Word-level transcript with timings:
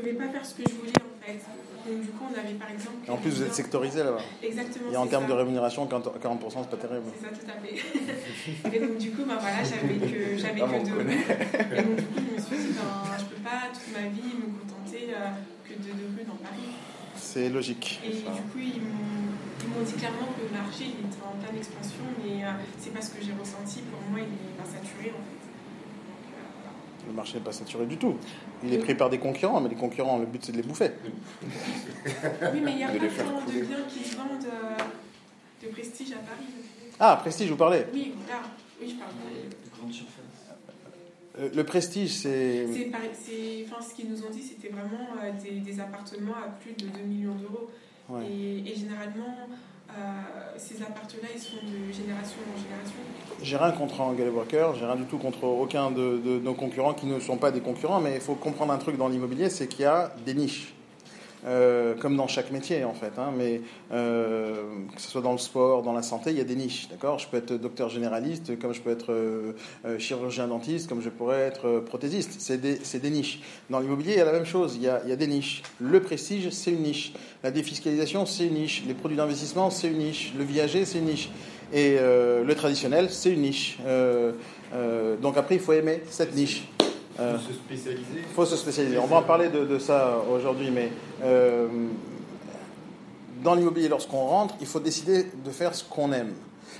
pouvais 0.00 0.12
pas 0.12 0.28
faire 0.28 0.44
ce 0.44 0.54
que 0.54 0.62
je 0.68 0.74
voulais 0.74 0.92
en 0.96 1.24
fait. 1.24 1.40
Donc 1.86 2.00
du 2.02 2.08
coup, 2.08 2.24
on 2.28 2.38
avait 2.38 2.54
par 2.54 2.70
exemple. 2.70 2.96
Et 3.06 3.10
en 3.10 3.16
plus, 3.16 3.30
vous 3.30 3.42
êtes 3.42 3.54
sectorisé 3.54 4.02
là-bas. 4.02 4.20
Exactement. 4.42 4.92
Et 4.92 4.96
en 4.96 5.06
termes 5.06 5.24
ça. 5.24 5.30
de 5.30 5.34
rémunération, 5.34 5.86
40%, 5.86 6.18
40% 6.20 6.40
c'est 6.50 6.70
pas 6.70 6.76
terrible. 6.76 7.06
C'est 7.16 7.24
ça, 7.24 7.32
tout 7.32 7.48
à 7.48 7.56
fait. 7.60 8.76
et 8.76 8.80
donc, 8.80 8.98
du 8.98 9.10
coup, 9.12 9.24
bah, 9.24 9.38
voilà, 9.40 9.62
j'avais 9.64 9.96
que, 9.96 10.36
j'avais 10.36 10.60
Ah, 10.60 10.68
que 10.68 10.84
deux 10.86 10.94
connaît. 10.94 11.24
Et 11.24 11.82
donc, 11.82 11.96
du 11.96 12.04
coup, 12.04 12.20
je 12.20 12.34
me 12.34 12.40
suis 12.40 12.56
dit, 12.68 12.74
ben, 12.76 13.16
je 13.18 13.24
peux 13.24 13.42
pas 13.42 13.72
toute 13.72 13.90
ma 13.94 14.08
vie 14.08 14.34
me 14.36 14.52
contenter 14.60 15.08
euh, 15.14 15.32
que 15.64 15.74
de 15.74 15.88
deux 15.96 16.10
rues 16.16 16.26
dans 16.28 16.36
Paris. 16.36 16.68
C'est 17.16 17.48
logique. 17.48 18.00
Et 18.04 18.10
du 18.10 18.42
coup, 18.52 18.60
ils 18.60 18.80
m'ont, 18.80 19.32
ils 19.62 19.68
m'ont 19.68 19.84
dit 19.84 19.94
clairement 19.94 20.28
que 20.36 20.42
le 20.44 20.52
marché 20.52 20.84
il 20.84 21.06
était 21.06 21.22
en 21.24 21.36
pleine 21.40 21.56
expansion, 21.56 22.04
mais 22.24 22.44
euh, 22.44 22.60
c'est 22.78 22.92
pas 22.92 23.00
ce 23.00 23.10
que 23.10 23.24
j'ai 23.24 23.32
ressenti. 23.32 23.80
Pour 23.88 24.00
moi, 24.10 24.20
il 24.20 24.28
est 24.28 24.56
pas 24.56 24.68
saturé 24.68 25.12
en 25.16 25.22
fait. 25.24 25.39
Le 27.06 27.12
marché 27.12 27.34
n'est 27.38 27.44
pas 27.44 27.52
saturé 27.52 27.86
du 27.86 27.96
tout. 27.96 28.16
Il 28.64 28.72
est 28.72 28.78
pris 28.78 28.94
par 28.94 29.10
des 29.10 29.18
concurrents, 29.18 29.60
mais 29.60 29.68
les 29.68 29.76
concurrents, 29.76 30.18
le 30.18 30.26
but 30.26 30.44
c'est 30.44 30.52
de 30.52 30.58
les 30.58 30.62
bouffer. 30.62 30.90
Oui, 32.04 32.60
mais 32.62 32.72
il 32.72 32.78
y 32.78 32.84
a 32.84 32.92
De 32.92 32.98
pas 32.98 33.22
tant 33.22 33.46
de 33.46 33.60
biens 33.64 33.76
qui 33.88 34.04
se 34.04 34.16
vendent 34.16 34.44
euh, 34.44 35.64
de 35.66 35.72
prestige 35.72 36.12
à 36.12 36.16
Paris. 36.16 36.46
Ah, 36.98 37.16
Prestige, 37.20 37.48
vous 37.50 37.56
parlez. 37.56 37.84
Oui, 37.94 38.12
voilà. 38.26 38.42
Oui, 38.80 38.90
je 38.90 38.94
parle. 38.96 39.10
Grande 39.78 39.92
surface. 39.92 40.14
Euh, 41.38 41.48
Le 41.54 41.64
Prestige, 41.64 42.10
c'est. 42.10 42.66
Enfin, 43.64 43.80
ce 43.82 43.94
qu'ils 43.94 44.10
nous 44.10 44.22
ont 44.22 44.30
dit, 44.30 44.42
c'était 44.42 44.68
vraiment 44.68 45.08
euh, 45.22 45.30
des, 45.42 45.60
des 45.60 45.80
appartements 45.80 46.34
à 46.34 46.48
plus 46.60 46.72
de 46.72 46.90
2 46.90 47.00
millions 47.00 47.34
d'euros. 47.34 47.70
Ouais. 48.10 48.26
Et, 48.30 48.70
et 48.70 48.74
généralement, 48.74 49.48
euh, 49.98 50.58
ces 50.58 50.82
appartements-là, 50.82 51.28
ils 51.34 51.40
sont 51.40 51.56
de 51.56 51.92
génération 51.92 52.38
en 52.46 52.58
génération. 52.60 52.94
J'ai 53.42 53.56
rien 53.56 53.72
contre 53.72 54.00
Angela 54.00 54.30
Walker, 54.30 54.68
j'ai 54.78 54.84
rien 54.84 54.96
du 54.96 55.04
tout 55.04 55.18
contre 55.18 55.44
aucun 55.44 55.90
de 55.90 56.40
nos 56.42 56.54
concurrents 56.54 56.94
qui 56.94 57.06
ne 57.06 57.18
sont 57.20 57.36
pas 57.36 57.50
des 57.50 57.60
concurrents, 57.60 58.00
mais 58.00 58.14
il 58.14 58.20
faut 58.20 58.34
comprendre 58.34 58.72
un 58.72 58.78
truc 58.78 58.96
dans 58.96 59.08
l'immobilier, 59.08 59.48
c'est 59.48 59.66
qu'il 59.66 59.82
y 59.82 59.86
a 59.86 60.12
des 60.24 60.34
niches. 60.34 60.74
Euh, 61.46 61.94
comme 61.94 62.16
dans 62.16 62.28
chaque 62.28 62.50
métier 62.50 62.84
en 62.84 62.92
fait, 62.92 63.12
hein, 63.18 63.32
mais 63.36 63.62
euh, 63.92 64.62
que 64.94 65.00
ce 65.00 65.08
soit 65.08 65.22
dans 65.22 65.32
le 65.32 65.38
sport, 65.38 65.82
dans 65.82 65.94
la 65.94 66.02
santé, 66.02 66.30
il 66.30 66.36
y 66.36 66.40
a 66.40 66.44
des 66.44 66.54
niches, 66.54 66.88
d'accord? 66.90 67.18
Je 67.18 67.28
peux 67.28 67.38
être 67.38 67.54
docteur 67.54 67.88
généraliste, 67.88 68.58
comme 68.58 68.74
je 68.74 68.80
peux 68.80 68.90
être 68.90 69.12
euh, 69.12 69.52
chirurgien 69.98 70.48
dentiste, 70.48 70.88
comme 70.88 71.00
je 71.00 71.08
pourrais 71.08 71.40
être 71.40 71.80
prothésiste. 71.80 72.36
C'est 72.38 72.58
des, 72.58 73.10
niches. 73.10 73.40
Dans 73.70 73.80
l'immobilier, 73.80 74.12
il 74.12 74.18
y 74.18 74.20
a 74.20 74.26
la 74.26 74.32
même 74.32 74.44
chose. 74.44 74.76
Il 74.76 74.82
y 74.82 74.88
a, 74.88 75.00
il 75.04 75.10
y 75.10 75.12
a 75.12 75.16
des 75.16 75.26
niches. 75.26 75.62
Le 75.80 76.00
prestige, 76.00 76.50
c'est 76.50 76.72
une 76.72 76.82
niche. 76.82 77.14
La 77.42 77.50
défiscalisation, 77.50 78.26
c'est 78.26 78.46
une 78.46 78.54
niche. 78.54 78.82
Les 78.86 78.94
produits 78.94 79.16
d'investissement, 79.16 79.70
c'est 79.70 79.88
une 79.88 79.98
niche. 79.98 80.32
Le 80.36 80.44
viager, 80.44 80.84
c'est 80.84 80.98
une 80.98 81.06
niche. 81.06 81.30
Et 81.72 81.96
le 81.96 82.52
traditionnel, 82.54 83.08
c'est 83.10 83.30
une 83.30 83.42
niche. 83.42 83.78
Donc 85.22 85.36
après, 85.36 85.54
il 85.54 85.60
faut 85.60 85.72
aimer 85.72 86.02
cette 86.08 86.34
niche. 86.34 86.64
Euh, 87.20 87.38
se 87.38 87.52
spécialiser. 87.52 88.04
il 88.16 88.34
faut 88.34 88.46
se 88.46 88.56
spécialiser. 88.56 88.98
On 88.98 89.06
va 89.06 89.16
en 89.18 89.22
parler 89.22 89.48
de, 89.50 89.64
de 89.64 89.78
ça 89.78 90.18
aujourd'hui, 90.32 90.70
mais 90.70 90.90
euh, 91.22 91.68
dans 93.42 93.54
l'immobilier, 93.54 93.88
lorsqu'on 93.88 94.26
rentre, 94.26 94.54
il 94.60 94.66
faut 94.66 94.80
décider 94.80 95.26
de 95.44 95.50
faire 95.50 95.74
ce 95.74 95.84
qu'on 95.84 96.12
aime. 96.12 96.32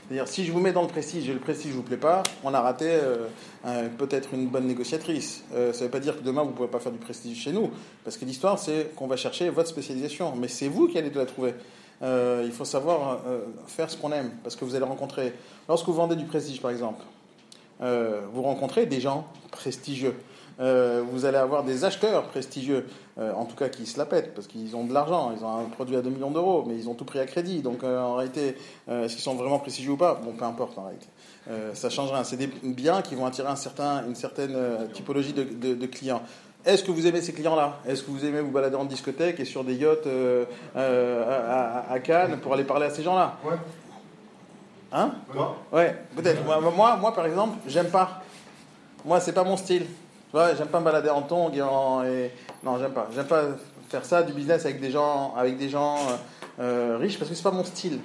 C'est-à-dire, 0.09 0.29
si 0.29 0.45
je 0.45 0.53
vous 0.53 0.61
mets 0.61 0.73
dans 0.73 0.83
le 0.83 0.89
prestige 0.89 1.29
et 1.29 1.33
le 1.33 1.39
prestige 1.41 1.73
ne 1.73 1.77
vous 1.77 1.83
plaît 1.83 1.97
pas, 1.97 2.23
on 2.45 2.53
a 2.55 2.61
raté 2.61 2.87
euh, 2.89 3.27
un- 3.65 3.89
peut-être 3.89 4.35
une 4.35 4.47
bonne 4.49 4.67
négociatrice. 4.67 5.43
Euh, 5.55 5.73
ça 5.73 5.81
ne 5.81 5.85
veut 5.85 5.91
pas 5.91 6.01
dire 6.01 6.17
que 6.19 6.23
demain, 6.25 6.43
vous 6.43 6.51
ne 6.51 6.55
pourrez 6.55 6.69
pas 6.69 6.81
faire 6.81 6.93
du 6.93 6.99
prestige 6.99 7.39
chez 7.43 7.53
nous, 7.53 7.71
parce 8.05 8.17
que 8.17 8.25
l'histoire, 8.25 8.59
c'est 8.59 8.93
qu'on 8.97 9.07
va 9.07 9.17
chercher 9.17 9.51
votre 9.51 9.69
spécialisation. 9.69 10.35
Mais 10.37 10.49
c'est 10.49 10.69
vous 10.69 10.89
qui 10.89 10.99
allez 10.99 11.11
la 11.11 11.27
trouver. 11.27 11.55
Euh, 12.03 12.43
il 12.47 12.53
faut 12.53 12.65
savoir 12.65 13.21
faire 13.67 13.91
ce 13.91 13.97
qu'on 13.97 14.13
aime, 14.13 14.31
parce 14.43 14.57
que 14.57 14.65
vous 14.65 14.75
allez 14.75 14.85
rencontrer, 14.87 15.33
lorsque 15.69 15.87
vous 15.87 15.93
vendez 15.95 16.17
du 16.17 16.25
prestige, 16.25 16.61
par 16.63 16.71
exemple, 16.71 17.03
vous 17.81 18.43
rencontrez 18.43 18.87
des 18.87 19.01
gens 19.01 19.27
prestigieux. 19.51 20.15
Euh, 20.61 21.03
vous 21.11 21.25
allez 21.25 21.39
avoir 21.39 21.65
des 21.65 21.85
acheteurs 21.85 22.25
prestigieux, 22.25 22.87
euh, 23.19 23.33
en 23.33 23.47
tout 23.47 23.57
cas 23.57 23.69
qui 23.71 23.87
se 23.87 23.99
la 23.99 24.05
pètent, 24.05 24.35
parce 24.35 24.47
qu'ils 24.47 24.77
ont 24.77 24.85
de 24.85 24.93
l'argent, 24.93 25.33
ils 25.37 25.43
ont 25.45 25.59
un 25.59 25.65
produit 25.65 25.97
à 25.97 26.03
2 26.03 26.11
millions 26.11 26.31
d'euros, 26.31 26.65
mais 26.67 26.75
ils 26.77 26.89
ont 26.89 26.95
tout 26.95 27.05
pris 27.07 27.19
à 27.19 27.25
crédit. 27.27 27.63
Donc 27.63 27.83
euh, 27.83 27.99
en 28.01 28.15
réalité, 28.17 28.57
est-ce 28.89 29.15
qu'ils 29.15 29.23
sont 29.23 29.35
vraiment 29.37 29.59
prestigieux 29.59 29.93
ou 29.93 29.97
pas? 29.97 30.21
Bon, 30.23 30.33
peu 30.33 30.45
importe 30.45 30.77
en 30.79 30.85
réalité. 30.85 31.07
Ça 31.75 31.89
change 31.91 32.13
rien. 32.13 32.23
C'est 32.25 32.37
des 32.37 32.47
biens 32.47 33.03
qui 33.03 33.15
vont 33.17 33.27
attirer 33.27 33.49
un 33.49 33.57
certain, 33.57 34.05
une 34.07 34.15
certaine 34.15 34.55
typologie 34.93 35.33
de, 35.33 35.43
de- 35.45 35.75
de 35.75 35.87
clients. 35.87 36.23
Est-ce 36.65 36.85
que 36.85 36.91
vous 36.91 37.07
aimez 37.07 37.23
ces 37.23 37.33
clients-là? 37.33 37.79
Est-ce 37.89 38.03
que 38.03 38.11
vous 38.11 38.25
aimez 38.27 38.41
vous 38.43 38.51
balader 38.51 38.77
en 38.77 38.85
discothèque 38.85 39.41
et 39.41 39.47
sur 39.47 39.65
des 39.65 39.75
yachts 39.77 40.07
euh, 40.07 40.45
euh, 40.77 41.83
à, 41.91 41.99
Cannes 42.01 42.39
pour 42.43 42.53
aller 42.53 42.65
parler 42.65 42.87
à 42.87 42.91
ces 42.91 43.03
gens-là? 43.03 43.39
Ouais. 43.45 43.57
Hein? 44.93 45.13
Toi 45.33 45.57
Ouais, 45.73 45.97
peut-être. 46.15 46.45
Moi, 46.45 46.61
moi, 46.61 46.97
moi, 46.97 47.15
par 47.15 47.25
exemple, 47.27 47.57
j'aime 47.67 47.89
pas. 47.89 48.23
Moi, 49.05 49.21
c'est 49.21 49.33
pas 49.33 49.45
mon 49.45 49.57
style. 49.57 49.87
Tu 50.31 50.37
vois, 50.37 50.55
j'aime 50.55 50.69
pas 50.69 50.79
me 50.81 50.85
balader 50.85 51.11
en 51.11 51.23
tongs 51.23 51.51
et 51.53 51.63
en. 51.63 52.05
et- 52.05 52.31
Non, 52.63 52.79
j'aime 52.79 52.93
pas. 52.93 53.09
J'aime 53.15 53.27
pas 53.27 53.43
faire 53.89 54.05
ça, 54.05 54.23
du 54.23 54.33
business 54.33 54.65
avec 54.65 54.81
des 54.81 54.91
gens, 54.91 55.35
avec 55.37 55.59
des 55.59 55.69
gens 55.69 55.97
euh, 55.97 56.93
euh, 56.95 56.97
riches, 56.99 57.19
parce 57.19 57.29
que 57.31 57.37
c'est 57.37 57.43
pas 57.43 57.51
mon 57.51 57.65
style. 57.65 57.99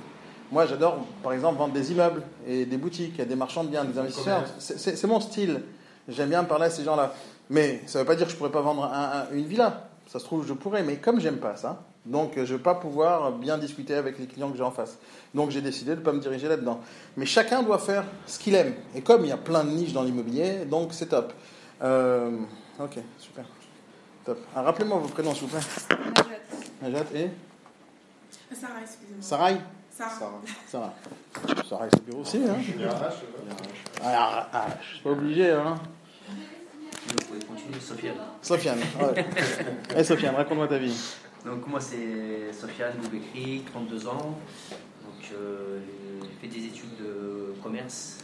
Moi, 0.52 0.66
j'adore, 0.66 0.98
par 1.24 1.34
exemple, 1.34 1.58
vendre 1.60 1.74
des 1.74 1.92
immeubles 1.92 2.22
et 2.48 2.66
des 2.66 2.78
boutiques, 2.78 3.20
à 3.20 3.26
des 3.26 3.36
marchands 3.36 3.64
de 3.64 3.70
biens, 3.70 3.84
des 3.86 3.98
investisseurs. 4.00 4.44
C'est 4.60 5.08
mon 5.08 5.20
style. 5.20 5.62
J'aime 6.08 6.30
bien 6.30 6.44
parler 6.44 6.66
à 6.66 6.70
ces 6.70 6.84
gens-là. 6.84 7.14
Mais 7.50 7.82
ça 7.86 8.00
veut 8.00 8.06
pas 8.06 8.16
dire 8.16 8.26
que 8.26 8.32
je 8.32 8.38
pourrais 8.38 8.52
pas 8.52 8.62
vendre 8.62 8.84
un- 8.86 9.22
un- 9.32 9.36
une 9.36 9.46
villa. 9.46 9.88
Ça 10.08 10.20
se 10.20 10.24
trouve, 10.26 10.48
je 10.48 10.54
pourrais, 10.54 10.84
mais 10.84 10.98
comme 10.98 11.20
j'aime 11.20 11.38
pas 11.38 11.56
ça, 11.56 11.82
donc 12.06 12.38
euh, 12.38 12.46
je 12.46 12.54
vais 12.56 12.62
pas 12.62 12.76
pouvoir 12.76 13.32
bien 13.32 13.58
discuter 13.58 13.96
avec 13.96 14.20
les 14.20 14.28
clients 14.28 14.50
que 14.52 14.58
j'ai 14.58 14.64
en 14.64 14.70
face. 14.72 14.98
Donc 15.34 15.50
j'ai 15.50 15.62
décidé 15.62 15.92
de 15.92 16.00
ne 16.00 16.06
pas 16.06 16.12
me 16.14 16.20
diriger 16.20 16.48
là-dedans. 16.48 16.80
Mais 17.18 17.26
chacun 17.26 17.64
doit 17.64 17.80
faire 17.80 18.04
ce 18.28 18.38
qu'il 18.38 18.54
aime. 18.54 18.74
Et 18.96 19.02
comme 19.02 19.24
il 19.24 19.30
y 19.30 19.32
a 19.32 19.38
plein 19.38 19.64
de 19.64 19.70
niches 19.72 19.94
dans 19.94 20.04
l'immobilier, 20.04 20.66
donc 20.66 20.90
c'est 20.92 21.08
top. 21.08 21.34
Euh, 21.82 22.40
ok, 22.80 23.00
super. 23.18 23.46
Top. 24.24 24.40
Ah, 24.56 24.62
Rappelez-moi 24.64 25.00
vos 25.00 25.08
prénoms, 25.08 25.34
s'il 25.34 25.48
vous 25.48 25.58
plaît. 25.58 25.98
Najat 26.82 27.06
et 27.14 27.30
Ah, 28.52 28.56
Sarah, 28.56 28.82
excusez-moi. 28.82 29.22
Sarai 29.22 29.58
Sarah. 29.92 30.42
Sarah. 30.68 30.94
Sarah, 31.70 31.88
c'est 31.90 32.00
le 32.00 32.06
bureau 32.06 32.22
aussi. 32.22 32.38
Hein 32.38 32.58
Il 32.60 32.82
y 32.82 32.86
a 32.86 34.50
ah, 34.52 34.68
pas 35.04 35.10
obligé. 35.10 35.52
Hein 35.52 35.76
Vous 37.08 37.16
pouvez 37.28 37.46
continuer, 37.46 37.80
Sofiane. 37.80 38.16
Sofiane. 38.42 38.80
Ouais. 38.80 39.26
Eh, 39.96 40.04
Sofiane, 40.04 40.36
raconte-moi 40.36 40.68
ta 40.68 40.78
vie. 40.78 41.16
Donc 41.46 41.68
moi 41.68 41.80
c'est 41.80 42.52
Sofiane 42.52 42.98
Boubekri, 42.98 43.64
32 43.72 44.08
ans. 44.08 44.18
Donc 44.18 45.32
euh, 45.34 45.80
j'ai 46.22 46.50
fait 46.50 46.60
des 46.60 46.66
études 46.66 46.98
de 46.98 47.54
commerce. 47.62 48.18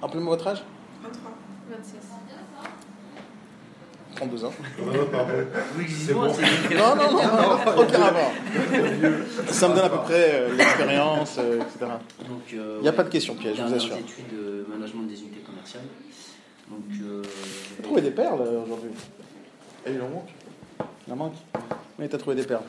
Rappelez-moi 0.00 0.34
votre 0.34 0.48
âge 0.48 0.64
23. 1.02 1.32
26. 1.68 2.15
32 4.16 4.44
ans. 4.44 4.52
Oui, 5.78 5.86
C'est 5.88 6.12
bon. 6.14 6.22
Non, 6.22 6.96
non, 6.96 7.12
non, 7.12 7.22
non, 7.22 7.76
aucun 7.82 7.98
rapport. 7.98 8.32
Ça 9.48 9.68
me 9.68 9.74
donne 9.74 9.84
à 9.84 9.88
peu 9.90 9.98
près 9.98 10.30
euh, 10.32 10.54
l'expérience, 10.56 11.36
euh, 11.38 11.60
etc. 11.60 11.92
Euh, 12.54 12.76
Il 12.78 12.82
n'y 12.82 12.88
a 12.88 12.92
pas 12.92 13.04
de 13.04 13.10
question 13.10 13.34
piège, 13.34 13.56
je 13.58 13.62
vous 13.62 13.74
assure. 13.74 13.96
études 13.96 14.24
de 14.32 14.66
management 14.68 15.02
des 15.06 15.20
unités 15.20 15.40
commerciales. 15.40 15.84
Donc, 16.70 16.80
euh, 17.02 17.22
T'as 17.76 17.82
trouvé 17.84 18.00
des 18.00 18.10
perles 18.10 18.40
aujourd'hui? 18.64 18.90
Et 19.86 19.92
il 19.92 20.00
en 20.00 20.08
manque 20.08 20.30
Il 21.06 21.12
en 21.12 21.16
manque? 21.16 21.34
Oui, 21.98 22.08
t'as 22.08 22.18
trouvé 22.18 22.34
des 22.36 22.42
perles. 22.44 22.64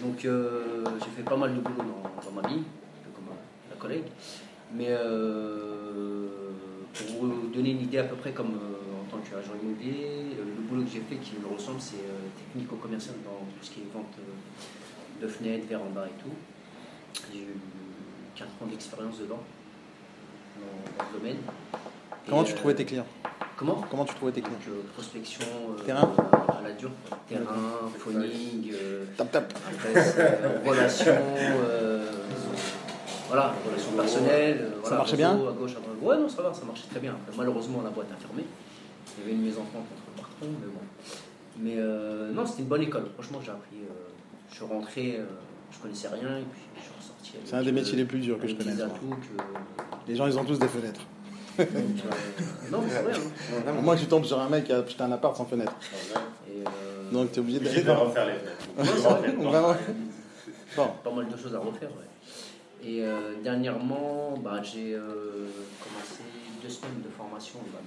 donc 0.00 0.24
euh, 0.24 0.84
j'ai 0.98 1.10
fait 1.16 1.22
pas 1.28 1.36
mal 1.36 1.54
de 1.54 1.60
boulot 1.60 1.76
dans, 1.78 2.30
dans 2.30 2.40
ma 2.42 2.48
vie, 2.48 2.54
un 2.56 3.04
peu 3.04 3.10
comme 3.14 3.34
la 3.70 3.76
collègue. 3.76 4.04
Mais 4.74 4.88
euh, 4.88 6.26
pour 6.94 7.06
vous 7.26 7.46
donner 7.54 7.70
une 7.70 7.82
idée 7.82 7.98
à 7.98 8.04
peu 8.04 8.16
près 8.16 8.32
comme 8.32 8.54
euh, 8.54 8.89
en 9.20 9.22
tant 9.22 9.36
qu'agent 9.36 9.52
immobilier, 9.62 10.36
euh, 10.38 10.44
le 10.56 10.62
boulot 10.68 10.82
que 10.84 10.90
j'ai 10.90 11.00
fait 11.00 11.16
qui 11.16 11.32
me 11.36 11.52
ressemble, 11.54 11.80
c'est 11.80 11.96
euh, 11.96 12.28
technico-commercial 12.52 13.16
dans 13.24 13.44
tout 13.46 13.62
ce 13.64 13.70
qui 13.70 13.80
est 13.80 13.92
vente 13.92 14.12
euh, 14.18 15.22
de 15.22 15.28
fenêtres, 15.28 15.66
vérandas 15.68 16.06
et 16.06 16.22
tout. 16.22 16.32
J'ai 17.32 17.40
eu 17.40 17.56
4 18.36 18.48
ans 18.62 18.66
d'expérience 18.66 19.18
dedans, 19.18 19.40
dans, 20.58 21.02
dans 21.04 21.10
ce 21.10 21.18
domaine. 21.18 21.36
Comment 22.28 22.42
Et, 22.42 22.46
tu 22.46 22.52
euh, 22.52 22.56
trouvais 22.56 22.74
tes 22.74 22.84
clients? 22.84 23.06
Comment? 23.56 23.84
Comment 23.90 24.04
tu 24.06 24.14
trouvais 24.14 24.32
tes 24.32 24.40
clients? 24.40 24.56
Donc, 24.66 24.74
euh, 24.74 24.82
prospection 24.94 25.44
euh, 25.78 25.82
Terrain 25.84 26.10
à 26.48 26.62
la 26.62 26.72
dure, 26.72 26.90
terrain, 27.28 27.90
phoning, 27.98 28.70
euh, 28.72 29.04
Tap 29.16 29.30
tap. 29.32 29.52
euh, 29.86 30.58
relations, 30.64 31.14
euh, 31.68 32.06
voilà, 33.28 33.54
relations 33.66 33.92
personnelles. 33.92 34.58
euh, 34.62 34.70
voilà, 34.80 34.96
marchait 34.98 35.16
bien? 35.16 35.32
à 35.32 35.52
gauche, 35.52 35.72
à 35.72 35.80
droite. 35.80 35.96
Ouais, 36.00 36.16
non, 36.16 36.28
ça 36.28 36.42
va, 36.42 36.54
ça 36.54 36.64
marchait 36.64 36.88
très 36.90 37.00
bien. 37.00 37.12
Après, 37.12 37.36
malheureusement, 37.36 37.82
la 37.82 37.90
boîte 37.90 38.08
a 38.12 38.16
fermé. 38.20 38.44
Il 39.18 39.22
y 39.22 39.26
avait 39.26 39.36
une 39.36 39.44
maison 39.44 39.62
enfant 39.62 39.78
contre 39.88 40.02
le 40.16 40.20
parton, 40.22 40.46
mais 40.60 40.66
bon. 40.66 40.80
Mais 41.58 41.74
euh, 41.78 42.32
non, 42.32 42.46
c'était 42.46 42.62
une 42.62 42.68
bonne 42.68 42.82
école. 42.82 43.06
Franchement, 43.14 43.40
j'ai 43.44 43.50
appris. 43.50 43.76
euh, 43.82 43.92
je 44.50 44.54
suis 44.56 44.64
rentré, 44.64 45.16
euh, 45.18 45.24
je 45.72 45.78
connaissais 45.78 46.08
rien, 46.08 46.38
et 46.38 46.42
puis 46.42 46.60
je 46.76 46.80
suis 46.82 46.90
ressorti. 46.98 47.30
avec, 47.36 47.46
C'est 47.48 47.54
un 47.56 47.62
des 47.62 47.72
métiers 47.72 47.94
euh, 47.94 47.96
les 47.98 48.04
plus 48.04 48.18
durs 48.20 48.38
que 48.38 48.48
je 48.48 48.54
connaisse. 48.54 48.78
Les 50.08 50.16
gens, 50.16 50.26
ils 50.26 50.38
ont 50.38 50.44
tous 50.44 50.58
des 50.58 50.68
fenêtres. 50.68 51.02
donc, 51.58 51.68
euh, 51.68 52.42
non, 52.72 52.80
mais 52.82 52.90
c'est 52.90 53.02
vrai. 53.02 53.12
hein. 53.68 53.72
Moi, 53.82 53.96
je 53.96 54.06
tombe 54.06 54.24
sur 54.24 54.40
un 54.40 54.48
mec 54.48 54.64
qui 54.64 54.72
a 54.72 54.78
acheté 54.78 55.02
un 55.02 55.12
appart 55.12 55.36
sans 55.36 55.44
fenêtre. 55.44 55.72
Et, 56.48 56.60
euh, 56.66 57.10
Donc, 57.12 57.32
t'es 57.32 57.40
obligé 57.40 57.58
Obligé 57.58 57.82
d'aller 57.82 57.98
de 58.00 58.04
refaire 58.04 58.26
les 58.26 58.84
fenêtres. 58.84 59.36
Vraiment. 59.38 59.74
Bon. 60.76 60.86
pas 61.04 61.10
mal 61.10 61.28
de 61.28 61.36
choses 61.36 61.54
à 61.54 61.58
refaire. 61.58 61.90
ouais. 61.90 62.88
Et 62.88 63.04
euh, 63.04 63.34
dernièrement, 63.44 64.34
bah, 64.42 64.62
j'ai 64.62 64.94
euh, 64.94 65.02
commencé 65.82 66.22
deux 66.62 66.68
semaines 66.70 67.02
de 67.04 67.08
formation 67.16 67.58
bah. 67.72 67.78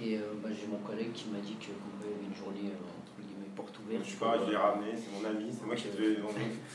Et 0.00 0.16
euh, 0.16 0.20
bah, 0.42 0.48
j'ai 0.50 0.66
mon 0.66 0.78
collègue 0.78 1.12
qui 1.12 1.28
m'a 1.28 1.38
dit 1.38 1.54
que 1.60 1.66
qu'on 1.76 1.94
avait 2.00 2.16
une 2.24 2.34
journée 2.34 2.72
euh, 2.72 3.00
entre 3.02 3.12
guillemets 3.20 3.52
porte 3.54 3.76
ouverte. 3.84 4.02
Je 4.04 4.10
sais 4.10 4.16
pas, 4.16 4.36
je 4.44 4.50
l'ai 4.50 4.56
ramené, 4.56 4.92
c'est 4.96 5.12
mon 5.12 5.28
ami, 5.28 5.52
c'est 5.52 5.66
moi 5.66 5.76
qui 5.76 5.84
devais. 5.92 6.16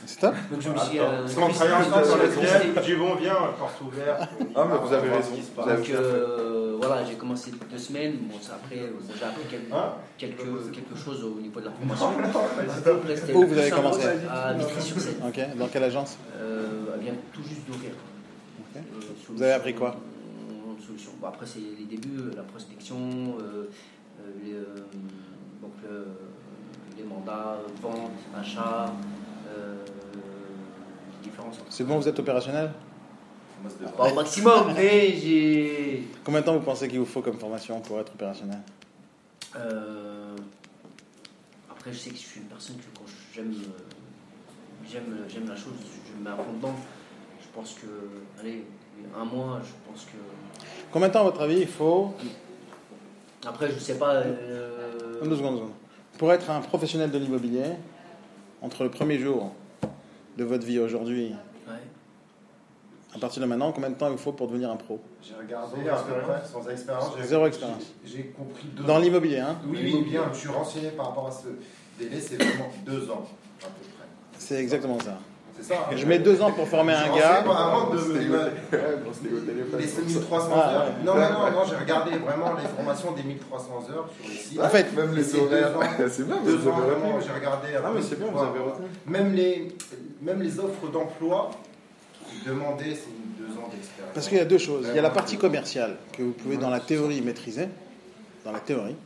C'est 0.06 0.20
top. 0.20 0.34
Donc 0.50 0.60
je 0.62 0.68
me 0.70 0.78
suis 0.78 0.90
dit, 0.90 0.98
euh, 1.00 1.22
Parce 1.22 1.34
qu'on 1.34 1.48
travaille 1.48 1.74
ensemble 1.86 2.06
sur 2.06 2.16
le 2.16 2.30
ciel, 2.30 2.62
je 2.76 2.80
dis 2.80 2.94
bon, 2.94 3.14
viens, 3.16 3.34
porte 3.58 3.80
ouverte. 3.82 4.28
Ah, 4.54 4.66
mais 4.70 4.78
vous 4.78 4.92
avez 4.92 5.08
raison. 5.10 5.32
Donc 5.56 5.90
euh, 5.90 6.76
voilà, 6.80 7.04
j'ai 7.04 7.14
commencé 7.14 7.50
deux 7.70 7.78
semaines. 7.78 8.16
Bon, 8.22 8.38
ça, 8.40 8.54
après, 8.54 8.76
bon, 8.76 9.02
j'ai 9.02 9.24
appris 9.24 9.44
quelques, 9.50 9.72
Hein 9.72 9.92
quelques, 10.16 10.70
quelque 10.72 10.96
chose 10.96 11.24
au 11.24 11.40
niveau 11.40 11.58
de 11.60 11.66
la 11.66 11.72
formation. 11.72 12.12
Où 13.34 13.46
vous 13.46 13.58
avez 13.58 13.70
commencé 13.70 14.06
À 14.30 14.52
Vitry-sur-Seine. 14.54 15.20
Ok. 15.26 15.56
Dans 15.58 15.66
quelle 15.66 15.84
agence 15.84 16.16
Euh, 16.36 16.94
elle 16.94 17.00
vient 17.00 17.14
tout 17.32 17.42
juste 17.42 17.66
d'ouvrir. 17.66 17.90
Vous 19.30 19.42
avez 19.42 19.52
appris 19.52 19.74
quoi. 19.74 19.96
Bon, 21.20 21.26
Après, 21.28 21.46
c'est 21.46 21.58
les 21.60 21.84
débuts, 21.84 22.30
la 22.36 22.42
prospection, 22.42 22.96
euh, 23.40 23.68
euh, 24.20 24.32
les, 24.44 24.52
euh, 24.54 24.64
donc, 25.60 25.72
le- 25.82 26.06
les 26.96 27.04
mandats, 27.04 27.58
vente, 27.82 28.10
achat, 28.36 28.92
euh, 29.48 29.84
C'est 31.70 31.84
bon, 31.84 31.98
vous 31.98 32.08
êtes 32.08 32.18
opérationnel? 32.18 32.72
Pas 33.96 34.10
au 34.10 34.14
maximum, 34.14 34.72
mais 34.76 35.16
j'ai. 35.16 36.08
Combien 36.24 36.40
de 36.40 36.46
temps 36.46 36.54
vous 36.54 36.64
pensez 36.64 36.88
qu'il 36.88 36.98
vous 36.98 37.04
faut 37.04 37.20
comme 37.22 37.38
formation 37.38 37.80
pour 37.80 38.00
être 38.00 38.12
opérationnel? 38.14 38.58
Euh, 39.56 40.34
après, 41.70 41.92
je 41.92 41.98
sais 41.98 42.10
que 42.10 42.16
je 42.16 42.20
suis 42.22 42.40
une 42.40 42.46
personne 42.46 42.76
que 42.76 42.98
quand 42.98 43.04
j'aime, 43.34 43.52
euh, 43.52 44.86
j'aime, 44.90 45.16
j'aime 45.28 45.48
la 45.48 45.56
chose, 45.56 45.74
je 46.06 46.18
me 46.18 46.24
mets 46.24 46.30
à 46.30 46.36
fond 46.36 46.52
dedans. 46.56 46.74
Je 47.40 47.46
pense 47.54 47.74
que, 47.74 48.40
allez, 48.40 48.64
un 49.16 49.24
mois, 49.24 49.60
je 49.64 49.90
pense 49.90 50.04
que. 50.06 50.16
Combien 50.92 51.08
de 51.08 51.12
temps, 51.12 51.20
à 51.20 51.24
votre 51.24 51.40
avis, 51.42 51.60
il 51.60 51.66
faut 51.66 52.12
Après, 53.46 53.70
je 53.70 53.78
sais 53.78 53.98
pas. 53.98 54.14
euh, 54.14 55.20
Deux 55.22 55.36
secondes, 55.36 55.54
deux 55.54 55.58
secondes. 55.60 55.70
Pour 56.18 56.32
être 56.32 56.50
un 56.50 56.60
professionnel 56.60 57.10
de 57.10 57.18
l'immobilier, 57.18 57.64
entre 58.62 58.84
le 58.84 58.90
premier 58.90 59.18
jour 59.18 59.52
de 60.36 60.44
votre 60.44 60.64
vie 60.66 60.78
aujourd'hui, 60.80 61.32
ouais. 61.68 61.74
à 63.14 63.18
partir 63.18 63.40
de 63.42 63.46
maintenant, 63.46 63.70
combien 63.72 63.90
de 63.90 63.94
temps 63.94 64.10
il 64.10 64.18
faut 64.18 64.32
pour 64.32 64.48
devenir 64.48 64.70
un 64.70 64.76
pro 64.76 65.00
J'ai 65.22 65.34
regardé 65.34 65.88
à 65.88 65.96
peu 65.96 66.14
près, 66.22 66.42
sans 66.44 66.68
expérience. 66.68 67.12
j'ai- 67.20 67.26
Zéro 67.26 67.46
expérience. 67.46 67.82
J'ai 68.04 68.24
compris 68.36 68.66
deux 68.68 68.84
Dans 68.84 68.96
ans. 68.96 68.98
l'immobilier, 68.98 69.38
hein 69.38 69.56
Oui, 69.66 69.78
oui, 69.82 70.04
bien. 70.10 70.22
Je 70.32 70.38
suis 70.38 70.48
renseigné 70.48 70.90
par 70.90 71.08
rapport 71.08 71.28
à 71.28 71.30
ce 71.30 71.48
délai, 72.02 72.20
c'est 72.20 72.36
vraiment 72.42 72.70
deux 72.84 73.08
ans, 73.10 73.24
à 73.62 73.66
peu 73.66 73.82
près. 73.96 74.06
C'est 74.38 74.56
exactement 74.56 74.98
ça. 75.00 75.18
Ça 75.60 75.74
Je 75.94 76.06
mets 76.06 76.18
deux 76.18 76.40
ans 76.40 76.52
pour 76.52 76.68
former 76.68 76.92
un 76.94 77.14
gars. 77.16 77.42
par- 77.44 77.74
Avant 77.76 77.90
de 77.94 77.98
me 78.00 78.18
les 79.78 79.86
1300 79.86 80.48
Ah, 80.54 80.70
heures. 80.72 80.84
ouais. 80.86 81.04
Non, 81.04 81.14
non, 81.14 81.20
non, 81.20 81.50
non, 81.50 81.64
j'ai 81.68 81.76
regardé 81.76 82.10
vraiment 82.16 82.54
les 82.54 82.68
formations 82.68 83.12
des 83.12 83.22
1300 83.22 83.86
heures 83.94 84.08
sur 84.20 84.30
les 84.30 84.36
sites. 84.36 84.60
En 84.60 84.68
fait, 84.68 84.94
Même 84.96 85.14
les 85.14 85.22
c'est 85.24 85.38
bien, 85.38 85.46
vous 85.48 85.58
avez 85.58 85.64
retenu. 85.64 87.24
j'ai 87.26 87.32
regardé. 87.32 87.68
Ah, 87.84 87.90
mais 87.94 88.02
c'est 88.02 88.18
bien, 88.18 88.28
vous 88.32 88.38
avez 88.38 88.58
retenu. 88.60 88.86
Même 89.06 89.34
les, 89.34 89.68
même 90.22 90.40
les 90.42 90.58
offres 90.58 90.88
d'emploi, 90.92 91.50
demandaient 92.46 92.94
c'est 92.94 93.42
deux 93.42 93.52
ans 93.58 93.68
d'expérience. 93.72 94.12
Parce 94.14 94.28
qu'il 94.28 94.38
y 94.38 94.40
a 94.40 94.44
deux 94.44 94.58
choses. 94.58 94.86
Il 94.90 94.96
y 94.96 94.98
a 94.98 95.02
la 95.02 95.10
partie 95.10 95.36
commerciale 95.38 95.96
que 96.12 96.22
vous 96.22 96.32
pouvez 96.32 96.56
dans 96.56 96.70
la 96.70 96.80
théorie 96.80 97.20
maîtriser, 97.20 97.68
dans 98.44 98.52
la 98.52 98.60
théorie, 98.60 98.96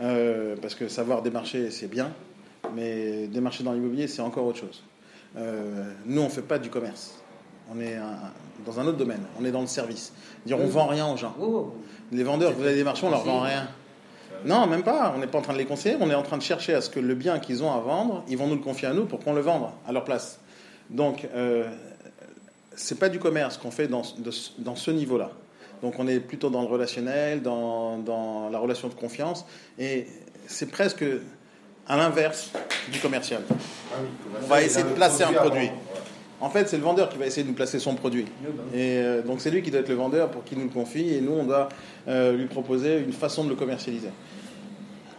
Euh, 0.00 0.54
parce 0.62 0.76
que 0.76 0.86
savoir 0.86 1.22
démarcher 1.22 1.72
c'est 1.72 1.88
bien, 1.90 2.12
mais 2.72 3.26
démarcher 3.26 3.64
dans 3.64 3.72
l'immobilier 3.72 4.06
c'est 4.06 4.22
encore 4.22 4.44
autre 4.46 4.60
chose. 4.60 4.84
Euh, 5.36 5.84
nous 6.06 6.20
on 6.22 6.24
ne 6.24 6.30
fait 6.30 6.42
pas 6.42 6.58
du 6.58 6.70
commerce, 6.70 7.14
on 7.72 7.78
est 7.80 7.96
un- 7.96 8.18
dans 8.64 8.80
un 8.80 8.86
autre 8.86 8.96
domaine, 8.98 9.20
on 9.40 9.44
est 9.44 9.50
dans 9.52 9.60
le 9.60 9.66
service. 9.66 10.12
Dire 10.46 10.58
on 10.58 10.66
vend 10.66 10.86
rien 10.86 11.06
aux 11.06 11.16
gens. 11.16 11.34
Wow, 11.38 11.48
wow. 11.50 11.74
Les 12.12 12.24
vendeurs, 12.24 12.52
vous 12.52 12.62
allez 12.64 12.76
démarcher, 12.76 13.06
on 13.06 13.10
leur 13.10 13.22
vend 13.24 13.40
rien. 13.40 13.68
Non, 14.44 14.66
même 14.66 14.82
pas. 14.82 15.12
On 15.14 15.18
n'est 15.18 15.26
pas 15.26 15.38
en 15.38 15.42
train 15.42 15.52
de 15.52 15.58
les 15.58 15.64
conseiller. 15.66 15.96
On 16.00 16.08
est 16.10 16.14
en 16.14 16.22
train 16.22 16.38
de 16.38 16.42
chercher 16.42 16.72
à 16.74 16.80
ce 16.80 16.88
que 16.90 17.00
le 17.00 17.14
bien 17.14 17.38
qu'ils 17.40 17.62
ont 17.64 17.72
à 17.72 17.80
vendre, 17.80 18.24
ils 18.28 18.36
vont 18.38 18.46
nous 18.46 18.54
le 18.54 18.60
confier 18.62 18.86
à 18.88 18.92
nous 18.94 19.04
pour 19.04 19.18
qu'on 19.20 19.32
le 19.32 19.40
vende 19.40 19.68
à 19.86 19.92
leur 19.92 20.04
place. 20.04 20.38
Donc, 20.90 21.26
euh, 21.34 21.68
c'est 22.76 22.98
pas 22.98 23.08
du 23.08 23.18
commerce 23.18 23.56
qu'on 23.58 23.70
fait 23.70 23.88
dans, 23.88 24.02
de- 24.18 24.30
dans 24.58 24.76
ce 24.76 24.90
niveau-là. 24.90 25.30
Donc, 25.82 25.94
on 25.98 26.06
est 26.06 26.20
plutôt 26.20 26.50
dans 26.50 26.62
le 26.62 26.68
relationnel, 26.68 27.42
dans, 27.42 27.98
dans 27.98 28.48
la 28.48 28.58
relation 28.58 28.88
de 28.88 28.94
confiance, 28.94 29.44
et 29.78 30.06
c'est 30.46 30.70
presque 30.70 31.04
à 31.88 31.96
l'inverse 31.96 32.52
du 32.92 32.98
commercial. 32.98 33.42
Ah 33.50 33.96
On 34.42 34.46
va 34.46 34.62
essayer 34.62 34.84
de 34.84 34.94
placer 34.94 35.24
un 35.24 35.32
produit. 35.32 35.70
En 36.40 36.50
fait, 36.50 36.68
c'est 36.68 36.76
le 36.76 36.84
vendeur 36.84 37.08
qui 37.08 37.18
va 37.18 37.26
essayer 37.26 37.42
de 37.42 37.48
nous 37.48 37.54
placer 37.54 37.80
son 37.80 37.94
produit. 37.94 38.26
Et 38.72 38.98
euh, 38.98 39.22
donc 39.22 39.40
c'est 39.40 39.50
lui 39.50 39.62
qui 39.62 39.70
doit 39.70 39.80
être 39.80 39.88
le 39.88 39.96
vendeur 39.96 40.30
pour 40.30 40.44
qu'il 40.44 40.58
nous 40.58 40.64
le 40.64 40.70
confie 40.70 41.14
et 41.14 41.20
nous 41.20 41.32
on 41.32 41.44
doit 41.44 41.68
euh, 42.06 42.36
lui 42.36 42.46
proposer 42.46 42.98
une 42.98 43.12
façon 43.12 43.44
de 43.44 43.48
le 43.48 43.56
commercialiser. 43.56 44.10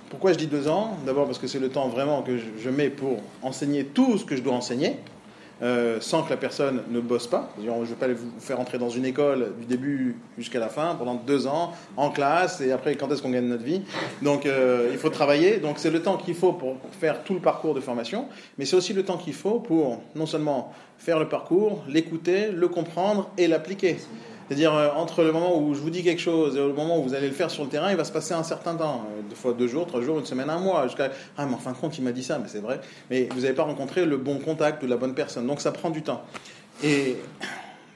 Pourquoi 0.10 0.31
je 0.31 0.38
dis 0.38 0.48
deux 0.48 0.68
ans? 0.69 0.98
D'abord 1.06 1.25
parce 1.25 1.38
que 1.38 1.48
c'est 1.48 1.60
le 1.60 1.69
temps 1.69 1.89
vraiment 1.89 2.21
que 2.21 2.38
je 2.38 2.69
mets 2.69 2.89
pour 2.89 3.18
enseigner 3.42 3.83
tout 3.83 4.18
ce 4.18 4.25
que 4.25 4.36
je 4.36 4.42
dois 4.42 4.54
enseigner. 4.54 4.95
Euh, 5.61 5.97
sans 6.00 6.23
que 6.23 6.29
la 6.29 6.38
personne 6.38 6.83
ne 6.89 7.00
bosse 7.00 7.27
pas. 7.27 7.50
Je 7.61 7.69
ne 7.69 7.85
vais 7.85 7.95
pas 7.95 8.07
vous 8.07 8.39
faire 8.39 8.59
entrer 8.59 8.77
dans 8.77 8.89
une 8.89 9.06
école 9.06 9.53
du 9.59 9.65
début 9.65 10.15
jusqu'à 10.38 10.59
la 10.59 10.69
fin 10.69 10.95
pendant 10.95 11.15
deux 11.15 11.47
ans 11.47 11.73
en 11.97 12.09
classe 12.09 12.61
et 12.61 12.71
après 12.71 12.95
quand 12.95 13.11
est-ce 13.11 13.21
qu'on 13.21 13.31
gagne 13.31 13.47
notre 13.47 13.63
vie? 13.63 13.81
Donc 14.21 14.45
euh, 14.45 14.89
il 14.91 14.97
faut 14.97 15.09
travailler. 15.09 15.57
Donc 15.57 15.77
c'est 15.77 15.91
le 15.91 16.01
temps 16.01 16.17
qu'il 16.17 16.35
faut 16.35 16.53
pour 16.53 16.77
faire 17.00 17.23
tout 17.23 17.33
le 17.33 17.41
parcours 17.41 17.73
de 17.73 17.81
formation, 17.81 18.27
mais 18.57 18.65
c'est 18.65 18.75
aussi 18.75 18.94
le 18.94 19.03
temps 19.03 19.17
qu'il 19.17 19.33
faut 19.33 19.59
pour 19.59 20.01
non 20.15 20.25
seulement 20.25 20.71
faire 20.97 21.19
le 21.19 21.27
parcours, 21.27 21.83
l'écouter, 21.88 22.51
le 22.51 22.67
comprendre 22.67 23.29
et 23.38 23.47
l'appliquer. 23.47 23.97
C'est-à-dire, 24.50 24.74
euh, 24.74 24.90
entre 24.96 25.24
le 25.24 25.31
moment 25.31 25.56
où 25.62 25.75
je 25.75 25.80
vous 25.80 25.92
dis 25.92 26.04
quelque 26.04 26.22
chose 26.22 26.56
et 26.56 26.60
le 26.60 26.74
moment 26.74 26.98
où 27.00 27.04
vous 27.04 27.13
allez 27.13 27.28
le 27.28 27.36
faire 27.36 27.51
sur 27.51 27.63
le 27.63 27.69
terrain, 27.69 27.92
il 27.92 27.98
va 27.98 28.04
se 28.04 28.12
passer 28.12 28.34
un 28.34 28.42
certain 28.42 28.75
temps. 28.75 29.06
Euh, 29.07 29.22
Deux 29.30 29.36
fois 29.36 29.54
deux 29.54 29.68
jours, 29.68 29.86
trois 29.86 30.01
jours, 30.01 30.18
une 30.18 30.25
semaine, 30.25 30.50
un 30.50 30.57
mois. 30.57 30.88
Jusqu'à 30.88 31.12
Ah, 31.38 31.46
mais 31.46 31.54
en 31.54 31.60
fin 31.60 31.72
de 31.72 31.78
compte, 31.78 31.96
il 32.00 32.04
m'a 32.04 32.12
dit 32.12 32.24
ça, 32.24 32.40
mais 32.40 32.48
c'est 32.48 32.60
vrai. 32.60 32.81
Mais 33.12 33.30
vous 33.31 33.42
n'avez 33.42 33.54
pas 33.54 33.62
rencontré 33.62 34.06
le 34.06 34.18
bon 34.18 34.40
contact 34.40 34.81
ou 34.81 34.88
la 34.88 34.98
bonne 34.98 35.13
personne. 35.13 35.46
Donc 35.46 35.62
ça 35.62 35.72
prend 35.72 35.92
du 35.92 36.01
temps. 36.01 36.24
Et 36.84 37.18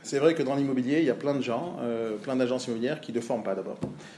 c'est 0.04 0.20
vrai 0.20 0.34
que 0.34 0.44
dans 0.44 0.56
l'immobilier, 0.56 1.00
il 1.00 1.06
y 1.06 1.10
a 1.10 1.16
plein 1.16 1.34
de 1.34 1.42
gens, 1.42 1.78
euh, 1.82 2.18
plein 2.18 2.36
d'agences 2.36 2.68
immobilières 2.68 3.00
qui 3.00 3.14
ne 3.14 3.22
forment 3.22 3.44
pas 3.44 3.56
d'abord. 3.56 3.78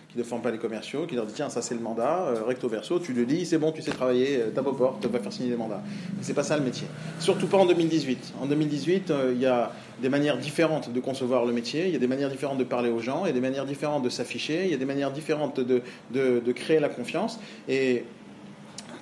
Qui 0.10 0.18
ne 0.18 0.24
forment 0.24 0.42
pas 0.42 0.52
les 0.52 0.58
commerciaux, 0.58 1.06
qui 1.06 1.16
leur 1.16 1.26
disent 1.26 1.36
tiens, 1.36 1.50
ça 1.50 1.62
c'est 1.62 1.76
le 1.76 1.80
mandat, 1.80 2.26
euh, 2.28 2.44
recto 2.44 2.68
verso, 2.68 3.00
tu 3.00 3.14
le 3.14 3.24
lis, 3.24 3.46
c'est 3.46 3.60
bon, 3.60 3.72
tu 3.72 3.84
sais 3.84 3.92
travailler, 3.92 4.40
euh, 4.42 4.50
tape 4.50 4.66
aux 4.66 4.74
portes, 4.74 5.06
vas 5.06 5.20
faire 5.20 5.32
signer 5.32 5.52
des 5.52 5.58
mandats. 5.58 5.84
Mais 6.18 6.24
c'est 6.24 6.34
pas 6.34 6.44
ça 6.44 6.58
le 6.58 6.64
métier. 6.64 6.88
Surtout 7.20 7.48
pas 7.48 7.58
en 7.58 7.66
2018. 7.66 8.34
En 8.42 8.48
2018, 8.48 9.12
euh, 9.12 9.32
il 9.36 9.42
y 9.42 9.46
a 9.46 9.72
des 10.02 10.10
manières 10.10 10.38
différentes 10.38 10.92
de 10.92 11.00
concevoir 11.00 11.46
le 11.46 11.54
métier, 11.54 11.86
il 11.88 11.94
y 11.94 11.96
a 11.96 12.00
des 12.00 12.08
manières 12.08 12.30
différentes 12.30 12.58
de 12.58 12.64
parler 12.64 12.90
aux 12.90 13.00
gens, 13.00 13.26
il 13.26 13.28
y 13.28 13.32
a 13.32 13.34
des 13.34 13.40
manières 13.40 13.66
différentes 13.66 14.04
de 14.04 14.10
s'afficher, 14.10 14.66
il 14.66 14.72
y 14.72 14.74
a 14.74 14.78
des 14.78 14.86
manières 14.86 15.12
différentes 15.12 15.60
de, 15.60 15.82
de, 16.12 16.40
de 16.40 16.52
créer 16.52 16.80
la 16.80 16.90
confiance. 16.90 17.40
Et 17.70 18.06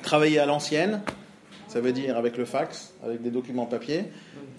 travailler 0.02 0.40
à 0.40 0.46
l'ancienne, 0.46 1.02
ça 1.68 1.80
veut 1.82 1.94
dire 1.94 2.18
avec 2.18 2.38
le 2.38 2.46
fax, 2.46 2.94
avec 3.04 3.22
des 3.22 3.32
documents 3.32 3.66
papier, 3.66 4.04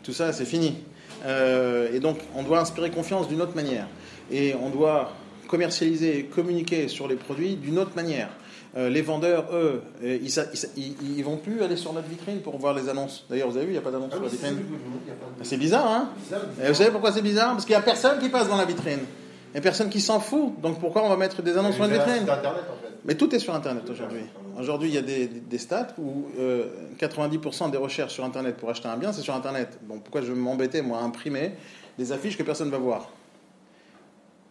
tout 0.03 0.13
ça 0.13 0.33
c'est 0.33 0.47
fini. 0.47 0.79
Euh, 1.25 1.89
et 1.93 2.01
donc 2.01 2.19
on 2.37 2.43
doit 2.43 2.59
inspirer 2.61 2.91
confiance 2.91 3.29
d'une 3.29 3.41
autre 3.43 3.55
manière. 3.57 3.87
Et 4.31 4.55
on 4.61 4.71
doit 4.71 5.13
commercialiser 5.49 6.19
et 6.19 6.25
communiquer 6.25 6.89
sur 6.89 7.07
les 7.09 7.17
produits 7.17 7.57
d'une 7.57 7.79
autre 7.79 7.93
manière. 7.97 8.29
Euh, 8.77 8.89
les 8.89 9.03
vendeurs, 9.03 9.47
eux, 9.53 9.83
euh, 10.03 10.19
ils, 10.21 10.97
ils 11.17 11.23
vont 11.25 11.37
plus 11.37 11.63
aller 11.63 11.77
sur 11.77 11.93
notre 11.93 12.09
vitrine 12.09 12.41
pour 12.41 12.57
voir 12.59 12.75
les 12.75 12.89
annonces. 12.89 13.25
D'ailleurs, 13.31 13.49
vous 13.49 13.57
avez 13.57 13.67
vu, 13.67 13.71
il 13.73 13.75
n'y 13.75 13.79
a 13.79 13.83
pas 13.83 13.93
d'annonce 13.93 14.09
Ah 14.13 14.17
sur 14.17 14.25
la 14.25 14.29
vitrine. 14.31 14.51
celui 14.51 14.63
que 14.65 14.69
je 14.71 14.91
vous 14.91 14.99
dis, 14.99 15.05
il 15.05 15.09
y 15.09 15.13
a 15.13 15.15
pas 15.15 15.27
de- 15.39 15.45
C'est 15.47 15.57
bizarre, 15.57 15.87
hein 15.87 16.09
Bizarre, 16.25 16.41
Et 16.65 16.69
vous 16.69 16.75
savez 16.75 16.91
pourquoi 16.91 17.13
c'est 17.13 17.23
bizarre? 17.23 17.53
Parce 17.53 17.65
qu'il 17.67 17.75
n'y 17.77 17.81
a 17.81 17.85
personne 17.85 18.19
qui 18.19 18.29
passe 18.31 18.49
dans 18.49 18.57
la 18.57 18.65
vitrine. 18.65 18.99
Il 18.99 19.53
n'y 19.55 19.59
a 19.59 19.63
personne 19.63 19.91
qui 19.91 20.01
s'en 20.01 20.19
fout. 20.19 20.61
Donc 20.61 20.81
pourquoi 20.81 21.05
on 21.05 21.09
va 21.09 21.17
mettre 21.17 21.41
des 21.43 21.57
annonces 21.57 21.77
sur 21.77 21.85
site 21.85 21.93
vitrine? 21.95 22.23
internet 22.29 22.65
en 22.69 22.83
fait. 22.85 22.95
Mais 23.05 23.15
tout 23.15 23.33
est 23.33 23.39
sur 23.39 23.55
Internet 23.55 23.85
aujourd'hui. 23.89 24.23
Aujourd'hui, 24.59 24.89
il 24.89 24.95
y 24.95 24.99
a 24.99 25.03
des, 25.03 25.59
stats 25.59 25.89
où 25.99 26.27
euh, 26.39 26.67
90% 26.99 27.71
des 27.71 27.77
recherches 27.79 28.13
sur 28.15 28.25
Internet 28.25 28.57
pour 28.57 28.71
acheter 28.71 28.89
un 28.89 28.97
bien, 28.97 29.13
c'est 29.13 29.23
sur 29.23 29.35
Internet. 29.35 29.79
Bon, 29.83 29.99
pourquoi 29.99 30.21
je 30.21 30.33
vais 30.33 30.39
m'embêter, 30.39 30.81
moi, 30.83 30.99
à 30.99 31.03
imprimer 31.03 31.53
des 31.99 32.13
affiches 32.13 32.37
que 32.37 32.43
personne 32.43 32.69
ne 32.69 32.73
va 32.73 32.79
voir? 32.79 33.09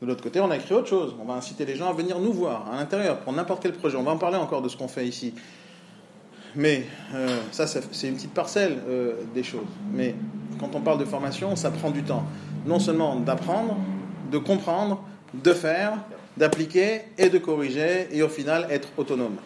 De 0.01 0.07
l'autre 0.07 0.21
côté, 0.23 0.41
on 0.41 0.51
a 0.51 0.57
écrit 0.57 0.73
autre 0.73 0.89
chose. 0.89 1.15
On 1.21 1.25
va 1.25 1.35
inciter 1.35 1.65
les 1.65 1.75
gens 1.75 1.89
à 1.89 1.93
venir 1.93 2.19
nous 2.19 2.33
voir 2.33 2.69
à 2.69 2.75
l'intérieur 2.75 3.19
pour 3.19 3.31
n'importe 3.31 3.63
quel 3.63 3.71
projet. 3.71 3.95
On 3.95 4.03
va 4.03 4.11
en 4.11 4.17
parler 4.17 4.35
encore 4.37 4.61
de 4.61 4.67
ce 4.67 4.75
qu'on 4.75 4.89
fait 4.89 5.07
ici. 5.07 5.33
Mais 6.55 6.83
euh, 7.13 7.39
ça- 7.51 7.67
c'est 7.67 8.07
une 8.07 8.15
petite 8.15 8.33
parcelle 8.33 8.79
euh, 8.87 9.13
des 9.33 9.43
choses. 9.43 9.61
Mais 9.93 10.15
quand 10.59 10.75
on 10.75 10.81
parle 10.81 10.99
de 10.99 11.05
formation, 11.05 11.55
ça 11.55 11.71
prend 11.71 11.89
du 11.89 12.03
temps. 12.03 12.25
Non 12.65 12.79
seulement 12.79 13.15
d'apprendre, 13.15 13.77
de 14.29 14.37
comprendre, 14.37 15.01
de 15.33 15.53
faire, 15.53 15.93
d'appliquer 16.35 17.03
et 17.17 17.29
de 17.29 17.37
corriger, 17.37 18.07
et 18.11 18.21
au 18.23 18.29
final 18.29 18.67
être 18.69 18.89
autonome. 18.97 19.37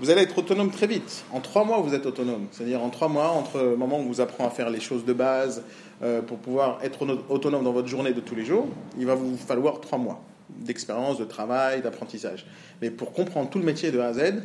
Vous 0.00 0.08
allez 0.08 0.22
être 0.22 0.38
autonome 0.38 0.70
très 0.70 0.86
vite. 0.86 1.24
En 1.30 1.40
trois 1.40 1.62
mois, 1.62 1.78
vous 1.80 1.92
êtes 1.92 2.06
autonome. 2.06 2.46
C'est-à-dire 2.52 2.82
en 2.82 2.88
trois 2.88 3.08
mois, 3.08 3.28
entre 3.28 3.58
le 3.58 3.76
moment 3.76 4.00
où 4.00 4.04
vous 4.04 4.22
apprend 4.22 4.46
à 4.46 4.50
faire 4.50 4.70
les 4.70 4.80
choses 4.80 5.04
de 5.04 5.12
base 5.12 5.62
euh, 6.02 6.22
pour 6.22 6.38
pouvoir 6.38 6.78
être 6.82 7.06
autonome 7.28 7.64
dans 7.64 7.72
votre 7.72 7.88
journée 7.88 8.14
de 8.14 8.20
tous 8.20 8.34
les 8.34 8.46
jours, 8.46 8.66
il 8.98 9.04
va 9.04 9.14
vous 9.14 9.36
falloir 9.36 9.78
trois 9.82 9.98
mois 9.98 10.22
d'expérience, 10.48 11.18
de 11.18 11.24
travail, 11.24 11.82
d'apprentissage. 11.82 12.46
Mais 12.80 12.90
pour 12.90 13.12
comprendre 13.12 13.50
tout 13.50 13.58
le 13.58 13.64
métier 13.66 13.90
de 13.90 13.98
A 13.98 14.06
à 14.06 14.12
Z, 14.14 14.42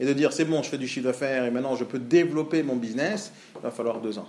et 0.00 0.04
de 0.04 0.12
dire 0.12 0.34
c'est 0.34 0.44
bon, 0.44 0.62
je 0.62 0.68
fais 0.68 0.76
du 0.76 0.86
chiffre 0.86 1.06
d'affaires 1.06 1.46
et 1.46 1.50
maintenant 1.50 1.76
je 1.76 1.84
peux 1.84 1.98
développer 1.98 2.62
mon 2.62 2.76
business, 2.76 3.32
il 3.56 3.62
va 3.62 3.70
falloir 3.70 4.00
deux 4.00 4.18
ans. 4.18 4.28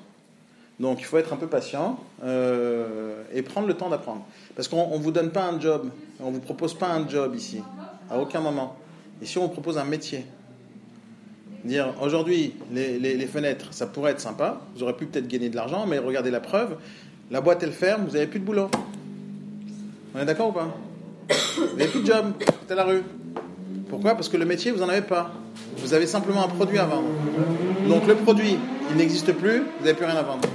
Donc 0.80 1.02
il 1.02 1.06
faut 1.06 1.18
être 1.18 1.34
un 1.34 1.38
peu 1.38 1.48
patient 1.48 2.00
euh, 2.24 3.24
et 3.34 3.42
prendre 3.42 3.68
le 3.68 3.74
temps 3.74 3.90
d'apprendre. 3.90 4.26
Parce 4.56 4.70
qu'on 4.70 4.98
ne 4.98 5.04
vous 5.04 5.12
donne 5.12 5.32
pas 5.32 5.44
un 5.44 5.60
job, 5.60 5.90
on 6.22 6.30
ne 6.30 6.36
vous 6.36 6.42
propose 6.42 6.74
pas 6.74 6.88
un 6.88 7.10
job 7.10 7.36
ici. 7.36 7.62
À 8.10 8.18
aucun 8.20 8.40
moment. 8.40 8.78
Si 9.22 9.38
on 9.38 9.50
propose 9.50 9.78
un 9.78 9.86
métier, 9.86 10.26
dire 11.66 11.94
aujourd'hui, 12.02 12.54
les, 12.72 13.00
les- 13.00 13.26
fenêtres, 13.28 13.68
ça 13.72 13.88
pourrait 13.88 14.12
être 14.12 14.20
sympa, 14.22 14.62
vous 14.76 14.84
aurez 14.84 14.94
pu 14.94 15.06
peut-être 15.06 15.28
gagner 15.28 15.50
de 15.50 15.56
l'argent, 15.56 15.86
mais 15.88 15.98
regardez 15.98 16.32
la 16.32 16.40
preuve, 16.40 16.76
la 17.32 17.42
boîte 17.42 17.64
elle 17.64 17.72
ferme, 17.74 18.06
vous 18.06 18.14
n'avez 18.14 18.28
plus 18.28 18.40
de 18.40 18.46
boulot. 18.46 18.70
On 20.14 20.20
est 20.20 20.26
d'accord 20.26 20.50
ou 20.50 20.54
pas? 20.54 20.76
Vous 21.58 21.78
n'avez 21.78 21.90
plus 21.90 22.02
de 22.02 22.06
job, 22.06 22.34
c'est 22.68 22.74
à 22.74 22.76
la 22.76 22.84
rue. 22.84 23.02
Pourquoi? 23.90 24.14
Parce 24.14 24.30
que 24.30 24.38
le 24.38 24.46
métier, 24.46 24.72
vous 24.72 24.80
n'en 24.80 24.90
avez 24.90 25.02
pas. 25.02 25.32
Vous 25.78 25.94
avez 25.94 26.08
simplement 26.08 26.44
un 26.46 26.48
produit 26.48 26.78
à 26.80 26.86
vendre. 26.86 27.08
Donc 27.88 28.08
le 28.08 28.16
produit, 28.16 28.58
il 28.92 28.98
n'existe 28.98 29.34
plus, 29.34 29.60
vous 29.60 29.86
n'avez 29.86 29.94
plus 29.96 30.06
rien 30.06 30.16
à 30.16 30.24
vendre. 30.24 30.48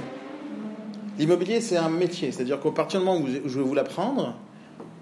L'immobilier, 1.19 1.61
c'est 1.61 1.77
un 1.77 1.89
métier. 1.89 2.31
C'est-à-dire 2.31 2.59
qu'au 2.59 2.71
partir 2.71 2.99
du 2.99 3.05
moment 3.05 3.19
où 3.19 3.25
vous- 3.27 3.49
je 3.49 3.57
vais 3.59 3.63
vous 3.65 3.73
l'apprendre, 3.75 4.35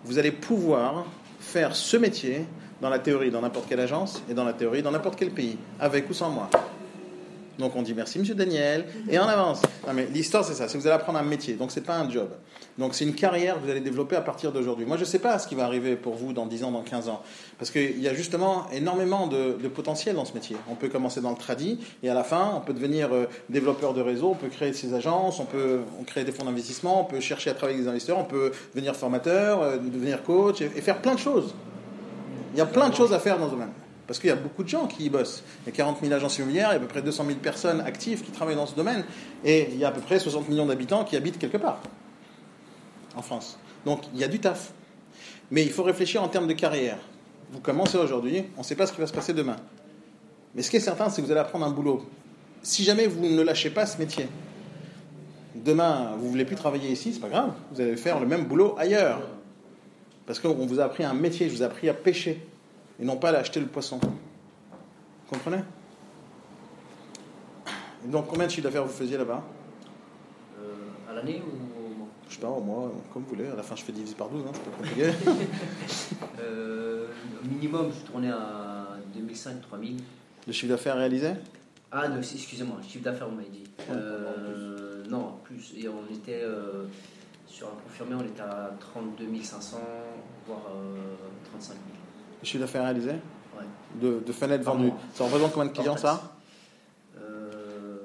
vous 0.05 0.17
allez 0.19 0.31
pouvoir 0.31 1.05
faire 1.39 1.75
ce 1.75 1.97
métier 1.97 2.45
dans 2.81 2.89
la 2.89 2.99
théorie 2.99 3.31
dans 3.31 3.41
n'importe 3.41 3.67
quelle 3.67 3.79
agence 3.79 4.21
et 4.29 4.33
dans 4.33 4.45
la 4.45 4.53
théorie 4.53 4.81
dans 4.81 4.91
n'importe 4.91 5.17
quel 5.17 5.31
pays, 5.31 5.57
avec 5.79 6.09
ou 6.09 6.13
sans 6.13 6.29
moi. 6.29 6.49
Donc 7.59 7.75
on 7.75 7.81
dit 7.81 7.93
merci 7.93 8.17
Monsieur 8.19 8.35
Daniel 8.35 8.85
et 9.09 9.19
en 9.19 9.27
avance. 9.27 9.61
Non 9.85 9.93
mais 9.93 10.07
l'histoire 10.13 10.45
c'est 10.45 10.53
ça, 10.53 10.69
c'est 10.69 10.77
que 10.77 10.81
vous 10.81 10.87
allez 10.87 10.95
apprendre 10.95 11.19
un 11.19 11.23
métier, 11.23 11.55
donc 11.55 11.71
c'est 11.71 11.83
pas 11.83 11.97
un 11.97 12.09
job. 12.09 12.29
Donc 12.77 12.95
c'est 12.95 13.03
une 13.03 13.13
carrière 13.13 13.55
que 13.55 13.65
vous 13.65 13.69
allez 13.69 13.81
développer 13.81 14.15
à 14.15 14.21
partir 14.21 14.53
d'aujourd'hui. 14.53 14.85
Moi 14.85 14.95
je 14.95 15.03
sais 15.03 15.19
pas 15.19 15.37
ce 15.39 15.47
qui 15.47 15.55
va 15.55 15.65
arriver 15.65 15.97
pour 15.97 16.15
vous 16.15 16.31
dans 16.31 16.45
10 16.45 16.63
ans, 16.63 16.71
dans 16.71 16.83
15 16.83 17.09
ans, 17.09 17.21
parce 17.57 17.69
qu'il 17.69 17.99
y 17.99 18.07
a 18.07 18.13
justement 18.13 18.65
énormément 18.71 19.27
de, 19.27 19.57
potentiel 19.67 20.15
dans 20.15 20.23
ce 20.23 20.33
métier. 20.33 20.55
On 20.71 20.75
peut 20.75 20.87
commencer 20.87 21.19
dans 21.19 21.31
le 21.31 21.37
tradit 21.37 21.79
et 22.01 22.09
à 22.09 22.13
la 22.13 22.23
fin 22.23 22.53
on 22.55 22.61
peut 22.61 22.73
devenir 22.73 23.13
euh, 23.13 23.25
développeur 23.49 23.93
de 23.93 24.01
réseau, 24.01 24.29
on 24.29 24.35
peut 24.35 24.47
créer 24.47 24.71
ses 24.71 24.93
agences, 24.93 25.41
on 25.41 25.45
peut 25.45 25.81
on 25.99 26.03
crée 26.03 26.23
des 26.23 26.31
fonds 26.31 26.45
d'investissement, 26.45 27.01
on 27.01 27.05
peut 27.05 27.19
chercher 27.19 27.49
à 27.49 27.53
travailler 27.55 27.75
avec 27.75 27.85
des 27.85 27.89
investisseurs, 27.89 28.19
on 28.19 28.23
peut 28.23 28.51
devenir 28.73 28.95
formateur, 28.95 29.61
euh, 29.61 29.77
devenir 29.77 30.23
coach 30.23 30.61
et 30.61 30.69
faire 30.69 31.01
plein 31.01 31.15
de 31.15 31.19
choses. 31.19 31.53
Il 32.53 32.57
y 32.57 32.61
a 32.61 32.65
plein 32.65 32.89
de 32.89 32.95
choses 32.95 33.13
à 33.13 33.19
faire 33.19 33.37
dans 33.37 33.45
ce 33.45 33.51
domaine. 33.51 33.71
Parce 34.07 34.19
qu'il 34.19 34.29
y 34.29 34.33
a 34.33 34.35
beaucoup 34.35 34.63
de 34.63 34.69
gens 34.69 34.87
qui 34.87 35.05
y 35.05 35.09
bossent. 35.09 35.43
Il 35.63 35.69
y 35.69 35.73
a 35.73 35.75
40 35.75 35.99
000 36.01 36.11
agences 36.11 36.37
immobilières, 36.39 36.69
il 36.69 36.73
y 36.73 36.75
a 36.75 36.77
à 36.77 36.79
peu 36.79 36.87
près 36.87 37.01
200 37.01 37.25
000 37.25 37.37
personnes 37.39 37.81
actives 37.81 38.23
qui 38.23 38.31
travaillent 38.31 38.55
dans 38.55 38.65
ce 38.65 38.75
domaine. 38.75 39.03
Et 39.45 39.69
il 39.71 39.77
y 39.77 39.85
a 39.85 39.89
à 39.89 39.91
peu 39.91 40.01
près 40.01 40.17
60 40.19 40.49
millions 40.49 40.65
d'habitants 40.65 41.03
qui 41.03 41.15
habitent 41.15 41.37
quelque 41.37 41.57
part 41.57 41.79
en 43.15 43.21
France. 43.21 43.57
Donc 43.85 44.01
il 44.13 44.19
y 44.19 44.23
a 44.23 44.27
du 44.27 44.39
taf. 44.39 44.71
Mais 45.51 45.63
il 45.63 45.71
faut 45.71 45.83
réfléchir 45.83 46.23
en 46.23 46.27
termes 46.27 46.47
de 46.47 46.53
carrière. 46.53 46.97
Vous 47.51 47.59
commencez 47.59 47.97
aujourd'hui, 47.97 48.45
on 48.57 48.59
ne 48.59 48.65
sait 48.65 48.75
pas 48.75 48.85
ce 48.85 48.93
qui 48.93 49.01
va 49.01 49.07
se 49.07 49.13
passer 49.13 49.33
demain. 49.33 49.55
Mais 50.55 50.61
ce 50.61 50.69
qui 50.69 50.77
est 50.77 50.81
certain, 50.81 51.09
c'est 51.09 51.21
que 51.21 51.25
vous 51.25 51.31
allez 51.31 51.41
apprendre 51.41 51.65
un 51.65 51.71
boulot. 51.71 52.07
Si 52.61 52.83
jamais 52.83 53.07
vous 53.07 53.21
ne 53.21 53.41
lâchez 53.41 53.69
pas 53.69 53.85
ce 53.85 53.97
métier, 53.97 54.27
demain, 55.55 56.13
vous 56.17 56.25
ne 56.25 56.29
voulez 56.31 56.45
plus 56.45 56.55
travailler 56.55 56.89
ici, 56.89 57.13
c'est 57.13 57.19
pas 57.19 57.29
grave. 57.29 57.53
Vous 57.71 57.81
allez 57.81 57.95
faire 57.95 58.19
le 58.19 58.25
même 58.25 58.45
boulot 58.45 58.75
ailleurs. 58.77 59.21
Parce 60.29 60.39
qu'on 60.39 60.53
vous 60.53 60.79
a 60.79 60.83
appris 60.83 61.03
un 61.03 61.15
métier, 61.15 61.49
je 61.49 61.55
vous 61.55 61.63
ai 61.63 61.65
appris 61.65 61.89
à 61.89 61.93
pêcher 61.95 62.39
et 63.01 63.03
non 63.03 63.17
pas 63.17 63.31
à 63.31 63.37
acheter 63.37 63.59
le 63.59 63.65
poisson. 63.65 63.99
Vous 63.99 64.09
comprenez? 65.27 65.63
Et 68.05 68.09
Donc 68.09 68.27
combien 68.27 68.45
de 68.45 68.51
chiffre 68.51 68.65
d'affaires 68.65 68.85
vous 68.85 68.93
faisiez 68.93 69.17
là-bas? 69.17 69.43
Euh, 70.59 71.09
à 71.09 71.15
l'année 71.15 71.41
ou 71.41 71.49
au 71.83 71.97
mois? 71.97 72.07
Je 72.29 72.35
sais 72.35 72.41
pas, 72.41 72.47
au 72.47 72.61
mois, 72.61 72.91
comme 73.11 73.23
vous 73.23 73.29
voulez. 73.29 73.47
À 73.47 73.55
la 73.55 73.63
fin, 73.63 73.75
je 73.75 73.81
fais 73.81 73.91
diviser 73.91 74.13
par 74.13 74.29
12, 74.29 74.43
hein, 74.45 74.51
c'est 74.53 74.63
pas 74.65 74.77
compliqué. 74.77 75.09
euh, 76.41 77.07
au 77.43 77.47
Minimum, 77.47 77.89
je 77.91 78.11
tournais 78.11 78.29
à 78.29 78.85
2005-3000. 79.17 79.97
Le 80.45 80.53
chiffre 80.53 80.69
d'affaires 80.71 80.97
réalisé? 80.97 81.31
Ah, 81.91 82.07
non, 82.07 82.17
excusez-moi, 82.17 82.77
chiffre 82.87 83.03
d'affaires, 83.03 83.29
on 83.31 83.35
m'a 83.35 83.41
dit. 83.41 83.63
Euh, 83.89 85.03
non, 85.09 85.39
plus. 85.43 85.73
Et 85.75 85.89
on 85.89 86.05
était 86.13 86.43
euh, 86.43 86.85
sur 87.49 87.67
un 87.67 87.71
confirmé, 87.83 88.15
on 88.15 88.23
était 88.25 88.41
à 88.41 88.71
32 88.79 89.25
500, 89.43 89.77
voire 90.47 90.59
euh, 90.73 90.95
35 91.51 91.73
000. 91.73 91.79
Le 92.41 92.45
chiffre 92.45 92.61
d'affaires 92.61 92.83
réalisé 92.83 93.11
Ouais. 93.57 93.65
de, 94.01 94.19
de 94.25 94.31
fenêtres 94.31 94.63
vendues. 94.63 94.85
mois. 94.87 94.97
Ça 95.13 95.23
représente 95.25 95.51
combien 95.51 95.69
de 95.69 95.75
clients 95.75 95.97
ça 95.97 96.33
Euh, 97.19 97.97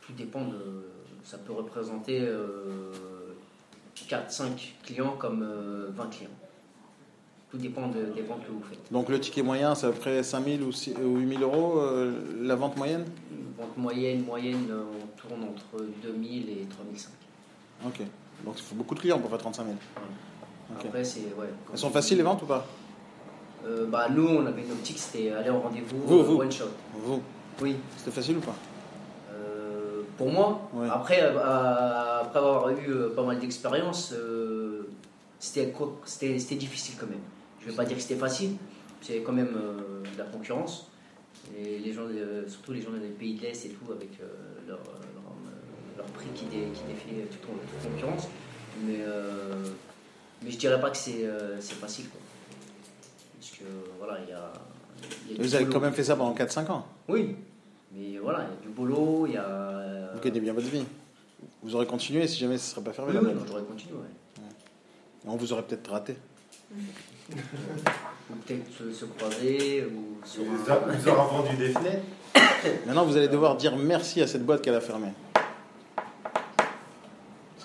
tout 0.00 0.12
dépend 0.14 0.46
de. 0.46 0.86
Ça 1.22 1.38
peut 1.38 1.52
représenter 1.52 2.20
euh, 2.22 2.92
4-5 3.96 4.48
clients 4.84 5.16
comme 5.18 5.42
euh, 5.42 5.88
20 5.94 6.06
clients. 6.10 6.30
Tout 7.50 7.58
dépend 7.58 7.88
de- 7.88 8.12
des 8.14 8.22
ventes 8.22 8.44
que 8.46 8.50
vous 8.52 8.62
faites. 8.68 8.90
Donc 8.92 9.08
le 9.08 9.20
ticket 9.20 9.42
moyen, 9.42 9.74
c'est 9.74 9.86
à 9.86 9.90
peu 9.90 9.98
près 9.98 10.22
5 10.22 10.44
000 10.44 10.62
ou, 10.64 10.72
6 10.72 10.94
ou 10.96 11.18
8 11.18 11.38
000 11.38 11.42
euros, 11.42 11.78
euh, 11.80 12.12
la 12.42 12.54
vente 12.56 12.76
moyenne? 12.76 13.04
Vente 13.58 13.76
moyenne, 13.76 14.24
moyenne, 14.24 14.66
euh, 14.70 14.82
on 15.02 15.06
tourne 15.20 15.42
entre 15.44 15.84
2000 16.02 16.48
et 16.50 16.66
3005. 16.68 17.10
Ok. 17.86 18.00
Donc 18.44 18.54
il 18.58 18.62
faut 18.62 18.74
beaucoup 18.74 18.94
de 18.94 19.00
clients 19.00 19.18
pour 19.18 19.30
faire 19.30 19.38
35 19.38 19.64
000. 19.64 19.76
Ok. 20.78 20.84
Après, 20.86 21.04
c'est. 21.04 21.20
Ouais, 21.38 21.48
Elles 21.72 21.78
sont 21.78 21.90
faciles 21.90 22.18
les 22.18 22.22
ventes 22.24 22.42
ou 22.42 22.46
pas 22.46 22.66
Euh, 23.66 23.86
bah, 23.86 24.08
nous, 24.10 24.26
on 24.28 24.46
avait 24.46 24.62
une 24.62 24.72
optique, 24.72 24.98
c'était 24.98 25.32
aller 25.32 25.50
au 25.50 25.58
rendez-vous 25.60 25.96
Vous, 26.06 26.18
euh, 26.18 26.22
vous. 26.22 26.36
one 26.40 26.52
shot. 26.52 26.66
Vous, 26.94 27.20
Oui. 27.62 27.76
c'était 27.96 28.10
facile 28.12 28.36
ou 28.36 28.40
pas 28.40 28.54
Euh, 29.32 30.02
pour 30.16 30.30
moi, 30.30 30.68
Ouais. 30.74 30.88
après, 30.90 31.20
euh, 31.22 32.20
après 32.20 32.38
avoir 32.38 32.68
eu 32.70 32.88
euh, 32.88 33.14
pas 33.14 33.22
mal 33.24 33.38
d'expérience, 33.38 34.12
euh, 34.12 34.88
c'était 35.38 35.72
c'était 36.04 36.38
c'était 36.38 36.54
difficile 36.56 36.94
quand 36.98 37.06
même. 37.08 37.20
Je 37.60 37.70
vais 37.70 37.76
pas 37.76 37.84
dire 37.84 37.96
que 37.96 38.02
c'était 38.02 38.14
facile, 38.20 38.52
c'est 39.00 39.20
quand 39.22 39.32
même 39.32 39.54
euh, 39.56 40.02
de 40.12 40.18
la 40.18 40.24
concurrence. 40.24 40.90
Et 41.58 41.78
les 41.78 41.92
gens, 41.92 42.02
euh, 42.08 42.46
surtout 42.48 42.72
les 42.72 42.82
gens 42.82 42.90
des 42.90 43.08
pays 43.08 43.34
de 43.34 43.42
l'Est 43.42 43.66
et 43.66 43.70
tout, 43.70 43.90
avec 43.92 44.10
euh, 44.20 44.26
leur, 44.68 44.78
euh, 44.78 44.82
leur, 45.14 45.24
euh, 45.24 45.25
leur 45.96 46.06
prix 46.06 46.28
qui, 46.34 46.44
dé- 46.46 46.68
qui 46.74 46.82
défie 46.92 47.26
toute, 47.30 47.40
toute 47.42 47.92
concurrence. 47.92 48.28
Mais, 48.84 48.98
euh, 49.00 49.64
mais 50.42 50.50
je 50.50 50.56
dirais 50.58 50.80
pas 50.80 50.90
que 50.90 50.96
c'est 50.96 51.24
euh, 51.24 51.60
facile. 51.60 52.08
Quoi. 52.10 52.20
Parce 53.40 53.52
que 53.52 53.64
voilà, 53.98 54.18
il 54.22 54.30
y 54.30 54.32
a. 54.32 54.52
y 55.30 55.34
a 55.34 55.36
du 55.38 55.42
Vous 55.42 55.54
avez 55.54 55.64
boulot. 55.64 55.78
quand 55.78 55.84
même 55.84 55.94
fait 55.94 56.04
ça 56.04 56.16
pendant 56.16 56.34
4-5 56.34 56.70
ans. 56.70 56.86
Oui, 57.08 57.36
mais 57.94 58.18
voilà, 58.18 58.40
il 58.40 58.54
y 58.54 58.58
a 58.58 58.62
du 58.62 58.68
boulot, 58.68 59.26
il 59.26 59.32
y 59.34 59.36
a. 59.36 59.44
euh, 59.44 60.08
Vous 60.14 60.20
gagnez 60.20 60.40
bien 60.40 60.52
votre 60.52 60.68
vie. 60.68 60.84
Vous 61.62 61.74
aurez 61.74 61.86
continué 61.86 62.26
si 62.28 62.38
jamais 62.38 62.58
ce 62.58 62.70
ne 62.70 62.74
serait 62.74 62.84
pas 62.84 62.92
fermé. 62.92 63.12
Oui, 63.18 63.26
oui, 63.34 63.40
j'aurais 63.48 63.62
continué, 63.62 63.94
ouais. 63.94 64.42
On 65.28 65.36
vous 65.36 65.52
aurait 65.52 65.62
peut-être 65.62 65.90
raté. 65.90 66.16
Ou 68.30 68.34
peut-être 68.44 68.72
se, 68.76 68.92
se 68.92 69.04
croiser, 69.04 69.84
ou 69.86 70.18
sur 70.26 70.42
Vous 70.44 70.70
un- 70.70 70.74
aurez 70.76 70.96
vous 70.96 71.08
aurez 71.08 71.28
vendu 71.42 71.56
des 71.56 71.68
fenêtres 71.70 72.02
Maintenant, 72.86 73.04
vous 73.04 73.16
allez 73.16 73.28
devoir 73.28 73.56
dire 73.56 73.76
merci 73.76 74.20
à 74.20 74.26
cette 74.26 74.44
boîte 74.44 74.62
qu'elle 74.62 74.74
a 74.74 74.80
fermée. 74.80 75.12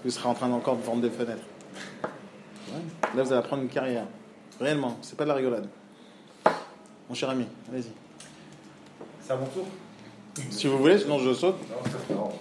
Parce 0.01 0.15
que 0.15 0.19
vous 0.19 0.23
serez 0.23 0.29
en 0.29 0.33
train 0.33 0.51
encore 0.51 0.77
de 0.77 0.81
vendre 0.81 1.01
des 1.01 1.11
fenêtres. 1.11 1.43
Ouais. 2.03 2.79
Là, 3.15 3.21
vous 3.21 3.31
allez 3.33 3.43
prendre 3.43 3.61
une 3.61 3.69
carrière. 3.69 4.07
Réellement, 4.59 4.97
c'est 5.03 5.15
pas 5.15 5.25
de 5.25 5.29
la 5.29 5.35
rigolade. 5.35 5.67
Mon 7.07 7.13
cher 7.13 7.29
ami, 7.29 7.45
allez-y. 7.71 7.91
C'est 9.21 9.33
à 9.33 9.35
mon 9.35 9.45
tour 9.45 9.67
Si 10.49 10.65
vous 10.65 10.79
voulez, 10.79 10.97
sinon 10.97 11.19
je 11.19 11.33
saute. 11.33 11.55
Non, 11.69 11.75
c'est 12.07 12.15
non. 12.15 12.31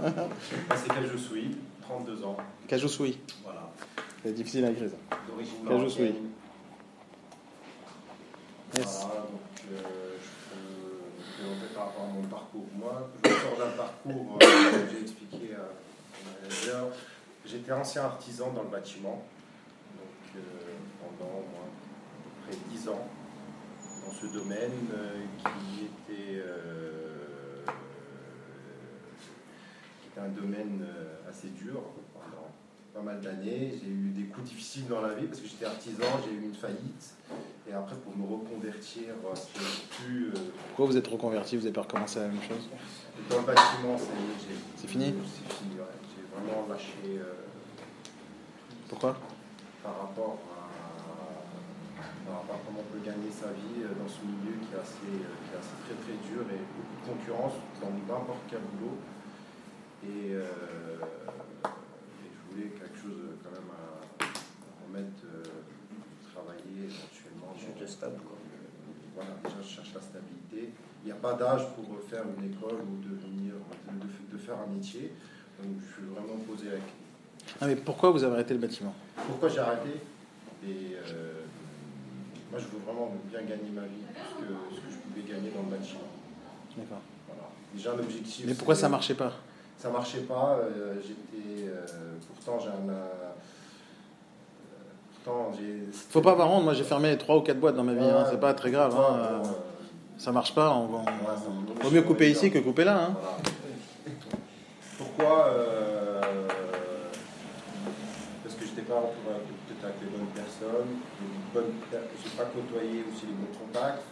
Moi, 0.00 0.76
c'est 0.76 0.88
Kajou 0.88 1.18
Soui, 1.18 1.56
32 1.82 2.24
ans. 2.24 2.36
Kajousui. 2.66 3.18
Voilà. 3.42 3.70
C'est 4.22 4.32
difficile 4.32 4.64
à 4.64 4.70
écrire 4.70 4.88
ça. 4.88 5.16
D'origine 5.28 5.56
Kajou 5.68 5.90
Soui. 5.90 6.02
marocaine. 6.04 6.30
Yes. 8.78 9.00
Voilà, 9.04 9.20
donc 9.20 9.40
euh, 9.70 10.16
je 10.18 11.42
peux 11.42 11.44
présenter 11.44 11.74
par 11.74 11.84
rapport 11.84 12.04
à 12.04 12.06
mon 12.06 12.22
parcours. 12.22 12.66
Moi, 12.74 13.10
je 13.22 13.28
sors 13.28 13.58
d'un 13.58 13.76
parcours, 13.76 14.38
euh, 14.42 14.86
que 14.86 14.90
j'ai 14.92 15.02
expliqué 15.02 15.54
manager. 16.24 16.88
J'étais 17.46 17.72
ancien 17.72 18.04
artisan 18.04 18.52
dans 18.52 18.62
le 18.62 18.68
bâtiment, 18.70 19.22
donc 19.96 20.36
euh, 20.36 20.40
pendant 21.00 21.30
moi, 21.32 21.66
à 21.66 22.46
peu 22.46 22.56
près 22.56 22.58
10 22.74 22.88
ans 22.88 23.06
dans 24.06 24.12
ce 24.12 24.26
domaine 24.26 24.72
euh, 24.94 25.22
qui 25.38 25.84
était, 25.84 26.38
euh, 26.46 27.64
qui 30.00 30.08
était 30.08 30.20
un 30.20 30.28
domaine 30.30 30.86
assez 31.28 31.48
dur 31.48 31.80
pendant 32.14 32.48
pas 32.94 33.02
mal 33.02 33.20
d'années. 33.20 33.74
J'ai 33.82 33.90
eu 33.90 34.10
des 34.10 34.24
coups 34.24 34.48
difficiles 34.48 34.86
dans 34.86 35.00
la 35.02 35.14
vie 35.14 35.26
parce 35.26 35.40
que 35.40 35.48
j'étais 35.48 35.66
artisan, 35.66 36.06
j'ai 36.24 36.32
eu 36.34 36.42
une 36.44 36.54
faillite. 36.54 37.14
Et 37.68 37.72
après, 37.72 37.96
pour 37.96 38.16
me 38.16 38.24
reconvertir, 38.24 39.14
c'était 39.34 39.60
plus. 40.02 40.28
euh, 40.28 40.50
Pourquoi 40.68 40.86
vous 40.86 40.96
êtes 40.96 41.06
reconverti? 41.08 41.56
Vous 41.56 41.62
n'avez 41.62 41.72
pas 41.74 41.82
recommencé 41.82 42.20
la 42.20 42.28
même 42.28 42.42
chose? 42.42 42.68
dans 43.30 43.38
le 43.40 43.46
bâtiment, 43.46 43.96
C'est 44.76 44.86
fini? 44.88 45.14
C'est 45.26 45.54
fini, 45.54 45.74
ouais. 45.76 45.84
Vraiment 46.34 46.66
lâché 46.68 46.94
euh, 47.18 47.32
Pourquoi 48.88 49.16
par, 49.82 49.98
rapport 50.00 50.38
à, 50.56 50.64
par 52.26 52.34
rapport 52.40 52.56
à 52.56 52.58
comment 52.66 52.80
on 52.80 52.92
peut 52.92 53.04
gagner 53.04 53.30
sa 53.30 53.52
vie 53.52 53.84
euh, 53.84 53.92
dans 54.00 54.08
ce 54.08 54.24
milieu 54.24 54.56
qui 54.64 54.72
est 54.74 54.80
assez, 54.80 55.12
euh, 55.12 55.36
qui 55.44 55.48
est 55.54 55.58
assez 55.60 55.76
très 55.84 55.96
très 56.02 56.16
dur 56.24 56.40
et 56.48 56.60
beaucoup 56.72 56.96
de 56.96 57.04
concurrence 57.12 57.52
dans 57.80 57.90
n'importe 57.92 58.40
quel 58.48 58.60
boulot. 58.80 58.96
Et, 60.04 60.32
euh, 60.34 60.44
et 61.64 62.28
je 62.32 62.40
voulais 62.48 62.68
quelque 62.72 62.96
chose 62.96 63.20
euh, 63.28 63.36
quand 63.44 63.52
même 63.52 63.70
à, 63.76 64.24
à 64.24 64.72
remettre, 64.88 65.20
euh, 65.24 65.44
travailler 66.32 66.88
éventuellement. 66.88 67.52
De 67.80 67.86
stable, 67.86 68.20
quoi. 68.24 68.36
Voilà, 69.14 69.30
déjà 69.44 69.56
je 69.62 69.68
cherche 69.68 69.92
la 69.94 70.00
stabilité. 70.00 70.72
Il 71.02 71.06
n'y 71.06 71.12
a 71.12 71.20
pas 71.20 71.34
d'âge 71.34 71.68
pour 71.76 71.84
faire 72.08 72.24
une 72.24 72.50
école 72.50 72.80
ou 72.80 72.96
devenir, 73.04 73.52
de, 73.88 74.00
de- 74.00 74.32
de 74.32 74.38
faire 74.38 74.56
un 74.58 74.66
métier. 74.72 75.12
Donc 75.64 75.76
je 75.80 75.92
suis 75.94 76.10
vraiment 76.14 76.38
posé 76.46 76.64
question. 76.66 77.56
Ah, 77.60 77.66
mais 77.66 77.76
pourquoi 77.76 78.10
vous 78.10 78.22
avez 78.24 78.34
arrêté 78.34 78.54
le 78.54 78.60
bâtiment? 78.60 78.94
Pourquoi 79.26 79.48
j'ai 79.48 79.58
arrêté? 79.60 79.90
Et, 80.66 80.96
euh, 80.96 81.32
Moi, 82.50 82.60
je 82.60 82.64
veux 82.76 82.82
vraiment 82.84 83.12
bien 83.30 83.40
gagner 83.40 83.70
ma 83.74 83.82
vie, 83.82 84.04
ce 84.14 84.40
que 84.40 84.46
je 84.90 84.96
pouvais 84.96 85.22
gagner 85.34 85.50
dans 85.50 85.62
le 85.68 85.76
bâtiment. 85.76 86.00
D'accord. 86.76 87.00
Voilà. 87.26 87.42
Déjà, 87.74 87.92
un 87.92 87.98
objectif. 87.98 88.44
Mais 88.46 88.54
pourquoi 88.54 88.74
ça 88.76 88.88
marchait 88.88 89.14
pas? 89.14 89.32
Ça 89.78 89.90
marchait 89.90 90.20
pas. 90.20 90.58
euh, 90.60 90.94
J'étais. 91.02 91.68
euh, 91.68 91.84
pourtant, 92.34 92.58
j'ai 92.62 92.68
un. 92.68 92.94
pourtant, 95.24 95.52
j'ai. 95.58 95.80
Faut 96.10 96.20
pas 96.20 96.32
avoir 96.32 96.50
honte, 96.50 96.64
moi 96.64 96.74
j'ai 96.74 96.84
fermé 96.84 97.16
3 97.18 97.36
ou 97.38 97.40
4 97.40 97.58
boîtes 97.58 97.76
dans 97.76 97.84
ma 97.84 97.94
vie, 97.94 98.04
hein, 98.04 98.22
Ouais, 98.24 98.28
c'est 98.30 98.40
pas 98.40 98.54
très 98.54 98.70
grave. 98.70 98.94
hein, 98.96 99.40
bon, 99.42 99.50
Ça 100.16 100.30
marche 100.32 100.54
pas, 100.54 100.70
on, 100.74 100.84
on- 100.84 100.98
ouais, 101.02 101.06
ça 101.26 101.48
me- 101.50 101.82
vaut 101.82 101.90
mieux 101.90 102.02
couper 102.02 102.30
ici 102.30 102.50
que 102.50 102.58
couper 102.60 102.84
là. 102.84 102.96
hein. 103.06 103.16
Voilà. 103.20 103.36
Pourquoi 105.16 105.46
euh, 105.48 106.20
Parce 108.42 108.54
que 108.56 108.64
je 108.64 108.70
n'étais 108.70 108.82
pas 108.82 108.96
entouré 108.96 109.38
peut-être 109.68 109.84
avec 109.84 109.96
les 110.00 110.08
bonnes 110.08 110.26
personnes, 110.34 110.88
les 111.20 111.52
bonnes 111.52 111.72
je 111.92 111.96
n'ai 111.96 112.34
pas 112.36 112.44
côtoyé 112.46 113.04
aussi 113.08 113.26
les 113.26 113.32
bons 113.32 113.58
contacts. 113.58 114.02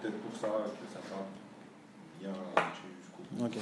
Peut-être 0.00 0.18
pour 0.18 0.40
ça 0.40 0.48
que 0.48 0.92
ça 0.92 1.00
fait 1.00 2.20
bien 2.20 2.32
jusqu'au 2.32 3.22
bout. 3.30 3.38
Voilà. 3.38 3.54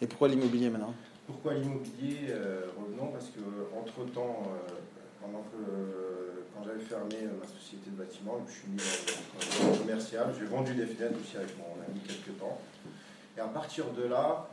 Et 0.00 0.06
pourquoi 0.06 0.28
l'immobilier 0.28 0.70
maintenant? 0.70 0.94
Pourquoi 1.26 1.54
l'immobilier 1.54 2.26
euh, 2.28 2.66
Revenons 2.78 3.12
parce 3.12 3.26
que 3.26 3.40
entre 3.78 4.10
temps, 4.12 4.42
pendant 5.22 5.42
que 5.42 5.56
euh, 5.56 6.44
quand 6.52 6.64
j'avais 6.64 6.84
fermé 6.84 7.14
euh, 7.22 7.40
ma 7.40 7.46
société 7.46 7.90
de 7.90 7.96
bâtiment, 7.96 8.40
je 8.46 8.52
suis 8.52 8.68
mis 8.68 8.76
dans 8.76 9.72
le 9.72 9.78
commercial, 9.78 10.34
j'ai 10.38 10.46
vendu 10.46 10.74
des 10.74 10.86
fenêtres 10.86 11.18
aussi 11.20 11.36
avec 11.36 11.56
mon 11.56 11.80
ami 11.86 12.00
quelques 12.00 12.38
temps. 12.38 12.58
Et 13.36 13.40
à 13.40 13.46
partir 13.46 13.86
de 13.92 14.04
là, 14.04 14.48
euh, 14.50 14.51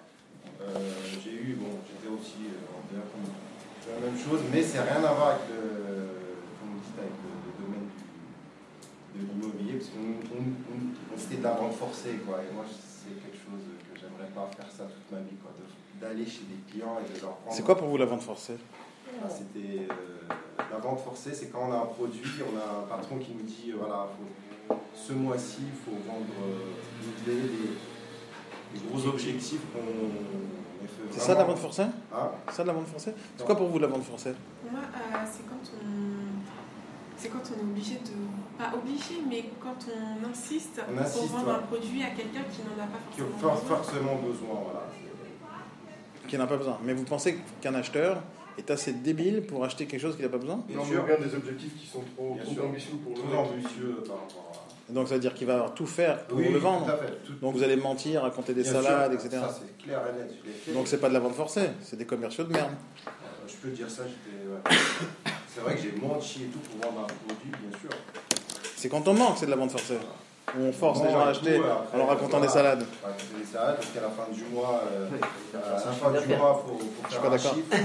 j'ai 1.24 1.34
eu, 1.34 1.56
bon, 1.60 1.80
j'étais 1.88 2.12
aussi 2.14 2.48
euh, 2.50 2.76
en 2.76 2.80
c'est 3.82 3.94
la 3.96 4.06
même 4.06 4.18
chose, 4.20 4.42
mais 4.52 4.62
c'est 4.62 4.82
rien 4.82 4.98
à 5.04 5.14
voir 5.14 5.28
avec 5.40 5.48
le, 5.50 5.60
comme 6.60 6.78
vous 6.78 6.84
dites, 6.84 7.00
avec 7.00 7.16
le, 7.26 7.32
le 7.48 7.52
domaine 7.64 7.88
du- 7.90 9.18
de 9.18 9.20
l'immobilier, 9.26 9.74
parce 9.80 9.90
qu'on 9.90 10.20
on- 10.36 10.54
on- 10.70 11.16
on- 11.16 11.18
c'était 11.18 11.38
de 11.38 11.44
la 11.44 11.54
vente 11.54 11.74
forcée, 11.74 12.20
quoi. 12.28 12.40
Et 12.44 12.54
moi, 12.54 12.66
c'est 12.70 13.16
quelque 13.24 13.40
chose 13.40 13.64
que 13.88 13.98
j'aimerais 14.00 14.30
pas 14.36 14.50
faire 14.56 14.70
ça 14.70 14.84
toute 14.86 15.10
ma 15.12 15.24
vie, 15.26 15.38
quoi, 15.42 15.52
de- 15.58 15.66
d'aller 16.00 16.26
chez 16.26 16.44
des 16.46 16.60
clients 16.70 17.00
et 17.00 17.08
de 17.08 17.22
leur 17.22 17.36
prendre. 17.42 17.56
C'est 17.56 17.64
quoi 17.64 17.78
pour 17.78 17.88
vous 17.88 17.98
la 17.98 18.06
vente 18.06 18.22
forcée? 18.22 18.58
Ah, 19.10 19.28
C'était 19.28 19.88
euh, 19.90 20.34
la 20.72 20.78
vente 20.78 21.00
forcée, 21.00 21.34
c'est 21.34 21.48
quand 21.50 21.68
on 21.68 21.72
a 21.74 21.78
un 21.78 21.90
produit, 21.90 22.22
on 22.46 22.56
a 22.60 22.84
un 22.84 22.88
patron 22.88 23.18
qui 23.18 23.32
nous 23.34 23.44
dit, 23.48 23.72
euh, 23.72 23.78
voilà, 23.80 24.08
faut- 24.14 24.76
ce 24.94 25.14
mois-ci, 25.14 25.62
il 25.66 25.78
faut 25.82 25.98
vendre 26.06 26.36
euh, 26.46 26.76
des, 27.26 27.34
des- 27.36 27.74
des 28.74 28.80
gros 28.88 29.08
objectifs 29.08 29.62
qu'on 29.74 29.80
on 29.80 30.88
fait 30.88 31.12
C'est 31.12 31.20
ça 31.22 31.34
de 31.34 31.40
la 31.40 31.46
vente 31.46 31.58
forcée? 31.60 31.82
Hein? 31.84 32.30
C'est 32.50 32.56
ça 32.58 32.64
de 32.64 32.68
la 32.68 32.74
vente 32.74 32.88
forcée? 32.88 33.14
C'est 33.38 33.46
quoi 33.46 33.56
pour 33.56 33.68
vous 33.68 33.80
la 33.80 33.88
vente 33.88 34.04
forcée? 34.04 34.34
Moi, 34.72 34.82
euh, 34.82 35.16
c'est 35.32 35.46
quand 35.48 35.72
on. 35.76 35.90
C'est 37.18 37.28
quand 37.30 37.40
on 37.54 37.60
est 37.60 37.64
obligé 37.72 37.96
de. 37.96 38.12
Pas 38.58 38.72
obligé, 38.76 39.16
mais 39.30 39.46
quand 39.62 39.76
on 39.92 40.30
insiste 40.30 40.82
On 40.90 40.96
pour 41.04 41.26
vendre 41.28 41.48
ouais. 41.48 41.54
un 41.56 41.60
produit 41.60 42.04
à 42.04 42.10
quelqu'un 42.12 42.44
qui 42.52 42.62
n'en 42.64 42.82
a 42.84 42.88
pas 42.88 43.00
qui 43.14 43.22
a 43.22 43.26
forcément 43.26 43.40
for- 43.40 43.62
besoin. 43.62 43.78
forcément 43.78 44.16
besoin, 44.16 44.60
voilà. 44.64 44.86
Qui 46.28 46.38
n'en 46.38 46.44
a 46.44 46.48
pas 46.48 46.58
besoin. 46.58 46.78
Mais 46.84 46.94
vous 46.94 47.04
pensez 47.04 47.40
qu'un 47.62 47.74
acheteur 47.76 48.22
est 48.58 48.70
assez 48.72 48.94
débile 48.94 49.44
pour 49.48 49.64
acheter 49.66 49.86
quelque 49.86 50.02
chose 50.02 50.16
qu'il 50.16 50.24
n'a 50.26 50.32
pas 50.32 50.38
besoin? 50.38 50.62
Bien 50.68 50.78
Non, 50.78 50.84
mais 50.84 50.90
sûr. 50.92 51.00
on 51.02 51.04
regarde 51.04 51.24
des 51.24 51.36
objectifs 51.36 51.76
qui 51.78 51.88
sont 51.88 52.04
trop, 52.16 52.34
ambitieux 52.66 52.94
pour 53.04 53.12
le 53.16 53.22
Trop 53.22 53.38
ambitieux 53.42 54.04
par 54.08 54.18
rapport 54.18 54.52
à... 54.54 54.69
Donc 54.90 55.08
ça 55.08 55.14
veut 55.16 55.20
dire 55.20 55.34
qu'il 55.34 55.48
va 55.48 55.72
tout 55.76 55.86
faire 55.86 56.24
pour 56.26 56.38
Oui, 56.38 56.50
le 56.50 56.58
vendre. 56.60 56.86
tout 56.86 56.92
à 56.92 56.98
fait. 56.98 57.14
Tout- 57.26 57.34
Donc 57.42 57.56
vous 57.56 57.64
allez 57.64 57.76
mentir, 57.76 58.22
raconter 58.24 58.54
des 58.54 58.64
Bien 58.64 58.74
salades, 58.74 59.12
sûr, 59.20 59.26
etc. 59.26 59.42
Ça, 59.48 59.60
c'est 59.62 59.84
clair 59.84 60.02
et 60.10 60.20
net. 60.20 60.32
je. 60.68 60.74
Donc 60.74 60.88
c'est 60.88 60.98
pas 60.98 61.10
de 61.10 61.14
la 61.14 61.20
vente 61.20 61.36
forcée, 61.36 61.70
c'est 61.82 61.96
des 61.98 62.06
commerciaux 62.06 62.44
de 62.46 62.54
merde. 62.54 62.72
Euh, 63.08 63.10
Je 63.48 63.56
peux 63.58 63.70
dire 63.70 63.90
ça, 63.90 64.04
j'étais. 64.04 64.48
ouais. 64.48 64.78
C'est 65.54 65.62
vrai 65.62 65.76
que 65.76 65.82
j'ai 65.82 65.92
menti 66.02 66.44
et 66.44 66.46
tout 66.48 66.60
pour 66.60 66.90
vendre 66.92 67.02
un 67.06 67.08
produit, 67.28 67.52
bien 67.52 67.80
sûr. 67.80 67.90
C'est 68.76 68.90
quand 68.90 69.08
on 69.08 69.14
ment 69.14 69.34
que 69.34 69.40
c'est 69.40 69.46
de 69.46 69.52
la 69.52 69.58
vente 69.58 69.72
forcée. 69.72 69.98
Où 70.58 70.62
on 70.64 70.72
force 70.74 71.04
les 71.04 71.12
gens 71.12 71.20
à 71.20 71.28
acheter 71.30 71.58
tout, 71.58 71.64
après, 71.64 71.94
en 71.96 71.98
leur 72.00 72.08
racontant 72.08 72.38
voilà. 72.40 72.48
des 72.48 72.52
salades. 72.54 72.86
Raconter 73.04 73.24
des 73.40 73.46
salades, 73.46 73.76
parce 73.76 73.90
qu'à 73.92 74.02
la 74.02 74.10
fin 74.10 74.26
du 74.34 74.44
mois, 74.46 74.82
euh, 74.92 75.08
à 75.54 75.74
la 75.74 75.78
fin 75.92 76.10
du 76.10 76.28
mois, 76.28 76.64
il 76.66 76.72
faut, 76.72 76.78
faut 76.80 76.86
suis 77.06 77.12
faire 77.12 77.22
pas 77.22 77.28
un 77.28 77.30
d'accord. 77.38 77.54
chiffre. 77.54 77.76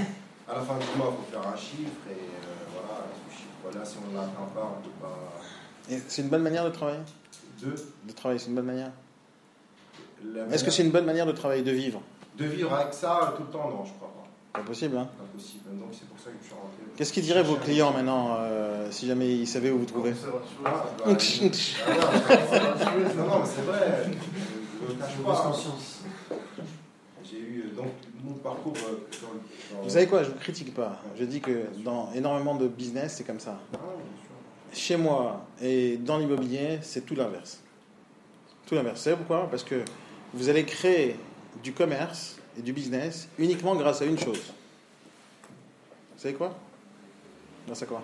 À 0.49 0.53
la 0.55 0.61
fin 0.61 0.73
du 0.79 0.97
mois, 0.97 1.13
il 1.13 1.17
faut 1.21 1.29
faire 1.41 1.47
un 1.47 1.55
chiffre, 1.57 2.01
et 2.09 2.25
euh, 2.25 2.65
voilà, 2.73 3.05
ce 3.13 3.37
chiffre. 3.37 3.53
Voilà, 3.61 3.85
si 3.85 3.97
on 4.01 4.09
ne 4.11 4.15
l'atteint 4.17 4.49
pas, 4.55 4.65
on 4.65 4.79
ne 4.79 4.83
peut 4.83 4.97
pas. 4.99 5.17
C'est 6.07 6.21
une 6.21 6.29
bonne 6.29 6.41
manière 6.41 6.65
de 6.65 6.69
travailler? 6.71 6.99
Deux, 7.61 7.75
De 8.07 8.11
travailler, 8.11 8.39
c'est 8.39 8.47
une 8.49 8.55
bonne 8.55 8.65
manière? 8.65 8.91
Est-ce 10.51 10.63
que 10.63 10.71
c'est 10.71 10.83
une 10.83 10.91
bonne 10.91 11.05
manière 11.05 11.25
de 11.25 11.31
travailler, 11.31 11.61
de 11.63 11.71
vivre? 11.71 12.01
De 12.37 12.45
vivre 12.45 12.73
avec 12.73 12.93
ça 12.93 13.33
tout 13.37 13.43
le 13.43 13.49
temps, 13.49 13.69
non, 13.69 13.85
je 13.85 13.93
crois 13.93 14.09
pas. 14.09 14.59
Pas 14.59 14.65
possible, 14.65 14.97
hein? 14.97 15.07
Impossible. 15.21 15.77
Donc 15.79 15.89
c'est 15.91 16.07
pour 16.07 16.17
ça 16.19 16.29
que 16.31 16.37
je 16.41 16.45
suis 16.45 16.53
rentré. 16.53 16.77
Qu'est-ce 16.95 17.13
qu'ils 17.13 17.23
diraient 17.23 17.43
vos 17.43 17.55
clients 17.55 17.91
maintenant, 17.91 18.37
euh, 18.39 18.89
si 18.91 19.05
jamais 19.07 19.35
ils 19.35 19.47
savaient 19.47 19.69
où 19.71 19.79
vous 19.79 19.85
trouvez 19.85 20.13
Ah, 20.65 20.85
bah, 20.97 21.03
ah, 21.05 21.07
non, 21.07 21.13
non, 23.25 23.39
mais 23.39 23.45
c'est 23.45 23.61
vrai. 23.61 24.05
Je 24.87 24.93
ne 24.93 24.99
cache 24.99 25.15
pas. 25.23 25.41
conscience. 25.43 25.99
J'ai 27.23 27.39
eu 27.39 27.65
euh, 27.71 27.75
donc 27.75 27.87
mon 28.23 28.33
parcours 28.35 28.73
euh, 28.77 29.07
dans 29.21 29.33
le- 29.79 29.83
Vous 29.83 29.89
savez 29.89 30.07
quoi, 30.07 30.23
je 30.23 30.29
vous 30.29 30.39
critique 30.39 30.73
pas. 30.73 31.01
Je 31.19 31.25
dis 31.25 31.41
que 31.41 31.65
dans 31.83 32.11
énormément 32.13 32.55
de 32.55 32.67
business, 32.67 33.15
c'est 33.17 33.23
comme 33.25 33.39
ça. 33.39 33.59
Ah. 33.73 33.77
Chez 34.75 34.97
moi 34.97 35.45
et 35.61 35.95
dans 35.95 36.17
l'immobilier, 36.17 36.79
c'est 36.81 37.05
tout 37.05 37.15
l'inverse. 37.15 37.61
Tout 38.65 38.75
l'inverse. 38.75 38.97
Vous 38.97 39.03
savez 39.05 39.15
pourquoi? 39.15 39.49
Parce 39.49 39.63
que 39.63 39.85
vous 40.33 40.49
allez 40.49 40.65
créer 40.65 41.15
du 41.63 41.71
commerce 41.71 42.37
et 42.59 42.61
du 42.61 42.73
business 42.73 43.29
uniquement 43.39 43.75
grâce 43.75 44.01
à 44.01 44.05
une 44.05 44.19
chose. 44.19 44.51
Vous 46.15 46.21
savez 46.21 46.33
quoi? 46.33 46.53
Grâce 47.67 47.83
à 47.83 47.85
quoi? 47.85 48.01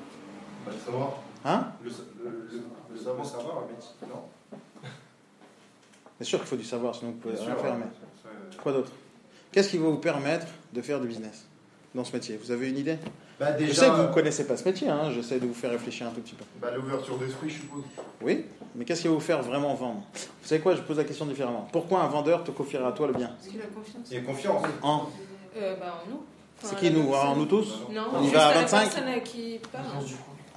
Bah, 0.66 0.72
le 0.74 0.80
savoir. 0.80 1.20
Hein? 1.44 1.68
Le, 1.84 1.90
le, 2.24 2.50
le, 2.94 2.98
savoir, 2.98 3.26
savoir, 3.26 3.58
un 3.58 3.62
métier. 3.62 3.90
Non. 4.08 4.24
C'est 6.20 6.26
sûr 6.26 6.40
qu'il 6.40 6.48
faut 6.48 6.56
du 6.56 6.64
savoir, 6.64 6.96
sinon 6.96 7.12
vous 7.12 7.18
pouvez 7.18 7.34
Bien 7.34 7.46
rien 7.46 7.56
faire. 7.58 7.76
Mais 7.76 7.86
Ça, 8.24 8.58
quoi 8.62 8.72
d'autre? 8.72 8.92
Qu'est-ce 9.52 9.70
qui 9.70 9.78
va 9.78 9.90
vous 9.90 9.98
permettre 9.98 10.48
de 10.72 10.82
faire 10.82 11.02
du 11.02 11.08
business 11.08 11.46
dans 11.94 12.06
ce 12.06 12.14
métier? 12.14 12.38
Vous 12.38 12.52
avez 12.52 12.70
une 12.70 12.78
idée? 12.78 12.98
Bah, 13.42 13.52
déjà, 13.54 13.72
Je 13.74 13.80
sais 13.80 13.86
que 13.88 13.92
vous 13.96 14.02
ne 14.04 14.14
connaissez 14.14 14.46
pas 14.46 14.56
ce 14.56 14.64
métier, 14.66 14.88
hein, 14.88 15.10
j'essaie 15.16 15.40
de 15.40 15.48
vous 15.48 15.54
faire 15.56 15.72
réfléchir 15.72 16.06
un 16.06 16.12
tout 16.12 16.22
petit 16.22 16.36
peu. 16.36 16.44
Bah, 16.62 16.68
l'ouverture 16.76 17.18
d'esprit, 17.18 17.50
je 17.50 17.56
suppose. 17.56 17.82
Oui, 18.22 18.46
mais 18.76 18.86
qu'est-ce 18.86 19.02
qui 19.02 19.08
va 19.08 19.16
vous 19.16 19.20
faire 19.20 19.42
vraiment 19.42 19.74
vendre? 19.74 20.04
Vous 20.14 20.48
savez 20.48 20.62
quoi? 20.62 20.76
Je 20.76 20.82
pose 20.82 20.98
la 20.98 21.06
question 21.06 21.26
différemment. 21.26 21.68
Pourquoi 21.72 22.02
un 22.04 22.08
vendeur 22.08 22.44
te 22.44 22.52
confierait 22.52 22.86
à 22.86 22.92
toi 22.92 23.08
le 23.08 23.14
bien? 23.14 23.30
Parce 23.36 23.48
qu'il 23.48 23.60
a 23.60 23.66
confiance. 23.66 24.08
Il 24.12 24.18
a 24.18 24.22
confiance. 24.22 24.64
En 24.84 25.08
Euh, 25.58 25.76
bah, 25.80 26.02
en 26.06 26.10
nous. 26.12 26.22
C'est 26.64 26.76
qui 26.78 26.90
la 26.92 26.98
nous 26.98 27.06
personne- 27.06 27.22
Alors, 27.24 27.38
Nous 27.38 27.46
tous? 27.46 27.80
Non, 27.92 28.02
On 28.14 28.20
y 28.20 28.24
juste 28.26 28.36
va 28.36 28.46
à 28.48 28.54
la 28.54 28.62
25? 28.62 28.80
personne 28.84 29.08
à 29.08 29.20
qui 29.22 29.60
parle. 29.72 29.86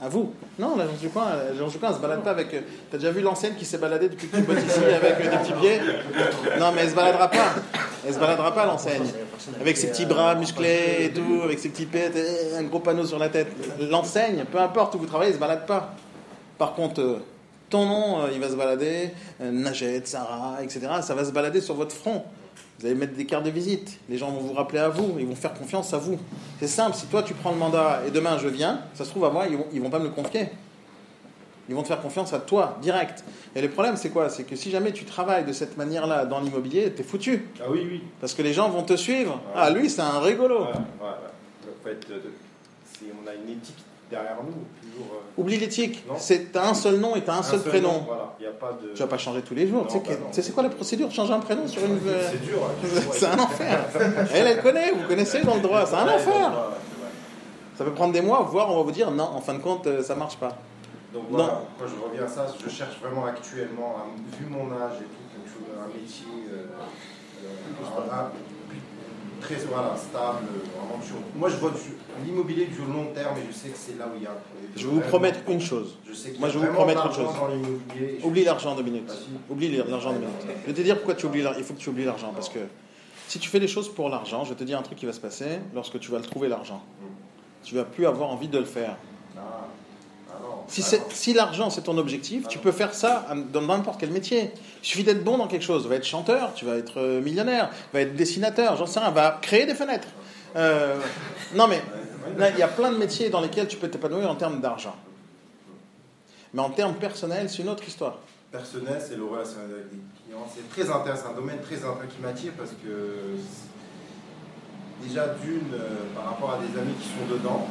À 0.03 0.09
vous? 0.11 0.35
Non, 0.59 0.77
l'agence 0.77 0.99
du 0.99 1.09
coin, 1.09 1.25
l'agence 1.37 1.73
du 1.73 1.79
coin, 1.79 1.89
elle 1.89 1.95
se 1.95 2.01
balade 2.01 2.23
pas 2.23 2.33
avec. 2.33 2.53
euh, 2.53 2.61
T'as 2.91 2.99
déjà 2.99 3.11
vu 3.13 3.23
l'ancienne 3.23 3.55
qui 3.55 3.65
s'est 3.65 3.79
baladée 3.79 4.09
depuis 4.11 4.29
que 4.29 4.37
tu 4.37 4.43
ici 4.43 4.85
avec 4.85 5.15
euh, 5.21 5.31
des 5.31 5.37
petits 5.39 5.53
pieds? 5.55 5.81
Non, 6.61 6.73
mais 6.75 6.83
elle 6.83 6.91
se 6.91 6.95
baladera 6.95 7.29
pas. 7.31 7.55
Elle 8.07 8.13
se 8.13 8.19
baladera 8.19 8.53
pas 8.53 8.67
l'enseigne. 8.67 9.03
Avec 9.61 9.77
ses 9.77 9.89
petits 9.89 10.07
bras 10.07 10.35
musclés 10.35 11.07
et 11.07 11.11
tout, 11.11 11.41
avec 11.43 11.59
ses 11.59 11.69
petits 11.69 11.89
et 11.95 12.57
un 12.57 12.63
gros 12.65 12.81
panneau 12.81 13.05
sur 13.05 13.19
la 13.19 13.29
tête. 13.29 13.49
L'enseigne, 13.81 14.45
peu 14.51 14.59
importe 14.59 14.95
où 14.95 14.99
vous 14.99 15.07
travaillez, 15.07 15.31
elle 15.31 15.37
se 15.37 15.41
balade 15.41 15.67
pas. 15.67 15.95
Par 16.59 16.75
contre, 16.75 17.01
euh, 17.01 17.25
ton 17.71 17.87
nom, 17.87 18.21
euh, 18.21 18.29
il 18.33 18.41
va 18.41 18.49
se 18.49 18.55
balader, 18.55 19.11
euh, 19.41 19.51
Najed, 19.51 20.07
Sarah, 20.07 20.59
etc. 20.63 20.81
Ça 21.03 21.15
va 21.15 21.25
se 21.25 21.33
balader 21.33 21.61
sur 21.61 21.75
votre 21.75 21.95
front. 21.95 22.23
Vous 22.79 22.87
allez 22.87 22.95
mettre 22.95 23.15
des 23.15 23.25
cartes 23.25 23.45
de 23.45 23.51
visite. 23.51 23.99
Les 24.09 24.19
gens 24.19 24.31
vont 24.31 24.41
vous 24.41 24.53
rappeler 24.53 24.79
à 24.79 24.89
vous. 24.89 25.17
Ils 25.19 25.27
vont 25.27 25.35
faire 25.35 25.55
confiance 25.55 25.93
à 25.95 25.99
vous. 25.99 26.19
C'est 26.61 26.69
simple. 26.69 26.97
Si 26.97 27.07
toi, 27.07 27.23
tu 27.23 27.35
prends 27.35 27.51
le 27.51 27.59
mandat 27.59 28.03
et 28.07 28.11
demain, 28.11 28.39
je 28.39 28.49
viens, 28.49 28.81
ça 28.95 29.05
se 29.05 29.11
trouve 29.11 29.25
à 29.25 29.31
moi, 29.31 29.47
ils 29.49 29.57
vont, 29.57 29.67
ils 29.73 29.81
vont 29.81 29.91
pas 29.91 29.99
me 29.99 30.05
le 30.05 30.11
confier. 30.11 30.49
Ils 31.69 31.75
vont 31.75 31.83
te 31.83 31.89
faire 31.89 32.01
confiance 32.03 32.33
à 32.35 32.39
toi, 32.41 32.77
direct. 32.83 33.25
Et 33.57 33.63
le 33.63 33.71
problème, 33.71 33.97
c'est 33.97 34.11
quoi? 34.11 34.29
C'est 34.29 34.45
que 34.45 34.55
si 34.57 34.71
jamais 34.71 34.93
tu 34.93 35.05
travailles 35.05 35.45
de 35.45 35.53
cette 35.53 35.77
manière-là 35.79 36.27
dans 36.27 36.41
l'immobilier, 36.41 36.91
t'es 36.91 37.03
foutu. 37.03 37.47
Ah 37.61 37.65
oui, 37.71 37.87
oui. 37.91 38.03
Parce 38.21 38.35
que 38.35 38.43
les 38.43 38.53
gens 38.53 38.69
vont 38.69 38.83
te 38.83 38.97
suivre. 38.97 39.41
Ah, 39.55 39.71
lui, 39.71 39.89
c'est 39.89 40.03
un 40.03 40.21
rigolo. 40.21 40.61
Ouais, 40.61 40.67
ouais. 40.67 40.75
En 41.09 41.85
fait, 41.85 42.07
euh, 42.11 42.19
on 43.25 43.29
a 43.29 43.35
une 43.35 43.51
éthique 43.57 43.77
derrière 44.11 44.37
nous, 44.45 44.53
toujours. 44.53 45.07
euh, 45.15 45.41
Oublie 45.41 45.57
l'éthique. 45.59 46.05
C'est- 46.19 46.53
T'as 46.53 46.69
un 46.69 46.75
seul 46.75 46.97
nom 46.99 47.17
et 47.17 47.23
t'as 47.23 47.37
un, 47.39 47.43
seul, 47.43 47.61
prénom. 47.61 47.93
nom, 47.93 48.05
Voilà, 48.07 48.35
il 48.39 48.43
n'y 48.43 48.49
a 48.49 48.53
pas 48.53 48.73
de. 48.83 48.89
Tu 48.95 49.01
vas 49.01 49.09
pas 49.09 49.19
changer 49.19 49.41
tous 49.43 49.55
les 49.55 49.67
jours. 49.67 49.83
Non, 49.85 49.89
Tu 49.89 49.99
sais 50.11 50.17
bah 50.17 50.29
c'est 50.33 50.53
quoi 50.55 50.63
la 50.63 50.69
procédure 50.69 51.09
de 51.09 51.13
changer 51.15 51.33
un 51.33 51.41
prénom 51.41 51.67
sur 51.67 51.83
une. 51.85 51.99
euh, 52.07 52.29
C'est 52.31 52.45
dur. 52.45 52.59
hein, 52.63 52.89
C'est 53.13 53.27
un 53.27 53.39
enfer. 53.39 53.79
Elle, 54.35 54.47
elle 54.47 54.63
connaît, 54.63 54.91
vous 54.93 55.09
connaissez 55.09 55.41
dans 55.43 55.55
le 55.55 55.61
droit, 55.63 55.85
c'est 55.87 55.95
un 55.97 56.09
enfer. 56.09 56.53
Ça 57.77 57.85
peut 57.85 57.93
prendre 57.93 58.13
des 58.13 58.21
mois, 58.21 58.41
voire 58.43 58.71
on 58.71 58.77
va 58.77 58.83
vous 58.83 58.93
dire 58.93 59.11
non, 59.11 59.25
en 59.25 59.41
fin 59.41 59.55
de 59.55 59.59
compte, 59.59 59.87
euh, 59.87 60.03
ça 60.03 60.15
marche 60.15 60.37
pas. 60.37 60.57
Donc 61.15 61.31
Non. 61.31 61.37
voilà, 61.39 61.63
quand 61.79 61.87
je 61.87 61.95
reviens 62.09 62.25
à 62.25 62.29
ça, 62.29 62.47
je 62.63 62.69
cherche 62.69 62.99
vraiment 63.01 63.25
actuellement, 63.27 63.97
vu 64.39 64.47
mon 64.47 64.67
âge 64.73 64.99
et 65.01 65.05
tout, 65.05 65.65
un 65.81 65.87
métier 65.87 66.27
euh, 66.53 66.67
euh, 67.45 68.13
un- 68.13 68.31
très 69.41 69.55
voilà, 69.57 69.95
stable, 69.97 70.47
vraiment 70.75 71.01
sur- 71.03 71.17
Moi, 71.37 71.49
je 71.51 71.57
vois 71.57 71.71
l'immobilier 72.25 72.67
du 72.67 72.79
long 72.79 73.07
terme 73.15 73.37
et 73.39 73.43
je 73.49 73.57
sais 73.57 73.69
que 73.69 73.77
c'est 73.79 73.97
là 73.99 74.07
où 74.07 74.17
il 74.17 74.23
y 74.23 74.27
a. 74.27 74.31
Je 74.75 74.89
vais 74.89 74.93
vous 74.95 75.01
promettre 75.03 75.39
une 75.49 75.61
chose. 75.61 75.99
Je 76.09 76.15
sais 76.15 76.33
Moi, 76.41 76.49
je 76.49 76.59
vais 76.59 76.67
vous 76.67 76.73
promettre 76.75 77.07
une 77.07 77.13
chose. 77.13 77.27
dans 77.27 78.27
Oublie 78.29 78.43
l'argent 78.45 78.75
deux 78.75 78.83
minutes. 78.83 79.13
Oublie 79.51 79.77
l'argent 79.77 80.13
deux 80.13 80.19
minutes. 80.19 80.35
Je 80.63 80.67
vais 80.67 80.73
te 80.75 80.81
dire 80.83 80.97
pourquoi 80.97 81.15
tu 81.15 81.27
oublies 81.27 81.43
l'argent. 81.43 81.59
Il 81.61 81.65
faut 81.65 81.75
que 81.75 81.79
tu 81.79 81.91
oublies 81.91 82.05
l'argent 82.07 82.33
parce 82.35 82.49
que 82.49 82.61
si 83.29 83.39
tu 83.39 83.49
fais 83.49 83.59
les 83.61 83.69
choses 83.69 83.89
pour 83.93 84.09
l'argent, 84.09 84.43
je 84.45 84.51
vais 84.51 84.57
te 84.57 84.65
dire 84.65 84.79
un 84.79 84.83
truc 84.83 84.99
qui 84.99 85.07
va 85.07 85.13
se 85.13 85.21
passer 85.21 85.61
lorsque 85.75 86.01
tu 86.01 86.11
vas 86.11 86.19
le 86.19 86.25
trouver 86.25 86.49
l'argent. 86.49 86.83
Tu 87.63 87.75
vas 87.77 87.85
plus 87.85 88.07
avoir 88.07 88.31
envie 88.31 88.49
de 88.49 88.59
le 88.59 88.65
faire. 88.65 88.97
Ah, 89.37 89.41
non. 89.41 89.43
Si, 90.67 91.35
l'argent 91.35 91.71
c'est 91.71 91.83
ton 91.83 91.99
objectif, 91.99 92.49
tu 92.49 92.59
peux 92.59 92.73
faire 92.73 92.95
ça 92.95 93.27
dans 93.53 93.63
n'importe 93.63 94.01
quel 94.01 94.11
métier. 94.11 94.51
Il 94.83 94.87
suffit 94.87 95.05
d'être 95.05 95.23
bon 95.23 95.39
dans 95.39 95.47
quelque 95.47 95.65
chose. 95.65 95.87
Va 95.87 95.97
être 95.97 96.07
chanteur, 96.07 96.55
tu 96.55 96.65
vas 96.65 96.77
être 96.77 97.01
euh, 97.01 97.21
millionnaire, 97.21 97.71
va 97.93 98.01
être 98.01 98.17
dessinateur, 98.17 98.77
j'en 98.77 98.87
sais 98.87 99.01
rien, 99.01 99.11
va 99.11 99.39
créer 99.43 99.67
des 99.67 99.75
fenêtres. 99.75 100.09
Euh, 100.57 100.99
non 101.55 101.67
mais 101.67 101.83
il 102.39 102.59
y 102.59 102.63
a 102.63 102.69
plein 102.69 102.91
de 102.91 102.97
métiers 102.97 103.29
dans 103.29 103.41
lesquels 103.41 103.69
tu 103.69 103.77
peux 103.77 103.89
t'épanouir 103.89 104.31
en 104.31 104.37
termes 104.37 104.61
d'argent. 104.61 104.97
Mais 106.55 106.63
en 106.63 106.71
termes 106.71 106.95
personnels, 106.95 107.51
c'est 107.51 107.63
une 107.63 107.69
autre 107.69 107.87
histoire. 107.87 108.19
personnel, 108.51 109.03
c'est 109.07 109.17
le 109.17 109.25
relationnel 109.25 109.71
avec 109.73 109.87
les 109.93 109.99
clients. 110.25 110.47
C'est 110.55 110.69
très 110.71 110.91
intéressant, 110.91 111.31
un 111.33 111.35
domaine 111.35 111.61
très 111.61 111.77
intéressant 111.77 112.09
qui 112.09 112.23
m'attire 112.23 112.53
parce 112.57 112.71
que 112.71 113.37
déjà 115.05 115.35
d'une, 115.43 115.75
euh, 115.75 116.15
par 116.15 116.25
rapport 116.27 116.53
à 116.53 116.59
des 116.59 116.79
amis 116.79 116.95
qui 116.95 117.09
sont 117.09 117.35
dedans, 117.35 117.67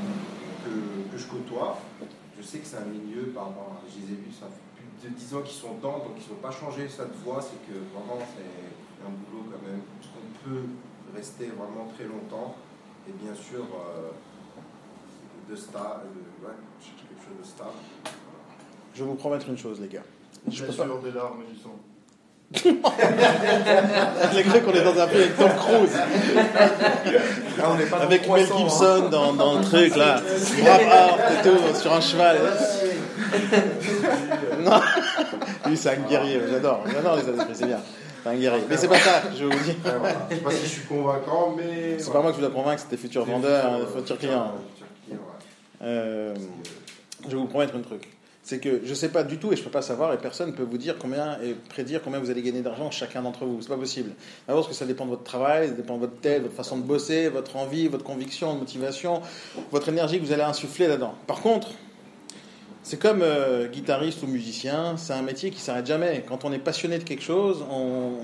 que 0.66 1.18
je 1.18 1.26
côtoie, 1.26 1.78
je 2.44 2.48
sais 2.48 2.60
que 2.60 2.66
c'est 2.68 2.78
un 2.78 2.86
milieu, 2.86 3.28
par 3.32 3.46
rapport 3.48 3.72
à, 3.72 3.88
je 3.90 4.02
les 4.06 4.12
ai 4.14 4.16
vus, 4.18 4.32
ça 4.38 4.48
fait 4.48 4.84
plus 5.00 5.10
de 5.10 5.16
10 5.16 5.36
ans 5.36 5.42
qu'ils 5.42 5.56
sont 5.56 5.76
dedans, 5.76 6.00
donc 6.00 6.12
ils 6.18 6.24
ne 6.24 6.28
sont 6.36 6.42
pas 6.44 6.52
changés 6.52 6.90
cette 6.90 7.16
voie, 7.24 7.40
c'est 7.42 7.56
que 7.66 7.80
vraiment 7.96 8.20
c'est 8.20 9.08
un 9.08 9.10
boulot 9.10 9.48
quand 9.50 9.64
même, 9.66 9.80
on 10.20 10.44
peut 10.50 10.64
rester 11.16 11.48
vraiment 11.48 11.88
très 11.96 12.04
longtemps, 12.04 12.56
et 13.08 13.14
bien 13.14 13.34
sûr 13.34 13.64
euh, 13.64 14.12
de 15.50 15.56
stable, 15.56 16.12
ouais, 16.44 16.52
je 16.82 16.86
cherche 16.86 17.04
quelque 17.08 17.24
chose 17.24 17.40
de 17.42 17.48
stable. 17.48 17.80
Je 18.94 19.04
vais 19.04 19.10
vous 19.10 19.16
promettre 19.16 19.48
une 19.50 19.58
chose, 19.58 19.80
les 19.80 19.88
gars. 19.88 20.04
Je 20.48 20.66
peux 20.66 20.74
pas- 20.76 20.84
sûr, 20.84 21.02
des 21.02 21.12
larmes 21.12 21.42
et 21.48 21.54
du 21.54 21.58
sang. 21.60 21.76
J'ai 22.54 24.44
cru 24.44 24.62
qu'on 24.62 24.74
est 24.74 24.84
dans 24.84 25.00
un 25.00 25.08
film 25.08 25.22
avec 25.22 25.38
Tom 25.38 25.50
Cruise, 25.58 25.94
Là, 27.58 27.70
on 27.70 27.76
n'est 27.76 27.86
pas 27.86 27.98
dans 27.98 28.04
avec 28.04 28.22
Mel 28.22 28.30
poisson, 28.30 28.54
hein. 28.54 28.58
Gibson 28.60 29.10
dans, 29.10 29.34
dans 29.34 29.58
le 29.58 29.64
truc 29.64 29.96
là, 29.96 30.22
Braveheart 30.62 31.20
et 31.32 31.50
tout, 31.50 31.80
sur 31.80 31.94
un 31.94 32.02
cheval. 32.02 32.38
Non, 34.64 34.80
lui 35.66 35.76
c'est 35.76 35.90
un 35.90 35.96
guerrier, 36.08 36.40
j'adore, 36.50 36.84
j'adore 36.94 37.16
les 37.16 37.30
esprits, 37.30 37.54
c'est 37.54 37.66
bien. 37.66 37.80
C'est 38.24 38.30
un 38.30 38.36
guerrier. 38.36 38.64
Mais 38.70 38.78
c'est 38.78 38.88
pas 38.88 39.00
ça, 39.00 39.24
je 39.38 39.44
vous 39.44 39.50
dis. 39.64 39.76
Je 40.30 40.36
sais 40.36 40.42
pas 40.42 40.52
si 40.52 40.64
je 40.64 40.70
suis 40.70 40.84
convaincant, 40.84 41.56
mais. 41.58 41.98
C'est 41.98 42.14
pas 42.14 42.22
moi 42.22 42.32
qui 42.32 42.40
vous 42.40 42.46
dois 42.48 42.56
convaincre, 42.56 42.82
c'était 42.82 42.98
futur 43.02 43.26
vendeur, 43.26 43.66
hein, 43.66 43.80
futur 43.96 44.18
client. 44.18 44.54
Futur 44.76 44.88
client, 45.06 45.20
ouais. 45.20 45.20
Euh, 45.82 46.36
je 47.26 47.30
vais 47.32 47.36
vous 47.36 47.48
promettre 47.48 47.76
un 47.76 47.82
truc. 47.82 48.13
C'est 48.44 48.60
que 48.60 48.82
je 48.84 48.90
ne 48.90 48.96
sais 48.96 49.10
pas 49.10 49.24
du 49.24 49.38
tout 49.38 49.54
et 49.54 49.56
je 49.56 49.62
ne 49.62 49.66
peux 49.66 49.72
pas 49.72 49.82
savoir 49.82 50.14
et 50.14 50.18
personne 50.18 50.52
ne 50.52 50.56
peut 50.56 50.64
vous 50.64 50.78
dire 50.78 50.98
combien 51.00 51.40
et 51.42 51.54
prédire 51.70 52.02
combien 52.04 52.20
vous 52.20 52.30
allez 52.30 52.42
gagner 52.42 52.62
d'argent 52.62 52.92
chacun 52.92 53.22
d'entre 53.22 53.46
vous. 53.46 53.62
C'est 53.62 53.70
pas 53.70 53.78
possible. 53.78 54.12
D'abord 54.48 54.64
parce 54.64 54.74
que 54.74 54.78
ça 54.78 54.86
dépend 54.86 55.06
de 55.06 55.12
votre 55.12 55.24
travail, 55.24 55.70
ça 55.70 55.74
dépend 55.74 55.96
de 55.96 56.02
votre 56.02 56.20
tête, 56.20 56.42
votre 56.42 56.54
façon 56.54 56.78
de 56.78 56.84
bosser, 56.84 57.30
votre 57.30 57.56
envie, 57.56 57.88
votre 57.88 58.04
conviction, 58.04 58.54
motivation, 58.56 59.22
votre 59.72 59.88
énergie 59.88 60.20
que 60.20 60.26
vous 60.26 60.34
allez 60.34 60.44
insuffler 60.44 60.88
là-dedans. 60.88 61.16
Par 61.26 61.42
contre, 61.42 61.70
c'est 62.86 63.00
comme 63.00 63.22
euh, 63.22 63.68
guitariste 63.70 64.22
ou 64.24 64.28
musicien, 64.28 64.98
c'est 64.98 65.14
un 65.14 65.22
métier 65.22 65.50
qui 65.52 65.60
s'arrête 65.62 65.86
jamais. 65.88 66.24
Quand 66.28 66.44
on 66.44 66.52
est 66.52 66.60
passionné 66.60 66.98
de 66.98 67.04
quelque 67.04 67.24
chose, 67.24 67.64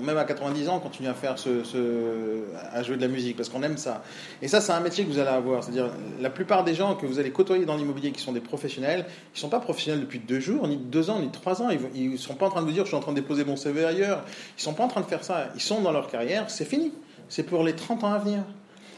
même 0.02 0.18
à 0.18 0.24
90 0.24 0.68
ans, 0.68 0.76
on 0.76 0.80
continue 0.80 1.08
à 1.08 1.14
faire 1.14 1.38
ce- 1.38 2.42
à 2.72 2.82
jouer 2.82 2.96
de 2.96 3.00
la 3.02 3.08
musique 3.08 3.36
parce 3.38 3.48
qu'on 3.48 3.62
aime 3.62 3.78
ça. 3.78 4.02
Et 4.42 4.48
ça, 4.48 4.60
c'est 4.60 4.72
un 4.72 4.80
métier 4.80 5.04
que 5.04 5.10
vous 5.10 5.18
allez 5.18 5.30
avoir. 5.30 5.64
C'est-à-dire, 5.64 5.88
la 6.20 6.30
plupart 6.30 6.62
des 6.64 6.74
gens 6.74 6.94
que 6.94 7.06
vous 7.06 7.18
allez 7.18 7.30
côtoyer 7.30 7.64
dans 7.64 7.76
l'immobilier 7.76 8.12
qui 8.12 8.20
sont 8.20 8.32
des 8.32 8.40
professionnels, 8.40 9.06
ils 9.08 9.36
ne 9.36 9.40
sont 9.40 9.48
pas 9.48 9.60
professionnels 9.60 10.00
depuis 10.02 10.18
deux 10.18 10.40
jours, 10.40 10.68
ni 10.68 10.76
deux 10.76 11.08
ans, 11.10 11.20
ni 11.20 11.30
trois 11.30 11.62
ans. 11.62 11.68
Ils 11.94 12.10
ne 12.12 12.16
sont 12.18 12.34
pas 12.34 12.46
en 12.46 12.50
train 12.50 12.60
de 12.60 12.66
vous 12.66 12.72
dire 12.72 12.84
je 12.84 12.88
suis 12.88 12.96
en 12.96 13.00
train 13.00 13.12
de 13.12 13.20
déposer 13.20 13.44
mon 13.44 13.56
CV 13.56 13.84
ailleurs. 13.84 14.24
Ils 14.26 14.60
ne 14.60 14.62
sont 14.62 14.74
pas 14.74 14.84
en 14.84 14.88
train 14.88 15.00
de 15.00 15.06
faire 15.06 15.24
ça. 15.24 15.48
Ils 15.54 15.60
sont 15.62 15.80
dans 15.80 15.92
leur 15.92 16.06
carrière, 16.08 16.50
c'est 16.50 16.64
fini. 16.66 16.92
C'est 17.28 17.44
pour 17.44 17.64
les 17.64 17.74
30 17.74 18.04
ans 18.04 18.12
à 18.12 18.18
venir. 18.18 18.40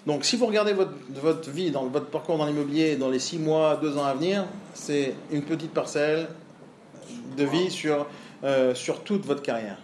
Donc, 0.06 0.24
si 0.24 0.36
vous 0.36 0.46
regardez 0.46 0.72
votre, 0.72 0.92
votre 1.10 1.50
vie, 1.50 1.70
dans 1.70 1.86
votre 1.86 2.06
parcours 2.06 2.36
dans 2.36 2.46
l'immobilier, 2.46 2.96
dans 2.96 3.08
les 3.08 3.20
six 3.20 3.38
mois, 3.38 3.76
deux 3.76 3.96
ans 3.96 4.04
à 4.04 4.14
venir, 4.14 4.44
c'est 4.74 5.14
une 5.30 5.42
petite 5.42 5.72
parcelle 5.72 6.28
de 7.36 7.44
vie 7.44 7.70
sur, 7.70 8.06
euh, 8.42 8.74
sur 8.74 9.02
toute 9.04 9.24
votre 9.24 9.42
carrière. 9.42 9.78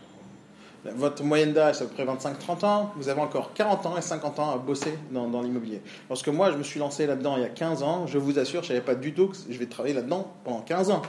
Votre 0.84 1.22
moyenne 1.22 1.52
d'âge, 1.52 1.76
c'est 1.76 1.84
à 1.84 1.86
peu 1.86 1.94
près 1.94 2.04
25-30 2.04 2.64
ans. 2.64 2.92
Vous 2.96 3.08
avez 3.08 3.20
encore 3.20 3.52
40 3.52 3.86
ans 3.86 3.96
et 3.96 4.02
50 4.02 4.38
ans 4.38 4.50
à 4.50 4.58
bosser 4.58 4.94
dans, 5.10 5.28
dans 5.28 5.42
l'immobilier. 5.42 5.82
Lorsque 6.08 6.28
moi, 6.28 6.50
je 6.52 6.56
me 6.56 6.62
suis 6.62 6.80
lancé 6.80 7.06
là-dedans 7.06 7.36
il 7.36 7.42
y 7.42 7.46
a 7.46 7.50
15 7.50 7.82
ans, 7.82 8.06
je 8.06 8.18
vous 8.18 8.38
assure, 8.38 8.62
je 8.62 8.72
ne 8.72 8.76
savais 8.76 8.84
pas 8.84 8.94
du 8.94 9.12
tout 9.12 9.28
que 9.28 9.36
je 9.48 9.58
vais 9.58 9.66
travailler 9.66 9.94
là-dedans 9.94 10.32
pendant 10.44 10.60
15 10.60 10.90
ans. 10.90 11.02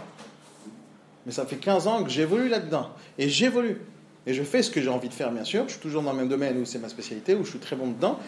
Mais 1.25 1.31
ça 1.31 1.45
fait 1.45 1.57
15 1.57 1.87
ans 1.87 2.03
que 2.03 2.09
j'évolue 2.09 2.49
là-dedans. 2.49 2.89
Et 3.17 3.29
j'évolue. 3.29 3.81
Et 4.25 4.33
je 4.33 4.43
fais 4.43 4.63
ce 4.63 4.71
que 4.71 4.81
j'ai 4.81 4.89
envie 4.89 5.09
de 5.09 5.13
faire, 5.13 5.31
bien 5.31 5.43
sûr. 5.43 5.63
Je 5.67 5.73
suis 5.73 5.81
toujours 5.81 6.01
dans 6.01 6.11
le 6.11 6.17
même 6.17 6.29
domaine 6.29 6.59
où 6.59 6.65
c'est 6.65 6.79
ma 6.79 6.89
spécialité, 6.89 7.35
où 7.35 7.43
je 7.43 7.51
suis 7.51 7.59
très 7.59 7.75
bon 7.75 7.87
dedans. 7.87 8.19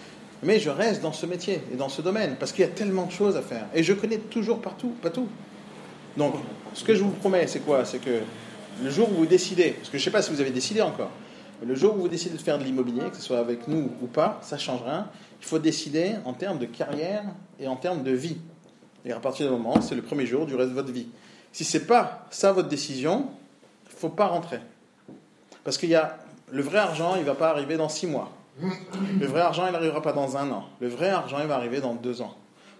Mais 0.43 0.59
je 0.59 0.69
reste 0.69 1.01
dans 1.01 1.13
ce 1.13 1.25
métier 1.25 1.61
et 1.71 1.75
dans 1.75 1.89
ce 1.89 2.01
domaine 2.01 2.35
parce 2.39 2.51
qu'il 2.51 2.65
y 2.65 2.67
a 2.67 2.71
tellement 2.71 3.05
de 3.05 3.11
choses 3.11 3.37
à 3.37 3.41
faire. 3.41 3.67
Et 3.73 3.83
je 3.83 3.93
connais 3.93 4.17
toujours 4.17 4.59
partout, 4.59 4.89
pas 5.01 5.09
tout. 5.09 5.27
Donc, 6.17 6.35
ce 6.73 6.83
que 6.83 6.95
je 6.95 7.03
vous 7.03 7.11
promets, 7.11 7.47
c'est 7.47 7.59
quoi? 7.59 7.85
C'est 7.85 7.99
que 7.99 8.21
le 8.83 8.89
jour 8.89 9.09
où 9.11 9.15
vous 9.15 9.25
décidez, 9.25 9.71
parce 9.71 9.89
que 9.89 9.97
je 9.97 10.03
ne 10.03 10.05
sais 10.05 10.11
pas 10.11 10.21
si 10.21 10.31
vous 10.31 10.41
avez 10.41 10.51
décidé 10.51 10.81
encore, 10.81 11.11
mais 11.59 11.67
le 11.67 11.75
jour 11.75 11.95
où 11.95 12.01
vous 12.01 12.07
décidez 12.07 12.35
de 12.35 12.41
faire 12.41 12.57
de 12.57 12.63
l'immobilier, 12.63 13.09
que 13.09 13.15
ce 13.15 13.21
soit 13.21 13.39
avec 13.39 13.67
nous 13.67 13.91
ou 14.01 14.07
pas, 14.07 14.39
ça 14.41 14.55
ne 14.55 14.61
change 14.61 14.81
rien. 14.83 15.07
Il 15.39 15.45
faut 15.45 15.59
décider 15.59 16.13
en 16.25 16.33
termes 16.33 16.57
de 16.57 16.65
carrière 16.65 17.23
et 17.59 17.67
en 17.67 17.75
termes 17.75 18.03
de 18.03 18.11
vie. 18.11 18.37
Et 19.05 19.11
à 19.11 19.19
partir 19.19 19.45
du 19.47 19.51
moment, 19.51 19.79
c'est 19.81 19.95
le 19.95 20.01
premier 20.01 20.25
jour 20.25 20.45
du 20.45 20.55
reste 20.55 20.69
de 20.69 20.75
votre 20.75 20.91
vie. 20.91 21.07
Si 21.51 21.63
c'est 21.63 21.85
pas 21.85 22.25
ça 22.31 22.51
votre 22.51 22.69
décision, 22.69 23.29
il 23.91 23.95
faut 23.95 24.09
pas 24.09 24.27
rentrer. 24.27 24.59
Parce 25.63 25.77
qu'il 25.77 25.89
y 25.89 25.95
a 25.95 26.17
le 26.51 26.61
vrai 26.61 26.79
argent, 26.79 27.15
il 27.15 27.23
va 27.23 27.35
pas 27.35 27.49
arriver 27.49 27.77
dans 27.77 27.89
six 27.89 28.07
mois. 28.07 28.31
Le 28.59 29.25
vrai 29.25 29.41
argent, 29.41 29.65
il 29.67 29.71
n'arrivera 29.71 30.01
pas 30.01 30.13
dans 30.13 30.37
un 30.37 30.51
an. 30.51 30.65
Le 30.79 30.87
vrai 30.87 31.09
argent, 31.09 31.37
il 31.41 31.47
va 31.47 31.55
arriver 31.55 31.81
dans 31.81 31.95
deux 31.95 32.21
ans. 32.21 32.35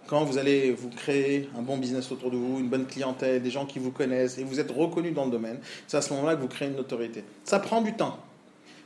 Quand 0.06 0.24
vous 0.24 0.36
allez 0.36 0.72
vous 0.72 0.90
créer 0.90 1.48
un 1.56 1.62
bon 1.62 1.78
business 1.78 2.10
autour 2.12 2.30
de 2.30 2.36
vous, 2.36 2.58
une 2.58 2.68
bonne 2.68 2.86
clientèle, 2.86 3.40
des 3.40 3.50
gens 3.50 3.66
qui 3.66 3.78
vous 3.78 3.92
connaissent 3.92 4.36
et 4.38 4.44
vous 4.44 4.60
êtes 4.60 4.70
reconnu 4.70 5.12
dans 5.12 5.24
le 5.24 5.30
domaine, 5.30 5.58
c'est 5.86 5.96
à 5.96 6.02
ce 6.02 6.12
moment-là 6.14 6.36
que 6.36 6.40
vous 6.40 6.48
créez 6.48 6.68
une 6.68 6.76
notoriété. 6.76 7.24
Ça 7.44 7.58
prend 7.60 7.80
du 7.80 7.94
temps. 7.94 8.18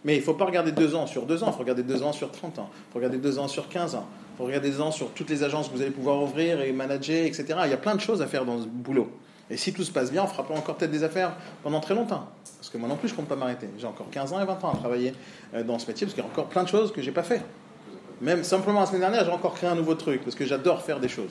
Mais 0.04 0.14
il 0.14 0.20
ne 0.20 0.24
faut 0.24 0.34
pas 0.34 0.44
regarder 0.44 0.72
deux 0.72 0.94
ans 0.94 1.06
sur 1.06 1.26
deux 1.26 1.42
ans, 1.42 1.48
il 1.48 1.52
faut 1.52 1.58
regarder 1.58 1.82
deux 1.82 2.02
ans 2.02 2.12
sur 2.12 2.30
30 2.30 2.60
ans, 2.60 2.70
il 2.72 2.92
faut 2.92 2.98
regarder 2.98 3.18
deux 3.18 3.38
ans 3.40 3.48
sur 3.48 3.68
15 3.68 3.96
ans, 3.96 4.06
il 4.34 4.38
faut 4.38 4.44
regarder 4.44 4.70
deux 4.70 4.80
ans 4.80 4.92
sur 4.92 5.10
toutes 5.10 5.30
les 5.30 5.42
agences 5.42 5.68
que 5.68 5.74
vous 5.74 5.82
allez 5.82 5.90
pouvoir 5.90 6.22
ouvrir 6.22 6.60
et 6.60 6.70
manager, 6.70 7.24
etc. 7.26 7.44
Il 7.64 7.70
y 7.70 7.74
a 7.74 7.78
plein 7.78 7.96
de 7.96 8.00
choses 8.00 8.22
à 8.22 8.26
faire 8.26 8.44
dans 8.44 8.60
ce 8.60 8.66
boulot. 8.66 9.10
Et 9.50 9.56
si 9.56 9.72
tout 9.72 9.84
se 9.84 9.92
passe 9.92 10.10
bien, 10.10 10.24
on 10.24 10.26
fera 10.26 10.44
encore 10.54 10.76
peut-être 10.76 10.90
des 10.90 11.04
affaires 11.04 11.32
pendant 11.62 11.80
très 11.80 11.94
longtemps. 11.94 12.28
Parce 12.58 12.68
que 12.68 12.78
moi 12.78 12.88
non 12.88 12.96
plus, 12.96 13.08
je 13.08 13.14
compte 13.14 13.28
pas 13.28 13.36
m'arrêter. 13.36 13.68
J'ai 13.78 13.86
encore 13.86 14.10
15 14.10 14.32
ans 14.32 14.40
et 14.40 14.44
20 14.44 14.64
ans 14.64 14.72
à 14.72 14.76
travailler 14.76 15.14
euh, 15.54 15.62
dans 15.62 15.78
ce 15.78 15.86
métier, 15.86 16.06
parce 16.06 16.14
qu'il 16.14 16.24
y 16.24 16.26
a 16.26 16.30
encore 16.30 16.46
plein 16.46 16.64
de 16.64 16.68
choses 16.68 16.92
que 16.92 17.00
j'ai 17.00 17.12
pas 17.12 17.22
fait. 17.22 17.42
Même 18.20 18.42
simplement 18.42 18.80
la 18.80 18.86
semaine 18.86 19.02
dernière, 19.02 19.24
j'ai 19.24 19.30
encore 19.30 19.54
créé 19.54 19.68
un 19.68 19.74
nouveau 19.74 19.94
truc, 19.94 20.22
parce 20.24 20.34
que 20.34 20.44
j'adore 20.44 20.82
faire 20.82 20.98
des 20.98 21.08
choses. 21.08 21.30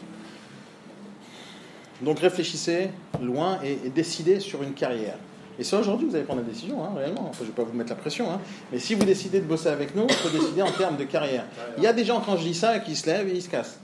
Donc 2.01 2.19
réfléchissez 2.19 2.89
loin 3.21 3.60
et, 3.63 3.89
décidez 3.89 4.39
sur 4.39 4.63
une 4.63 4.73
carrière. 4.73 5.17
Et 5.58 5.63
ça, 5.63 5.80
aujourd'hui, 5.80 6.08
vous 6.08 6.15
allez 6.15 6.25
prendre 6.25 6.41
la 6.41 6.47
décision, 6.47 6.84
hein, 6.84 6.91
réellement. 6.95 7.28
Enfin, 7.30 7.39
je 7.39 7.43
ne 7.43 7.47
vais 7.47 7.54
pas 7.54 7.63
vous 7.63 7.73
mettre 7.78 7.89
la 7.89 7.95
pression. 7.95 8.30
hein. 8.30 8.41
Mais 8.73 8.80
si 8.80 8.93
vous 8.93 9.06
décidez 9.06 9.39
de 9.39 9.45
bosser 9.45 9.69
avec 9.69 9.95
nous, 9.95 10.06
il 10.08 10.15
faut 10.15 10.30
décider 10.30 10.62
en 10.62 10.71
termes 10.71 10.97
de 10.97 11.06
carrière. 11.06 11.45
Il 11.78 11.84
y 11.84 11.88
a 11.88 11.93
des 11.93 12.04
gens, 12.04 12.19
quand 12.19 12.36
je 12.36 12.43
dis 12.43 12.54
ça, 12.54 12.80
qui 12.80 12.93
se 12.95 13.06
lèvent 13.08 13.30
et 13.30 13.36
ils 13.36 13.41
se 13.41 13.49
cassent. 13.49 13.80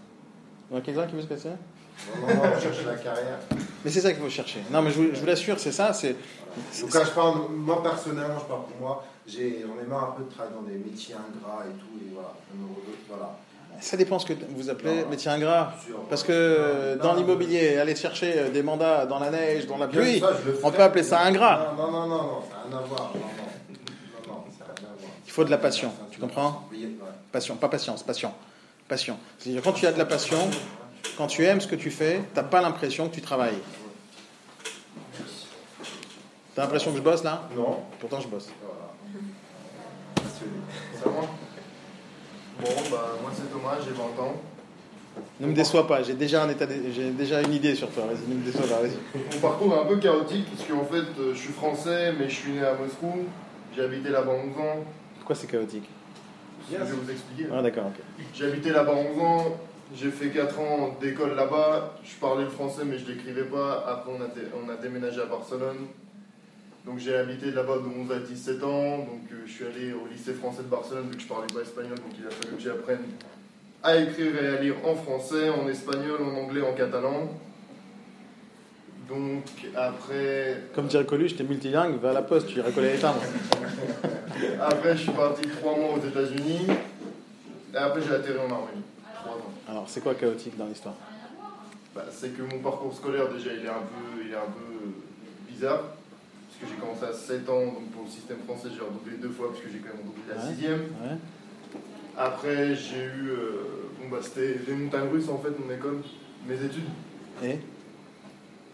Il 0.69 0.75
y 0.75 0.77
a 0.77 0.81
quelqu'un 0.81 1.07
qui 1.07 1.15
veut 1.15 1.21
se 1.21 1.27
casser? 1.27 1.49
Non, 2.19 2.27
non, 2.27 2.33
non, 2.35 2.41
on 2.55 2.59
cherche 2.59 2.85
la 2.85 2.95
carrière. 2.95 3.39
Mais 3.83 3.91
c'est 3.91 4.01
ça 4.01 4.11
qu'il 4.11 4.21
faut 4.21 4.29
chercher. 4.29 4.59
Non, 4.71 4.81
mais 4.81 4.91
je 4.91 4.97
vous, 4.97 5.07
je 5.13 5.19
vous 5.19 5.25
l'assure, 5.25 5.59
c'est 5.59 5.71
ça. 5.71 5.93
C'est, 5.93 6.15
Donc 6.81 6.91
quand 6.91 7.05
je 7.05 7.11
parle, 7.11 7.35
moi 7.51 7.81
personnellement, 7.83 8.39
je 8.39 8.45
parle 8.45 8.63
pour 8.65 8.77
moi, 8.79 9.03
j'ai, 9.27 9.63
j'en 9.65 9.81
ai 9.83 9.87
marre 9.87 10.09
un 10.09 10.17
peu 10.17 10.23
de 10.23 10.29
travailler 10.33 10.55
dans 10.55 10.61
des 10.63 10.77
métiers 10.77 11.15
ingrats 11.15 11.63
et 11.65 11.73
tout, 11.79 11.97
et 12.05 12.13
voilà. 12.13 12.33
Voilà. 13.07 13.35
ça 13.79 13.97
dépend 13.97 14.19
ce 14.19 14.25
que 14.25 14.33
vous 14.55 14.69
appelez 14.69 15.03
Non. 15.03 15.09
métier 15.09 15.31
ingrat. 15.31 15.73
Parce 16.09 16.23
que 16.23 16.31
euh, 16.33 16.95
Non, 16.97 17.03
dans 17.03 17.13
l'immobilier, 17.15 17.77
aller 17.77 17.95
chercher 17.95 18.33
euh, 18.37 18.49
des 18.49 18.63
mandats 18.63 19.05
dans 19.05 19.19
la 19.19 19.29
neige, 19.29 19.67
dans 19.67 19.77
la 19.77 19.87
pluie, 19.87 20.19
ça, 20.19 20.31
on 20.63 20.71
peut 20.71 20.83
appeler 20.83 21.03
ça 21.03 21.21
ingrat. 21.21 21.73
Non, 21.77 21.91
non, 21.91 22.07
non, 22.07 22.07
non, 22.07 22.41
ça 22.49 22.55
n'a 22.55 22.63
rien 22.69 22.77
à 22.77 22.81
voir. 22.87 23.11
Non, 23.13 23.19
non, 23.21 23.27
non, 24.27 24.33
non, 24.33 24.43
ça 24.57 24.65
n'a 24.65 24.73
rien 24.77 24.87
à 24.89 24.99
voir. 24.99 25.11
Il 25.25 25.31
faut 25.31 25.43
de 25.45 25.51
la 25.51 25.57
passion, 25.57 25.91
tu 26.11 26.19
comprends? 26.19 26.67
Passion, 27.31 27.55
pas 27.55 27.69
patience, 27.69 28.03
passion. 28.03 28.33
Passion. 28.87 29.17
C'est-à-dire 29.39 29.61
quand 29.61 29.71
tu 29.71 29.87
as 29.87 29.93
de 29.93 29.97
la 29.97 30.05
passion, 30.05 30.37
quand 31.17 31.27
tu 31.27 31.45
aimes 31.45 31.61
ce 31.61 31.67
que 31.67 31.75
tu 31.75 31.91
fais, 31.91 32.21
t'as 32.33 32.43
pas 32.43 32.61
l'impression 32.61 33.09
que 33.09 33.15
tu 33.15 33.21
travailles. 33.21 33.57
T'as 36.55 36.63
l'impression 36.63 36.91
que 36.91 36.97
je 36.97 37.01
bosse 37.01 37.23
là? 37.23 37.47
Non, 37.55 37.79
Pourtant 37.99 38.19
je 38.19 38.27
bosse. 38.27 38.49
voilà. 41.03 41.27
Bon, 42.59 42.69
bah, 42.91 43.17
moi 43.21 43.31
c'est 43.33 43.49
Thomas, 43.51 43.77
j'ai 43.83 43.91
20 43.91 44.03
ans. 44.23 44.35
Ne 45.39 45.47
me 45.47 45.53
déçois 45.53 45.87
pas, 45.87 46.03
j'ai 46.03 46.13
déjà, 46.13 46.43
un 46.43 46.49
état 46.49 46.65
j'ai 46.93 47.09
déjà 47.11 47.41
une 47.41 47.53
idée 47.53 47.75
sur 47.75 47.89
toi. 47.89 48.03
Vas-y, 48.05 48.29
ne 48.29 48.35
me 48.35 48.45
déçois 48.45 48.67
pas, 48.67 48.81
vas-y. 48.81 48.97
Mon 49.35 49.39
parcours 49.41 49.73
est 49.73 49.79
un 49.79 49.85
peu 49.85 49.97
chaotique 49.97 50.45
parce 50.55 50.67
qu'en 50.69 50.85
fait, 50.85 51.19
euh, 51.19 51.33
je 51.33 51.39
suis 51.39 51.53
français, 51.53 52.13
mais 52.17 52.29
je 52.29 52.35
suis 52.35 52.51
né 52.51 52.63
à 52.63 52.73
Moscou. 52.75 53.25
J'ai 53.75 53.83
habité 53.83 54.09
là-bas 54.09 54.31
11 54.31 54.57
ans. 54.59 54.75
Pourquoi 55.17 55.35
c'est 55.35 55.47
chaotique? 55.47 55.89
Je 56.71 56.77
vais 56.77 56.83
vous 56.83 57.09
expliquer. 57.11 57.49
Ah 57.53 57.61
d'accord, 57.61 57.85
ok. 57.87 58.01
J'ai 58.33 58.45
habité 58.45 58.69
là-bas 58.69 58.93
11 59.15 59.19
ans. 59.21 59.57
J'ai 59.93 60.09
fait 60.09 60.29
4 60.29 60.59
ans 60.59 60.97
d'école 61.01 61.35
là-bas. 61.35 61.95
Je 62.03 62.15
parlais 62.19 62.43
le 62.45 62.49
français, 62.49 62.83
mais 62.85 62.97
je 62.97 63.05
l'écrivais 63.07 63.43
pas. 63.43 63.83
Après, 63.87 64.11
on 64.17 64.21
a, 64.23 64.27
dé- 64.27 64.47
on 64.55 64.69
a 64.69 64.75
déménagé 64.75 65.21
à 65.21 65.25
Barcelone. 65.25 65.87
Donc, 66.85 66.97
j'ai 66.99 67.15
habité 67.15 67.51
là-bas 67.51 67.77
de 67.77 68.01
11 68.03 68.11
à 68.11 68.19
17 68.19 68.63
ans. 68.63 68.97
Donc, 68.99 69.21
euh, 69.31 69.35
je 69.45 69.51
suis 69.51 69.65
allé 69.65 69.93
au 69.93 70.07
lycée 70.11 70.33
français 70.33 70.63
de 70.63 70.67
Barcelone 70.69 71.09
vu 71.11 71.17
que 71.17 71.21
je 71.23 71.27
parlais 71.27 71.47
pas 71.53 71.61
espagnol. 71.61 71.95
Donc, 71.95 72.13
il 72.19 72.25
a 72.25 72.29
fallu 72.31 72.55
que 72.55 72.61
j'apprenne 72.61 73.01
à 73.83 73.97
écrire 73.97 74.41
et 74.43 74.47
à 74.57 74.61
lire 74.61 74.75
en 74.85 74.95
français, 74.95 75.49
en 75.49 75.67
espagnol, 75.67 76.19
en 76.21 76.35
anglais, 76.37 76.61
en 76.61 76.73
catalan. 76.73 77.29
Donc 79.09 79.43
après, 79.75 80.63
Comme 80.73 80.87
dirait 80.87 81.05
Coluche, 81.05 81.35
t'es 81.35 81.43
multilingue, 81.43 81.99
va 81.99 82.11
à 82.11 82.13
la 82.13 82.21
poste, 82.21 82.47
tu 82.47 82.59
iras 82.59 82.71
coller 82.71 82.93
les 82.93 82.99
timbres. 82.99 83.19
après 84.61 84.95
je 84.95 85.01
suis 85.03 85.11
parti 85.11 85.41
trois 85.49 85.75
mois 85.75 85.95
aux 85.97 86.07
États-Unis. 86.07 86.67
Et 87.73 87.77
après 87.77 88.01
j'ai 88.01 88.13
atterri 88.13 88.37
en 88.37 88.43
Arménie. 88.53 88.83
Ans. 89.29 89.71
Alors, 89.71 89.85
c'est 89.89 90.01
quoi 90.01 90.15
chaotique 90.15 90.57
dans 90.57 90.65
l'histoire 90.67 90.95
Bah, 91.95 92.03
c'est 92.11 92.35
que 92.35 92.41
mon 92.43 92.59
parcours 92.59 92.93
scolaire 92.93 93.29
déjà 93.31 93.53
il 93.53 93.65
est 93.65 93.69
un 93.69 93.73
peu, 93.73 94.23
il 94.25 94.31
est 94.31 94.35
un 94.35 94.39
peu 94.41 94.91
bizarre. 95.51 95.81
Parce 95.81 96.59
que 96.71 96.75
j'ai 96.75 96.79
commencé 96.81 97.05
à 97.05 97.13
7 97.13 97.49
ans, 97.49 97.65
donc 97.65 97.91
pour 97.91 98.03
le 98.03 98.09
système 98.09 98.37
français 98.45 98.67
j'ai 98.73 98.81
redoublé 98.81 99.17
deux 99.17 99.29
fois 99.29 99.49
parce 99.49 99.61
que 99.61 99.69
j'ai 99.71 99.79
quand 99.79 99.89
même 99.95 100.01
redoublé 100.05 100.21
la 100.29 100.35
Ouais. 100.35 100.49
sixième. 100.53 100.79
Ouais. 100.81 101.17
Après 102.17 102.75
j'ai 102.75 103.03
eu, 103.05 103.29
euh, 103.29 103.89
bon 104.01 104.09
bah 104.09 104.17
c'était 104.21 104.59
les 104.67 104.73
montagnes 104.73 105.09
russes 105.09 105.29
en 105.29 105.37
fait 105.37 105.51
mon 105.57 105.73
école, 105.73 105.99
mes 106.47 106.55
études. 106.55 106.83
Et, 107.43 107.57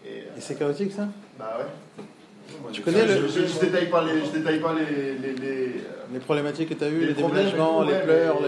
Et, 0.04 0.18
et 0.36 0.40
c'est 0.40 0.56
chaotique 0.58 0.92
ça 0.92 1.08
bah 1.38 1.58
ouais. 1.60 2.04
Tu 2.72 2.82
connais 2.82 3.06
je, 3.06 3.12
le- 3.22 3.28
je, 3.28 3.46
je 3.46 3.60
détaille 3.60 3.88
pas 3.88 4.04
les, 4.04 4.24
je 4.24 4.30
détaille 4.30 4.60
pas 4.60 4.74
les, 4.74 5.14
les, 5.18 5.32
les, 5.34 5.66
euh, 5.68 6.12
Les 6.12 6.18
problématiques 6.18 6.68
que 6.68 6.74
t'as 6.74 6.88
eues, 6.88 7.06
Les 7.06 7.14
déménagements, 7.14 7.82
les 7.82 7.98
pleurs, 8.00 8.38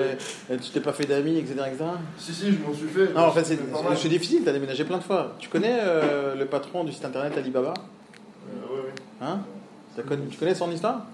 les... 0.51 0.57
tu 0.59 0.71
t'es 0.71 0.81
pas 0.81 0.93
fait 0.93 1.05
d'amis, 1.07 1.39
etc., 1.39 1.55
etc. 1.69 1.85
Si 2.19 2.35
si 2.35 2.53
je 2.53 2.59
m'en 2.59 2.75
suis 2.75 2.89
fait. 2.89 3.13
Non, 3.15 3.23
en 3.23 3.31
fait, 3.33 3.45
c'est 3.45 4.09
difficile, 4.09 4.43
t'as 4.45 4.53
déménagé 4.53 4.85
plein 4.85 4.99
de 4.99 5.03
fois. 5.03 5.35
Tu 5.39 5.49
connais 5.49 5.79
euh, 5.81 6.35
le 6.35 6.47
patron 6.47 6.85
du 6.85 6.93
site 6.93 7.05
internet 7.05 7.37
Alibaba? 7.37 7.75
Euh, 7.75 8.75
ouais, 8.75 8.81
ouais. 8.83 8.93
Hein? 9.23 9.41
Connu- 10.09 10.29
Tu 10.31 10.39
connais 10.39 10.55
son 10.55 10.71
histoire? 10.71 11.05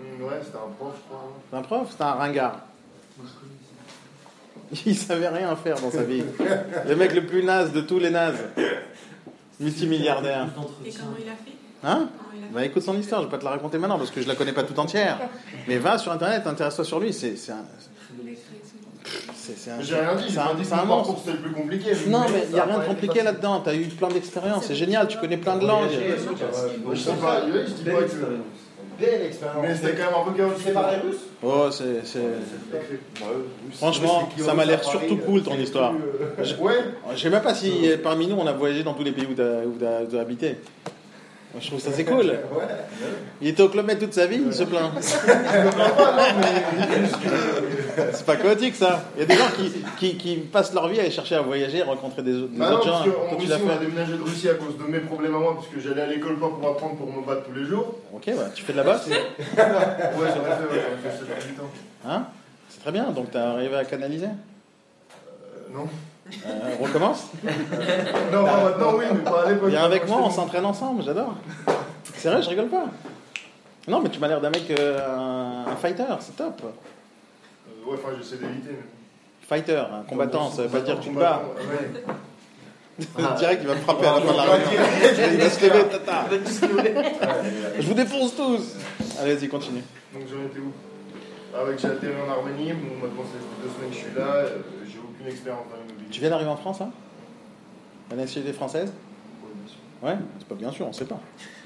Hum, 0.00 0.24
ouais, 0.26 0.34
c'était 0.42 0.56
un 0.56 0.70
prof, 0.78 0.94
je 0.96 1.08
crois. 1.08 1.32
C'est 1.50 1.56
un 1.56 1.62
prof 1.62 1.88
C'était 1.90 2.04
un 2.04 2.12
ringard. 2.12 2.60
Il 4.86 4.96
savait 4.96 5.28
rien 5.28 5.54
faire 5.56 5.80
dans 5.80 5.90
sa 5.90 6.02
vie. 6.02 6.22
Le 6.88 6.96
mec 6.96 7.14
le 7.14 7.24
plus 7.26 7.42
naze 7.42 7.72
de 7.72 7.80
tous 7.80 7.98
les 7.98 8.10
nazes. 8.10 8.44
Multimilliardaire. 9.60 10.46
Et 10.84 10.90
comment 10.90 11.14
il 11.18 11.28
a 11.28 11.32
fait? 11.32 11.52
Hein 11.84 12.08
Comment 12.08 12.30
il 12.34 12.44
a 12.44 12.46
fait 12.48 12.54
Bah 12.54 12.64
écoute 12.64 12.82
son 12.82 12.96
histoire, 12.98 13.20
je 13.22 13.26
vais 13.26 13.30
pas 13.30 13.38
te 13.38 13.44
la 13.44 13.50
raconter 13.50 13.78
maintenant 13.78 13.98
parce 13.98 14.10
que 14.10 14.20
je 14.22 14.28
la 14.28 14.34
connais 14.34 14.52
pas 14.52 14.62
toute 14.64 14.78
entière. 14.78 15.18
Mais 15.66 15.78
va 15.78 15.98
sur 15.98 16.12
internet, 16.12 16.46
intéresse-toi 16.46 16.84
sur 16.84 17.00
lui, 17.00 17.12
c'est 17.12 17.36
c'est 17.36 17.52
un. 17.52 17.64
c'est- 19.34 19.56
c'est 19.56 19.70
un- 19.70 19.80
J'ai 19.80 19.94
rien 19.96 20.14
dit, 20.16 20.24
c'est 20.28 20.38
un- 20.38 20.54
dit 20.54 20.68
un 20.70 20.76
mon 20.84 20.96
monstre. 20.96 21.16
c'était 21.24 21.32
le 21.36 21.42
plus 21.42 21.52
compliqué. 21.52 21.90
Non, 22.08 22.24
mais 22.32 22.44
il 22.48 22.52
n'y 22.54 22.60
a 22.60 22.64
rien 22.64 22.78
de 22.78 22.84
compliqué 22.84 23.22
là-dedans. 23.22 23.60
Tu 23.62 23.70
as 23.70 23.74
eu 23.74 23.84
plein 23.86 24.08
d'expériences, 24.08 24.64
c'est 24.66 24.74
génial, 24.74 25.08
tu 25.08 25.18
connais 25.18 25.36
plein 25.38 25.56
de 25.56 25.66
langues. 25.66 25.88
Je 25.90 25.96
dis 25.98 27.04
pas, 27.20 27.42
je 27.46 27.72
dis 27.72 27.84
pas 27.84 28.02
que. 28.02 28.38
Belle 29.00 29.26
expérience. 29.26 29.62
Mais 29.62 29.74
c'était 29.76 29.92
quand 29.94 30.10
même 30.10 30.20
un 30.26 30.30
peu 30.32 30.36
chaotique. 30.36 30.62
C'est 30.66 30.72
par 30.72 30.90
les 30.90 30.96
Russes 30.96 31.20
Oh, 31.40 31.68
c'est. 31.70 32.04
c'est- 32.04 32.18
Franchement, 33.76 34.28
ça 34.38 34.54
m'a 34.54 34.64
l'air 34.64 34.82
surtout 34.82 35.14
Paris, 35.16 35.20
cool 35.24 35.42
ton 35.44 35.52
c'est 35.54 35.62
histoire. 35.62 35.92
euh, 35.92 36.42
Ouais, 36.60 36.74
Je 37.14 37.20
sais 37.20 37.30
même 37.30 37.42
pas 37.42 37.54
si 37.54 37.88
euh, 37.88 37.96
parmi 38.02 38.26
nous 38.26 38.34
on 38.34 38.46
a 38.48 38.52
voyagé 38.52 38.82
dans 38.82 38.94
tous 38.94 39.04
les 39.04 39.12
pays 39.12 39.26
où 39.30 39.34
tu 39.34 39.42
as, 40.16 40.20
habité. 40.20 40.56
Moi, 41.54 41.62
je 41.62 41.66
trouve 41.68 41.80
ça 41.80 41.90
c'est 41.92 42.04
cool. 42.04 42.26
Ouais. 42.26 42.38
Il 43.40 43.48
était 43.48 43.62
au 43.62 43.68
Club 43.70 43.90
toute 43.98 44.12
sa 44.12 44.26
vie, 44.26 44.40
il 44.44 44.52
se 44.52 44.64
plaint. 44.64 44.90
C'est 48.12 48.26
pas 48.26 48.36
chaotique 48.36 48.74
ça. 48.76 49.04
Il 49.16 49.20
y 49.20 49.22
a 49.22 49.26
des 49.26 49.34
gens 49.34 49.48
qui, 49.56 49.72
qui, 49.98 50.16
qui 50.18 50.36
passent 50.36 50.72
leur 50.74 50.88
vie 50.88 50.98
à 50.98 51.02
aller 51.02 51.10
chercher 51.10 51.36
à 51.36 51.42
voyager, 51.42 51.82
à 51.82 51.86
rencontrer 51.86 52.22
des, 52.22 52.32
des 52.32 52.46
Bah 52.58 52.70
non, 52.70 52.76
autres 52.76 52.86
gens. 52.86 53.02
parce 53.02 53.04
tu 53.44 53.50
Russie, 53.50 53.62
on 53.66 53.70
a 53.70 53.78
déménagé 53.78 54.12
de 54.16 54.22
Russie 54.22 54.48
à 54.48 54.54
cause 54.54 54.76
de 54.78 54.84
mes 54.84 55.00
problèmes 55.00 55.34
à 55.34 55.38
moi, 55.38 55.54
parce 55.54 55.68
que 55.68 55.80
j'allais 55.80 56.02
à 56.02 56.06
l'école 56.06 56.38
pas 56.38 56.48
pour 56.48 56.68
apprendre, 56.68 56.96
pour 56.96 57.06
me 57.12 57.26
battre 57.26 57.44
tous 57.48 57.54
les 57.58 57.64
jours. 57.64 57.94
Ok, 58.14 58.24
bah, 58.36 58.50
tu 58.54 58.62
fais 58.64 58.72
de 58.72 58.78
la 58.78 58.84
basse 58.84 59.06
Ouais, 59.08 59.14
j'en 59.56 59.56
ai 59.56 59.64
fait, 59.64 59.64
ouais, 59.64 60.82
j'en 61.02 61.08
ai 61.08 61.10
fait 61.10 61.18
7 61.18 61.28
8 61.56 61.60
ans. 61.60 61.70
hein? 62.08 62.24
C'est 62.68 62.80
très 62.80 62.92
bien, 62.92 63.10
donc 63.10 63.30
tu 63.30 63.38
as 63.38 63.50
arrivé 63.50 63.74
à 63.76 63.84
canaliser? 63.84 64.26
Euh, 64.26 65.74
non. 65.74 65.88
Euh, 66.46 66.74
On 66.78 66.84
recommence? 66.84 67.28
Non, 68.32 68.42
maintenant, 68.42 68.94
oui, 68.98 69.04
mais 69.12 69.20
pas 69.20 69.44
à 69.46 69.50
l'époque. 69.50 69.70
Viens 69.70 69.84
avec 69.84 70.06
moi, 70.06 70.18
on 70.22 70.30
s'entraîne 70.30 70.64
ensemble, 70.64 71.02
j'adore. 71.02 71.34
Sérieux, 72.14 72.42
je 72.42 72.48
rigole 72.50 72.68
pas. 72.68 72.86
Non, 73.86 74.00
mais 74.00 74.10
tu 74.10 74.18
m'as 74.20 74.28
l'air 74.28 74.40
d'un 74.40 74.50
mec, 74.50 74.70
euh, 74.70 75.64
un, 75.66 75.76
fighter, 75.76 76.04
c'est 76.20 76.36
top. 76.36 76.60
Euh, 76.64 77.90
ouais, 77.90 77.96
enfin, 78.02 78.14
j'essaie 78.18 78.36
d'éviter. 78.36 78.70
mais- 78.70 79.46
Fighter, 79.48 79.78
un 79.90 80.02
combattant, 80.02 80.50
ça 80.50 80.62
veut 80.62 80.68
pas 80.68 80.80
dire 80.80 80.98
que 80.98 81.04
tu 81.04 81.10
te 81.10 81.18
bats. 81.18 81.42
Direct, 83.38 83.60
il 83.62 83.68
va 83.68 83.74
me 83.76 83.80
frapper 83.80 84.06
à 84.06 84.14
la 84.16 84.20
fin 84.20 84.32
de 84.32 84.36
la 84.36 84.42
réunion. 84.42 85.32
Il 85.32 85.38
va 85.40 85.48
se 85.50 85.64
lever, 85.64 85.84
tata. 85.84 86.24
Je 87.78 87.86
vous 87.86 87.94
défonce 87.94 88.36
tous. 88.36 88.74
Allez, 89.20 89.34
vas-y, 89.36 89.48
continue. 89.48 89.82
Donc 90.12 90.24
j'en 90.28 90.44
étais 90.44 90.58
où? 90.58 90.72
Avec 91.58 91.78
j'ai 91.78 91.86
atterri 91.88 92.12
en 92.26 92.30
Arménie, 92.30 92.72
bon 92.74 93.06
maintenant 93.06 93.22
ça 93.24 93.38
fait 93.38 93.62
deux 93.62 93.72
semaines 93.72 93.90
que 93.90 93.94
je 93.94 94.00
suis 94.00 94.14
là, 94.14 94.44
j'ai 94.86 94.98
aucune 94.98 95.26
expérience 95.26 95.64
dans. 95.70 95.97
Tu 96.10 96.20
viens 96.20 96.30
d'arriver 96.30 96.50
en 96.50 96.56
France, 96.56 96.80
hein? 96.80 96.90
La 98.10 98.16
nationalité 98.16 98.56
française? 98.56 98.90
Ouais, 99.42 99.50
bien 99.54 99.68
sûr. 99.68 99.78
Ouais, 100.02 100.16
c'est 100.38 100.48
pas 100.48 100.54
bien 100.54 100.70
sûr, 100.72 100.86
on 100.86 100.92
sait 100.92 101.04
pas. 101.04 101.20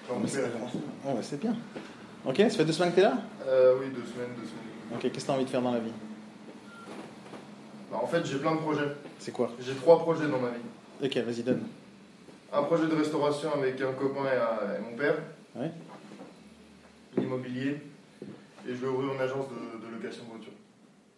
Enfin, 0.09 0.25
est 0.25 0.29
français. 0.59 0.79
Oh, 1.07 1.13
bah, 1.15 1.21
c'est 1.23 1.41
bien. 1.41 1.55
Ok, 2.27 2.37
ça 2.39 2.51
fait 2.51 2.65
deux 2.65 2.73
semaines 2.73 2.91
que 2.91 2.97
t'es 2.97 3.03
là? 3.03 3.15
Euh, 3.47 3.77
oui, 3.81 3.87
deux 3.91 4.05
semaines, 4.05 4.31
deux 4.37 4.47
semaines. 4.47 4.95
Ok, 4.95 5.01
qu'est-ce 5.03 5.25
que 5.25 5.27
t'as 5.27 5.33
envie 5.35 5.45
de 5.45 5.51
faire 5.51 5.63
dans 5.63 5.73
la 5.73 5.79
vie? 5.79 5.93
Bah, 7.91 8.01
en 8.03 8.07
fait, 8.07 8.25
j'ai 8.27 8.39
plein 8.39 8.55
de 8.55 8.61
projets. 8.61 8.89
C'est 9.19 9.33
quoi? 9.33 9.51
J'ai 9.61 9.75
trois 9.75 9.99
projets 10.01 10.27
dans 10.29 10.39
ma 10.39 10.51
vie. 10.51 11.05
Ok, 11.05 11.17
vas-y, 11.25 11.43
donne. 11.43 11.63
Un 12.53 12.63
projet 12.65 12.87
de 12.87 12.95
restauration 12.95 13.51
avec 13.55 13.81
un 13.81 13.93
copain 13.93 14.25
et, 14.25 14.37
un- 14.37 14.77
et 14.77 14.91
mon 14.91 14.97
père. 14.97 15.15
Ouais. 15.57 15.71
L'immobilier. 17.17 17.81
Et 18.69 18.71
je 18.71 18.75
vais 18.75 18.87
ouvrir 18.89 19.15
une 19.15 19.21
agence 19.21 19.47
de, 19.49 19.87
de 19.87 19.93
location. 19.93 20.23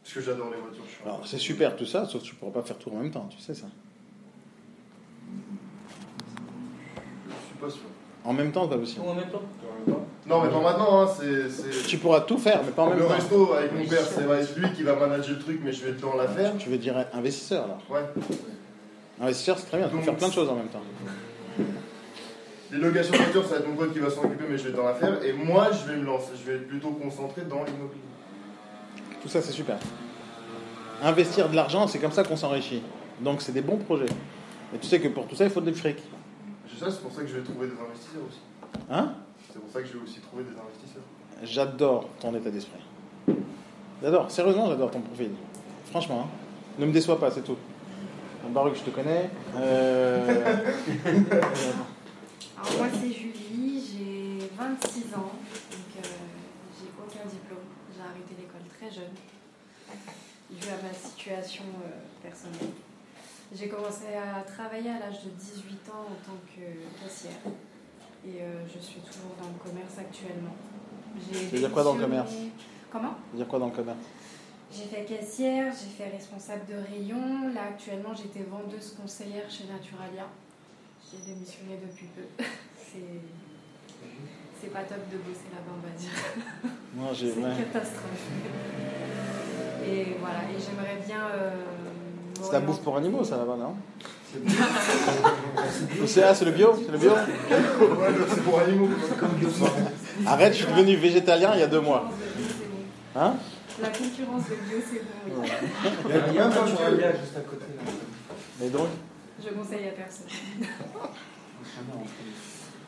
Parce 0.05 0.15
que 0.15 0.21
j'adore 0.21 0.51
les 0.51 0.59
voitures. 0.61 0.85
Je 0.87 0.91
suis 0.93 1.03
un- 1.03 1.07
Alors, 1.07 1.27
c'est 1.27 1.39
super 1.39 1.75
tout 1.77 1.87
ça, 1.87 2.05
sauf 2.07 2.23
que 2.23 2.27
tu 2.29 2.35
pourras 2.35 2.53
pas 2.53 2.63
faire 2.63 2.77
tout 2.79 2.91
en 2.91 2.97
même 3.01 3.11
temps, 3.11 3.27
tu 3.31 3.41
sais 3.41 3.55
ça. 3.55 3.67
Je 7.29 7.47
suis 7.47 7.55
pas 7.61 7.71
sûr. 7.71 7.83
En 8.25 8.33
même 8.33 8.53
temps, 8.53 8.65
c'est 8.65 8.71
pas 8.71 8.79
possible. 8.79 9.03
Tout 9.03 9.09
en 9.11 9.15
même 9.15 9.31
temps 9.31 9.43
Non, 10.27 10.43
mais 10.43 10.49
pas 10.49 10.61
maintenant, 10.61 11.03
hein, 11.03 11.09
c'est. 11.19 11.51
c'est- 11.51 11.87
Tu 11.87 11.99
pourras 11.99 12.21
tout 12.23 12.39
faire, 12.39 12.63
mais 12.65 12.71
pas 12.73 12.83
en 12.85 12.91
même 12.91 12.99
Le 12.99 13.05
temps. 13.05 13.11
resto 13.13 13.53
avec 13.53 13.73
mon 13.73 13.85
père, 13.87 14.01
c'est 14.03 14.59
lui 14.59 14.73
qui 14.73 14.83
va 14.83 14.95
manager 14.97 15.37
le 15.37 15.39
truc, 15.39 15.61
mais 15.63 15.73
je 15.73 15.85
vais 15.85 15.91
être 15.91 16.01
dans 16.01 16.17
l'affaire. 16.17 16.53
Tu 16.59 16.69
veux 16.71 16.79
dire 16.79 16.97
investisseur, 17.13 17.65
alors 17.65 17.83
Ouais. 17.91 18.05
Investisseur, 19.21 19.59
c'est 19.59 19.67
très 19.67 19.79
bien, 19.79 19.87
tu 19.87 19.93
peux 19.93 19.97
Donc- 19.99 20.05
faire 20.07 20.17
plein 20.17 20.29
de 20.29 20.33
choses 20.33 20.49
en 20.49 20.55
même 20.57 20.69
temps. 20.69 20.83
Les 22.73 22.79
locations 22.79 23.13
de 23.13 23.19
voitures, 23.19 23.45
ça 23.45 23.51
va 23.55 23.57
être 23.61 23.69
mon 23.69 23.77
pote 23.77 23.93
qui 23.93 23.99
va 24.01 24.11
s'en 24.11 24.25
occuper, 24.25 24.45
mais 24.49 24.57
je 24.59 24.65
vais 24.65 24.71
être 24.71 24.77
dans 24.77 24.85
l'affaire. 24.85 25.23
Et 25.23 25.33
moi, 25.33 25.69
je 25.71 25.91
vais 25.91 25.97
me 25.99 26.05
lancer, 26.05 26.33
je 26.35 26.51
vais 26.51 26.57
être 26.59 26.67
plutôt 26.69 26.91
concentré 26.91 27.43
dans 27.43 27.63
l'immobilier. 27.63 28.01
Tout 29.25 29.31
ça, 29.31 29.41
c'est 29.43 29.53
super. 29.53 29.79
Investir 31.03 31.49
de 31.49 31.57
l'argent, 31.57 31.89
c'est 31.89 31.99
comme 31.99 32.13
ça 32.13 32.23
qu'on 32.23 32.37
s'enrichit. 32.37 32.83
Donc, 33.21 33.41
c'est 33.41 33.53
des 33.53 33.63
bons 33.63 33.79
projets. 33.79 34.13
Et 34.75 34.79
tu 34.79 34.87
sais 34.87 35.01
que 35.01 35.09
pour 35.09 35.27
tout 35.27 35.35
ça, 35.35 35.45
il 35.45 35.51
faut 35.51 35.63
du 35.63 35.73
fric. 35.73 35.97
Je 36.69 36.77
sais, 36.79 36.91
c'est 36.91 37.01
pour 37.01 37.11
ça 37.11 37.23
que 37.23 37.29
je 37.29 37.37
vais 37.37 37.43
trouver 37.43 37.69
des 37.69 37.73
investisseurs 37.73 38.23
aussi. 38.29 38.41
Hein? 38.91 39.15
C'est 39.51 39.59
pour 39.61 39.71
ça 39.73 39.81
que 39.81 39.89
je 39.89 39.95
vais 39.95 40.05
aussi 40.05 40.21
trouver 40.21 40.45
des 40.45 40.51
investisseurs. 40.51 41.03
J'adore 41.43 42.09
ton 42.21 42.35
état 42.35 42.51
d'esprit. 42.51 42.81
J'adore, 44.03 44.31
sérieusement, 44.31 44.69
j'adore 44.69 44.91
ton 44.91 45.01
profil. 45.01 45.31
Franchement, 45.87 46.27
hein. 46.27 46.29
ne 46.79 46.85
me 46.87 46.93
déçois 46.93 47.19
pas, 47.19 47.31
c'est 47.31 47.43
tout. 47.43 47.57
Baruch, 48.51 48.77
je 48.77 48.83
te 48.83 48.91
connais. 48.91 49.31
Euh, 49.57 50.29
Alors 52.57 52.77
moi 52.77 52.87
c'est 52.93 53.11
Julie, 53.11 53.83
j'ai 53.83 54.51
26 54.55 55.15
ans, 55.15 55.33
donc 55.33 55.91
euh, 55.97 56.03
j'ai 56.79 56.91
aucun 56.99 57.27
diplôme. 57.29 57.65
J'ai 57.95 58.03
arrêté 58.03 58.35
l'école 58.39 58.54
très 58.85 58.95
jeune, 58.95 59.15
dû 60.51 60.69
à 60.69 60.87
ma 60.87 60.93
situation 60.93 61.65
euh, 61.85 61.89
personnelle. 62.23 62.75
J'ai 63.55 63.69
commencé 63.69 64.15
à 64.15 64.43
travailler 64.43 64.91
à 64.91 64.99
l'âge 64.99 65.25
de 65.25 65.31
18 65.31 65.91
ans 65.91 66.07
en 66.11 66.27
tant 66.27 66.39
que 66.47 67.03
caissière 67.03 67.33
et 68.27 68.43
euh, 68.43 68.65
je 68.67 68.79
suis 68.79 69.01
toujours 69.01 69.37
dans 69.41 69.49
le 69.49 69.59
commerce 69.59 69.99
actuellement. 69.99 70.55
Tu 71.31 71.35
veux 71.35 71.59
dire 71.59 71.73
quoi 71.73 71.85
dans 71.85 71.95
le 71.95 72.01
commerce? 72.01 72.33
Comment? 72.91 73.15
Tu 73.31 73.33
veux 73.33 73.39
dire 73.39 73.49
quoi 73.49 73.59
dans 73.59 73.67
le 73.67 73.73
commerce? 73.73 73.99
J'ai 74.73 74.85
fait 74.85 75.05
caissière, 75.05 75.73
j'ai 75.73 75.91
fait 75.91 76.11
responsable 76.11 76.67
de 76.67 76.75
rayon. 76.75 77.53
Là 77.55 77.69
actuellement 77.71 78.13
j'étais 78.15 78.43
vendeuse 78.43 78.97
conseillère 79.01 79.49
chez 79.49 79.65
Naturalia. 79.65 80.27
J'ai 81.11 81.33
démissionné 81.33 81.79
depuis 81.83 82.07
peu. 82.07 82.45
C'est 82.77 83.21
c'est 84.65 84.73
pas 84.73 84.81
top 84.83 84.99
de 85.13 85.17
bosser 85.19 85.49
là-bas, 85.53 85.73
on 85.77 85.83
va 85.87 85.93
dire. 85.99 86.11
Moi, 86.95 87.09
j'ai. 87.13 87.31
C'est 87.33 87.41
une 87.41 87.57
catastrophe. 87.57 88.25
Et 89.87 90.17
voilà, 90.21 90.39
et 90.51 90.59
j'aimerais 90.59 90.99
bien. 91.07 91.21
euh, 91.35 91.51
C'est 92.41 92.53
la 92.53 92.61
bouffe 92.61 92.81
pour 92.81 92.97
animaux, 92.97 93.23
ça 93.25 93.37
là-bas, 93.37 93.57
non? 93.59 93.75
C'est 96.07 96.25
ah, 96.25 96.35
c'est 96.35 96.45
le 96.45 96.51
bio 96.51 96.75
C'est 96.85 96.91
le 96.93 96.99
bio? 96.99 97.13
C'est 98.29 98.43
pour 98.43 98.59
animaux. 98.61 98.89
Arrête, 100.27 100.53
je 100.55 100.59
suis 100.65 100.73
devenu 100.73 100.97
végétalien 100.97 101.53
il 101.55 101.61
y 101.61 101.63
a 101.63 101.67
deux 101.69 101.81
mois. 101.81 102.11
Hein? 103.15 103.35
La 103.81 103.89
concurrence 103.89 104.45
de 104.49 104.55
bio, 104.55 104.79
c'est 104.91 105.03
bon. 105.05 105.43
oui. 105.43 105.49
Il 106.07 106.15
y 106.15 106.19
a 106.19 106.21
bien 106.21 106.47
un 106.47 106.53
juste 106.53 107.37
à 107.37 107.41
côté. 107.41 107.67
là. 107.77 108.67
Et 108.67 108.71
donc? 108.71 108.89
Je 109.45 109.51
conseille 109.51 109.89
à 109.89 109.93
personne. 109.93 110.27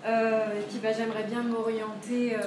Euh, 0.07 0.61
et 0.61 0.62
puis 0.62 0.79
bah, 0.79 0.92
j'aimerais 0.92 1.25
bien 1.25 1.42
m'orienter 1.42 2.37
euh, 2.37 2.38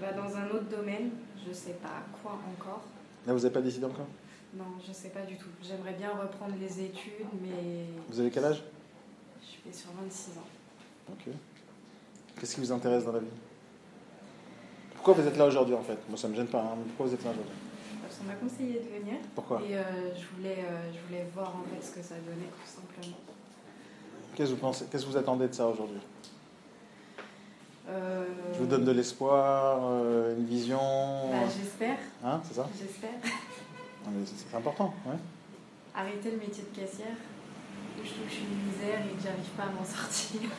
bah, 0.00 0.12
dans 0.12 0.36
un 0.36 0.46
autre 0.50 0.68
domaine. 0.68 1.10
Je 1.46 1.52
sais 1.52 1.76
pas 1.82 2.02
quoi 2.22 2.32
encore. 2.32 2.82
Là, 3.26 3.32
vous 3.32 3.40
n'avez 3.40 3.52
pas 3.52 3.60
décidé 3.60 3.86
encore? 3.86 4.06
Non, 4.54 4.64
je 4.86 4.92
sais 4.92 5.08
pas 5.08 5.22
du 5.22 5.36
tout. 5.36 5.48
J'aimerais 5.62 5.94
bien 5.94 6.10
reprendre 6.10 6.54
les 6.60 6.80
études, 6.84 7.26
mais 7.40 7.84
Vous 8.10 8.20
avez 8.20 8.30
quel 8.30 8.44
âge? 8.44 8.62
Je 9.40 9.46
suis 9.46 9.82
sur 9.82 9.90
26 9.92 10.38
ans. 10.38 11.12
Ok. 11.12 11.32
Qu'est-ce 12.38 12.54
qui 12.54 12.60
vous 12.60 12.72
intéresse 12.72 13.04
dans 13.04 13.12
la 13.12 13.20
vie? 13.20 13.26
Pourquoi 14.94 15.14
vous 15.14 15.26
êtes 15.26 15.36
là 15.36 15.46
aujourd'hui 15.46 15.74
en 15.74 15.82
fait? 15.82 15.98
Moi 16.08 16.16
ça 16.16 16.28
me 16.28 16.34
gêne 16.34 16.46
pas, 16.46 16.60
hein, 16.60 16.76
mais 16.76 16.84
pourquoi 16.84 17.06
vous 17.06 17.14
êtes 17.14 17.24
là 17.24 17.30
aujourd'hui? 17.30 17.54
Parce 18.02 18.16
qu'on 18.16 18.24
m'a 18.24 18.34
conseillé 18.34 18.80
de 18.80 19.00
venir. 19.00 19.14
Pourquoi? 19.34 19.60
Et 19.68 19.76
euh, 19.76 19.82
je, 20.14 20.36
voulais, 20.36 20.58
euh, 20.58 20.92
je 20.92 21.06
voulais 21.06 21.26
voir 21.34 21.56
en 21.56 21.62
fait 21.64 21.84
ce 21.84 21.90
que 21.92 22.02
ça 22.02 22.14
donnait, 22.16 22.46
tout 22.46 22.66
simplement. 22.70 23.16
Qu'est-ce 24.34 24.50
que 24.50 24.54
vous 24.54 24.60
pensez 24.60 24.84
Qu'est-ce 24.90 25.04
que 25.04 25.10
vous 25.10 25.16
attendez 25.16 25.48
de 25.48 25.54
ça 25.54 25.66
aujourd'hui? 25.66 25.98
Euh, 27.88 28.24
Je 28.54 28.58
vous 28.58 28.66
donne 28.66 28.84
de 28.84 28.92
l'espoir, 28.92 29.80
euh, 29.90 30.36
une 30.38 30.44
vision. 30.46 30.78
bah, 30.78 31.38
J'espère, 31.56 31.96
Hein, 32.24 32.40
c'est 32.44 32.54
ça 32.54 32.68
j'espère. 32.78 33.10
C'est 34.24 34.56
important, 34.56 34.92
ouais. 35.06 35.14
Arrêter 35.94 36.30
le 36.32 36.38
métier 36.38 36.64
de 36.72 36.76
caissière. 36.76 37.14
Je 38.02 38.08
trouve 38.10 38.24
que 38.24 38.30
je 38.30 38.34
suis 38.34 38.42
une 38.44 38.72
misère 38.72 38.98
et 39.00 39.16
que 39.16 39.22
j'arrive 39.22 39.48
pas 39.56 39.62
à 39.64 39.66
m'en 39.66 39.84
sortir. 39.84 40.50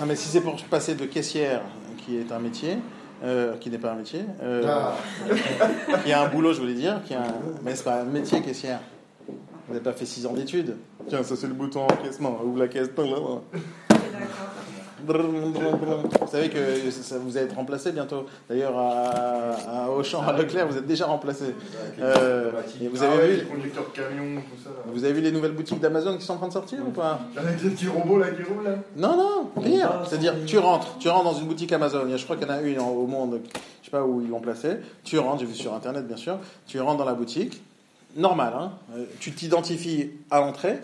Non, 0.00 0.06
mais 0.06 0.16
si 0.16 0.28
c'est 0.28 0.40
pour 0.40 0.56
passer 0.64 0.94
de 0.96 1.06
caissière, 1.06 1.62
qui 1.98 2.16
est 2.16 2.32
un 2.32 2.38
métier, 2.40 2.78
euh, 3.22 3.56
qui 3.58 3.70
n'est 3.70 3.78
pas 3.78 3.92
un 3.92 3.96
métier, 3.96 4.24
euh, 4.42 4.64
Ah, 4.66 4.96
qui 6.04 6.12
a 6.12 6.22
un 6.22 6.28
boulot, 6.28 6.52
je 6.52 6.60
voulais 6.60 6.74
dire, 6.74 7.00
qui 7.04 7.14
a 7.14 7.22
un... 7.22 7.34
mais 7.62 7.76
c'est 7.76 7.84
pas 7.84 8.00
un 8.00 8.04
métier 8.04 8.42
caissière. 8.42 8.80
Vous 9.28 9.72
n'avez 9.72 9.82
pas 9.84 9.92
fait 9.92 10.06
6 10.06 10.26
ans 10.26 10.32
d'études. 10.32 10.76
Tiens, 11.08 11.22
ça 11.22 11.36
c'est 11.36 11.46
le 11.46 11.54
bouton 11.54 11.84
encaissement. 11.84 12.38
Ouvre 12.44 12.58
la 12.58 12.68
caisse. 12.68 12.88
Vous 15.06 16.28
savez 16.30 16.48
que 16.48 16.90
ça, 16.90 17.18
vous 17.18 17.36
allez 17.36 17.46
être 17.46 17.56
remplacé 17.56 17.92
bientôt. 17.92 18.26
D'ailleurs, 18.48 18.76
à, 18.76 19.84
à 19.84 19.90
Auchan, 19.90 20.22
à 20.22 20.32
Leclerc, 20.32 20.66
vous 20.68 20.76
êtes 20.76 20.86
déjà 20.86 21.06
remplacé. 21.06 21.54
Euh, 22.00 22.50
vous 22.90 23.02
ah 23.02 23.12
avez 23.12 23.28
vu, 23.28 23.36
les 23.36 23.44
conducteurs 23.44 23.84
de 23.84 23.96
camions, 23.96 24.40
tout 24.40 24.62
ça. 24.62 24.70
Là. 24.70 24.76
vous 24.86 25.04
avez 25.04 25.12
vu 25.12 25.20
les 25.20 25.32
nouvelles 25.32 25.52
boutiques 25.52 25.80
d'Amazon 25.80 26.16
qui 26.16 26.24
sont 26.24 26.34
en 26.34 26.38
train 26.38 26.48
de 26.48 26.52
sortir 26.52 26.78
ou 26.86 26.90
pas? 26.90 27.20
Avec 27.36 27.62
les 27.62 27.70
petits 27.70 27.88
robots 27.88 28.18
là 28.18 28.30
qui 28.30 28.42
roulent 28.42 28.64
là. 28.64 28.76
Non, 28.96 29.16
non, 29.16 29.62
pire. 29.62 30.02
C'est-à-dire, 30.08 30.34
tu 30.46 30.58
rentres, 30.58 30.98
tu 30.98 31.08
rentres 31.08 31.24
dans 31.24 31.38
une 31.38 31.46
boutique 31.46 31.72
Amazon. 31.72 32.04
Je 32.16 32.24
crois 32.24 32.36
qu'il 32.36 32.46
y 32.46 32.50
en 32.50 32.54
a 32.54 32.60
une 32.62 32.78
au 32.78 33.06
monde, 33.06 33.40
je 33.80 33.84
sais 33.86 33.90
pas 33.90 34.04
où 34.04 34.20
ils 34.20 34.28
l'ont 34.28 34.40
placée. 34.40 34.76
Tu 35.04 35.18
rentres, 35.18 35.40
j'ai 35.40 35.46
vu 35.46 35.54
sur 35.54 35.74
internet 35.74 36.06
bien 36.06 36.16
sûr. 36.16 36.38
Tu 36.66 36.80
rentres 36.80 36.98
dans 36.98 37.04
la 37.04 37.14
boutique, 37.14 37.62
normal. 38.16 38.52
Hein, 38.56 38.72
Euh, 38.96 39.04
tu 39.20 39.32
t'identifies 39.32 40.10
à 40.30 40.40
l'entrée 40.40 40.78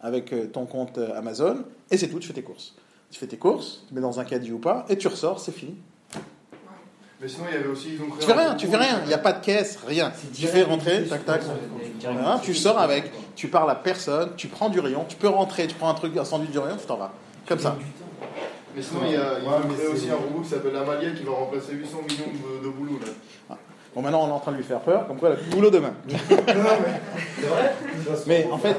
avec 0.00 0.32
euh, 0.32 0.46
ton 0.46 0.66
compte 0.66 0.98
Amazon 1.16 1.58
et 1.90 1.96
c'est 1.96 2.08
tout. 2.08 2.18
Tu 2.18 2.28
fais 2.28 2.34
tes 2.34 2.42
courses. 2.42 2.74
Tu 3.14 3.20
fais 3.20 3.28
tes 3.28 3.36
courses, 3.36 3.84
tu 3.86 3.94
mets 3.94 4.00
dans 4.00 4.18
un 4.18 4.24
caddie 4.24 4.50
ou 4.50 4.58
pas, 4.58 4.84
et 4.88 4.98
tu 4.98 5.06
ressors, 5.06 5.38
c'est 5.38 5.52
fini. 5.52 5.76
Mais 7.20 7.28
sinon, 7.28 7.44
il 7.48 7.54
y 7.54 7.58
avait 7.58 7.68
aussi. 7.68 7.90
Ils 7.94 8.02
ont 8.02 8.06
créé 8.06 8.18
Tu 8.18 8.26
fais 8.26 8.32
rien, 8.32 8.54
tu 8.56 8.66
fais 8.66 8.76
rien. 8.76 9.00
Il 9.04 9.06
n'y 9.06 9.14
a 9.14 9.18
pas 9.18 9.32
de 9.32 9.44
caisse, 9.44 9.78
rien. 9.86 10.12
Tu 10.34 10.48
fais 10.48 10.64
rentrer, 10.64 11.04
tac 11.04 11.24
tac. 11.24 11.42
Tu 12.42 12.54
sors 12.56 12.76
avec, 12.76 13.12
tu 13.36 13.46
parles 13.46 13.70
à 13.70 13.76
personne, 13.76 14.30
tu 14.36 14.48
prends 14.48 14.68
du 14.68 14.80
rayon, 14.80 15.04
tu 15.08 15.14
peux 15.14 15.28
rentrer, 15.28 15.68
tu 15.68 15.76
prends 15.76 15.90
un 15.90 15.94
truc, 15.94 16.16
un 16.16 16.24
sandwich 16.24 16.50
du 16.50 16.58
rayon, 16.58 16.76
tu 16.76 16.86
t'en 16.86 16.96
vas. 16.96 17.12
Comme 17.46 17.60
ça. 17.60 17.76
Mais 18.74 18.82
sinon, 18.82 19.02
il 19.04 19.12
y 19.12 19.16
a, 19.16 19.38
aussi 19.92 20.10
un 20.10 20.16
robot 20.16 20.40
qui 20.42 20.48
s'appelle 20.48 20.74
Amalia 20.74 21.12
qui 21.12 21.22
va 21.22 21.34
remplacer 21.34 21.74
800 21.74 21.98
millions 22.08 22.32
de, 22.32 22.64
de 22.64 22.68
boulots 22.68 22.98
là. 22.98 23.56
Bon, 23.94 24.02
maintenant 24.02 24.24
on 24.24 24.28
est 24.28 24.32
en 24.32 24.40
train 24.40 24.52
de 24.52 24.56
lui 24.56 24.64
faire 24.64 24.80
peur, 24.80 25.06
comme 25.06 25.18
quoi 25.18 25.30
elle 25.30 25.38
a 25.38 25.42
de 25.42 25.50
boulot 25.50 25.70
demain. 25.70 25.94
C'est 26.08 27.46
vrai 27.46 27.72
Mais 28.26 28.48
en 28.50 28.58
fait, 28.58 28.76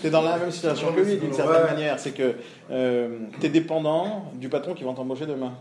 tu 0.00 0.06
es 0.06 0.10
dans 0.10 0.22
la 0.22 0.36
même 0.36 0.50
situation 0.50 0.92
que 0.92 1.00
lui 1.00 1.16
d'une 1.16 1.32
certaine 1.32 1.64
manière. 1.64 1.98
C'est 1.98 2.12
que 2.12 2.34
tu 2.68 3.46
es 3.46 3.48
dépendant 3.48 4.26
du 4.34 4.48
patron 4.48 4.74
qui 4.74 4.84
va 4.84 4.92
t'embaucher 4.92 5.26
demain. 5.26 5.52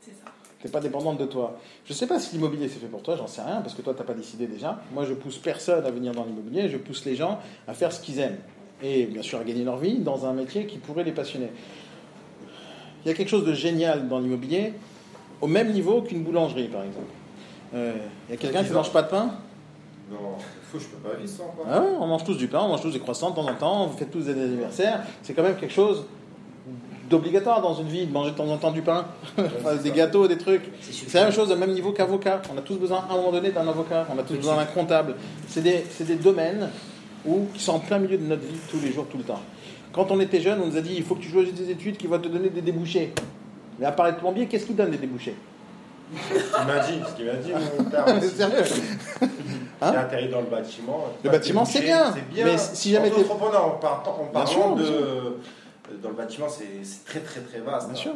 C'est 0.00 0.12
ça. 0.12 0.30
Tu 0.60 0.66
n'es 0.66 0.72
pas 0.72 0.80
dépendante 0.80 1.18
de 1.18 1.26
toi. 1.26 1.58
Je 1.84 1.92
sais 1.92 2.06
pas 2.06 2.18
si 2.18 2.34
l'immobilier 2.34 2.68
c'est 2.68 2.80
fait 2.80 2.86
pour 2.86 3.02
toi, 3.02 3.16
j'en 3.16 3.26
sais 3.26 3.42
rien, 3.42 3.60
parce 3.60 3.74
que 3.74 3.82
toi, 3.82 3.92
tu 3.92 4.00
n'as 4.00 4.06
pas 4.06 4.14
décidé 4.14 4.46
déjà. 4.46 4.80
Moi, 4.92 5.04
je 5.04 5.12
pousse 5.12 5.38
personne 5.38 5.84
à 5.84 5.90
venir 5.90 6.12
dans 6.12 6.24
l'immobilier, 6.24 6.68
je 6.68 6.78
pousse 6.78 7.04
les 7.04 7.14
gens 7.14 7.38
à 7.66 7.74
faire 7.74 7.92
ce 7.92 8.00
qu'ils 8.00 8.18
aiment. 8.20 8.38
Et 8.82 9.06
bien 9.06 9.22
sûr, 9.22 9.38
à 9.38 9.44
gagner 9.44 9.64
leur 9.64 9.76
vie 9.76 9.98
dans 9.98 10.26
un 10.26 10.32
métier 10.32 10.66
qui 10.66 10.78
pourrait 10.78 11.04
les 11.04 11.12
passionner. 11.12 11.50
Il 13.04 13.08
y 13.08 13.10
a 13.10 13.14
quelque 13.14 13.28
chose 13.28 13.44
de 13.44 13.54
génial 13.54 14.08
dans 14.08 14.18
l'immobilier, 14.18 14.72
au 15.40 15.46
même 15.46 15.72
niveau 15.72 16.02
qu'une 16.02 16.22
boulangerie, 16.22 16.68
par 16.68 16.82
exemple. 16.82 17.06
Euh, 17.74 17.92
Il 18.28 18.32
y 18.32 18.34
a 18.34 18.36
quelqu'un 18.40 18.62
qui 18.64 18.70
ne 18.70 18.74
mange 18.74 18.92
pas 18.92 19.02
de 19.02 19.08
pain 19.08 19.30
Non, 20.10 20.16
faut, 20.70 20.78
je 20.78 20.86
peux 20.86 20.96
pas 21.08 21.16
vivre 21.16 21.28
sans 21.28 21.44
quoi. 21.44 21.66
ah 21.70 21.80
ouais, 21.80 21.88
on 22.00 22.06
mange 22.06 22.24
tous 22.24 22.36
du 22.36 22.48
pain, 22.48 22.60
on 22.62 22.68
mange 22.68 22.82
tous 22.82 22.92
des 22.92 23.00
croissants 23.00 23.30
de 23.30 23.34
temps 23.36 23.46
en 23.48 23.54
temps, 23.54 23.86
vous 23.86 23.96
faites 23.98 24.10
tous 24.10 24.22
des 24.22 24.32
anniversaires. 24.32 25.00
C'est 25.22 25.34
quand 25.34 25.42
même 25.42 25.56
quelque 25.56 25.72
chose 25.74 26.04
d'obligatoire 27.10 27.62
dans 27.62 27.74
une 27.74 27.88
vie, 27.88 28.06
de 28.06 28.12
manger 28.12 28.32
de 28.32 28.36
temps 28.36 28.48
en 28.48 28.58
temps 28.58 28.70
du 28.70 28.82
pain, 28.82 29.06
Enfin, 29.38 29.76
des 29.76 29.90
gâteaux, 29.90 30.28
des 30.28 30.36
trucs. 30.36 30.62
C'est 30.82 31.14
la 31.14 31.24
même 31.24 31.32
chose 31.32 31.50
au 31.50 31.56
même 31.56 31.72
niveau 31.72 31.92
qu'avocat. 31.92 32.42
On 32.54 32.58
a 32.58 32.60
tous 32.60 32.76
besoin 32.76 33.04
à 33.08 33.14
un 33.14 33.16
moment 33.16 33.32
donné 33.32 33.50
d'un 33.50 33.66
avocat, 33.66 34.06
on 34.14 34.18
a 34.18 34.22
tous 34.22 34.34
besoin 34.34 34.56
d'un 34.56 34.66
comptable. 34.66 35.14
C'est 35.46 35.62
des, 35.62 35.84
c'est 35.90 36.04
des 36.04 36.16
domaines 36.16 36.68
où, 37.26 37.46
qui 37.54 37.62
sont 37.62 37.72
en 37.72 37.78
plein 37.80 37.98
milieu 37.98 38.18
de 38.18 38.24
notre 38.24 38.42
vie 38.42 38.58
tous 38.70 38.80
les 38.80 38.92
jours, 38.92 39.06
tout 39.10 39.16
le 39.18 39.24
temps. 39.24 39.40
Quand 39.92 40.10
on 40.10 40.20
était 40.20 40.40
jeune, 40.40 40.60
on 40.62 40.66
nous 40.66 40.76
a 40.76 40.82
dit 40.82 40.94
il 40.96 41.02
faut 41.02 41.14
que 41.14 41.22
tu 41.22 41.30
choisisses 41.30 41.54
des 41.54 41.70
études 41.70 41.96
qui 41.96 42.06
vont 42.06 42.18
te 42.18 42.28
donner 42.28 42.50
des 42.50 42.60
débouchés. 42.60 43.12
Mais 43.78 43.86
à 43.86 43.92
part 43.92 44.06
être 44.08 44.18
plombier, 44.18 44.46
qu'est-ce 44.46 44.66
qui 44.66 44.74
donne 44.74 44.90
des 44.90 44.98
débouchés? 44.98 45.34
Qu'il 46.10 46.66
m'a 46.66 46.78
dit, 46.80 47.00
ce 47.08 47.14
qu'il 47.16 47.26
m'a 47.26 47.32
dit, 47.34 47.52
mon 47.78 47.84
père 47.84 48.06
aussi. 48.16 48.28
Sérieux 48.30 48.62
Hein 49.80 49.90
J'ai 49.92 49.96
atterri 49.98 50.28
dans 50.28 50.40
le 50.40 50.46
bâtiment. 50.46 51.04
Le 51.22 51.30
bâtiment, 51.30 51.64
c'est 51.64 51.80
bien. 51.82 52.12
Bien. 52.32 52.44
Mais 52.46 52.58
si 52.58 52.90
jamais 52.90 53.10
t'es- 53.10 53.20
Entrepreneur, 53.20 53.64
en, 53.66 53.70
par- 53.78 54.02
en 54.34 54.46
sûr, 54.46 54.74
de. 54.74 54.84
sûr. 54.84 54.94
Dans 56.02 56.08
le 56.08 56.14
bâtiment, 56.16 56.46
c'est 56.48 56.66
très 57.06 57.20
très 57.20 57.40
très 57.40 57.60
vaste. 57.60 57.86
Bien 57.88 57.94
hein. 57.94 58.02
sûr. 58.02 58.12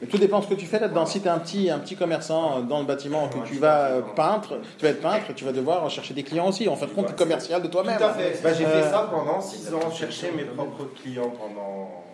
Mais 0.00 0.06
tout 0.06 0.18
dépend 0.18 0.38
de 0.38 0.44
ce 0.44 0.50
que 0.50 0.54
tu 0.54 0.66
fais 0.66 0.78
là-dedans. 0.78 1.06
Si 1.06 1.20
tu 1.20 1.26
es 1.26 1.30
un 1.30 1.38
petit, 1.38 1.70
un 1.70 1.78
petit 1.80 1.96
commerçant 1.96 2.58
euh, 2.58 2.60
dans 2.60 2.78
le 2.78 2.84
bâtiment, 2.84 3.26
que 3.28 3.38
tu 3.48 3.54
vas 3.54 3.86
euh, 3.86 4.00
peindre, 4.14 4.58
tu 4.78 4.84
vas 4.84 4.90
être 4.90 5.00
peintre, 5.00 5.32
tu 5.34 5.44
vas 5.44 5.50
devoir 5.52 5.88
chercher 5.90 6.14
des 6.14 6.22
clients 6.22 6.48
aussi. 6.48 6.68
En 6.68 6.76
fin 6.76 6.86
de 6.86 6.90
compte, 6.92 7.06
tu 7.06 7.12
es 7.12 7.16
commercial 7.16 7.62
de 7.62 7.66
toi-même. 7.68 7.96
Tout 7.98 8.04
à 8.04 8.12
fait. 8.12 8.38
Bah, 8.42 8.50
j'ai 8.52 8.64
Euh, 8.66 8.82
fait 8.84 8.90
ça 8.90 9.08
pendant 9.10 9.40
6 9.40 9.72
ans, 9.74 9.90
chercher 9.90 10.30
mes 10.36 10.44
propres 10.44 10.84
clients 11.02 11.30
pendant. 11.30 12.04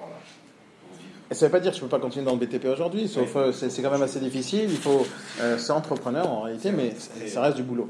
Et 1.31 1.35
ça 1.35 1.47
ne 1.47 1.49
veut 1.49 1.53
pas 1.53 1.61
dire 1.61 1.73
que 1.73 1.77
tu 1.77 1.83
ne 1.83 1.89
peux 1.89 1.97
pas 1.97 2.03
continuer 2.03 2.25
dans 2.25 2.35
le 2.35 2.39
BTP 2.39 2.67
aujourd'hui, 2.67 3.09
sauf 3.09 3.35
euh, 3.37 3.53
c'est 3.53 3.83
quand 3.83 3.91
même 3.91 4.03
assez 4.03 4.21
difficile. 4.21 4.67
Il 4.69 4.77
faut, 4.77 5.07
euh, 5.41 5.57
c'est 5.57 5.73
entrepreneur 5.73 6.31
en 6.31 6.43
réalité, 6.43 6.71
mais 6.71 6.95
ça 7.29 7.41
reste 7.41 7.57
du 7.57 7.63
boulot. 7.63 7.89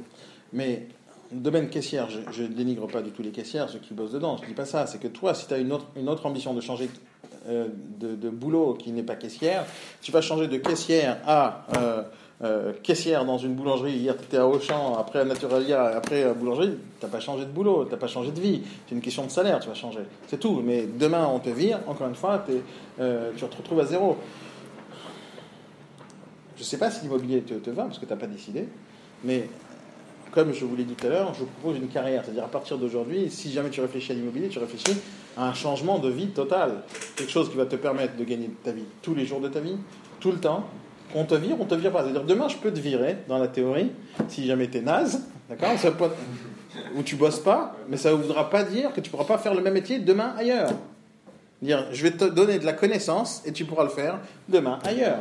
Mais 0.53 0.87
le 1.33 1.41
domaine 1.41 1.69
caissière, 1.69 2.09
je 2.11 2.43
ne 2.43 2.49
dénigre 2.49 2.87
pas 2.87 3.03
du 3.03 3.11
tout 3.11 3.23
les 3.23 3.33
caissières, 3.33 3.69
ceux 3.69 3.81
qui 3.81 3.93
bossent 3.93 4.13
dedans. 4.13 4.37
Je 4.37 4.43
ne 4.43 4.49
dis 4.49 4.55
pas 4.55 4.67
ça. 4.67 4.87
C'est 4.87 4.99
que 4.99 5.09
toi, 5.09 5.35
si 5.35 5.49
tu 5.49 5.55
as 5.55 5.59
une 5.59 5.73
autre, 5.73 5.87
une 5.97 6.09
autre 6.09 6.27
ambition 6.27 6.55
de 6.55 6.61
changer 6.61 6.89
euh, 7.49 7.67
de, 7.99 8.15
de 8.15 8.31
boulot 8.31 8.75
qui 8.75 8.93
n'est 8.93 9.03
pas 9.03 9.17
caissière, 9.17 9.65
tu 10.01 10.13
vas 10.13 10.21
changer 10.21 10.47
de 10.47 10.57
caissière 10.59 11.19
à 11.27 11.67
euh, 12.43 12.73
caissière 12.83 13.25
dans 13.25 13.39
une 13.39 13.55
boulangerie. 13.55 13.93
Hier, 13.93 14.17
tu 14.17 14.25
étais 14.25 14.39
à 14.39 14.47
Auchan, 14.47 14.97
après 14.99 15.21
à 15.21 15.25
Naturalia, 15.25 15.85
après 15.97 16.25
à 16.25 16.35
boulangerie. 16.35 16.77
Tu 16.99 17.07
n'as 17.07 17.13
pas 17.13 17.21
changé 17.21 17.45
de 17.45 17.51
boulot, 17.51 17.85
tu 17.85 17.93
n'as 17.93 17.97
pas 17.97 18.09
changé 18.09 18.33
de 18.33 18.41
vie. 18.41 18.63
C'est 18.89 18.95
une 18.95 19.01
question 19.01 19.25
de 19.25 19.31
salaire, 19.31 19.61
tu 19.61 19.69
vas 19.69 19.75
changer. 19.75 20.01
C'est 20.27 20.41
tout. 20.41 20.61
Mais 20.65 20.87
demain, 20.87 21.29
on 21.33 21.39
te 21.39 21.51
vire, 21.51 21.81
encore 21.87 22.09
une 22.09 22.15
fois, 22.15 22.45
euh, 23.01 23.31
tu 23.37 23.45
te 23.45 23.57
retrouves 23.57 23.81
à 23.81 23.87
zéro. 23.87 24.17
Je 26.57 26.63
sais 26.63 26.79
pas 26.79 26.91
si 26.91 27.03
l'immobilier 27.03 27.43
te, 27.43 27.55
te 27.55 27.71
va, 27.71 27.85
parce 27.85 27.99
que 27.99 28.07
tu 28.07 28.13
n'as 28.13 28.19
pas 28.19 28.27
décidé. 28.27 28.69
Mais 29.23 29.49
comme 30.35 30.53
je 30.53 30.65
vous 30.65 30.75
l'ai 30.75 30.85
dit 30.85 30.95
tout 30.95 31.07
à 31.07 31.11
l'heure, 31.11 31.33
je 31.35 31.41
vous 31.41 31.47
propose 31.47 31.79
une 31.79 31.89
carrière. 31.89 32.25
C'est-à-dire 32.25 32.45
à 32.45 32.49
partir 32.49 32.77
d'aujourd'hui, 32.77 33.31
si 33.31 33.53
jamais 33.53 33.71
tu 33.71 33.81
réfléchis 33.81 34.11
à 34.11 34.15
l'immobilier, 34.17 34.49
tu 34.49 34.59
réfléchis 34.59 34.97
à 35.37 35.49
un 35.49 35.55
changement 35.55 36.01
de 36.01 36.09
vie 36.09 36.27
total. 36.29 36.83
Quelque 37.15 37.31
chose 37.31 37.49
qui 37.49 37.57
va 37.57 37.67
te 37.67 37.77
permettre 37.77 38.17
de 38.17 38.25
gagner 38.25 38.51
ta 38.65 38.73
vie 38.73 38.85
tous 39.03 39.15
les 39.15 39.25
jours 39.25 39.41
de 39.41 39.49
ta 39.49 39.61
vie, 39.61 39.77
tout 40.19 40.33
le 40.33 40.39
temps. 40.39 40.65
On 41.15 41.25
te 41.25 41.35
vire, 41.35 41.57
on 41.59 41.65
te 41.65 41.75
vire 41.75 41.93
pas. 41.93 42.03
C'est-à-dire 42.03 42.25
demain, 42.25 42.49
je 42.49 42.57
peux 42.57 42.73
te 42.73 42.81
virer, 42.81 43.17
dans 43.29 43.39
la 43.39 43.49
théorie, 43.49 43.91
si 44.29 44.47
jamais 44.47 44.69
tu 44.69 44.79
es 44.79 44.81
naze, 44.81 45.23
d'accord 45.49 45.71
Ou 46.97 47.03
tu 47.03 47.17
bosses 47.17 47.39
pas, 47.41 47.77
mais 47.89 47.97
ça 47.97 48.11
ne 48.11 48.17
voudra 48.17 48.51
pas 48.51 48.65
dire 48.65 48.93
que 48.93 49.01
tu 49.01 49.11
pourras 49.11 49.25
pas 49.25 49.39
faire 49.39 49.55
le 49.55 49.61
même 49.63 49.75
métier 49.75 49.99
demain 49.99 50.35
ailleurs. 50.37 50.71
Dire, 51.63 51.87
je 51.93 52.03
vais 52.03 52.11
te 52.11 52.25
donner 52.25 52.59
de 52.59 52.67
la 52.67 52.73
connaissance 52.73 53.43
et 53.47 53.53
tu 53.53 53.65
pourras 53.65 53.85
le 53.85 53.91
faire 53.91 54.19
demain 54.49 54.79
ailleurs. 54.85 55.19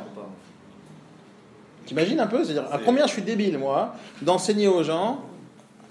T'imagines 1.85 2.19
un 2.19 2.27
peu 2.27 2.43
C'est-à-dire, 2.43 2.65
à 2.71 2.77
combien 2.79 3.05
je 3.07 3.11
suis 3.11 3.21
débile, 3.21 3.57
moi, 3.57 3.93
d'enseigner 4.21 4.67
aux 4.67 4.83
gens 4.83 5.21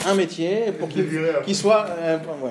un 0.07 0.15
métier 0.15 0.73
pour 0.73 0.89
qu'ils 0.89 1.57
soient. 1.57 1.87
euh, 1.99 2.19
ouais. 2.43 2.51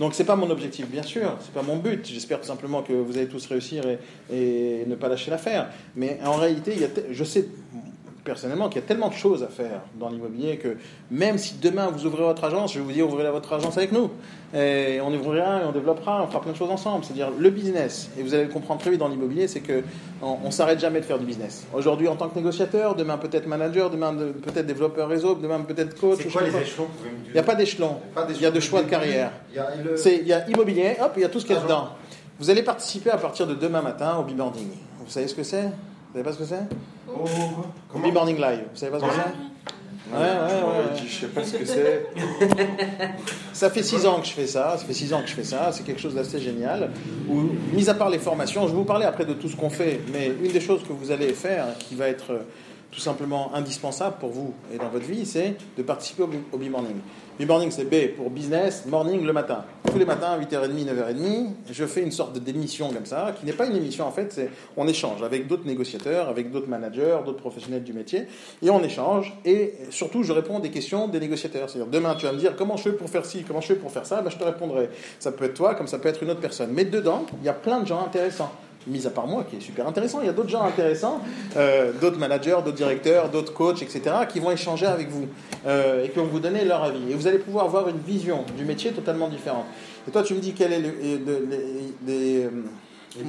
Donc, 0.00 0.14
c'est 0.14 0.24
pas 0.24 0.34
mon 0.34 0.48
objectif, 0.48 0.88
bien 0.88 1.02
sûr, 1.02 1.36
c'est 1.42 1.52
pas 1.52 1.62
mon 1.62 1.76
but. 1.76 2.06
J'espère 2.06 2.40
tout 2.40 2.46
simplement 2.46 2.82
que 2.82 2.94
vous 2.94 3.18
allez 3.18 3.28
tous 3.28 3.46
réussir 3.46 3.84
et, 4.32 4.84
ne 4.86 4.94
pas 4.94 5.08
lâcher 5.08 5.30
l'affaire. 5.30 5.68
Mais 5.94 6.18
en 6.24 6.36
réalité, 6.36 6.72
il 6.74 6.80
y 6.80 6.84
a 6.84 6.88
je 7.10 7.22
sais 7.22 7.46
personnellement 8.24 8.68
qu'il 8.68 8.80
y 8.80 8.84
a 8.84 8.86
tellement 8.86 9.08
de 9.08 9.14
choses 9.14 9.42
à 9.42 9.48
faire 9.48 9.80
dans 9.98 10.08
l'immobilier 10.08 10.56
que 10.58 10.76
même 11.10 11.38
si 11.38 11.54
demain 11.60 11.88
vous 11.88 12.06
ouvrez 12.06 12.22
votre 12.22 12.44
agence, 12.44 12.72
je 12.74 12.78
vais 12.78 12.84
vous 12.84 12.92
dire 12.92 13.06
ouvrez 13.06 13.30
votre 13.30 13.52
agence 13.52 13.76
avec 13.78 13.92
nous. 13.92 14.10
Et 14.54 15.00
on 15.00 15.14
ouvrira 15.14 15.60
et 15.62 15.64
on 15.64 15.72
développera, 15.72 16.22
on 16.22 16.26
fera 16.26 16.40
plein 16.40 16.52
de 16.52 16.56
choses 16.56 16.70
ensemble. 16.70 17.04
C'est-à-dire 17.04 17.30
le 17.36 17.50
business, 17.50 18.10
et 18.18 18.22
vous 18.22 18.34
allez 18.34 18.44
le 18.44 18.50
comprendre 18.50 18.80
très 18.80 18.90
vite 18.90 18.98
dans 19.00 19.08
l'immobilier, 19.08 19.46
c'est 19.48 19.60
que 19.60 19.82
on, 20.22 20.36
on 20.44 20.50
s'arrête 20.50 20.80
jamais 20.80 21.00
de 21.00 21.04
faire 21.04 21.18
du 21.18 21.24
business. 21.24 21.66
Aujourd'hui 21.72 22.08
en 22.08 22.16
tant 22.16 22.28
que 22.28 22.34
négociateur, 22.36 22.94
demain 22.96 23.16
peut-être 23.16 23.46
manager, 23.46 23.90
demain 23.90 24.12
de- 24.12 24.32
peut-être 24.32 24.66
développeur 24.66 25.08
réseau, 25.08 25.34
demain 25.36 25.60
peut-être 25.60 25.98
coach. 25.98 26.18
C'est 26.22 26.28
quoi 26.32 26.42
les 26.42 26.56
échelons 26.62 26.88
Il 27.26 27.32
n'y 27.32 27.38
a 27.38 27.42
pas 27.42 27.54
d'échelon. 27.54 27.96
Il 28.28 28.40
y 28.42 28.46
a 28.46 28.50
de 28.50 28.60
choix 28.60 28.82
de 28.82 28.88
carrière. 28.90 29.30
Il 29.52 29.56
y 29.56 29.58
a 29.60 29.68
le- 29.84 29.96
C'est- 29.96 30.16
Il 30.18 30.26
y 30.26 30.32
a 30.32 30.48
immobilier, 30.48 30.96
hop, 31.00 31.12
il 31.16 31.22
y 31.22 31.24
a 31.24 31.28
tout 31.28 31.38
ce 31.40 31.46
qu'il 31.46 31.54
y 31.54 31.58
a 31.58 31.62
dedans. 31.62 31.88
Vous 32.38 32.50
allez 32.50 32.62
participer 32.62 33.10
à 33.10 33.18
partir 33.18 33.46
de 33.46 33.54
demain 33.54 33.82
matin 33.82 34.16
au 34.18 34.22
B-Boarding. 34.24 34.68
Vous 34.98 35.10
savez 35.10 35.28
ce 35.28 35.34
que 35.34 35.42
c'est? 35.42 35.62
Vous 35.62 36.12
savez 36.14 36.24
pas 36.24 36.32
ce 36.32 36.38
que 36.38 36.44
c'est? 36.44 36.56
Oh, 37.18 37.26
Comment 37.90 38.08
B-Boarding 38.08 38.36
Live. 38.36 38.64
Vous 38.72 38.76
savez 38.76 38.92
pas 38.92 39.00
ce 39.00 39.04
que 39.04 39.10
c'est 39.12 39.20
oui. 39.20 39.50
Ouais, 40.12 40.18
ouais, 40.18 40.24
ouais. 40.24 41.02
Je 41.06 41.12
sais 41.12 41.26
pas 41.26 41.44
ce 41.44 41.56
que 41.56 41.64
c'est. 41.64 42.06
Ça 43.52 43.70
fait 43.70 43.82
six 43.82 44.06
ans 44.06 44.20
que 44.20 44.26
je 44.26 44.32
fais 44.32 44.46
ça, 44.46 44.76
ça 44.78 44.84
fait 44.84 44.94
six 44.94 45.12
ans 45.12 45.20
que 45.20 45.28
je 45.28 45.34
fais 45.34 45.44
ça, 45.44 45.70
c'est 45.70 45.84
quelque 45.84 46.00
chose 46.00 46.14
d'assez 46.14 46.40
génial. 46.40 46.90
Où, 47.28 47.50
mis 47.72 47.88
à 47.90 47.94
part 47.94 48.08
les 48.08 48.18
formations, 48.18 48.62
je 48.62 48.72
vais 48.72 48.78
vous 48.78 48.84
parler 48.84 49.04
après 49.04 49.24
de 49.26 49.34
tout 49.34 49.48
ce 49.48 49.56
qu'on 49.56 49.70
fait, 49.70 50.00
mais 50.12 50.32
une 50.42 50.50
des 50.50 50.60
choses 50.60 50.82
que 50.82 50.92
vous 50.92 51.10
allez 51.10 51.32
faire, 51.34 51.66
qui 51.78 51.94
va 51.94 52.08
être 52.08 52.32
euh, 52.32 52.38
tout 52.90 53.00
simplement 53.00 53.54
indispensable 53.54 54.16
pour 54.18 54.30
vous 54.30 54.52
et 54.72 54.78
dans 54.78 54.88
votre 54.88 55.04
vie, 55.04 55.24
c'est 55.24 55.56
de 55.76 55.82
participer 55.82 56.24
au, 56.24 56.58
B-Morning. 56.58 56.96
B-Morning, 57.38 57.70
c'est 57.70 57.84
B 57.84 58.16
pour 58.16 58.30
business, 58.30 58.84
morning 58.86 59.24
le 59.24 59.32
matin. 59.32 59.64
Tous 59.90 59.98
les 59.98 60.04
matins, 60.04 60.38
8h30, 60.38 60.86
9h30, 60.86 61.46
je 61.70 61.86
fais 61.86 62.02
une 62.02 62.10
sorte 62.10 62.38
d'émission 62.38 62.92
comme 62.92 63.06
ça, 63.06 63.34
qui 63.38 63.46
n'est 63.46 63.52
pas 63.52 63.66
une 63.66 63.76
émission 63.76 64.06
en 64.06 64.10
fait, 64.10 64.32
c'est 64.32 64.50
on 64.76 64.86
échange 64.88 65.22
avec 65.22 65.46
d'autres 65.46 65.66
négociateurs, 65.66 66.28
avec 66.28 66.50
d'autres 66.50 66.68
managers, 66.68 67.18
d'autres 67.24 67.40
professionnels 67.40 67.84
du 67.84 67.92
métier, 67.92 68.26
et 68.62 68.70
on 68.70 68.82
échange, 68.82 69.32
et 69.44 69.74
surtout 69.90 70.22
je 70.22 70.32
réponds 70.32 70.58
des 70.58 70.70
questions 70.70 71.08
des 71.08 71.20
négociateurs. 71.20 71.70
C'est-à-dire, 71.70 71.90
demain 71.90 72.14
tu 72.16 72.26
vas 72.26 72.32
me 72.32 72.38
dire 72.38 72.56
comment 72.56 72.76
je 72.76 72.84
fais 72.84 72.92
pour 72.92 73.08
faire 73.08 73.24
ci, 73.24 73.44
comment 73.44 73.60
je 73.60 73.68
fais 73.68 73.76
pour 73.76 73.90
faire 73.90 74.06
ça, 74.06 74.20
ben, 74.20 74.30
je 74.30 74.36
te 74.36 74.44
répondrai. 74.44 74.90
Ça 75.18 75.32
peut 75.32 75.46
être 75.46 75.54
toi, 75.54 75.74
comme 75.74 75.86
ça 75.86 75.98
peut 75.98 76.08
être 76.08 76.22
une 76.22 76.30
autre 76.30 76.40
personne. 76.40 76.70
Mais 76.72 76.84
dedans, 76.84 77.24
il 77.40 77.46
y 77.46 77.48
a 77.48 77.54
plein 77.54 77.80
de 77.80 77.86
gens 77.86 78.04
intéressants. 78.04 78.52
Mis 78.90 79.06
à 79.06 79.10
part 79.10 79.26
moi, 79.26 79.44
qui 79.48 79.56
est 79.56 79.60
super 79.60 79.86
intéressant, 79.86 80.20
il 80.20 80.26
y 80.26 80.28
a 80.28 80.32
d'autres 80.32 80.48
gens 80.48 80.62
intéressants, 80.62 81.20
euh, 81.56 81.92
d'autres 82.00 82.18
managers, 82.18 82.56
d'autres 82.64 82.72
directeurs, 82.72 83.28
d'autres 83.28 83.54
coachs, 83.54 83.82
etc., 83.82 84.02
qui 84.28 84.40
vont 84.40 84.50
échanger 84.50 84.86
avec 84.86 85.08
vous 85.08 85.28
euh, 85.66 86.04
et 86.04 86.08
qui 86.08 86.18
vont 86.18 86.24
vous 86.24 86.40
donner 86.40 86.64
leur 86.64 86.82
avis. 86.82 87.10
Et 87.10 87.14
vous 87.14 87.26
allez 87.26 87.38
pouvoir 87.38 87.66
avoir 87.66 87.88
une 87.88 88.00
vision 88.00 88.44
du 88.56 88.64
métier 88.64 88.90
totalement 88.90 89.28
différente. 89.28 89.66
Et 90.08 90.10
toi, 90.10 90.22
tu 90.22 90.34
me 90.34 90.40
dis 90.40 90.54
quel 90.54 90.72
est 90.72 90.80
le, 90.80 90.90
les, 91.00 91.18
les, 92.06 92.44
euh, 92.44 92.50
les 93.16 93.24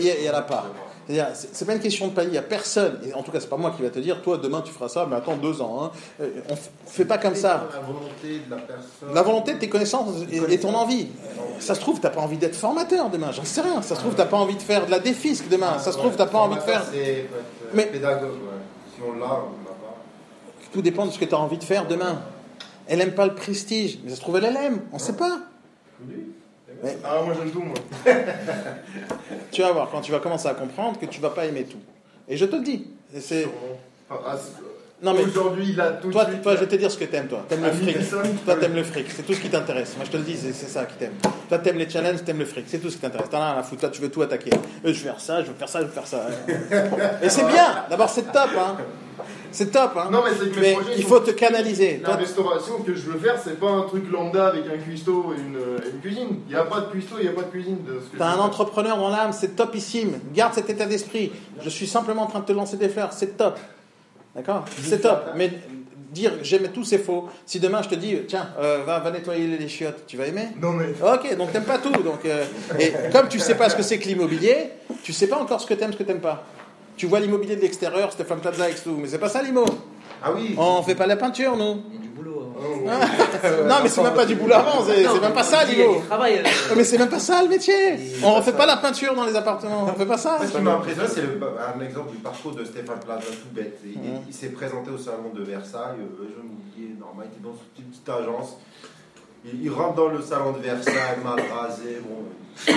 il 0.00 0.22
n'y 0.22 0.30
en 0.30 0.34
a 0.34 0.42
pas. 0.42 0.66
C'est-à-dire, 1.06 1.28
C'est 1.34 1.64
pas 1.64 1.74
une 1.74 1.80
question 1.80 2.06
de 2.08 2.12
pailles, 2.12 2.26
il 2.28 2.32
n'y 2.32 2.38
a 2.38 2.42
personne, 2.42 3.00
et 3.06 3.12
en 3.14 3.22
tout 3.22 3.30
cas, 3.32 3.40
c'est 3.40 3.48
pas 3.48 3.56
moi 3.56 3.72
qui 3.76 3.82
va 3.82 3.90
te 3.90 3.98
dire, 3.98 4.22
toi, 4.22 4.38
demain, 4.38 4.60
tu 4.62 4.72
feras 4.72 4.88
ça, 4.88 5.06
mais 5.08 5.16
attends 5.16 5.36
deux 5.36 5.60
ans. 5.60 5.84
hein. 5.84 5.90
Euh, 6.20 6.30
On 6.48 6.52
ne 6.52 6.58
fait 6.86 7.04
pas 7.04 7.18
comme 7.18 7.34
ça. 7.34 7.66
La 7.74 7.80
volonté 7.80 8.40
de 8.46 8.50
la 8.50 8.56
personne. 8.58 9.14
La 9.14 9.22
volonté 9.22 9.54
de 9.54 9.58
tes 9.58 9.68
connaissances 9.68 10.08
et, 10.30 10.36
et 10.54 10.60
ton 10.60 10.74
envie. 10.74 11.08
Ça 11.58 11.74
se 11.74 11.80
trouve, 11.80 11.98
t'as 12.00 12.10
pas 12.10 12.20
envie 12.20 12.36
d'être 12.36 12.54
formateur 12.56 13.10
demain, 13.10 13.32
j'en 13.32 13.44
sais 13.44 13.60
rien. 13.62 13.82
Ça 13.82 13.94
se 13.96 14.00
trouve, 14.00 14.14
t'as 14.14 14.26
pas 14.26 14.36
envie 14.36 14.54
de 14.56 14.62
faire 14.62 14.86
de 14.86 14.90
la 14.90 14.98
défisque 15.00 15.48
demain. 15.48 15.78
Ça 15.78 15.90
se 15.92 15.98
trouve, 15.98 16.14
t'as 16.16 16.26
pas 16.26 16.38
envie 16.38 16.56
de 16.56 16.60
faire. 16.60 16.82
Euh, 16.94 17.22
Mais- 17.74 17.86
pédagogue. 17.86 18.30
Si 18.94 19.00
on 19.02 19.18
l'a, 19.18 19.24
on 19.26 19.28
l'a 19.28 19.74
pas. 19.80 19.96
Tout 20.72 20.82
dépend 20.82 21.06
de 21.06 21.10
ce 21.10 21.18
que 21.18 21.24
tu 21.24 21.34
as 21.34 21.38
envie 21.38 21.58
de 21.58 21.64
faire 21.64 21.86
demain. 21.86 22.22
Elle 22.86 23.00
aime 23.00 23.14
pas 23.14 23.26
le 23.26 23.34
prestige, 23.34 23.98
mais 24.04 24.10
ça 24.10 24.16
se 24.16 24.20
trouve, 24.20 24.36
elle 24.36 24.52
l'aime. 24.52 24.80
On 24.92 24.98
sait 24.98 25.12
pas. 25.14 25.38
Mais 26.82 26.96
Ah, 27.04 27.20
moi 27.24 27.34
j'aime 27.38 27.50
tout, 27.50 27.62
moi. 27.62 27.74
tu 29.52 29.62
vas 29.62 29.72
voir 29.72 29.88
quand 29.90 30.00
tu 30.00 30.10
vas 30.12 30.18
commencer 30.20 30.48
à 30.48 30.54
comprendre 30.54 30.98
que 30.98 31.06
tu 31.06 31.20
vas 31.20 31.30
pas 31.30 31.46
aimer 31.46 31.64
tout. 31.64 31.78
Et 32.28 32.36
je 32.36 32.44
te 32.44 32.56
le 32.56 32.62
dis. 32.62 32.86
C'est- 33.18 33.46
Non 35.02 35.14
mais 35.14 35.24
Aujourd'hui, 35.24 35.72
là, 35.72 35.90
tout 36.00 36.12
toi, 36.12 36.24
de 36.24 36.30
suite. 36.30 36.42
toi, 36.42 36.54
je 36.54 36.60
vais 36.60 36.68
te 36.68 36.76
dire 36.76 36.88
ce 36.88 36.96
que 36.96 37.04
t'aimes, 37.06 37.26
toi. 37.26 37.44
T'aimes 37.48 37.64
le 37.64 37.72
fric. 37.72 37.96
Toi, 38.44 38.54
t'aimes 38.54 38.76
le 38.76 38.84
fric. 38.84 39.06
C'est 39.10 39.24
tout 39.24 39.34
ce 39.34 39.40
qui 39.40 39.50
t'intéresse. 39.50 39.94
Moi, 39.96 40.04
je 40.06 40.12
te 40.12 40.16
le 40.16 40.22
dis, 40.22 40.36
c'est 40.36 40.52
ça 40.52 40.84
qui 40.84 40.94
t'aime. 40.94 41.14
Toi, 41.48 41.58
t'aimes 41.58 41.78
les 41.78 41.90
challenges, 41.90 42.22
t'aimes 42.24 42.38
le 42.38 42.44
fric. 42.44 42.66
C'est 42.68 42.78
tout 42.78 42.88
ce 42.88 42.94
qui 42.94 43.02
t'intéresse. 43.02 43.28
T'en 43.28 43.40
as 43.40 43.50
rien 43.50 43.60
à 43.60 43.62
foutre. 43.64 43.80
Toi, 43.80 43.90
tu 43.90 44.00
veux 44.00 44.10
tout 44.10 44.22
attaquer. 44.22 44.50
Euh, 44.54 44.58
je 44.84 44.88
veux 44.92 44.94
faire 44.94 45.20
ça, 45.20 45.42
je 45.42 45.48
veux 45.48 45.54
faire 45.54 45.68
ça, 45.68 45.80
je 45.80 45.86
veux 45.86 45.90
faire 45.90 46.06
ça. 46.06 46.26
Et 47.22 47.28
c'est 47.28 47.46
bien. 47.46 47.84
D'abord, 47.90 48.08
c'est 48.08 48.30
top, 48.30 48.50
hein. 48.56 48.76
C'est 49.50 49.72
top, 49.72 49.90
hein. 49.96 50.08
Non, 50.10 50.20
mais 50.24 50.30
c'est 50.38 50.50
que 50.50 50.54
mes 50.54 50.68
Mais 50.68 50.72
projets, 50.74 50.92
il 50.96 51.04
faut 51.04 51.18
te 51.18 51.32
canaliser. 51.32 52.00
La 52.00 52.10
Toi, 52.10 52.16
restauration 52.18 52.78
que 52.78 52.94
je 52.94 53.02
veux 53.10 53.18
faire, 53.18 53.38
c'est 53.42 53.58
pas 53.58 53.70
un 53.70 53.82
truc 53.82 54.10
lambda 54.10 54.46
avec 54.46 54.64
un 54.66 54.78
cuistot 54.78 55.34
et 55.36 55.40
une, 55.40 56.00
cuisine. 56.00 56.38
Il 56.48 56.54
n'y 56.54 56.60
a 56.60 56.64
pas 56.64 56.80
de 56.80 56.86
cuistot, 56.86 57.16
il 57.18 57.24
n'y 57.24 57.28
a 57.28 57.32
pas 57.32 57.42
de 57.42 57.50
cuisine 57.50 57.78
T'as 58.16 58.28
un 58.28 58.38
entrepreneur 58.38 58.96
dans 58.96 59.10
l'âme, 59.10 59.32
c'est 59.32 59.56
topissime. 59.56 60.20
Garde 60.32 60.54
cet 60.54 60.70
état 60.70 60.86
d'esprit. 60.86 61.32
Je 61.60 61.68
suis 61.68 61.88
simplement 61.88 62.22
en 62.22 62.26
train 62.26 62.40
de 62.40 62.46
te 62.46 62.52
lancer 62.52 62.76
des 62.76 62.88
fleurs, 62.88 63.12
c'est 63.12 63.36
top. 63.36 63.58
D'accord 64.34 64.64
C'est 64.82 65.00
top. 65.00 65.30
Mais 65.36 65.50
dire 66.12 66.32
j'aime 66.42 66.68
tout, 66.68 66.84
c'est 66.84 66.98
faux. 66.98 67.28
Si 67.46 67.60
demain 67.60 67.82
je 67.82 67.88
te 67.88 67.94
dis, 67.94 68.16
tiens, 68.28 68.48
euh, 68.58 68.82
va, 68.84 68.98
va 69.00 69.10
nettoyer 69.10 69.46
les 69.46 69.68
chiottes, 69.68 70.04
tu 70.06 70.16
vas 70.16 70.26
aimer 70.26 70.48
Non, 70.60 70.72
mais. 70.72 70.86
Ok, 71.02 71.36
donc 71.36 71.52
t'aimes 71.52 71.64
pas 71.64 71.78
tout. 71.78 71.90
Donc, 72.02 72.24
euh, 72.24 72.44
et 72.78 72.92
comme 73.12 73.28
tu 73.28 73.38
sais 73.38 73.54
pas 73.54 73.68
ce 73.68 73.76
que 73.76 73.82
c'est 73.82 73.98
que 73.98 74.08
l'immobilier, 74.08 74.70
tu 75.02 75.12
sais 75.12 75.26
pas 75.26 75.38
encore 75.38 75.60
ce 75.60 75.66
que 75.66 75.74
t'aimes, 75.74 75.92
ce 75.92 75.98
que 75.98 76.02
t'aimes 76.04 76.20
pas. 76.20 76.44
Tu 76.96 77.06
vois 77.06 77.20
l'immobilier 77.20 77.56
de 77.56 77.62
l'extérieur, 77.62 78.12
Stéphane 78.12 78.40
Plaza 78.40 78.68
et 78.68 78.74
tout, 78.74 78.96
mais 79.00 79.08
c'est 79.08 79.18
pas 79.18 79.28
ça 79.28 79.42
l'immo. 79.42 79.64
Ah 80.22 80.32
oui 80.32 80.54
On 80.58 80.82
fait 80.82 80.94
pas 80.94 81.06
la 81.06 81.16
peinture, 81.16 81.56
nous. 81.56 81.82
Oh, 82.58 82.88
non, 83.66 83.74
mais 83.82 83.88
c'est 83.88 84.02
même 84.02 84.14
pas 84.14 84.26
du 84.26 84.34
boulot 84.36 84.54
avant, 84.54 84.84
c'est 84.84 85.04
c'est 85.04 85.20
même 85.20 85.32
pas 85.32 85.42
ça 85.42 85.58
travail. 86.08 86.38
euh, 86.38 86.74
Mais 86.76 86.84
c'est 86.84 86.98
même 86.98 87.08
pas 87.08 87.18
ça 87.18 87.42
le 87.42 87.48
métier. 87.48 87.98
On 88.24 88.34
refait 88.34 88.52
pas 88.52 88.66
la 88.66 88.76
peinture 88.76 89.14
dans 89.14 89.24
les 89.24 89.34
appartements. 89.36 89.84
On 89.88 89.98
fait 89.98 90.06
pas 90.06 90.18
ça. 90.18 90.38
Ce 90.46 90.52
qui 90.52 90.60
m'a 90.60 90.74
impressionné, 90.74 91.08
c'est 91.08 91.22
le- 91.22 91.40
un 91.42 91.80
exemple 91.84 92.10
du 92.12 92.18
parcours 92.18 92.52
de 92.52 92.64
Stéphane 92.64 93.00
Plaza, 93.04 93.22
tout 93.26 93.48
bête. 93.52 93.78
Il, 93.84 93.98
il 94.28 94.34
s'est 94.34 94.48
présenté 94.50 94.90
au 94.90 94.98
salon 94.98 95.30
de 95.34 95.42
Versailles, 95.42 95.98
euh, 96.00 96.24
je 96.36 96.42
me 96.42 96.88
dis, 96.88 96.98
normal, 96.98 97.26
il 97.30 97.36
était 97.38 97.44
dans 97.44 97.54
une 97.78 97.84
petite 97.90 98.08
agence. 98.08 98.56
Il, 99.44 99.64
il 99.64 99.70
rentre 99.70 99.94
dans 99.94 100.08
le 100.08 100.20
salon 100.22 100.52
de 100.52 100.58
Versailles, 100.58 101.18
mal 101.24 101.40
rasé, 101.52 102.00
bon. 102.06 102.24
euh, 102.68 102.72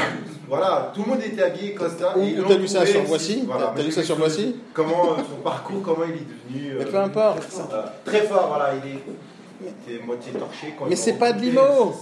Voilà, 0.47 0.91
tout 0.95 1.01
le 1.03 1.09
monde 1.09 1.21
était 1.23 1.43
habillé 1.43 1.73
comme 1.73 1.89
ça. 1.97 2.17
Ou- 2.17 2.21
et 2.21 2.27
ils 2.29 2.39
ou 2.39 2.43
l'ont 2.43 2.49
t'as 2.49 2.55
lu 2.55 2.67
ça 2.67 2.77
trouvé, 2.79 2.91
sur 2.91 3.03
Voici 3.03 3.43
voilà, 3.45 3.65
T'as 3.67 3.71
mais 3.75 3.83
lu 3.83 3.91
ça 3.91 4.03
sur. 4.03 4.15
Voici 4.15 4.55
Comment, 4.73 5.03
euh, 5.13 5.21
son 5.29 5.41
parcours, 5.43 5.81
comment 5.83 6.05
il 6.07 6.13
est 6.15 6.57
devenu. 6.59 6.75
Mais 6.77 6.85
euh, 6.85 6.91
peu 6.91 6.97
importe. 6.97 7.43
euh, 7.73 7.81
très 8.05 8.21
fort, 8.21 8.47
voilà, 8.49 8.73
il 8.83 8.91
est, 8.91 8.99
il 9.61 9.67
était 9.95 10.03
moitié 10.05 10.31
torché. 10.33 10.73
Quand 10.77 10.85
Mais 10.89 10.95
c'est 10.95 11.13
pas 11.13 11.31
de 11.33 11.41
l'IMO. 11.41 11.93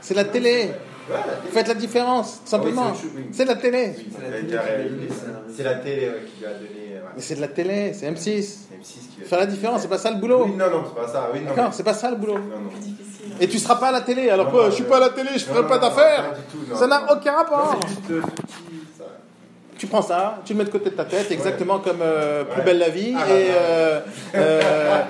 C'est 0.00 0.14
la 0.14 0.24
télé. 0.24 0.50
Ouais, 1.08 1.16
la 1.16 1.22
télé. 1.22 1.50
Faites 1.52 1.68
la 1.68 1.74
différence, 1.74 2.40
tout 2.44 2.50
simplement. 2.50 2.86
Ah 2.88 2.92
oui, 3.14 3.24
c'est- 3.32 3.44
la 3.44 3.56
télé. 3.56 3.92
Oui, 3.96 4.06
C'est 5.54 5.62
la 5.62 5.74
télé 5.76 6.10
qui 6.26 6.40
lui 6.40 6.46
a 6.46 6.52
donné. 6.54 6.70
Mais 7.16 7.22
c'est 7.22 7.34
de 7.36 7.40
la 7.40 7.48
télé, 7.48 7.92
c'est 7.92 8.06
M6. 8.10 8.68
M6 8.72 8.92
qui 9.10 9.16
lui 9.18 9.24
a 9.24 9.28
Faire 9.28 9.38
la 9.38 9.46
différence, 9.46 9.82
c'est 9.82 9.88
pas 9.88 9.98
ça 9.98 10.10
le 10.10 10.16
boulot. 10.18 10.44
Oui, 10.46 10.52
non, 10.56 10.70
non, 10.70 10.82
c'est 10.88 11.00
pas 11.00 11.08
ça. 11.08 11.30
Oui, 11.32 11.40
non, 11.40 11.46
D'accord, 11.50 11.64
mais- 11.66 11.70
c'est 11.72 11.82
pas 11.82 11.94
ça 11.94 12.10
le 12.10 12.16
boulot. 12.16 12.34
non, 12.34 12.40
non. 12.40 12.70
C'est 12.74 12.80
difficile. 12.80 13.32
Et 13.40 13.48
tu 13.48 13.58
seras 13.58 13.76
pas 13.76 13.88
à 13.88 13.92
la 13.92 14.00
télé. 14.00 14.30
Alors 14.30 14.46
Non, 14.46 14.52
quoi 14.52 14.62
non, 14.64 14.70
Je 14.70 14.74
suis 14.74 14.84
pas 14.84 14.96
à 14.96 15.00
la 15.00 15.08
télé, 15.10 15.30
je 15.34 15.44
ferai 15.44 15.62
Non, 15.62 15.68
pas 15.68 15.78
d'affaires. 15.78 16.34
Ça 16.74 16.86
n'a 16.86 17.12
aucun 17.12 17.32
rapport. 17.32 17.78
C'est 17.82 17.88
juste 17.88 18.10
euh. 18.10 18.22
Tu 19.84 19.90
prends 19.90 20.00
ça, 20.00 20.40
tu 20.46 20.54
le 20.54 20.60
mets 20.60 20.64
de 20.64 20.70
côté 20.70 20.88
de 20.88 20.94
ta 20.94 21.04
tête, 21.04 21.30
exactement 21.30 21.78
comme 21.78 21.98
euh, 22.00 22.44
Plus 22.44 22.60
Ouais. 22.60 22.64
belle 22.64 22.78
la 22.78 22.88
vie 22.88 23.12
Ah, 23.14 23.28
et, 23.28 23.48
bah, 23.48 23.54
euh, 23.54 24.00
euh, 24.34 25.02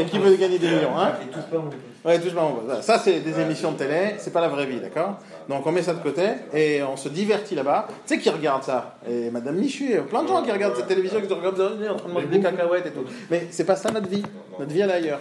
et 0.00 0.04
qui 0.04 0.16
veut 0.20 0.36
gagner 0.36 0.60
des 0.60 0.68
millions. 0.68 0.96
Hein 0.96 1.14
Et 1.24 1.26
touche 1.26 1.42
pas 1.50 1.56
mon 1.56 1.64
pote. 1.64 1.74
Ouais, 2.04 2.20
touche 2.20 2.32
pas 2.32 2.42
mon 2.42 2.50
boss. 2.52 2.82
Ça, 2.82 3.00
c'est 3.00 3.18
des 3.18 3.40
émissions 3.40 3.72
de 3.72 3.78
télé, 3.78 4.14
c'est 4.18 4.32
pas 4.32 4.40
la 4.40 4.46
vraie 4.46 4.66
vie, 4.66 4.78
d'accord? 4.78 5.18
Donc 5.48 5.66
on 5.66 5.72
met 5.72 5.82
ça 5.82 5.92
de 5.92 5.98
côté 6.00 6.22
et 6.54 6.84
on 6.84 6.96
se 6.96 7.08
divertit 7.08 7.56
là-bas. 7.56 7.88
Tu 8.06 8.14
sais 8.14 8.20
qui 8.20 8.30
regarde 8.30 8.62
ça? 8.62 8.94
Et 9.10 9.28
Madame 9.30 9.56
Michu, 9.56 9.86
il 9.86 9.90
y 9.90 9.96
a 9.96 10.02
plein 10.02 10.22
de 10.22 10.28
gens 10.28 10.40
qui 10.44 10.52
regardent 10.52 10.76
cette 10.76 10.86
télévision, 10.86 11.20
qui 11.20 11.26
se 11.28 11.34
regardent 11.34 11.60
en 11.90 11.96
train 11.96 12.08
de 12.08 12.14
manger 12.14 12.26
des 12.26 12.38
cacahuètes 12.40 12.86
et 12.86 12.90
tout. 12.92 13.04
Mais 13.28 13.48
c'est 13.50 13.64
pas 13.64 13.74
ça 13.74 13.90
notre 13.90 14.08
vie. 14.08 14.22
Notre 14.56 14.70
vie, 14.70 14.82
elle 14.82 14.90
est 14.90 14.94
ailleurs. 14.94 15.20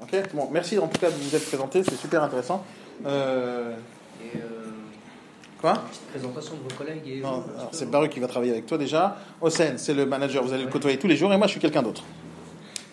Ok? 0.00 0.16
Bon, 0.34 0.48
merci 0.52 0.78
en 0.78 0.86
tout 0.86 1.00
cas 1.00 1.10
de 1.10 1.16
vous 1.16 1.34
être 1.34 1.46
présenté, 1.48 1.82
c'est 1.82 1.96
super 1.96 2.22
intéressant. 2.22 2.64
Euh, 3.04 3.72
Et 4.22 4.36
euh, 4.36 4.53
quoi 5.64 5.72
une 5.82 5.88
petite 5.88 6.06
présentation 6.10 6.54
de 6.56 6.60
vos 6.62 6.76
collègues. 6.76 7.02
Et 7.06 7.20
Non, 7.20 7.40
vous, 7.40 7.50
un 7.50 7.54
alors, 7.54 7.70
petit 7.70 7.78
c'est 7.78 7.84
peu. 7.86 7.90
Baru 7.92 8.08
qui 8.10 8.20
va 8.20 8.26
travailler 8.26 8.52
avec 8.52 8.66
toi 8.66 8.76
déjà. 8.76 9.16
Hossein, 9.40 9.74
c'est 9.78 9.94
le 9.94 10.04
manager, 10.04 10.42
vous 10.44 10.52
allez 10.52 10.64
le 10.64 10.70
côtoyer 10.70 10.98
tous 10.98 11.06
les 11.06 11.16
jours, 11.16 11.32
et 11.32 11.38
moi 11.38 11.46
je 11.46 11.52
suis 11.52 11.60
quelqu'un 11.60 11.82
d'autre. 11.82 12.02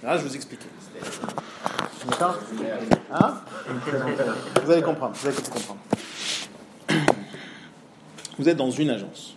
Là, 0.02 0.18
je 0.18 0.24
vous 0.24 0.34
explique. 0.36 0.62
D'accord 2.10 2.40
Hein 3.12 3.34
Vous 4.64 4.72
allez 4.72 4.82
comprendre, 4.82 5.14
vous 5.16 5.28
allez 5.28 5.36
tout 5.36 5.52
comprendre. 5.52 5.80
Vous 8.40 8.48
êtes 8.48 8.58
dans 8.58 8.72
une 8.72 8.90
agence 8.90 9.36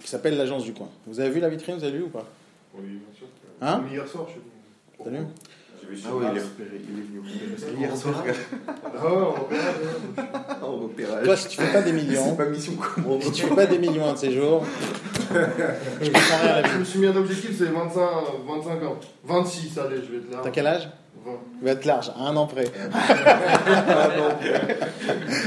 qui 0.00 0.08
s'appelle 0.08 0.36
l'agence 0.38 0.64
du 0.64 0.72
coin. 0.72 0.88
Vous 1.06 1.20
avez 1.20 1.28
vu 1.30 1.40
la 1.40 1.50
vitrine, 1.50 1.76
vous 1.76 1.84
avez 1.84 1.98
vu 1.98 2.04
ou 2.04 2.08
pas? 2.08 2.24
Oui, 2.74 2.84
bien 2.86 3.16
sûr. 3.16 3.26
Hein 3.60 3.82
Mais 3.84 3.92
Hier 3.96 4.08
soir, 4.08 4.24
je 4.28 4.32
suis 4.32 4.40
venu. 4.40 4.50
T'as 5.04 5.10
vu? 5.10 5.26
Ah 6.04 6.08
oui, 6.14 6.24
il 6.32 6.38
est 6.38 6.42
repéré, 6.42 6.80
il 6.88 6.98
est 6.98 7.02
venu 7.02 7.20
repérer. 7.20 7.72
Hier 7.78 7.96
soir, 7.96 8.14
on 8.16 8.22
verra. 9.48 9.76
en 10.62 10.76
repérage. 10.76 11.24
Toi, 11.24 11.36
si 11.36 11.48
tu 11.48 11.56
fais 11.60 11.72
pas 11.72 11.82
des 11.82 11.92
millions, 11.92 12.24
C'est 12.30 12.36
pas 12.36 12.46
mission 12.46 12.72
commande. 12.74 13.22
si 13.22 13.32
tu 13.32 13.46
fais 13.46 13.54
pas 13.54 13.66
des 13.66 13.78
millions 13.78 14.08
un 14.08 14.12
de 14.12 14.18
ces 14.18 14.32
jours, 14.32 14.64
je 15.30 16.10
comprends 16.10 16.38
rien 16.42 16.52
à 16.52 16.60
la 16.62 16.68
Je 16.68 16.78
me 16.78 16.84
suis 16.84 16.98
mis 17.00 17.06
un 17.06 17.16
objectif, 17.16 17.50
c'est 17.58 17.64
25, 17.64 18.00
25 18.46 18.82
ans. 18.84 18.98
26, 19.24 19.78
allez, 19.78 19.96
je 19.96 20.12
vais 20.12 20.18
être 20.18 20.30
là. 20.32 20.40
T'as 20.44 20.50
quel 20.50 20.66
âge 20.66 20.88
20. 21.24 21.32
Il 21.60 21.64
va 21.66 21.70
être 21.72 21.84
large, 21.84 22.10
à 22.16 22.20
un 22.28 22.36
an 22.36 22.46
près. 22.46 22.64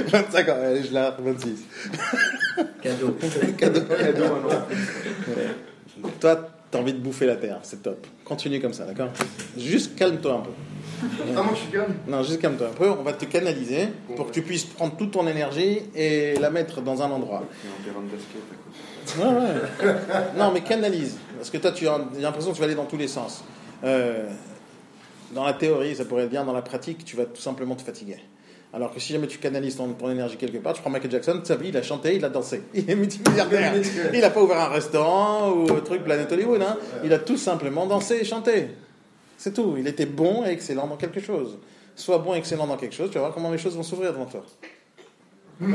25 0.07 0.49
ans, 0.49 0.55
allez, 0.63 0.83
je 0.83 0.93
large, 0.93 1.15
26. 1.19 1.65
Cadeau. 2.81 3.17
Cadeau. 3.57 3.81
Cadeau, 3.81 4.23
un 4.25 4.53
an. 4.53 4.67
Toi, 6.19 6.49
t'as 6.73 6.79
envie 6.79 6.93
de 6.93 6.97
bouffer 6.97 7.27
la 7.27 7.35
terre, 7.35 7.59
c'est 7.61 7.83
top. 7.83 8.07
Continue 8.25 8.59
comme 8.59 8.73
ça, 8.73 8.85
d'accord 8.85 9.09
Juste 9.55 9.95
calme-toi 9.95 10.33
un 10.33 10.39
peu. 10.39 10.49
Ah, 11.37 11.43
moi, 11.43 11.53
je 11.53 11.59
suis 11.59 11.69
calme. 11.71 11.93
Non, 12.07 12.23
juste 12.23 12.41
calme-toi 12.41 12.67
un 12.67 12.73
peu. 12.73 12.89
On 12.89 13.03
va 13.03 13.13
te 13.13 13.25
canaliser 13.25 13.89
pour 14.15 14.27
que 14.27 14.31
tu 14.31 14.41
puisses 14.41 14.65
prendre 14.65 14.95
toute 14.97 15.11
ton 15.11 15.27
énergie 15.27 15.81
et 15.93 16.33
la 16.39 16.49
mettre 16.49 16.81
dans 16.81 17.03
un 17.03 17.11
endroit. 17.11 17.43
Ouais, 19.19 19.23
ouais. 19.23 19.95
Non, 20.35 20.51
mais 20.51 20.61
canalise. 20.61 21.17
Parce 21.37 21.51
que 21.51 21.57
toi, 21.57 21.71
tu 21.71 21.87
as 21.87 21.99
j'ai 22.15 22.21
l'impression 22.21 22.49
que 22.49 22.55
tu 22.55 22.61
vas 22.61 22.65
aller 22.65 22.75
dans 22.75 22.85
tous 22.85 22.97
les 22.97 23.07
sens. 23.07 23.43
Euh, 23.83 24.27
dans 25.35 25.45
la 25.45 25.53
théorie, 25.53 25.95
ça 25.95 26.05
pourrait 26.05 26.23
être 26.23 26.31
bien. 26.31 26.43
Dans 26.43 26.53
la 26.53 26.63
pratique, 26.63 27.05
tu 27.05 27.15
vas 27.15 27.25
tout 27.25 27.41
simplement 27.41 27.75
te 27.75 27.83
fatiguer. 27.83 28.17
Alors 28.73 28.91
que 28.91 28.99
si 28.99 29.13
jamais 29.13 29.27
tu 29.27 29.37
canalises 29.37 29.75
ton, 29.75 29.93
ton 29.93 30.09
énergie 30.09 30.35
quelque 30.35 30.57
part, 30.57 30.73
tu 30.73 30.81
prends 30.81 30.89
Michael 30.89 31.11
Jackson, 31.11 31.39
sa 31.43 31.55
vie, 31.55 31.69
il 31.69 31.77
a 31.77 31.83
chanté, 31.83 32.15
il 32.15 32.25
a 32.25 32.29
dansé. 32.29 32.63
Il 32.73 32.89
est 32.89 32.95
multimilliardaire. 32.95 33.75
Il 34.11 34.19
n'a 34.19 34.31
pas 34.31 34.41
ouvert 34.41 34.59
un 34.59 34.69
restaurant 34.69 35.51
ou 35.51 35.71
un 35.71 35.81
truc 35.81 36.03
Planet 36.03 36.31
Hollywood. 36.31 36.61
Hein. 36.61 36.77
Il 37.03 37.13
a 37.13 37.19
tout 37.19 37.37
simplement 37.37 37.85
dansé 37.85 38.15
et 38.21 38.25
chanté. 38.25 38.69
C'est 39.37 39.53
tout. 39.53 39.75
Il 39.77 39.87
était 39.87 40.07
bon 40.07 40.43
et 40.43 40.49
excellent 40.49 40.87
dans 40.87 40.97
quelque 40.97 41.19
chose. 41.21 41.59
Sois 41.95 42.17
bon 42.17 42.33
et 42.33 42.39
excellent 42.39 42.65
dans 42.65 42.77
quelque 42.77 42.95
chose, 42.95 43.09
tu 43.11 43.15
vas 43.15 43.21
voir 43.21 43.33
comment 43.33 43.51
les 43.51 43.59
choses 43.59 43.75
vont 43.75 43.83
s'ouvrir 43.83 44.11
devant 44.11 44.25
toi. 44.25 44.43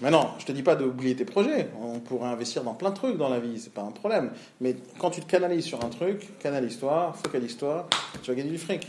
Maintenant, 0.00 0.34
je 0.40 0.44
te 0.44 0.50
dis 0.50 0.64
pas 0.64 0.74
d'oublier 0.74 1.14
tes 1.14 1.24
projets. 1.24 1.68
On 1.80 2.00
pourrait 2.00 2.30
investir 2.30 2.64
dans 2.64 2.74
plein 2.74 2.90
de 2.90 2.96
trucs 2.96 3.16
dans 3.16 3.28
la 3.28 3.38
vie, 3.38 3.60
c'est 3.60 3.72
pas 3.72 3.82
un 3.82 3.92
problème. 3.92 4.32
Mais 4.60 4.74
quand 4.98 5.10
tu 5.10 5.20
te 5.20 5.30
canalises 5.30 5.64
sur 5.64 5.84
un 5.84 5.88
truc, 5.88 6.36
canalise-toi, 6.40 7.14
focalise-toi, 7.22 7.88
tu 8.20 8.32
vas 8.32 8.36
gagner 8.36 8.50
du 8.50 8.58
fric. 8.58 8.88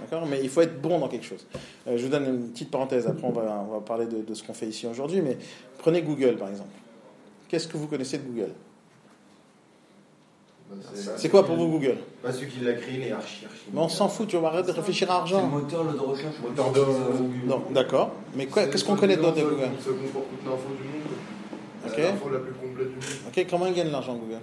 D'accord? 0.00 0.26
Mais 0.26 0.40
il 0.42 0.48
faut 0.48 0.60
être 0.60 0.80
bon 0.80 0.98
dans 0.98 1.08
quelque 1.08 1.24
chose. 1.26 1.46
Euh, 1.88 1.96
je 1.96 2.04
vous 2.04 2.10
donne 2.10 2.24
une 2.26 2.48
petite 2.50 2.70
parenthèse, 2.70 3.06
après 3.06 3.26
on 3.26 3.32
va, 3.32 3.64
on 3.68 3.74
va 3.74 3.80
parler 3.80 4.06
de, 4.06 4.22
de 4.22 4.34
ce 4.34 4.42
qu'on 4.42 4.54
fait 4.54 4.66
ici 4.66 4.86
aujourd'hui. 4.86 5.20
Mais 5.22 5.38
prenez 5.78 6.02
Google 6.02 6.36
par 6.36 6.48
exemple. 6.48 6.68
Qu'est-ce 7.48 7.68
que 7.68 7.76
vous 7.76 7.86
connaissez 7.86 8.18
de 8.18 8.24
Google? 8.24 8.50
Bah, 10.70 10.76
C'est 11.16 11.28
quoi 11.28 11.44
pour 11.44 11.56
vous 11.56 11.68
Google? 11.68 11.96
Pas 12.22 12.32
celui 12.32 12.48
qui 12.50 12.60
l'a 12.60 12.72
créé, 12.72 12.96
les 12.98 13.12
archi 13.12 13.44
archi. 13.44 13.60
Mais 13.72 13.80
on 13.80 13.88
s'en 13.88 14.08
fout, 14.08 14.26
tu 14.26 14.36
vas 14.38 14.48
arrêter 14.48 14.68
de 14.72 14.76
réfléchir 14.76 15.10
à 15.10 15.22
C'est 15.26 15.32
le 15.32 15.36
argent. 15.38 15.46
moteur 15.48 15.84
de 15.84 15.98
recherche. 15.98 16.34
Moteur 16.42 16.72
de- 16.72 17.46
Non, 17.46 17.62
d'accord. 17.70 18.12
Mais 18.34 18.46
qu'est-ce 18.46 18.84
qu'on 18.84 18.96
connaît 18.96 19.16
d'autre 19.16 19.36
de 19.36 19.42
Google? 19.42 19.68
Ça 19.78 19.90
comporte 19.90 20.30
toute 20.30 20.44
l'info 20.44 20.68
du 20.80 20.88
monde. 20.88 21.86
Ok. 21.86 21.92
C'est 21.94 22.02
l'info 22.02 22.28
la 22.30 22.38
plus 22.40 22.52
complète 22.54 22.88
du 22.88 22.94
monde. 22.94 23.04
Ok, 23.28 23.46
comment 23.50 23.66
ils 23.66 23.74
gagnent 23.74 23.90
l'argent 23.92 24.14
Google? 24.16 24.40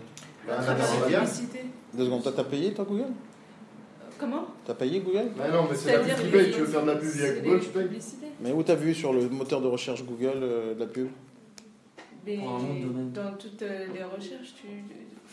C'est 0.48 1.14
publicité. 1.16 1.60
Deux 1.94 2.06
secondes, 2.06 2.24
toi 2.24 2.32
t'as 2.36 2.44
payé 2.44 2.74
toi 2.74 2.86
Google? 2.88 3.06
Comment 4.22 4.46
T'as 4.68 4.76
payé 4.76 5.00
Google 5.00 5.32
Mais 5.36 5.50
non, 5.50 5.66
mais 5.68 5.76
c'est 5.76 5.94
la 5.94 5.98
pub 5.98 6.08
C'est-à-dire 6.10 6.26
qui 6.26 6.32
paye. 6.32 6.52
Tu 6.52 6.60
veux 6.60 6.66
faire 6.68 6.84
de 6.84 6.92
la 6.92 6.96
pub 6.96 7.10
via 7.10 7.32
Google, 7.34 7.60
tu 7.60 7.70
payes. 7.70 7.90
Mais 8.40 8.52
où 8.52 8.62
t'as 8.62 8.76
vu 8.76 8.94
sur 8.94 9.14
le 9.14 9.28
moteur 9.30 9.62
de 9.62 9.68
recherche 9.68 10.04
Google 10.06 10.44
euh, 10.44 10.76
de 10.76 10.80
la 10.80 10.86
pub? 10.86 11.08
Mais 12.24 12.38
dans 12.38 13.34
toutes 13.34 13.64
euh, 13.64 13.88
les 13.92 14.04
recherches, 14.04 14.54
tu. 14.62 14.68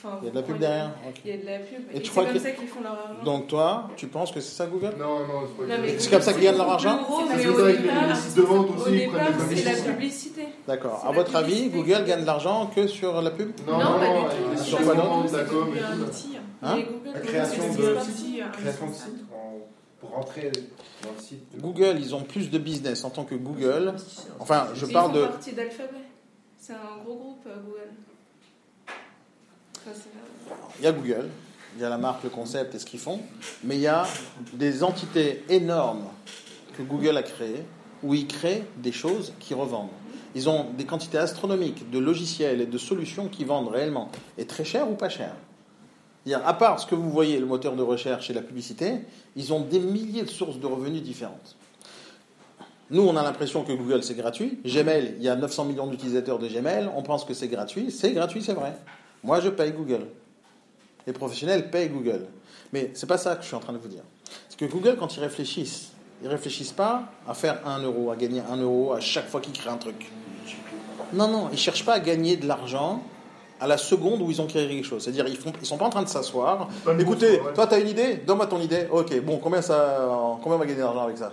Enfin, 0.01 0.19
Il 0.23 0.27
y 0.27 0.29
a 0.29 0.31
de 0.31 0.37
la 0.37 0.43
pub 0.43 0.59
derrière 0.59 0.91
Ok. 1.09 1.21
Il 1.25 1.31
y 1.31 1.35
a 1.35 1.37
de 1.39 1.45
la 1.47 1.59
pub. 1.59 1.81
Et 1.93 1.97
Et, 1.97 2.01
tu 2.01 2.05
c'est 2.05 2.11
crois 2.13 2.25
comme 2.25 2.33
que- 2.35 2.39
ça 2.39 2.51
qu'ils 2.53 2.69
font 2.69 2.81
leur 2.83 2.93
argent. 2.93 3.25
Donc 3.25 3.47
toi, 3.49 3.91
tu 3.97 4.07
penses 4.07 4.31
que 4.31 4.41
c'est 4.41 4.55
ça 4.55 4.67
Google 4.67 4.93
Non, 4.97 5.19
non, 5.27 5.27
c'est 5.59 5.67
pas 5.67 5.79
mais 5.83 5.99
C'est 5.99 6.11
comme 6.11 6.23
ça 6.23 6.33
qu'ils 6.33 6.43
gagnent 6.45 6.57
leur 6.57 6.71
argent 6.71 7.01
au 7.09 7.27
ça, 7.27 7.33
avec 7.35 7.47
les- 7.47 8.15
sites 8.15 8.37
de 8.37 8.43
vente 8.43 8.69
aussi, 8.77 8.89
au 8.91 8.95
ils 8.95 9.09
prennent 9.09 9.35
c'est 9.57 9.65
la 9.65 9.93
publicité. 9.93 10.43
D'accord. 10.69 11.01
C'est 11.03 11.09
À 11.09 11.13
votre 11.13 11.35
avis, 11.35 11.69
Google 11.71 12.05
gagne 12.07 12.21
de 12.21 12.27
l'argent 12.27 12.71
que 12.75 12.87
sur 12.87 13.21
la 13.21 13.31
pub 13.33 13.51
Non, 13.67 13.73
Non, 13.79 13.79
non, 13.79 13.99
pas 13.99 14.35
du 14.35 14.57
tout. 14.57 14.63
Sur 14.65 14.79
quoi 14.83 14.95
d'autre 14.95 15.37
la 15.37 15.45
com. 15.45 15.69
Hein 16.63 16.77
Google, 16.77 17.11
La 17.15 17.21
création 17.21 17.63
de 17.75 17.95
passe 17.95 18.09
outil, 18.09 18.41
un 18.41 18.49
Création 18.51 18.87
de 18.87 18.91
responsable. 18.91 19.17
site 19.19 19.27
en- 19.33 19.59
pour 20.01 20.11
rentrer 20.11 20.51
dans 21.03 21.11
le 21.17 21.21
site. 21.23 21.57
de- 21.57 21.61
Google, 21.61 21.97
ils 22.01 22.15
ont 22.15 22.23
plus 22.23 22.51
de 22.51 22.59
business 22.59 23.05
en 23.05 23.11
tant 23.11 23.25
que 23.25 23.35
Google. 23.35 23.95
Enfin, 24.39 24.69
je 24.75 24.87
parle 24.87 25.13
de. 25.13 25.25
partie 25.27 25.53
d'Alphabet. 25.53 25.89
C'est 26.57 26.73
un 26.73 27.03
gros 27.05 27.15
groupe, 27.17 27.45
euh, 27.47 27.55
Google. 27.65 27.91
Il 30.79 30.85
y 30.85 30.87
a 30.87 30.93
Google, 30.93 31.29
il 31.77 31.83
y 31.83 31.85
a 31.85 31.89
la 31.89 31.99
marque, 31.99 32.25
le 32.25 32.31
concept 32.31 32.75
et 32.75 32.79
ce 32.79 32.87
qu'ils 32.87 33.01
font, 33.01 33.21
mais 33.65 33.77
il 33.77 33.83
y 33.83 33.87
a 33.87 34.07
des 34.53 34.83
entités 34.83 35.45
énormes 35.49 36.05
que 36.77 36.83
Google 36.83 37.17
a 37.17 37.23
créées 37.23 37.65
où 38.03 38.15
ils 38.15 38.27
créent 38.27 38.65
des 38.77 38.93
choses 38.93 39.33
qui 39.41 39.55
revendent. 39.55 39.89
Ils 40.35 40.49
ont 40.49 40.67
des 40.77 40.85
quantités 40.85 41.19
astronomiques 41.19 41.91
de 41.91 41.99
logiciels 41.99 42.61
et 42.61 42.67
de 42.67 42.79
solutions 42.79 43.29
qui 43.29 43.45
vendent 43.45 43.69
réellement, 43.69 44.11
et 44.37 44.47
très 44.47 44.65
cher 44.65 44.91
ou 44.91 44.95
pas 44.95 45.09
cher. 45.09 45.35
À 46.45 46.53
part 46.53 46.79
ce 46.79 46.87
que 46.87 46.95
vous 46.95 47.11
voyez, 47.11 47.39
le 47.39 47.47
moteur 47.47 47.75
de 47.75 47.83
recherche 47.83 48.29
et 48.31 48.35
la 48.35 48.43
publicité, 48.43 48.99
ils 49.35 49.53
ont 49.53 49.61
des 49.61 49.81
milliers 49.81 50.23
de 50.23 50.29
sources 50.29 50.59
de 50.59 50.67
revenus 50.67 51.03
différentes. 51.03 51.57
Nous, 52.91 53.03
on 53.03 53.17
a 53.17 53.23
l'impression 53.23 53.65
que 53.65 53.73
Google, 53.73 54.03
c'est 54.03 54.15
gratuit. 54.15 54.59
Gmail, 54.65 55.15
il 55.19 55.23
y 55.23 55.29
a 55.29 55.37
900 55.37 55.65
millions 55.65 55.87
d'utilisateurs 55.87 56.39
de 56.39 56.49
Gmail. 56.49 56.91
On 56.97 57.03
pense 57.03 57.25
que 57.25 57.35
c'est 57.35 57.49
gratuit. 57.49 57.91
C'est 57.91 58.13
gratuit, 58.13 58.43
c'est 58.43 58.55
vrai. 58.55 58.75
Moi, 59.23 59.41
je 59.41 59.49
paye 59.49 59.73
Google. 59.73 60.07
Les 61.07 61.13
professionnels 61.13 61.71
payent 61.71 61.89
Google. 61.89 62.27
Mais 62.73 62.91
c'est 62.95 63.07
pas 63.07 63.19
ça 63.19 63.37
que 63.37 63.43
je 63.43 63.47
suis 63.47 63.57
en 63.57 63.61
train 63.61 63.73
de 63.73 63.79
vous 63.79 63.89
dire. 63.89 64.03
Parce 64.45 64.57
que 64.57 64.65
Google, 64.67 64.97
quand 64.99 65.17
ils 65.17 65.21
réfléchissent, 65.21 65.93
ils 66.23 66.29
réfléchissent 66.29 66.73
pas 66.73 67.05
à 67.27 67.35
faire 67.35 67.67
un 67.67 67.83
euro, 67.83 68.11
à 68.11 68.17
gagner 68.17 68.43
un 68.51 68.57
euro 68.57 68.93
à 68.93 69.01
chaque 69.01 69.29
fois 69.29 69.41
qu'ils 69.41 69.55
créent 69.55 69.71
un 69.71 69.79
truc. 69.79 70.11
Non, 71.13 71.29
non, 71.29 71.49
ils 71.53 71.59
cherchent 71.59 71.85
pas 71.85 71.95
à 71.95 72.01
gagner 72.01 72.37
de 72.37 72.47
l'argent 72.47 73.03
à 73.61 73.67
la 73.67 73.79
seconde 73.79 74.21
où 74.21 74.31
ils 74.31 74.41
ont 74.41 74.47
créé 74.47 74.69
quelque 74.69 74.85
chose. 74.85 75.03
C'est-à-dire, 75.03 75.27
ils 75.27 75.39
ne 75.61 75.65
sont 75.65 75.79
pas 75.79 75.87
en 75.87 75.91
train 75.91 76.03
de 76.03 76.09
s'asseoir. 76.09 76.69
Écoutez, 76.99 77.41
toi, 77.55 77.67
tu 77.67 77.75
as 77.75 77.79
une 77.79 77.89
idée? 77.89 78.17
Donne-moi 78.17 78.47
ton 78.47 78.61
idée. 78.61 78.87
Ok, 78.91 79.19
bon, 79.21 79.39
combien, 79.39 79.63
ça, 79.63 80.37
combien 80.43 80.57
on 80.57 80.59
va 80.59 80.67
gagner 80.67 80.81
d'argent 80.81 81.05
avec 81.05 81.19
ça? 81.19 81.33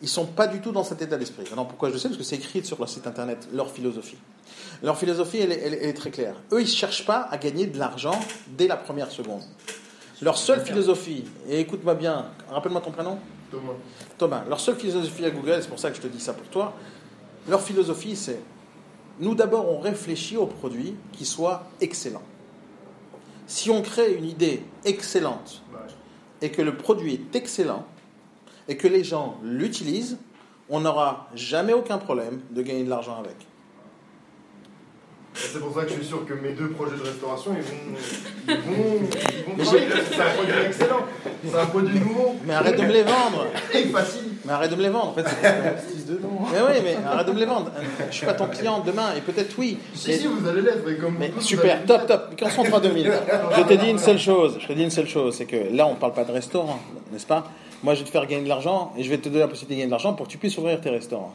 Ils 0.00 0.08
sont 0.08 0.26
pas 0.26 0.46
du 0.46 0.60
tout 0.60 0.70
dans 0.70 0.84
cet 0.84 1.02
état 1.02 1.16
d'esprit. 1.16 1.44
Alors 1.52 1.66
pourquoi 1.66 1.88
je 1.88 1.94
le 1.94 1.98
sais 1.98 2.08
Parce 2.08 2.18
que 2.18 2.24
c'est 2.24 2.36
écrit 2.36 2.64
sur 2.64 2.78
leur 2.78 2.88
site 2.88 3.06
internet, 3.06 3.48
leur 3.52 3.70
philosophie. 3.70 4.16
Leur 4.82 4.96
philosophie, 4.96 5.38
elle 5.38 5.50
est, 5.52 5.58
elle 5.60 5.74
est- 5.74 5.78
elle 5.82 5.88
est 5.90 5.94
très 5.94 6.10
claire. 6.10 6.36
Eux, 6.52 6.60
ils 6.60 6.64
ne 6.64 6.68
cherchent 6.68 7.04
pas 7.04 7.22
à 7.30 7.36
gagner 7.36 7.66
de 7.66 7.78
l'argent 7.78 8.18
dès 8.56 8.68
la 8.68 8.76
première 8.76 9.10
seconde. 9.10 9.42
Leur 10.22 10.38
seule 10.38 10.60
philosophie, 10.64 11.24
et 11.48 11.60
écoute-moi 11.60 11.94
bien, 11.94 12.26
rappelle-moi 12.50 12.80
ton 12.80 12.90
prénom 12.92 13.18
Thomas. 13.50 13.72
Thomas, 14.18 14.44
leur 14.48 14.60
seule 14.60 14.76
philosophie 14.76 15.24
à 15.24 15.30
Google, 15.30 15.58
c'est 15.62 15.68
pour 15.68 15.78
ça 15.78 15.90
que 15.90 15.96
je 15.96 16.02
te 16.02 16.06
dis 16.08 16.20
ça 16.20 16.32
pour 16.34 16.46
toi, 16.48 16.74
leur 17.48 17.62
philosophie 17.62 18.14
c'est, 18.14 18.40
nous 19.20 19.34
d'abord 19.34 19.68
on 19.70 19.78
réfléchit 19.80 20.36
au 20.36 20.46
produit 20.46 20.94
qui 21.12 21.24
soit 21.24 21.64
excellent. 21.80 22.22
Si 23.46 23.70
on 23.70 23.80
crée 23.80 24.12
une 24.14 24.26
idée 24.26 24.62
excellente 24.84 25.62
et 26.42 26.50
que 26.50 26.60
le 26.62 26.76
produit 26.76 27.14
est 27.14 27.36
excellent 27.36 27.86
et 28.68 28.76
que 28.76 28.86
les 28.86 29.02
gens 29.02 29.38
l'utilisent, 29.42 30.18
on 30.68 30.80
n'aura 30.80 31.28
jamais 31.34 31.72
aucun 31.72 31.98
problème 31.98 32.40
de 32.50 32.62
gagner 32.62 32.84
de 32.84 32.90
l'argent 32.90 33.18
avec. 33.18 33.36
C'est 35.34 35.60
pour 35.60 35.72
ça 35.74 35.82
que 35.84 35.90
je 35.90 35.94
suis 35.94 36.04
sûr 36.04 36.26
que 36.26 36.34
mes 36.34 36.50
deux 36.52 36.70
projets 36.70 36.96
de 36.96 37.02
restauration, 37.02 37.52
ils 37.56 37.62
vont, 37.62 37.96
ils 38.48 38.54
vont, 38.54 39.08
ils 39.48 39.56
vont 39.56 39.64
travailler. 39.64 39.86
C'est 40.10 40.20
un 40.20 40.30
produit 40.34 40.52
excellent. 40.66 41.00
C'est 41.44 41.58
un 41.58 41.66
produit 41.66 42.00
nouveau. 42.00 42.34
Mais 42.44 42.54
arrête 42.54 42.76
de 42.76 42.82
me 42.82 42.92
les 42.92 43.02
vendre 43.02 43.46
Et 43.72 43.84
facile. 43.84 44.22
Mais 44.44 44.52
arrête 44.52 44.70
de 44.70 44.76
me 44.76 44.82
les 44.82 44.88
vendre 44.88 45.08
en 45.08 45.14
fait. 45.14 45.24
c'est- 45.28 46.12
Mais 46.52 46.58
oui, 46.60 46.80
mais 46.82 46.96
arrête 47.06 47.26
de 47.26 47.32
me 47.32 47.38
les 47.38 47.44
vendre. 47.46 47.70
Je 48.10 48.14
suis 48.16 48.26
pas 48.26 48.32
ton 48.34 48.46
client 48.46 48.80
demain 48.84 49.12
et 49.16 49.20
peut-être 49.20 49.54
oui. 49.58 49.78
Si, 49.94 50.12
si, 50.18 50.26
vous 50.26 50.46
allez 50.48 50.62
l'être. 50.62 50.84
Mais 51.18 51.28
vous 51.28 51.40
super, 51.40 51.84
top, 51.84 52.06
top. 52.06 52.36
3 52.36 52.80
2000 52.80 53.12
Je 53.56 53.62
te 53.62 53.74
dis 53.74 53.90
une 53.90 53.98
seule 53.98 54.18
chose. 54.18 54.56
Je 54.60 54.66
te 54.66 54.72
dis 54.72 54.82
une 54.82 54.90
seule 54.90 55.08
chose, 55.08 55.34
c'est 55.36 55.46
que 55.46 55.72
là, 55.74 55.86
on 55.86 55.94
parle 55.94 56.14
pas 56.14 56.24
de 56.24 56.32
restaurant, 56.32 56.80
n'est-ce 57.12 57.26
pas? 57.26 57.44
Moi, 57.84 57.94
je 57.94 58.00
vais 58.00 58.06
te 58.06 58.10
faire 58.10 58.26
gagner 58.26 58.42
de 58.42 58.48
l'argent 58.48 58.92
et 58.98 59.04
je 59.04 59.08
vais 59.10 59.18
te 59.18 59.28
donner 59.28 59.40
la 59.40 59.46
possibilité 59.48 59.74
de 59.74 59.78
gagner 59.80 59.86
de 59.86 59.90
l'argent 59.92 60.14
pour 60.14 60.26
que 60.26 60.32
tu 60.32 60.38
puisses 60.38 60.58
ouvrir 60.58 60.80
tes 60.80 60.90
restaurants. 60.90 61.32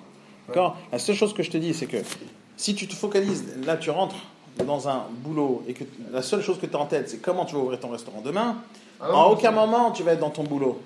D'accord? 0.48 0.76
La 0.91 1.00
seule 1.00 1.16
chose 1.16 1.34
que 1.34 1.41
je 1.41 1.50
te 1.52 1.58
dis, 1.58 1.74
c'est 1.74 1.86
que 1.86 1.98
si 2.58 2.76
tu 2.76 2.88
te 2.88 2.95
focalises, 2.95 3.45
là, 3.66 3.78
tu 3.78 3.89
rentres 3.89 4.16
dans 4.66 4.88
un 4.88 5.04
boulot 5.10 5.64
et 5.68 5.74
que 5.74 5.84
la 6.12 6.22
seule 6.22 6.41
chose 6.41 6.60
que 6.60 6.66
tu 6.66 6.76
as 6.76 6.80
en 6.80 6.86
tête, 6.86 7.10
c'est 7.10 7.18
comment 7.18 7.45
tu 7.45 7.56
vas 7.56 7.62
ouvrir 7.62 7.80
ton 7.80 7.89
restaurant 7.89 8.22
demain. 8.24 8.58
Ah 9.01 9.08
non, 9.10 9.16
En 9.16 9.32
aucun 9.32 9.51
moment, 9.51 9.91
tu 9.91 10.04
vas 10.04 10.14
être 10.14 10.20
dans 10.20 10.30
ton 10.30 10.43
boulot. 10.43 10.80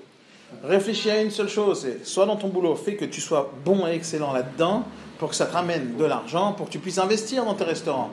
Réfléchis 0.63 1.11
à 1.11 1.22
une 1.22 1.32
seule 1.32 1.49
chose, 1.49 1.82
c'est 1.82 2.05
soit 2.05 2.26
dans 2.26 2.38
ton 2.38 2.47
boulot, 2.47 2.76
fais 2.76 2.95
que 2.95 3.05
tu 3.05 3.20
sois 3.20 3.51
bon 3.65 3.86
et 3.86 3.91
excellent 3.91 4.32
là-dedans 4.32 4.84
pour 5.20 5.30
que 5.30 5.36
ça 5.36 5.45
te 5.45 5.53
ramène 5.53 5.97
de 5.97 6.05
l'argent, 6.05 6.53
pour 6.53 6.68
que 6.68 6.72
tu 6.72 6.80
puisses 6.80 6.99
investir 6.99 7.43
dans 7.43 7.53
tes 7.53 7.65
restaurants. 7.65 8.11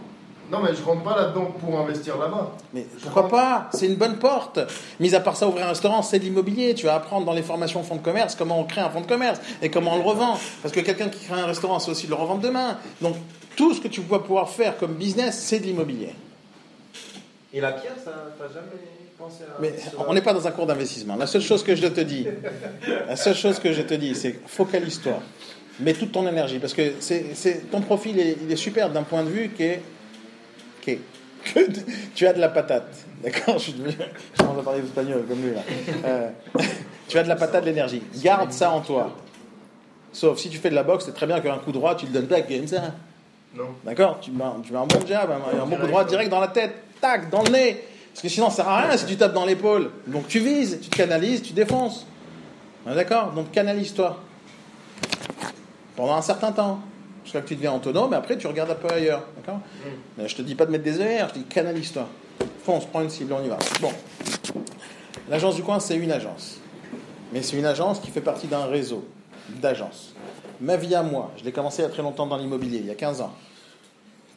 Non, 0.51 0.59
mais 0.61 0.75
je 0.75 0.83
rentre 0.83 1.03
pas 1.03 1.17
là-dedans 1.17 1.55
pour 1.59 1.79
investir 1.79 2.19
là-bas. 2.19 2.53
Mais 2.75 2.87
pourquoi 3.03 3.29
pas? 3.29 3.69
C'est 3.73 3.87
une 3.87 3.97
bonne 3.97 4.19
porte. 4.19 4.61
Mis 5.01 5.15
à 5.15 5.21
part 5.21 5.37
ça, 5.37 5.49
ouvrir 5.49 5.65
un 5.65 5.71
restaurant, 5.71 6.03
c'est 6.03 6.19
de 6.19 6.25
l'immobilier. 6.25 6.75
Tu 6.75 6.85
vas 6.85 6.95
apprendre 6.97 7.25
dans 7.25 7.33
les 7.33 7.43
formations 7.43 7.83
fonds 7.83 7.97
de 7.97 8.03
commerce 8.03 8.35
comment 8.35 8.61
on 8.61 8.65
crée 8.65 8.83
un 8.83 8.91
fonds 8.91 9.01
de 9.01 9.07
commerce 9.07 9.41
et 9.63 9.71
comment 9.71 9.95
on 9.95 9.97
le 9.97 10.03
revend. 10.03 10.37
Parce 10.61 10.75
que 10.75 10.81
quelqu'un 10.81 11.09
qui 11.09 11.25
crée 11.25 11.41
un 11.41 11.47
restaurant, 11.47 11.79
c'est 11.79 11.91
aussi 11.91 12.07
de 12.07 12.11
le 12.11 12.17
revendre 12.17 12.43
demain. 12.43 12.77
Donc 13.01 13.17
tout 13.57 13.75
ce 13.75 13.81
que 13.81 13.89
tu 13.89 14.01
vas 14.03 14.19
pouvoir 14.19 14.49
faire 14.51 14.77
comme 14.77 14.95
business, 14.95 15.39
c'est 15.39 15.59
de 15.61 15.65
l'immobilier. 15.65 16.11
Et 17.53 17.61
la 17.61 17.73
pierre, 17.73 17.95
ça, 18.05 18.11
t'as 18.39 18.49
jamais 18.49 18.67
pensé 19.19 19.45
à. 19.45 19.61
Mais 19.61 19.75
on 20.09 20.13
n'est 20.15 20.23
pas 20.23 20.33
dans 20.33 20.47
un 20.47 20.51
cours 20.51 20.67
d'investissement. 20.67 21.17
La 21.17 21.27
seule 21.27 21.43
chose 21.43 21.63
que 21.63 21.75
je 21.77 21.87
te 21.87 22.01
dis, 22.01 22.27
la 23.09 23.17
seule 23.17 23.37
chose 23.37 23.59
que 23.59 23.73
je 23.73 23.83
te 23.83 23.95
dis, 23.95 24.15
c'est 24.15 24.41
focalise-toi. 24.47 25.21
Mets 25.81 25.93
toute 25.95 26.13
ton 26.13 26.27
énergie. 26.29 26.59
Parce 26.59 26.73
que 26.75 26.93
c'est- 27.01 27.71
ton 27.71 27.81
profil, 27.81 28.19
est, 28.19 28.37
il 28.43 28.51
est 28.51 28.57
super 28.57 28.91
d'un 28.91 29.03
point 29.03 29.23
de 29.25 29.29
vue 29.29 29.51
qui 29.51 29.63
est, 29.65 29.83
qui 30.83 30.91
est- 30.93 31.01
que 31.53 31.61
tu 32.15 32.27
as 32.27 32.33
de 32.33 32.41
la 32.41 32.49
patate. 32.49 32.89
D'accord 33.23 33.59
je, 33.59 33.65
suis 33.65 33.73
devenu- 33.73 33.95
je 34.35 34.39
commence 34.43 34.59
à 34.61 34.63
parler 34.63 34.81
espagnol 34.81 35.25
comme 35.29 35.43
lui 35.43 35.55
là. 35.55 35.61
Euh, 36.05 36.31
tu 37.09 37.19
as 37.19 37.23
de 37.23 37.29
la 37.29 37.37
patate, 37.37 37.63
de 37.65 37.69
l'énergie. 37.71 38.03
Garde 38.23 38.51
ça 38.53 38.71
en 38.71 38.81
toi. 38.81 39.15
Sauf 40.13 40.39
si 40.39 40.49
tu 40.49 40.59
fais 40.59 40.71
de 40.71 40.75
la 40.75 40.83
boxe, 40.85 41.05
c'est 41.07 41.13
très 41.15 41.27
bien 41.27 41.41
qu'un 41.41 41.59
coup 41.59 41.73
droit, 41.73 41.95
tu 41.97 42.07
le 42.07 42.13
donnes 42.13 42.29
pas 42.29 42.41
comme 42.43 42.67
ça. 42.67 42.95
Non. 43.57 43.65
D'accord 43.85 44.19
tu, 44.21 44.31
mets 44.33 44.45
un- 44.45 44.61
tu 44.63 44.73
mets 44.73 44.79
un 44.79 44.87
bon 44.87 45.07
jab, 45.07 45.31
un, 45.31 45.63
un 45.63 45.67
bon 45.67 45.77
coup 45.77 45.87
droit 45.87 46.05
direct 46.05 46.31
dans 46.31 46.41
la 46.41 46.49
tête, 46.49 46.75
tac, 47.01 47.31
dans 47.31 47.43
le 47.43 47.51
nez. 47.51 47.85
Parce 48.13 48.23
que 48.23 48.29
sinon, 48.29 48.49
ça 48.51 48.57
sert 48.57 48.69
à 48.69 48.83
rien 48.83 48.97
si 48.97 49.07
tu 49.07 49.17
tapes 49.17 49.33
dans 49.33 49.45
l'épaule. 49.45 49.91
Donc 50.07 50.29
tu 50.29 50.39
vises, 50.41 50.79
tu 50.83 50.89
te 50.89 50.97
canalises, 50.97 51.43
tu 51.43 51.53
défonces. 51.53 52.07
D'accord 52.87 53.33
Donc 53.33 53.51
canalise-toi. 53.51 54.19
Pendant 55.97 56.15
un 56.17 56.23
certain 56.23 56.53
temps. 56.53 56.81
Jusqu'à 57.25 57.41
que 57.41 57.49
tu 57.49 57.55
deviens 57.57 57.73
autonome, 57.73 58.11
mais 58.11 58.17
après 58.17 58.37
tu 58.37 58.47
regardes 58.47 58.71
un 58.71 58.75
peu 58.75 58.93
ailleurs. 58.93 59.23
D'accord 59.37 59.61
Mais 60.19 60.29
Je 60.29 60.37
te 60.37 60.43
dis 60.43 60.55
pas 60.55 60.67
de 60.67 60.71
mettre 60.73 60.85
des 60.85 61.01
ER, 61.01 61.25
je 61.29 61.39
dis 61.41 61.45
canalise-toi. 61.45 62.07
Fonce, 62.65 62.85
prends 62.87 63.01
une 63.01 63.09
cible, 63.11 63.33
on 63.33 63.43
y 63.45 63.49
va. 63.49 63.57
Bon. 63.81 63.91
L'agence 65.31 65.55
du 65.57 65.63
coin, 65.63 65.81
c'est 65.81 65.97
une 65.97 66.13
agence. 66.13 66.59
Mais 67.33 67.43
c'est 67.43 67.57
une 67.57 67.65
agence 67.65 68.01
qui 68.01 68.11
fait 68.11 68.21
partie 68.21 68.47
d'un 68.47 68.67
réseau. 68.67 69.07
d'agence. 69.49 70.14
Ma 70.61 70.77
vie 70.77 70.95
à 70.95 71.03
moi, 71.03 71.31
je 71.37 71.45
l'ai 71.45 71.53
commencé 71.53 71.83
il 71.83 71.85
y 71.85 71.89
a 71.89 71.91
très 71.91 72.03
longtemps 72.03 72.27
dans 72.27 72.37
l'immobilier, 72.37 72.79
il 72.79 72.87
y 72.87 72.91
a 72.91 72.95
15 72.95 73.21
ans. 73.21 73.33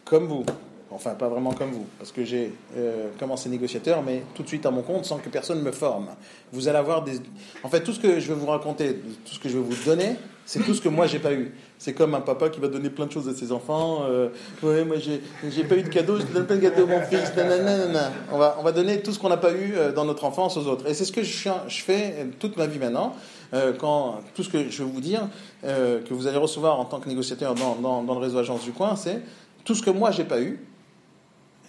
Comme 0.05 0.25
vous. 0.25 0.45
Enfin, 0.89 1.15
pas 1.15 1.27
vraiment 1.27 1.51
comme 1.51 1.71
vous, 1.71 1.85
parce 1.99 2.13
que 2.13 2.23
j'ai 2.23 2.53
euh, 2.77 3.09
commencé 3.19 3.49
négociateur, 3.49 4.01
mais 4.01 4.23
tout 4.33 4.43
de 4.43 4.47
suite 4.47 4.65
à 4.65 4.71
mon 4.71 4.83
compte 4.83 5.03
sans 5.03 5.17
que 5.17 5.27
personne 5.27 5.61
me 5.61 5.73
forme. 5.73 6.07
Vous 6.53 6.69
allez 6.69 6.77
avoir 6.77 7.03
des. 7.03 7.19
En 7.61 7.67
fait, 7.67 7.81
tout 7.81 7.91
ce 7.91 7.99
que 7.99 8.21
je 8.21 8.27
vais 8.29 8.39
vous 8.39 8.45
raconter, 8.45 8.95
tout 9.25 9.33
ce 9.33 9.39
que 9.39 9.49
je 9.49 9.57
vais 9.57 9.63
vous 9.63 9.83
donner, 9.83 10.15
c'est 10.47 10.63
tout 10.63 10.73
ce 10.73 10.81
que 10.81 10.87
moi 10.87 11.05
j'ai 11.07 11.19
pas 11.19 11.33
eu. 11.33 11.53
C'est 11.77 11.93
comme 11.93 12.15
un 12.15 12.21
papa 12.21 12.49
qui 12.49 12.61
va 12.61 12.69
donner 12.69 12.89
plein 12.89 13.05
de 13.05 13.11
choses 13.11 13.27
à 13.27 13.33
ses 13.33 13.51
enfants. 13.51 14.05
euh, 14.09 14.29
ouais, 14.63 14.85
moi 14.85 14.95
j'ai 14.97 15.63
pas 15.65 15.75
eu 15.75 15.83
de 15.83 15.89
cadeau, 15.89 16.17
je 16.19 16.25
donne 16.25 16.47
pas 16.47 16.55
de 16.55 16.61
cadeau 16.61 16.85
à 16.85 16.87
mon 16.87 17.01
fils. 17.01 17.35
nanana. 17.35 18.13
On 18.31 18.37
va, 18.37 18.55
on 18.57 18.63
va 18.63 18.71
donner 18.71 19.01
tout 19.01 19.11
ce 19.11 19.19
qu'on 19.19 19.27
n'a 19.27 19.37
pas 19.37 19.51
eu 19.51 19.73
euh, 19.75 19.91
dans 19.91 20.05
notre 20.05 20.23
enfance 20.23 20.55
aux 20.55 20.65
autres. 20.67 20.87
Et 20.87 20.93
c'est 20.93 21.03
ce 21.03 21.11
que 21.11 21.21
je 21.21 21.83
fais 21.83 22.15
euh, 22.17 22.25
toute 22.39 22.55
ma 22.55 22.65
vie 22.65 22.79
maintenant. 22.79 23.13
Euh, 23.53 23.73
quand 23.73 24.21
tout 24.35 24.43
ce 24.43 24.49
que 24.49 24.69
je 24.69 24.83
vais 24.83 24.89
vous 24.89 25.01
dire, 25.01 25.27
euh, 25.63 26.01
que 26.01 26.13
vous 26.13 26.27
allez 26.27 26.37
recevoir 26.37 26.79
en 26.79 26.85
tant 26.85 26.99
que 26.99 27.07
négociateur 27.07 27.55
dans, 27.55 27.75
dans, 27.75 28.03
dans 28.03 28.13
le 28.15 28.19
réseau 28.19 28.37
Agence 28.39 28.63
du 28.63 28.71
Coin, 28.71 28.95
c'est 28.95 29.21
tout 29.63 29.75
ce 29.75 29.81
que 29.81 29.89
moi 29.89 30.11
j'ai 30.11 30.25
pas 30.25 30.41
eu, 30.41 30.59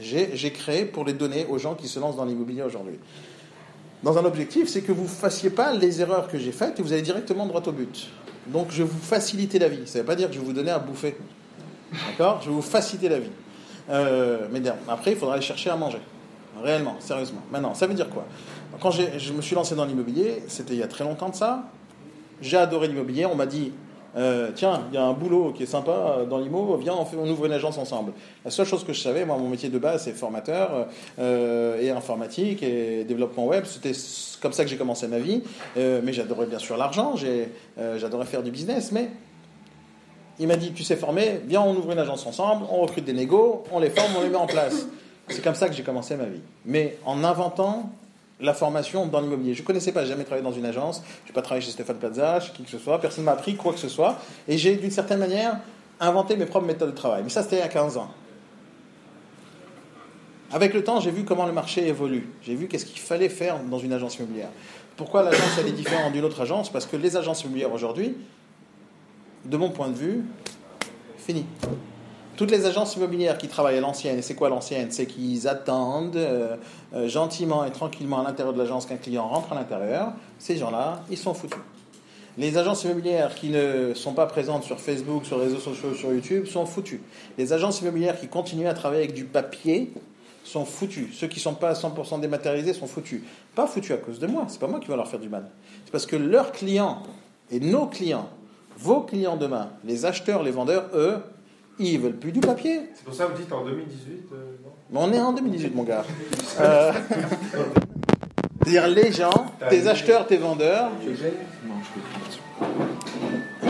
j'ai 0.01 0.53
créé 0.53 0.85
pour 0.85 1.05
les 1.05 1.13
donner 1.13 1.47
aux 1.49 1.59
gens 1.59 1.75
qui 1.75 1.89
se 1.89 1.99
lancent 1.99 2.17
dans 2.17 2.25
l'immobilier 2.25 2.63
aujourd'hui. 2.63 2.99
Dans 4.03 4.17
un 4.17 4.25
objectif, 4.25 4.69
c'est 4.69 4.83
que 4.83 4.93
vous 4.93 5.03
ne 5.03 5.09
fassiez 5.09 5.51
pas 5.51 5.73
les 5.73 6.01
erreurs 6.01 6.29
que 6.29 6.39
j'ai 6.39 6.53
faites 6.53 6.79
et 6.79 6.83
vous 6.83 6.93
allez 6.93 7.03
directement 7.03 7.47
droit 7.47 7.63
au 7.67 7.73
but. 7.73 8.09
Donc 8.47 8.69
je 8.71 8.83
vais 8.83 8.89
vous 8.89 8.99
faciliter 8.99 9.59
la 9.59 9.69
vie. 9.69 9.87
Ça 9.87 9.99
ne 9.99 10.03
veut 10.03 10.07
pas 10.07 10.15
dire 10.15 10.29
que 10.29 10.35
je 10.35 10.39
vais 10.39 10.47
vous 10.47 10.53
donner 10.53 10.71
à 10.71 10.79
bouffer. 10.79 11.17
D'accord? 12.09 12.41
Je 12.43 12.49
vais 12.49 12.55
vous 12.55 12.63
faciliter 12.63 13.09
la 13.09 13.19
vie. 13.19 13.31
Euh, 13.91 14.47
mais 14.53 14.63
après, 14.89 15.13
il 15.13 15.17
faudra 15.17 15.35
aller 15.35 15.43
chercher 15.43 15.71
à 15.71 15.77
manger. 15.77 15.99
Réellement, 16.63 16.97
sérieusement. 16.99 17.41
Maintenant, 17.51 17.75
ça 17.75 17.87
veut 17.87 17.95
dire 17.95 18.09
quoi? 18.11 18.25
Quand 18.81 18.91
je 18.91 19.33
me 19.33 19.43
suis 19.43 19.55
lancé 19.55 19.75
dans 19.75 19.85
l'immobilier, 19.85 20.43
c'était 20.49 20.75
il 20.75 20.81
y 20.81 20.83
a 20.83 20.89
très 20.89 21.05
longtemps 21.05 21.29
de 21.31 21.35
ça. 21.35 21.65
J'ai 22.41 22.57
adoré 22.57 22.89
l'immobilier. 22.89 23.27
On 23.27 23.35
m'a 23.35 23.47
dit 23.47 23.73
euh, 24.17 24.51
tiens, 24.55 24.83
il 24.91 24.95
y 24.95 24.99
a 24.99 25.05
un 25.05 25.13
boulot 25.13 25.53
qui 25.53 25.65
est 25.65 25.67
sympa 25.67 26.19
dans 26.29 26.39
l'IMO, 26.39 26.77
viens, 26.77 26.95
on, 26.95 27.29
ouvre 27.29 27.47
une 27.47 27.53
agence 27.53 27.77
ensemble. 27.79 28.13
La 28.45 28.51
seule 28.51 28.67
chose 28.67 28.85
que 28.85 28.93
je 28.93 29.01
savais, 29.01 29.25
moi, 29.25 29.37
mon 29.37 29.49
métier 29.49 29.69
de 29.69 29.79
base, 29.79 30.05
c'est 30.05 30.13
formateur 30.13 30.89
euh, 31.19 31.81
et 31.81 31.91
informatique 31.91 32.63
et 32.63 33.05
développement 33.05 33.47
web. 33.47 33.65
C'était 33.67 33.93
comme 34.41 34.53
ça 34.53 34.65
que 34.65 34.71
j'ai 34.71 34.77
commencé 34.77 35.07
ma 35.09 35.19
vie. 35.19 35.43
Euh, 35.77 36.01
mais 36.03 36.13
j'adorais 36.13 36.47
bien 36.47 36.59
sûr 36.59 36.77
l'argent, 36.77 37.15
j'adorais 37.77 38.27
faire 38.27 38.43
du 38.43 38.51
business, 38.51 38.93
mais 38.93 39.11
il 40.41 40.49
m'a 40.49 40.57
dit, 40.57 40.73
tu 40.73 40.85
sais 40.85 40.97
former, 40.97 41.41
viens, 41.47 41.63
on 41.63 41.75
ouvre 41.75 41.93
une 41.93 41.99
agence 41.99 42.27
ensemble, 42.27 42.65
on 42.71 42.83
recrute 42.83 43.05
des 43.05 43.13
négos, 43.13 43.65
on 43.73 43.79
les 43.79 43.91
forme, 43.91 44.13
on 44.19 44.23
les 44.23 44.31
met 44.31 44.37
en 44.37 44.47
place. 44.47 44.87
C'est 45.29 45.43
comme 45.43 45.55
ça 45.55 45.69
que 45.69 45.75
j'ai 45.75 45.83
commencé 45.83 46.17
ma 46.17 46.25
vie. 46.25 46.41
Mais 46.65 46.99
en 47.05 47.25
inventant 47.25 47.91
la 48.41 48.55
formation 48.55 49.07
dans 49.07 49.21
l'immobilier. 49.21 49.55
Je 49.55 49.63
ne 49.63 49.67
connaissais 49.67 49.93
pas, 49.93 50.05
jamais 50.05 50.25
travaillé 50.25 50.45
dans 50.45 50.53
une 50.53 50.67
agence, 50.67 51.03
je 51.25 51.31
n'ai 51.31 51.35
pas 51.35 51.43
travaillé 51.43 51.65
chez 51.65 51.73
Stéphane 51.73 51.97
Plaza, 51.97 52.41
chez 52.41 52.53
qui 52.53 52.63
que 52.63 52.71
ce 52.71 52.79
soit, 52.79 53.01
personne 53.01 53.25
ne 53.25 53.27
m'a 53.27 53.33
appris 53.33 53.57
quoi 53.57 53.73
que 53.73 53.79
ce 53.79 53.89
soit, 53.89 54.19
et 54.47 54.57
j'ai 54.59 54.77
d'une 54.77 54.91
certaine 54.91 55.19
manière 55.19 55.59
inventé 56.01 56.37
mes 56.37 56.47
propres 56.47 56.67
méthodes 56.67 56.91
de 56.91 56.95
travail. 56.95 57.23
Mais 57.25 57.31
ça, 57.31 57.43
c'était 57.43 57.57
il 57.57 57.61
y 57.61 57.63
a 57.63 57.69
15 57.69 57.97
ans. 57.97 58.11
Avec 60.53 60.73
le 60.73 60.83
temps, 60.83 61.01
j'ai 61.01 61.11
vu 61.11 61.25
comment 61.25 61.47
le 61.47 61.53
marché 61.53 61.87
évolue. 61.87 62.29
J'ai 62.43 62.55
vu 62.55 62.69
qu'est-ce 62.69 62.87
qu'il 62.87 63.01
fallait 63.01 63.29
faire 63.29 63.59
dans 63.65 63.79
une 63.79 63.93
agence 63.93 64.17
immobilière. 64.17 64.49
Pourquoi 64.97 65.23
l'agence 65.23 65.59
est 65.59 65.73
différente 65.73 66.13
d'une 66.13 66.25
autre 66.25 66.41
agence? 66.41 66.73
Parce 66.73 66.87
que 66.87 66.97
les 66.97 67.17
agences 67.17 67.43
immobilières 67.43 67.73
aujourd'hui, 67.73 68.17
de 69.45 69.57
mon 69.57 69.71
point 69.71 69.89
de 69.89 69.97
vue, 69.97 70.25
fini. 71.19 71.45
Toutes 72.39 72.53
les 72.53 72.67
agences 72.67 72.95
immobilières 72.95 73.37
qui 73.37 73.49
travaillent 73.49 73.79
à 73.79 73.81
l'ancienne, 73.81 74.23
c'est 74.23 74.37
quoi 74.37 74.49
l'ancienne? 74.49 74.93
C'est 74.93 75.07
qu'ils 75.07 75.49
attendent 75.49 76.15
euh, 76.15 76.55
euh, 76.95 77.09
gentiment 77.09 77.65
et 77.65 77.73
tranquillement 77.73 78.21
à 78.21 78.23
l'intérieur 78.23 78.55
de 78.55 78.59
l'agence 78.61 78.87
qu'un 78.87 78.97
client 78.97 79.27
rentre 79.27 79.51
à 79.51 79.57
l'intérieur. 79.57 80.13
Ces 80.39 80.57
gens-là, 80.57 81.03
ils 81.11 81.19
sont 81.19 81.35
foutus. 81.35 81.59
Les 82.37 82.57
agences 82.57 82.85
immobilières 82.85 83.35
qui 83.35 83.49
ne 83.51 83.93
sont 83.93 84.13
pas 84.13 84.27
présentes 84.27 84.63
sur 84.63 84.79
Facebook, 84.79 85.27
sur 85.27 85.39
les 85.39 85.47
réseaux 85.47 85.59
sociaux, 85.59 85.95
sur 85.95 86.13
YouTube, 86.13 86.47
sont 86.47 86.65
foutues. 86.65 87.03
Les 87.39 87.53
agences 87.53 87.81
immobilières 87.81 88.21
qui 88.21 88.29
continuent 88.29 88.69
à 88.69 88.75
travailler 88.75 89.03
avec 89.03 89.15
du 89.17 89.25
papier 89.25 89.93
sont 90.45 90.65
foutus. 90.65 91.09
Ceux 91.19 91.27
qui 91.27 91.41
ne 91.41 91.43
sont 91.43 91.55
pas 91.55 91.71
à 91.71 91.73
100% 91.73 92.21
dématérialisés 92.21 92.73
sont 92.73 92.87
foutus. 92.87 93.21
Pas 93.57 93.67
foutus 93.67 93.91
à 93.91 93.97
cause 93.97 94.21
de 94.21 94.29
moi, 94.29 94.45
c'est 94.47 94.61
pas 94.61 94.69
moi 94.69 94.79
qui 94.79 94.87
vais 94.87 94.95
leur 94.95 95.09
faire 95.09 95.19
du 95.19 95.29
mal. 95.29 95.51
C'est 95.85 95.91
parce 95.91 96.07
que 96.07 96.15
leurs 96.15 96.53
clients 96.53 97.03
et 97.51 97.59
nos 97.59 97.89
clients, 97.89 98.29
vos 98.77 99.01
clients 99.01 99.37
demain, 99.37 99.71
les 99.83 100.07
acheteurs, 100.07 100.45
les 100.45 100.53
vendeurs, 100.53 100.89
eux, 100.95 101.17
ils 101.79 101.99
veulent 102.01 102.17
plus 102.17 102.33
du 102.33 102.41
papier. 102.41 102.81
C'est 102.95 103.05
pour 103.05 103.15
ça 103.15 103.27
que 103.27 103.33
vous 103.33 103.39
dites 103.39 103.53
en 103.53 103.65
2018. 103.65 104.29
euh, 104.33 104.37
non? 104.65 104.71
Mais 104.91 104.99
on 105.01 105.13
est 105.13 105.21
en 105.21 105.33
2018, 105.33 105.75
mon 105.75 105.85
gars. 105.85 106.05
Euh, 106.61 106.93
C'est-à-dire 108.65 108.89
les 108.89 109.13
gens, 109.13 109.47
tes 109.71 109.87
acheteurs, 109.87 110.27
tes 110.27 110.37
vendeurs, 110.37 110.91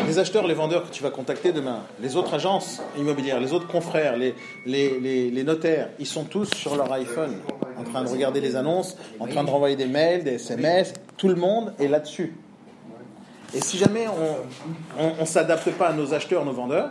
les 0.07 0.19
acheteurs, 0.19 0.47
les 0.47 0.55
vendeurs 0.55 0.89
que 0.89 0.95
tu 0.95 1.03
vas 1.03 1.11
contacter 1.11 1.53
demain, 1.53 1.83
les 2.01 2.17
autres 2.17 2.35
agences 2.35 2.81
immobilières, 2.97 3.39
les 3.41 3.53
autres 3.53 3.69
confrères, 3.69 4.17
les, 4.17 4.35
les, 4.65 4.99
les, 4.99 5.31
les 5.31 5.45
notaires, 5.45 5.91
ils 5.99 6.07
sont 6.07 6.25
tous 6.25 6.49
sur 6.55 6.77
leur 6.77 6.91
iPhone, 6.93 7.37
en 7.79 7.85
train 7.85 8.03
de 8.03 8.09
regarder 8.09 8.41
les 8.41 8.57
annonces, 8.57 8.97
en 9.21 9.27
train 9.27 9.45
de 9.45 9.51
renvoyer 9.51 9.77
des 9.77 9.87
mails, 9.87 10.25
des 10.25 10.35
SMS, 10.35 10.95
tout 11.17 11.29
le 11.29 11.35
monde 11.37 11.75
est 11.79 11.89
là-dessus. 11.89 12.35
Et 13.55 13.61
si 13.61 13.77
jamais 13.79 14.07
on 14.99 15.21
ne 15.21 15.27
s'adapte 15.27 15.71
pas 15.73 15.89
à 15.89 15.93
nos 15.93 16.13
acheteurs, 16.15 16.45
nos 16.45 16.53
vendeurs, 16.53 16.91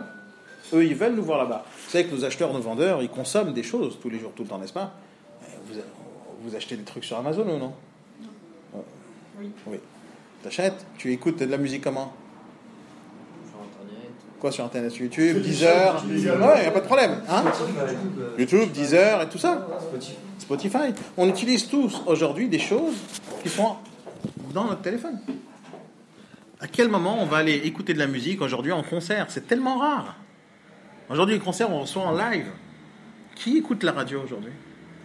eux, 0.72 0.84
ils 0.84 0.94
veulent 0.94 1.14
nous 1.14 1.24
voir 1.24 1.38
là-bas. 1.38 1.64
Vous 1.84 1.90
savez 1.90 2.06
que 2.06 2.14
nos 2.14 2.24
acheteurs, 2.24 2.52
nos 2.52 2.60
vendeurs, 2.60 3.02
ils 3.02 3.08
consomment 3.08 3.52
des 3.52 3.62
choses 3.62 3.98
tous 4.00 4.10
les 4.10 4.18
jours, 4.18 4.32
tout 4.34 4.42
le 4.42 4.48
temps, 4.48 4.58
n'est-ce 4.58 4.72
pas 4.72 4.94
vous, 5.66 5.80
vous 6.42 6.54
achetez 6.56 6.76
des 6.76 6.84
trucs 6.84 7.04
sur 7.04 7.18
Amazon 7.18 7.42
ou 7.48 7.58
non 7.58 7.74
Oui. 9.38 9.50
Oui. 9.66 9.78
T'achètes 10.42 10.86
Tu 10.96 11.12
écoutes 11.12 11.38
de 11.40 11.44
la 11.46 11.58
musique 11.58 11.82
comment 11.82 12.12
Sur 13.50 13.58
Internet. 13.60 14.10
Quoi 14.40 14.52
sur 14.52 14.64
Internet 14.64 14.92
Sur 14.92 15.04
YouTube, 15.04 15.42
Deezer 15.42 16.04
Ouais, 16.06 16.08
il 16.12 16.22
n'y 16.22 16.66
a 16.66 16.70
pas 16.70 16.80
de 16.80 16.86
problème. 16.86 17.22
Hein 17.28 17.44
YouTube, 18.38 18.70
Deezer 18.72 19.22
et 19.22 19.28
tout 19.28 19.38
ça 19.38 19.66
Spotify. 20.38 20.94
On 21.16 21.28
utilise 21.28 21.68
tous 21.68 22.02
aujourd'hui 22.06 22.48
des 22.48 22.58
choses 22.58 22.94
qui 23.42 23.48
sont 23.48 23.76
dans 24.54 24.64
notre 24.64 24.80
téléphone. 24.80 25.18
À 26.60 26.66
quel 26.66 26.88
moment 26.88 27.18
on 27.20 27.26
va 27.26 27.38
aller 27.38 27.54
écouter 27.54 27.94
de 27.94 27.98
la 27.98 28.06
musique 28.06 28.40
aujourd'hui 28.40 28.72
en 28.72 28.82
concert? 28.82 29.26
C'est 29.28 29.46
tellement 29.46 29.78
rare. 29.78 30.16
Aujourd'hui, 31.10 31.36
les 31.36 31.40
concerts, 31.40 31.70
on 31.70 31.80
reçoit 31.80 32.02
en 32.02 32.12
live. 32.12 32.46
Qui 33.34 33.58
écoute 33.58 33.82
la 33.82 33.92
radio 33.92 34.20
aujourd'hui? 34.22 34.52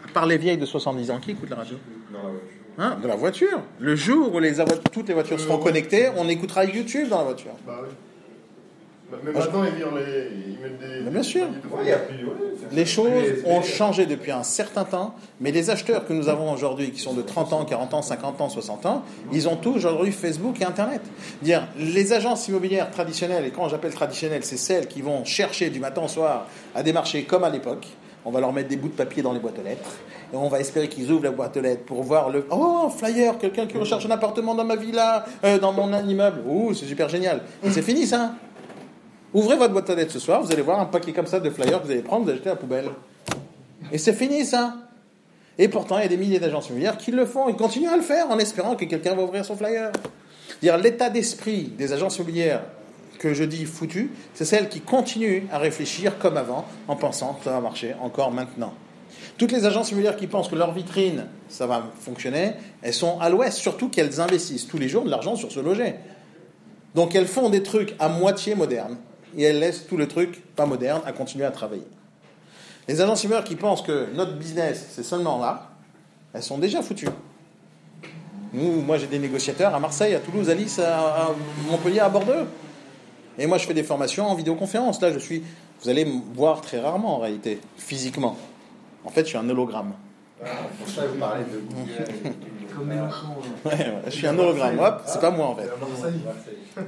À 0.05 0.11
part 0.11 0.25
les 0.25 0.37
vieilles 0.37 0.57
de 0.57 0.65
70 0.65 1.11
ans, 1.11 1.19
qui 1.19 1.31
écoute 1.31 1.49
la 1.49 1.57
radio? 1.57 1.77
Dans 2.11 2.23
la 2.23 2.29
voiture. 2.29 2.49
Hein? 2.77 2.97
De 3.01 3.07
la 3.07 3.15
voiture. 3.15 3.61
Le 3.79 3.95
jour 3.95 4.33
où 4.33 4.39
les 4.39 4.55
toutes 4.91 5.07
les 5.07 5.13
voitures 5.13 5.39
seront 5.39 5.59
connectées, 5.59 6.09
on 6.17 6.27
écoutera 6.27 6.65
YouTube 6.65 7.09
dans 7.09 7.19
la 7.19 7.23
voiture. 7.25 7.51
Bah 7.65 7.79
oui. 7.83 7.89
Mais 9.23 9.31
maintenant, 9.31 9.63
ils, 9.63 9.75
virent 9.75 9.93
les... 9.95 10.53
ils 10.53 10.59
mettent 10.59 10.79
des. 10.79 11.01
Mais 11.03 11.11
bien 11.11 11.23
sûr. 11.23 11.45
Les 12.71 12.85
choses 12.85 13.43
ont 13.45 13.61
changé 13.61 14.05
depuis 14.05 14.31
un 14.31 14.43
certain 14.43 14.83
temps, 14.83 15.15
mais 15.39 15.51
les 15.51 15.69
acheteurs 15.69 16.07
que 16.07 16.13
nous 16.13 16.29
avons 16.29 16.51
aujourd'hui, 16.51 16.91
qui 16.91 16.99
sont 16.99 17.13
de 17.13 17.21
30 17.21 17.53
ans, 17.53 17.65
40 17.65 17.93
ans, 17.93 18.01
50 18.01 18.41
ans, 18.41 18.49
60 18.49 18.85
ans, 18.85 19.03
ils 19.31 19.47
ont 19.47 19.55
tous 19.55 19.75
aujourd'hui 19.75 20.11
Facebook 20.11 20.59
et 20.61 20.65
Internet. 20.65 21.01
Dire, 21.41 21.67
les 21.77 22.13
agences 22.13 22.47
immobilières 22.47 22.89
traditionnelles, 22.89 23.45
et 23.45 23.51
quand 23.51 23.69
j'appelle 23.69 23.93
traditionnelles, 23.93 24.43
c'est 24.43 24.57
celles 24.57 24.87
qui 24.87 25.01
vont 25.01 25.23
chercher 25.25 25.69
du 25.69 25.79
matin 25.79 26.03
au 26.03 26.07
soir 26.07 26.47
à 26.73 26.83
des 26.83 26.93
marchés 26.93 27.23
comme 27.23 27.43
à 27.43 27.49
l'époque. 27.49 27.87
On 28.25 28.31
va 28.31 28.39
leur 28.39 28.53
mettre 28.53 28.69
des 28.69 28.77
bouts 28.77 28.87
de 28.87 28.93
papier 28.93 29.21
dans 29.21 29.33
les 29.33 29.39
boîtes 29.39 29.59
aux 29.59 29.63
lettres. 29.63 29.91
Et 30.31 30.37
on 30.37 30.47
va 30.47 30.59
espérer 30.59 30.87
qu'ils 30.87 31.11
ouvrent 31.11 31.25
la 31.25 31.31
boîte 31.31 31.57
aux 31.57 31.61
lettres 31.61 31.83
pour 31.83 32.01
voir 32.03 32.29
le. 32.29 32.45
Oh, 32.49 32.85
un 32.85 32.89
flyer, 32.89 33.37
quelqu'un 33.37 33.67
qui 33.67 33.77
recherche 33.77 34.05
un 34.05 34.11
appartement 34.11 34.55
dans 34.55 34.63
ma 34.63 34.77
villa, 34.77 35.25
euh, 35.43 35.59
dans 35.59 35.73
mon 35.73 35.91
immeuble. 36.07 36.41
Ouh, 36.47 36.73
c'est 36.73 36.85
super 36.85 37.09
génial. 37.09 37.41
C'est 37.69 37.81
fini 37.81 38.07
ça. 38.07 38.33
Ouvrez 39.33 39.55
votre 39.55 39.73
boîte 39.73 39.89
aux 39.89 39.95
lettres 39.95 40.11
ce 40.11 40.19
soir, 40.19 40.43
vous 40.43 40.51
allez 40.51 40.61
voir 40.61 40.79
un 40.79 40.85
paquet 40.85 41.11
comme 41.11 41.25
ça 41.25 41.39
de 41.39 41.49
flyers 41.49 41.81
que 41.81 41.87
vous 41.87 41.91
allez 41.91 42.01
prendre, 42.01 42.23
vous 42.23 42.29
allez 42.29 42.37
jeter 42.37 42.51
à 42.51 42.53
la 42.53 42.59
poubelle. 42.59 42.89
Et 43.91 43.97
c'est 43.97 44.13
fini 44.13 44.45
ça. 44.45 44.75
Et 45.57 45.67
pourtant, 45.67 45.97
il 45.97 46.03
y 46.03 46.05
a 46.05 46.09
des 46.09 46.17
milliers 46.17 46.39
d'agences 46.39 46.67
immobilières 46.67 46.97
qui 46.97 47.11
le 47.11 47.25
font. 47.25 47.49
Ils 47.49 47.55
continuent 47.55 47.89
à 47.89 47.97
le 47.97 48.03
faire 48.03 48.29
en 48.29 48.37
espérant 48.37 48.75
que 48.75 48.85
quelqu'un 48.85 49.15
va 49.15 49.23
ouvrir 49.23 49.43
son 49.43 49.55
flyer. 49.55 49.91
Dire 50.61 50.77
l'état 50.77 51.09
d'esprit 51.09 51.63
des 51.77 51.93
agences 51.93 52.17
immobilières 52.17 52.61
que 53.17 53.33
je 53.33 53.43
dis 53.43 53.65
foutues, 53.65 54.11
c'est 54.33 54.45
celles 54.45 54.69
qui 54.69 54.81
continuent 54.81 55.43
à 55.51 55.57
réfléchir 55.57 56.19
comme 56.19 56.37
avant, 56.37 56.65
en 56.87 56.95
pensant 56.95 57.33
que 57.33 57.45
ça 57.45 57.51
va 57.51 57.59
marcher 57.59 57.95
encore 58.01 58.31
maintenant. 58.31 58.73
Toutes 59.37 59.51
les 59.51 59.65
agences 59.65 59.89
immobilières 59.89 60.17
qui 60.17 60.27
pensent 60.27 60.47
que 60.47 60.55
leur 60.55 60.73
vitrine, 60.73 61.25
ça 61.49 61.65
va 61.65 61.83
fonctionner, 61.99 62.53
elles 62.83 62.93
sont 62.93 63.19
à 63.19 63.29
l'ouest, 63.29 63.57
surtout 63.57 63.89
qu'elles 63.89 64.21
investissent 64.21 64.67
tous 64.67 64.77
les 64.77 64.89
jours 64.89 65.05
de 65.05 65.09
l'argent 65.09 65.35
sur 65.35 65.51
ce 65.51 65.59
loger. 65.59 65.95
Donc 66.93 67.15
elles 67.15 67.27
font 67.27 67.49
des 67.49 67.63
trucs 67.63 67.95
à 67.99 68.09
moitié 68.09 68.53
modernes 68.53 68.97
et 69.37 69.43
elles 69.43 69.59
laissent 69.59 69.85
tout 69.87 69.97
le 69.97 70.07
truc 70.07 70.43
pas 70.55 70.65
moderne 70.65 71.01
à 71.05 71.11
continuer 71.11 71.45
à 71.45 71.51
travailler. 71.51 71.87
Les 72.87 72.99
agences 73.01 73.23
immobilières 73.23 73.47
qui 73.47 73.55
pensent 73.55 73.81
que 73.81 74.07
notre 74.13 74.33
business, 74.33 74.87
c'est 74.91 75.03
seulement 75.03 75.39
là, 75.39 75.69
elles 76.33 76.43
sont 76.43 76.57
déjà 76.57 76.81
foutues. 76.81 77.07
Nous, 78.53 78.81
moi, 78.81 78.97
j'ai 78.97 79.07
des 79.07 79.19
négociateurs 79.19 79.73
à 79.73 79.79
Marseille, 79.79 80.13
à 80.13 80.19
Toulouse, 80.19 80.49
à 80.49 80.55
Nice, 80.55 80.77
à, 80.79 80.97
à 81.25 81.29
Montpellier, 81.69 81.99
à 82.01 82.09
Bordeaux. 82.09 82.45
Et 83.39 83.47
moi, 83.47 83.57
je 83.57 83.65
fais 83.65 83.73
des 83.73 83.81
formations 83.83 84.27
en 84.27 84.35
vidéoconférence. 84.35 85.01
Là, 85.01 85.11
je 85.11 85.17
suis. 85.19 85.43
Vous 85.81 85.89
allez 85.89 86.05
me 86.05 86.21
voir 86.35 86.61
très 86.61 86.79
rarement 86.79 87.15
en 87.15 87.19
réalité, 87.19 87.59
physiquement. 87.77 88.37
En 89.03 89.09
fait, 89.09 89.21
je 89.23 89.29
suis 89.29 89.37
un 89.37 89.49
hologramme. 89.49 89.93
Ah, 90.45 90.49
Pour 90.79 90.87
ça, 90.87 91.01
vous 91.07 91.17
parlez 91.19 91.43
de 91.45 91.59
Google. 91.73 92.35
Comme 92.75 92.87
Mélenchon. 92.87 93.27
Ouais, 93.65 93.93
je 94.05 94.11
suis 94.11 94.27
un 94.27 94.37
hologramme. 94.37 94.77
Hop, 94.79 95.01
c'est 95.05 95.19
pas 95.21 95.31
moi 95.31 95.47
en 95.47 95.55
fait. 95.55 95.69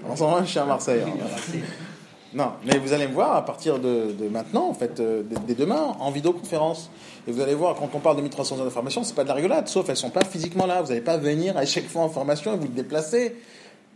En 0.07 0.15
ce 0.15 0.23
moment, 0.23 0.39
je 0.43 0.49
suis 0.49 0.59
à 0.59 0.65
Marseille. 0.65 1.01
hein. 1.05 1.57
Non, 2.35 2.51
mais 2.65 2.77
vous 2.77 2.91
allez 2.91 3.07
me 3.07 3.13
voir 3.13 3.33
à 3.37 3.45
partir 3.45 3.79
de, 3.79 4.13
maintenant, 4.29 4.67
en 4.67 4.73
fait, 4.73 4.99
euh, 4.99 5.23
dès, 5.47 5.55
demain, 5.55 5.95
en 6.01 6.11
vidéoconférence. 6.11 6.89
Et 7.29 7.31
vous 7.31 7.39
allez 7.39 7.55
voir, 7.55 7.75
quand 7.75 7.89
on 7.93 7.99
parle 7.99 8.17
de 8.17 8.21
1300 8.23 8.59
heures 8.59 8.65
de 8.65 8.69
formation, 8.69 9.05
c'est 9.05 9.15
pas 9.15 9.23
de 9.23 9.29
la 9.29 9.35
rigolade, 9.35 9.69
sauf 9.69 9.87
elles 9.87 9.95
sont 9.95 10.09
pas 10.09 10.25
physiquement 10.25 10.65
là. 10.65 10.81
Vous 10.81 10.89
n'allez 10.89 10.99
pas 10.99 11.15
venir 11.15 11.55
à 11.55 11.65
chaque 11.65 11.87
fois 11.87 12.01
en 12.01 12.09
formation 12.09 12.53
et 12.53 12.57
vous 12.57 12.67
déplacer. 12.67 13.37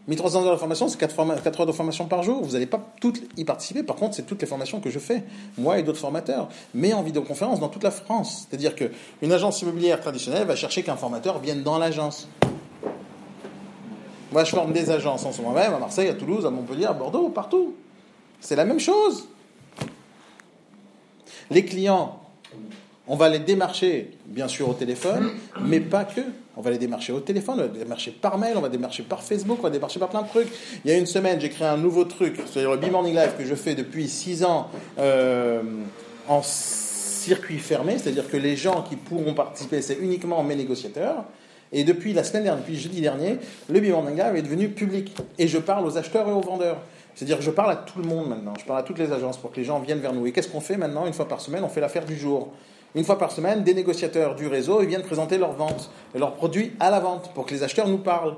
1300 0.07 0.45
heures 0.45 0.53
de 0.53 0.57
formation, 0.57 0.87
c'est 0.87 0.97
4, 0.97 1.19
heures 1.59 1.65
de 1.65 1.71
formation 1.73 2.05
par 2.05 2.23
jour. 2.23 2.41
Vous 2.41 2.53
n'allez 2.53 2.65
pas 2.65 2.79
toutes 3.01 3.21
y 3.35 3.43
participer. 3.43 3.83
Par 3.83 3.97
contre, 3.97 4.15
c'est 4.15 4.25
toutes 4.25 4.39
les 4.39 4.47
formations 4.47 4.79
que 4.79 4.89
je 4.89 4.99
fais, 4.99 5.23
moi 5.57 5.77
et 5.77 5.83
d'autres 5.83 5.99
formateurs. 5.99 6.47
Mais 6.73 6.93
en 6.93 7.03
vidéoconférence 7.03 7.59
dans 7.59 7.67
toute 7.67 7.83
la 7.83 7.91
France. 7.91 8.47
C'est-à-dire 8.49 8.73
qu'une 8.73 9.33
agence 9.33 9.61
immobilière 9.63 9.99
traditionnelle 9.99 10.47
va 10.47 10.55
chercher 10.55 10.83
qu'un 10.83 10.95
formateur 10.95 11.39
vienne 11.39 11.61
dans 11.61 11.77
l'agence. 11.77 12.29
Moi, 14.31 14.45
je 14.45 14.51
forme 14.51 14.71
des 14.71 14.91
agences 14.91 15.25
en 15.25 15.33
ce 15.33 15.41
moment 15.41 15.55
même, 15.55 15.73
à 15.73 15.79
Marseille, 15.79 16.07
à 16.07 16.13
Toulouse, 16.13 16.45
à 16.45 16.49
Montpellier, 16.49 16.85
à 16.85 16.93
Bordeaux, 16.93 17.27
partout. 17.29 17.75
C'est 18.41 18.55
la 18.55 18.65
même 18.65 18.79
chose. 18.79 19.27
Les 21.51 21.65
clients, 21.65 22.19
on 23.07 23.15
va 23.15 23.27
les 23.29 23.39
démarcher, 23.39 24.11
bien 24.27 24.47
sûr, 24.47 24.69
au 24.69 24.73
téléphone, 24.73 25.31
mais 25.61 25.79
pas 25.79 26.05
que. 26.05 26.21
On 26.55 26.61
va 26.61 26.71
les 26.71 26.77
démarcher 26.77 27.13
au 27.13 27.21
téléphone, 27.21 27.55
on 27.57 27.61
va 27.61 27.73
les 27.73 27.79
démarcher 27.79 28.11
par 28.11 28.37
mail, 28.37 28.53
on 28.57 28.59
va 28.61 28.67
les 28.67 28.75
démarcher 28.75 29.03
par 29.03 29.23
Facebook, 29.23 29.57
on 29.59 29.63
va 29.63 29.69
les 29.69 29.77
démarcher 29.77 29.99
par 29.99 30.09
plein 30.09 30.23
de 30.23 30.27
trucs. 30.27 30.49
Il 30.83 30.91
y 30.91 30.93
a 30.93 30.97
une 30.97 31.05
semaine, 31.05 31.39
j'ai 31.39 31.49
créé 31.49 31.67
un 31.67 31.77
nouveau 31.77 32.03
truc, 32.03 32.35
c'est-à-dire 32.45 32.71
le 32.71 32.77
B-Morning 32.77 33.15
Live 33.15 33.31
que 33.37 33.45
je 33.45 33.55
fais 33.55 33.75
depuis 33.75 34.09
6 34.09 34.43
ans 34.43 34.69
euh, 34.99 35.61
en 36.27 36.41
circuit 36.43 37.59
fermé, 37.59 37.97
c'est-à-dire 37.97 38.29
que 38.29 38.37
les 38.37 38.57
gens 38.57 38.81
qui 38.81 38.97
pourront 38.97 39.33
participer, 39.33 39.81
c'est 39.81 39.97
uniquement 39.99 40.43
mes 40.43 40.55
négociateurs. 40.55 41.23
Et 41.71 41.83
depuis 41.83 42.13
la 42.13 42.23
semaine 42.23 42.43
dernière, 42.43 42.61
depuis 42.61 42.77
jeudi 42.77 42.99
dernier, 42.99 43.37
le 43.69 43.79
B-Morning 43.79 44.17
Live 44.17 44.35
est 44.35 44.41
devenu 44.41 44.69
public. 44.69 45.15
Et 45.37 45.47
je 45.47 45.59
parle 45.59 45.85
aux 45.85 45.97
acheteurs 45.97 46.27
et 46.27 46.31
aux 46.31 46.41
vendeurs. 46.41 46.81
C'est-à-dire 47.19 47.39
que 47.39 47.43
je 47.43 47.51
parle 47.51 47.71
à 47.71 47.75
tout 47.75 47.99
le 47.99 48.05
monde 48.05 48.29
maintenant, 48.29 48.53
je 48.57 48.63
parle 48.63 48.79
à 48.79 48.83
toutes 48.83 48.97
les 48.97 49.11
agences 49.11 49.35
pour 49.35 49.51
que 49.51 49.57
les 49.57 49.65
gens 49.65 49.77
viennent 49.79 49.99
vers 49.99 50.13
nous. 50.13 50.25
Et 50.25 50.31
qu'est-ce 50.31 50.47
qu'on 50.47 50.61
fait 50.61 50.77
maintenant 50.77 51.05
Une 51.05 51.11
fois 51.11 51.27
par 51.27 51.41
semaine, 51.41 51.65
on 51.65 51.67
fait 51.67 51.81
l'affaire 51.81 52.05
du 52.05 52.17
jour. 52.17 52.53
Une 52.95 53.03
fois 53.03 53.17
par 53.17 53.33
semaine, 53.33 53.61
des 53.61 53.73
négociateurs 53.73 54.35
du 54.35 54.47
réseau 54.47 54.81
ils 54.81 54.87
viennent 54.87 55.03
présenter 55.03 55.37
leurs 55.37 55.51
ventes 55.51 55.91
et 56.15 56.17
leurs 56.17 56.35
produits 56.35 56.71
à 56.79 56.89
la 56.89 57.01
vente 57.01 57.33
pour 57.33 57.45
que 57.45 57.53
les 57.53 57.61
acheteurs 57.61 57.89
nous 57.89 57.97
parlent. 57.97 58.37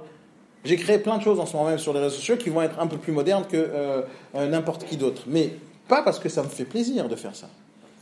J'ai 0.63 0.77
créé 0.77 0.97
plein 0.97 1.19
de 1.19 1.21
choses 1.21 1.39
en 1.39 1.45
ce 1.45 1.55
moment 1.55 1.69
même 1.69 1.77
sur 1.77 1.93
les 1.93 1.99
réseaux 1.99 2.15
sociaux 2.15 2.37
qui 2.37 2.49
vont 2.49 2.63
être 2.63 2.79
un 2.79 2.87
peu 2.87 2.97
plus 2.97 3.13
modernes 3.13 3.45
que 3.47 3.55
euh, 3.55 4.01
euh, 4.33 4.47
n'importe 4.47 4.85
qui 4.85 4.97
d'autre. 4.97 5.25
Mais 5.27 5.53
pas 5.87 6.01
parce 6.01 6.17
que 6.17 6.27
ça 6.27 6.41
me 6.41 6.49
fait 6.49 6.65
plaisir 6.65 7.07
de 7.07 7.15
faire 7.15 7.35
ça. 7.35 7.49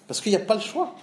Parce 0.07 0.21
qu'il 0.21 0.32
n'y 0.32 0.38
a 0.38 0.45
pas 0.45 0.55
le 0.55 0.61
choix. 0.61 0.95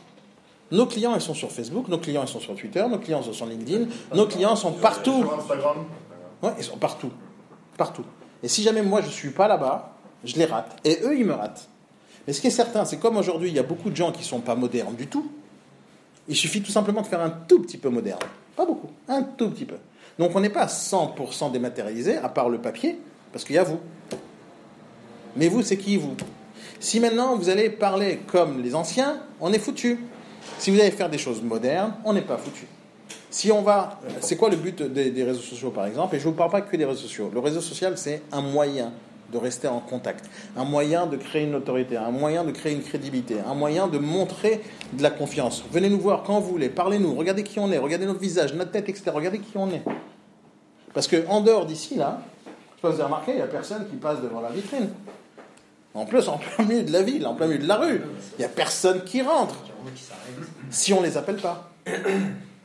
Nos 0.71 0.87
clients, 0.87 1.15
ils 1.15 1.21
sont 1.21 1.35
sur 1.35 1.53
Facebook, 1.53 1.89
nos 1.89 1.99
clients, 1.99 2.23
ils 2.23 2.29
sont 2.29 2.41
sur 2.41 2.55
Twitter, 2.55 2.83
nos 2.89 2.99
clients 2.99 3.23
sont 3.23 3.35
sur 3.35 3.45
LinkedIn, 3.45 3.89
nos 4.15 4.27
clients 4.27 4.57
sont 4.57 4.73
partout. 4.73 5.27
Ouais, 6.43 6.53
ils 6.57 6.65
sont 6.65 6.79
partout. 6.79 7.11
Partout. 7.77 8.05
Et 8.43 8.49
si 8.49 8.63
jamais 8.63 8.83
moi 8.83 9.01
je 9.01 9.07
ne 9.07 9.13
suis 9.13 9.31
pas 9.31 9.49
là-bas, 9.49 9.93
je 10.25 10.37
les 10.37 10.45
rate. 10.45 10.77
Et 10.85 11.01
eux, 11.03 11.17
ils 11.19 11.25
me 11.25 11.35
ratent. 11.35 11.69
Mais 12.27 12.33
ce 12.33 12.41
qui 12.41 12.49
est 12.49 12.51
certain, 12.51 12.85
c'est 12.85 12.99
comme 12.99 13.17
aujourd'hui, 13.17 13.51
il 13.51 13.55
y 13.55 13.59
a 13.59 13.63
beaucoup 13.63 13.91
de 13.91 13.97
gens 13.97 14.13
qui 14.13 14.21
ne 14.21 14.25
sont 14.25 14.41
pas 14.41 14.55
modernes 14.55 14.97
du 14.97 15.07
tout. 15.07 15.31
Il 16.29 16.35
suffit 16.35 16.61
tout 16.61 16.73
simplement 16.73 17.03
de 17.03 17.07
faire 17.07 17.21
un 17.21 17.31
tout 17.31 17.61
petit 17.61 17.79
peu 17.79 17.89
moderne. 17.89 18.21
Pas 18.57 18.67
beaucoup, 18.67 18.91
un 19.09 19.23
tout 19.23 19.51
petit 19.51 19.65
peu. 19.65 19.77
Donc 20.19 20.35
on 20.35 20.41
n'est 20.41 20.51
pas 20.51 20.67
100% 20.67 21.53
dématérialisé, 21.53 22.17
à 22.17 22.29
part 22.29 22.49
le 22.49 22.59
papier, 22.59 22.99
parce 23.33 23.45
qu'il 23.45 23.55
y 23.55 23.59
a 23.59 23.65
vous. 23.65 23.79
Mais 25.37 25.49
vous, 25.49 25.63
c'est 25.63 25.77
qui 25.77 25.97
vous? 25.97 26.17
Si 26.81 26.99
maintenant 27.01 27.37
vous 27.37 27.49
allez 27.49 27.71
parler 27.71 28.21
comme 28.27 28.63
les 28.63 28.75
anciens, 28.75 29.21
on 29.41 29.53
est 29.53 29.59
foutu. 29.59 30.01
Si 30.59 30.71
vous 30.71 30.81
allez 30.81 30.91
faire 30.91 31.11
des 31.11 31.19
choses 31.19 31.43
modernes, 31.43 31.95
on 32.05 32.13
n'est 32.13 32.23
pas 32.23 32.39
foutu. 32.39 32.67
Si 33.37 33.53
on 33.53 33.61
va, 33.61 34.01
c'est 34.21 34.39
quoi 34.39 34.49
le 34.49 34.57
but 34.57 34.81
des, 34.81 35.23
réseaux 35.23 35.43
sociaux 35.43 35.71
par 35.71 35.85
exemple? 35.85 36.17
Et 36.17 36.19
je 36.19 36.25
ne 36.25 36.31
vous 36.31 36.37
parle 36.39 36.51
pas 36.51 36.63
que 36.63 36.75
des 36.75 36.87
réseaux 36.87 37.03
sociaux. 37.03 37.31
Le 37.35 37.39
réseau 37.39 37.61
social, 37.61 37.99
c'est 37.99 38.23
un 38.33 38.41
moyen 38.41 38.93
de 39.31 39.37
rester 39.37 39.69
en 39.69 39.81
contact, 39.81 40.25
un 40.57 40.65
moyen 40.65 41.05
de 41.05 41.19
créer 41.19 41.43
une 41.43 41.55
autorité, 41.55 41.99
un 41.99 42.13
moyen 42.13 42.45
de 42.45 42.51
créer 42.51 42.73
une 42.73 42.81
crédibilité, 42.81 43.37
un 43.47 43.53
moyen 43.53 43.89
de 43.89 43.99
montrer 43.99 44.63
de 44.95 45.03
la 45.03 45.11
confiance. 45.11 45.63
Venez 45.71 45.91
nous 45.91 46.01
voir 46.01 46.23
quand 46.23 46.41
vous 46.41 46.49
voulez, 46.49 46.71
parlez-nous, 46.71 47.15
regardez 47.15 47.43
qui 47.43 47.59
on 47.59 47.71
est, 47.71 47.77
regardez 47.77 48.07
notre 48.07 48.21
visage, 48.21 48.55
notre 48.55 48.71
tête, 48.71 48.89
etc. 48.89 49.11
Regardez 49.13 49.41
qui 49.41 49.59
on 49.59 49.69
est. 49.69 49.83
Parce 50.95 51.07
que 51.07 51.27
en 51.29 51.43
dehors 51.43 51.67
d'ici, 51.67 51.97
là, 51.97 52.23
je 52.83 52.89
vous 52.89 52.95
avez 52.95 53.03
remarqué, 53.03 53.33
il 53.33 53.37
n'y 53.37 53.43
a 53.43 53.49
personne 53.49 53.87
qui 53.87 53.97
passe 53.97 54.23
devant 54.23 54.41
la 54.41 54.49
vitrine. 54.49 54.89
En 55.93 56.07
plus, 56.07 56.27
en 56.27 56.39
plein 56.39 56.65
milieu 56.65 56.85
de 56.85 56.93
la 56.93 57.03
ville, 57.03 57.27
en 57.27 57.35
plein 57.35 57.49
milieu 57.49 57.63
de 57.63 57.69
la 57.69 57.77
rue, 57.77 58.01
il 58.01 58.39
n'y 58.39 58.47
a 58.47 58.49
personne 58.49 59.05
qui 59.05 59.21
rentre. 59.21 59.57
Si 60.71 60.95
on 60.95 61.03
ne 61.03 61.07
les 61.07 61.19
appelle 61.19 61.37
pas. 61.37 61.71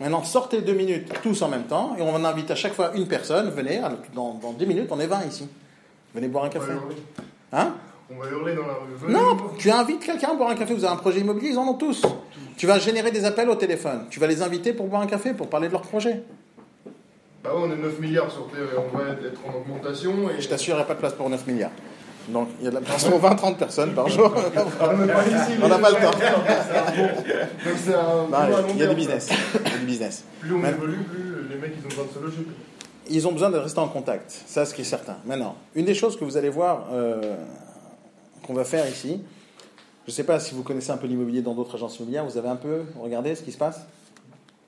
Maintenant, 0.02 0.24
sortez 0.24 0.62
deux 0.62 0.74
minutes 0.74 1.14
tous 1.22 1.43
en 1.43 1.47
même 1.47 1.66
temps 1.66 1.95
et 1.95 2.02
on 2.02 2.16
invite 2.26 2.49
à 2.49 2.56
chaque 2.56 2.74
fois 2.74 2.91
une 2.95 3.08
personne. 3.08 3.52
Venez, 3.52 3.80
dans, 4.16 4.34
dans 4.34 4.52
10 4.52 4.66
minutes, 4.66 4.88
on 4.89 4.99
est 4.99 5.06
20 5.06 5.26
ici. 5.26 5.47
Venez 6.16 6.28
boire 6.28 6.45
un 6.45 6.49
café. 6.49 6.72
Hein? 7.54 7.76
On 8.10 8.20
va 8.20 8.28
hurler 8.28 8.56
dans 8.56 8.66
la 8.66 8.74
rue. 8.74 8.95
Venez 8.97 9.14
Non, 9.14 9.38
tu 9.60 9.70
invites 9.70 10.04
quelqu'un 10.04 10.32
à 10.32 10.34
boire 10.34 10.49
un 10.49 10.56
café. 10.56 10.74
Vous 10.74 10.84
avez 10.84 10.93
un 10.93 10.97
projet 10.97 11.20
immobilier, 11.20 11.49
ils 11.49 11.58
en 11.60 11.68
ont 11.68 11.76
tous. 11.76 12.02
Tu 12.58 12.66
vas 12.66 12.80
générer 12.80 13.12
des 13.12 13.26
appels 13.26 13.47
au 13.47 13.56
téléphone. 13.56 14.08
Tu 14.10 14.20
vas 14.20 14.26
les 14.26 14.41
inviter 14.41 14.74
pour 14.74 14.88
boire 14.88 15.04
un 15.04 15.08
café, 15.08 15.36
pour 15.36 15.49
parler 15.49 15.68
de 15.68 15.74
leur 15.74 15.84
projet. 15.84 16.24
Bah 17.43 17.52
ouais, 17.54 17.62
on 17.64 17.72
est 17.72 17.78
9 17.78 17.99
milliards 17.99 18.32
sur 18.32 18.47
Terre 18.47 18.62
et 18.74 18.78
on 18.78 18.97
va 18.97 19.04
être 19.12 19.39
en 19.47 19.56
augmentation. 19.56 20.32
Et 20.32 20.41
Je 20.41 20.49
t'assure, 20.49 20.74
il 20.74 20.78
n'y 20.78 20.84
a 20.84 20.86
pas 20.86 20.95
de 20.95 20.99
place 20.99 21.14
pour 21.14 21.30
9 21.30 21.45
milliards. 21.45 21.72
Donc, 22.32 22.50
il 22.60 22.66
y 22.66 22.68
a 22.68 22.72
de 22.72 22.76
la 22.76 22.82
pour 22.82 23.22
20-30 23.22 23.58
personnes 23.58 23.94
par 23.94 24.08
jour. 24.08 24.34
On 25.62 25.68
n'a 25.68 25.78
pas 25.78 25.90
le 25.92 25.96
temps. 25.96 26.12
Il 28.70 28.78
y 28.78 28.84
a 28.84 28.88
du 28.88 28.96
business. 28.96 29.30
Business. 29.86 30.24
Plus 30.40 30.54
on 30.54 30.64
évolue, 30.66 31.04
plus 31.04 31.50
les 31.50 31.56
mecs 31.56 31.74
ils 31.78 31.86
ont 31.86 31.90
besoin 31.90 32.06
de 32.06 32.12
se 32.12 32.20
loger. 32.20 32.48
Ils 33.10 33.28
ont 33.28 33.32
besoin 33.32 33.50
de 33.50 33.58
rester 33.58 33.80
en 33.80 33.88
contact. 33.88 34.32
Ça, 34.46 34.66
ce 34.66 34.74
qui 34.74 34.82
est 34.82 34.86
certain. 34.86 35.18
Maintenant, 35.26 35.56
une 35.76 35.86
des 35.86 35.94
choses 35.94 36.18
que 36.18 36.24
vous 36.24 36.38
allez 36.38 36.50
voir 36.50 36.88
euh, 36.92 37.36
qu'on 38.46 38.54
va 38.54 38.64
faire 38.64 38.88
ici, 38.88 39.22
je 40.06 40.12
ne 40.12 40.14
sais 40.14 40.24
pas 40.24 40.40
si 40.40 40.56
vous 40.56 40.64
connaissez 40.64 40.92
un 40.92 40.98
peu 40.98 41.08
l'immobilier 41.08 41.42
dans 41.42 41.54
d'autres 41.54 41.76
agences 41.76 41.98
immobilières, 41.98 42.26
vous 42.26 42.38
avez 42.38 42.50
un 42.50 42.56
peu 42.56 42.84
regardé 43.00 43.36
ce 43.36 43.44
qui 43.44 43.52
se 43.52 43.58
passe? 43.58 43.82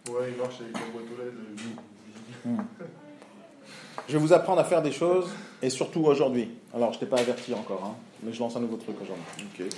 Ouais, 0.09 0.31
il 0.31 0.37
marche 0.41 0.55
avec 0.61 0.73
la 0.73 0.91
boîte 0.91 1.05
aux 1.13 1.21
lettres. 1.23 2.63
Je 4.07 4.13
vais 4.13 4.19
vous 4.19 4.33
apprendre 4.33 4.59
à 4.59 4.63
faire 4.63 4.81
des 4.81 4.91
choses, 4.91 5.29
et 5.61 5.69
surtout 5.69 6.01
aujourd'hui. 6.01 6.49
Alors, 6.73 6.91
je 6.93 6.99
t'ai 6.99 7.05
pas 7.05 7.19
averti 7.19 7.53
encore, 7.53 7.83
hein, 7.85 7.95
mais 8.21 8.33
je 8.33 8.39
lance 8.39 8.55
un 8.55 8.59
nouveau 8.59 8.77
truc 8.77 8.95
aujourd'hui. 9.01 9.69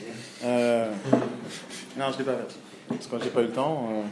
Euh, 0.43 0.91
non, 1.97 2.05
je 2.11 2.17
t'ai 2.17 2.23
pas 2.23 2.33
averti. 2.33 2.57
Parce 2.87 3.07
que 3.07 3.19
j'ai 3.23 3.29
pas 3.29 3.41
eu 3.41 3.45
le 3.45 3.51
temps 3.51 3.87
euh, 3.91 4.03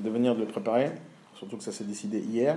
de 0.00 0.10
venir 0.10 0.34
de 0.34 0.40
le 0.40 0.46
préparer. 0.46 0.90
Surtout 1.36 1.56
que 1.56 1.64
ça 1.64 1.72
s'est 1.72 1.84
décidé 1.84 2.18
hier. 2.18 2.56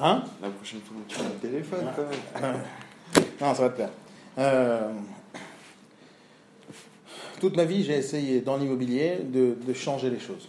Hein? 0.00 0.22
La 0.42 0.50
prochaine 0.50 0.80
fois, 0.80 0.96
tu 1.08 1.18
as 1.18 1.24
le 1.24 1.48
téléphone 1.48 1.86
quand 1.96 2.40
même. 2.40 2.62
Non, 3.40 3.54
ça 3.54 3.62
va 3.62 3.68
te 3.70 3.76
plaire. 3.76 3.90
Euh, 4.38 4.92
toute 7.40 7.56
ma 7.56 7.64
vie, 7.64 7.82
j'ai 7.82 7.96
essayé 7.96 8.40
dans 8.42 8.58
l'immobilier 8.58 9.18
de, 9.22 9.56
de 9.60 9.72
changer 9.72 10.10
les 10.10 10.20
choses. 10.20 10.48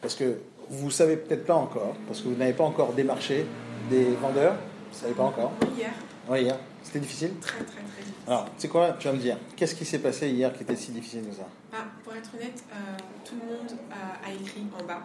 Parce 0.00 0.14
que 0.14 0.38
vous 0.70 0.86
ne 0.86 0.90
savez 0.90 1.16
peut-être 1.16 1.44
pas 1.44 1.54
encore, 1.54 1.94
parce 2.06 2.20
que 2.20 2.28
vous 2.28 2.36
n'avez 2.36 2.52
pas 2.52 2.64
encore 2.64 2.92
démarché 2.92 3.44
des 3.90 4.04
vendeurs. 4.14 4.54
Vous 4.54 4.96
ne 4.96 5.00
savez 5.02 5.14
pas 5.14 5.24
encore. 5.24 5.52
Hier, 5.76 5.90
Oui, 6.28 6.42
hier. 6.42 6.56
C'était 6.82 7.00
difficile? 7.00 7.32
Très 7.40 7.58
très 7.58 7.64
très 7.64 8.02
difficile. 8.02 8.14
Alors, 8.26 8.44
tu 8.46 8.50
sais 8.58 8.68
quoi 8.68 8.92
Tu 8.98 9.06
vas 9.08 9.12
me 9.14 9.18
dire, 9.18 9.36
qu'est-ce 9.56 9.74
qui 9.74 9.84
s'est 9.84 9.98
passé 9.98 10.28
hier 10.30 10.52
qui 10.54 10.62
était 10.62 10.76
si 10.76 10.92
difficile 10.92 11.22
que 11.28 11.34
ça? 11.34 11.46
Ah, 11.72 11.84
pour 12.02 12.14
être 12.14 12.30
honnête, 12.34 12.62
euh, 12.72 12.76
tout 13.24 13.34
le 13.34 13.46
monde 13.52 13.70
euh, 13.90 14.28
a 14.28 14.32
écrit 14.32 14.62
en 14.80 14.84
bas. 14.84 15.02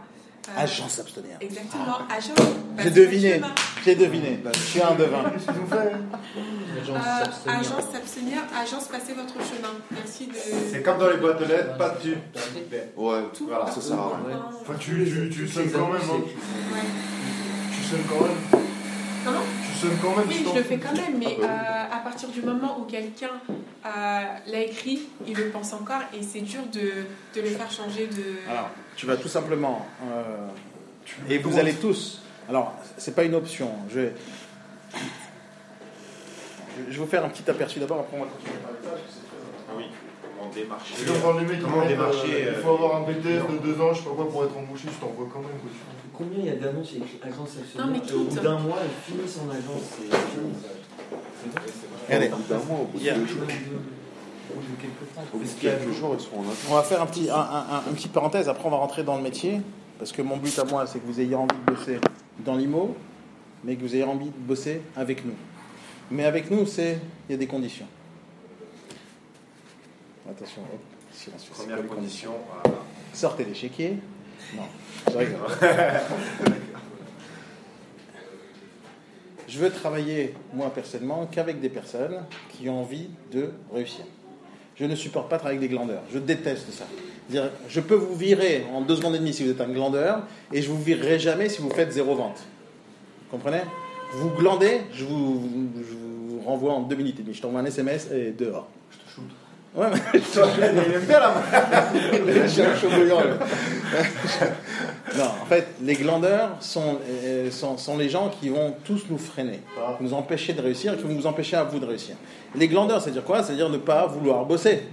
Euh, 0.47 0.61
Agence 0.61 0.91
s'abstenir. 0.91 1.37
Exactement, 1.41 1.97
agence. 2.09 2.37
J'ai 2.37 2.83
Parce 2.83 2.91
deviné. 2.91 3.41
J'ai 3.83 3.95
deviné. 3.95 4.39
Je 4.53 4.59
suis 4.59 4.81
un 4.81 4.93
devin. 4.95 5.23
Euh, 6.87 6.99
agence 7.47 7.85
s'abstenir, 7.91 8.37
agence 8.55 8.85
passer 8.85 9.13
votre 9.13 9.33
chemin. 9.33 9.73
Merci 9.91 10.27
de. 10.27 10.33
C'est 10.71 10.83
comme 10.83 10.99
dans 10.99 11.09
les 11.09 11.17
boîtes 11.17 11.41
aux 11.41 11.45
lettres, 11.45 11.77
pas 11.77 11.89
dessus. 11.89 12.17
Ouais, 12.95 13.23
Tout 13.35 13.47
voilà, 13.47 13.71
ça 13.71 13.81
sert 13.81 13.99
à 13.99 14.19
rien. 14.27 14.45
Enfin, 14.61 14.73
tu, 14.79 15.05
tu, 15.05 15.29
tu 15.29 15.47
sonnes 15.47 15.71
quand 15.71 15.87
même. 15.87 16.01
Hein. 16.03 16.21
Ouais. 16.73 16.79
Tu 17.73 17.83
sonnes 17.83 18.03
quand 18.07 18.25
même. 18.25 18.63
Comment? 19.25 19.64
Tu 19.75 19.87
sonnes 19.87 19.97
quand 20.01 20.15
même. 20.15 20.27
Oui, 20.27 20.43
tu 20.43 20.49
je 20.49 20.55
le 20.55 20.63
fais 20.63 20.77
quand 20.77 20.93
même, 20.93 21.17
mais 21.19 21.37
Ah 21.37 21.41
bah 21.41 21.47
euh, 21.91 21.95
à 21.97 21.99
partir 21.99 22.29
du 22.29 22.41
moment 22.41 22.79
où 22.79 22.83
quelqu'un 22.85 23.31
euh, 23.85 23.89
l'a 24.47 24.59
écrit, 24.61 25.01
il 25.27 25.35
le 25.35 25.49
pense 25.49 25.73
encore 25.73 26.01
et 26.13 26.23
c'est 26.23 26.41
dur 26.41 26.61
de, 26.71 26.79
de 27.35 27.41
le 27.41 27.49
faire 27.49 27.71
changer 27.71 28.07
de. 28.07 28.49
Alors, 28.49 28.69
tu 28.95 29.05
vas 29.05 29.17
tout 29.17 29.27
simplement. 29.27 29.85
euh, 30.11 30.47
et 31.29 31.37
vous 31.37 31.57
allez 31.59 31.73
tous. 31.73 32.21
Alors, 32.49 32.73
c'est 32.97 33.15
pas 33.15 33.23
une 33.23 33.35
option. 33.35 33.71
Je 33.89 33.99
vais, 33.99 34.13
je 36.77 36.91
vais 36.91 36.97
vous 36.97 37.05
faire 37.07 37.25
un 37.25 37.29
petit 37.29 37.49
aperçu 37.49 37.79
d'abord, 37.79 37.99
après 37.99 38.17
on 38.17 38.21
va 38.23 38.27
continuer 38.29 38.55
ça, 38.63 38.69
parce 38.71 38.97
que 39.01 39.09
c'est 39.09 39.27
très 39.27 39.37
important. 39.37 39.69
Ah 39.69 39.73
oui, 39.77 39.85
comment 40.37 40.51
démarcher. 40.51 42.27
Les 42.27 42.43
euh, 42.47 42.53
Il 42.57 42.63
faut 42.63 42.71
avoir 42.73 42.95
un 42.97 43.01
BTS 43.01 43.51
de 43.63 43.73
2 43.73 43.81
ans, 43.81 43.93
je 43.93 43.99
sais 43.99 44.05
pas 44.09 44.15
quoi, 44.15 44.29
pour 44.29 44.43
être 44.45 44.57
embauché, 44.57 44.87
je 44.93 44.99
t'envoie 44.99 45.27
quand 45.31 45.39
même. 45.39 45.57
Quoi. 45.61 45.71
Combien 46.17 46.39
il 46.39 46.45
y 46.45 46.49
a 46.49 46.55
d'annonces 46.55 46.93
agence 47.21 47.57
actionnaire 47.61 47.87
Non, 47.87 47.93
mais 47.93 47.99
et 48.09 48.13
au 48.13 48.23
bout 48.23 48.35
d'un 48.39 48.59
mois, 48.59 48.77
elle 48.81 48.89
finit 49.13 49.27
son 49.27 49.49
agence. 49.49 49.81
C'est. 49.99 50.09
Regardez, 52.07 52.31
Au 52.31 52.35
bout 52.37 52.43
d'un 52.49 52.57
mois, 52.59 52.79
au 52.81 52.85
bout 52.85 52.99
de 52.99 53.03
quelques 55.59 55.91
jours, 55.93 56.15
ils 56.17 56.23
seront 56.23 56.39
en 56.41 56.43
on 56.71 56.73
va 56.75 56.83
faire 56.83 57.01
un 57.01 57.05
petit, 57.07 57.29
un, 57.29 57.35
un- 57.35 57.65
un- 57.77 57.83
une 57.89 57.95
petite 57.95 58.13
parenthèse, 58.13 58.47
après 58.47 58.65
on 58.65 58.69
va 58.71 58.77
rentrer 58.77 59.03
dans 59.03 59.17
le 59.17 59.23
métier. 59.23 59.61
Parce 59.97 60.11
que 60.11 60.21
mon 60.21 60.37
but 60.37 60.57
à 60.59 60.65
moi, 60.65 60.85
c'est 60.87 60.99
que 60.99 61.05
vous 61.07 61.19
ayez 61.21 61.35
envie 61.35 61.55
de 61.55 61.71
bosser 61.73 61.99
dans 62.45 62.55
l'IMO, 62.55 62.95
mais 63.63 63.75
que 63.75 63.81
vous 63.81 63.95
ayez 63.95 64.03
envie 64.03 64.25
de 64.25 64.37
bosser 64.37 64.81
avec 64.95 65.25
nous. 65.25 65.33
Mais 66.11 66.25
avec 66.25 66.51
nous, 66.51 66.65
c'est 66.65 66.99
il 67.29 67.31
y 67.31 67.35
a 67.35 67.37
des 67.37 67.47
conditions. 67.47 67.87
Attention, 70.29 70.61
hop, 70.63 70.79
silence. 71.11 71.45
Première 71.45 71.77
les 71.81 71.87
condition, 71.87 72.31
Sortez 73.13 73.45
l'échiquier. 73.45 73.97
Non, 74.55 74.63
je 75.11 75.17
rigole. 75.17 75.39
Je 79.47 79.59
veux 79.59 79.69
travailler, 79.69 80.33
moi 80.53 80.69
personnellement, 80.73 81.27
qu'avec 81.31 81.61
des 81.61 81.69
personnes 81.69 82.23
qui 82.49 82.67
ont 82.67 82.81
envie 82.81 83.07
de 83.31 83.51
réussir. 83.71 84.03
Je 84.75 84.83
ne 84.83 84.95
supporte 84.95 85.29
pas 85.29 85.37
travailler 85.37 85.59
avec 85.59 85.69
des 85.69 85.73
glandeurs. 85.73 86.01
Je 86.11 86.19
déteste 86.19 86.71
ça. 86.71 86.85
C'est-à-dire, 87.29 87.51
Je 87.69 87.79
peux 87.79 87.95
vous 87.95 88.15
virer 88.15 88.65
en 88.73 88.81
deux 88.81 88.97
secondes 88.97 89.15
et 89.15 89.19
demie 89.19 89.33
si 89.33 89.43
vous 89.43 89.51
êtes 89.51 89.61
un 89.61 89.69
glandeur, 89.69 90.23
et 90.51 90.61
je 90.61 90.69
vous 90.69 90.81
virerai 90.81 91.19
jamais 91.19 91.47
si 91.47 91.61
vous 91.61 91.69
faites 91.69 91.91
zéro 91.91 92.15
vente. 92.15 92.39
Vous 92.39 93.37
comprenez? 93.37 93.61
Vous 94.13 94.29
glandez, 94.31 94.81
je 94.91 95.05
vous, 95.05 95.49
je 95.77 95.95
vous 95.95 96.41
renvoie 96.41 96.73
en 96.73 96.81
deux 96.81 96.95
minutes 96.95 97.19
et 97.19 97.23
demie. 97.23 97.33
Je 97.33 97.41
t'envoie 97.41 97.61
un 97.61 97.65
SMS 97.65 98.11
et 98.11 98.31
dehors. 98.31 98.67
Je 98.91 98.97
te 98.97 99.09
shoot. 99.09 99.44
Ouais, 99.75 99.87
mais 99.91 99.99
Il 100.13 100.93
aime 100.93 101.05
bien 101.05 101.19
la 101.19 101.33
je 102.45 102.47
suis 102.47 102.61
un. 102.61 102.75
Non, 105.17 105.25
en 105.41 105.45
fait, 105.45 105.67
les 105.81 105.93
glandeurs 105.93 106.57
sont, 106.59 106.97
euh, 107.07 107.51
sont, 107.51 107.77
sont 107.77 107.97
les 107.97 108.09
gens 108.09 108.29
qui 108.29 108.49
vont 108.49 108.75
tous 108.83 109.05
nous 109.09 109.17
freiner, 109.17 109.59
nous 109.99 110.13
empêcher 110.13 110.53
de 110.53 110.61
réussir 110.61 110.93
et 110.93 110.97
qui 110.97 111.03
vont 111.03 111.13
vous 111.13 111.27
empêcher 111.27 111.55
à 111.55 111.63
vous 111.63 111.79
de 111.79 111.85
réussir. 111.85 112.15
Les 112.55 112.67
glandeurs, 112.67 113.01
c'est-à-dire 113.01 113.23
quoi? 113.23 113.43
C'est-à-dire 113.43 113.69
ne 113.69 113.77
pas 113.77 114.07
vouloir 114.07 114.45
bosser. 114.45 114.83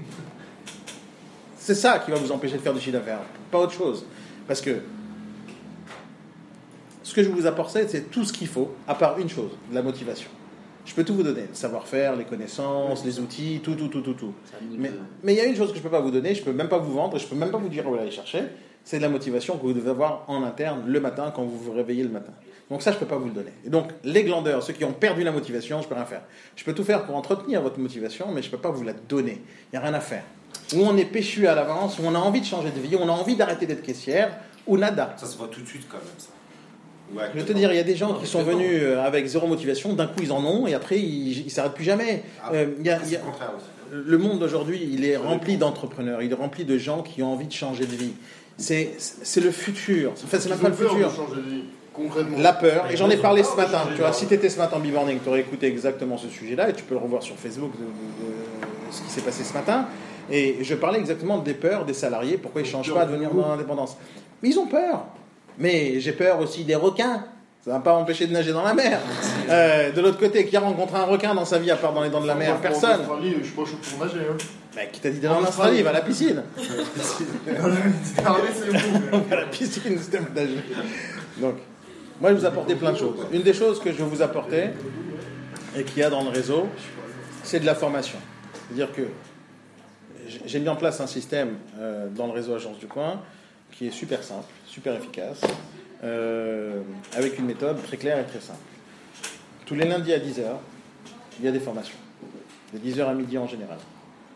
C'est 1.56 1.74
ça 1.74 1.98
qui 2.00 2.10
va 2.10 2.18
vous 2.18 2.30
empêcher 2.30 2.56
de 2.56 2.62
faire 2.62 2.74
du 2.74 2.80
chiffre 2.80 2.98
d'affaires, 2.98 3.20
pas 3.50 3.58
autre 3.58 3.72
chose. 3.72 4.04
Parce 4.46 4.60
que 4.60 4.82
ce 7.02 7.14
que 7.14 7.22
je 7.22 7.30
vous 7.30 7.46
apporte, 7.46 7.70
c'est 7.70 8.10
tout 8.10 8.24
ce 8.24 8.32
qu'il 8.32 8.48
faut, 8.48 8.74
à 8.86 8.94
part 8.94 9.18
une 9.18 9.28
chose, 9.28 9.50
la 9.72 9.82
motivation. 9.82 10.28
Je 10.84 10.94
peux 10.94 11.04
tout 11.04 11.14
vous 11.14 11.22
donner, 11.22 11.42
le 11.48 11.54
savoir-faire, 11.54 12.16
les 12.16 12.24
connaissances, 12.24 13.04
les 13.04 13.20
outils, 13.20 13.60
tout, 13.62 13.74
tout, 13.74 13.88
tout, 13.88 14.00
tout, 14.00 14.14
tout. 14.14 14.34
Mais 15.22 15.34
il 15.34 15.36
y 15.36 15.40
a 15.40 15.44
une 15.44 15.56
chose 15.56 15.68
que 15.68 15.74
je 15.74 15.78
ne 15.78 15.84
peux 15.84 15.90
pas 15.90 16.00
vous 16.00 16.10
donner, 16.10 16.34
je 16.34 16.40
ne 16.40 16.44
peux 16.44 16.52
même 16.52 16.68
pas 16.68 16.78
vous 16.78 16.92
vendre, 16.92 17.18
je 17.18 17.24
ne 17.24 17.30
peux 17.30 17.36
même 17.36 17.50
pas 17.50 17.58
vous 17.58 17.68
dire 17.68 17.88
où 17.88 17.94
aller 17.94 18.10
chercher, 18.10 18.42
c'est 18.84 18.98
la 18.98 19.08
motivation 19.08 19.56
que 19.56 19.62
vous 19.62 19.72
devez 19.72 19.90
avoir 19.90 20.24
en 20.28 20.42
interne 20.42 20.82
le 20.86 21.00
matin 21.00 21.32
quand 21.34 21.44
vous 21.44 21.56
vous 21.56 21.72
réveillez 21.72 22.02
le 22.02 22.08
matin. 22.08 22.32
Donc 22.70 22.82
ça, 22.82 22.90
je 22.90 22.96
ne 22.96 23.00
peux 23.00 23.06
pas 23.06 23.16
vous 23.16 23.26
le 23.26 23.32
donner. 23.34 23.52
Et 23.64 23.70
donc, 23.70 23.90
les 24.02 24.24
glandeurs, 24.24 24.62
ceux 24.62 24.72
qui 24.72 24.84
ont 24.84 24.92
perdu 24.92 25.22
la 25.22 25.30
motivation, 25.30 25.78
je 25.80 25.84
ne 25.84 25.88
peux 25.88 25.94
rien 25.94 26.06
faire. 26.06 26.22
Je 26.56 26.64
peux 26.64 26.72
tout 26.72 26.84
faire 26.84 27.04
pour 27.04 27.16
entretenir 27.16 27.60
votre 27.60 27.78
motivation, 27.78 28.32
mais 28.32 28.42
je 28.42 28.48
ne 28.48 28.52
peux 28.52 28.58
pas 28.58 28.70
vous 28.70 28.82
la 28.82 28.94
donner. 28.94 29.42
Il 29.72 29.78
n'y 29.78 29.78
a 29.78 29.82
rien 29.82 29.94
à 29.94 30.00
faire. 30.00 30.24
Où 30.74 30.80
on 30.80 30.96
est 30.96 31.04
péchu 31.04 31.46
à 31.46 31.54
l'avance, 31.54 31.98
où 31.98 32.02
on 32.04 32.14
a 32.14 32.18
envie 32.18 32.40
de 32.40 32.46
changer 32.46 32.70
de 32.70 32.80
vie, 32.80 32.96
où 32.96 32.98
on 32.98 33.08
a 33.08 33.12
envie 33.12 33.36
d'arrêter 33.36 33.66
d'être 33.66 33.82
caissière, 33.82 34.38
ou 34.66 34.78
nada. 34.78 35.14
Ça 35.16 35.26
se 35.26 35.36
voit 35.36 35.48
tout 35.48 35.60
de 35.60 35.66
suite 35.66 35.86
quand 35.88 35.98
même, 35.98 36.06
ça. 36.18 36.28
Je 37.34 37.40
vais 37.40 37.44
te 37.46 37.52
dire, 37.52 37.72
il 37.72 37.76
y 37.76 37.80
a 37.80 37.84
des 37.84 37.96
gens 37.96 38.14
qui 38.14 38.26
sont 38.26 38.42
venus 38.42 38.80
euh, 38.82 39.04
avec 39.04 39.26
zéro 39.26 39.46
motivation, 39.46 39.92
d'un 39.94 40.06
coup 40.06 40.20
ils 40.22 40.32
en 40.32 40.44
ont, 40.44 40.66
et 40.66 40.74
après 40.74 40.98
ils 40.98 41.44
ne 41.44 41.50
s'arrêtent 41.50 41.74
plus 41.74 41.84
jamais. 41.84 42.22
Euh, 42.52 42.66
il 42.80 42.86
y 42.86 42.90
a- 42.90 42.98
il 43.04 43.10
y 43.12 43.16
a- 43.16 43.20
le 43.92 44.18
monde 44.18 44.38
d'aujourd'hui, 44.38 44.88
il 44.92 45.04
est 45.04 45.16
rempli 45.16 45.56
d'entrepreneurs, 45.58 46.22
il 46.22 46.30
est 46.32 46.34
rempli 46.34 46.64
de 46.64 46.78
gens 46.78 47.02
qui 47.02 47.22
ont 47.22 47.32
envie 47.32 47.46
de 47.46 47.52
changer 47.52 47.84
de 47.84 47.94
vie. 47.94 48.12
C'est 48.56 48.90
c'est 48.98 49.40
le 49.40 49.50
futur. 49.50 50.12
Enfin, 50.12 50.38
c'est 50.38 50.48
même 50.48 50.58
pas 50.58 50.68
le 50.68 50.74
futur. 50.74 51.10
de 51.10 51.14
changer 51.14 51.36
de 51.36 51.50
vie, 51.50 51.64
concrètement. 51.92 52.38
La 52.38 52.52
peur, 52.54 52.86
et 52.90 52.96
j'en 52.96 53.10
ai 53.10 53.16
parlé 53.16 53.42
ce 53.42 53.54
matin. 53.56 53.80
Tu 53.94 54.00
vois, 54.00 54.12
si 54.12 54.26
tu 54.26 54.34
étais 54.34 54.48
ce 54.48 54.58
matin 54.58 54.76
en 54.76 54.80
B-Morning, 54.80 55.18
tu 55.22 55.28
aurais 55.28 55.40
écouté 55.40 55.66
exactement 55.66 56.16
ce 56.16 56.28
sujet-là, 56.28 56.70
et 56.70 56.72
tu 56.72 56.84
peux 56.84 56.94
le 56.94 57.00
revoir 57.00 57.22
sur 57.22 57.36
Facebook, 57.36 57.72
de- 57.72 57.84
de- 57.84 57.86
de 57.86 58.92
ce 58.92 59.02
qui 59.02 59.10
s'est 59.10 59.20
passé 59.22 59.42
ce 59.44 59.52
matin. 59.52 59.86
Et 60.30 60.58
je 60.62 60.74
parlais 60.74 60.98
exactement 60.98 61.38
des 61.38 61.54
peurs 61.54 61.84
des 61.84 61.94
salariés, 61.94 62.36
pourquoi 62.38 62.60
ils 62.60 62.64
ne 62.64 62.70
changent 62.70 62.94
pas 62.94 63.02
à 63.02 63.06
devenir 63.06 63.30
dans 63.34 63.48
l'indépendance. 63.48 63.96
Mais 64.42 64.50
ils 64.50 64.58
ont 64.58 64.66
peur. 64.66 65.04
Mais 65.58 66.00
j'ai 66.00 66.12
peur 66.12 66.40
aussi 66.40 66.64
des 66.64 66.74
requins. 66.74 67.24
Ça 67.64 67.70
ne 67.70 67.76
va 67.76 67.80
pas 67.80 67.94
empêcher 67.94 68.26
de 68.26 68.32
nager 68.32 68.52
dans 68.52 68.64
la 68.64 68.74
mer. 68.74 68.98
Euh, 69.48 69.92
de 69.92 70.00
l'autre 70.00 70.18
côté, 70.18 70.44
qui 70.46 70.56
a 70.56 70.60
rencontré 70.60 70.96
un 70.98 71.04
requin 71.04 71.32
dans 71.34 71.44
sa 71.44 71.58
vie 71.60 71.70
à 71.70 71.76
part 71.76 71.92
dans 71.92 72.02
les 72.02 72.10
dents 72.10 72.20
de 72.20 72.26
la 72.26 72.34
mer? 72.34 72.54
En 72.56 72.58
Personne. 72.58 73.00
Australie, 73.02 73.36
je 73.40 73.44
suis 73.46 73.54
pas 73.54 73.64
chaud 73.64 73.76
pour 73.88 74.04
nager. 74.04 74.18
Hein. 74.28 74.36
Mais 74.74 74.88
qui 74.90 75.00
t'a 75.00 75.10
dit 75.10 75.20
d'aller 75.20 75.34
en 75.36 75.42
Australie 75.44 75.82
Va 75.82 75.90
à 75.90 75.92
la 75.92 76.00
piscine. 76.00 76.42
À 79.30 79.36
la 79.36 79.46
piscine, 79.46 79.98
c'était 79.98 80.20
nager. 80.34 80.58
Donc, 81.38 81.54
moi, 82.20 82.30
je 82.30 82.36
vous 82.36 82.44
apporter 82.44 82.74
plein 82.74 82.92
de 82.92 82.98
choses. 82.98 83.16
Une 83.32 83.42
des 83.42 83.52
choses 83.54 83.80
que 83.80 83.90
je 83.92 83.96
vais 83.98 84.04
vous 84.04 84.22
apporter, 84.22 84.70
et 85.76 85.84
qu'il 85.84 85.98
y 85.98 86.02
a 86.02 86.10
dans 86.10 86.22
le 86.24 86.30
réseau, 86.30 86.68
c'est 87.42 87.60
de 87.60 87.66
la 87.66 87.74
formation. 87.74 88.18
C'est-à-dire 88.66 88.92
que 88.92 89.02
j'ai- 90.28 90.40
j'ai 90.46 90.60
mis 90.60 90.68
en 90.68 90.76
place 90.76 91.00
un 91.00 91.06
système 91.06 91.56
euh, 91.78 92.08
dans 92.08 92.26
le 92.26 92.32
réseau 92.32 92.54
Agence 92.54 92.78
du 92.78 92.86
Coin 92.86 93.20
qui 93.72 93.88
est 93.88 93.90
super 93.90 94.22
simple, 94.22 94.48
super 94.66 94.94
efficace, 94.94 95.40
euh, 96.04 96.82
avec 97.14 97.38
une 97.38 97.46
méthode 97.46 97.82
très 97.82 97.96
claire 97.96 98.18
et 98.18 98.24
très 98.24 98.40
simple. 98.40 98.58
Tous 99.66 99.74
les 99.74 99.84
lundis 99.84 100.12
à 100.12 100.18
10h, 100.18 100.44
il 101.38 101.44
y 101.44 101.48
a 101.48 101.52
des 101.52 101.60
formations. 101.60 101.96
De 102.72 102.78
10h 102.78 103.04
à 103.04 103.14
midi 103.14 103.36
en 103.38 103.46
général. 103.46 103.78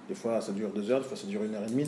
Des 0.09 0.14
fois, 0.14 0.41
ça 0.41 0.53
dure 0.53 0.70
2 0.70 0.91
heures, 0.91 1.01
des 1.01 1.07
fois, 1.07 1.16
ça 1.16 1.26
dure 1.26 1.41
1 1.43 1.55
heure 1.55 1.64
et 1.66 1.70
demie. 1.70 1.84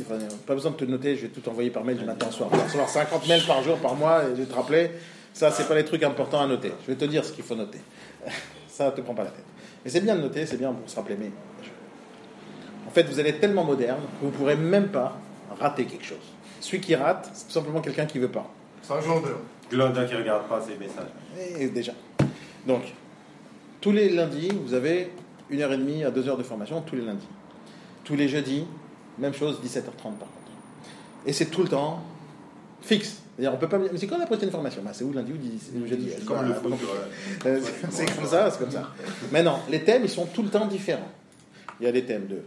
Pas 0.46 0.54
besoin 0.54 0.72
de 0.72 0.76
te 0.76 0.84
noter, 0.84 1.16
je 1.16 1.22
vais 1.22 1.28
tout 1.28 1.46
envoyer 1.48 1.70
par 1.70 1.84
mail 1.84 1.98
du 1.98 2.04
matin 2.04 2.26
au 2.28 2.32
soir. 2.32 2.50
Tu 2.50 2.58
recevoir 2.58 2.88
50 2.88 3.28
mails 3.28 3.44
par 3.46 3.62
jour, 3.62 3.78
par 3.78 3.94
mois, 3.94 4.24
et 4.24 4.30
je 4.30 4.42
vais 4.42 4.46
te 4.46 4.54
rappeler. 4.54 4.90
Ça, 5.32 5.50
c'est 5.52 5.68
pas 5.68 5.74
les 5.74 5.84
trucs 5.84 6.02
importants 6.02 6.40
à 6.40 6.46
noter. 6.46 6.72
Je 6.82 6.92
vais 6.92 6.96
te 6.96 7.04
dire 7.04 7.24
ce 7.24 7.32
qu'il 7.32 7.44
faut 7.44 7.54
noter. 7.54 7.78
Ça 8.68 8.86
ne 8.86 8.90
te 8.90 9.00
prend 9.00 9.14
pas 9.14 9.24
la 9.24 9.30
tête. 9.30 9.44
Mais 9.84 9.90
c'est 9.90 10.00
bien 10.00 10.14
de 10.14 10.20
noter, 10.20 10.46
c'est 10.46 10.56
bien 10.56 10.72
pour 10.72 10.88
se 10.88 10.96
rappeler. 10.96 11.16
Mais 11.18 11.30
en 12.86 12.90
fait, 12.90 13.02
vous 13.04 13.18
allez 13.18 13.30
être 13.30 13.40
tellement 13.40 13.64
moderne 13.64 14.00
que 14.00 14.26
vous 14.26 14.32
ne 14.32 14.36
pourrez 14.36 14.56
même 14.56 14.88
pas 14.88 15.18
rater 15.58 15.84
quelque 15.84 16.04
chose. 16.04 16.18
Celui 16.60 16.80
qui 16.80 16.94
rate, 16.94 17.30
c'est 17.34 17.46
tout 17.46 17.52
simplement 17.52 17.80
quelqu'un 17.80 18.06
qui 18.06 18.18
ne 18.18 18.24
veut 18.24 18.30
pas. 18.32 18.48
C'est 18.82 18.92
un 18.92 19.00
glandeur. 19.00 19.38
Glanda 19.70 20.04
qui 20.04 20.14
regarde 20.14 20.46
pas 20.48 20.60
ses 20.60 20.76
messages. 20.76 21.08
Et 21.60 21.68
déjà. 21.68 21.92
Donc, 22.66 22.82
tous 23.80 23.92
les 23.92 24.08
lundis, 24.08 24.50
vous 24.64 24.74
avez 24.74 25.10
une 25.50 25.60
heure 25.62 25.72
et 25.72 25.78
demie 25.78 26.04
à 26.04 26.10
deux 26.10 26.26
heures 26.28 26.36
de 26.38 26.42
formation, 26.42 26.80
tous 26.82 26.96
les 26.96 27.02
lundis. 27.04 27.26
Tous 28.04 28.16
les 28.16 28.28
jeudis, 28.28 28.64
même 29.18 29.34
chose, 29.34 29.60
17h30 29.64 29.82
par 30.02 30.28
contre. 30.28 30.50
Et 31.26 31.32
c'est 31.32 31.46
tout 31.46 31.62
le 31.62 31.68
temps 31.68 32.02
fixe. 32.80 33.18
C'est-à-dire, 33.36 33.54
on 33.54 33.58
peut 33.58 33.68
pas 33.68 33.78
mais 33.78 33.88
c'est 33.96 34.06
quand 34.06 34.18
la 34.18 34.26
prochaine 34.26 34.50
formation? 34.50 34.82
Bah, 34.82 34.90
C'est 34.94 35.04
où 35.04 35.12
lundi 35.12 35.32
ou 35.32 35.86
jeudi? 35.86 36.10
C'est 36.16 36.24
comme 36.24 36.46
le 36.48 36.54
foot, 36.54 36.72
Euh, 37.46 37.60
c'est- 37.90 38.16
comme 38.16 38.24
ça, 38.26 38.50
c'est 38.50 38.58
comme 38.58 38.70
ça. 38.70 38.88
Mais 39.30 39.42
non, 39.42 39.58
les 39.70 39.84
thèmes, 39.84 40.02
ils 40.04 40.10
sont 40.10 40.26
tout 40.26 40.42
le 40.42 40.48
temps 40.48 40.66
différents. 40.66 41.10
Il 41.80 41.86
y 41.86 41.88
a 41.88 41.92
des 41.92 42.04
thèmes 42.04 42.26
de 42.26 42.38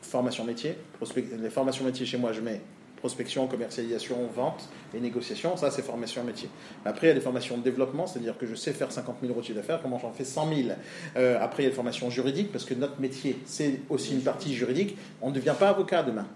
formation 0.00 0.44
métier. 0.44 0.76
prospect- 1.00 1.26
Les 1.40 1.50
formations 1.50 1.84
métiers 1.84 2.06
chez 2.06 2.16
moi, 2.16 2.32
je 2.32 2.40
mets 2.40 2.60
prospection, 3.02 3.48
commercialisation, 3.48 4.16
vente 4.32 4.68
et 4.94 5.00
négociation. 5.00 5.56
Ça, 5.56 5.72
c'est 5.72 5.82
formation 5.82 6.22
métier. 6.22 6.48
Après, 6.84 7.08
il 7.08 7.10
y 7.10 7.10
a 7.10 7.14
des 7.14 7.20
formations 7.20 7.58
de 7.58 7.62
développement, 7.62 8.06
c'est-à-dire 8.06 8.38
que 8.38 8.46
je 8.46 8.54
sais 8.54 8.72
faire 8.72 8.92
50 8.92 9.16
000 9.20 9.32
euros 9.32 9.40
de 9.40 9.46
chiffre 9.46 9.58
d'affaires, 9.58 9.82
comment 9.82 9.98
j'en 9.98 10.12
fais 10.12 10.24
100 10.24 10.54
000. 10.54 10.68
Euh, 11.16 11.36
après, 11.40 11.64
il 11.64 11.66
y 11.66 11.66
a 11.66 11.70
des 11.70 11.74
formations 11.74 12.10
juridiques, 12.10 12.52
parce 12.52 12.64
que 12.64 12.74
notre 12.74 13.00
métier, 13.00 13.36
c'est 13.44 13.80
aussi 13.90 14.14
une 14.14 14.22
partie 14.22 14.54
juridique. 14.54 14.96
On 15.20 15.30
ne 15.30 15.34
devient 15.34 15.56
pas 15.58 15.70
avocat 15.70 16.04
demain. 16.04 16.28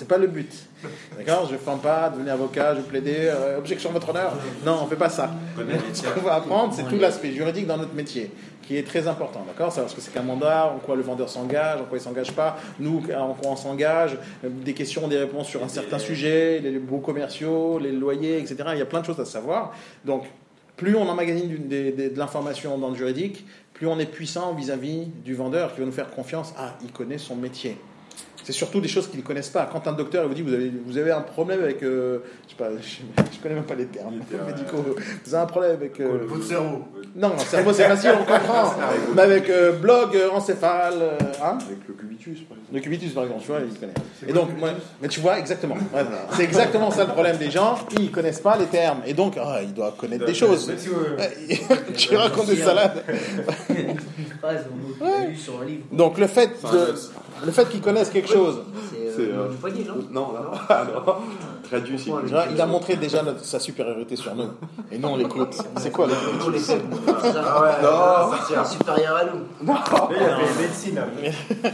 C'est 0.00 0.08
pas 0.08 0.16
le 0.16 0.28
but. 0.28 0.50
D'accord 1.18 1.46
Je 1.46 1.52
ne 1.52 1.58
forme 1.58 1.80
pas, 1.80 2.08
devenir 2.08 2.32
avocat, 2.32 2.74
je 2.74 2.80
vais 2.80 2.86
plaider, 2.88 3.16
euh, 3.18 3.58
objection 3.58 3.92
votre 3.92 4.08
honneur. 4.08 4.32
Non, 4.64 4.78
on 4.80 4.84
ne 4.84 4.88
fait 4.88 4.96
pas 4.96 5.10
ça. 5.10 5.30
Ce 5.92 6.08
qu'on 6.08 6.22
va 6.22 6.36
apprendre, 6.36 6.72
c'est 6.74 6.88
tout 6.88 6.96
l'aspect 6.98 7.32
juridique 7.32 7.66
dans 7.66 7.76
notre 7.76 7.92
métier, 7.92 8.30
qui 8.62 8.78
est 8.78 8.82
très 8.82 9.06
important. 9.06 9.44
D'accord? 9.46 9.70
Savoir 9.70 9.90
ce 9.90 9.96
que 9.96 10.00
c'est 10.00 10.10
qu'un 10.10 10.22
mandat, 10.22 10.72
en 10.74 10.78
quoi 10.78 10.96
le 10.96 11.02
vendeur 11.02 11.28
s'engage, 11.28 11.82
en 11.82 11.84
quoi 11.84 11.98
il 11.98 12.00
ne 12.00 12.04
s'engage 12.04 12.32
pas, 12.32 12.56
nous, 12.78 13.02
en 13.14 13.34
quoi 13.34 13.50
on 13.50 13.56
s'engage, 13.56 14.16
euh, 14.42 14.48
des 14.48 14.72
questions, 14.72 15.06
des 15.06 15.18
réponses 15.18 15.48
sur 15.48 15.62
un 15.62 15.68
certain 15.68 15.98
sujet, 15.98 16.60
les 16.60 16.78
baux 16.78 17.00
commerciaux, 17.00 17.78
les 17.78 17.92
loyers, 17.92 18.38
etc. 18.38 18.56
Il 18.72 18.78
y 18.78 18.82
a 18.82 18.86
plein 18.86 19.00
de 19.00 19.04
choses 19.04 19.20
à 19.20 19.26
savoir. 19.26 19.74
Donc, 20.06 20.24
plus 20.78 20.96
on 20.96 21.06
emmagasine 21.06 21.68
de 21.68 22.12
l'information 22.16 22.78
dans 22.78 22.88
le 22.88 22.96
juridique, 22.96 23.44
plus 23.74 23.86
on 23.86 23.98
est 23.98 24.10
puissant 24.10 24.54
vis-à-vis 24.54 25.08
du 25.26 25.34
vendeur 25.34 25.74
qui 25.74 25.80
va 25.80 25.84
nous 25.84 25.92
faire 25.92 26.08
confiance. 26.08 26.54
Ah, 26.56 26.74
il 26.82 26.90
connaît 26.90 27.18
son 27.18 27.36
métier. 27.36 27.76
C'est 28.50 28.56
surtout 28.56 28.80
des 28.80 28.88
choses 28.88 29.06
qu'ils 29.06 29.20
ne 29.20 29.24
connaissent 29.24 29.48
pas. 29.50 29.68
Quand 29.70 29.86
un 29.86 29.92
docteur 29.92 30.26
vous 30.26 30.34
dit 30.34 30.42
vous 30.42 30.52
avez, 30.52 30.72
vous 30.84 30.98
avez 30.98 31.12
un 31.12 31.20
problème 31.20 31.62
avec. 31.62 31.82
euh, 31.84 32.18
je 32.46 32.50
sais 32.50 32.56
pas, 32.58 32.68
je, 32.80 33.22
je 33.36 33.38
connais 33.40 33.54
même 33.54 33.62
pas 33.64 33.76
les 33.76 33.86
termes 33.86 34.14
médicaux. 34.46 34.84
Vous 35.24 35.34
avez 35.34 35.42
un 35.44 35.46
problème 35.46 35.72
avec. 35.74 36.00
euh, 36.00 36.18
Votre 36.26 36.44
cerveau. 36.44 36.82
non, 37.14 37.32
le 37.34 37.38
cerveau 37.44 37.72
c'est 37.72 37.84
facile, 37.86 38.10
on 38.20 38.24
comprend. 38.24 38.74
Mais 39.14 39.22
avec 39.22 39.48
euh, 39.48 39.72
blog, 39.72 40.16
euh, 40.16 40.30
encéphale, 40.32 40.94
euh, 41.00 41.18
hein 41.42 41.58
Avec 41.64 41.78
le 41.86 41.94
cubitus, 41.94 42.40
par 42.40 42.56
exemple. 42.56 42.74
le 42.74 42.80
cubitus 42.80 43.12
par 43.12 43.22
exemple, 43.24 43.42
tu 43.42 43.48
vois, 43.48 43.60
il 43.60 43.78
connaît. 43.78 43.92
Et 44.26 44.32
donc, 44.32 44.48
moi, 44.58 44.70
mais 45.00 45.06
tu 45.08 45.20
vois, 45.20 45.38
exactement. 45.38 45.76
Ouais, 45.94 46.02
c'est 46.36 46.42
exactement 46.44 46.90
ça 46.90 47.04
le 47.04 47.12
problème 47.12 47.36
des 47.36 47.50
gens. 47.52 47.78
Ils 48.00 48.10
connaissent 48.10 48.40
pas 48.40 48.56
les 48.58 48.66
termes. 48.66 49.02
Et 49.06 49.14
donc, 49.14 49.34
ah, 49.40 49.60
ils 49.62 49.72
doivent 49.72 49.96
connaître 49.96 50.24
des 50.26 50.34
choses. 50.34 50.70
Tu 51.96 52.16
racontes 52.16 52.46
des 52.48 52.56
salades. 52.56 53.04
Une 53.68 53.96
phrase, 54.40 54.64
un 54.66 55.04
mot 55.04 55.10
Ouais. 55.12 55.28
lu 55.28 55.36
sur 55.36 55.60
un 55.60 55.64
livre. 55.66 55.84
Donc 55.92 56.18
le 56.18 56.26
fait, 56.26 56.48
de, 56.72 56.94
le 57.44 57.52
fait 57.52 57.68
qu'ils 57.68 57.80
connaissent 57.80 58.10
quelque 58.10 58.28
chose, 58.28 58.60
C'est, 58.90 58.96
euh, 58.98 59.12
c'est. 59.16 59.22
le 59.26 59.32
euh, 59.38 59.48
du 59.48 59.56
poignet, 59.56 59.84
non 59.86 59.94
Non, 60.10 60.32
non, 60.32 60.50
ah, 60.68 60.84
non. 60.92 61.14
Traduit, 61.62 61.98
c'est. 61.98 62.10
Il 62.52 62.60
a 62.60 62.66
montré 62.66 62.96
déjà 62.96 63.22
notre- 63.22 63.44
sa 63.44 63.60
supériorité 63.60 64.16
sur 64.16 64.34
nous. 64.34 64.48
Et 64.90 64.98
nous, 64.98 65.08
on 65.08 65.16
l'écoute. 65.16 65.54
C'est 65.78 65.90
quoi 65.92 66.06
l'écoute 66.08 66.44
Nous, 66.44 66.50
les. 66.50 66.58
Ah 66.68 67.78
Non. 67.82 68.36
ça 68.36 68.38
tient. 68.48 68.64
Supérieur 68.64 69.16
à 69.16 69.24
nous. 69.24 69.66
Là, 69.66 69.84
il 70.10 70.16
y 70.16 70.24
avait 70.24 70.62
médecine. 70.62 71.00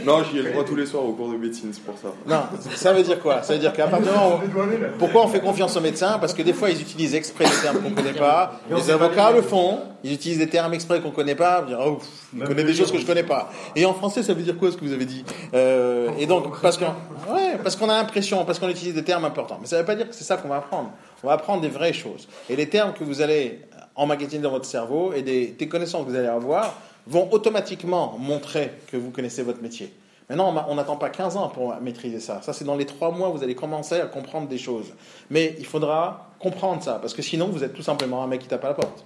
Non, 0.05 0.23
j'y 0.23 0.37
ai 0.37 0.41
le 0.43 0.51
droit 0.51 0.63
tous 0.63 0.75
les 0.75 0.85
soirs 0.85 1.03
au 1.03 1.13
cours 1.13 1.31
de 1.31 1.37
médecine, 1.37 1.69
c'est 1.73 1.83
pour 1.83 1.95
ça. 1.97 2.09
Non, 2.27 2.43
ça 2.75 2.93
veut 2.93 3.01
dire 3.03 3.19
quoi? 3.19 3.41
Ça 3.41 3.53
veut 3.53 3.59
dire 3.59 3.73
qu'à 3.73 3.87
partir 3.87 4.11
du 4.11 4.17
moment 4.17 4.35
où- 4.35 4.97
Pourquoi 4.99 5.23
on 5.23 5.27
fait 5.27 5.39
confiance 5.39 5.75
aux 5.77 5.81
médecins? 5.81 6.17
Parce 6.19 6.33
que 6.33 6.43
des 6.43 6.53
fois, 6.53 6.69
ils 6.69 6.79
utilisent 6.81 7.15
exprès 7.15 7.45
des 7.45 7.61
termes 7.61 7.77
qu'on 7.81 7.89
ne 7.89 7.95
connaît 7.95 8.13
pas. 8.13 8.53
Les 8.69 8.91
avocats 8.91 9.31
le 9.31 9.41
font. 9.41 9.79
Ils 10.03 10.13
utilisent 10.13 10.37
des 10.37 10.47
termes 10.49 10.73
exprès 10.73 11.01
qu'on 11.01 11.09
ne 11.09 11.13
connaît 11.15 11.35
pas. 11.35 11.63
Dire, 11.63 11.79
oh, 11.83 11.95
pff, 11.95 12.07
il 12.35 12.43
connaît 12.43 12.63
des 12.63 12.73
choses 12.73 12.91
que 12.91 12.97
je 12.97 13.03
ne 13.03 13.07
connais 13.07 13.23
pas. 13.23 13.49
Et 13.75 13.85
en 13.85 13.93
français, 13.93 14.23
ça 14.23 14.33
veut 14.33 14.43
dire 14.43 14.57
quoi 14.57 14.71
ce 14.71 14.77
que 14.77 14.83
vous 14.85 14.93
avez 14.93 15.05
dit 15.05 15.23
Euh, 15.53 16.09
Et 16.17 16.25
donc, 16.25 16.59
parce 16.61 16.77
qu'on 16.77 16.85
ouais, 17.33 17.57
parce 17.63 17.75
qu'on 17.75 17.89
a 17.89 17.95
l'impression, 17.95 18.43
parce 18.45 18.59
qu'on 18.59 18.69
utilise 18.69 18.93
des 18.93 19.03
termes 19.03 19.25
importants. 19.25 19.57
Mais 19.61 19.67
ça 19.67 19.77
ne 19.77 19.81
veut 19.81 19.85
pas 19.85 19.95
dire 19.95 20.09
que 20.09 20.15
c'est 20.15 20.23
ça 20.23 20.37
qu'on 20.37 20.49
va 20.49 20.57
apprendre. 20.57 20.91
On 21.23 21.27
va 21.27 21.33
apprendre 21.33 21.61
des 21.61 21.69
vraies 21.69 21.93
choses. 21.93 22.27
Et 22.49 22.55
les 22.55 22.67
termes 22.69 22.93
que 22.93 23.03
vous 23.03 23.21
allez 23.21 23.61
emmagasiner 23.95 24.43
dans 24.43 24.51
votre 24.51 24.65
cerveau 24.65 25.13
et 25.13 25.21
des, 25.21 25.47
des 25.47 25.67
connaissances 25.67 26.05
que 26.05 26.11
vous 26.11 26.15
allez 26.17 26.27
avoir 26.27 26.75
vont 27.07 27.29
automatiquement 27.31 28.17
montrer 28.19 28.73
que 28.91 28.97
vous 28.97 29.11
connaissez 29.11 29.41
votre 29.41 29.61
métier. 29.61 29.93
Maintenant, 30.29 30.65
on 30.67 30.75
n'attend 30.75 30.97
pas 30.97 31.09
15 31.09 31.37
ans 31.37 31.47
pour 31.47 31.73
maîtriser 31.79 32.19
ça. 32.19 32.41
Ça, 32.41 32.51
c'est 32.51 32.65
dans 32.65 32.75
les 32.75 32.85
3 32.85 33.11
mois, 33.11 33.29
vous 33.29 33.43
allez 33.43 33.55
commencer 33.55 34.01
à 34.01 34.07
comprendre 34.07 34.49
des 34.49 34.57
choses. 34.57 34.87
Mais 35.29 35.55
il 35.57 35.65
faudra 35.65 36.31
comprendre 36.37 36.83
ça, 36.83 36.95
parce 36.95 37.13
que 37.13 37.21
sinon, 37.21 37.47
vous 37.47 37.63
êtes 37.63 37.73
tout 37.73 37.81
simplement 37.81 38.21
un 38.23 38.27
mec 38.27 38.41
qui 38.41 38.47
tape 38.49 38.65
à 38.65 38.69
la 38.69 38.73
porte. 38.73 39.05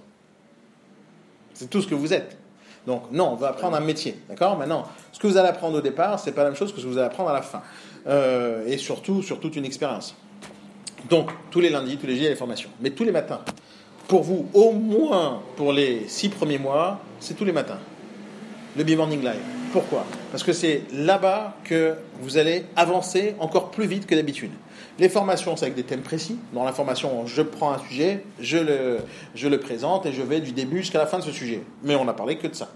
C'est 1.54 1.70
tout 1.70 1.80
ce 1.80 1.86
que 1.86 1.94
vous 1.94 2.12
êtes. 2.12 2.36
Donc, 2.86 3.04
non, 3.12 3.30
on 3.32 3.36
va 3.36 3.48
apprendre 3.48 3.76
un 3.76 3.80
métier. 3.80 4.16
D'accord? 4.28 4.58
Maintenant, 4.58 4.86
ce 5.12 5.20
que 5.20 5.26
vous 5.26 5.36
allez 5.36 5.48
apprendre 5.48 5.78
au 5.78 5.80
départ, 5.80 6.18
c'est 6.18 6.32
pas 6.32 6.42
la 6.42 6.50
même 6.50 6.56
chose 6.56 6.72
que 6.72 6.80
ce 6.80 6.84
que 6.84 6.90
vous 6.90 6.98
allez 6.98 7.06
apprendre 7.06 7.30
à 7.30 7.34
la 7.34 7.42
fin. 7.42 7.62
Euh, 8.08 8.66
et 8.66 8.76
surtout, 8.76 9.22
sur 9.22 9.38
toute 9.38 9.56
une 9.56 9.64
expérience. 9.64 10.16
Donc, 11.08 11.30
tous 11.50 11.60
les 11.60 11.70
lundis, 11.70 11.96
tous 11.96 12.06
les 12.06 12.14
jeudis, 12.14 12.22
il 12.22 12.24
y 12.24 12.26
a 12.28 12.30
les 12.30 12.36
formations. 12.36 12.70
Mais 12.80 12.90
tous 12.90 13.04
les 13.04 13.12
matins. 13.12 13.40
Pour 14.08 14.22
vous, 14.22 14.48
au 14.52 14.72
moins 14.72 15.42
pour 15.56 15.72
les 15.72 16.08
6 16.08 16.30
premiers 16.30 16.58
mois, 16.58 17.00
c'est 17.20 17.34
tous 17.34 17.44
les 17.44 17.52
matins. 17.52 17.78
Le 18.76 18.84
B-Morning 18.84 19.20
Live. 19.20 19.42
Pourquoi? 19.72 20.04
Parce 20.30 20.42
que 20.42 20.52
c'est 20.52 20.82
là-bas 20.92 21.54
que 21.64 21.94
vous 22.20 22.36
allez 22.36 22.66
avancer 22.76 23.34
encore 23.38 23.70
plus 23.70 23.86
vite 23.86 24.06
que 24.06 24.14
d'habitude. 24.14 24.50
Les 24.98 25.08
formations, 25.08 25.56
c'est 25.56 25.64
avec 25.64 25.74
des 25.74 25.84
thèmes 25.84 26.02
précis. 26.02 26.36
Dans 26.52 26.64
la 26.64 26.72
formation, 26.72 27.26
je 27.26 27.40
prends 27.40 27.72
un 27.72 27.78
sujet, 27.78 28.24
je 28.38 28.58
le, 28.58 28.98
je 29.34 29.48
le 29.48 29.58
présente 29.58 30.04
et 30.04 30.12
je 30.12 30.22
vais 30.22 30.40
du 30.40 30.52
début 30.52 30.78
jusqu'à 30.78 30.98
la 30.98 31.06
fin 31.06 31.18
de 31.18 31.24
ce 31.24 31.32
sujet. 31.32 31.62
Mais 31.82 31.94
on 31.94 32.04
n'a 32.04 32.12
parlé 32.12 32.36
que 32.36 32.46
de 32.46 32.54
ça. 32.54 32.68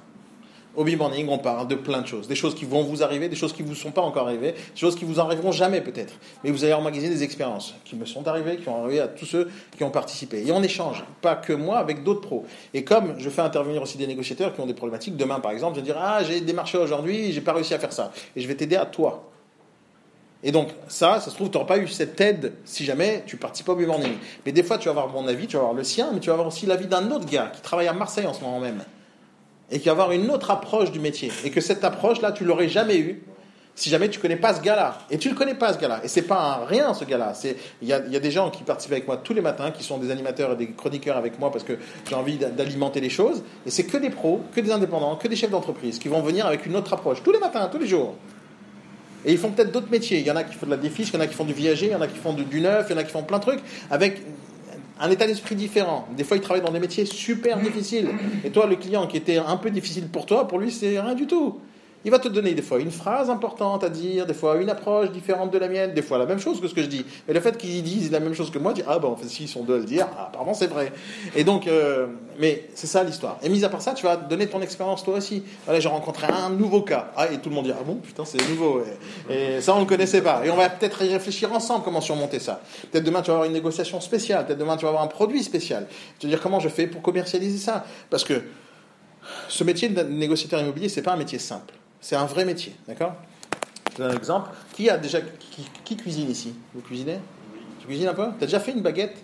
Au 0.77 0.85
B-Morning, 0.85 1.27
on 1.31 1.39
parle 1.39 1.69
de 1.69 1.75
plein 1.75 2.03
de 2.03 2.07
choses. 2.07 2.29
Des 2.29 2.35
choses 2.35 2.55
qui 2.55 2.67
vont 2.67 2.83
vous 2.83 3.03
arriver, 3.03 3.31
des 3.31 3.37
choses 3.37 3.55
qui 3.55 3.62
ne 3.62 3.69
vous 3.69 3.75
sont 3.75 3.93
pas 3.93 4.03
encore 4.03 4.27
arrivées, 4.29 4.53
des 4.53 4.79
choses 4.79 4.95
qui 4.95 5.07
vous 5.07 5.19
arriveront 5.19 5.51
jamais 5.51 5.81
peut-être. 5.81 6.14
Mais 6.45 6.51
vous 6.51 6.64
allez 6.64 6.75
emmagasiner 6.75 7.14
des 7.14 7.23
expériences 7.23 7.75
qui 7.85 7.97
me 7.97 8.05
sont 8.05 8.29
arrivées, 8.29 8.57
qui 8.59 8.69
ont 8.69 8.83
arrivé 8.83 9.01
à 9.01 9.09
tous 9.09 9.25
ceux 9.25 9.51
qui 9.75 9.85
ont 9.85 9.91
participé. 9.91 10.47
Et 10.47 10.53
on 10.53 10.62
échange, 10.62 11.03
pas 11.23 11.35
que 11.35 11.55
moi, 11.55 11.79
avec 11.79 12.03
d'autres 12.03 12.21
pros. 12.21 12.45
Et 12.75 12.85
comme 12.85 13.14
je 13.19 13.31
fais 13.31 13.41
intervenir 13.41 13.81
aussi 13.81 13.97
des 13.97 14.07
négociateurs 14.07 14.55
qui 14.55 14.61
ont 14.61 14.67
des 14.67 14.75
problématiques, 14.75 15.17
demain 15.17 15.41
par 15.41 15.53
exemple, 15.53 15.77
je 15.77 15.81
vais 15.81 15.87
dire 15.87 15.97
Ah, 15.99 16.23
j'ai 16.23 16.43
démarché 16.43 16.77
aujourd'hui, 16.77 17.33
j'ai 17.33 17.41
pas 17.41 17.55
réussi 17.55 17.73
à 17.73 17.79
faire 17.79 17.93
ça. 17.93 18.12
Et 18.35 18.43
je 18.43 18.47
vais 18.49 18.55
t'aider 18.55 18.77
à 18.77 18.85
toi. 18.85 19.31
Et 20.47 20.53
donc, 20.53 20.68
ça, 20.86 21.18
ça 21.18 21.28
se 21.30 21.34
trouve, 21.34 21.51
tu 21.51 21.59
n'auras 21.59 21.66
pas 21.66 21.78
eu 21.78 21.88
cette 21.88 22.20
aide 22.20 22.53
si 22.64 22.84
jamais 22.84 23.24
tu 23.26 23.36
participes 23.36 23.68
au 23.68 23.74
B-Morning. 23.74 24.12
Mais 24.47 24.53
des 24.53 24.62
fois, 24.62 24.78
tu 24.78 24.84
vas 24.84 24.92
avoir 24.92 25.09
mon 25.09 25.26
avis, 25.26 25.49
tu 25.49 25.57
vas 25.57 25.62
avoir 25.62 25.74
le 25.74 25.82
sien, 25.82 26.11
mais 26.14 26.20
tu 26.20 26.28
vas 26.28 26.34
avoir 26.34 26.47
aussi 26.47 26.66
l'avis 26.66 26.86
d'un 26.86 27.11
autre 27.11 27.26
gars 27.26 27.51
qui 27.53 27.61
travaille 27.62 27.88
à 27.88 27.92
Marseille 27.92 28.26
en 28.26 28.32
ce 28.32 28.42
moment 28.42 28.61
même. 28.61 28.84
Et 29.72 29.80
qui 29.80 29.86
va 29.86 29.92
avoir 29.92 30.12
une 30.12 30.30
autre 30.30 30.53
approche 30.53 30.92
du 30.92 31.01
métier. 31.01 31.32
Et 31.44 31.51
que 31.51 31.61
cette 31.61 31.82
approche-là, 31.82 32.30
tu 32.30 32.44
l'aurais 32.44 32.68
jamais 32.68 32.97
eue 32.97 33.24
si 33.74 33.90
jamais 33.90 34.09
tu 34.09 34.20
connais 34.20 34.36
pas 34.36 34.55
ce 34.55 34.61
gars-là. 34.62 34.99
Et 35.11 35.18
tu 35.18 35.28
le 35.28 35.34
connais 35.34 35.57
pas, 35.57 35.72
ce 35.74 35.80
gars-là. 35.80 36.01
Et 36.05 36.09
c'est 36.09 36.22
pas 36.22 36.61
un 36.62 36.64
rien, 36.64 36.94
ce 36.94 37.05
gars-là. 37.05 37.32
Il 37.82 37.88
y 37.88 37.92
a, 37.92 38.07
y 38.07 38.14
a 38.16 38.20
des 38.20 38.30
gens 38.30 38.49
qui 38.51 38.62
participent 38.62 38.92
avec 38.92 39.09
moi 39.09 39.16
tous 39.16 39.34
les 39.34 39.40
matins, 39.40 39.72
qui 39.72 39.82
sont 39.82 39.99
des 39.99 40.12
animateurs 40.12 40.53
et 40.53 40.57
des 40.57 40.70
chroniqueurs 40.70 41.16
avec 41.16 41.40
moi 41.40 41.51
parce 41.51 41.64
que 41.64 41.76
j'ai 42.09 42.14
envie 42.14 42.36
d'a- 42.36 42.51
d'alimenter 42.51 43.01
les 43.01 43.11
choses. 43.11 43.42
Et 43.66 43.70
c'est 43.70 43.84
que 43.84 43.97
des 43.97 44.11
pros, 44.11 44.42
que 44.55 44.61
des 44.61 44.70
indépendants, 44.70 45.16
que 45.16 45.26
des 45.26 45.34
chefs 45.34 45.51
d'entreprise 45.51 45.99
qui 45.99 46.07
vont 46.07 46.22
venir 46.22 46.47
avec 46.47 46.64
une 46.66 46.76
autre 46.76 46.92
approche 46.92 47.22
tous 47.24 47.32
les 47.32 47.40
matins, 47.40 47.68
tous 47.70 47.78
les 47.78 47.88
jours. 47.88 48.14
Et 49.27 49.33
ils 49.33 49.39
font 49.39 49.51
peut-être 49.51 49.72
d'autres 49.72 49.91
métiers. 49.91 50.20
Il 50.20 50.27
y 50.27 50.31
en 50.31 50.37
a 50.37 50.45
qui 50.45 50.55
font 50.55 50.66
de 50.66 50.70
la 50.70 50.77
défiche, 50.77 51.09
il 51.09 51.14
y 51.14 51.16
en 51.18 51.20
a 51.20 51.27
qui 51.27 51.35
font 51.35 51.45
du 51.45 51.53
viager, 51.53 51.87
il 51.87 51.93
y 51.93 51.95
en 51.95 52.01
a 52.01 52.07
qui 52.07 52.16
font 52.16 52.33
du, 52.33 52.45
du 52.45 52.61
neuf, 52.61 52.87
il 52.89 52.93
y 52.93 52.95
en 52.95 52.99
a 52.99 53.05
qui 53.05 53.11
font 53.11 53.24
plein 53.24 53.39
de 53.39 53.43
trucs 53.43 53.61
avec 53.91 54.22
un 54.99 55.11
état 55.11 55.27
d'esprit 55.27 55.55
différent. 55.55 56.09
Des 56.16 56.24
fois, 56.24 56.37
ils 56.37 56.43
travaillent 56.43 56.64
dans 56.64 56.72
des 56.72 56.81
métiers 56.81 57.05
super 57.05 57.59
difficiles. 57.59 58.09
Et 58.45 58.51
toi, 58.51 58.66
le 58.66 58.77
client 58.77 59.07
qui 59.07 59.16
était 59.16 59.37
un 59.37 59.57
peu 59.57 59.70
difficile 59.70 60.09
pour 60.09 60.27
toi, 60.27 60.49
pour 60.49 60.59
lui, 60.59 60.70
c'est 60.70 61.01
rien 61.01 61.14
du 61.14 61.27
tout. 61.27 61.61
Il 62.07 62.13
va 62.13 62.21
te 62.21 62.29
donner 62.29 62.55
des 62.55 62.63
fois 62.63 62.79
une 62.79 62.93
phrase 62.93 63.31
importante 63.31 63.83
à 63.83 63.89
dire, 63.89 64.27
des 64.27 64.33
fois 64.33 64.59
une 64.59 64.71
approche 64.71 65.11
différente 65.11 65.51
de 65.51 65.59
la 65.59 65.67
mienne, 65.67 65.93
des 65.93 66.03
fois 66.03 66.19
la 66.19 66.25
même 66.25 66.39
chose 66.39 66.61
que 66.61 66.69
ce 66.69 66.75
que 66.75 66.81
je 66.81 66.87
dis. 66.87 67.05
Mais 67.27 67.35
le 67.35 67.41
fait 67.41 67.59
qu'ils 67.59 67.83
disent 67.83 68.13
la 68.13 68.21
même 68.21 68.33
chose 68.33 68.53
que 68.53 68.61
moi, 68.61 68.73
dis 68.73 68.85
ah 68.87 69.01
ben 69.01 69.09
en 69.09 69.17
fait 69.17 69.27
s'ils 69.27 69.49
sont 69.49 69.65
deux 69.65 69.75
à 69.75 69.79
le 69.79 69.85
dire, 69.85 70.07
ah, 70.17 70.27
apparemment 70.29 70.55
c'est 70.55 70.69
vrai. 70.69 70.93
Et 71.35 71.43
donc, 71.43 71.67
euh, 71.67 72.07
mais 72.39 72.69
c'est 72.77 72.87
ça 72.87 73.03
l'histoire. 73.03 73.39
Et 73.43 73.49
mis 73.49 73.65
à 73.65 73.69
part 73.69 73.83
ça, 73.83 73.93
tu 73.93 74.07
vas 74.07 74.15
donner 74.15 74.47
ton 74.47 74.63
expérience 74.63 75.03
toi 75.03 75.17
aussi. 75.17 75.43
Voilà, 75.65 75.81
j'ai 75.81 75.89
rencontré 75.89 76.29
un 76.29 76.49
nouveau 76.49 76.83
cas. 76.83 77.11
Ah 77.17 77.27
et 77.27 77.39
tout 77.39 77.49
le 77.49 77.57
monde 77.57 77.65
dit 77.65 77.73
ah 77.73 77.83
bon 77.85 77.97
putain 77.97 78.25
c'est 78.25 78.39
nouveau. 78.51 78.85
Et, 79.29 79.57
et 79.57 79.61
ça 79.61 79.75
on 79.75 79.81
ne 79.81 79.85
connaissait 79.85 80.23
pas. 80.23 80.47
Et 80.47 80.51
on 80.51 80.57
va 80.57 80.71
peut-être 80.71 81.03
y 81.03 81.09
réfléchir 81.09 81.53
ensemble 81.53 81.83
comment 81.85 82.01
surmonter 82.01 82.39
ça. 82.39 82.61
Peut-être 82.93 83.03
demain 83.03 83.21
tu 83.23 83.33
vas 83.33 83.39
avoir 83.39 83.47
une 83.49 83.53
négociation 83.53 84.01
spéciale. 84.01 84.47
Peut-être 84.47 84.61
demain 84.61 84.77
tu 84.77 84.85
vas 84.85 84.91
avoir 84.91 85.03
un 85.03 85.09
produit 85.09 85.43
spécial. 85.43 85.89
Te 86.21 86.29
dire 86.29 86.41
comment 86.41 86.61
je 86.61 86.69
fais 86.69 86.87
pour 86.87 87.03
commercialiser 87.03 87.59
ça? 87.59 87.85
Parce 88.11 88.23
que 88.23 88.43
ce 89.49 89.65
métier 89.65 89.89
de 89.89 90.03
négociateur 90.05 90.61
immobilier, 90.61 90.89
c'est 90.89 91.03
pas 91.03 91.15
un 91.15 91.17
métier 91.17 91.41
simple. 91.41 91.75
C'est 92.01 92.16
un 92.16 92.26
vrai 92.26 92.44
métier, 92.44 92.74
d'accord 92.86 93.14
Je 93.90 93.97
te 93.97 94.03
donne 94.03 94.12
un 94.12 94.16
exemple. 94.16 94.51
Qui 94.72 94.88
a 94.90 94.97
déjà 94.99 95.20
qui, 95.20 95.66
qui 95.84 95.97
cuisine 95.97 96.30
ici? 96.30 96.55
Vous 96.74 96.80
cuisinez? 96.82 97.18
Tu 97.80 97.86
cuisines 97.86 98.09
un 98.09 98.14
peu? 98.14 98.26
T'as 98.38 98.47
déjà 98.47 98.61
fait 98.61 98.72
une 98.72 98.82
baguette? 98.82 99.16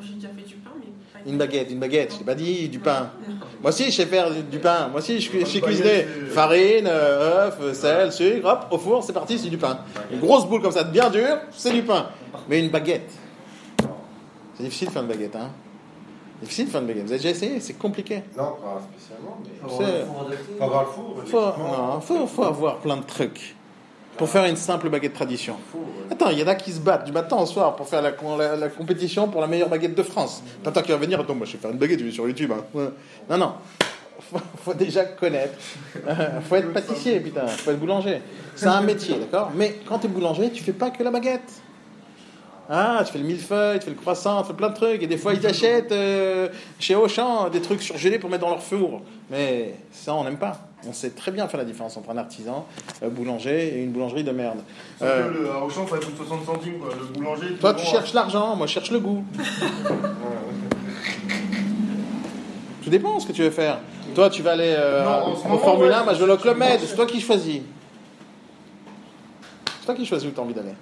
J'ai 0.00 0.14
déjà 0.14 0.28
fait 0.28 0.42
du 0.48 0.54
pain, 0.54 0.70
mais 0.78 0.86
pas 1.22 1.30
Une 1.30 1.36
baguette, 1.36 1.70
une 1.70 1.78
baguette. 1.78 2.12
Je 2.12 2.18
t'ai 2.18 2.24
pas 2.24 2.34
dit 2.34 2.68
du 2.70 2.78
pain. 2.78 3.10
Moi 3.60 3.70
aussi, 3.70 3.84
je 3.84 3.90
sais 3.90 4.06
faire 4.06 4.30
du, 4.32 4.42
du 4.42 4.58
pain. 4.58 4.88
Moi 4.88 5.00
aussi, 5.00 5.20
je, 5.20 5.30
je 5.40 5.44
sais 5.44 5.60
cuisiner 5.60 6.04
farine, 6.30 6.86
euh, 6.86 7.48
œuf, 7.48 7.72
sel, 7.74 8.10
sucre. 8.12 8.46
Hop, 8.48 8.66
au 8.70 8.78
four, 8.78 9.04
c'est 9.04 9.12
parti, 9.12 9.38
c'est 9.38 9.50
du 9.50 9.58
pain. 9.58 9.80
Une 10.10 10.20
grosse 10.20 10.46
boule 10.46 10.62
comme 10.62 10.72
ça, 10.72 10.84
bien 10.84 11.10
dure, 11.10 11.36
c'est 11.52 11.72
du 11.72 11.82
pain. 11.82 12.06
Mais 12.48 12.60
une 12.60 12.70
baguette, 12.70 13.10
c'est 14.56 14.62
difficile 14.62 14.88
de 14.88 14.92
faire 14.92 15.02
une 15.02 15.08
baguette, 15.08 15.36
hein 15.36 15.50
Difficile 16.42 16.66
de 16.66 16.70
faire 16.70 16.80
une 16.80 16.86
baguette. 16.86 17.04
Vous 17.04 17.10
avez 17.12 17.18
déjà 17.18 17.30
essayé? 17.30 17.60
C'est 17.60 17.74
compliqué. 17.74 18.22
Non, 18.36 18.52
pas 18.62 18.80
spécialement, 18.92 19.38
mais. 19.42 19.68
Faut 19.68 19.72
avoir 19.72 20.28
le 20.30 20.36
four. 20.36 20.54
Faut 20.56 20.64
avoir 20.64 20.82
le 20.82 20.86
four. 20.88 21.04
Faut, 21.04 21.38
effectivement. 21.50 21.86
non, 21.94 22.00
faut, 22.00 22.26
faut 22.26 22.44
avoir 22.44 22.76
plein 22.78 22.96
de 22.96 23.04
trucs 23.04 23.56
pour 24.16 24.28
faire 24.28 24.44
une 24.44 24.56
simple 24.56 24.88
baguette 24.90 25.14
tradition. 25.14 25.56
Ouais. 25.74 25.80
Attends, 26.10 26.30
il 26.30 26.38
y 26.38 26.42
en 26.42 26.46
a 26.46 26.54
qui 26.54 26.72
se 26.72 26.80
battent 26.80 27.04
du 27.06 27.12
matin 27.12 27.36
au 27.36 27.46
soir 27.46 27.76
pour 27.76 27.86
faire 27.88 28.02
la, 28.02 28.12
la- 28.38 28.56
la 28.56 28.68
compétition 28.68 29.28
pour 29.28 29.40
la 29.40 29.46
meilleure 29.46 29.68
baguette 29.68 29.94
de 29.94 30.02
France. 30.02 30.42
Pas 30.62 30.70
toi 30.72 30.82
qui 30.82 30.90
va 30.92 30.96
venir, 30.98 31.20
attends, 31.20 31.34
moi 31.34 31.46
je 31.46 31.52
vais 31.52 31.58
faire 31.58 31.70
une 31.70 31.78
baguette, 31.78 32.00
je 32.00 32.04
vais 32.04 32.10
sur 32.10 32.26
YouTube. 32.26 32.52
hein. 32.54 32.64
Ouais. 32.74 32.88
Non, 33.30 33.38
non. 33.38 33.52
Faut, 34.30 34.38
faut 34.64 34.74
déjà 34.74 35.04
connaître. 35.04 35.54
Euh, 36.08 36.40
faut 36.40 36.56
être 36.56 36.72
pâtissier, 36.72 37.20
putain. 37.20 37.46
Faut 37.46 37.70
être 37.72 37.78
boulanger. 37.78 38.22
C'est 38.56 38.66
un 38.66 38.80
métier, 38.80 39.16
d'accord? 39.16 39.50
Mais 39.54 39.76
quand 39.86 39.98
tu 39.98 40.06
es 40.06 40.08
boulanger, 40.08 40.50
tu 40.50 40.62
fais 40.62 40.72
pas 40.72 40.90
que 40.90 41.02
la 41.02 41.10
baguette. 41.10 41.40
Ah, 42.72 43.02
tu 43.04 43.12
fais 43.12 43.18
le 43.18 43.24
millefeuille, 43.24 43.80
tu 43.80 43.86
fais 43.86 43.90
le 43.90 43.96
croissant, 43.96 44.42
tu 44.42 44.48
fais 44.48 44.54
plein 44.54 44.68
de 44.68 44.76
trucs. 44.76 45.02
Et 45.02 45.08
des 45.08 45.16
fois, 45.16 45.34
ils 45.34 45.40
t'achètent 45.40 45.90
euh, 45.90 46.48
chez 46.78 46.94
Auchan 46.94 47.48
des 47.48 47.60
trucs 47.60 47.82
surgelés 47.82 48.20
pour 48.20 48.30
mettre 48.30 48.44
dans 48.44 48.50
leur 48.50 48.62
four. 48.62 49.02
Mais 49.28 49.74
ça, 49.90 50.14
on 50.14 50.22
n'aime 50.22 50.36
pas. 50.36 50.56
On 50.86 50.92
sait 50.92 51.10
très 51.10 51.32
bien 51.32 51.48
faire 51.48 51.58
la 51.58 51.64
différence 51.64 51.96
entre 51.96 52.10
un 52.10 52.16
artisan, 52.16 52.64
un 53.02 53.08
boulanger 53.08 53.74
et 53.74 53.82
une 53.82 53.90
boulangerie 53.90 54.22
de 54.22 54.30
merde. 54.30 54.60
Euh, 55.02 55.28
que 55.28 55.34
le, 55.34 55.50
à 55.50 55.64
Auchan, 55.64 55.84
ça 55.84 55.96
coûte 55.96 56.16
60 56.16 56.46
centimes, 56.46 56.78
quoi. 56.78 56.90
Le 56.96 57.06
boulanger. 57.06 57.56
toi, 57.58 57.72
bon, 57.72 57.80
tu 57.80 57.86
cherches 57.86 58.14
l'argent, 58.14 58.54
moi, 58.54 58.68
je 58.68 58.72
cherche 58.72 58.92
le 58.92 59.00
goût. 59.00 59.24
Tout 62.84 62.90
dépend 62.90 63.18
ce 63.18 63.26
que 63.26 63.32
tu 63.32 63.42
veux 63.42 63.50
faire. 63.50 63.80
Toi, 64.14 64.30
tu 64.30 64.42
vas 64.42 64.52
aller 64.52 64.76
euh, 64.78 65.04
Non, 65.04 65.34
en 65.34 65.58
Formule 65.58 65.88
ouais, 65.88 65.94
1, 65.94 66.04
moi, 66.04 66.14
je 66.14 66.24
vais 66.24 66.32
au 66.32 66.36
Club 66.36 66.56
Med. 66.56 66.78
C'est 66.86 66.94
toi 66.94 67.06
qui 67.06 67.20
choisis. 67.20 67.62
C'est 69.80 69.86
toi 69.86 69.94
qui 69.96 70.06
choisis 70.06 70.28
où 70.28 70.32
tu 70.32 70.38
as 70.38 70.42
envie 70.42 70.54
d'aller. 70.54 70.74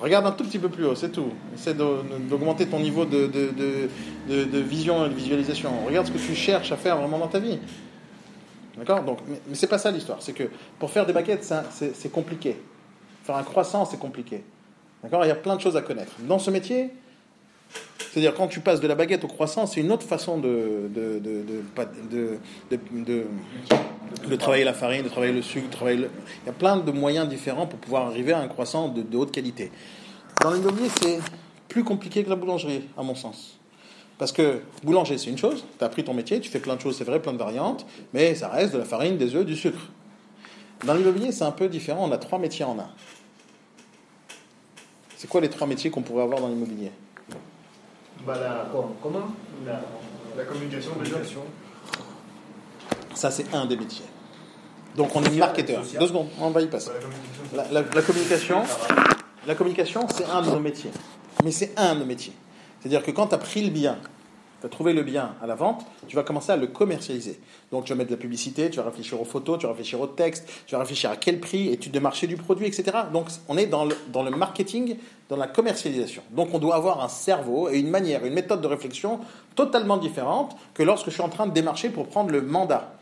Regarde 0.00 0.26
un 0.26 0.30
tout 0.32 0.44
petit 0.44 0.58
peu 0.58 0.68
plus 0.68 0.84
haut, 0.86 0.94
c'est 0.94 1.10
tout. 1.10 1.32
Essaie 1.54 1.74
d'augmenter 1.74 2.66
ton 2.66 2.78
niveau 2.78 3.04
de, 3.04 3.26
de, 3.26 3.50
de- 4.44 4.58
vision 4.60 5.04
et 5.04 5.08
de 5.08 5.14
visualisation. 5.14 5.70
Regarde 5.86 6.06
ce 6.06 6.12
que 6.12 6.18
tu 6.18 6.34
cherches 6.34 6.70
à 6.72 6.76
faire 6.76 6.96
vraiment 6.98 7.18
dans 7.18 7.28
ta 7.28 7.38
vie. 7.40 7.58
D'accord? 8.76 9.02
Donc, 9.02 9.18
Mais, 9.26 9.40
mais 9.48 9.54
c'est 9.54 9.66
pas 9.66 9.78
ça 9.78 9.90
l'histoire. 9.90 10.18
C'est 10.20 10.32
que 10.34 10.44
pour 10.78 10.90
faire 10.90 11.04
des 11.04 11.12
baguettes, 11.12 11.52
c'est 11.72 12.12
compliqué. 12.12 12.56
Faire 13.24 13.36
un 13.36 13.42
croissant, 13.42 13.84
c'est 13.84 13.98
compliqué. 13.98 14.44
D'accord? 15.02 15.24
Il 15.24 15.28
y 15.28 15.32
a 15.32 15.36
plein 15.36 15.56
de 15.56 15.60
choses 15.60 15.76
à 15.76 15.82
connaître. 15.82 16.12
Dans 16.20 16.38
ce 16.38 16.50
métier, 16.50 16.90
c'est-à-dire, 18.10 18.34
quand 18.34 18.48
tu 18.48 18.60
passes 18.60 18.80
de 18.80 18.88
la 18.88 18.94
baguette 18.94 19.24
au 19.24 19.28
croissant, 19.28 19.66
c'est 19.66 19.80
une 19.80 19.92
autre 19.92 20.06
façon 20.06 20.38
de, 20.38 20.90
de, 20.92 21.46
travailler 24.36 24.64
la 24.64 24.72
farine, 24.72 25.02
de 25.02 25.08
travailler 25.08 25.32
le 25.32 25.42
sucre. 25.42 25.68
travailler 25.70 25.98
le- 25.98 26.10
Il 26.42 26.46
y 26.46 26.50
a 26.50 26.52
plein 26.52 26.78
de 26.78 26.90
moyens 26.90 27.28
différents 27.28 27.66
pour 27.66 27.78
pouvoir 27.78 28.06
arriver 28.06 28.32
à 28.32 28.40
un 28.40 28.48
croissant 28.48 28.88
de 28.88 29.16
haute 29.16 29.30
qualité. 29.30 29.70
Dans 30.42 30.52
l'immobilier, 30.52 30.88
c'est 31.02 31.18
plus 31.68 31.84
compliqué 31.84 32.24
que 32.24 32.30
la 32.30 32.36
boulangerie, 32.36 32.82
à 32.96 33.02
mon 33.02 33.14
sens. 33.14 33.58
Parce 34.18 34.32
que 34.32 34.62
boulanger, 34.82 35.18
c'est 35.18 35.30
une 35.30 35.38
chose, 35.38 35.64
tu 35.78 35.84
as 35.84 35.86
appris 35.86 36.02
ton 36.02 36.14
métier, 36.14 36.40
tu 36.40 36.50
fais 36.50 36.58
plein 36.58 36.74
de 36.74 36.80
choses, 36.80 36.96
c'est 36.96 37.04
vrai, 37.04 37.20
plein 37.22 37.32
de 37.32 37.38
variantes, 37.38 37.86
mais 38.12 38.34
ça 38.34 38.48
reste 38.48 38.72
de 38.72 38.78
la 38.78 38.84
farine, 38.84 39.16
des 39.16 39.34
œufs, 39.36 39.46
du 39.46 39.54
sucre. 39.54 39.90
Dans 40.84 40.94
l'immobilier, 40.94 41.30
c'est 41.30 41.44
un 41.44 41.52
peu 41.52 41.68
différent. 41.68 42.08
On 42.08 42.12
a 42.12 42.18
trois 42.18 42.38
métiers 42.38 42.64
en 42.64 42.78
un. 42.78 42.90
C'est 45.16 45.28
quoi 45.28 45.40
les 45.40 45.50
trois 45.50 45.66
métiers 45.66 45.90
qu'on 45.90 46.02
pourrait 46.02 46.22
avoir 46.22 46.40
dans 46.40 46.48
l'immobilier? 46.48 46.90
Bah, 48.26 48.34
la, 48.40 48.68
Quoi, 48.70 48.90
commun 49.02 49.26
la, 49.66 49.80
la 50.36 50.44
communication, 50.44 50.92
déjà. 51.02 51.16
Ça, 53.14 53.30
c'est 53.30 53.52
un 53.54 53.66
des 53.66 53.76
métiers. 53.76 54.04
Donc, 54.96 55.14
on 55.14 55.22
est 55.24 55.30
marketeur. 55.36 55.82
Deux 55.98 56.06
secondes, 56.06 56.28
on 56.40 56.50
va 56.50 56.60
y 56.62 56.66
passer. 56.66 56.90
La 56.90 57.00
communication. 57.00 57.56
La, 57.56 57.64
la- 57.72 57.94
la 57.94 58.02
communication, 58.02 58.62
la 59.46 59.54
communication, 59.54 60.06
c'est 60.14 60.24
un 60.26 60.42
de 60.42 60.50
nos 60.50 60.60
métiers. 60.60 60.90
Mais 61.44 61.50
c'est 61.50 61.72
un 61.78 61.94
de 61.94 62.00
nos 62.00 62.06
métiers. 62.06 62.32
C'est-à-dire 62.80 63.02
que 63.02 63.10
quand 63.10 63.28
tu 63.28 63.34
as 63.34 63.38
pris 63.38 63.62
le 63.62 63.70
bien, 63.70 63.98
tu 64.60 64.66
as 64.66 64.68
trouvé 64.68 64.92
le 64.92 65.02
bien 65.02 65.34
à 65.42 65.46
la 65.46 65.54
vente, 65.54 65.84
tu 66.06 66.16
vas 66.16 66.22
commencer 66.22 66.52
à 66.52 66.56
le 66.56 66.66
commercialiser. 66.66 67.38
Donc 67.70 67.84
tu 67.84 67.92
vas 67.92 67.96
mettre 67.96 68.10
de 68.10 68.14
la 68.14 68.20
publicité, 68.20 68.70
tu 68.70 68.78
vas 68.78 68.84
réfléchir 68.84 69.20
aux 69.20 69.24
photos, 69.24 69.58
tu 69.58 69.66
vas 69.66 69.72
réfléchir 69.72 70.00
au 70.00 70.06
texte, 70.06 70.48
tu 70.66 70.74
vas 70.74 70.80
réfléchir 70.80 71.10
à 71.10 71.16
quel 71.16 71.38
prix, 71.40 71.68
étude 71.68 71.92
de 71.92 72.00
marché 72.00 72.26
du 72.26 72.36
produit, 72.36 72.66
etc. 72.66 72.84
Donc 73.12 73.26
on 73.48 73.56
est 73.56 73.66
dans 73.66 73.84
le, 73.84 73.96
dans 74.12 74.22
le 74.22 74.30
marketing, 74.30 74.96
dans 75.28 75.36
la 75.36 75.46
commercialisation. 75.46 76.22
Donc 76.30 76.54
on 76.54 76.58
doit 76.58 76.74
avoir 76.74 77.02
un 77.04 77.08
cerveau 77.08 77.68
et 77.68 77.78
une 77.78 77.90
manière, 77.90 78.24
une 78.24 78.34
méthode 78.34 78.60
de 78.60 78.66
réflexion 78.66 79.20
totalement 79.54 79.96
différente 79.96 80.56
que 80.74 80.82
lorsque 80.82 81.06
je 81.06 81.14
suis 81.14 81.22
en 81.22 81.28
train 81.28 81.46
de 81.46 81.52
démarcher 81.52 81.90
pour 81.90 82.06
prendre 82.08 82.30
le 82.30 82.42
mandat. 82.42 82.94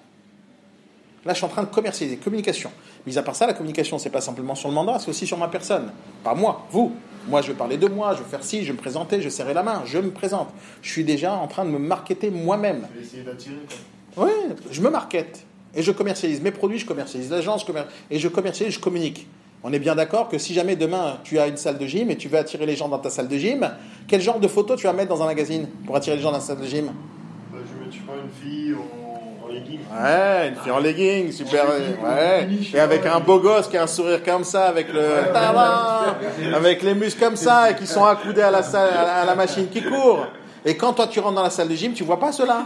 Là, 1.26 1.32
je 1.32 1.38
suis 1.38 1.46
en 1.46 1.50
train 1.50 1.64
de 1.64 1.68
commercialiser, 1.68 2.18
communication. 2.18 2.70
Mis 3.06 3.18
à 3.18 3.22
part 3.22 3.36
ça, 3.36 3.46
la 3.46 3.54
communication, 3.54 3.98
c'est 3.98 4.10
pas 4.10 4.20
simplement 4.20 4.54
sur 4.54 4.68
le 4.68 4.74
mandat, 4.74 4.98
c'est 4.98 5.08
aussi 5.10 5.26
sur 5.26 5.38
ma 5.38 5.48
personne. 5.48 5.90
Pas 6.24 6.34
moi, 6.34 6.66
vous. 6.70 6.92
Moi, 7.28 7.42
je 7.42 7.48
vais 7.48 7.54
parler 7.54 7.76
de 7.76 7.88
moi, 7.88 8.14
je 8.14 8.22
vais 8.22 8.28
faire 8.28 8.44
ci, 8.44 8.62
je 8.62 8.66
vais 8.68 8.72
me 8.72 8.78
présenter, 8.78 9.18
je 9.18 9.24
vais 9.24 9.30
serrer 9.30 9.54
la 9.54 9.62
main, 9.62 9.82
je 9.84 9.98
me 9.98 10.10
présente. 10.10 10.48
Je 10.82 10.90
suis 10.90 11.04
déjà 11.04 11.34
en 11.34 11.48
train 11.48 11.64
de 11.64 11.70
me 11.70 11.78
marketer 11.78 12.30
moi-même. 12.30 12.86
Essayer 13.00 13.22
d'attirer. 13.22 13.56
Oui, 14.16 14.30
je 14.70 14.80
me 14.80 14.90
markete. 14.90 15.44
Et 15.74 15.82
je 15.82 15.92
commercialise 15.92 16.40
mes 16.40 16.52
produits, 16.52 16.78
je 16.78 16.86
commercialise 16.86 17.30
l'agence, 17.30 17.64
commer- 17.64 17.84
et 18.10 18.18
je 18.18 18.28
commercialise, 18.28 18.74
je 18.74 18.80
communique. 18.80 19.26
On 19.62 19.72
est 19.72 19.78
bien 19.78 19.94
d'accord 19.94 20.28
que 20.28 20.38
si 20.38 20.54
jamais 20.54 20.76
demain 20.76 21.18
tu 21.24 21.38
as 21.38 21.48
une 21.48 21.56
salle 21.56 21.78
de 21.78 21.86
gym 21.86 22.10
et 22.10 22.16
tu 22.16 22.28
veux 22.28 22.38
attirer 22.38 22.66
les 22.66 22.76
gens 22.76 22.88
dans 22.88 22.98
ta 22.98 23.10
salle 23.10 23.26
de 23.28 23.36
gym, 23.36 23.68
quel 24.06 24.20
genre 24.20 24.38
de 24.38 24.46
photo 24.48 24.76
tu 24.76 24.84
vas 24.86 24.92
mettre 24.92 25.08
dans 25.08 25.22
un 25.22 25.26
magazine 25.26 25.66
pour 25.84 25.96
attirer 25.96 26.16
les 26.16 26.22
gens 26.22 26.30
dans 26.30 26.38
la 26.38 26.42
salle 26.42 26.60
de 26.60 26.66
gym? 26.66 26.86
Bah, 26.86 27.58
je 27.60 27.84
vais 27.98 28.04
pas, 28.06 28.12
une 28.22 28.30
fille 28.50 28.74
legging. 29.58 29.80
Ouais, 29.90 30.48
une 30.48 30.56
fille 30.56 30.72
en 30.72 30.78
legging, 30.78 31.32
super. 31.32 31.64
Ouais. 31.68 32.48
Et 32.74 32.78
avec 32.80 33.04
un 33.06 33.20
beau 33.20 33.38
gosse 33.38 33.68
qui 33.68 33.76
a 33.76 33.82
un 33.82 33.86
sourire 33.86 34.22
comme 34.24 34.44
ça, 34.44 34.64
avec 34.66 34.92
le. 34.92 35.02
Avec 36.54 36.82
les 36.82 36.94
muscles 36.94 37.22
comme 37.24 37.36
ça, 37.36 37.70
et 37.70 37.74
qui 37.74 37.86
sont 37.86 38.04
accoudés 38.04 38.42
à 38.42 38.50
la, 38.50 38.62
salle, 38.62 38.90
à 38.94 39.24
la- 39.24 39.34
machine 39.34 39.68
qui 39.68 39.82
court. 39.82 40.26
Et 40.68 40.76
quand 40.76 40.92
toi 40.94 41.06
tu 41.06 41.20
rentres 41.20 41.36
dans 41.36 41.44
la 41.44 41.50
salle 41.50 41.68
de 41.68 41.74
gym, 41.76 41.92
tu 41.92 42.02
vois 42.02 42.18
pas 42.18 42.32
cela. 42.32 42.64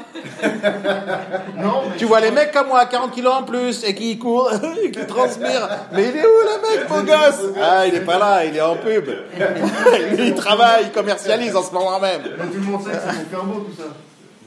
Non, 1.58 1.82
Tu 1.98 2.06
vois 2.06 2.20
les 2.20 2.30
mecs 2.30 2.50
comme 2.50 2.68
moi, 2.68 2.86
40 2.86 3.10
kilos 3.10 3.34
en 3.34 3.42
plus, 3.42 3.84
et 3.84 3.94
qui 3.94 4.18
courent, 4.18 4.50
et 4.82 4.90
qui 4.90 5.04
transpirent. 5.06 5.68
Mais 5.92 6.04
il 6.08 6.16
est 6.16 6.24
où 6.24 6.40
le 6.42 6.78
mec, 6.78 6.88
beau 6.88 7.02
gosse? 7.02 7.52
Ah, 7.62 7.86
il 7.86 7.94
est 7.94 8.00
pas 8.00 8.18
là, 8.18 8.44
il 8.46 8.56
est 8.56 8.60
en 8.62 8.76
pub. 8.76 9.04
Il 10.18 10.34
travaille, 10.34 10.84
il 10.84 10.92
commercialise 10.92 11.54
en 11.54 11.62
ce 11.62 11.72
moment 11.72 12.00
même. 12.00 12.22
Tout 12.22 12.54
le 12.54 12.60
monde 12.60 12.82
sait 12.82 12.90
que 12.90 12.96
c'est 12.96 13.36
beau 13.36 13.66
tout 13.68 13.76
ça. 13.76 13.88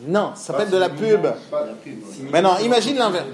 Non, 0.08 0.32
ça 0.36 0.48
s'appelle 0.54 0.70
de 0.70 0.78
la 0.78 0.90
pub. 0.90 1.26
Mais 2.32 2.42
non, 2.42 2.58
imagine 2.64 2.98
l'inverse. 2.98 3.26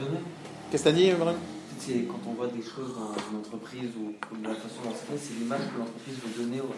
Qu'est-ce 0.72 0.84
que 0.84 0.89
t'as 0.89 0.95
dit, 0.95 1.12
Bruno 1.12 1.32
C'est 1.80 1.93
quand 2.03 2.20
on 2.30 2.34
voit 2.34 2.47
des 2.47 2.62
choses 2.62 2.93
dans 2.95 3.14
une 3.32 3.39
entreprise 3.39 3.89
ou 3.99 4.14
la 4.43 4.49
façon 4.49 4.82
dont 4.86 4.91
c'est 4.93 5.12
fait, 5.14 5.20
c'est 5.34 5.39
l'image 5.39 5.60
que 5.74 5.80
l'entreprise 5.80 6.16
veut 6.24 6.43
donner 6.43 6.62
aux. 6.62 6.74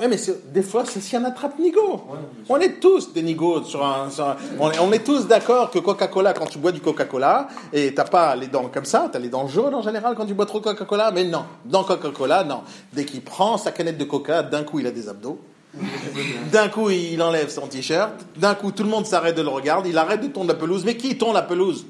Ouais, 0.00 0.06
mais 0.06 0.16
des 0.52 0.62
fois, 0.62 0.84
c'est 0.86 1.00
si 1.00 1.16
un 1.16 1.24
attrape-nigo. 1.24 1.80
Ouais. 1.92 2.18
On 2.48 2.58
est 2.60 2.78
tous 2.78 3.12
des 3.12 3.22
nigauds 3.22 3.64
sur 3.64 3.84
un. 3.84 4.08
sur 4.10 4.28
un- 4.28 4.36
on, 4.60 4.70
est, 4.70 4.78
on 4.78 4.92
est 4.92 5.02
tous 5.04 5.26
d'accord 5.26 5.70
que 5.70 5.80
Coca-Cola, 5.80 6.34
quand 6.34 6.46
tu 6.46 6.58
bois 6.58 6.70
du 6.70 6.80
Coca-Cola, 6.80 7.48
et 7.72 7.92
t'as 7.94 8.04
pas 8.04 8.36
les 8.36 8.46
dents 8.46 8.68
comme 8.72 8.84
ça, 8.84 9.08
t'as 9.10 9.18
les 9.18 9.28
dents 9.28 9.48
jaunes 9.48 9.74
en 9.74 9.82
général 9.82 10.14
quand 10.14 10.24
tu 10.26 10.34
bois 10.34 10.46
trop 10.46 10.60
Coca-Cola, 10.60 11.10
mais 11.10 11.24
non. 11.24 11.44
Dans 11.64 11.82
Coca-Cola, 11.82 12.44
non. 12.44 12.60
Dès 12.92 13.04
qu'il 13.04 13.22
prend 13.22 13.58
sa 13.58 13.72
canette 13.72 13.98
de 13.98 14.04
Coca, 14.04 14.44
d'un 14.44 14.62
coup, 14.62 14.78
il 14.78 14.86
a 14.86 14.92
des 14.92 15.08
abdos. 15.08 15.40
D'un 16.52 16.68
coup, 16.68 16.90
il 16.90 17.20
enlève 17.22 17.48
son 17.48 17.66
t-shirt. 17.66 18.10
D'un 18.36 18.54
coup, 18.54 18.72
tout 18.72 18.82
le 18.82 18.88
monde 18.88 19.06
s'arrête 19.06 19.36
de 19.36 19.42
le 19.42 19.48
regarder. 19.48 19.90
Il 19.90 19.98
arrête 19.98 20.20
de 20.20 20.28
tondre 20.28 20.48
la 20.48 20.54
pelouse. 20.54 20.84
Mais 20.84 20.96
qui 20.96 21.16
tond 21.18 21.32
la 21.32 21.42
pelouse? 21.42 21.86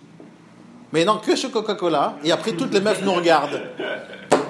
Mais 0.93 1.05
non, 1.05 1.19
que 1.19 1.37
chez 1.37 1.51
Coca-Cola. 1.51 2.15
Et 2.25 2.33
après, 2.33 2.53
toutes 2.53 2.73
les 2.73 2.81
meufs 2.81 3.03
nous 3.05 3.13
regardent. 3.13 3.61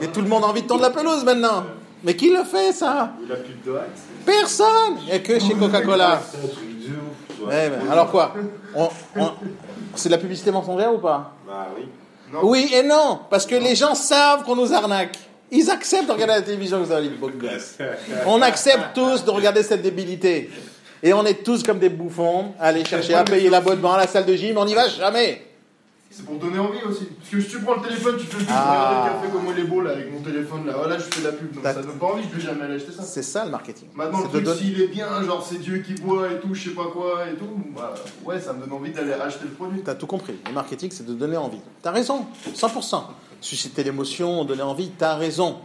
Et 0.00 0.06
tout 0.08 0.20
le 0.20 0.28
monde 0.28 0.44
a 0.44 0.46
envie 0.48 0.62
de 0.62 0.66
tondre 0.68 0.82
la 0.82 0.90
pelouse 0.90 1.24
maintenant. 1.24 1.64
Mais 2.04 2.14
qui 2.14 2.30
le 2.30 2.44
fait, 2.44 2.72
ça? 2.72 3.12
De. 3.28 3.36
Personne 4.24 4.98
a 5.12 5.18
que 5.18 5.38
chez 5.40 5.54
Coca-Cola. 5.54 6.20
Ouais, 7.44 7.70
mais 7.70 7.90
alors 7.90 8.10
quoi? 8.10 8.34
On- 8.74 8.88
on- 9.16 9.30
C'est 9.94 10.08
de 10.08 10.14
la 10.14 10.18
publicité 10.20 10.50
mensongère 10.52 10.94
ou 10.94 10.98
pas? 10.98 11.32
Bah 11.46 11.66
oui. 11.76 11.88
Non. 12.32 12.40
Oui 12.42 12.70
et 12.72 12.82
non, 12.82 13.20
parce 13.30 13.46
que 13.46 13.54
les 13.56 13.74
gens 13.74 13.94
savent 13.94 14.44
qu'on 14.44 14.54
nous 14.54 14.72
arnaque. 14.72 15.18
Ils 15.50 15.70
acceptent 15.70 16.06
de 16.08 16.12
regarder 16.12 16.34
la 16.34 16.42
télévision, 16.42 16.78
avez 16.90 17.08
les 17.08 17.16
beaux 17.16 17.30
gosses. 17.30 17.78
On 18.26 18.42
accepte 18.42 18.94
tous 18.94 19.24
de 19.24 19.30
regarder 19.30 19.62
cette 19.62 19.82
débilité. 19.82 20.50
Et 21.02 21.12
on 21.12 21.24
est 21.24 21.44
tous 21.44 21.62
comme 21.62 21.78
des 21.78 21.88
bouffons 21.90 22.52
à 22.58 22.66
aller 22.68 22.84
chercher 22.84 23.14
à 23.14 23.24
payer 23.24 23.48
l'abonnement 23.50 23.94
à 23.94 23.98
la 23.98 24.06
salle 24.06 24.26
de 24.26 24.34
gym, 24.34 24.58
on 24.58 24.64
n'y 24.64 24.74
va 24.74 24.88
jamais. 24.88 25.44
C'est 26.10 26.24
pour 26.24 26.36
donner 26.36 26.58
envie 26.58 26.78
aussi. 26.88 27.04
Parce 27.04 27.30
que 27.30 27.40
si 27.40 27.48
tu 27.48 27.60
prends 27.60 27.74
le 27.76 27.82
téléphone, 27.82 28.16
tu 28.18 28.24
fais 28.24 28.38
pub, 28.38 28.46
Ah. 28.50 29.04
regarde 29.04 29.06
le 29.06 29.20
café 29.28 29.32
comme 29.32 29.54
il 29.54 29.60
est 29.62 29.66
beau 29.66 29.80
là 29.82 29.90
avec 29.92 30.10
mon 30.10 30.20
téléphone 30.20 30.66
là. 30.66 30.72
Voilà, 30.76 30.96
je 30.98 31.02
fais 31.04 31.22
la 31.22 31.32
pub. 31.32 31.52
Donc 31.54 31.62
ça 31.62 31.74
donne 31.74 31.98
pas 31.98 32.06
envie, 32.06 32.22
je 32.32 32.36
vais 32.36 32.42
jamais 32.46 32.64
aller 32.64 32.74
acheter 32.76 32.92
ça. 32.92 33.02
C'est 33.02 33.22
ça 33.22 33.44
le 33.44 33.50
marketing. 33.50 33.88
Maintenant, 33.94 34.20
le 34.20 34.24
de 34.24 34.28
truc, 34.30 34.42
donner- 34.44 34.58
s'il 34.58 34.80
est 34.82 34.86
bien, 34.88 35.06
genre 35.24 35.46
c'est 35.48 35.58
Dieu 35.60 35.78
qui 35.86 35.92
boit 36.00 36.26
et 36.32 36.40
tout, 36.40 36.54
je 36.54 36.70
sais 36.70 36.74
pas 36.74 36.86
quoi 36.92 37.26
et 37.30 37.36
tout, 37.36 37.48
bah 37.76 37.94
ouais, 38.24 38.40
ça 38.40 38.54
me 38.54 38.60
donne 38.62 38.72
envie 38.72 38.90
d'aller 38.90 39.12
acheter 39.12 39.44
le 39.44 39.50
produit. 39.50 39.82
T'as 39.84 39.94
tout 39.94 40.06
compris. 40.06 40.34
Le 40.46 40.52
marketing, 40.52 40.90
c'est 40.92 41.04
de 41.06 41.12
donner 41.12 41.36
envie. 41.36 41.60
T'as 41.82 41.92
raison, 41.92 42.24
100%. 42.54 43.04
Susciter 43.40 43.84
l'émotion, 43.84 44.44
donner 44.44 44.62
envie, 44.62 44.90
t'as 44.90 45.16
raison. 45.16 45.60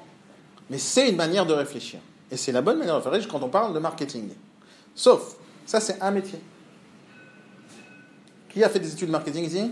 Mais 0.70 0.78
c'est 0.78 1.10
une 1.10 1.16
manière 1.16 1.46
de 1.46 1.54
réfléchir. 1.54 2.00
Et 2.32 2.38
c'est 2.38 2.52
la 2.52 2.62
bonne 2.62 2.78
manière 2.78 3.00
de 3.00 3.04
réfléchir 3.04 3.30
quand 3.30 3.44
on 3.44 3.50
parle 3.50 3.74
de 3.74 3.80
marketing. 3.80 4.30
Sauf, 4.96 5.38
ça 5.66 5.80
c'est 5.80 6.02
un 6.02 6.12
métier. 6.12 6.40
Qui 8.50 8.64
a 8.64 8.70
fait 8.70 8.80
des 8.80 8.92
études 8.94 9.08
de 9.08 9.12
marketing 9.12 9.46
ici? 9.46 9.72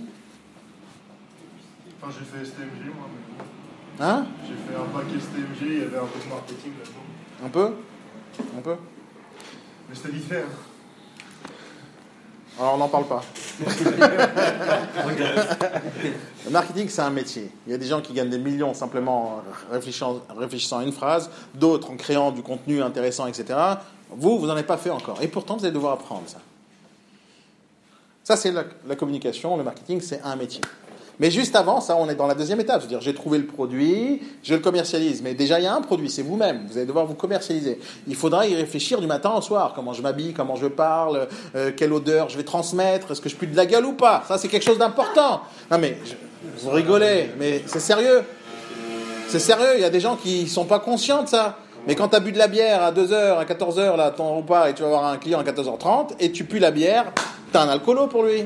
Enfin, 2.02 2.12
j'ai 2.18 2.26
fait 2.26 2.44
STMG 2.46 2.96
moi, 2.96 3.08
mais. 3.14 4.04
Hein? 4.04 4.26
J'ai 4.48 4.56
fait 4.56 4.76
un 4.76 4.86
bac 4.86 5.06
STMG, 5.08 5.62
il 5.62 5.78
y 5.80 5.82
avait 5.84 5.98
un 5.98 6.06
peu 6.06 6.20
de 6.20 6.30
marketing 6.30 6.72
là-dedans. 6.80 7.46
Un 7.46 7.50
peu? 7.50 7.74
Un 8.58 8.62
peu? 8.62 8.76
Mais 9.88 9.96
c'était 9.96 10.14
différent. 10.14 10.50
Alors 12.60 12.76
on 12.76 12.78
n'en 12.78 12.90
parle 12.90 13.06
pas. 13.06 13.24
Le 16.46 16.52
marketing, 16.52 16.90
c'est 16.90 17.02
un 17.02 17.10
métier. 17.10 17.50
Il 17.66 17.72
y 17.72 17.74
a 17.76 17.78
des 17.78 17.86
gens 17.86 18.02
qui 18.02 18.14
gagnent 18.14 18.30
des 18.30 18.38
millions 18.38 18.74
simplement 18.74 19.36
en 19.38 19.44
réfléchissant, 19.72 20.22
réfléchissant 20.38 20.80
à 20.80 20.84
une 20.84 20.92
phrase, 20.92 21.30
d'autres 21.54 21.92
en 21.92 21.96
créant 21.96 22.32
du 22.32 22.42
contenu 22.42 22.82
intéressant, 22.82 23.28
etc. 23.28 23.58
Vous, 24.10 24.38
vous 24.40 24.48
n'en 24.48 24.54
avez 24.54 24.64
pas 24.64 24.78
fait 24.78 24.90
encore. 24.90 25.22
Et 25.22 25.28
pourtant, 25.28 25.58
vous 25.58 25.66
allez 25.66 25.74
devoir 25.74 25.94
apprendre 25.94 26.24
ça. 26.28 26.40
Ça, 28.24 28.36
c'est 28.36 28.52
la, 28.52 28.66
la 28.88 28.96
communication, 28.96 29.58
le 29.58 29.64
marketing, 29.64 30.02
c'est 30.02 30.22
un 30.22 30.36
métier. 30.36 30.62
Mais 31.20 31.30
juste 31.30 31.56
avant, 31.56 31.82
ça, 31.82 31.96
on 31.98 32.10
est 32.10 32.16
dans 32.16 32.28
la 32.28 32.36
deuxième 32.36 32.60
étape. 32.60 32.82
C'est-à-dire, 32.82 33.02
j'ai 33.02 33.14
trouvé 33.14 33.38
le 33.38 33.46
produit, 33.46 34.22
je 34.44 34.54
le 34.54 34.60
commercialise. 34.60 35.22
Mais 35.22 35.34
déjà, 35.34 35.60
il 35.60 35.64
y 35.64 35.68
a 35.68 35.74
un 35.74 35.82
produit, 35.82 36.10
c'est 36.10 36.22
vous-même. 36.22 36.68
Vous 36.70 36.78
allez 36.78 36.88
devoir 36.88 37.06
vous 37.06 37.14
commercialiser. 37.14 37.80
Il 38.08 38.16
faudra 38.16 38.48
y 38.48 38.56
réfléchir 38.56 39.02
du 39.02 39.08
matin 39.08 39.32
au 39.38 39.42
soir. 39.42 39.74
Comment 39.76 39.94
je 39.94 40.02
m'habille, 40.02 40.34
comment 40.34 40.56
je 40.56 40.68
parle, 40.68 41.28
euh, 41.56 41.72
quelle 41.76 41.94
odeur 41.94 42.30
je 42.30 42.38
vais 42.38 42.44
transmettre, 42.44 43.12
est-ce 43.12 43.22
que 43.22 43.30
je 43.30 43.36
pue 43.36 43.48
de 43.48 43.56
la 43.56 43.66
gueule 43.66 43.86
ou 43.86 43.94
pas? 43.94 44.24
Ça, 44.28 44.38
c'est 44.38 44.48
quelque 44.48 44.66
chose 44.66 44.78
d'important. 44.78 45.42
Non, 45.70 45.78
mais 45.78 45.98
vous 46.60 46.72
rigolez, 46.72 47.32
mais 47.40 47.62
c'est 47.66 47.80
sérieux. 47.80 48.24
C'est 49.28 49.40
sérieux, 49.40 49.76
il 49.76 49.82
y 49.82 49.86
a 49.86 49.90
des 49.90 50.00
gens 50.00 50.18
qui 50.18 50.48
sont 50.48 50.66
pas 50.66 50.80
conscients 50.80 51.24
de 51.24 51.30
ça. 51.30 51.58
Mais 51.88 51.96
quand 51.96 52.10
tu 52.10 52.16
as 52.16 52.20
bu 52.20 52.32
de 52.32 52.38
la 52.38 52.48
bière 52.48 52.84
à 52.84 52.92
2h, 52.92 53.38
à 53.38 53.46
14h, 53.46 53.98
là, 53.98 54.12
ton 54.12 54.36
repas, 54.38 54.70
et 54.70 54.74
tu 54.74 54.82
vas 54.82 54.90
avoir 54.90 55.06
un 55.06 55.18
client 55.18 55.40
à 55.40 55.44
14h30, 55.44 56.12
et 56.20 56.32
tu 56.32 56.44
pues 56.44 56.60
la 56.60 56.72
bière, 56.72 57.12
t'as 57.52 57.64
un 57.64 57.70
alcoolo 57.70 58.08
pour 58.08 58.24
lui. 58.24 58.44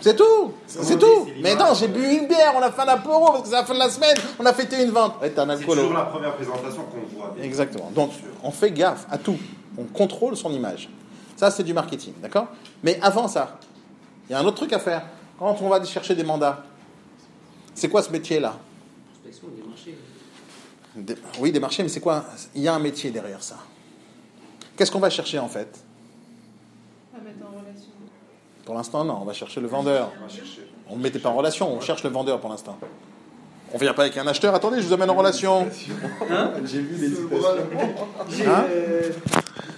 C'est 0.00 0.14
tout, 0.16 0.52
c'est 0.66 0.98
tout. 0.98 1.26
Mais 1.42 1.54
non, 1.56 1.74
j'ai 1.74 1.88
bu 1.88 2.04
une 2.04 2.28
bière, 2.28 2.52
on 2.56 2.60
a 2.62 2.70
fait 2.70 2.82
un 2.82 2.88
apéro 2.88 3.26
parce 3.32 3.42
que 3.42 3.48
c'est 3.48 3.54
la 3.54 3.64
fin 3.64 3.74
de 3.74 3.78
la 3.80 3.90
semaine, 3.90 4.16
on 4.38 4.46
a 4.46 4.52
fêté 4.54 4.82
une 4.82 4.90
vente. 4.90 5.20
Ouais, 5.20 5.30
t'as 5.30 5.44
un 5.44 5.56
C'est 5.56 5.64
toujours 5.64 5.92
la 5.92 6.04
première 6.04 6.34
présentation 6.36 6.82
qu'on 6.84 7.16
voit. 7.16 7.30
bien. 7.34 7.44
Exactement. 7.44 7.90
Donc, 7.90 8.12
on 8.42 8.50
fait 8.50 8.70
gaffe 8.70 9.06
à 9.10 9.18
tout. 9.18 9.36
On 9.76 9.84
contrôle 9.84 10.36
son 10.36 10.52
image. 10.52 10.88
Ça, 11.36 11.50
c'est 11.50 11.62
du 11.64 11.72
marketing, 11.74 12.12
d'accord? 12.22 12.46
Mais 12.82 12.98
avant 13.02 13.28
ça, 13.28 13.58
il 14.28 14.32
y 14.32 14.34
a 14.34 14.38
un 14.40 14.44
autre 14.44 14.56
truc 14.56 14.72
à 14.72 14.78
faire. 14.78 15.04
Quand 15.38 15.56
on 15.62 15.68
va 15.68 15.82
chercher 15.84 16.14
des 16.14 16.24
mandats, 16.24 16.62
c'est 17.74 17.88
quoi 17.88 18.02
ce 18.02 18.10
métier-là? 18.10 18.56
Prospection 19.22 19.48
des 19.56 19.62
marchés. 19.68 19.98
Des- 20.96 21.16
Oui, 21.40 21.52
des 21.52 21.60
marchés, 21.60 21.82
mais 21.82 21.88
c'est 21.88 22.00
quoi? 22.00 22.24
Il 22.54 22.62
y 22.62 22.68
a 22.68 22.74
un 22.74 22.78
métier 22.80 23.10
derrière 23.10 23.42
ça. 23.42 23.56
Qu'est-ce 24.76 24.90
qu'on 24.90 24.98
va 25.00 25.10
chercher 25.10 25.38
en 25.38 25.48
fait 25.48 25.78
À 27.16 27.20
mettre 27.22 27.38
en 27.44 27.50
relation. 27.60 27.90
Pour 28.68 28.76
l'instant, 28.76 29.02
non, 29.02 29.20
on 29.22 29.24
va 29.24 29.32
chercher 29.32 29.62
le 29.62 29.66
vendeur. 29.66 30.10
On 30.90 30.96
ne 30.96 31.02
mettait 31.02 31.18
pas 31.18 31.30
en 31.30 31.34
relation, 31.36 31.72
on 31.72 31.80
cherche 31.80 32.04
le 32.04 32.10
vendeur 32.10 32.38
pour 32.38 32.50
l'instant. 32.50 32.76
On 33.72 33.78
vient 33.78 33.94
pas 33.94 34.02
avec 34.02 34.18
un 34.18 34.26
acheteur, 34.26 34.54
attendez, 34.54 34.82
je 34.82 34.86
vous 34.86 34.92
amène 34.92 35.08
en 35.08 35.14
relation. 35.14 35.66
J'ai 36.66 36.80
vu 36.80 36.96
les 37.08 38.44
Hein 38.46 38.64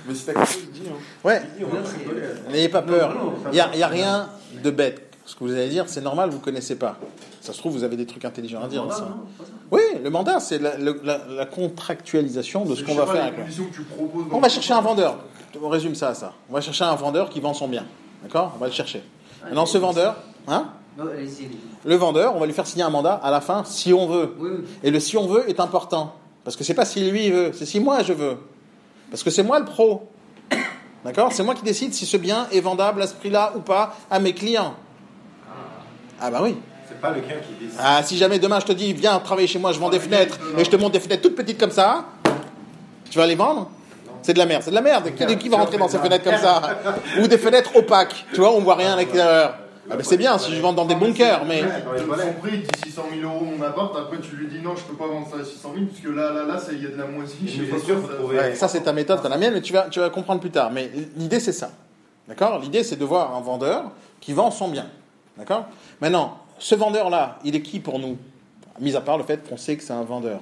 Mais 0.08 0.14
si 0.16 0.24
t'as 0.26 0.32
quelque 0.34 0.48
chose, 0.48 0.70
dis. 0.72 0.82
Hein. 0.88 0.94
Ouais, 1.22 1.40
rigoler. 1.60 2.22
n'ayez 2.50 2.68
pas 2.68 2.82
peur. 2.82 3.14
Il 3.46 3.50
n'y 3.52 3.60
a, 3.60 3.70
il 3.74 3.78
y 3.78 3.82
a 3.84 3.86
rien 3.86 4.28
de 4.60 4.70
bête. 4.72 5.14
Ce 5.24 5.36
que 5.36 5.44
vous 5.44 5.52
allez 5.52 5.68
dire, 5.68 5.84
c'est 5.86 6.00
normal, 6.00 6.30
vous 6.30 6.38
ne 6.38 6.42
connaissez 6.42 6.74
pas. 6.74 6.96
Ça 7.40 7.52
se 7.52 7.58
trouve, 7.58 7.74
vous 7.74 7.84
avez 7.84 7.96
des 7.96 8.06
trucs 8.06 8.24
intelligents 8.24 8.64
à 8.64 8.66
dire. 8.66 8.82
Mandat, 8.82 8.96
ça. 8.96 9.02
non, 9.02 9.08
pas 9.38 9.44
ça. 9.44 9.50
Oui, 9.70 9.82
le 10.02 10.10
mandat, 10.10 10.40
c'est 10.40 10.58
la, 10.58 10.76
le- 10.76 11.00
la- 11.04 11.20
la 11.28 11.46
contractualisation 11.46 12.64
de 12.64 12.74
ce 12.74 12.82
qu'on 12.82 12.96
va 12.96 13.06
faire 13.06 13.22
avec 13.26 13.38
On 14.32 14.40
va 14.40 14.48
chercher 14.48 14.74
un 14.74 14.80
vendeur. 14.80 15.16
On 15.62 15.68
résume 15.68 15.94
ça 15.94 16.08
à 16.08 16.14
ça. 16.14 16.32
On 16.50 16.54
va 16.54 16.60
chercher 16.60 16.82
un 16.82 16.96
vendeur 16.96 17.30
qui 17.30 17.38
vend 17.38 17.54
son 17.54 17.68
bien. 17.68 17.84
D'accord 18.22 18.52
On 18.56 18.58
va 18.58 18.66
le 18.66 18.72
chercher. 18.72 19.02
Maintenant, 19.44 19.66
ce 19.66 19.78
vendeur, 19.78 20.16
hein 20.48 20.68
le 21.84 21.94
vendeur, 21.94 22.36
on 22.36 22.40
va 22.40 22.46
lui 22.46 22.52
faire 22.52 22.66
signer 22.66 22.84
un 22.84 22.90
mandat 22.90 23.14
à 23.14 23.30
la 23.30 23.40
fin 23.40 23.64
si 23.64 23.92
on 23.92 24.06
veut. 24.06 24.36
Et 24.82 24.90
le 24.90 25.00
si 25.00 25.16
on 25.16 25.26
veut 25.26 25.48
est 25.48 25.60
important. 25.60 26.14
Parce 26.44 26.56
que 26.56 26.64
c'est 26.64 26.74
pas 26.74 26.84
si 26.84 27.10
lui 27.10 27.30
veut, 27.30 27.52
c'est 27.54 27.66
si 27.66 27.80
moi 27.80 28.02
je 28.02 28.12
veux. 28.12 28.36
Parce 29.10 29.22
que 29.22 29.30
c'est 29.30 29.42
moi 29.42 29.58
le 29.58 29.64
pro. 29.64 30.08
D'accord 31.04 31.32
C'est 31.32 31.42
moi 31.42 31.54
qui 31.54 31.62
décide 31.62 31.94
si 31.94 32.06
ce 32.06 32.16
bien 32.16 32.46
est 32.52 32.60
vendable 32.60 33.02
à 33.02 33.06
ce 33.06 33.14
prix-là 33.14 33.52
ou 33.56 33.60
pas 33.60 33.96
à 34.10 34.18
mes 34.18 34.34
clients. 34.34 34.74
Ah 36.20 36.30
bah 36.30 36.40
oui. 36.42 36.56
C'est 36.88 37.00
pas 37.00 37.10
le 37.10 37.20
client 37.20 37.38
qui 37.46 37.64
décide. 37.64 37.78
Ah, 37.80 38.02
si 38.02 38.16
jamais 38.18 38.38
demain 38.38 38.60
je 38.60 38.66
te 38.66 38.72
dis, 38.72 38.92
viens 38.92 39.18
travailler 39.20 39.46
chez 39.46 39.58
moi, 39.58 39.72
je 39.72 39.78
vends 39.78 39.90
des 39.90 40.00
fenêtres, 40.00 40.38
et 40.58 40.64
je 40.64 40.70
te 40.70 40.76
montre 40.76 40.92
des 40.92 41.00
fenêtres 41.00 41.22
toutes 41.22 41.36
petites 41.36 41.58
comme 41.58 41.70
ça, 41.70 42.04
tu 43.10 43.18
vas 43.18 43.26
les 43.26 43.36
vendre 43.36 43.70
C'est 44.22 44.34
de 44.34 44.38
la 44.38 44.46
merde, 44.46 44.62
c'est 44.62 44.70
de 44.70 44.74
la 44.74 44.82
merde. 44.82 45.10
Qui, 45.14 45.36
qui 45.38 45.48
va 45.48 45.56
rentrer 45.58 45.78
dans 45.78 45.88
ces 45.88 45.98
fenêtres 45.98 46.24
comme 46.24 46.36
ça 46.38 46.62
Ou 47.22 47.26
des 47.26 47.38
fenêtres 47.38 47.74
opaques, 47.76 48.26
tu 48.32 48.40
vois, 48.40 48.52
on 48.52 48.60
voit 48.60 48.74
rien 48.76 48.92
à 48.94 48.96
l'extérieur. 48.96 49.54
Ah 49.92 49.96
ben 49.96 50.04
c'est 50.04 50.18
bien 50.18 50.38
si 50.38 50.54
je 50.54 50.60
vends 50.60 50.72
dans 50.72 50.84
des 50.84 50.94
bunkers, 50.94 51.44
mais... 51.48 51.62
Son 51.62 52.32
prix, 52.40 52.50
il 52.52 52.62
dit 52.62 52.68
600 52.90 53.02
000 53.20 53.28
euros 53.34 53.44
mon 53.44 53.60
appart, 53.64 53.92
après 53.96 54.18
tu 54.20 54.36
lui 54.36 54.46
dis 54.46 54.60
non, 54.62 54.76
je 54.76 54.82
peux 54.82 54.94
pas 54.94 55.06
vendre 55.08 55.26
ça 55.28 55.38
à 55.40 55.44
600 55.44 55.72
000, 55.74 55.86
parce 55.86 56.00
que 56.00 56.08
là, 56.10 56.30
là, 56.32 56.44
là, 56.44 56.60
il 56.70 56.82
y 56.82 56.86
a 56.86 56.90
de 56.90 56.96
la 56.96 57.06
moisie. 57.06 57.36
Je 57.48 57.64
pas 57.64 57.78
sûr, 57.84 57.96
ça- 58.00 58.14
trouver- 58.14 58.36
Ouais, 58.38 58.54
ça 58.54 58.68
c'est 58.68 58.82
ta 58.82 58.92
méthode, 58.92 59.20
pas 59.20 59.28
la 59.28 59.36
mienne, 59.36 59.54
mais 59.54 59.62
tu 59.62 59.72
vas, 59.72 59.88
tu 59.90 59.98
vas 59.98 60.08
comprendre 60.10 60.40
plus 60.40 60.50
tard. 60.50 60.70
Mais 60.70 60.90
l'idée 61.16 61.40
c'est 61.40 61.52
ça. 61.52 61.70
D'accord? 62.28 62.60
L'idée 62.60 62.84
c'est 62.84 62.94
de 62.96 63.04
voir 63.04 63.34
un 63.34 63.40
vendeur 63.40 63.90
qui 64.20 64.32
vend 64.32 64.52
son 64.52 64.68
bien. 64.68 64.86
D'accord? 65.36 65.64
Maintenant, 66.00 66.38
ce 66.60 66.76
vendeur-là, 66.76 67.38
il 67.44 67.56
est 67.56 67.62
qui 67.62 67.80
pour 67.80 67.98
nous? 67.98 68.16
Mis 68.78 68.94
à 68.94 69.00
part 69.00 69.18
le 69.18 69.24
fait 69.24 69.48
qu'on 69.48 69.56
sait 69.56 69.76
que 69.76 69.82
c'est 69.82 69.92
un 69.92 70.04
vendeur. 70.04 70.38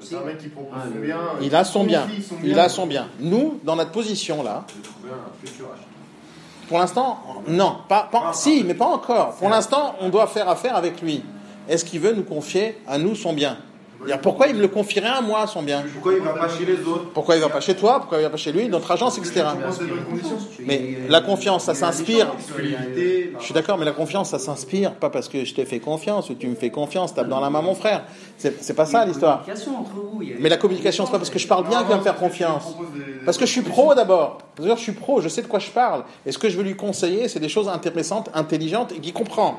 C'est 0.00 0.16
un 0.16 0.20
mec 0.24 0.38
qui 0.38 0.48
propose 0.48 0.72
Ah, 0.76 0.86
son 0.92 1.00
bien. 1.00 1.18
Il 1.40 1.54
a 1.54 1.64
son 1.64 1.84
bien. 1.84 2.06
Il 2.42 2.58
a 2.58 2.68
son 2.68 2.86
bien. 2.86 3.08
Nous, 3.20 3.60
dans 3.64 3.76
notre 3.76 3.90
position 3.92 4.42
là, 4.42 4.64
pour 6.68 6.78
l'instant, 6.78 7.20
non. 7.46 7.76
Pas, 7.88 8.08
pas- 8.10 8.32
si, 8.32 8.64
mais 8.64 8.74
pas 8.74 8.86
encore. 8.86 9.34
Pour 9.36 9.48
l'instant, 9.50 9.94
on 10.00 10.08
doit 10.08 10.26
faire 10.26 10.48
affaire 10.48 10.76
avec 10.76 11.00
lui. 11.02 11.22
Est-ce 11.68 11.84
qu'il 11.84 12.00
veut 12.00 12.12
nous 12.14 12.24
confier 12.24 12.80
à 12.86 12.98
nous 12.98 13.14
son 13.14 13.32
bien? 13.32 13.56
Pourquoi 14.22 14.48
il 14.48 14.56
me 14.56 14.60
le 14.60 14.68
confierait 14.68 15.08
à 15.08 15.20
moi 15.20 15.46
son 15.46 15.62
bien 15.62 15.84
Pourquoi 15.92 16.14
il 16.14 16.20
va 16.20 16.32
pas 16.32 16.48
chez 16.48 16.64
les 16.64 16.80
autres 16.86 17.10
Pourquoi 17.12 17.36
il 17.36 17.40
va 17.40 17.48
pas 17.48 17.60
chez 17.60 17.74
toi 17.74 17.98
Pourquoi 17.98 18.18
il 18.18 18.22
va 18.22 18.30
pas 18.30 18.36
chez 18.36 18.52
lui 18.52 18.68
Notre 18.68 18.90
agence, 18.90 19.18
etc. 19.18 19.44
Mais 20.60 20.98
la 21.08 21.20
confiance, 21.20 21.64
ça 21.64 21.74
s'inspire. 21.74 22.32
Exclusivité. 22.38 23.32
Je 23.38 23.44
suis 23.44 23.54
d'accord, 23.54 23.78
mais 23.78 23.84
la 23.84 23.92
confiance, 23.92 24.30
ça 24.30 24.38
s'inspire 24.38 24.94
pas 24.94 25.10
parce 25.10 25.28
que 25.28 25.44
je 25.44 25.54
t'ai 25.54 25.64
fait 25.64 25.80
confiance 25.80 26.30
ou 26.30 26.34
tu 26.34 26.48
me 26.48 26.54
fais 26.54 26.70
confiance, 26.70 27.14
tape 27.14 27.28
dans 27.28 27.40
la 27.40 27.50
main 27.50 27.62
mon 27.62 27.74
frère. 27.74 28.04
C'est 28.36 28.74
pas 28.74 28.86
ça 28.86 29.04
l'histoire. 29.04 29.44
Mais 30.40 30.48
la 30.48 30.56
communication, 30.56 31.06
c'est 31.06 31.12
pas 31.12 31.18
parce 31.18 31.30
que 31.30 31.38
je 31.38 31.46
parle 31.46 31.66
bien 31.68 31.80
qu'il 31.80 31.88
va 31.88 31.96
me 31.96 32.02
faire 32.02 32.16
confiance. 32.16 32.74
Parce 33.24 33.38
que 33.38 33.46
je 33.46 33.50
suis 33.50 33.62
pro 33.62 33.94
d'abord. 33.94 34.38
C'est-à-dire, 34.56 34.76
je 34.76 34.82
suis 34.82 34.92
pro, 34.92 35.20
je 35.20 35.28
sais 35.28 35.42
de 35.42 35.46
quoi 35.46 35.58
je 35.58 35.70
parle. 35.70 36.04
Et 36.26 36.32
ce 36.32 36.38
que 36.38 36.48
je 36.48 36.56
veux 36.56 36.62
lui 36.62 36.76
conseiller, 36.76 37.28
c'est 37.28 37.40
des 37.40 37.48
choses 37.48 37.68
intéressantes, 37.68 38.30
intelligentes 38.34 38.92
et 38.92 39.00
qu'il 39.00 39.12
comprend. 39.12 39.58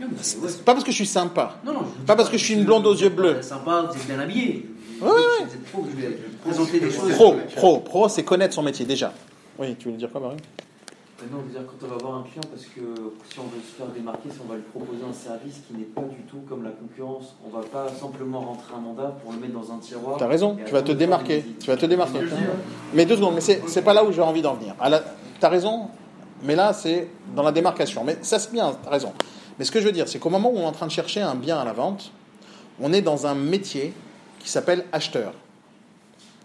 Non, 0.00 0.06
c'est- 0.20 0.64
pas 0.64 0.72
parce 0.74 0.84
que 0.84 0.90
je 0.90 0.96
suis 0.96 1.06
sympa. 1.06 1.56
Non, 1.64 1.72
non, 1.72 1.80
je 1.80 2.00
vous 2.00 2.04
Pas 2.06 2.16
parce 2.16 2.28
que 2.28 2.38
je 2.38 2.44
suis 2.44 2.54
une 2.54 2.64
blonde 2.64 2.86
aux 2.86 2.94
yeux 2.94 3.08
bleus. 3.08 3.36
Vous 3.36 3.42
sympa, 3.42 3.88
vous 3.90 3.96
êtes 3.96 4.06
bien 4.06 4.18
habillé. 4.18 4.68
Ouais, 5.00 5.08
ouais. 5.08 5.14
Vous 5.46 5.54
êtes 5.54 5.64
pro, 5.64 5.84
je 5.90 6.00
vais 6.00 6.18
présenter 6.44 6.80
des 6.80 6.90
choses. 6.90 7.12
Pro, 7.12 7.34
pro, 7.56 7.78
pro, 7.78 8.08
c'est 8.08 8.24
connaître 8.24 8.54
son 8.54 8.62
métier 8.62 8.84
déjà. 8.84 9.12
Oui, 9.58 9.74
tu 9.78 9.84
voulais 9.86 9.96
dire 9.98 10.10
quoi, 10.10 10.20
Marie? 10.20 10.36
Non, 11.32 11.38
je 11.42 11.46
veux 11.46 11.50
dire, 11.58 11.66
quand 11.66 11.84
on 11.84 11.90
va 11.90 11.96
voir 11.96 12.18
un 12.20 12.22
client, 12.22 12.42
parce 12.48 12.62
que 12.64 12.80
si 13.28 13.38
on 13.40 13.42
veut 13.42 13.60
se 13.60 13.74
faire 13.76 13.86
démarquer, 13.88 14.28
si 14.30 14.38
on 14.44 14.48
va 14.48 14.54
lui 14.54 14.62
proposer 14.62 15.00
un 15.08 15.12
service 15.12 15.56
qui 15.66 15.74
n'est 15.74 15.82
pas 15.84 16.02
du 16.02 16.22
tout 16.30 16.38
comme 16.48 16.62
la 16.62 16.70
concurrence, 16.70 17.34
on 17.44 17.50
va 17.50 17.64
pas 17.64 17.88
simplement 18.00 18.40
rentrer 18.40 18.72
un 18.76 18.80
mandat 18.80 19.16
pour 19.22 19.32
le 19.32 19.38
mettre 19.40 19.54
dans 19.54 19.72
un 19.72 19.78
tiroir. 19.78 20.16
T'as 20.16 20.28
raison, 20.28 20.56
tu 20.64 20.72
vas 20.72 20.82
te 20.82 20.92
démarquer. 20.92 21.44
Tu 21.58 21.66
vas 21.66 21.76
te 21.76 21.86
démarquer. 21.86 22.20
Mais 22.94 23.04
deux 23.04 23.16
secondes, 23.16 23.34
mais 23.34 23.40
c'est 23.40 23.62
c'est 23.66 23.82
pas 23.82 23.94
là 23.94 24.04
où 24.04 24.12
j'ai 24.12 24.22
envie 24.22 24.42
d'en 24.42 24.54
venir. 24.54 24.76
T'as 25.40 25.48
raison, 25.48 25.88
mais 26.44 26.54
là 26.54 26.72
c'est 26.72 27.08
dans 27.34 27.42
la 27.42 27.50
démarcation. 27.52 28.04
Mais 28.04 28.18
ça 28.22 28.38
c'est 28.38 28.52
bien, 28.52 28.72
t'as 28.84 28.90
raison. 28.90 29.12
Mais 29.58 29.64
ce 29.64 29.70
que 29.70 29.80
je 29.80 29.86
veux 29.86 29.92
dire, 29.92 30.08
c'est 30.08 30.18
qu'au 30.18 30.30
moment 30.30 30.50
où 30.50 30.56
on 30.58 30.62
est 30.62 30.66
en 30.66 30.72
train 30.72 30.86
de 30.86 30.92
chercher 30.92 31.20
un 31.20 31.34
bien 31.34 31.58
à 31.58 31.64
la 31.64 31.72
vente, 31.72 32.12
on 32.80 32.92
est 32.92 33.02
dans 33.02 33.26
un 33.26 33.34
métier 33.34 33.92
qui 34.38 34.48
s'appelle 34.48 34.84
acheteur. 34.92 35.34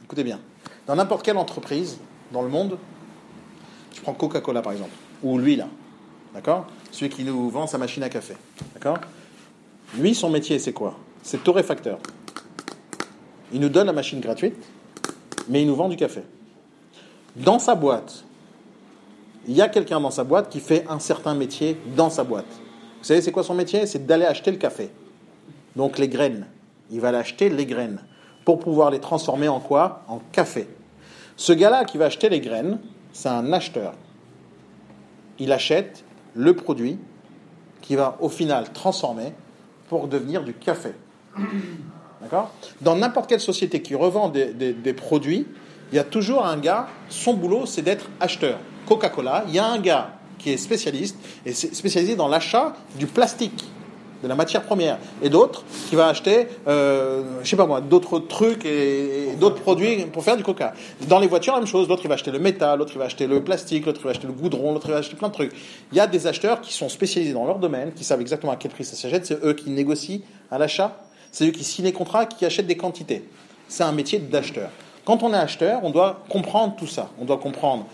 Écoutez 0.03 0.23
bien, 0.23 0.39
dans 0.87 0.95
n'importe 0.95 1.23
quelle 1.23 1.37
entreprise 1.37 1.99
dans 2.31 2.41
le 2.41 2.49
monde, 2.49 2.77
tu 3.91 4.01
prends 4.01 4.13
Coca-Cola 4.13 4.61
par 4.61 4.73
exemple, 4.73 4.91
ou 5.21 5.37
lui 5.37 5.55
là, 5.55 5.67
d'accord? 6.33 6.65
Celui 6.91 7.09
qui 7.09 7.23
nous 7.23 7.49
vend 7.49 7.67
sa 7.67 7.77
machine 7.77 8.01
à 8.03 8.09
café, 8.09 8.35
d'accord? 8.73 8.97
Lui, 9.97 10.15
son 10.15 10.29
métier 10.29 10.57
c'est 10.57 10.73
quoi? 10.73 10.97
C'est 11.21 11.43
torréfacteur. 11.43 11.99
Il 13.53 13.59
nous 13.59 13.69
donne 13.69 13.85
la 13.85 13.93
machine 13.93 14.19
gratuite, 14.19 14.55
mais 15.47 15.61
il 15.61 15.67
nous 15.67 15.75
vend 15.75 15.87
du 15.87 15.95
café. 15.95 16.23
Dans 17.35 17.59
sa 17.59 17.75
boîte, 17.75 18.23
il 19.47 19.55
y 19.55 19.61
a 19.61 19.69
quelqu'un 19.69 19.99
dans 19.99 20.11
sa 20.11 20.23
boîte 20.23 20.49
qui 20.49 20.59
fait 20.59 20.85
un 20.89 20.99
certain 20.99 21.35
métier 21.35 21.77
dans 21.95 22.09
sa 22.09 22.23
boîte. 22.23 22.45
Vous 23.03 23.07
savez, 23.07 23.21
c'est 23.21 23.33
quoi 23.33 23.43
son 23.43 23.53
métier? 23.53 23.85
C'est 23.85 24.05
d'aller 24.05 24.23
acheter 24.23 24.49
le 24.49 24.55
café. 24.55 24.89
Donc 25.75 25.97
les 25.97 26.07
graines. 26.07 26.47
Il 26.89 27.01
va 27.01 27.09
aller 27.09 27.17
acheter 27.17 27.49
les 27.49 27.65
graines 27.65 27.99
pour 28.45 28.59
pouvoir 28.59 28.91
les 28.91 28.99
transformer 28.99 29.49
en 29.49 29.59
quoi? 29.59 30.03
En 30.07 30.21
café. 30.31 30.69
Ce 31.35 31.51
gars-là 31.51 31.83
qui 31.83 31.97
va 31.97 32.05
acheter 32.05 32.29
les 32.29 32.39
graines, 32.39 32.79
c'est 33.11 33.27
un 33.27 33.51
acheteur. 33.51 33.93
Il 35.37 35.51
achète 35.51 36.05
le 36.33 36.55
produit 36.55 36.97
qui 37.81 37.97
va 37.97 38.15
au 38.21 38.29
final 38.29 38.71
transformer 38.71 39.33
pour 39.89 40.07
devenir 40.07 40.45
du 40.45 40.53
café. 40.53 40.93
D'accord? 42.21 42.51
Dans 42.79 42.95
n'importe 42.95 43.27
quelle 43.27 43.41
société 43.41 43.81
qui 43.81 43.95
revend 43.95 44.29
des, 44.29 44.93
produits, 44.93 45.45
il 45.91 45.95
y 45.97 45.99
a 45.99 46.05
toujours 46.05 46.45
un 46.45 46.55
gars, 46.55 46.87
son 47.09 47.33
boulot, 47.33 47.65
c'est 47.65 47.81
d'être 47.81 48.05
acheteur. 48.21 48.59
Coca-Cola, 48.87 49.43
il 49.49 49.55
y 49.55 49.59
a 49.59 49.65
un 49.65 49.79
gars 49.79 50.13
qui 50.43 50.51
est 50.51 50.57
spécialiste, 50.57 51.15
et 51.45 51.53
spécialisé 51.53 52.15
dans 52.15 52.27
l'achat 52.27 52.73
du 52.99 53.07
plastique, 53.07 53.63
de 54.21 54.27
la 54.27 54.35
matière 54.35 54.63
première, 54.63 54.99
et 55.21 55.29
d'autres 55.29 55.63
qui 55.89 55.95
va 55.95 56.07
acheter, 56.07 56.47
euh, 56.67 57.23
je 57.43 57.49
sais 57.49 57.57
pas 57.57 57.65
moi, 57.65 57.81
d'autres 57.81 58.19
trucs 58.19 58.65
et, 58.65 59.31
et 59.31 59.35
d'autres 59.37 59.61
produits 59.61 60.05
pour 60.05 60.23
faire 60.23 60.37
du 60.37 60.43
coca. 60.43 60.73
Dans 61.09 61.19
les 61.19 61.27
voitures, 61.27 61.53
la 61.53 61.59
même 61.59 61.67
chose. 61.67 61.89
L'autre, 61.89 62.03
il 62.05 62.07
va 62.07 62.13
acheter 62.13 62.31
le 62.31 62.39
métal, 62.39 62.79
l'autre, 62.79 62.93
il 62.95 62.99
va 62.99 63.05
acheter 63.05 63.27
le 63.27 63.43
plastique, 63.43 63.85
l'autre, 63.85 63.99
il 64.01 64.05
va 64.05 64.11
acheter 64.11 64.27
le 64.27 64.33
goudron, 64.33 64.73
l'autre, 64.73 64.87
il 64.87 64.91
va 64.91 64.97
acheter 64.97 65.17
plein 65.17 65.27
de 65.27 65.33
trucs. 65.33 65.51
Il 65.91 65.97
y 65.97 65.99
a 65.99 66.07
des 66.07 66.25
acheteurs 66.25 66.61
qui 66.61 66.73
sont 66.73 66.87
spécialisés 66.87 67.33
dans 67.33 67.45
leur 67.45 67.59
domaine, 67.59 67.91
qui 67.91 68.05
savent 68.05 68.21
exactement 68.21 68.53
à 68.53 68.55
quel 68.55 68.71
prix 68.71 68.85
ça 68.85 68.95
s'achète. 68.95 69.25
C'est 69.25 69.43
eux 69.43 69.53
qui 69.53 69.69
négocient 69.69 70.21
à 70.51 70.57
l'achat. 70.57 71.03
C'est 71.31 71.47
eux 71.47 71.51
qui 71.51 71.65
signent 71.65 71.85
les 71.85 71.93
contrats, 71.93 72.25
qui 72.25 72.45
achètent 72.45 72.67
des 72.67 72.77
quantités. 72.77 73.25
C'est 73.67 73.83
un 73.83 73.91
métier 73.91 74.19
d'acheteur. 74.19 74.69
Quand 75.03 75.21
on 75.21 75.33
est 75.33 75.37
acheteur, 75.37 75.81
on 75.83 75.89
doit 75.89 76.23
comprendre 76.29 76.75
tout 76.77 76.87
ça. 76.87 77.09
On 77.19 77.25
doit 77.25 77.39
comprendre. 77.39 77.87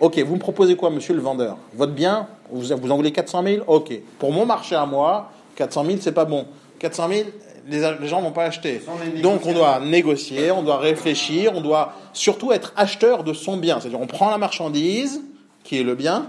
Ok, 0.00 0.18
vous 0.20 0.34
me 0.34 0.40
proposez 0.40 0.76
quoi, 0.76 0.90
monsieur 0.90 1.14
le 1.14 1.20
vendeur? 1.20 1.56
Votre 1.74 1.92
bien, 1.92 2.28
vous, 2.50 2.74
vous 2.76 2.92
en 2.92 2.96
voulez 2.96 3.10
400 3.10 3.42
000 3.42 3.64
Ok. 3.66 3.92
Pour 4.18 4.32
mon 4.32 4.46
marché 4.46 4.76
à 4.76 4.86
moi, 4.86 5.32
400 5.56 5.84
000, 5.84 5.98
c'est 6.00 6.12
pas 6.12 6.24
bon. 6.24 6.46
400 6.78 7.08
000, 7.08 7.22
les, 7.66 7.80
les 8.00 8.06
gens 8.06 8.22
vont 8.22 8.30
pas 8.30 8.44
acheter. 8.44 8.80
Donc 9.22 9.44
on 9.44 9.52
doit 9.52 9.80
négocier, 9.80 10.52
on 10.52 10.62
doit 10.62 10.78
réfléchir, 10.78 11.52
on 11.54 11.60
doit 11.60 11.94
surtout 12.12 12.52
être 12.52 12.72
acheteur 12.76 13.24
de 13.24 13.32
son 13.32 13.56
bien. 13.56 13.80
C'est-à-dire 13.80 14.00
on 14.00 14.06
prend 14.06 14.30
la 14.30 14.38
marchandise, 14.38 15.20
qui 15.64 15.80
est 15.80 15.82
le 15.82 15.96
bien, 15.96 16.26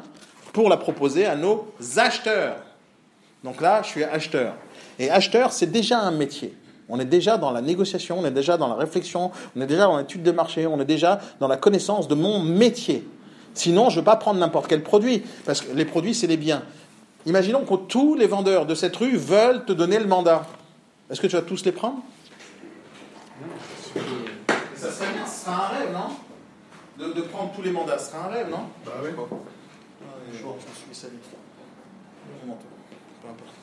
pour 0.51 0.67
la 0.67 0.77
proposer 0.77 1.27
à 1.27 1.35
nos 1.35 1.67
acheteurs. 1.97 2.55
Donc 3.43 3.61
là, 3.61 3.81
je 3.83 3.89
suis 3.89 4.03
acheteur. 4.03 4.55
Et 4.97 5.11
acheteur, 5.11 5.53
c'est 5.53 5.71
déjà 5.71 5.99
un 5.99 6.11
métier. 6.11 6.55
On 6.89 6.99
est 6.99 7.05
déjà 7.05 7.37
dans 7.37 7.51
la 7.51 7.61
négociation, 7.61 8.17
on 8.19 8.25
est 8.25 8.31
déjà 8.31 8.57
dans 8.57 8.67
la 8.67 8.73
réflexion, 8.73 9.29
on 9.55 9.61
est 9.61 9.67
déjà 9.67 9.83
dans 9.83 9.97
l'étude 9.97 10.23
de 10.23 10.31
marché, 10.31 10.65
on 10.65 10.81
est 10.81 10.85
déjà 10.85 11.19
dans 11.39 11.47
la 11.47 11.55
connaissance 11.55 12.07
de 12.07 12.15
mon 12.15 12.39
métier. 12.39 13.05
Sinon, 13.53 13.89
je 13.89 13.95
ne 13.95 13.99
veux 14.01 14.05
pas 14.05 14.15
prendre 14.15 14.39
n'importe 14.39 14.67
quel 14.67 14.83
produit, 14.83 15.23
parce 15.45 15.61
que 15.61 15.71
les 15.73 15.85
produits, 15.85 16.13
c'est 16.13 16.27
les 16.27 16.37
biens. 16.37 16.63
Imaginons 17.25 17.65
que 17.65 17.75
tous 17.75 18.15
les 18.15 18.27
vendeurs 18.27 18.65
de 18.65 18.75
cette 18.75 18.95
rue 18.95 19.17
veulent 19.17 19.65
te 19.65 19.73
donner 19.73 19.99
le 19.99 20.07
mandat. 20.07 20.45
Est-ce 21.09 21.19
que 21.19 21.27
tu 21.27 21.35
vas 21.35 21.41
tous 21.41 21.65
les 21.65 21.71
prendre? 21.71 21.97
Ça 24.75 24.91
serait 24.91 25.11
bien, 25.13 25.25
ce 25.25 25.45
serait 25.45 25.51
un 25.51 25.79
rêve, 25.79 25.91
non? 25.91 27.05
De, 27.05 27.13
de 27.13 27.21
prendre 27.21 27.51
tous 27.53 27.61
les 27.61 27.71
mandats, 27.71 27.97
ce 27.97 28.11
serait 28.11 28.19
un 28.19 28.27
rêve, 28.29 28.49
non? 28.49 28.63
Bah 28.85 28.93
oui. 29.03 29.09
je 30.31 30.37
suis 30.37 30.93
sali. 30.93 31.13
Peu 32.45 32.51
importe. 33.27 33.59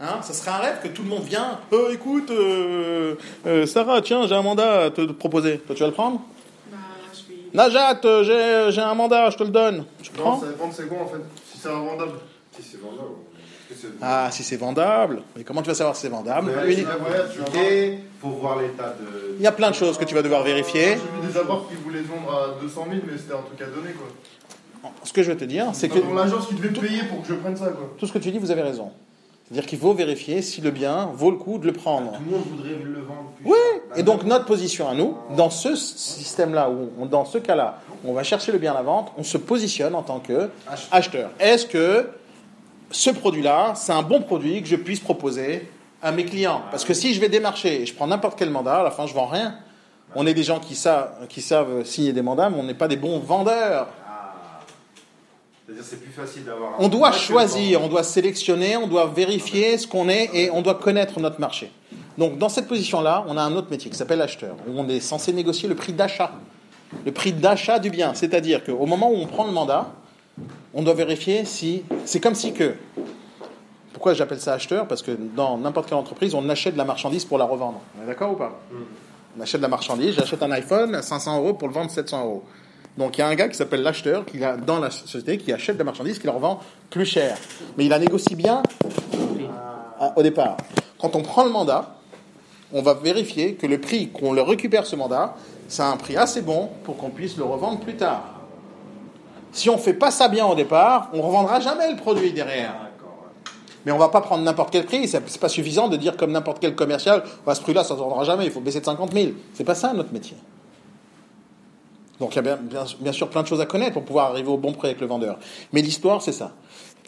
Hein, 0.00 0.20
ça 0.22 0.32
serait 0.34 0.50
un 0.50 0.58
rêve 0.58 0.80
que 0.82 0.88
tout 0.88 1.02
le 1.02 1.08
monde 1.08 1.22
vient. 1.22 1.60
Euh, 1.72 1.92
écoute, 1.92 2.30
euh, 2.30 3.14
euh, 3.46 3.64
Sarah, 3.64 4.02
tiens, 4.02 4.26
j'ai 4.26 4.34
un 4.34 4.42
mandat 4.42 4.84
à 4.84 4.90
te 4.90 5.00
proposer. 5.12 5.58
Toi, 5.58 5.74
tu 5.74 5.80
vas 5.80 5.88
le 5.88 5.94
prendre? 5.94 6.20
Najat, 7.54 8.00
euh, 8.04 8.24
j'ai, 8.24 8.72
j'ai 8.72 8.80
un 8.80 8.94
mandat, 8.94 9.30
je 9.30 9.36
te 9.36 9.44
le 9.44 9.50
donne. 9.50 9.84
Tu 10.02 10.10
le 10.12 10.18
Non, 10.18 10.24
prends 10.24 10.40
ça 10.40 10.46
dépend 10.48 10.68
de 10.68 10.74
c'est 10.74 10.88
quoi 10.88 10.98
en 11.02 11.06
fait? 11.06 11.20
Si 11.52 11.58
c'est 11.58 11.68
invendable. 11.68 12.18
Si 12.56 12.62
c'est 12.62 12.78
c'est- 13.76 13.86
Ah, 14.02 14.28
si 14.30 14.42
c'est 14.42 14.56
vendable. 14.56 15.22
Mais 15.36 15.44
comment 15.44 15.62
tu 15.62 15.68
vas 15.68 15.74
savoir 15.74 15.94
si 15.94 16.02
c'est 16.02 16.08
vendable? 16.08 16.50
Ouais, 16.50 16.56
Ouais, 16.56 17.98
voir 18.22 18.58
l'état 18.58 18.88
de. 19.00 19.36
Il 19.38 19.42
y 19.42 19.46
a 19.46 19.52
plein 19.52 19.70
de 19.70 19.74
choses 19.74 19.96
que 19.98 20.04
tu 20.04 20.14
vas 20.14 20.22
devoir 20.22 20.42
vérifier. 20.42 20.88
J'ai 20.88 20.94
vu 21.26 21.32
des 21.32 21.38
apports 21.38 21.68
qui 21.68 21.74
voulaient 21.76 22.00
vendre 22.02 22.30
à 22.34 22.60
200 22.60 22.86
000, 22.90 23.02
mais 23.06 23.16
c'était 23.18 23.34
un 23.34 23.42
truc 23.42 23.60
à 23.60 23.66
donner 23.66 23.92
quoi. 23.92 24.90
ce 25.04 25.12
que 25.12 25.22
je 25.22 25.30
veux 25.30 25.36
te 25.36 25.44
dire, 25.44 25.66
c'est 25.72 25.88
que 25.88 25.98
l'agence 26.14 26.46
qui 26.48 26.54
devait 26.54 26.68
payer 26.68 27.04
pour 27.04 27.22
que 27.22 27.28
je 27.28 27.34
prenne 27.34 27.56
ça, 27.56 27.66
quoi. 27.66 27.90
tout 27.98 28.06
ce 28.06 28.12
que 28.12 28.18
tu 28.18 28.30
dis, 28.30 28.38
vous 28.38 28.50
avez 28.50 28.62
raison. 28.62 28.90
C'est-à-dire 29.46 29.66
qu'il 29.66 29.78
faut 29.78 29.92
vérifier 29.92 30.40
si 30.40 30.60
le 30.62 30.70
bien 30.70 31.10
vaut 31.12 31.30
le 31.30 31.36
coup 31.36 31.58
de 31.58 31.66
le 31.66 31.72
prendre. 31.72 32.12
Tout 32.12 32.22
le 32.24 32.30
monde 32.30 32.44
voudrait 32.50 32.78
le 32.82 33.00
vendre 33.00 33.30
plus 33.36 33.44
Oui. 33.46 33.58
Bah, 33.90 33.96
et 33.98 34.02
donc 34.02 34.24
notre 34.24 34.46
position 34.46 34.88
à 34.88 34.94
nous, 34.94 35.16
dans 35.36 35.50
ce 35.50 35.76
système-là, 35.76 36.70
où 36.70 37.06
dans 37.06 37.24
ce 37.26 37.36
cas-là, 37.38 37.78
on 38.06 38.14
va 38.14 38.22
chercher 38.22 38.52
le 38.52 38.58
bien 38.58 38.72
à 38.72 38.76
la 38.76 38.82
vente, 38.82 39.12
on 39.18 39.22
se 39.22 39.36
positionne 39.36 39.94
en 39.94 40.02
tant 40.02 40.18
que 40.18 40.48
Acheteur. 40.66 40.88
acheteur. 40.92 41.30
Est-ce 41.38 41.66
que 41.66 42.08
ce 42.90 43.10
produit-là, 43.10 43.74
c'est 43.76 43.92
un 43.92 44.02
bon 44.02 44.22
produit 44.22 44.62
que 44.62 44.68
je 44.68 44.76
puisse 44.76 45.00
proposer 45.00 45.68
à 46.02 46.10
mes 46.10 46.24
clients? 46.24 46.62
Parce 46.70 46.84
que 46.84 46.94
si 46.94 47.12
je 47.12 47.20
vais 47.20 47.28
démarcher 47.28 47.82
et 47.82 47.86
je 47.86 47.94
prends 47.94 48.06
n'importe 48.06 48.38
quel 48.38 48.48
mandat, 48.50 48.76
à 48.76 48.82
la 48.82 48.90
fin, 48.90 49.06
je 49.06 49.12
vends 49.14 49.26
rien. 49.26 49.56
On 50.16 50.26
est 50.26 50.34
des 50.34 50.44
gens 50.44 50.60
qui 50.60 50.74
savent, 50.74 51.26
qui 51.28 51.42
savent 51.42 51.84
signer 51.84 52.12
des 52.12 52.22
mandats, 52.22 52.48
mais 52.48 52.56
on 52.58 52.62
n'est 52.62 52.72
pas 52.72 52.88
des 52.88 52.96
bons 52.96 53.18
vendeurs. 53.18 53.88
C'est 55.82 56.00
plus 56.00 56.12
facile 56.12 56.44
d'avoir 56.44 56.72
On 56.78 56.88
doit 56.88 57.12
choisir, 57.12 57.82
on 57.82 57.88
doit 57.88 58.02
sélectionner, 58.02 58.76
on 58.76 58.86
doit 58.86 59.06
vérifier 59.06 59.78
ce 59.78 59.86
qu'on 59.86 60.10
est 60.10 60.28
et 60.34 60.50
on 60.50 60.60
doit 60.60 60.74
connaître 60.74 61.18
notre 61.20 61.40
marché. 61.40 61.72
Donc 62.18 62.36
dans 62.38 62.50
cette 62.50 62.68
position-là, 62.68 63.24
on 63.28 63.36
a 63.38 63.42
un 63.42 63.56
autre 63.56 63.70
métier 63.70 63.90
qui 63.90 63.96
s'appelle 63.96 64.20
acheteur, 64.20 64.56
où 64.68 64.78
on 64.78 64.88
est 64.88 65.00
censé 65.00 65.32
négocier 65.32 65.68
le 65.68 65.74
prix 65.74 65.94
d'achat. 65.94 66.32
Le 67.06 67.12
prix 67.12 67.32
d'achat 67.32 67.78
du 67.78 67.90
bien. 67.90 68.12
C'est-à-dire 68.14 68.62
qu'au 68.62 68.84
moment 68.84 69.10
où 69.10 69.16
on 69.16 69.26
prend 69.26 69.46
le 69.46 69.52
mandat, 69.52 69.90
on 70.74 70.82
doit 70.82 70.94
vérifier 70.94 71.44
si... 71.44 71.82
C'est 72.04 72.20
comme 72.20 72.34
si 72.34 72.52
que... 72.52 72.74
Pourquoi 73.94 74.12
j'appelle 74.12 74.40
ça 74.40 74.52
acheteur? 74.52 74.86
Parce 74.86 75.02
que 75.02 75.12
dans 75.12 75.56
n'importe 75.56 75.88
quelle 75.88 75.98
entreprise, 75.98 76.34
on 76.34 76.46
achète 76.50 76.74
de 76.74 76.78
la 76.78 76.84
marchandise 76.84 77.24
pour 77.24 77.38
la 77.38 77.46
revendre. 77.46 77.80
On 77.98 78.02
est 78.02 78.06
d'accord 78.06 78.32
ou 78.32 78.36
pas? 78.36 78.60
On 79.36 79.40
achète 79.40 79.60
de 79.60 79.62
la 79.62 79.68
marchandise, 79.68 80.14
j'achète 80.14 80.42
un 80.42 80.50
iPhone 80.50 80.94
à 80.94 81.02
500 81.02 81.38
euros 81.38 81.54
pour 81.54 81.68
le 81.68 81.74
vendre 81.74 81.90
700 81.90 82.24
euros. 82.24 82.44
Donc 82.96 83.18
il 83.18 83.20
y 83.20 83.24
a 83.24 83.28
un 83.28 83.34
gars 83.34 83.48
qui 83.48 83.56
s'appelle 83.56 83.82
l'acheteur, 83.82 84.24
qui 84.24 84.42
a 84.44 84.56
dans 84.56 84.78
la 84.78 84.90
société, 84.90 85.36
qui 85.38 85.52
achète 85.52 85.74
de 85.76 85.80
la 85.80 85.84
marchandise, 85.84 86.18
qui 86.18 86.26
la 86.26 86.32
revend 86.32 86.60
plus 86.90 87.04
cher. 87.04 87.36
Mais 87.76 87.84
il 87.86 87.88
la 87.88 87.98
négocie 87.98 88.36
bien 88.36 88.62
à- 90.00 90.12
au 90.16 90.22
départ. 90.22 90.56
Quand 91.00 91.16
on 91.16 91.22
prend 91.22 91.44
le 91.44 91.50
mandat, 91.50 91.96
on 92.72 92.82
va 92.82 92.94
vérifier 92.94 93.54
que 93.54 93.66
le 93.66 93.80
prix 93.80 94.10
qu'on 94.10 94.32
le 94.32 94.42
récupère 94.42 94.86
ce 94.86 94.96
mandat, 94.96 95.34
c'est 95.68 95.82
un 95.82 95.96
prix 95.96 96.16
assez 96.16 96.42
bon 96.42 96.70
pour 96.84 96.96
qu'on 96.96 97.10
puisse 97.10 97.36
le 97.36 97.44
revendre 97.44 97.80
plus 97.80 97.96
tard. 97.96 98.22
Si 99.52 99.70
on 99.70 99.78
fait 99.78 99.94
pas 99.94 100.10
ça 100.10 100.28
bien 100.28 100.46
au 100.46 100.54
départ, 100.54 101.08
on 101.12 101.22
revendra 101.22 101.60
jamais 101.60 101.90
le 101.90 101.96
produit 101.96 102.32
derrière. 102.32 102.74
Mais 103.86 103.92
on 103.92 103.98
va 103.98 104.08
pas 104.08 104.20
prendre 104.22 104.42
n'importe 104.42 104.70
quel 104.70 104.84
prix. 104.86 105.06
C'est 105.08 105.22
c'est 105.28 105.40
pas 105.40 105.48
suffisant 105.50 105.88
de 105.88 105.96
dire 105.96 106.16
comme 106.16 106.32
n'importe 106.32 106.58
quel 106.60 106.74
commercial, 106.74 107.22
à 107.46 107.54
ce 107.54 107.60
prix-là, 107.60 107.84
ça 107.84 107.94
ne 107.94 107.98
se 107.98 108.02
vendra 108.04 108.24
jamais. 108.24 108.46
Il 108.46 108.50
faut 108.50 108.60
baisser 108.60 108.80
de 108.80 108.84
50 108.86 109.12
000. 109.12 109.32
C'est 109.52 109.64
pas 109.64 109.74
ça 109.74 109.92
notre 109.92 110.12
métier. 110.12 110.36
Donc 112.20 112.32
il 112.32 112.36
y 112.36 112.38
a 112.38 112.42
bien, 112.42 112.56
bien- 112.56 112.84
bien 113.00 113.12
sûr 113.12 113.28
plein 113.28 113.42
de 113.42 113.46
choses 113.48 113.60
à 113.60 113.66
connaître 113.66 113.94
pour 113.94 114.04
pouvoir 114.04 114.30
arriver 114.30 114.48
au 114.48 114.56
bon 114.56 114.72
prix 114.72 114.88
avec 114.88 115.00
le 115.00 115.06
vendeur. 115.06 115.38
Mais 115.72 115.82
l'histoire, 115.82 116.22
c'est 116.22 116.32
ça. 116.32 116.52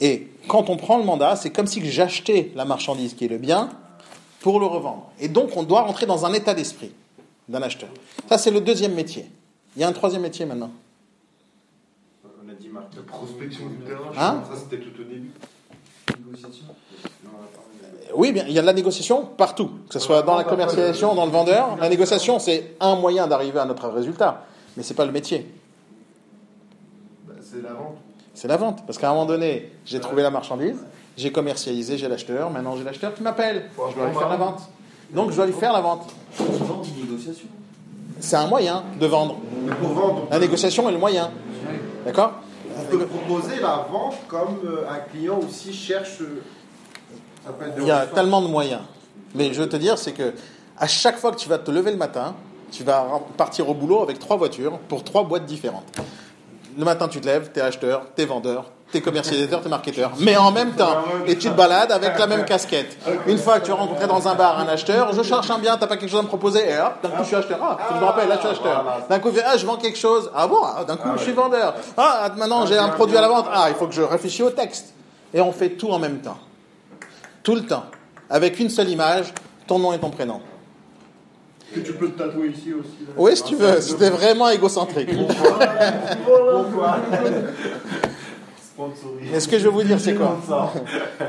Et 0.01 0.28
quand 0.49 0.69
on 0.69 0.77
prend 0.77 0.99
le 0.99 1.05
mandat, 1.05 1.37
c'est 1.37 1.51
comme 1.51 1.66
si 1.66 1.85
j'achetais 1.91 2.51
la 2.55 2.65
marchandise 2.65 3.15
qui 3.15 3.24
est 3.24 3.28
le 3.28 3.39
bien 3.39 3.70
pour 4.41 4.61
le 4.61 4.66
revendre. 4.66 5.11
Et 5.20 5.28
donc 5.28 5.57
on 5.57 5.62
doit 5.62 5.83
rentrer 5.83 6.07
dans 6.07 6.27
un 6.27 6.33
état 6.33 6.55
d'esprit 6.55 6.93
d'un 7.49 7.62
acheteur. 7.62 7.89
Ça, 8.28 8.37
c'est 8.39 8.51
le 8.51 8.61
deuxième 8.61 8.95
métier. 8.95 9.31
Il 9.77 9.83
y 9.83 9.85
a 9.85 9.89
un 9.89 9.93
troisième 9.93 10.23
métier 10.23 10.45
maintenant. 10.45 10.70
On 12.24 12.51
a 12.51 12.55
dit 12.55 12.69
marketing. 12.69 13.03
prospection 13.05 13.66
du 13.69 13.77
terrain. 13.78 14.11
Hein 14.19 14.43
Ça 14.51 14.59
c'était 14.59 14.83
tout 14.83 15.01
au 15.01 15.05
début. 15.05 15.31
Négociation. 16.24 16.65
Non, 17.24 17.31
on 17.33 17.45
a 17.45 17.47
parlé. 17.47 18.12
Oui, 18.15 18.33
bien, 18.33 18.45
il 18.49 18.53
y 18.55 18.59
a 18.59 18.62
de 18.62 18.66
la 18.66 18.73
négociation 18.73 19.24
partout, 19.24 19.70
que 19.89 19.95
ce 19.95 19.99
soit 19.99 20.23
dans 20.23 20.37
la 20.37 20.45
commercialisation, 20.45 21.15
dans 21.15 21.27
le 21.27 21.33
vendeur. 21.33 21.77
La 21.81 21.89
négociation, 21.89 22.39
c'est 22.39 22.74
un 22.81 22.97
moyen 22.97 23.27
d'arriver 23.27 23.59
à 23.59 23.65
notre 23.65 23.89
résultat, 23.89 24.45
mais 24.77 24.82
c'est 24.82 24.94
pas 24.94 25.05
le 25.05 25.12
métier. 25.12 25.47
Bah, 27.27 27.35
c'est 27.40 27.62
la 27.62 27.73
vente. 27.73 27.97
C'est 28.35 28.48
la 28.48 28.57
vente. 28.57 28.85
Parce 28.86 28.98
qu'à 28.98 29.09
un 29.11 29.12
moment 29.15 29.27
donné, 29.27 29.73
j'ai 29.85 30.01
trouvé 30.01 30.23
la 30.23 30.31
marchandise, 30.31 30.77
j'ai 31.16 31.32
commercialisé, 31.32 31.97
j'ai 31.97 32.09
l'acheteur, 32.09 32.51
maintenant 32.51 32.77
j'ai 32.77 32.85
l'acheteur 32.85 33.15
qui 33.15 33.23
m'appelle. 33.23 33.70
Je 33.90 33.94
dois 33.94 34.07
lui 34.09 34.15
faire 34.16 34.28
la 34.28 34.36
vente. 34.36 34.61
Donc 35.11 35.31
je 35.31 35.36
dois 35.36 35.47
lui 35.47 35.53
faire 35.55 35.73
la 35.73 35.81
vente. 35.81 36.12
Négociation. 36.39 37.48
C'est 38.20 38.36
un 38.36 38.47
moyen 38.47 38.82
de 38.98 39.07
vendre. 39.07 39.36
Mais 39.65 39.74
pour 39.74 39.89
vendre, 39.90 40.27
La 40.31 40.39
négociation 40.39 40.89
est 40.89 40.93
le 40.93 40.98
moyen. 40.98 41.31
D'accord? 42.05 42.32
On 42.78 42.85
peut 42.85 43.07
proposer 43.07 43.61
la 43.61 43.86
vente 43.90 44.16
comme 44.28 44.59
euh, 44.65 44.85
un 44.90 44.98
client 45.11 45.39
aussi 45.39 45.73
cherche. 45.73 46.20
euh, 46.20 46.43
ça 47.44 47.53
peut 47.53 47.66
être 47.66 47.74
des 47.77 47.82
Il 47.82 47.89
y 47.89 47.90
a 47.90 48.07
tellement 48.07 48.43
de 48.43 48.48
moyens. 48.48 48.82
Mais 49.35 49.53
je 49.53 49.62
veux 49.62 49.69
te 49.69 49.77
dire, 49.77 49.97
c'est 49.98 50.12
que 50.12 50.35
à 50.78 50.86
chaque 50.86 51.16
fois 51.16 51.31
que 51.32 51.36
tu 51.36 51.48
vas 51.48 51.59
te 51.59 51.70
lever 51.70 51.90
le 51.90 51.97
matin, 51.97 52.35
tu 52.77 52.85
vas 52.85 53.07
partir 53.36 53.69
au 53.69 53.74
boulot 53.74 54.03
avec 54.03 54.19
trois 54.19 54.36
voitures 54.36 54.78
pour 54.89 55.03
trois 55.03 55.24
boîtes 55.24 55.47
différentes. 55.47 55.86
Le 56.77 56.85
matin, 56.85 57.09
tu 57.09 57.23
te 57.23 57.27
lèves, 57.27 57.51
tu 57.55 57.59
es 57.59 57.62
acheteur, 57.62 58.03
tu 58.15 58.23
es 58.23 58.27
vendeur, 58.27 58.66
tu 58.93 58.98
es 58.98 59.01
commercialisateur, 59.01 59.61
tu 59.62 59.66
es 59.66 59.70
marketeur. 59.70 60.12
Mais 60.20 60.36
en 60.36 60.53
même 60.53 60.73
temps, 60.73 60.98
et 61.27 61.39
tu 61.39 61.48
te 61.48 61.55
balades 61.55 61.90
avec 61.90 62.19
la 62.19 62.27
même 62.27 62.44
casquette. 62.44 62.98
Une 63.27 63.39
fois 63.39 63.61
que 63.61 63.65
tu 63.65 63.70
as 63.70 63.74
rencontré 63.74 64.07
dans 64.07 64.28
un 64.28 64.35
bar 64.35 64.59
un 64.59 64.69
acheteur, 64.69 65.15
je 65.15 65.23
cherche 65.23 65.51
un 65.51 65.59
bien, 65.59 65.78
t'as 65.78 65.86
pas 65.86 65.97
quelque 65.97 66.11
chose 66.11 66.20
à 66.20 66.24
me 66.24 66.28
proposer, 66.28 66.69
et 66.69 66.78
hop, 66.78 67.03
d'un 67.03 67.09
coup 67.09 67.23
je 67.23 67.28
suis 67.28 67.36
acheteur. 67.36 67.59
Ah, 67.62 67.78
je 67.94 67.98
me 67.98 68.05
rappelle, 68.05 68.28
là 68.28 68.35
je 68.35 68.40
suis 68.40 68.48
acheteur. 68.51 68.85
D'un 69.09 69.19
coup, 69.20 69.31
ah, 69.43 69.57
je 69.57 69.65
vends 69.65 69.78
quelque 69.78 69.98
chose. 69.98 70.31
Ah 70.35 70.47
bon, 70.47 70.59
ah, 70.62 70.85
d'un 70.85 70.97
coup 70.97 71.09
je 71.16 71.23
suis 71.23 71.32
vendeur. 71.32 71.74
Ah, 71.97 72.28
maintenant 72.36 72.66
j'ai 72.66 72.77
un 72.77 72.90
produit 72.90 73.16
à 73.16 73.23
la 73.23 73.28
vente. 73.28 73.47
Ah, 73.51 73.69
il 73.70 73.74
faut 73.74 73.86
que 73.86 73.94
je 73.94 74.03
réfléchisse 74.03 74.43
au 74.43 74.51
texte. 74.51 74.93
Et 75.32 75.40
on 75.40 75.53
fait 75.53 75.70
tout 75.70 75.90
en 75.90 75.98
même 75.98 76.19
temps. 76.19 76.39
Tout 77.43 77.55
le 77.55 77.65
temps. 77.65 77.85
Avec 78.28 78.61
une 78.61 78.69
seule 78.69 78.90
image, 78.90 79.32
ton 79.66 79.78
nom 79.78 79.94
et 79.94 79.98
ton 79.98 80.11
prénom. 80.11 80.43
Que 81.75 81.81
tu 81.81 81.93
peux 81.95 82.09
te 82.11 82.19
tatouer 82.19 82.49
ici 82.49 82.73
aussi. 82.73 82.89
là. 83.07 83.13
Oui, 83.17 83.37
si 83.37 83.43
tu 83.43 83.57
veux, 83.57 83.81
c'était 83.81 84.11
vraiment 84.11 84.49
égocentrique. 84.49 85.11
Et 89.35 89.41
ce 89.41 89.49
que 89.49 89.59
je 89.59 89.65
veux 89.65 89.71
vous 89.71 89.83
dire, 89.83 89.99
c'est 89.99 90.15
quoi 90.15 90.39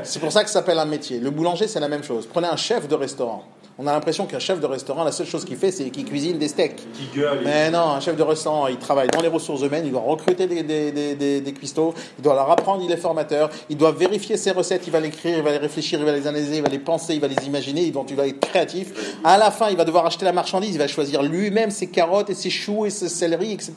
C'est 0.02 0.20
pour 0.20 0.30
ça 0.30 0.42
que 0.44 0.48
ça 0.50 0.60
s'appelle 0.60 0.78
un 0.78 0.84
métier. 0.84 1.18
Le 1.18 1.30
boulanger, 1.30 1.66
c'est 1.66 1.80
la 1.80 1.88
même 1.88 2.04
chose. 2.04 2.26
Prenez 2.26 2.46
un 2.48 2.56
chef 2.56 2.86
de 2.88 2.94
restaurant. 2.94 3.44
On 3.80 3.86
a 3.86 3.92
l'impression 3.92 4.26
qu'un 4.26 4.40
chef 4.40 4.58
de 4.58 4.66
restaurant, 4.66 5.04
la 5.04 5.12
seule 5.12 5.28
chose 5.28 5.44
qu'il 5.44 5.56
fait, 5.56 5.70
c'est 5.70 5.88
qu'il 5.90 6.04
cuisine 6.04 6.36
des 6.36 6.48
steaks. 6.48 6.74
Qui 6.94 7.16
gueule. 7.16 7.42
Mais 7.44 7.70
non, 7.70 7.90
un 7.90 8.00
chef 8.00 8.16
de 8.16 8.24
restaurant, 8.24 8.66
il 8.66 8.76
travaille 8.76 9.06
dans 9.06 9.20
les 9.20 9.28
ressources 9.28 9.62
humaines, 9.62 9.84
il 9.86 9.92
doit 9.92 10.00
recruter 10.00 10.48
des, 10.48 10.64
des, 10.64 10.90
des, 10.90 11.14
des, 11.14 11.40
des 11.40 11.52
cuistots, 11.52 11.94
il 12.18 12.22
doit 12.22 12.34
leur 12.34 12.50
apprendre, 12.50 12.82
il 12.84 12.90
est 12.90 12.96
formateur, 12.96 13.50
il 13.70 13.76
doit 13.76 13.92
vérifier 13.92 14.36
ses 14.36 14.50
recettes, 14.50 14.88
il 14.88 14.90
va 14.90 14.98
les 14.98 15.06
écrire, 15.06 15.38
il 15.38 15.44
va 15.44 15.52
les 15.52 15.58
réfléchir, 15.58 16.00
il 16.00 16.04
va 16.04 16.10
les 16.10 16.26
analyser, 16.26 16.56
il 16.56 16.62
va 16.62 16.68
les 16.68 16.80
penser, 16.80 17.14
il 17.14 17.20
va 17.20 17.28
les 17.28 17.46
imaginer, 17.46 17.82
il 17.82 17.92
va, 17.92 18.00
il 18.08 18.16
va 18.16 18.26
être 18.26 18.40
créatif. 18.40 19.16
À 19.22 19.38
la 19.38 19.52
fin, 19.52 19.70
il 19.70 19.76
va 19.76 19.84
devoir 19.84 20.04
acheter 20.06 20.24
la 20.24 20.32
marchandise, 20.32 20.74
il 20.74 20.78
va 20.78 20.88
choisir 20.88 21.22
lui-même 21.22 21.70
ses 21.70 21.86
carottes 21.86 22.30
et 22.30 22.34
ses 22.34 22.50
choux 22.50 22.84
et 22.84 22.90
ses 22.90 23.08
céleris, 23.08 23.52
etc. 23.52 23.74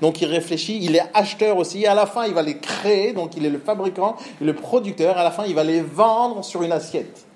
Donc 0.00 0.22
il 0.22 0.28
réfléchit, 0.28 0.78
il 0.80 0.96
est 0.96 1.04
acheteur 1.12 1.58
aussi. 1.58 1.84
À 1.86 1.94
la 1.94 2.06
fin, 2.06 2.24
il 2.24 2.32
va 2.32 2.40
les 2.40 2.56
créer, 2.56 3.12
donc 3.12 3.36
il 3.36 3.44
est 3.44 3.50
le 3.50 3.58
fabricant 3.58 4.16
le 4.40 4.54
producteur. 4.54 5.18
À 5.18 5.24
la 5.24 5.30
fin, 5.30 5.44
il 5.44 5.54
va 5.54 5.62
les 5.62 5.82
vendre 5.82 6.42
sur 6.42 6.62
une 6.62 6.72
assiette. 6.72 7.26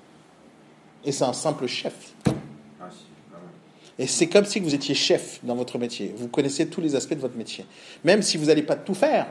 Et 1.07 1.13
c'est 1.13 1.25
un 1.25 1.33
simple 1.33 1.67
chef. 1.67 1.95
Ah, 2.27 2.33
ah 2.81 2.85
ouais. 2.85 4.05
Et 4.05 4.07
c'est 4.07 4.27
comme 4.27 4.45
si 4.45 4.61
vous 4.61 4.75
étiez 4.75 4.95
chef 4.95 5.39
dans 5.45 5.55
votre 5.55 5.79
métier. 5.79 6.13
Vous 6.17 6.29
connaissez 6.29 6.67
tous 6.67 6.81
les 6.81 6.95
aspects 6.97 7.15
de 7.15 7.21
votre 7.21 7.37
métier. 7.37 7.65
Même 8.05 8.23
si 8.23 8.37
vous 8.37 8.47
n'allez 8.47 8.65
pas 8.65 8.77
tout 8.77 8.95
faire. 8.95 9.27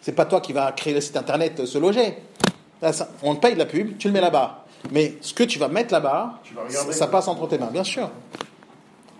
C'est 0.00 0.12
pas 0.12 0.24
toi 0.24 0.40
qui 0.40 0.52
vas 0.52 0.72
créer 0.72 0.94
le 0.94 1.00
site 1.00 1.16
internet, 1.16 1.60
euh, 1.60 1.66
se 1.66 1.78
loger. 1.78 2.16
Là, 2.80 2.92
ça- 2.92 3.08
on 3.22 3.36
te 3.36 3.40
paye 3.40 3.54
de 3.54 3.58
la 3.58 3.66
pub, 3.66 3.96
tu 3.98 4.08
le 4.08 4.14
mets 4.14 4.20
là-bas. 4.20 4.64
Mais 4.90 5.14
ce 5.20 5.32
que 5.32 5.44
tu 5.44 5.60
vas 5.60 5.68
mettre 5.68 5.92
là-bas, 5.92 6.40
ça 6.90 7.06
passe 7.06 7.28
entre 7.28 7.46
tes 7.46 7.56
mains, 7.58 7.70
bien 7.70 7.84
sûr. 7.84 8.10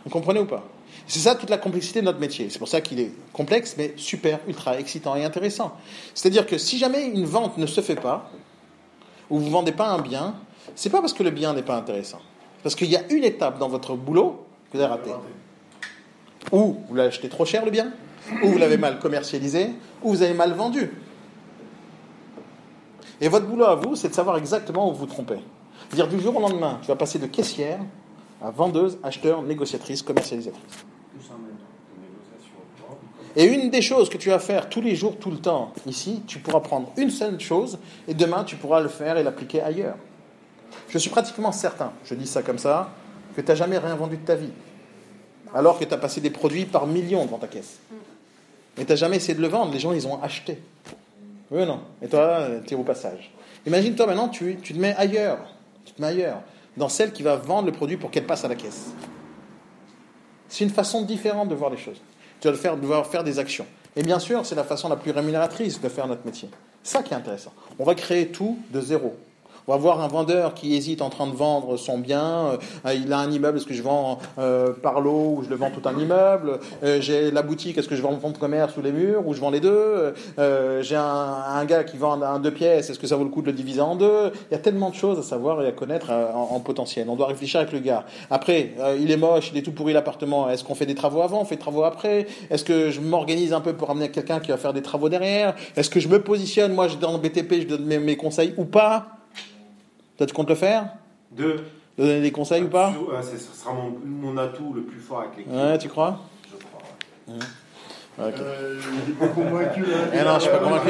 Vous 0.04 0.10
comprenez 0.10 0.40
ou 0.40 0.46
pas? 0.46 0.64
C'est 1.06 1.20
ça 1.20 1.36
toute 1.36 1.50
la 1.50 1.58
complexité 1.58 2.00
de 2.00 2.06
notre 2.06 2.18
métier. 2.18 2.48
C'est 2.50 2.58
pour 2.58 2.66
ça 2.66 2.80
qu'il 2.80 2.98
est 2.98 3.12
complexe, 3.32 3.74
mais 3.78 3.94
super, 3.96 4.40
ultra 4.48 4.78
excitant 4.80 5.14
et 5.14 5.24
intéressant. 5.24 5.76
C'est-à-dire 6.14 6.46
que 6.46 6.58
si 6.58 6.78
jamais 6.78 7.04
une 7.06 7.24
vente 7.26 7.58
ne 7.58 7.66
se 7.66 7.80
fait 7.80 7.94
pas, 7.94 8.30
ou 9.30 9.38
vous 9.38 9.46
ne 9.46 9.50
vendez 9.50 9.72
pas 9.72 9.88
un 9.88 10.00
bien, 10.00 10.34
c'est 10.74 10.90
pas 10.90 11.00
parce 11.00 11.12
que 11.12 11.22
le 11.22 11.30
bien 11.30 11.52
n'est 11.54 11.62
pas 11.62 11.76
intéressant. 11.76 12.20
Parce 12.62 12.74
qu'il 12.74 12.90
y 12.90 12.96
a 12.96 13.02
une 13.10 13.24
étape 13.24 13.58
dans 13.58 13.68
votre 13.68 13.96
boulot 13.96 14.44
que 14.70 14.76
vous 14.76 14.82
avez 14.82 14.92
ratée. 14.92 15.10
Ou 16.50 16.76
vous 16.88 16.94
l'avez 16.94 17.08
acheté 17.08 17.28
trop 17.28 17.44
cher 17.44 17.64
le 17.64 17.70
bien, 17.70 17.92
ou 18.42 18.48
vous 18.48 18.58
l'avez 18.58 18.76
mal 18.76 18.98
commercialisé, 18.98 19.70
ou 20.02 20.10
vous 20.10 20.22
avez 20.22 20.34
mal 20.34 20.52
vendu. 20.52 20.90
Et 23.20 23.28
votre 23.28 23.46
boulot 23.46 23.66
à 23.66 23.74
vous, 23.76 23.94
c'est 23.96 24.08
de 24.08 24.14
savoir 24.14 24.36
exactement 24.36 24.88
où 24.88 24.92
vous 24.92 25.00
vous 25.00 25.06
trompez. 25.06 25.38
C'est-à-dire 25.88 26.08
du 26.08 26.20
jour 26.20 26.36
au 26.36 26.40
lendemain, 26.40 26.78
tu 26.82 26.88
vas 26.88 26.96
passer 26.96 27.18
de 27.18 27.26
caissière 27.26 27.78
à 28.42 28.50
vendeuse, 28.50 28.98
acheteur, 29.02 29.42
négociatrice, 29.42 30.02
commercialisatrice. 30.02 30.84
Et 33.34 33.44
une 33.44 33.70
des 33.70 33.80
choses 33.80 34.10
que 34.10 34.18
tu 34.18 34.28
vas 34.28 34.38
faire 34.38 34.68
tous 34.68 34.80
les 34.80 34.94
jours, 34.94 35.16
tout 35.18 35.30
le 35.30 35.38
temps, 35.38 35.72
ici, 35.86 36.22
tu 36.26 36.38
pourras 36.38 36.60
prendre 36.60 36.92
une 36.96 37.10
seule 37.10 37.40
chose 37.40 37.78
et 38.06 38.14
demain 38.14 38.44
tu 38.44 38.56
pourras 38.56 38.80
le 38.80 38.88
faire 38.88 39.16
et 39.16 39.22
l'appliquer 39.22 39.62
ailleurs. 39.62 39.96
Je 40.92 40.98
suis 40.98 41.08
pratiquement 41.08 41.52
certain, 41.52 41.90
je 42.04 42.14
dis 42.14 42.26
ça 42.26 42.42
comme 42.42 42.58
ça, 42.58 42.90
que 43.34 43.40
tu 43.40 43.48
n'as 43.48 43.54
jamais 43.54 43.78
rien 43.78 43.94
vendu 43.94 44.18
de 44.18 44.26
ta 44.26 44.34
vie. 44.34 44.50
Alors 45.54 45.78
que 45.78 45.84
tu 45.84 45.94
as 45.94 45.96
passé 45.96 46.20
des 46.20 46.28
produits 46.28 46.66
par 46.66 46.86
millions 46.86 47.24
devant 47.24 47.38
ta 47.38 47.48
caisse. 47.48 47.78
Mais 48.76 48.84
tu 48.84 48.92
n'as 48.92 48.96
jamais 48.96 49.16
essayé 49.16 49.34
de 49.34 49.40
le 49.40 49.48
vendre, 49.48 49.72
les 49.72 49.78
gens 49.78 49.94
ils 49.94 50.06
ont 50.06 50.22
acheté. 50.22 50.58
Oui 51.50 51.62
ou 51.62 51.64
non? 51.64 51.80
Et 52.02 52.08
toi, 52.08 52.46
tu 52.66 52.74
es 52.74 52.76
au 52.76 52.82
passage. 52.82 53.32
Imagine-toi 53.66 54.06
maintenant, 54.06 54.28
tu, 54.28 54.56
te 54.56 54.72
mets 54.74 54.94
ailleurs. 54.96 55.38
Tu 55.86 55.94
te 55.94 56.00
mets 56.00 56.08
ailleurs. 56.08 56.42
Dans 56.76 56.90
celle 56.90 57.12
qui 57.12 57.22
va 57.22 57.36
vendre 57.36 57.66
le 57.66 57.72
produit 57.72 57.96
pour 57.96 58.10
qu'elle 58.10 58.26
passe 58.26 58.44
à 58.44 58.48
la 58.48 58.54
caisse. 58.54 58.90
C'est 60.48 60.64
une 60.64 60.70
façon 60.70 61.02
différente 61.02 61.48
de 61.48 61.54
voir 61.54 61.70
les 61.70 61.78
choses. 61.78 62.00
Tu 62.40 62.48
le 62.48 62.54
faire, 62.54 62.76
devoir 62.76 63.06
faire 63.06 63.24
des 63.24 63.38
actions. 63.38 63.66
Et 63.96 64.02
bien 64.02 64.18
sûr, 64.18 64.44
c'est 64.44 64.54
la 64.54 64.64
façon 64.64 64.90
la 64.90 64.96
plus 64.96 65.10
rémunératrice 65.10 65.80
de 65.80 65.88
faire 65.88 66.06
notre 66.06 66.26
métier. 66.26 66.50
Ça 66.82 67.02
qui 67.02 67.14
est 67.14 67.16
intéressant. 67.16 67.52
On 67.78 67.84
va 67.84 67.94
créer 67.94 68.28
tout 68.28 68.58
de 68.70 68.80
zéro. 68.80 69.16
On 69.68 69.72
va 69.72 69.78
voir 69.78 70.00
un 70.00 70.08
vendeur 70.08 70.54
qui 70.54 70.74
hésite 70.74 71.02
en 71.02 71.08
train 71.08 71.28
de 71.28 71.36
vendre 71.36 71.76
son 71.76 71.96
bien. 71.96 72.58
Euh, 72.84 72.94
il 72.94 73.12
a 73.12 73.18
un 73.18 73.30
immeuble, 73.30 73.58
est-ce 73.58 73.66
que 73.66 73.74
je 73.74 73.82
vends 73.82 74.18
euh, 74.38 74.72
par 74.72 75.00
lot 75.00 75.36
ou 75.36 75.42
je 75.44 75.50
le 75.50 75.54
vends 75.54 75.70
tout 75.70 75.88
un 75.88 75.96
immeuble? 75.96 76.58
Euh, 76.82 77.00
J'ai 77.00 77.30
la 77.30 77.42
boutique, 77.42 77.78
est-ce 77.78 77.88
que 77.88 77.94
je 77.94 78.02
vends 78.02 78.10
mon 78.10 78.18
fonds 78.18 78.30
de 78.30 78.38
commerce 78.38 78.74
sous 78.74 78.82
les 78.82 78.90
murs 78.90 79.26
ou 79.26 79.34
je 79.34 79.40
vends 79.40 79.50
les 79.50 79.60
deux? 79.60 80.14
J'ai 80.80 80.96
un, 80.96 81.64
gars 81.64 81.84
qui 81.84 81.96
vend 81.96 82.20
un, 82.20 82.40
deux 82.40 82.50
pièces, 82.50 82.90
est-ce 82.90 82.98
que 82.98 83.06
ça 83.06 83.14
vaut 83.14 83.22
le 83.22 83.30
coup 83.30 83.40
de 83.40 83.46
le 83.46 83.52
diviser 83.52 83.80
en 83.80 83.94
deux? 83.94 84.32
Il 84.50 84.52
y 84.52 84.56
a 84.56 84.58
tellement 84.58 84.90
de 84.90 84.96
choses 84.96 85.18
à 85.18 85.22
savoir 85.22 85.62
et 85.62 85.68
à 85.68 85.72
connaître 85.72 86.10
en, 86.10 86.56
en 86.56 86.60
potentiel. 86.60 87.08
On 87.08 87.14
doit 87.14 87.28
réfléchir 87.28 87.60
avec 87.60 87.72
le 87.72 87.78
gars. 87.78 88.04
Après, 88.30 88.74
il 88.98 89.10
est 89.10 89.16
moche, 89.16 89.50
il 89.52 89.58
est 89.58 89.62
tout 89.62 89.72
pourri 89.72 89.92
l'appartement. 89.92 90.50
Est-ce 90.50 90.64
qu'on 90.64 90.74
fait 90.74 90.86
des 90.86 90.96
travaux 90.96 91.22
avant? 91.22 91.40
On 91.40 91.44
fait 91.44 91.54
des 91.56 91.62
travaux 91.62 91.84
après 91.84 92.26
Est-ce 92.50 92.64
que 92.64 92.90
je 92.90 93.00
m'organise 93.00 93.52
un 93.52 93.60
peu 93.60 93.74
pour 93.74 93.90
amener 93.90 94.10
quelqu'un 94.10 94.40
qui 94.40 94.50
va 94.50 94.56
faire 94.56 94.72
des 94.72 94.82
travaux 94.82 95.08
derrière? 95.08 95.54
Est-ce 95.76 95.90
que 95.90 96.00
je 96.00 96.08
me 96.08 96.20
positionne? 96.20 96.72
Moi, 96.72 96.88
dans 97.00 97.12
le 97.12 97.18
BTP, 97.18 97.62
je 97.62 97.66
donne 97.68 97.84
mes, 97.84 97.98
mes 97.98 98.16
conseils 98.16 98.54
ou 98.56 98.64
pas? 98.64 99.21
Toi, 100.16 100.26
tu 100.26 100.34
comptes 100.34 100.48
le 100.50 100.54
faire 100.54 100.86
Deux. 101.30 101.56
De 101.98 102.04
donner 102.04 102.20
des 102.22 102.32
conseils 102.32 102.62
ou 102.62 102.68
pas 102.68 102.90
euh, 102.90 103.22
Ce 103.22 103.36
sera 103.38 103.72
mon, 103.74 103.94
mon 104.04 104.36
atout 104.38 104.72
le 104.74 104.82
plus 104.82 104.98
fort 105.00 105.20
avec 105.20 105.36
l'équipe. 105.36 105.52
Ouais, 105.52 105.76
tu 105.78 105.88
crois 105.88 106.20
Je 106.50 106.56
crois. 106.64 106.82
ouais. 107.28 107.44
Ok. 108.18 108.34
Euh, 108.40 108.78
il 109.06 109.12
est 109.12 109.14
pas 109.14 109.28
convaincu 109.28 109.80
là. 109.82 109.96
Eh 110.12 110.18
non, 110.24 110.34
je 110.34 110.40
suis 110.40 110.50
pas 110.50 110.58
convaincu. 110.58 110.88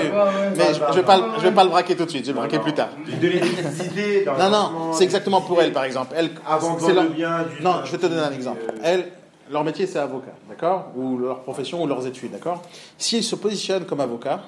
Mais 0.56 0.74
je, 0.74 0.94
vais 0.96 1.02
pas, 1.04 1.16
le- 1.18 1.24
je 1.38 1.42
vais 1.42 1.52
pas 1.52 1.64
le 1.64 1.70
braquer 1.70 1.94
tout 1.96 2.04
de 2.04 2.10
suite. 2.10 2.22
Je 2.24 2.32
vais 2.32 2.32
le 2.32 2.38
braquer 2.38 2.58
plus 2.58 2.74
tard. 2.74 2.88
Donner 3.06 3.38
des 3.40 3.86
idées 3.86 4.24
Non, 4.26 4.50
non, 4.50 4.92
c'est 4.92 5.04
exactement 5.04 5.40
pour 5.40 5.60
elle, 5.62 5.72
par 5.72 5.84
exemple. 5.84 6.14
Elle, 6.16 6.30
Avant 6.46 6.74
de 6.76 6.80
c'est 6.80 6.92
leur- 6.94 7.04
le 7.04 7.10
bien. 7.10 7.44
du- 7.44 7.62
Non, 7.62 7.82
je 7.84 7.92
vais 7.92 7.98
te 7.98 8.06
donner 8.06 8.22
un 8.22 8.30
du- 8.30 8.36
exemple. 8.36 8.60
euh, 8.68 8.78
Elle, 8.82 9.08
leur 9.52 9.62
métier, 9.64 9.86
c'est 9.86 9.98
avocat, 10.00 10.32
d'accord? 10.48 10.90
Ou 10.96 11.16
leur 11.18 11.40
profession 11.42 11.82
ou 11.82 11.86
leurs 11.86 12.04
études, 12.06 12.32
d'accord? 12.32 12.62
S'ils 12.98 13.22
se 13.24 13.36
positionnent 13.36 13.84
comme 13.86 14.00
avocat, 14.00 14.40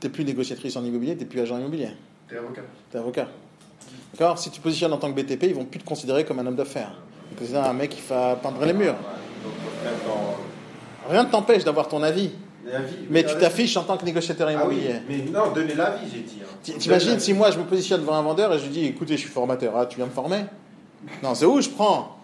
t'es 0.00 0.08
plus 0.08 0.24
négociatrice 0.24 0.76
en 0.76 0.84
immobilier, 0.84 1.16
t'es 1.16 1.26
plus 1.26 1.40
agent 1.40 1.58
immobilier, 1.58 1.88
T'es 2.30 2.36
avocat. 2.36 2.62
t'es 2.90 2.98
avocat. 2.98 3.28
D'accord? 4.12 4.38
Si 4.38 4.50
tu 4.50 4.60
positionnes 4.60 4.92
en 4.92 4.98
tant 4.98 5.12
que 5.12 5.20
BTP, 5.20 5.44
ils 5.44 5.54
vont 5.54 5.64
plus 5.64 5.80
te 5.80 5.84
considérer 5.84 6.24
comme 6.24 6.38
un 6.38 6.46
homme 6.46 6.54
d'affaires. 6.56 6.92
Ils 7.30 7.34
te 7.34 7.40
considèrent 7.40 7.64
un 7.64 7.72
mec 7.72 7.90
qui 7.90 8.02
va 8.08 8.36
peindre 8.36 8.64
les 8.64 8.72
murs. 8.72 8.94
Rien 11.08 11.24
ne 11.24 11.28
t'empêche 11.30 11.64
d'avoir 11.64 11.88
ton 11.88 12.02
avis, 12.02 12.30
mais 13.08 13.24
tu 13.24 13.30
Ah, 13.36 13.40
t'affiches 13.40 13.76
en 13.76 13.82
tant 13.84 13.96
que 13.96 14.04
négociateur 14.04 14.48
Ah 14.48 14.66
oui, 14.68 14.76
immobilier. 14.76 15.00
mais 15.08 15.18
non, 15.30 15.50
donner 15.52 15.74
l'avis, 15.74 16.06
j'ai 16.12 16.20
dit. 16.20 16.38
hein. 16.42 16.46
Ti- 16.62 16.74
T'imagines 16.74 17.18
si 17.18 17.32
moi 17.32 17.50
je 17.50 17.58
me 17.58 17.64
positionne 17.64 18.00
devant 18.02 18.14
un 18.14 18.22
vendeur 18.22 18.52
et 18.52 18.58
je 18.58 18.64
lui 18.64 18.70
dis 18.70 18.86
écoutez, 18.86 19.14
je 19.16 19.20
suis 19.22 19.30
formateur, 19.30 19.74
ah, 19.76 19.86
tu 19.86 19.96
viens 19.96 20.06
me 20.06 20.10
former? 20.12 20.44
Non, 21.22 21.34
c'est 21.34 21.46
où 21.46 21.60
je 21.60 21.68
prends? 21.70 22.16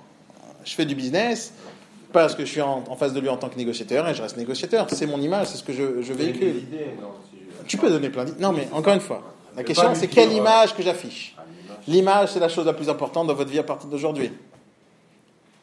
Je 0.64 0.74
fais 0.74 0.84
du 0.84 0.94
business 0.94 1.52
parce 2.12 2.34
que 2.34 2.44
je 2.44 2.50
suis 2.50 2.60
en, 2.60 2.84
en 2.88 2.96
face 2.96 3.12
de 3.12 3.20
lui 3.20 3.28
en 3.28 3.36
tant 3.38 3.48
que 3.48 3.56
négociateur 3.56 4.06
et 4.08 4.14
je 4.14 4.22
reste 4.22 4.36
négociateur. 4.36 4.86
C'est 4.90 5.06
mon 5.06 5.20
image, 5.20 5.48
c'est 5.48 5.56
ce 5.58 5.64
que 5.64 5.72
je, 5.72 6.12
véhicule. 6.12 6.56
idées, 6.58 6.86
non, 7.00 7.08
si 7.30 7.38
je- 7.62 7.66
Tu 7.66 7.76
peux 7.78 7.88
donner 7.88 8.10
plein 8.10 8.24
d'idées. 8.24 8.40
Non, 8.40 8.52
mais 8.52 8.68
encore 8.72 8.94
une 8.94 9.00
fois, 9.00 9.22
la 9.56 9.64
question 9.64 9.94
c'est 9.94 10.08
quelle 10.08 10.32
image 10.32 10.74
que 10.74 10.82
j'affiche 10.82 11.34
Ah, 11.38 11.42
l'image. 11.48 11.78
L'image, 11.88 12.32
c'est 12.32 12.40
la 12.40 12.48
chose 12.48 12.66
la 12.66 12.72
plus 12.72 12.88
importante 12.88 13.26
dans 13.26 13.34
votre 13.34 13.50
vie 13.50 13.58
à 13.58 13.62
partir 13.62 13.88
d'aujourd'hui. 13.88 14.30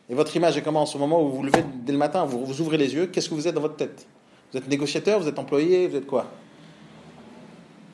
Et 0.09 0.15
votre 0.15 0.35
image 0.35 0.57
est 0.57 0.61
comment 0.61 0.81
en 0.81 0.85
ce 0.85 0.97
moment 0.97 1.21
où 1.21 1.29
vous 1.29 1.37
vous 1.37 1.43
levez 1.43 1.63
dès 1.85 1.91
le 1.91 1.97
matin, 1.97 2.25
vous, 2.25 2.45
vous 2.45 2.61
ouvrez 2.61 2.77
les 2.77 2.93
yeux, 2.93 3.07
qu'est-ce 3.07 3.29
que 3.29 3.35
vous 3.35 3.47
êtes 3.47 3.55
dans 3.55 3.61
votre 3.61 3.77
tête? 3.77 4.05
Vous 4.51 4.57
êtes 4.57 4.67
négociateur, 4.67 5.19
vous 5.19 5.27
êtes 5.27 5.39
employé, 5.39 5.87
vous 5.87 5.95
êtes 5.95 6.05
quoi? 6.05 6.25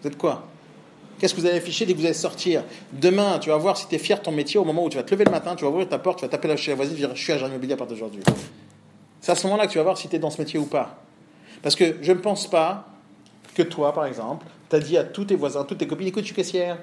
Vous 0.01 0.07
êtes 0.07 0.17
quoi? 0.17 0.47
Qu'est-ce 1.19 1.33
que 1.33 1.41
vous 1.41 1.47
allez 1.47 1.57
afficher 1.57 1.85
dès 1.85 1.93
que 1.93 1.99
vous 1.99 2.05
allez 2.05 2.13
sortir? 2.13 2.63
Demain, 2.93 3.39
tu 3.39 3.49
vas 3.49 3.57
voir 3.57 3.75
si 3.77 3.87
tu 3.87 3.95
es 3.95 3.97
fier 3.97 4.17
de 4.17 4.23
ton 4.23 4.31
métier 4.31 4.59
au 4.59 4.63
moment 4.63 4.85
où 4.85 4.89
tu 4.89 4.97
vas 4.97 5.03
te 5.03 5.11
lever 5.11 5.25
le 5.25 5.31
matin, 5.31 5.55
tu 5.55 5.65
vas 5.65 5.69
ouvrir 5.69 5.87
ta 5.89 5.99
porte, 5.99 6.19
tu 6.19 6.25
vas 6.25 6.29
taper 6.29 6.47
la 6.47 6.55
chez 6.55 6.71
la 6.71 6.75
voisine, 6.75 6.95
dire 6.95 7.11
je 7.13 7.21
suis 7.21 7.33
agent 7.33 7.47
immobilier 7.47 7.73
à 7.73 7.77
partir 7.77 7.95
d'aujourd'hui. 7.95 8.23
C'est 9.21 9.33
à 9.33 9.35
ce 9.35 9.45
moment-là 9.47 9.67
que 9.67 9.71
tu 9.73 9.77
vas 9.77 9.83
voir 9.83 9.97
si 9.97 10.07
tu 10.07 10.15
es 10.15 10.19
dans 10.19 10.29
ce 10.29 10.41
métier 10.41 10.57
ou 10.57 10.65
pas. 10.65 10.97
Parce 11.61 11.75
que 11.75 11.97
je 12.01 12.11
ne 12.13 12.19
pense 12.19 12.47
pas 12.49 12.87
que 13.63 13.69
toi, 13.69 13.93
par 13.93 14.05
exemple, 14.05 14.45
tu 14.69 14.75
as 14.75 14.79
dit 14.79 14.97
à 14.97 15.03
tous 15.03 15.25
tes 15.25 15.35
voisins, 15.35 15.63
toutes 15.63 15.79
tes 15.79 15.87
copines, 15.87 16.07
écoute, 16.07 16.21
je 16.23 16.27
suis 16.27 16.35
caissière. 16.35 16.77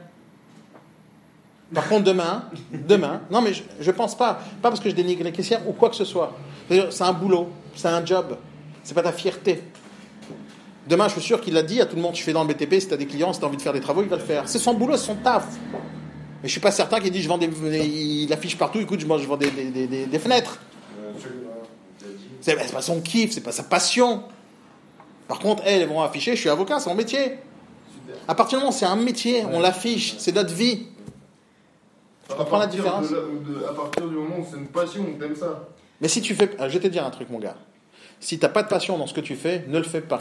Par 1.75 1.89
contre, 1.89 2.05
demain, 2.05 2.45
demain, 2.73 3.23
non 3.31 3.41
mais 3.43 3.53
je 3.53 3.63
ne 3.91 3.97
pense 3.97 4.17
pas, 4.17 4.35
pas 4.63 4.69
parce 4.69 4.79
que 4.79 4.89
je 4.89 4.95
dénigre 4.95 5.25
les 5.25 5.33
caissières 5.33 5.67
ou 5.69 5.73
quoi 5.73 5.89
que 5.91 5.97
ce 5.97 6.05
soit. 6.05 6.33
C'est 6.69 7.03
un 7.03 7.13
boulot, 7.13 7.49
c'est 7.75 7.89
un 7.89 8.05
job, 8.05 8.37
c'est 8.85 8.95
pas 8.95 9.03
ta 9.03 9.13
fierté. 9.13 9.63
Demain, 10.89 11.09
je 11.09 11.15
suis 11.15 11.23
sûr 11.23 11.41
qu'il 11.41 11.55
l'a 11.55 11.63
dit 11.65 11.81
à 11.81 11.87
tout 11.87 11.97
le 11.97 12.03
monde, 12.03 12.13
tu 12.13 12.23
fais 12.23 12.33
dans 12.33 12.45
le 12.45 12.53
BTP, 12.55 12.75
si 12.79 12.87
tu 12.87 12.95
as 12.95 12.97
des 12.97 13.07
clients, 13.07 13.33
si 13.33 13.41
tu 13.41 13.45
as 13.45 13.49
envie 13.49 13.57
de 13.57 13.63
faire 13.63 13.73
des 13.73 13.81
travaux, 13.81 14.03
il 14.03 14.09
va 14.09 14.17
le 14.17 14.23
faire. 14.23 14.49
C'est 14.49 14.61
son 14.61 14.75
boulot, 14.75 14.97
c'est 14.97 15.07
son 15.07 15.17
taf. 15.17 15.45
Mais 15.73 16.49
je 16.49 16.53
suis 16.53 16.61
pas 16.61 16.71
certain 16.71 17.01
qu'il 17.01 17.11
dit, 17.11 17.21
je 17.23 17.29
vends 17.29 17.39
des, 17.39 17.49
il 17.85 18.33
affiche 18.33 18.57
partout, 18.57 18.79
écoute, 18.79 19.01
je, 19.01 19.07
je 19.07 19.27
vends 19.27 19.37
des, 19.37 19.51
des- 19.51 19.87
des- 19.89 20.07
des- 20.07 20.19
fenêtres. 20.21 20.61
Euh, 21.01 21.11
je- 21.21 22.07
c'est 22.41 22.73
pas 22.73 22.83
son 22.83 23.01
kiff, 23.01 23.33
c'est 23.33 23.41
pas 23.41 23.51
sa 23.51 23.65
passion. 23.65 24.23
Par 25.29 25.39
contre, 25.39 25.63
elles, 25.67 25.83
elles 25.83 25.89
vont 25.89 26.03
afficher, 26.03 26.35
je 26.37 26.41
suis 26.41 26.49
avocat, 26.51 26.79
c'est 26.79 26.89
mon 26.91 26.95
métier. 26.97 27.39
À 28.29 28.35
partir 28.35 28.59
du 28.59 28.65
moment 28.65 28.75
où 28.75 28.79
c'est 28.79 28.87
un 28.87 28.97
métier, 28.97 29.45
on 29.53 29.61
l'affiche, 29.61 30.15
c'est 30.19 30.33
notre 30.33 30.55
vie. 30.55 30.87
À 32.31 32.35
comprends 32.35 32.59
la 32.59 32.67
différence 32.67 33.09
de 33.11 33.15
là- 33.17 33.21
de- 33.61 33.65
À 33.69 33.73
partir 33.73 34.07
du 34.07 34.15
moment 34.15 34.37
où 34.41 34.47
c'est 34.51 34.57
une 34.57 34.67
passion, 34.69 35.03
où 35.03 35.19
t'aimes 35.19 35.37
ça. 35.37 35.69
Mais 36.01 36.09
si 36.09 36.21
tu 36.21 36.35
fais. 36.35 36.51
ah, 36.59 36.69
Je 36.69 36.75
vais 36.75 36.81
te 36.81 36.89
dire 36.89 37.05
un 37.07 37.11
truc, 37.11 37.31
mon 37.31 37.39
gars. 37.39 37.55
Si 38.21 38.39
t'as 38.39 38.49
pas 38.49 38.63
de 38.63 38.69
passion 38.69 38.99
dans 38.99 39.07
ce 39.07 39.15
que 39.15 39.21
tu 39.21 39.37
fais, 39.37 39.65
ne 39.69 39.79
le 39.79 39.85
fais 39.85 40.01
pas. 40.01 40.19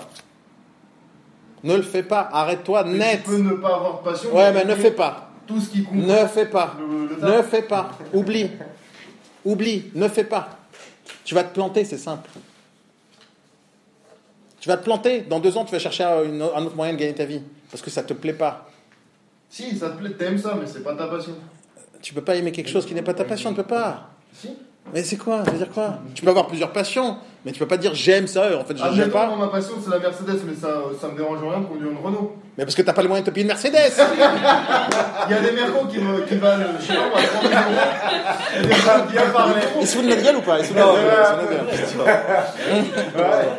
Ne 1.64 1.76
le 1.76 1.82
fais 1.82 2.04
pas, 2.04 2.30
arrête-toi 2.32 2.84
net. 2.84 3.24
Tu 3.24 3.30
peux 3.32 3.38
ne 3.38 3.54
pas 3.54 3.76
avoir 3.76 4.00
de 4.00 4.04
passion. 4.04 4.36
Ouais, 4.36 4.52
mais 4.52 4.66
ne 4.66 4.76
fais 4.76 4.92
pas. 4.92 5.32
Tout 5.48 5.60
ce 5.60 5.70
qui 5.70 5.84
compte. 5.84 5.96
Ne 5.96 6.26
fais 6.28 6.46
pas. 6.46 6.76
Le, 6.80 7.08
le 7.08 7.38
Ne 7.38 7.42
fais 7.44 7.62
pas. 7.64 7.92
Oublie. 8.14 8.50
Oublie. 9.44 9.86
Ne 9.96 10.08
fais 10.08 10.24
pas. 10.24 10.50
Tu 11.24 11.34
vas 11.34 11.44
te 11.44 11.54
planter, 11.54 11.86
c'est 11.86 11.98
simple. 11.98 12.30
Tu 14.66 14.70
vas 14.70 14.78
te 14.78 14.84
planter. 14.84 15.22
Dans 15.22 15.40
deux 15.40 15.56
ans, 15.58 15.64
tu 15.64 15.74
vas 15.74 15.78
chercher 15.78 16.04
une- 16.26 16.42
un 16.42 16.66
autre 16.66 16.76
moyen 16.76 16.94
de 16.94 16.98
gagner 16.98 17.14
ta 17.14 17.24
vie. 17.26 17.40
Parce 17.70 17.84
que 17.84 17.92
ça 17.92 18.02
te 18.02 18.14
plaît 18.14 18.34
pas. 18.34 18.68
Si, 19.48 19.78
ça 19.78 19.92
te 19.92 19.98
plaît, 20.00 20.10
t'aimes 20.18 20.40
ça, 20.40 20.58
mais 20.60 20.66
c'est 20.66 20.84
pas 20.84 20.96
ta 20.96 21.06
passion. 21.06 21.34
Tu 22.02 22.16
peux 22.16 22.24
pas 22.24 22.36
aimer 22.36 22.52
quelque 22.52 22.72
chose 22.72 22.84
qui 22.84 22.96
n'est 22.96 23.04
pas 23.04 23.14
ta 23.14 23.26
passion. 23.26 23.52
Tu 23.52 23.58
peux 23.58 23.62
pas. 23.62 24.10
Si. 24.34 24.50
Mais 24.94 25.04
c'est 25.04 25.18
quoi? 25.18 25.44
Ça 25.44 25.52
veut 25.52 25.58
dire 25.58 25.70
quoi? 25.74 25.96
Tu 26.14 26.22
peux 26.24 26.30
avoir 26.30 26.48
plusieurs 26.48 26.72
passions, 26.72 27.18
mais 27.44 27.52
tu 27.52 27.60
peux 27.60 27.68
pas 27.68 27.78
dire 27.78 27.94
j'aime 27.96 28.28
ça, 28.28 28.58
en 28.58 28.64
fait 28.64 28.74
je 28.78 28.84
j'aime 28.84 28.92
Admettons, 28.92 29.12
pas. 29.12 29.28
moi, 29.28 29.38
ma 29.38 29.48
passion, 29.48 29.74
c'est 29.84 29.90
la 29.90 30.00
Mercedes, 30.00 30.40
mais 30.48 30.54
ça, 30.56 30.84
ça 31.02 31.08
me 31.10 31.18
dérange 31.18 31.40
rien 31.42 31.60
de 31.60 31.66
conduire 31.66 31.92
une 31.92 31.98
Renault. 31.98 32.36
Mais 32.58 32.64
parce 32.64 32.76
que 32.76 32.82
t'as 32.84 32.94
pas 32.94 33.02
les 33.02 33.08
moyens 33.10 33.26
de 33.26 33.32
te 33.32 33.34
payer 33.36 33.44
une 33.44 33.50
Mercedes 33.50 33.74
Il 35.28 35.32
y 35.32 35.38
a 35.38 35.42
des 35.42 35.52
mercos 35.52 35.88
qui, 35.88 35.98
me, 35.98 36.22
qui 36.22 36.36
valent, 36.36 36.64
je 36.80 36.86
sais 36.86 36.94
pas, 36.94 37.10
moi, 37.10 37.20
30 37.20 37.52
000 37.52 37.54
euros. 37.54 37.74
Il 38.54 38.56
y 38.56 38.60
a 38.60 38.62
des 38.62 38.68
mercos 38.70 39.08
qui 39.10 39.16
valent 39.16 39.56
Il 39.82 39.88
se 39.88 39.96
fout 39.96 40.06
de 40.06 40.10
notre 40.10 40.24
gueule 40.24 40.36
ou 40.38 40.42
pas? 40.42 40.60
Il 40.60 40.66
se 40.66 40.70
fout 40.72 40.78
de 40.78 40.82
notre 40.82 41.50
gueule. 41.50 41.66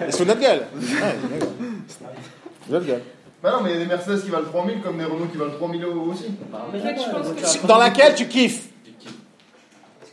Il 0.06 0.12
se 0.12 0.16
fout 0.16 0.26
de 0.26 0.30
notre 0.30 0.40
gueule. 0.40 0.62
Il 0.70 0.72
se 0.72 0.86
fout 0.86 2.68
de 2.68 2.72
notre 2.72 2.86
gueule. 2.86 3.02
Bah 3.42 3.50
non, 3.52 3.60
mais 3.62 3.70
il 3.70 3.74
y 3.74 3.76
a 3.76 3.82
des 3.84 3.86
Mercedes 3.90 4.22
qui 4.24 4.30
valent 4.30 4.46
3000 4.50 4.80
comme 4.80 4.96
des 4.96 5.04
Renault 5.04 5.26
qui 5.30 5.36
valent 5.36 5.52
3000 5.58 5.84
euros 5.84 6.10
aussi. 6.12 6.34
Je 6.72 7.66
Dans 7.66 7.78
laquelle 7.78 8.14
tu 8.14 8.26
kiffes? 8.26 8.68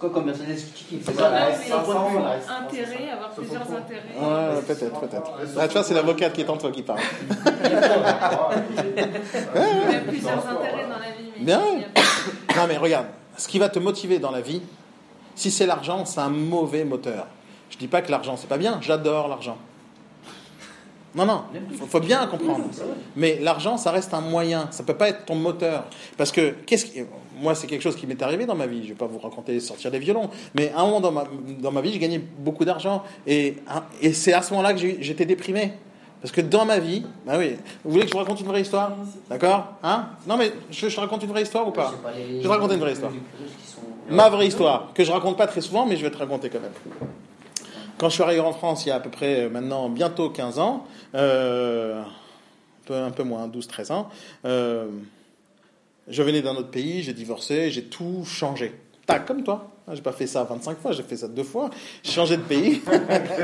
Quoi 0.10 0.22
comme 0.22 0.32
tu 0.34 0.40
kiffes 0.40 1.06
C'est 1.06 1.14
Non, 1.14 1.20
ça 1.20 1.30
mais 1.32 1.56
c'est 1.66 1.72
un 1.72 1.80
point 1.80 1.96
de 1.96 2.10
vue, 2.10 2.18
là. 2.20 2.36
intérêt, 2.60 3.12
avoir 3.12 3.30
plusieurs 3.32 3.62
intérêts. 3.62 4.02
Ouais, 4.20 4.62
peut-être, 4.68 5.00
peut-être. 5.00 5.32
Ah, 5.58 5.68
tu 5.68 5.74
vois, 5.74 5.84
c'est 5.84 5.94
l'avocate 5.94 6.34
qui 6.34 6.42
est 6.42 6.50
en 6.50 6.58
toi 6.58 6.72
qui 6.72 6.82
parle. 6.82 7.00
Il 9.56 9.92
y 9.92 9.96
a 9.96 10.00
plusieurs 10.00 10.48
intérêts 10.48 10.88
dans 10.90 11.00
la 11.00 11.12
vie. 11.12 11.32
Mais 11.40 11.46
Bien. 11.46 11.60
a 11.60 12.58
Non, 12.58 12.68
mais 12.68 12.78
regarde, 12.78 13.08
ce 13.38 13.48
qui 13.48 13.60
va 13.60 13.70
te 13.70 13.80
motiver 13.80 14.20
dans 14.20 14.32
la 14.32 14.42
vie, 14.42 14.62
si 15.36 15.52
c'est 15.52 15.66
l'argent, 15.66 16.06
c'est 16.06 16.20
un 16.20 16.30
mauvais 16.30 16.84
moteur. 16.84 17.28
Je 17.70 17.78
dis 17.78 17.88
pas 17.88 18.02
que 18.02 18.12
l'argent, 18.12 18.36
c'est 18.38 18.50
pas 18.50 18.58
bien, 18.58 18.80
j'adore 18.82 19.28
l'argent. 19.28 19.58
Non, 21.16 21.26
non, 21.26 21.44
il 21.54 21.78
faut, 21.78 22.00
bien 22.00 22.26
comprendre. 22.26 22.66
Mais 23.16 23.38
l'argent, 23.40 23.78
ça 23.78 23.92
reste 23.92 24.14
un 24.14 24.22
moyen, 24.22 24.68
ça 24.72 24.84
peut 24.84 24.96
pas 24.96 25.10
être 25.10 25.26
ton 25.26 25.36
moteur. 25.36 25.86
Parce 26.18 26.32
que, 26.32 26.56
qu'est-ce 26.66 26.86
qui... 26.86 27.02
moi, 27.40 27.54
c'est 27.54 27.68
quelque 27.68 27.82
chose 27.84 27.96
qui 27.96 28.08
m'est 28.08 28.22
arrivé 28.24 28.48
dans 28.48 28.56
ma 28.56 28.66
vie. 28.66 28.82
Je 28.84 28.90
vais 28.90 28.96
pas 28.96 29.06
vous 29.06 29.20
raconter 29.20 29.60
sortir 29.60 29.92
des 29.92 30.00
violons, 30.00 30.30
mais 30.56 30.72
à 30.76 30.82
un 30.82 30.86
moment 30.86 31.02
dans 31.02 31.12
ma, 31.12 31.26
dans 31.60 31.72
ma 31.72 31.82
vie, 31.82 31.94
j'ai 31.94 32.00
gagné 32.00 32.18
beaucoup 32.18 32.66
d'argent. 32.66 33.04
Et, 33.28 33.58
et 34.02 34.14
c'est 34.14 34.34
à 34.34 34.42
ce 34.42 34.52
moment-là 34.54 34.74
que 34.74 34.80
j'étais 34.80 35.26
déprimé. 35.26 35.74
Parce 36.24 36.32
que 36.32 36.42
dans 36.42 36.66
ma 36.66 36.80
vie, 36.80 37.04
bah 37.26 37.34
oui, 37.38 37.58
vous 37.84 37.92
voulez 37.92 38.04
que 38.06 38.08
je 38.08 38.14
vous 38.14 38.20
raconte 38.20 38.40
une 38.40 38.48
vraie 38.48 38.62
histoire? 38.62 38.94
D'accord? 39.30 39.74
Hein? 39.84 40.08
Non, 40.26 40.38
mais 40.38 40.54
je, 40.72 40.88
je 40.88 40.96
te 40.96 41.02
raconte 41.02 41.22
une 41.22 41.30
vraie 41.30 41.42
histoire 41.42 41.68
ou 41.68 41.72
pas? 41.72 41.94
Je 42.18 42.38
vais 42.38 42.42
te 42.42 42.48
raconter 42.48 42.76
une 42.76 42.80
vraie 42.80 42.94
histoire. 42.94 43.12
Ma 44.10 44.30
vraie 44.30 44.48
histoire, 44.48 44.94
que 44.94 45.04
je 45.04 45.12
raconte 45.12 45.38
pas 45.38 45.48
très 45.48 45.62
souvent, 45.62 45.86
mais 45.86 45.98
je 45.98 46.04
vais 46.04 46.12
te 46.12 46.18
raconter 46.18 46.50
quand 46.50 46.62
même. 46.62 46.72
Quand 47.98 48.10
je 48.10 48.16
suis 48.16 48.24
arrivé 48.24 48.42
en 48.42 48.54
France, 48.54 48.86
il 48.86 48.90
y 48.90 48.92
a 48.92 48.96
à 48.96 49.00
peu 49.00 49.10
près 49.10 49.42
euh, 49.42 49.50
maintenant 49.50 49.88
bientôt 49.90 50.30
15 50.30 50.60
ans, 50.60 50.86
un, 51.14 52.06
peu, 52.86 52.94
un 52.96 53.12
peu 53.12 53.24
moins, 53.24 53.48
12-13 53.48 53.92
ans, 53.92 54.10
euh, 54.46 54.88
je 56.08 56.22
venais 56.24 56.42
d'un 56.42 56.56
autre 56.56 56.70
pays, 56.72 57.02
j'ai 57.04 57.14
divorcé, 57.14 57.72
j'ai 57.72 57.84
tout 57.84 58.24
changé. 58.26 58.74
Tac, 59.06 59.26
comme 59.26 59.44
toi. 59.44 59.70
J'ai 59.92 60.02
pas 60.02 60.14
fait 60.14 60.28
ça 60.28 60.44
25 60.46 60.78
fois, 60.80 60.92
j'ai 60.94 61.04
fait 61.04 61.18
ça 61.18 61.28
deux 61.28 61.44
fois. 61.44 61.70
J'ai 62.04 62.12
changé 62.14 62.38
de 62.38 62.42
pays. 62.42 62.82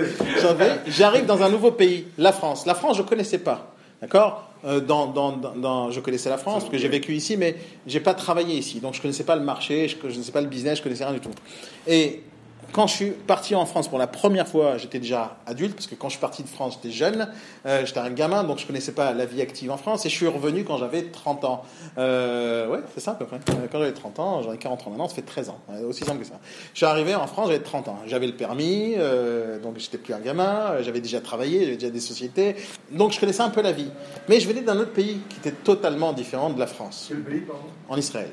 J'arrive 0.87 1.25
dans 1.25 1.41
un 1.41 1.49
nouveau 1.49 1.71
pays, 1.71 2.05
la 2.17 2.31
France. 2.31 2.65
La 2.65 2.75
France, 2.75 2.97
je 2.97 3.01
connaissais 3.03 3.39
pas. 3.39 3.73
D'accord? 4.01 4.45
Euh, 4.65 4.79
dans, 4.79 5.07
dans, 5.07 5.31
dans- 5.33 5.91
Je 5.91 5.99
connaissais 5.99 6.29
la 6.29 6.37
France 6.37 6.63
parce 6.63 6.71
que 6.71 6.77
j'ai 6.77 6.87
vécu 6.87 7.13
ici, 7.13 7.35
mais 7.37 7.55
j'ai 7.87 7.99
pas 7.99 8.13
travaillé 8.13 8.55
ici. 8.57 8.79
Donc 8.79 8.93
je 8.93 9.01
connaissais 9.01 9.23
pas 9.25 9.35
le 9.35 9.43
marché, 9.43 9.87
je 9.89 9.97
connaissais 9.97 10.31
pas 10.31 10.41
le 10.41 10.47
business, 10.47 10.77
je 10.77 10.83
connaissais 10.83 11.03
rien 11.05 11.13
du 11.13 11.19
tout. 11.19 11.31
Et 11.87 12.23
quand 12.71 12.87
je 12.87 12.95
suis 12.95 13.11
parti 13.11 13.55
en 13.55 13.65
France 13.65 13.87
pour 13.87 13.97
la 13.99 14.07
première 14.07 14.47
fois, 14.47 14.77
j'étais 14.77 14.99
déjà 14.99 15.37
adulte, 15.45 15.75
parce 15.75 15.87
que 15.87 15.95
quand 15.95 16.07
je 16.09 16.13
suis 16.13 16.21
parti 16.21 16.43
de 16.43 16.47
France, 16.47 16.77
j'étais 16.81 16.93
jeune, 16.95 17.27
euh, 17.65 17.85
j'étais 17.85 17.99
un 17.99 18.09
gamin, 18.09 18.43
donc 18.43 18.59
je 18.59 18.65
connaissais 18.67 18.91
pas 18.91 19.13
la 19.13 19.25
vie 19.25 19.41
active 19.41 19.71
en 19.71 19.77
France, 19.77 20.05
et 20.05 20.09
je 20.09 20.15
suis 20.15 20.27
revenu 20.27 20.63
quand 20.63 20.77
j'avais 20.77 21.03
30 21.03 21.43
ans. 21.45 21.63
Euh, 21.97 22.67
ouais, 22.67 22.79
c'est 22.93 22.99
ça 22.99 23.11
à 23.11 23.15
peu 23.15 23.25
près. 23.25 23.37
Euh, 23.37 23.67
Quand 23.71 23.79
j'avais 23.79 23.93
30 23.93 24.19
ans, 24.19 24.41
j'en 24.41 24.53
ai 24.53 24.57
40 24.57 24.87
ans 24.87 24.89
maintenant, 24.91 25.07
ça 25.07 25.15
fait 25.15 25.21
13 25.21 25.49
ans, 25.49 25.59
aussi 25.87 26.03
simple 26.03 26.19
que 26.19 26.27
ça. 26.27 26.39
Je 26.73 26.77
suis 26.77 26.85
arrivé 26.85 27.15
en 27.15 27.27
France, 27.27 27.47
j'avais 27.47 27.59
30 27.59 27.87
ans. 27.87 27.99
J'avais 28.07 28.27
le 28.27 28.33
permis, 28.35 28.93
euh, 28.97 29.59
donc 29.59 29.77
j'étais 29.77 29.97
plus 29.97 30.13
un 30.13 30.19
gamin, 30.19 30.71
euh, 30.71 30.83
j'avais 30.83 31.01
déjà 31.01 31.21
travaillé, 31.21 31.63
j'avais 31.65 31.77
déjà 31.77 31.89
des 31.91 31.99
sociétés, 31.99 32.55
donc 32.91 33.11
je 33.11 33.19
connaissais 33.19 33.41
un 33.41 33.49
peu 33.49 33.61
la 33.61 33.71
vie. 33.71 33.89
Mais 34.27 34.39
je 34.39 34.47
venais 34.47 34.61
d'un 34.61 34.77
autre 34.77 34.93
pays 34.93 35.19
qui 35.29 35.37
était 35.39 35.51
totalement 35.51 36.13
différent 36.13 36.49
de 36.49 36.59
la 36.59 36.67
France 36.67 37.05
Quel 37.09 37.21
pays, 37.21 37.41
pardon? 37.41 37.63
En 37.89 37.97
Israël. 37.97 38.29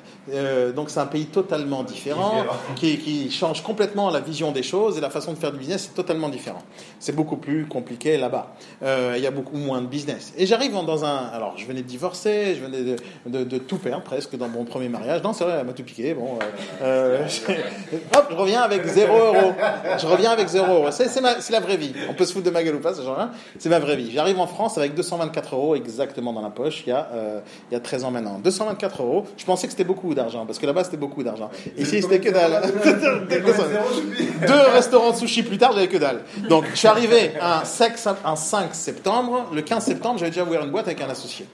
Donc 0.74 0.90
c'est 0.90 1.00
un 1.00 1.06
pays 1.06 1.26
totalement 1.26 1.82
différent, 1.82 2.44
qui, 2.76 2.98
qui 2.98 3.30
change 3.30 3.62
complètement 3.62 4.10
la 4.10 4.20
vision 4.26 4.52
des 4.52 4.62
choses 4.62 4.98
et 4.98 5.00
la 5.00 5.10
façon 5.10 5.32
de 5.32 5.38
faire 5.38 5.52
du 5.52 5.58
business 5.58 5.86
est 5.92 5.96
totalement 5.96 6.28
différent. 6.28 6.62
C'est 6.98 7.14
beaucoup 7.14 7.36
plus 7.36 7.66
compliqué 7.66 8.16
là-bas. 8.18 8.54
Euh, 8.82 9.14
Il 9.16 9.22
y 9.22 9.26
a 9.26 9.30
beaucoup 9.30 9.56
moins 9.56 9.80
de 9.80 9.86
business. 9.86 10.32
Et 10.36 10.44
j'arrive 10.46 10.72
dans 10.72 11.04
un... 11.04 11.16
Alors 11.32 11.54
je 11.56 11.64
venais 11.66 11.82
de 11.82 11.86
divorcer, 11.86 12.54
je 12.58 12.64
venais 12.64 12.82
de, 12.82 12.96
de- 13.26 13.44
de 13.44 13.58
tout 13.58 13.78
perdre 13.78 14.02
presque 14.02 14.36
dans 14.36 14.48
mon 14.48 14.64
premier 14.64 14.88
mariage. 14.88 15.22
Non 15.22 15.32
c'est 15.32 15.44
vrai, 15.44 15.56
elle 15.60 15.66
m'a 15.66 15.72
tout 15.72 15.84
piqué. 15.84 16.12
Bon, 16.14 16.38
euh, 16.82 17.18
euh, 17.18 17.26
hop, 18.16 18.26
je 18.30 18.36
reviens 18.36 18.62
avec 18.62 18.84
zéro 18.86 19.16
euro. 19.16 19.52
Je 19.98 20.06
reviens 20.06 20.30
avec 20.32 20.48
zéro 20.48 20.66
euro. 20.74 20.90
C'est 20.90 21.08
c'est 21.08 21.52
la 21.52 21.60
vraie 21.60 21.76
vie. 21.76 21.92
On 22.10 22.14
peut 22.14 22.24
se 22.24 22.32
foutre 22.32 22.46
de 22.46 22.50
ma 22.50 22.62
gueule 22.62 22.74
ou 22.76 22.80
pas, 22.80 22.92
rien. 22.92 23.30
C'est 23.58 23.68
ma 23.68 23.78
vraie 23.78 23.96
vie. 23.96 24.10
J'arrive 24.12 24.38
en 24.40 24.46
France 24.46 24.76
avec 24.78 24.94
224 24.94 25.54
euros 25.54 25.74
exactement 25.76 26.32
dans 26.32 26.42
la 26.42 26.50
poche 26.50 26.82
il 26.86 26.90
y 26.90 26.92
a, 26.92 27.08
euh, 27.14 27.40
il 27.70 27.74
y 27.74 27.76
a 27.76 27.80
13 27.80 28.04
ans 28.04 28.10
maintenant. 28.10 28.38
224 28.42 29.02
euros. 29.02 29.24
Je 29.36 29.44
pensais 29.44 29.66
que 29.66 29.72
c'était 29.72 29.84
beaucoup 29.84 30.14
d'argent 30.14 30.44
parce 30.46 30.58
que 30.58 30.66
là-bas 30.66 30.84
c'était 30.84 30.96
beaucoup 30.96 31.22
d'argent. 31.22 31.50
Ici 31.78 32.02
c'était 32.02 32.20
que 32.20 32.30
dalle. 32.30 32.62
Deux 34.46 34.60
restaurants 34.72 35.10
de 35.10 35.16
sushi 35.16 35.42
plus 35.42 35.58
tard, 35.58 35.72
j'avais 35.72 35.88
que 35.88 35.96
dalle. 35.96 36.22
Donc 36.48 36.64
je 36.70 36.76
suis 36.76 36.88
arrivé 36.88 37.32
un 37.40 37.64
5, 37.64 37.94
un 38.24 38.36
5 38.36 38.74
septembre. 38.74 39.46
Le 39.52 39.62
15 39.62 39.84
septembre, 39.84 40.18
j'avais 40.18 40.30
déjà 40.30 40.44
ouvert 40.44 40.64
une 40.64 40.70
boîte 40.70 40.86
avec 40.86 41.00
un 41.00 41.08
associé. 41.08 41.46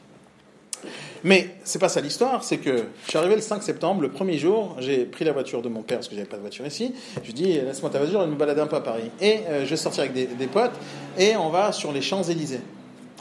Mais 1.25 1.55
c'est 1.63 1.79
pas 1.79 1.89
ça 1.89 2.01
l'histoire, 2.01 2.43
c'est 2.43 2.59
que 2.59 2.85
je 3.05 3.09
suis 3.09 3.19
arrivé 3.19 3.37
le 3.37 3.41
5 3.41 3.63
septembre, 3.63 4.03
le 4.03 4.11
premier 4.11 4.39
jour, 4.39 4.75
j'ai 4.81 5.05
pris 5.05 5.25
la 5.25 5.31
voiture 5.31 5.63
de 5.63 5.69
mon 5.69 5.83
père 5.83 5.99
parce 5.99 6.09
que 6.09 6.17
j'avais 6.17 6.27
pas 6.27 6.37
de 6.37 6.41
voiture 6.41 6.67
ici. 6.67 6.95
Je 7.23 7.27
lui 7.27 7.33
dis 7.33 7.53
laisse-moi 7.53 7.91
ta 7.91 7.99
voiture, 7.99 8.21
vais 8.21 8.27
me 8.27 8.35
balader 8.35 8.61
un 8.61 8.67
peu 8.67 8.77
à 8.77 8.81
Paris. 8.81 9.11
Et 9.21 9.41
euh, 9.49 9.65
je 9.65 9.71
vais 9.71 9.77
sortir 9.77 10.03
avec 10.03 10.15
des, 10.15 10.27
des 10.27 10.47
potes 10.49 10.73
et 11.17 11.37
on 11.37 11.49
va 11.51 11.71
sur 11.71 11.93
les 11.93 12.03
Champs 12.03 12.25
Élysées 12.25 12.61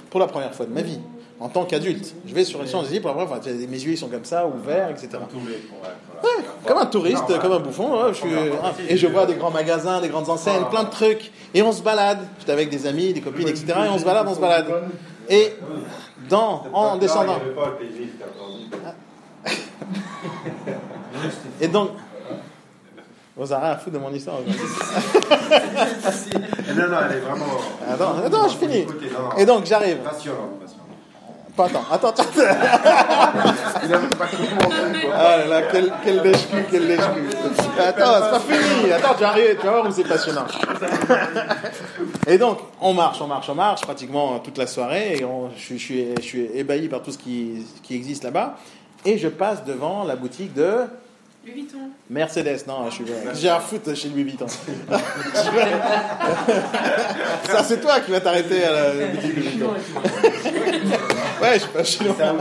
pour 0.09 0.19
la 0.19 0.27
première 0.27 0.53
fois 0.55 0.65
de 0.65 0.73
ma 0.73 0.81
vie. 0.81 0.99
En 1.41 1.49
tant 1.49 1.65
qu'adulte, 1.65 2.13
je 2.27 2.35
vais 2.35 2.43
sur 2.45 2.61
les 2.61 2.68
Champs 2.69 2.84
pour 2.84 2.91
la 3.09 3.13
première 3.26 3.27
fois. 3.27 3.39
Mes 3.51 3.77
yeux 3.84 3.93
ils 3.93 3.97
sont 3.97 4.09
comme 4.09 4.23
ça, 4.26 4.45
ouverts, 4.45 4.91
etc. 4.91 5.09
Comme 6.68 6.77
un 6.77 6.85
touriste, 6.85 7.39
comme 7.41 7.51
un 7.53 7.59
bouffon. 7.59 8.03
ouais, 8.03 8.09
je 8.13 8.18
suis- 8.19 8.30
ah, 8.63 8.72
et 8.88 8.95
je 8.95 9.07
vois 9.07 9.26
des 9.26 9.34
grands 9.34 9.49
magasins, 9.49 9.99
des 10.01 10.09
grandes 10.09 10.30
enseignes, 10.30 10.65
plein 10.69 10.84
de 10.84 10.91
trucs. 10.91 11.31
Et 11.55 11.63
on 11.63 11.72
se 11.72 11.81
balade. 11.81 12.19
J'étais 12.39 12.51
avec 12.51 12.69
des 12.69 12.85
amis, 12.85 13.11
des 13.11 13.22
copines, 13.22 13.47
etc. 13.47 13.65
Et 13.85 13.89
on 13.89 13.97
se 13.97 14.05
balade, 14.05 14.27
on 14.30 14.35
se 14.35 14.39
balade. 14.39 14.68
Et 15.30 15.53
dans, 16.30 16.63
en 16.73 16.97
descendant. 16.97 17.39
Et 21.59 21.68
donc. 21.68 21.89
Vous 23.35 23.51
avez 23.51 23.63
rien 23.63 23.72
à 23.73 23.77
foutre 23.77 23.95
de 23.95 24.01
mon 24.01 24.13
histoire. 24.13 24.38
Non, 26.76 26.88
non, 26.88 26.97
elle 27.09 27.18
est 27.18 27.19
vraiment. 27.19 27.45
Attends, 27.89 28.13
attends, 28.26 28.47
je 28.47 28.57
finis. 28.57 28.85
Et 29.38 29.45
donc 29.45 29.65
j'arrive. 29.65 29.97
Passionnant. 29.97 30.49
Pas 31.61 31.67
attends, 31.67 31.83
attends, 31.91 32.07
attends. 32.09 32.23
Il 33.83 33.89
même 33.89 34.09
pas 34.09 34.25
commencé, 34.27 35.01
quoi. 35.05 35.13
Ah 35.15 35.38
là 35.38 35.45
là, 35.47 35.61
quel, 35.71 35.93
quel 36.03 36.21
lèche-cul, 36.21 36.65
quel 36.71 36.88
lèche-cul. 36.88 37.29
Attends, 37.79 38.13
c'est 38.23 38.29
pas 38.31 38.39
fini. 38.39 38.91
Attends, 38.91 39.13
tu 39.17 39.23
arrives, 39.23 39.57
tu 39.59 39.65
vas 39.65 39.71
voir 39.73 39.88
où 39.88 39.91
c'est 39.91 40.07
passionnant. 40.07 40.45
Et 42.27 42.38
donc, 42.38 42.59
on 42.81 42.93
marche, 42.93 43.21
on 43.21 43.27
marche, 43.27 43.49
on 43.49 43.55
marche 43.55 43.81
pratiquement 43.81 44.39
toute 44.39 44.57
la 44.57 44.67
soirée. 44.67 45.17
Et 45.19 45.25
on- 45.25 45.49
je, 45.55 45.61
suis- 45.61 45.77
je 45.79 45.83
suis, 45.83 46.07
je 46.17 46.21
suis 46.21 46.49
ébahi 46.55 46.88
par 46.88 47.01
tout 47.03 47.11
ce 47.11 47.17
qui, 47.17 47.65
qui 47.83 47.95
existe 47.95 48.23
là-bas. 48.23 48.55
Et 49.05 49.17
je 49.17 49.27
passe 49.27 49.63
devant 49.65 50.03
la 50.03 50.15
boutique 50.15 50.53
de 50.53 50.85
Louis 51.43 51.53
Vuitton. 51.53 51.77
Mercedes. 52.09 52.68
Non, 52.68 52.89
je 52.89 52.95
suis 52.95 53.05
j'ai 53.34 53.49
un 53.49 53.59
foot 53.59 53.95
chez 53.95 54.09
Louis 54.09 54.23
Vuitton. 54.23 54.45
Ça, 57.43 57.63
c'est 57.63 57.81
toi 57.81 57.99
qui 57.99 58.11
vas 58.11 58.22
t'arrêter 58.22 58.63
à 58.63 58.72
la 58.72 59.07
boutique 59.07 59.35
Louis 59.35 59.47
Vuitton. 59.47 59.73
Ouais, 61.41 61.53
je 61.55 61.59
suis 61.59 61.69
pas 61.69 61.84
chinois. 61.84 62.15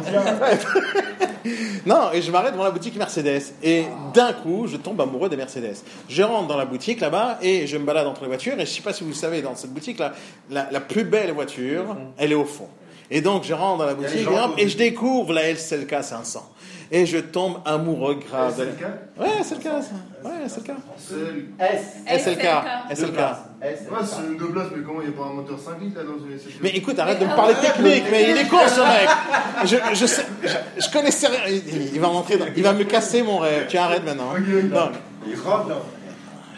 Non, 1.86 2.12
et 2.12 2.20
je 2.20 2.31
m'arrête 2.31 2.52
devant 2.52 2.64
la 2.64 2.70
boutique 2.70 2.94
Mercedes. 2.97 3.55
Et 3.62 3.86
d'un 4.12 4.35
coup, 4.35 4.66
je 4.66 4.77
tombe 4.77 5.01
amoureux 5.01 5.31
des 5.31 5.39
Mercedes. 5.39 5.77
Je 6.06 6.22
rentre 6.22 6.48
dans 6.48 6.59
la 6.59 6.66
boutique 6.66 7.01
là-bas 7.01 7.39
et 7.40 7.66
je 7.66 7.78
me 7.78 7.85
balade 7.86 8.06
entre 8.06 8.20
les 8.20 8.27
voitures. 8.27 8.60
Et 8.60 8.66
je 8.66 8.70
sais 8.70 8.82
pas 8.82 8.93
si 8.93 9.02
vous 9.02 9.09
le 9.09 9.14
savez, 9.14 9.40
dans 9.40 9.56
cette 9.56 9.72
boutique-là, 9.72 10.12
la, 10.51 10.68
la 10.70 10.81
plus 10.81 11.05
belle 11.05 11.32
voiture, 11.32 11.97
elle 12.18 12.32
est 12.32 12.35
au 12.36 12.44
fond. 12.44 12.68
Et 13.10 13.22
donc, 13.22 13.44
je 13.44 13.55
rentre 13.55 13.78
dans 13.78 13.86
la 13.86 13.94
boutique 13.94 14.20
et, 14.20 14.24
gens 14.24 14.51
hop, 14.51 14.55
et 14.59 14.68
je 14.68 14.77
découvre 14.77 15.32
la 15.32 15.51
LCLK 15.51 16.02
500. 16.02 16.48
Et 16.93 17.07
je 17.07 17.19
tombe 17.19 17.59
amoureux 17.65 18.17
grave. 18.17 18.53
la- 18.59 19.25
Ouais, 19.25 19.43
SLK. 19.43 19.65
Ouais, 20.25 20.31
SLK. 20.49 20.71
C'est 20.99 22.19
SLK. 22.19 22.47
SLK. 22.91 23.17
ouais, 23.21 23.77
c'est 24.05 24.17
une 24.27 24.37
deux 24.37 24.49
places, 24.51 24.67
mais 24.77 24.83
comment 24.85 25.01
il 25.01 25.09
n'y 25.11 25.15
a 25.15 25.17
pas 25.19 25.29
un 25.29 25.35
moteur 25.35 25.59
5 25.59 25.81
litres 25.81 25.99
là 25.99 26.05
dans 26.05 26.25
une 26.25 26.37
SLK 26.37 26.55
Mais 26.62 26.71
écoute, 26.71 26.99
arrête 26.99 27.21
de 27.21 27.27
me 27.27 27.37
parler 27.37 27.55
technique, 27.55 28.05
mais 28.11 28.31
il 28.31 28.37
est 28.39 28.49
con 28.49 28.57
ce 28.67 28.81
mec. 28.81 29.09
Je, 29.65 29.77
je, 29.95 30.07
sais, 30.07 30.25
je, 30.43 30.83
je 30.85 30.91
connaissais 30.93 31.29
rien. 31.29 31.39
Il, 31.49 31.95
il 31.95 32.01
va 32.01 32.09
rentrer 32.09 32.37
dans- 32.39 32.47
il 32.57 32.62
va 32.62 32.73
me 32.73 32.83
casser 32.85 33.23
mon 33.23 33.39
rêve. 33.39 33.67
Tu 33.69 33.77
arrêtes 33.77 34.05
maintenant. 34.05 34.33
hein. 34.37 34.41
Non, 34.73 34.91
Il 35.29 35.37
rentre 35.39 35.69
dans. 35.69 35.83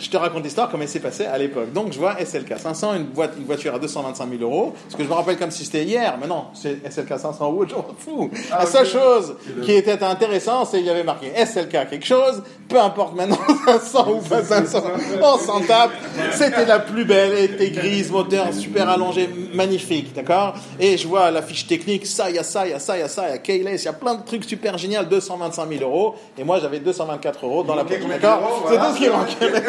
Je 0.03 0.11
te 0.11 0.16
raconte 0.16 0.45
l'histoire 0.45 0.69
comme 0.69 0.83
elle 0.83 0.89
s'est 0.89 1.01
passée 1.01 1.24
à 1.24 1.39
l'époque. 1.39 1.73
Donc 1.73 1.93
je 1.93 1.99
vois 1.99 2.16
SLK 2.23 2.59
500, 2.59 2.95
une, 2.95 3.05
boîte, 3.05 3.35
une 3.39 3.45
voiture 3.45 3.74
à 3.74 3.79
225 3.79 4.29
000 4.29 4.43
euros. 4.43 4.74
Ce 4.89 4.97
que 4.97 5.05
je 5.05 5.09
me 5.09 5.15
rappelle 5.15 5.39
comme 5.39 5.51
si 5.51 5.65
c'était 5.65 5.85
hier, 5.85 6.16
mais 6.20 6.27
non, 6.27 6.47
c'est 6.55 6.91
SLK 6.91 7.19
500 7.19 7.51
Wood, 7.51 7.70
je 7.70 7.74
m'en 7.74 7.87
fous. 7.97 8.31
La 8.51 8.66
seule 8.66 8.87
chose 8.87 9.37
qui 9.65 9.73
était 9.73 10.03
intéressante, 10.03 10.69
c'est 10.70 10.79
qu'il 10.79 10.87
y 10.87 10.91
avait 10.91 11.05
marqué 11.05 11.33
SLK 11.35 11.89
quelque 11.89 12.05
chose, 12.05 12.43
peu 12.68 12.80
importe 12.80 13.14
maintenant 13.14 13.39
500 13.66 14.10
ou 14.12 14.20
pas 14.20 14.43
500, 14.43 14.82
on 15.22 15.39
s'en 15.39 15.60
tape. 15.60 15.90
C'était 16.32 16.64
la 16.64 16.78
plus 16.78 17.05
belle, 17.05 17.32
elle 17.32 17.44
était 17.44 17.70
grise, 17.70 18.10
moteur 18.10 18.52
super 18.52 18.89
allongé, 18.89 19.28
magnifique, 19.55 20.14
d'accord? 20.14 20.55
Et 20.80 20.97
je 20.97 21.06
vois 21.06 21.30
la 21.30 21.43
fiche 21.43 21.66
technique, 21.66 22.06
ça, 22.06 22.30
il 22.30 22.36
y 22.36 22.39
a 22.39 22.43
ça, 22.43 22.66
il 22.66 22.70
y 22.70 22.74
a 22.74 22.78
ça, 22.78 22.97
il 22.97 23.01
y 23.01 23.02
a 23.02 23.09
ça, 23.09 23.28
il 23.28 23.30
y 23.30 23.34
a 23.34 23.39
keyless, 23.39 23.82
il 23.82 23.86
y 23.86 23.89
a 23.89 23.93
plein 23.93 24.14
de 24.14 24.24
trucs 24.24 24.44
super 24.44 24.78
géniaux, 24.78 25.02
225 25.05 25.68
000 25.68 25.82
euros, 25.82 26.14
et 26.39 26.44
moi 26.44 26.59
j'avais 26.60 26.80
224 26.80 27.44
euros 27.44 27.62
dans 27.62 27.74
la 27.74 27.84
poche, 27.84 27.98
d'accord? 28.09 28.66
C'est 28.68 28.78
tout 28.78 28.94
ce 28.94 28.98
qui 28.98 29.09
manquait. 29.09 29.62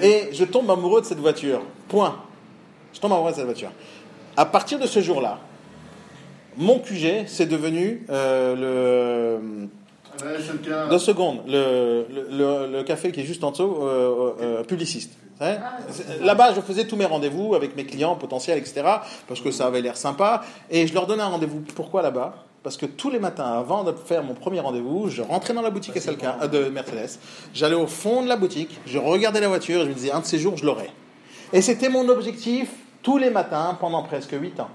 Et 0.02 0.30
je 0.32 0.44
tombe 0.44 0.68
amoureux 0.70 1.00
de 1.00 1.06
cette 1.06 1.20
voiture. 1.20 1.62
Point. 1.88 2.16
Je 2.92 3.00
tombe 3.00 3.12
amoureux 3.12 3.30
de 3.30 3.36
cette 3.36 3.44
voiture. 3.44 3.70
À 4.36 4.44
partir 4.46 4.78
de 4.78 4.86
ce 4.86 5.00
jour-là, 5.00 5.38
mon 6.56 6.78
QG, 6.80 7.24
c'est 7.26 7.46
devenu 7.46 8.04
euh, 8.10 9.38
le. 9.38 9.68
Deux 10.90 10.98
secondes. 10.98 11.40
Le, 11.46 12.06
le, 12.70 12.82
café 12.82 13.12
qui 13.12 13.20
est 13.20 13.24
juste 13.24 13.44
en 13.44 13.50
dessous, 13.50 13.76
euh, 13.82 14.32
euh, 14.40 14.62
publiciste. 14.64 15.12
Vous 15.38 15.44
savez 15.44 15.58
C'est- 15.90 16.24
Là-bas, 16.24 16.54
je 16.54 16.60
faisais 16.60 16.86
tous 16.86 16.96
mes 16.96 17.04
rendez-vous 17.06 17.54
avec 17.54 17.76
mes 17.76 17.84
clients 17.84 18.14
potentiels, 18.16 18.58
etc. 18.58 18.82
Parce 19.28 19.40
que 19.40 19.50
ça 19.50 19.66
avait 19.66 19.80
l'air 19.80 19.96
sympa. 19.96 20.42
Et 20.70 20.86
je 20.86 20.94
leur 20.94 21.06
donnais 21.06 21.22
un 21.22 21.28
rendez-vous. 21.28 21.60
Pourquoi 21.74 22.02
là-bas? 22.02 22.34
Parce 22.62 22.76
que 22.76 22.86
tous 22.86 23.10
les 23.10 23.18
matins, 23.18 23.58
avant 23.58 23.82
de 23.82 23.92
faire 23.92 24.22
mon 24.22 24.34
premier 24.34 24.60
rendez-vous, 24.60 25.08
je 25.08 25.20
rentrais 25.22 25.52
dans 25.52 25.62
la 25.62 25.70
boutique 25.70 25.96
SLK 25.96 26.24
euh, 26.24 26.46
de 26.46 26.68
Mercedes. 26.68 27.18
J'allais 27.54 27.74
au 27.74 27.88
fond 27.88 28.22
de 28.22 28.28
la 28.28 28.36
boutique, 28.36 28.78
je 28.86 28.98
regardais 28.98 29.40
la 29.40 29.48
voiture, 29.48 29.80
et 29.80 29.84
je 29.84 29.88
me 29.88 29.94
disais, 29.94 30.12
un 30.12 30.20
de 30.20 30.24
ces 30.26 30.38
jours, 30.38 30.56
je 30.56 30.64
l'aurai. 30.64 30.90
Et 31.52 31.60
c'était 31.60 31.88
mon 31.88 32.08
objectif 32.08 32.70
tous 33.02 33.18
les 33.18 33.30
matins 33.30 33.76
pendant 33.80 34.04
presque 34.04 34.32
8 34.32 34.60
ans. 34.60 34.68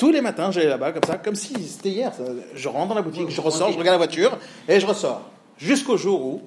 Tous 0.00 0.10
les 0.10 0.22
matins, 0.22 0.50
j'allais 0.50 0.70
là-bas 0.70 0.92
comme 0.92 1.04
ça, 1.06 1.18
comme 1.18 1.34
si 1.34 1.52
c'était 1.68 1.90
hier. 1.90 2.10
ça. 2.14 2.22
Je 2.54 2.68
rentre 2.70 2.88
dans 2.88 2.94
la 2.94 3.02
boutique, 3.02 3.28
je 3.28 3.38
ressors, 3.38 3.70
je 3.70 3.78
regarde 3.78 4.00
la 4.00 4.06
voiture 4.06 4.38
et 4.66 4.80
je 4.80 4.86
ressors. 4.86 5.20
Jusqu'au 5.58 5.98
jour 5.98 6.24
où, 6.24 6.42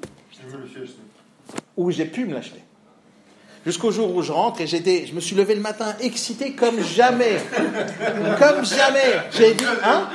où 1.78 1.92
j'ai 1.92 2.06
pu 2.06 2.26
me 2.26 2.34
l'acheter. 2.34 2.64
Jusqu'au 3.64 3.92
jour 3.92 4.14
où 4.16 4.24
je 4.24 4.32
rentre 4.32 4.62
et 4.62 4.66
j'étais, 4.66 5.06
je 5.06 5.14
me 5.14 5.20
suis 5.20 5.36
levé 5.36 5.54
le 5.54 5.62
matin 5.62 5.94
excité 6.02 6.54
comme 6.54 6.82
jamais. 6.82 7.38
Comme 8.40 8.66
jamais. 8.66 9.22
J'ai 9.30 9.54
dit, 9.54 9.66
hein? 9.84 10.10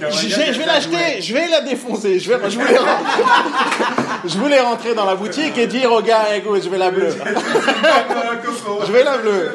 Je, 0.00 0.58
vais 0.58 0.64
l'acheter, 0.64 1.20
je 1.20 1.34
vais 1.34 1.48
la 1.48 1.60
défoncer. 1.60 2.18
Je, 2.18 2.32
vais, 2.32 2.50
je, 2.50 2.58
voulais 2.58 2.78
rentrer, 2.78 3.22
je 4.24 4.38
voulais 4.38 4.60
rentrer 4.60 4.94
dans 4.94 5.04
la 5.04 5.16
boutique 5.16 5.58
et 5.58 5.66
dire 5.66 5.92
au 5.92 6.00
gars, 6.00 6.34
écoute, 6.34 6.62
je 6.64 6.70
vais 6.70 6.78
la 6.78 6.90
bleue. 6.90 7.10
Je 8.86 8.90
vais 8.90 9.04
la 9.04 9.18
bleue. 9.18 9.52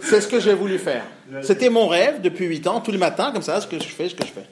C'est 0.00 0.20
ce 0.20 0.28
que 0.28 0.38
j'ai 0.38 0.54
voulu 0.54 0.78
faire. 0.78 1.02
C'était 1.42 1.70
mon 1.70 1.88
rêve 1.88 2.20
depuis 2.20 2.46
8 2.46 2.66
ans, 2.66 2.80
tous 2.80 2.92
les 2.92 2.98
matins, 2.98 3.30
comme 3.32 3.42
ça, 3.42 3.60
ce 3.60 3.66
que 3.66 3.78
je 3.78 3.88
fais, 3.88 4.08
ce 4.08 4.14
que 4.14 4.26
je 4.26 4.32
fais. 4.32 4.46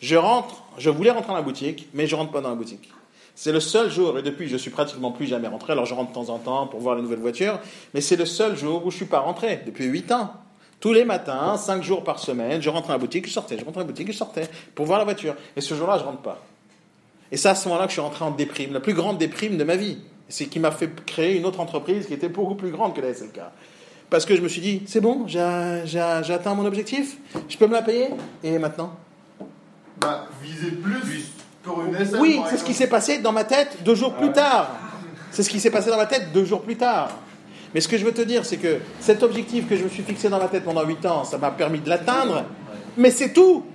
Je 0.00 0.16
rentre, 0.16 0.62
je 0.78 0.90
voulais 0.90 1.10
rentrer 1.10 1.28
dans 1.28 1.36
la 1.36 1.42
boutique, 1.42 1.88
mais 1.94 2.06
je 2.06 2.14
rentre 2.14 2.30
pas 2.30 2.40
dans 2.40 2.50
la 2.50 2.54
boutique. 2.54 2.90
C'est 3.34 3.52
le 3.52 3.60
seul 3.60 3.90
jour, 3.90 4.18
et 4.18 4.22
depuis 4.22 4.48
je 4.48 4.56
suis 4.56 4.70
pratiquement 4.70 5.12
plus 5.12 5.26
jamais 5.26 5.48
rentré, 5.48 5.72
alors 5.72 5.86
je 5.86 5.94
rentre 5.94 6.10
de 6.10 6.14
temps 6.14 6.28
en 6.28 6.38
temps 6.38 6.66
pour 6.66 6.80
voir 6.80 6.96
les 6.96 7.02
nouvelles 7.02 7.20
voitures, 7.20 7.60
mais 7.94 8.00
c'est 8.00 8.16
le 8.16 8.26
seul 8.26 8.56
jour 8.56 8.84
où 8.84 8.90
je 8.90 8.96
suis 8.96 9.06
pas 9.06 9.20
rentré, 9.20 9.60
depuis 9.64 9.84
8 9.84 10.12
ans. 10.12 10.32
Tous 10.80 10.92
les 10.92 11.04
matins, 11.04 11.56
5 11.56 11.82
jours 11.82 12.04
par 12.04 12.18
semaine, 12.18 12.62
je 12.62 12.70
rentre 12.70 12.88
dans 12.88 12.94
la 12.94 12.98
boutique, 12.98 13.26
je 13.26 13.32
sortais, 13.32 13.58
je 13.58 13.64
rentre 13.64 13.74
dans 13.74 13.80
la 13.80 13.86
boutique, 13.86 14.12
je 14.12 14.16
sortais, 14.16 14.48
pour 14.74 14.86
voir 14.86 14.98
la 14.98 15.04
voiture. 15.04 15.34
Et 15.56 15.60
ce 15.60 15.74
jour-là, 15.74 15.98
je 15.98 16.04
rentre 16.04 16.22
pas. 16.22 16.40
Et 17.32 17.36
c'est 17.36 17.48
à 17.48 17.54
ce 17.54 17.68
moment-là 17.68 17.86
que 17.86 17.90
je 17.90 17.94
suis 17.94 18.00
rentré 18.00 18.24
en 18.24 18.30
déprime, 18.30 18.72
la 18.72 18.80
plus 18.80 18.94
grande 18.94 19.18
déprime 19.18 19.56
de 19.56 19.64
ma 19.64 19.76
vie. 19.76 19.98
C'est 20.28 20.46
qui 20.46 20.60
m'a 20.60 20.70
fait 20.70 21.04
créer 21.04 21.36
une 21.36 21.46
autre 21.46 21.60
entreprise 21.60 22.06
qui 22.06 22.14
était 22.14 22.28
beaucoup 22.28 22.54
plus 22.54 22.70
grande 22.70 22.94
que 22.94 23.00
la 23.00 23.12
SLK. 23.12 23.40
Parce 24.10 24.24
que 24.24 24.34
je 24.34 24.40
me 24.40 24.48
suis 24.48 24.60
dit, 24.60 24.82
c'est 24.86 25.00
bon, 25.00 25.26
j'ai 25.26 25.40
atteint 25.40 26.54
mon 26.54 26.64
objectif, 26.64 27.18
je 27.48 27.56
peux 27.58 27.66
me 27.66 27.74
la 27.74 27.82
payer, 27.82 28.08
et 28.42 28.58
maintenant 28.58 28.94
Bah, 30.00 30.26
visez 30.42 30.70
plus 30.70 31.32
pour 31.62 31.84
une 31.84 31.94
SL. 31.94 32.18
Oui, 32.18 32.40
c'est 32.48 32.56
ce 32.56 32.64
qui 32.64 32.72
s'est 32.72 32.86
passé 32.86 33.18
dans 33.18 33.32
ma 33.32 33.44
tête 33.44 33.78
deux 33.84 33.94
jours 33.94 34.14
plus 34.14 34.32
tard. 34.32 34.70
C'est 35.30 35.42
ce 35.42 35.50
qui 35.50 35.60
s'est 35.60 35.70
passé 35.70 35.90
dans 35.90 35.98
ma 35.98 36.06
tête 36.06 36.32
deux 36.32 36.46
jours 36.46 36.62
plus 36.62 36.76
tard. 36.76 37.10
Mais 37.74 37.82
ce 37.82 37.88
que 37.88 37.98
je 37.98 38.04
veux 38.06 38.14
te 38.14 38.22
dire, 38.22 38.46
c'est 38.46 38.56
que 38.56 38.78
cet 38.98 39.22
objectif 39.22 39.68
que 39.68 39.76
je 39.76 39.84
me 39.84 39.90
suis 39.90 40.02
fixé 40.02 40.30
dans 40.30 40.38
ma 40.38 40.48
tête 40.48 40.64
pendant 40.64 40.84
8 40.84 41.04
ans, 41.04 41.24
ça 41.24 41.36
m'a 41.36 41.50
permis 41.50 41.80
de 41.80 41.88
l'atteindre. 41.90 42.46
Mais 42.96 43.10
c'est 43.10 43.34
tout. 43.34 43.66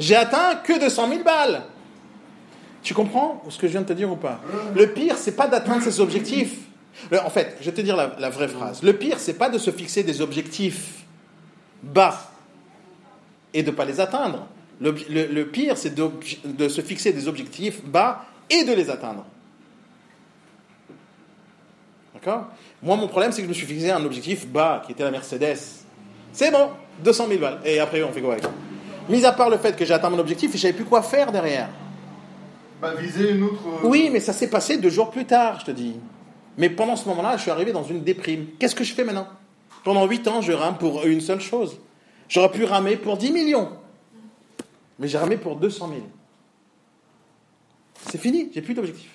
J'ai 0.00 0.16
atteint 0.16 0.56
que 0.64 0.80
200 0.80 1.08
000 1.08 1.22
balles. 1.22 1.62
Tu 2.82 2.92
comprends 2.92 3.40
ce 3.48 3.56
que 3.56 3.68
je 3.68 3.72
viens 3.72 3.82
de 3.82 3.86
te 3.86 3.92
dire 3.92 4.10
ou 4.10 4.16
pas? 4.16 4.40
Le 4.74 4.88
pire, 4.88 5.16
c'est 5.16 5.36
pas 5.36 5.46
d'atteindre 5.46 5.80
ces 5.82 6.00
objectifs. 6.00 6.56
En 7.24 7.30
fait, 7.30 7.56
je 7.60 7.66
vais 7.66 7.72
te 7.72 7.80
dire 7.80 7.96
la, 7.96 8.14
la 8.18 8.30
vraie 8.30 8.48
phrase. 8.48 8.82
Le 8.82 8.92
pire, 8.92 9.18
c'est 9.18 9.34
pas 9.34 9.48
de 9.48 9.58
se 9.58 9.70
fixer 9.70 10.02
des 10.02 10.20
objectifs 10.20 11.04
bas 11.82 12.30
et 13.54 13.62
de 13.62 13.70
ne 13.70 13.76
pas 13.76 13.84
les 13.84 14.00
atteindre. 14.00 14.46
Le, 14.80 14.94
le- 15.08 15.26
le 15.26 15.46
pire, 15.46 15.76
c'est 15.76 15.94
de, 15.94 16.10
de 16.44 16.68
se 16.68 16.80
fixer 16.80 17.12
des 17.12 17.28
objectifs 17.28 17.84
bas 17.84 18.24
et 18.50 18.64
de 18.64 18.72
les 18.72 18.90
atteindre. 18.90 19.24
D'accord? 22.14 22.46
Moi, 22.82 22.96
mon 22.96 23.08
problème, 23.08 23.32
c'est 23.32 23.38
que 23.42 23.44
je 23.44 23.48
me 23.48 23.54
suis 23.54 23.66
fixé 23.66 23.90
un 23.90 24.04
objectif 24.04 24.46
bas, 24.46 24.82
qui 24.84 24.92
était 24.92 25.04
la 25.04 25.10
Mercedes. 25.10 25.56
C'est 26.32 26.50
bon, 26.50 26.70
200 27.04 27.26
000 27.28 27.40
balles. 27.40 27.60
Et 27.64 27.78
après, 27.80 28.02
on 28.02 28.12
fait 28.12 28.20
quoi 28.20 28.32
avec 28.34 28.44
Mis 29.08 29.24
à 29.24 29.32
part 29.32 29.50
le 29.50 29.56
fait 29.58 29.76
que 29.76 29.84
j'ai 29.84 29.94
atteint 29.94 30.10
mon 30.10 30.18
objectif 30.18 30.50
et 30.54 30.56
je 30.56 30.62
savais 30.62 30.72
plus 30.74 30.84
quoi 30.84 31.02
faire 31.02 31.32
derrière. 31.32 31.68
Bah, 32.80 32.94
visez 32.98 33.30
une 33.30 33.42
autre. 33.44 33.62
euh, 33.66 33.88
Oui, 33.88 34.10
mais 34.12 34.20
ça 34.20 34.32
s'est 34.32 34.48
passé 34.50 34.76
deux 34.78 34.90
jours 34.90 35.10
plus 35.10 35.24
tard, 35.24 35.60
je 35.60 35.66
te 35.66 35.70
dis. 35.70 35.96
Mais 36.58 36.70
pendant 36.70 36.96
ce 36.96 37.08
moment-là, 37.08 37.36
je 37.36 37.42
suis 37.42 37.50
arrivé 37.50 37.72
dans 37.72 37.84
une 37.84 38.02
déprime. 38.02 38.46
Qu'est-ce 38.58 38.74
que 38.74 38.84
je 38.84 38.92
fais 38.92 39.04
maintenant? 39.04 39.26
Pendant 39.84 40.06
8 40.06 40.28
ans, 40.28 40.40
je 40.42 40.52
rame 40.52 40.78
pour 40.78 41.04
une 41.06 41.20
seule 41.20 41.40
chose. 41.40 41.78
J'aurais 42.28 42.50
pu 42.50 42.64
ramer 42.64 42.96
pour 42.96 43.16
10 43.16 43.32
millions. 43.32 43.70
Mais 44.98 45.08
j'ai 45.08 45.18
ramé 45.18 45.36
pour 45.36 45.56
200 45.56 45.88
000. 45.88 46.00
C'est 48.10 48.18
fini, 48.18 48.50
j'ai 48.54 48.62
plus 48.62 48.74
d'objectif. 48.74 49.10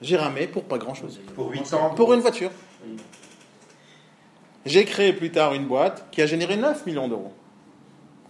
J'ai 0.00 0.16
ramé 0.16 0.46
pour 0.46 0.64
pas 0.64 0.78
grand-chose. 0.78 1.20
Pour 1.34 1.50
8 1.50 1.74
ans. 1.74 1.94
Pour 1.94 2.12
une 2.12 2.20
voiture. 2.20 2.50
J'ai 4.66 4.84
créé 4.84 5.12
plus 5.12 5.30
tard 5.30 5.54
une 5.54 5.66
boîte 5.66 6.06
qui 6.10 6.20
a 6.20 6.26
généré 6.26 6.56
9 6.56 6.86
millions 6.86 7.08
d'euros 7.08 7.32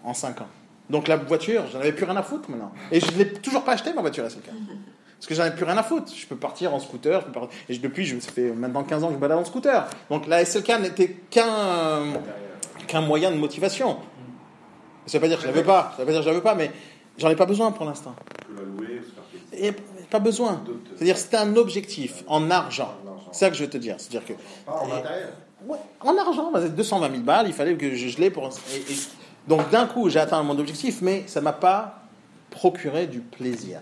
en 0.04 0.14
5 0.14 0.40
ans. 0.42 0.48
Donc 0.88 1.08
la 1.08 1.16
voiture, 1.16 1.64
j'en 1.70 1.80
avais 1.80 1.92
plus 1.92 2.04
rien 2.04 2.16
à 2.16 2.22
foutre 2.22 2.48
maintenant. 2.50 2.72
Et 2.90 3.00
je 3.00 3.10
ne 3.10 3.18
l'ai 3.18 3.32
toujours 3.32 3.64
pas 3.64 3.72
acheté 3.72 3.92
ma 3.92 4.00
voiture 4.00 4.30
SLK. 4.30 4.50
Parce 5.18 5.26
que 5.26 5.34
j'en 5.34 5.44
ai 5.44 5.50
plus 5.50 5.64
rien 5.64 5.76
à 5.76 5.82
foutre. 5.82 6.12
Je 6.14 6.26
peux 6.26 6.36
partir 6.36 6.72
en 6.74 6.78
scooter. 6.80 7.20
je 7.20 7.26
peux 7.26 7.32
partir- 7.32 7.50
Et 7.68 7.76
depuis, 7.78 8.04
je, 8.06 8.18
ça 8.20 8.30
fait 8.30 8.52
maintenant 8.52 8.84
15 8.84 9.02
ans 9.02 9.08
que 9.08 9.12
je 9.12 9.16
me 9.16 9.20
balade 9.20 9.38
en 9.38 9.44
scooter. 9.44 9.88
Donc 10.10 10.26
la 10.26 10.44
SLK 10.44 10.68
n'était 10.80 11.08
qu'un 11.30 12.14
qu'un 12.86 13.00
moyen 13.00 13.30
de 13.30 13.36
motivation. 13.36 13.98
Ça 15.06 15.18
ne 15.18 15.20
veut 15.20 15.20
pas 15.20 15.28
dire 15.28 15.36
que 15.38 15.42
je 15.44 15.48
ne 15.48 15.52
la 15.54 15.60
veux 15.60 15.66
pas. 15.66 15.92
Ça 15.96 16.02
veut 16.02 16.06
pas 16.06 16.12
dire 16.12 16.20
que 16.20 16.24
je 16.24 16.28
la 16.30 16.34
veux 16.36 16.42
pas, 16.42 16.54
mais 16.54 16.70
j'en 17.18 17.28
ai 17.30 17.36
pas 17.36 17.46
besoin 17.46 17.72
pour 17.72 17.84
l'instant. 17.84 18.14
Et 19.52 19.72
pas 20.10 20.20
besoin. 20.20 20.62
C'est-à-dire 20.96 21.16
c'est 21.16 21.34
un 21.34 21.56
objectif 21.56 22.22
en 22.28 22.50
argent. 22.50 22.94
C'est 23.32 23.40
ça 23.46 23.50
que 23.50 23.56
je 23.56 23.64
veux 23.64 23.70
te 23.70 23.76
dire. 23.76 23.96
C'est-à-dire 23.98 24.24
que 24.26 24.32
en 24.66 24.86
matériel. 24.86 25.28
Ouais, 25.66 25.78
en 26.00 26.16
argent, 26.16 26.50
bah, 26.52 26.60
c'est 26.62 26.74
220 26.74 27.10
000 27.10 27.22
balles, 27.24 27.46
il 27.48 27.52
fallait 27.52 27.74
que 27.76 27.94
je, 27.94 28.06
je 28.08 28.18
l'ai 28.18 28.30
pour. 28.30 28.46
et- 28.46 28.92
et- 28.92 28.96
donc 29.48 29.68
d'un 29.70 29.86
coup, 29.86 30.08
j'ai 30.08 30.20
atteint 30.20 30.40
mon 30.44 30.56
objectif, 30.58 30.98
mais 31.02 31.24
ça 31.26 31.40
ne 31.40 31.44
m'a 31.44 31.52
pas 31.52 32.02
procuré 32.50 33.06
du 33.08 33.18
plaisir. 33.20 33.80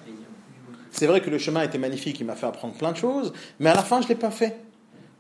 C'est 0.99 1.07
vrai 1.07 1.21
que 1.21 1.29
le 1.31 1.39
chemin 1.39 1.63
était 1.63 1.79
magnifique, 1.79 2.19
il 2.21 2.27
m'a 2.27 2.35
fait 2.35 2.47
apprendre 2.47 2.75
plein 2.75 2.91
de 2.93 2.97
choses, 2.97 3.33
mais 3.61 3.71
à 3.71 3.75
la 3.75 3.83
fin, 3.83 4.01
je 4.01 4.05
ne 4.07 4.11
l'ai 4.11 4.15
pas 4.15 4.31
fait. 4.31 4.57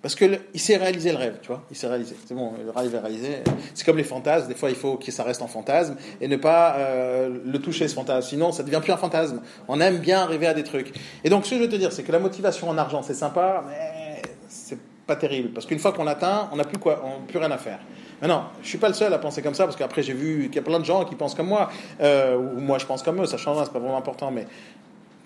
Parce 0.02 0.14
que 0.14 0.24
le- 0.24 0.38
il 0.54 0.60
s'est 0.60 0.76
réalisé 0.76 1.10
le 1.10 1.18
rêve, 1.18 1.38
tu 1.42 1.48
vois, 1.48 1.62
il 1.70 1.76
s'est 1.76 1.88
réalisé. 1.88 2.14
C'est 2.26 2.34
bon, 2.34 2.52
le 2.64 2.70
rêve 2.70 2.94
est 2.94 2.98
réalisé. 2.98 3.38
C'est 3.74 3.84
comme 3.84 3.96
les 3.96 4.04
fantasmes, 4.04 4.46
des 4.46 4.54
fois 4.54 4.70
il 4.70 4.76
faut 4.76 4.96
que 4.96 5.10
ça 5.10 5.24
reste 5.24 5.42
en 5.42 5.48
fantasme 5.48 5.96
et 6.20 6.28
ne 6.28 6.36
pas 6.36 6.76
euh, 6.76 7.28
le 7.44 7.58
toucher 7.58 7.88
ce 7.88 7.94
fantasme, 7.94 8.28
sinon 8.28 8.52
ça 8.52 8.62
devient 8.62 8.78
plus 8.80 8.92
un 8.92 8.96
fantasme. 8.98 9.40
On 9.66 9.80
aime 9.80 9.98
bien 9.98 10.24
rêver 10.26 10.46
à 10.46 10.54
des 10.54 10.62
trucs. 10.62 10.92
Et 11.24 11.28
donc 11.30 11.44
ce 11.44 11.50
que 11.50 11.56
je 11.56 11.62
veux 11.62 11.68
te 11.68 11.74
dire, 11.76 11.92
c'est 11.92 12.04
que 12.04 12.12
la 12.12 12.20
motivation 12.20 12.68
en 12.68 12.78
argent, 12.78 13.02
c'est 13.02 13.14
sympa, 13.14 13.64
mais 13.68 14.22
c'est 14.48 14.78
pas 15.06 15.16
terrible. 15.16 15.48
Parce 15.50 15.66
qu'une 15.66 15.78
fois 15.80 15.92
qu'on 15.92 16.04
l'atteint, 16.04 16.50
on 16.52 16.56
n'a 16.56 16.64
plus, 16.64 16.78
plus 16.78 17.38
rien 17.38 17.50
à 17.50 17.58
faire. 17.58 17.80
Mais 18.22 18.28
non, 18.28 18.44
je 18.62 18.68
suis 18.68 18.78
pas 18.78 18.88
le 18.88 18.94
seul 18.94 19.12
à 19.12 19.18
penser 19.18 19.42
comme 19.42 19.54
ça, 19.54 19.64
parce 19.64 19.76
qu'après 19.76 20.02
j'ai 20.04 20.12
vu 20.14 20.44
qu'il 20.46 20.56
y 20.56 20.58
a 20.60 20.62
plein 20.62 20.78
de 20.78 20.84
gens 20.84 21.04
qui 21.04 21.16
pensent 21.16 21.34
comme 21.34 21.48
moi, 21.48 21.68
euh, 22.00 22.36
ou 22.36 22.60
moi 22.60 22.78
je 22.78 22.86
pense 22.86 23.02
comme 23.02 23.20
eux, 23.20 23.26
ça 23.26 23.38
change, 23.38 23.58
c'est 23.64 23.72
pas 23.72 23.78
vraiment 23.80 23.98
important, 23.98 24.30
mais 24.30 24.46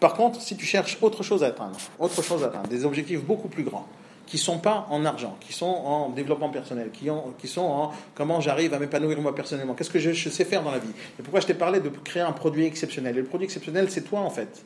par 0.01 0.15
contre, 0.15 0.41
si 0.41 0.57
tu 0.57 0.65
cherches 0.67 0.99
autre 1.03 1.23
chose 1.23 1.45
à 1.45 1.49
atteindre, 1.49 1.77
autre 1.99 2.23
chose 2.23 2.43
à 2.43 2.47
atteindre, 2.47 2.69
des 2.69 2.85
objectifs 2.85 3.23
beaucoup 3.23 3.49
plus 3.49 3.63
grands, 3.63 3.87
qui 4.27 4.39
sont 4.39 4.59
pas 4.59 4.87
en 4.91 5.05
argent, 5.05 5.37
qui 5.41 5.53
sont 5.53 5.67
en 5.67 6.09
développement 6.11 6.51
personnel, 6.51 6.91
qui, 6.93 7.11
ont- 7.11 7.35
qui 7.39 7.49
sont 7.49 7.63
en 7.63 7.93
comment 8.15 8.41
j'arrive 8.41 8.73
à 8.75 8.79
m'épanouir 8.79 9.21
moi 9.21 9.35
personnellement, 9.35 9.75
qu'est-ce 9.75 9.91
que 9.91 9.99
je, 9.99 10.29
sais 10.31 10.45
faire 10.45 10.63
dans 10.63 10.71
la 10.71 10.79
vie. 10.79 10.91
Et 11.19 11.23
pourquoi 11.23 11.41
je 11.41 11.47
t'ai 11.47 11.55
parlé 11.55 11.81
de 11.81 11.89
créer 11.89 12.23
un 12.23 12.31
produit 12.33 12.65
exceptionnel? 12.65 13.17
Et 13.17 13.21
le 13.21 13.27
produit 13.27 13.45
exceptionnel, 13.47 13.91
c'est 13.91 14.03
toi 14.03 14.21
en 14.21 14.31
fait. 14.31 14.63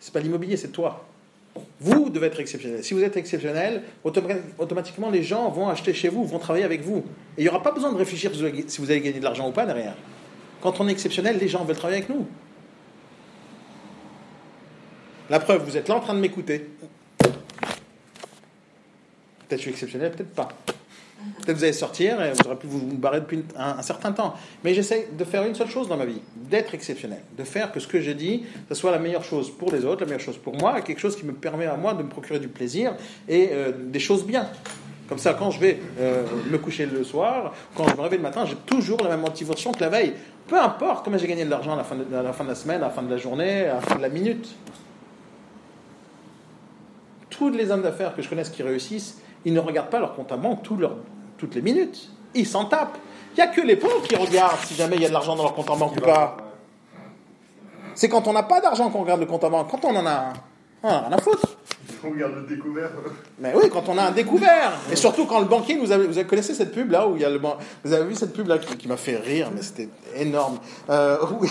C'est 0.00 0.12
pas 0.14 0.20
l'immobilier, 0.20 0.56
c'est 0.56 0.72
toi. 0.72 1.04
Vous 1.80 2.08
devez 2.08 2.28
être 2.28 2.40
exceptionnel. 2.40 2.82
Si 2.82 2.94
vous 2.94 3.02
êtes 3.04 3.18
exceptionnel, 3.18 3.82
automa- 4.02 4.40
automatiquement 4.58 5.10
les 5.10 5.22
gens 5.22 5.50
vont 5.50 5.68
acheter 5.68 5.92
chez 5.92 6.08
vous, 6.08 6.24
vont 6.24 6.38
travailler 6.38 6.64
avec 6.64 6.80
vous. 6.80 7.04
Et 7.36 7.40
il 7.40 7.42
n'y 7.42 7.48
aura 7.50 7.62
pas 7.62 7.72
besoin 7.72 7.92
de 7.92 7.98
réfléchir 7.98 8.30
si 8.66 8.80
vous 8.80 8.90
allez 8.90 9.02
gagner 9.02 9.18
de 9.18 9.24
l'argent 9.24 9.46
ou 9.46 9.52
pas 9.52 9.66
derrière. 9.66 9.94
Quand 10.62 10.80
on 10.80 10.88
est 10.88 10.92
exceptionnel, 10.92 11.36
les 11.38 11.48
gens 11.48 11.62
veulent 11.64 11.76
travailler 11.76 12.02
avec 12.02 12.08
nous. 12.08 12.26
La 15.30 15.40
preuve, 15.40 15.64
vous 15.64 15.76
êtes 15.76 15.88
là 15.88 15.96
en 15.96 16.00
train 16.00 16.14
de 16.14 16.20
m'écouter. 16.20 16.68
Peut-être 17.18 17.32
je 19.58 19.62
suis 19.62 19.70
exceptionnel, 19.70 20.12
peut-être 20.12 20.34
pas. 20.34 20.48
Peut-être 21.44 21.56
vous 21.56 21.64
allez 21.64 21.72
sortir 21.72 22.22
et 22.22 22.32
vous 22.32 22.46
aurez 22.46 22.56
pu 22.56 22.66
vous 22.66 22.80
barrer 22.96 23.20
depuis 23.20 23.44
un, 23.56 23.82
certain 23.82 24.12
temps. 24.12 24.34
Mais 24.64 24.74
j'essaie 24.74 25.08
de 25.16 25.24
faire 25.24 25.44
une 25.44 25.54
seule 25.54 25.68
chose 25.68 25.88
dans 25.88 25.96
ma 25.96 26.04
vie, 26.04 26.20
d'être 26.36 26.74
exceptionnel. 26.74 27.20
De 27.36 27.44
faire 27.44 27.70
que 27.70 27.80
ce 27.80 27.86
que 27.86 28.00
j'ai 28.00 28.14
dit, 28.14 28.44
ce 28.68 28.74
soit 28.74 28.90
la 28.90 28.98
meilleure 28.98 29.24
chose 29.24 29.50
pour 29.50 29.72
les 29.72 29.84
autres, 29.84 30.00
la 30.00 30.06
meilleure 30.06 30.20
chose 30.20 30.38
pour 30.38 30.56
moi, 30.56 30.80
quelque 30.80 30.98
chose 30.98 31.16
qui 31.16 31.24
me 31.24 31.32
permet 31.32 31.66
à 31.66 31.76
moi 31.76 31.94
de 31.94 32.02
me 32.02 32.08
procurer 32.08 32.40
du 32.40 32.48
plaisir 32.48 32.94
et 33.28 33.50
euh, 33.52 33.72
des 33.76 34.00
choses 34.00 34.24
bien. 34.24 34.48
Comme 35.08 35.18
ça, 35.18 35.34
quand 35.34 35.50
je 35.50 35.60
vais 35.60 35.78
euh, 36.00 36.24
me 36.50 36.58
coucher 36.58 36.86
le 36.86 37.04
soir, 37.04 37.54
quand 37.76 37.86
je 37.88 37.94
me 37.94 38.00
réveille 38.00 38.18
le 38.18 38.24
matin, 38.24 38.44
j'ai 38.46 38.56
toujours 38.66 39.02
la 39.02 39.10
même 39.10 39.20
motivation 39.20 39.72
que 39.72 39.80
la 39.80 39.90
veille. 39.90 40.14
Peu 40.48 40.58
importe 40.58 41.04
comment 41.04 41.18
j'ai 41.18 41.28
gagné 41.28 41.44
de 41.44 41.50
l'argent 41.50 41.74
à 41.74 41.76
la 41.76 42.32
fin 42.32 42.44
de 42.44 42.48
la 42.48 42.54
semaine, 42.54 42.78
à 42.78 42.86
la 42.86 42.90
fin 42.90 43.02
de 43.02 43.10
la 43.10 43.18
journée, 43.18 43.66
à 43.66 43.74
la 43.74 43.80
fin 43.80 43.96
de 43.96 44.02
la 44.02 44.08
minute. 44.08 44.48
Tous 47.32 47.48
les 47.48 47.70
hommes 47.70 47.82
d'affaires 47.82 48.14
que 48.14 48.22
je 48.22 48.28
connaisse 48.28 48.50
qui 48.50 48.62
réussissent, 48.62 49.18
ils 49.44 49.52
ne 49.52 49.60
regardent 49.60 49.90
pas 49.90 49.98
leur 49.98 50.14
compte 50.14 50.30
à 50.30 50.36
banque 50.36 50.62
toutes 50.62 51.54
les 51.54 51.62
minutes. 51.62 52.10
Ils 52.34 52.46
s'en 52.46 52.66
tapent. 52.66 52.98
Il 53.32 53.36
n'y 53.36 53.42
a 53.42 53.46
que 53.48 53.62
les 53.62 53.76
pauvres 53.76 54.02
qui 54.02 54.14
regardent 54.14 54.60
si 54.60 54.74
jamais 54.74 54.96
il 54.96 55.02
y 55.02 55.06
a 55.06 55.08
de 55.08 55.14
l'argent 55.14 55.34
dans 55.34 55.42
leur 55.42 55.54
compte 55.54 55.70
en 55.70 55.76
banque 55.76 55.96
ou 55.96 56.00
pas. 56.00 56.36
C'est 57.94 58.08
quand 58.08 58.26
on 58.26 58.32
n'a 58.34 58.42
pas 58.42 58.60
d'argent 58.60 58.90
qu'on 58.90 59.00
regarde 59.00 59.20
le 59.20 59.26
compte 59.26 59.44
en 59.44 59.50
banque. 59.50 59.70
Quand 59.70 59.84
on 59.84 59.96
en 59.96 60.06
a, 60.06 60.32
on 60.82 60.88
en 60.88 60.92
a 60.92 61.00
rien 61.00 61.12
à 61.12 61.18
foutre. 61.18 61.46
On 62.04 62.10
regarde 62.10 62.34
le 62.36 62.42
découvert. 62.56 62.90
Mais 63.38 63.52
oui, 63.54 63.68
quand 63.72 63.88
on 63.88 63.98
a 63.98 64.04
un 64.04 64.10
découvert. 64.10 64.72
Et 64.90 64.96
surtout 64.96 65.26
quand 65.26 65.40
le 65.40 65.46
banquier, 65.46 65.76
vous 65.78 65.90
avez, 65.92 66.06
vous 66.06 66.16
avez 66.18 66.26
connaissez 66.26 66.54
cette 66.54 66.72
pub 66.72 66.90
là 66.90 67.06
où 67.08 67.16
il 67.16 67.22
y 67.22 67.24
a 67.24 67.30
le 67.30 67.38
ban- 67.38 67.56
vous 67.84 67.92
avez 67.92 68.04
vu 68.06 68.14
cette 68.14 68.32
pub 68.32 68.46
là 68.48 68.58
qui, 68.58 68.76
qui 68.76 68.88
m'a 68.88 68.96
fait 68.96 69.16
rire, 69.16 69.50
mais 69.54 69.62
c'était 69.62 69.88
énorme. 70.16 70.58
Euh, 70.90 71.16
où 71.40 71.44
il 71.44 71.50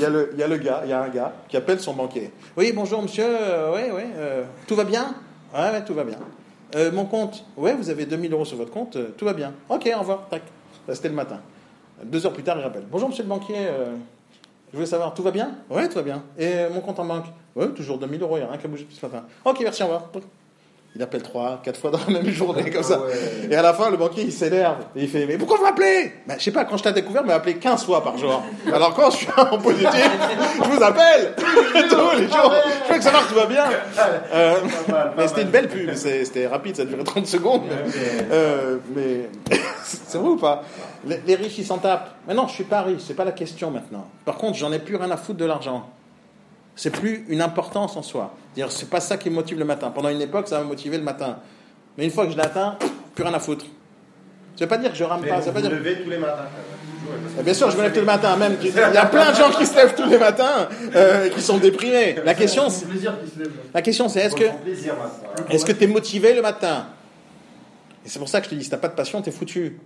y 0.00 0.04
a- 0.04 0.08
le, 0.10 0.30
il 0.32 0.38
y 0.38 0.42
a 0.42 0.48
le 0.48 0.56
gars, 0.56 0.82
il 0.84 0.90
y 0.90 0.92
a 0.92 1.02
un 1.02 1.08
gars 1.08 1.32
qui 1.48 1.56
appelle 1.56 1.80
son 1.80 1.94
banquier. 1.94 2.30
Oui, 2.56 2.72
bonjour 2.74 3.02
monsieur, 3.02 3.24
euh, 3.26 3.72
oui, 3.74 3.82
oui, 3.94 4.02
euh, 4.16 4.44
tout 4.66 4.76
va 4.76 4.84
bien? 4.84 5.14
Ouais, 5.54 5.70
ouais, 5.70 5.84
tout 5.84 5.94
va 5.94 6.04
bien. 6.04 6.18
Mon 6.92 7.04
compte 7.06 7.44
Ouais, 7.56 7.74
vous 7.74 7.90
avez 7.90 8.06
2000 8.06 8.32
euros 8.32 8.44
sur 8.44 8.56
votre 8.56 8.70
compte, 8.70 8.96
tout 9.16 9.24
va 9.24 9.32
bien. 9.32 9.52
Ok, 9.68 9.90
au 9.94 9.98
revoir, 9.98 10.28
tac. 10.30 10.42
C'était 10.92 11.08
le 11.08 11.14
matin. 11.16 11.40
Deux 12.04 12.24
heures 12.24 12.32
plus 12.32 12.44
tard, 12.44 12.56
il 12.58 12.62
rappelle. 12.62 12.84
Bonjour 12.90 13.08
monsieur 13.08 13.24
le 13.24 13.28
banquier, 13.28 13.66
je 14.70 14.76
voulais 14.76 14.86
savoir, 14.86 15.12
tout 15.12 15.22
va 15.24 15.32
bien? 15.32 15.50
Ouais, 15.68 15.88
tout 15.88 15.96
va 15.96 16.02
bien. 16.02 16.22
Et 16.38 16.68
mon 16.72 16.80
compte 16.80 17.00
en 17.00 17.04
banque? 17.04 17.24
Ouais, 17.56 17.68
toujours 17.68 17.98
2000 17.98 18.22
euros, 18.22 18.36
il 18.36 18.40
n'y 18.40 18.46
a 18.46 18.48
rien 18.48 18.58
qui 18.58 18.66
a 18.66 18.68
bougé 18.68 18.84
depuis 18.84 18.96
ce 18.96 19.04
matin. 19.06 19.24
Ok, 19.44 19.58
merci, 19.62 19.82
au 19.82 19.86
revoir. 19.86 20.04
Il 20.96 21.02
appelle 21.02 21.22
trois, 21.22 21.60
quatre 21.62 21.78
fois 21.78 21.92
dans 21.92 22.00
la 22.08 22.20
même 22.20 22.28
journée, 22.30 22.68
comme 22.68 22.82
ça. 22.82 23.00
Et 23.48 23.54
à 23.54 23.62
la 23.62 23.72
fin, 23.72 23.90
le 23.90 23.96
banquier, 23.96 24.24
il 24.24 24.32
s'énerve. 24.32 24.78
Et 24.96 25.02
il 25.04 25.08
fait, 25.08 25.24
mais 25.24 25.38
pourquoi 25.38 25.56
vous 25.58 25.62
m'appelez? 25.62 26.12
Ben, 26.26 26.34
Je 26.36 26.42
sais 26.42 26.50
pas, 26.50 26.64
quand 26.64 26.76
je 26.78 26.82
t'ai 26.82 26.92
découvert, 26.92 27.22
il 27.22 27.28
m'a 27.28 27.34
appelé 27.34 27.54
15 27.58 27.84
fois 27.84 28.02
par 28.02 28.18
jour. 28.18 28.42
Alors 28.66 28.92
quand 28.94 29.08
je 29.12 29.18
suis 29.18 29.28
en 29.36 29.56
positif, 29.58 30.10
je 30.56 30.68
vous 30.68 30.82
appelle 30.82 31.34
tous 31.36 32.10
les 32.18 32.26
jours. 32.28 32.52
Je 32.88 32.92
veux 32.92 32.98
que 32.98 33.28
tout 33.28 33.34
va 33.36 33.46
bien. 33.46 33.64
Euh, 34.32 34.54
mais 35.16 35.28
c'était 35.28 35.42
une 35.42 35.50
belle 35.50 35.68
pub, 35.68 35.94
c'était 35.94 36.48
rapide, 36.48 36.74
ça 36.74 36.84
durait 36.84 37.04
30 37.04 37.26
secondes. 37.26 37.62
Euh, 38.32 38.78
mais 38.94 39.28
c'est 39.84 40.18
vrai 40.18 40.28
ou 40.30 40.36
pas? 40.36 40.64
Les, 41.04 41.20
les 41.24 41.36
riches, 41.36 41.58
ils 41.58 41.66
s'en 41.66 41.78
tapent. 41.78 42.10
Mais 42.26 42.34
non, 42.34 42.48
je 42.48 42.54
suis 42.54 42.64
pas 42.64 42.82
riche, 42.82 43.02
c'est 43.06 43.14
pas 43.14 43.24
la 43.24 43.32
question 43.32 43.70
maintenant. 43.70 44.06
Par 44.24 44.34
contre, 44.34 44.58
j'en 44.58 44.72
ai 44.72 44.80
plus 44.80 44.96
rien 44.96 45.10
à 45.12 45.16
foutre 45.16 45.38
de 45.38 45.44
l'argent. 45.44 45.88
C'est 46.80 46.88
plus 46.88 47.26
une 47.28 47.42
importance 47.42 47.94
en 47.98 48.02
soi. 48.02 48.34
Dire, 48.54 48.72
c'est 48.72 48.88
pas 48.88 49.00
ça 49.00 49.18
qui 49.18 49.28
me 49.28 49.34
motive 49.34 49.58
le 49.58 49.66
matin. 49.66 49.90
Pendant 49.90 50.08
une 50.08 50.22
époque, 50.22 50.48
ça 50.48 50.56
m'a 50.56 50.64
motivé 50.64 50.96
le 50.96 51.02
matin. 51.04 51.36
Mais 51.98 52.06
une 52.06 52.10
fois 52.10 52.24
que 52.24 52.32
je 52.32 52.38
l'atteins, 52.38 52.78
plus 53.14 53.22
rien 53.22 53.34
à 53.34 53.38
foutre. 53.38 53.66
Ça 54.56 54.64
veut 54.64 54.68
pas 54.70 54.78
dire 54.78 54.90
que 54.90 54.96
je 54.96 55.04
rame 55.04 55.20
pas. 55.20 55.36
vous 55.36 55.44
Ça 55.44 55.50
veut 55.50 55.52
pas 55.52 55.60
vous 55.60 55.68
dire. 55.68 55.76
levez 55.76 56.02
tous 56.02 56.08
les 56.08 56.16
matins. 56.16 56.46
Toujours, 57.04 57.34
Eh 57.38 57.42
Bien 57.42 57.52
sûr, 57.52 57.70
je 57.70 57.76
me 57.76 57.82
lève 57.82 57.92
tous 57.92 57.98
le 58.00 58.06
matin. 58.06 58.34
Même, 58.38 58.56
il 58.62 58.74
y 58.74 58.78
a 58.80 59.04
plein 59.04 59.30
de 59.30 59.36
gens 59.36 59.50
qui 59.50 59.66
se 59.66 59.76
lèvent 59.76 59.94
tous 59.94 60.08
les 60.08 60.16
matins 60.16 60.68
euh, 60.96 61.28
qui 61.28 61.42
sont 61.42 61.58
déprimés. 61.58 62.16
La 62.24 62.32
question, 62.32 62.70
C'est 62.70 62.86
la 63.74 63.82
question, 63.82 64.08
c'est 64.08 64.20
est-ce 64.20 64.36
que, 64.36 64.44
est-ce 65.50 65.66
que 65.66 65.72
tu 65.72 65.84
es 65.84 65.86
motivé 65.86 66.32
le 66.32 66.40
matin? 66.40 66.86
Et 68.06 68.08
c'est 68.08 68.18
pour 68.18 68.30
ça 68.30 68.40
que 68.40 68.46
je 68.46 68.50
te 68.52 68.54
dis, 68.54 68.64
si 68.64 68.70
t'as 68.70 68.78
pas 68.78 68.88
de 68.88 68.94
passion, 68.94 69.20
t'es 69.20 69.30
foutu. 69.30 69.78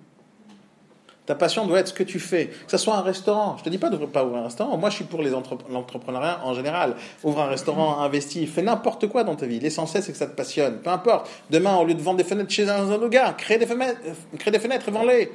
Ta 1.27 1.35
passion 1.35 1.67
doit 1.67 1.79
être 1.79 1.89
ce 1.89 1.95
que 1.95 2.03
tu 2.03 2.21
fais. 2.21 2.49
Que 2.49 2.71
ce 2.71 2.77
soit 2.77 2.97
un 2.97 3.01
restaurant. 3.01 3.57
Je 3.59 3.65
te 3.65 3.71
dis 3.71 3.79
pas 3.79 3.89
de 3.89 3.97
pas 3.97 4.25
ouvrir 4.25 4.43
un 4.43 4.45
restaurant. 4.45 4.77
Moi, 4.77 4.91
je 4.91 4.97
suis 4.97 5.05
pour 5.05 5.23
l'entrepreneuriat 5.23 6.41
en 6.45 6.53
général. 6.53 6.97
Ouvre 7.23 7.41
un 7.41 7.47
restaurant, 7.47 8.01
investis, 8.01 8.49
fais 8.49 8.61
n'importe 8.61 9.07
quoi 9.09 9.25
dans 9.25 9.35
ta 9.35 9.47
vie. 9.47 9.59
L'essentiel, 9.59 10.03
c'est 10.03 10.13
que 10.13 10.19
ça 10.19 10.27
te 10.27 10.37
passionne. 10.37 10.81
Peu 10.83 10.91
importe. 10.91 11.31
Demain, 11.49 11.77
au 11.77 11.85
lieu 11.87 11.95
de 11.95 12.03
vendre 12.03 12.19
des 12.19 12.25
fenêtres 12.25 12.51
chez 12.51 12.69
un, 12.69 12.91
un 12.91 13.09
gars, 13.09 13.35
crée 13.39 13.57
des 13.57 13.67
fenêtres, 13.67 14.01
euh, 14.07 14.37
crée 14.39 14.51
des 14.51 14.59
fenêtres 14.59 14.89
et 14.89 14.93
vends-les. 14.93 15.33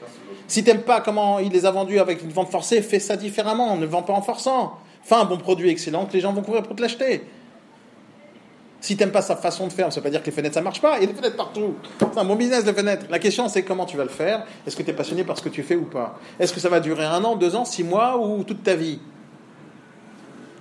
Si 0.47 0.63
t'aimes 0.63 0.81
pas 0.81 1.01
comment 1.01 1.39
il 1.39 1.51
les 1.51 1.65
a 1.65 1.71
vendus 1.71 1.99
avec 1.99 2.21
une 2.21 2.31
vente 2.31 2.49
forcée, 2.49 2.81
fais 2.83 2.99
ça 2.99 3.15
différemment. 3.15 3.75
Ne 3.75 3.87
vends 3.87 4.03
pas 4.03 4.13
en 4.13 4.21
forçant. 4.21 4.73
Fais 5.01 5.15
un 5.15 5.25
bon 5.25 5.37
produit 5.37 5.69
excellent 5.69 6.05
que 6.05 6.13
les 6.13 6.21
gens 6.21 6.33
vont 6.33 6.43
courir 6.43 6.61
pour 6.61 6.75
te 6.75 6.81
l'acheter. 6.83 7.23
Si 8.81 8.95
t'aimes 8.95 9.11
pas 9.11 9.21
sa 9.21 9.35
façon 9.35 9.67
de 9.67 9.73
faire, 9.73 9.91
ça 9.91 9.99
veut 9.99 10.03
pas 10.03 10.09
dire 10.09 10.21
que 10.21 10.27
les 10.27 10.31
fenêtres 10.31 10.55
ça 10.55 10.61
marche 10.61 10.81
pas. 10.81 10.97
Il 10.97 11.01
y 11.01 11.03
a 11.03 11.07
des 11.07 11.13
fenêtres 11.13 11.35
partout. 11.35 11.75
C'est 11.99 12.17
un 12.17 12.23
bon 12.23 12.35
business 12.35 12.65
les 12.65 12.73
fenêtres. 12.73 13.05
La 13.09 13.19
question 13.19 13.49
c'est 13.49 13.63
comment 13.63 13.85
tu 13.85 13.97
vas 13.97 14.03
le 14.03 14.09
faire? 14.09 14.45
Est-ce 14.65 14.75
que 14.75 14.83
tu 14.83 14.89
es 14.89 14.93
passionné 14.93 15.23
par 15.23 15.37
ce 15.37 15.43
que 15.43 15.49
tu 15.49 15.63
fais 15.63 15.75
ou 15.75 15.85
pas? 15.85 16.17
Est-ce 16.39 16.53
que 16.53 16.59
ça 16.59 16.69
va 16.69 16.79
durer 16.79 17.05
un 17.05 17.23
an, 17.23 17.35
deux 17.35 17.55
ans, 17.55 17.65
six 17.65 17.83
mois 17.83 18.17
ou 18.17 18.43
toute 18.43 18.63
ta 18.63 18.75
vie? 18.75 18.99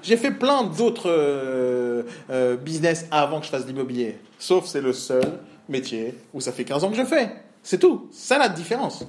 J'ai 0.03 0.17
fait 0.17 0.31
plein 0.31 0.65
d'autres 0.65 1.11
euh, 1.11 2.03
euh, 2.31 2.57
business 2.57 3.07
avant 3.11 3.41
que 3.41 3.47
je 3.47 3.51
fasse 3.51 3.65
de 3.65 3.69
l'immobilier. 3.69 4.19
Sauf 4.39 4.67
c'est 4.67 4.81
le 4.81 4.93
seul 4.93 5.41
métier 5.69 6.15
où 6.33 6.41
ça 6.41 6.53
fait 6.53 6.65
15 6.65 6.85
ans 6.85 6.91
que 6.91 6.97
je 6.97 7.05
fais. 7.05 7.31
C'est 7.63 7.79
tout. 7.79 8.09
Ça 8.13 8.39
la 8.39 8.49
différence. 8.49 9.05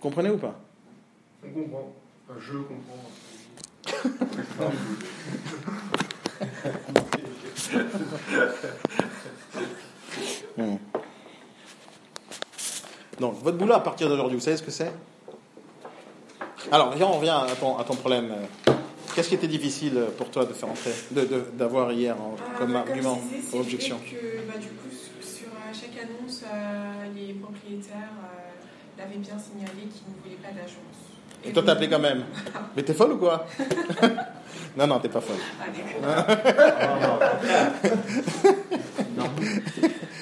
Comprenez 0.00 0.30
ou 0.30 0.38
pas? 0.38 0.58
On 1.44 1.50
comprend. 1.50 1.92
Je 2.38 2.52
comprends. 2.58 3.09
Hmm. 10.56 10.76
Donc, 13.18 13.34
votre 13.42 13.58
boulot 13.58 13.74
à 13.74 13.80
partir 13.80 14.08
d'aujourd'hui, 14.08 14.36
vous 14.36 14.42
savez 14.44 14.56
ce 14.56 14.62
que 14.62 14.70
c'est? 14.70 14.92
Alors, 16.72 16.92
viens, 16.94 17.06
on 17.06 17.12
revient 17.18 17.30
à 17.30 17.54
ton, 17.58 17.76
à 17.78 17.84
ton 17.84 17.94
problème. 17.94 18.34
Qu'est-ce 19.14 19.28
qui 19.28 19.34
était 19.34 19.48
difficile 19.48 20.00
pour 20.16 20.30
toi 20.30 20.44
de 20.46 20.52
faire 20.52 20.68
entrer, 20.68 20.92
de- 21.10 21.24
de- 21.24 21.44
d'avoir 21.54 21.92
hier 21.92 22.16
en- 22.20 22.34
Euh, 22.34 22.58
comme 22.58 22.72
bah, 22.72 22.80
argument, 22.86 23.18
c'est 23.42 23.54
ou 23.54 23.58
le 23.58 23.64
objection 23.64 23.98
que 23.98 24.46
bah, 24.46 24.56
du 24.58 24.68
coup, 24.68 24.88
sur 25.20 25.48
euh, 25.48 25.72
chaque 25.72 25.96
annonce, 26.04 26.42
euh, 26.44 27.04
les 27.14 27.34
propriétaires 27.34 28.14
euh, 28.22 28.98
l'avaient 28.98 29.18
bien 29.18 29.36
signalé 29.38 29.88
qu'ils 29.90 30.06
ne 30.14 30.22
voulaient 30.22 30.40
pas 30.42 30.52
d'agence. 30.52 31.09
Et 31.44 31.52
toi, 31.52 31.62
t'as 31.64 31.72
appelé 31.72 31.88
quand 31.88 31.98
même 31.98 32.24
Mais 32.76 32.82
t'es 32.82 32.94
folle 32.94 33.12
ou 33.12 33.18
quoi? 33.18 33.46
Non, 34.76 34.86
non, 34.86 35.00
t'es 35.00 35.08
pas 35.08 35.20
folle. 35.20 35.36
Ah, 35.60 36.22
d'accord. 36.22 37.20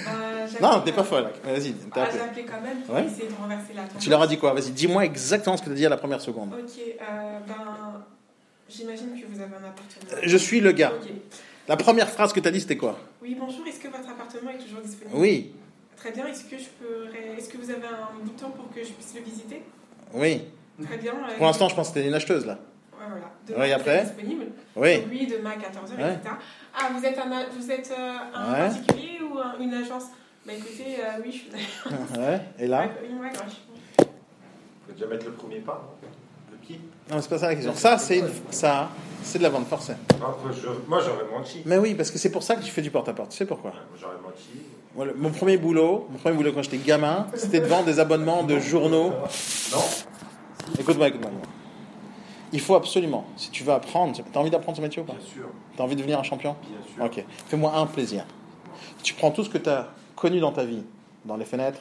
Euh, 0.09 0.47
Non, 0.63 0.81
t'es 0.81 0.93
pas 0.93 1.05
folle. 1.05 1.29
Vas-y, 1.45 1.73
t'as 1.95 2.01
Ah, 2.01 2.05
appelé. 2.05 2.21
appelé 2.23 2.45
quand 2.45 2.61
même 2.63 2.81
pour 2.83 2.95
Ouais. 2.95 3.05
essayer 3.05 3.29
de 3.29 3.35
renverser 3.35 3.75
la 3.75 3.83
tendance. 3.83 4.03
Tu 4.03 4.09
leur 4.11 4.23
as 4.23 4.27
dit 4.27 4.39
quoi? 4.39 4.55
Vas-y, 4.55 4.71
dis-moi 4.71 5.05
exactement 5.05 5.57
ce 5.57 5.63
que 5.63 5.67
tu 5.67 5.73
as 5.73 5.77
dit 5.77 5.87
à 5.87 5.91
la 5.91 5.97
première 5.99 6.21
seconde. 6.23 6.55
Ok, 6.55 6.81
euh, 6.81 7.39
ben, 7.47 8.05
j'imagine 8.71 9.21
que 9.21 9.27
vous 9.27 9.41
avez 9.41 9.55
un 9.55 9.69
appartement. 9.69 10.21
Je 10.23 10.37
suis 10.37 10.61
le 10.61 10.73
gars. 10.73 10.93
La 11.69 11.77
première 11.77 12.09
phrase 12.09 12.33
que 12.33 12.41
tu 12.41 12.49
as 12.49 12.51
dit, 12.51 12.61
c'était 12.63 12.79
quoi? 12.79 12.99
Oui, 13.21 13.37
bonjour, 13.39 13.67
est-ce 13.67 13.81
que 13.81 13.89
votre 13.89 14.09
appartement 14.09 14.51
est 14.51 14.59
toujours 14.65 14.81
disponible? 14.81 15.17
Oui, 15.17 15.53
Très 15.97 16.13
bien, 16.13 16.27
est-ce 16.29 16.45
que, 16.45 16.57
je 16.57 16.65
peux... 16.81 17.07
est-ce 17.37 17.49
que 17.49 17.57
vous 17.59 17.69
avez 17.71 17.87
un 17.87 18.25
bouton 18.25 18.51
pour 18.51 18.73
que 18.73 18.83
je 18.85 18.93
puisse 18.93 19.15
le 19.17 19.21
visiter? 19.21 19.63
Oui. 20.15 20.43
Très 20.85 20.97
bien. 20.99 21.13
euh, 21.13 21.37
Pour 21.37 21.47
l'instant, 21.47 21.69
je 21.69 21.75
pense 21.75 21.89
que 21.89 21.95
c'était 21.95 22.09
une 22.09 22.15
acheteuse, 22.15 22.47
là. 22.47 22.59
Ouais, 22.93 23.07
voilà. 23.09 23.27
Oui, 23.49 23.55
Demain, 23.55 23.77
après 23.77 24.05
disponible 24.05 24.45
Oui. 24.77 25.03
Oui, 25.11 25.27
demain 25.27 25.51
à 25.51 25.55
14h, 25.57 25.97
Ouais. 25.99 26.15
etc. 26.15 26.35
Ah, 26.75 26.89
vous 26.97 27.05
êtes 27.05 27.19
un, 27.19 27.47
vous 27.59 27.71
êtes, 27.71 27.91
euh, 27.99 28.13
un 28.35 28.53
Ouais. 28.53 28.59
particulier 28.69 29.19
ou 29.23 29.39
un- 29.39 29.59
une 29.61 29.75
agence? 29.75 30.05
Bah 30.47 30.53
écoutez, 30.55 30.97
euh, 31.01 31.21
oui, 31.25 31.31
je 31.33 31.37
suis 31.39 31.51
d'accord. 31.91 32.19
Ouais, 32.19 32.41
et 32.59 32.67
là? 32.67 32.81
Ouais, 32.83 32.89
Il 33.99 34.05
faut 34.05 34.93
déjà 34.95 35.07
mettre 35.07 35.27
le 35.27 35.33
premier 35.33 35.57
pas, 35.61 35.83
non? 36.03 36.09
Le 36.53 36.57
pied? 36.59 36.81
Non, 37.11 37.21
c'est 37.21 37.29
pas 37.31 37.39
ça 37.39 37.49
la 37.49 37.55
question. 37.55 37.75
Ça, 37.75 37.99
c'est 37.99 38.19
une- 38.19 38.31
ça, 38.51 38.89
c'est 39.23 39.39
de 39.39 39.43
la 39.43 39.51
vente 39.51 39.67
forcée. 39.67 39.95
Moi, 40.19 40.37
je- 40.53 40.69
Moi, 40.89 41.01
j'aurais 41.05 41.25
menti. 41.39 41.63
Mais 41.67 41.77
oui, 41.79 41.95
parce 41.95 42.11
que 42.11 42.19
c'est 42.19 42.31
pour 42.31 42.43
ça 42.43 42.57
que 42.57 42.63
tu 42.63 42.71
fais 42.71 42.83
du 42.83 42.91
porte-à-porte. 42.91 43.31
Tu 43.31 43.37
sais 43.37 43.47
pourquoi? 43.47 43.73
J'aurais 44.01 44.15
menti. 44.23 45.15
Mon 45.17 45.31
premier 45.31 45.57
boulot, 45.59 46.09
mon 46.11 46.19
premier 46.19 46.35
boulot 46.37 46.53
quand 46.53 46.63
j'étais 46.63 46.79
gamin, 46.79 47.29
c'était 47.35 47.61
de 47.61 47.67
vendre 47.67 47.85
des 47.85 48.01
abonnements 48.01 48.43
de 48.43 48.59
journaux. 48.59 49.11
Non. 49.11 49.79
Écoute-moi, 50.79 51.09
écoute-moi. 51.09 51.31
Il 52.53 52.61
faut 52.61 52.75
absolument, 52.75 53.27
si 53.37 53.51
tu 53.51 53.63
veux 53.63 53.73
apprendre, 53.73 54.15
tu 54.15 54.23
as 54.35 54.41
envie 54.41 54.51
d'apprendre 54.51 54.77
ce 54.77 54.83
métier 54.83 55.03
ou 55.03 55.05
pas 55.05 55.13
Bien 55.13 55.27
sûr. 55.27 55.49
Tu 55.77 55.83
as 55.83 55.85
envie 55.85 55.95
de 55.95 56.01
devenir 56.01 56.19
un 56.19 56.23
champion 56.23 56.57
Bien 56.97 57.09
sûr. 57.11 57.25
Ok. 57.25 57.25
Fais-moi 57.49 57.77
un 57.77 57.87
plaisir. 57.87 58.25
Tu 59.03 59.15
prends 59.15 59.31
tout 59.31 59.45
ce 59.45 59.51
que 59.51 59.59
tu 59.59 59.69
as 59.69 59.89
connu 60.17 60.41
dans 60.41 60.53
ta 60.53 60.65
vie, 60.65 60.83
dans 61.25 61.37
les 61.37 61.45
fenêtres, 61.45 61.81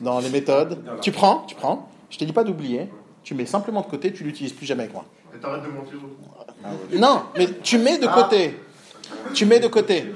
dans 0.00 0.18
les 0.20 0.30
méthodes. 0.30 0.82
Tu 1.02 1.12
prends, 1.12 1.44
tu 1.46 1.54
prends. 1.54 1.88
Je 2.10 2.18
te 2.18 2.24
dis 2.24 2.32
pas 2.32 2.44
d'oublier. 2.44 2.88
Tu 3.22 3.34
mets 3.34 3.46
simplement 3.46 3.82
de 3.82 3.86
côté, 3.86 4.12
tu 4.12 4.24
l'utilises 4.24 4.52
plus 4.52 4.66
jamais 4.66 4.84
avec 4.84 4.94
moi. 4.94 5.04
Et 5.34 5.38
t'arrêtes 5.38 5.64
de 5.64 5.68
mentir. 5.68 5.98
Non, 6.94 7.22
mais 7.36 7.48
tu 7.62 7.78
mets 7.78 7.98
de 7.98 8.06
côté. 8.06 8.58
Tu 9.34 9.44
mets 9.44 9.60
de 9.60 9.68
côté. 9.68 10.02
Ouais. 10.02 10.08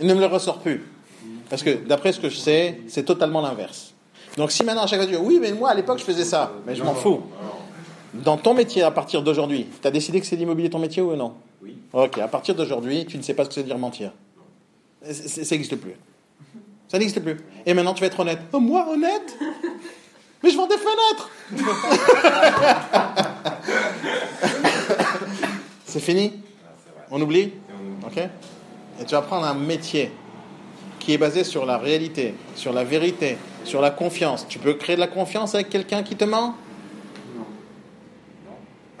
Il 0.00 0.06
ne 0.06 0.14
me 0.14 0.20
le 0.20 0.26
ressort 0.26 0.58
plus. 0.58 0.84
Parce 1.48 1.62
que 1.62 1.70
d'après 1.70 2.12
ce 2.12 2.20
que 2.20 2.28
je 2.28 2.36
sais, 2.36 2.80
c'est 2.88 3.04
totalement 3.04 3.40
l'inverse. 3.40 3.94
Donc 4.38 4.52
si 4.52 4.62
maintenant 4.62 4.84
à 4.84 4.86
chaque 4.86 5.00
fois 5.00 5.08
tu 5.08 5.16
dis 5.16 5.20
oui, 5.20 5.38
mais 5.40 5.52
moi 5.52 5.70
à 5.70 5.74
l'époque 5.74 5.98
je 5.98 6.04
faisais 6.04 6.24
ça, 6.24 6.52
mais 6.64 6.76
je 6.76 6.84
m'en 6.84 6.94
fous. 6.94 7.22
Dans 8.14 8.36
ton 8.36 8.54
métier 8.54 8.84
à 8.84 8.92
partir 8.92 9.22
d'aujourd'hui, 9.22 9.66
tu 9.82 9.88
as 9.88 9.90
décidé 9.90 10.20
que 10.20 10.26
c'est 10.26 10.36
l'immobilier 10.36 10.70
ton 10.70 10.78
métier 10.78 11.02
ou 11.02 11.16
non? 11.16 11.34
Oui. 11.60 11.76
Ok, 11.92 12.18
à 12.18 12.28
partir 12.28 12.54
d'aujourd'hui, 12.54 13.04
tu 13.04 13.18
ne 13.18 13.22
sais 13.22 13.34
pas 13.34 13.42
ce 13.42 13.48
que 13.48 13.56
c'est 13.56 13.64
dire 13.64 13.78
mentir. 13.78 14.12
Ça 15.02 15.54
n'existe 15.54 15.74
plus. 15.76 15.96
Ça 16.86 16.98
n'existe 16.98 17.20
plus. 17.20 17.36
Et 17.66 17.74
maintenant 17.74 17.94
tu 17.94 18.00
vas 18.00 18.06
être 18.06 18.20
honnête. 18.20 18.38
Oh, 18.52 18.60
moi 18.60 18.86
honnête? 18.88 19.36
Mais 20.44 20.50
je 20.50 20.56
vends 20.56 20.68
des 20.68 20.76
fenêtres 20.76 21.30
C'est 25.84 26.00
fini? 26.00 26.34
On 27.10 27.20
oublie 27.20 27.54
Ok 28.06 28.18
Et 28.18 29.04
tu 29.04 29.16
vas 29.16 29.22
prendre 29.22 29.46
un 29.46 29.54
métier 29.54 30.12
qui 31.00 31.14
est 31.14 31.18
basé 31.18 31.42
sur 31.42 31.66
la 31.66 31.76
réalité, 31.76 32.34
sur 32.54 32.72
la 32.72 32.84
vérité, 32.84 33.36
sur 33.68 33.80
la 33.80 33.90
confiance. 33.90 34.46
Tu 34.48 34.58
peux 34.58 34.74
créer 34.74 34.96
de 34.96 35.00
la 35.00 35.06
confiance 35.06 35.54
avec 35.54 35.68
quelqu'un 35.68 36.02
qui 36.02 36.16
te 36.16 36.24
ment? 36.24 36.54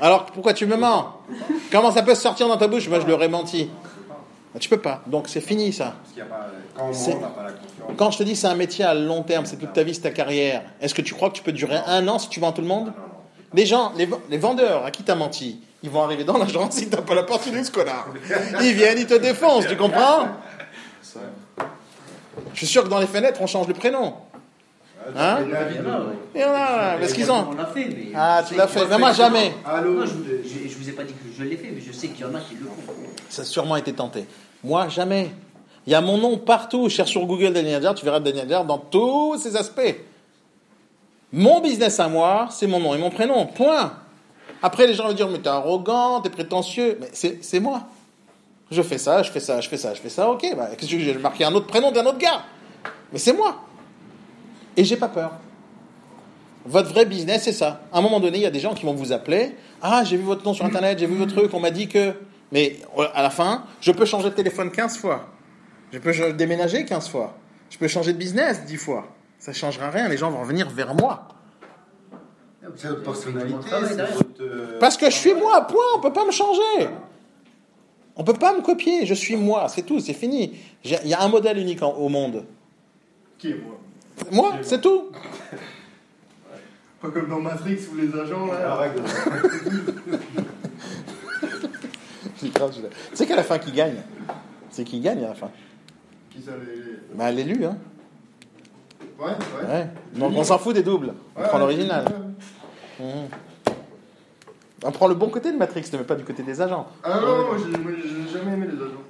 Alors 0.00 0.26
pourquoi 0.26 0.52
tu 0.54 0.66
me 0.66 0.76
mens? 0.76 1.14
Comment 1.72 1.90
ça 1.90 2.02
peut 2.02 2.14
se 2.14 2.22
sortir 2.22 2.46
dans 2.46 2.56
ta 2.56 2.68
bouche? 2.68 2.88
Moi 2.88 3.00
je 3.00 3.06
leur 3.06 3.22
ai 3.22 3.28
menti. 3.28 3.68
Ah, 4.54 4.58
Tu 4.60 4.68
peux 4.68 4.78
pas. 4.78 5.02
Donc 5.06 5.28
c'est 5.28 5.40
fini 5.40 5.72
ça. 5.72 5.96
Quand 7.96 8.10
je 8.12 8.18
te 8.18 8.22
dis 8.22 8.36
c'est 8.36 8.46
un 8.46 8.54
métier 8.54 8.84
à 8.84 8.94
long 8.94 9.22
terme, 9.22 9.44
c'est 9.44 9.56
toute 9.56 9.72
ta 9.72 9.82
vie, 9.82 9.94
c'est 9.94 10.02
ta 10.02 10.10
carrière. 10.10 10.62
Est-ce 10.80 10.94
que 10.94 11.02
tu 11.02 11.14
crois 11.14 11.30
que 11.30 11.34
tu 11.34 11.42
peux 11.42 11.52
durer 11.52 11.78
un 11.86 12.06
an 12.06 12.18
si 12.20 12.28
tu 12.28 12.38
vends 12.38 12.52
tout 12.52 12.62
le 12.62 12.68
monde? 12.68 12.86
Non, 12.86 12.92
non. 12.92 13.02
Les 13.54 13.66
gens, 13.66 13.92
les, 13.96 14.08
les 14.28 14.38
vendeurs 14.38 14.84
à 14.84 14.90
qui 14.90 15.02
t'as 15.02 15.14
menti, 15.14 15.60
ils 15.82 15.90
vont 15.90 16.02
arriver 16.02 16.22
dans 16.22 16.36
l'agence, 16.36 16.74
si 16.74 16.88
t'as 16.88 17.00
pas 17.00 17.14
la 17.14 17.22
porte, 17.22 17.44
ce 17.44 17.70
connard. 17.70 18.08
Ils 18.60 18.74
viennent, 18.74 18.98
ils 18.98 19.06
te 19.06 19.14
défoncent, 19.14 19.66
tu 19.66 19.76
comprends? 19.76 20.28
Je 22.52 22.58
suis 22.58 22.66
sûr 22.66 22.84
que 22.84 22.88
dans 22.88 22.98
les 23.00 23.06
fenêtres, 23.06 23.40
on 23.40 23.46
change 23.46 23.66
le 23.66 23.74
prénom. 23.74 24.14
Hein 25.16 25.38
Et 26.34 26.38
Il 26.38 26.40
y 26.40 26.44
en 26.44 26.52
a, 26.52 26.96
parce 26.98 27.12
qu'ils 27.12 27.30
ont. 27.30 27.48
On 27.50 27.54
l'a 27.54 27.66
fait, 27.66 27.86
mais. 27.86 28.12
Ah, 28.14 28.42
tu 28.46 28.54
l'as 28.54 28.66
fait. 28.66 28.86
Mais 28.88 28.98
moi, 28.98 29.12
jamais. 29.12 29.54
Allô 29.64 29.94
Non, 29.94 30.06
je, 30.06 30.12
je, 30.12 30.68
je 30.68 30.76
vous 30.76 30.88
ai 30.88 30.92
pas 30.92 31.04
dit 31.04 31.12
que 31.12 31.18
je 31.36 31.44
l'ai 31.44 31.56
fait, 31.56 31.70
mais 31.74 31.80
je 31.80 31.92
sais 31.92 32.08
qu'il 32.08 32.20
y 32.20 32.24
en 32.24 32.34
a 32.34 32.40
qui 32.40 32.54
le 32.54 32.66
font. 32.66 32.92
Ça 33.28 33.42
a 33.42 33.44
sûrement 33.44 33.76
été 33.76 33.92
tenté. 33.92 34.26
Moi, 34.64 34.88
jamais. 34.88 35.30
Il 35.86 35.92
y 35.92 35.94
a 35.94 36.00
mon 36.00 36.18
nom 36.18 36.36
partout. 36.36 36.88
Cherche 36.88 37.10
sur 37.10 37.24
Google 37.26 37.52
Daniel 37.52 37.76
Adler, 37.76 37.92
tu 37.96 38.04
verras 38.04 38.20
Daniel 38.20 38.44
Adler 38.44 38.66
dans 38.66 38.78
tous 38.78 39.38
ses 39.38 39.56
aspects. 39.56 39.96
Mon 41.32 41.60
business 41.60 42.00
à 42.00 42.08
moi, 42.08 42.48
c'est 42.50 42.66
mon 42.66 42.80
nom 42.80 42.94
et 42.94 42.98
mon 42.98 43.10
prénom. 43.10 43.46
Point. 43.46 43.92
Après, 44.62 44.86
les 44.86 44.94
gens 44.94 45.06
vont 45.06 45.12
dire, 45.12 45.28
mais 45.28 45.38
t'es 45.38 45.48
arrogant, 45.48 46.20
t'es 46.20 46.30
prétentieux. 46.30 46.98
Mais 47.00 47.08
c'est 47.12 47.42
c'est 47.42 47.60
moi. 47.60 47.82
Je 48.70 48.82
fais 48.82 48.98
ça, 48.98 49.22
je 49.22 49.30
fais 49.30 49.40
ça, 49.40 49.60
je 49.60 49.68
fais 49.68 49.76
ça, 49.78 49.94
je 49.94 50.00
fais 50.00 50.08
ça. 50.10 50.28
Ok, 50.30 50.44
bah, 50.56 50.68
qu'est-ce 50.76 50.90
que 50.90 50.98
j'ai 50.98 51.14
marqué 51.14 51.44
un 51.44 51.54
autre 51.54 51.66
prénom 51.66 51.90
d'un 51.90 52.04
autre 52.04 52.18
gars 52.18 52.42
Mais 53.12 53.18
c'est 53.18 53.32
moi. 53.32 53.62
Et 54.78 54.84
j'ai 54.84 54.96
pas 54.96 55.08
peur. 55.08 55.32
Votre 56.64 56.90
vrai 56.90 57.04
business, 57.04 57.42
c'est 57.42 57.52
ça. 57.52 57.80
À 57.92 57.98
un 57.98 58.00
moment 58.00 58.20
donné, 58.20 58.38
il 58.38 58.42
y 58.42 58.46
a 58.46 58.50
des 58.50 58.60
gens 58.60 58.74
qui 58.74 58.84
vont 58.86 58.94
vous 58.94 59.12
appeler. 59.12 59.56
Ah, 59.82 60.04
j'ai 60.04 60.16
vu 60.16 60.22
votre 60.22 60.44
nom 60.44 60.54
sur 60.54 60.64
Internet, 60.64 60.98
j'ai 60.98 61.06
vu 61.06 61.16
votre 61.16 61.34
truc, 61.34 61.52
on 61.52 61.60
m'a 61.60 61.70
dit 61.70 61.88
que. 61.88 62.12
Mais 62.52 62.76
à 63.14 63.22
la 63.22 63.30
fin, 63.30 63.64
je 63.80 63.90
peux 63.92 64.04
changer 64.04 64.30
de 64.30 64.34
téléphone 64.34 64.70
15 64.70 64.96
fois. 64.98 65.26
Je 65.92 65.98
peux 65.98 66.32
déménager 66.32 66.84
15 66.84 67.08
fois. 67.08 67.34
Je 67.70 67.76
peux 67.78 67.88
changer 67.88 68.12
de 68.12 68.18
business 68.18 68.64
10 68.64 68.76
fois. 68.76 69.08
Ça 69.38 69.50
ne 69.50 69.56
changera 69.56 69.90
rien, 69.90 70.08
les 70.08 70.16
gens 70.16 70.30
vont 70.30 70.40
revenir 70.40 70.68
vers 70.70 70.94
moi. 70.94 71.28
C'est 72.76 72.88
votre 72.88 73.02
personnalité, 73.02 73.54
votre. 74.14 74.42
euh, 74.42 74.78
Parce 74.78 74.96
que 74.96 75.06
je 75.06 75.16
suis 75.16 75.34
moi, 75.34 75.66
point, 75.66 75.84
on 75.96 76.00
peut 76.00 76.12
pas 76.12 76.24
me 76.24 76.30
changer. 76.30 76.88
On 78.16 78.24
peut 78.24 78.32
pas 78.34 78.52
me 78.54 78.60
copier, 78.62 79.06
je 79.06 79.14
suis 79.14 79.36
moi, 79.36 79.68
c'est 79.68 79.82
tout, 79.82 80.00
c'est 80.00 80.12
fini. 80.12 80.52
Il 80.84 81.06
y 81.08 81.14
a 81.14 81.20
un 81.22 81.28
modèle 81.28 81.58
unique 81.58 81.82
en- 81.82 81.92
au 81.94 82.08
monde. 82.08 82.44
Qui 83.38 83.50
est 83.50 83.54
moi? 83.54 83.78
Moi, 84.30 84.54
c'est 84.62 84.80
tout. 84.80 85.10
Pas 87.00 87.10
comme 87.10 87.28
dans 87.28 87.40
Matrix 87.40 87.78
où 87.92 87.96
les 87.96 88.12
agents 88.18 88.46
là. 88.46 88.72
Arrête. 88.72 89.00
Tu 92.40 92.50
sais 93.14 93.26
qu'à 93.26 93.36
la 93.36 93.42
fin, 93.42 93.58
qui 93.58 93.72
gagne? 93.72 93.96
C'est 94.70 94.84
qui 94.84 95.00
gagne 95.00 95.24
à 95.24 95.28
la 95.28 95.34
fin? 95.34 95.50
Qui 96.30 96.40
ça 96.42 96.52
les. 96.52 97.16
Bah, 97.16 97.30
l'élu, 97.32 97.64
hein. 97.64 97.76
Ouais, 99.18 99.26
ouais. 99.26 99.68
Ouais. 99.68 99.88
Donc, 100.14 100.32
on 100.36 100.44
s'en 100.44 100.58
fout 100.58 100.74
des 100.74 100.82
doubles. 100.84 101.14
On 101.36 101.40
Ouais, 101.42 101.48
prend 101.48 101.58
l'original. 101.58 102.04
ouais. 103.00 103.04
Mhm. 103.06 103.28
On 104.84 104.92
prend 104.92 105.08
le 105.08 105.14
bon 105.16 105.28
côté 105.28 105.50
de 105.50 105.56
Matrix, 105.56 105.90
ne 105.92 105.98
met 105.98 106.04
pas 106.04 106.14
du 106.14 106.22
côté 106.24 106.44
des 106.44 106.60
agents. 106.60 106.86
Ah 107.02 107.18
non, 107.20 107.46
moi, 107.46 107.56
j'ai 107.58 107.72
jamais 108.32 108.52
aimé 108.52 108.68
les 108.70 108.76
agents. 108.80 109.02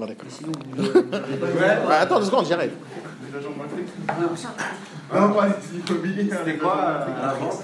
Bon, 0.00 0.06
d'accord. 0.06 0.26
Et 0.26 0.30
sinon, 0.30 0.52
vous, 0.66 0.82
vous 0.82 0.96
avez 0.96 1.36
pas- 1.36 1.86
Bah, 1.86 1.98
attends 2.00 2.18
deux 2.20 2.24
secondes, 2.24 2.46
j'y 2.46 2.54
arrive. 2.54 2.72
Les 3.30 3.38
agents 3.38 3.50
non, 5.12 5.32
pas 5.34 5.48
l'immobilier. 5.72 6.30
C'était 6.30 6.56
quoi 6.56 6.78
euh, 6.78 7.04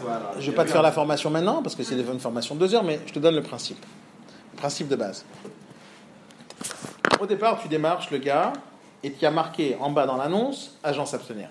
voilà. 0.03 0.33
Je 0.39 0.51
vais 0.51 0.57
pas 0.57 0.65
te 0.65 0.71
faire 0.71 0.83
la 0.83 0.93
formation 0.93 1.31
maintenant, 1.31 1.63
parce 1.63 1.75
que 1.75 1.83
c'est 1.83 1.95
une 1.99 2.21
formation 2.21 2.55
de 2.57 2.61
deux 2.61 2.75
heures, 2.75 2.85
mais 2.85 3.01
je 3.07 3.13
te 3.15 3.19
donne 3.21 3.37
le 3.37 3.43
principe. 3.43 3.83
Le 4.53 4.59
principe 4.59 4.89
de 4.89 4.97
base. 4.97 5.25
Au 7.19 7.25
départ, 7.25 7.59
tu 7.63 7.69
démarches 7.69 8.11
le 8.11 8.19
gars, 8.19 8.53
et 9.03 9.13
tu 9.13 9.25
as 9.25 9.31
marqué 9.31 9.77
en 9.81 9.91
bas 9.91 10.05
dans 10.05 10.17
l'annonce, 10.17 10.77
agent 10.85 11.07
s'abstenir. 11.07 11.49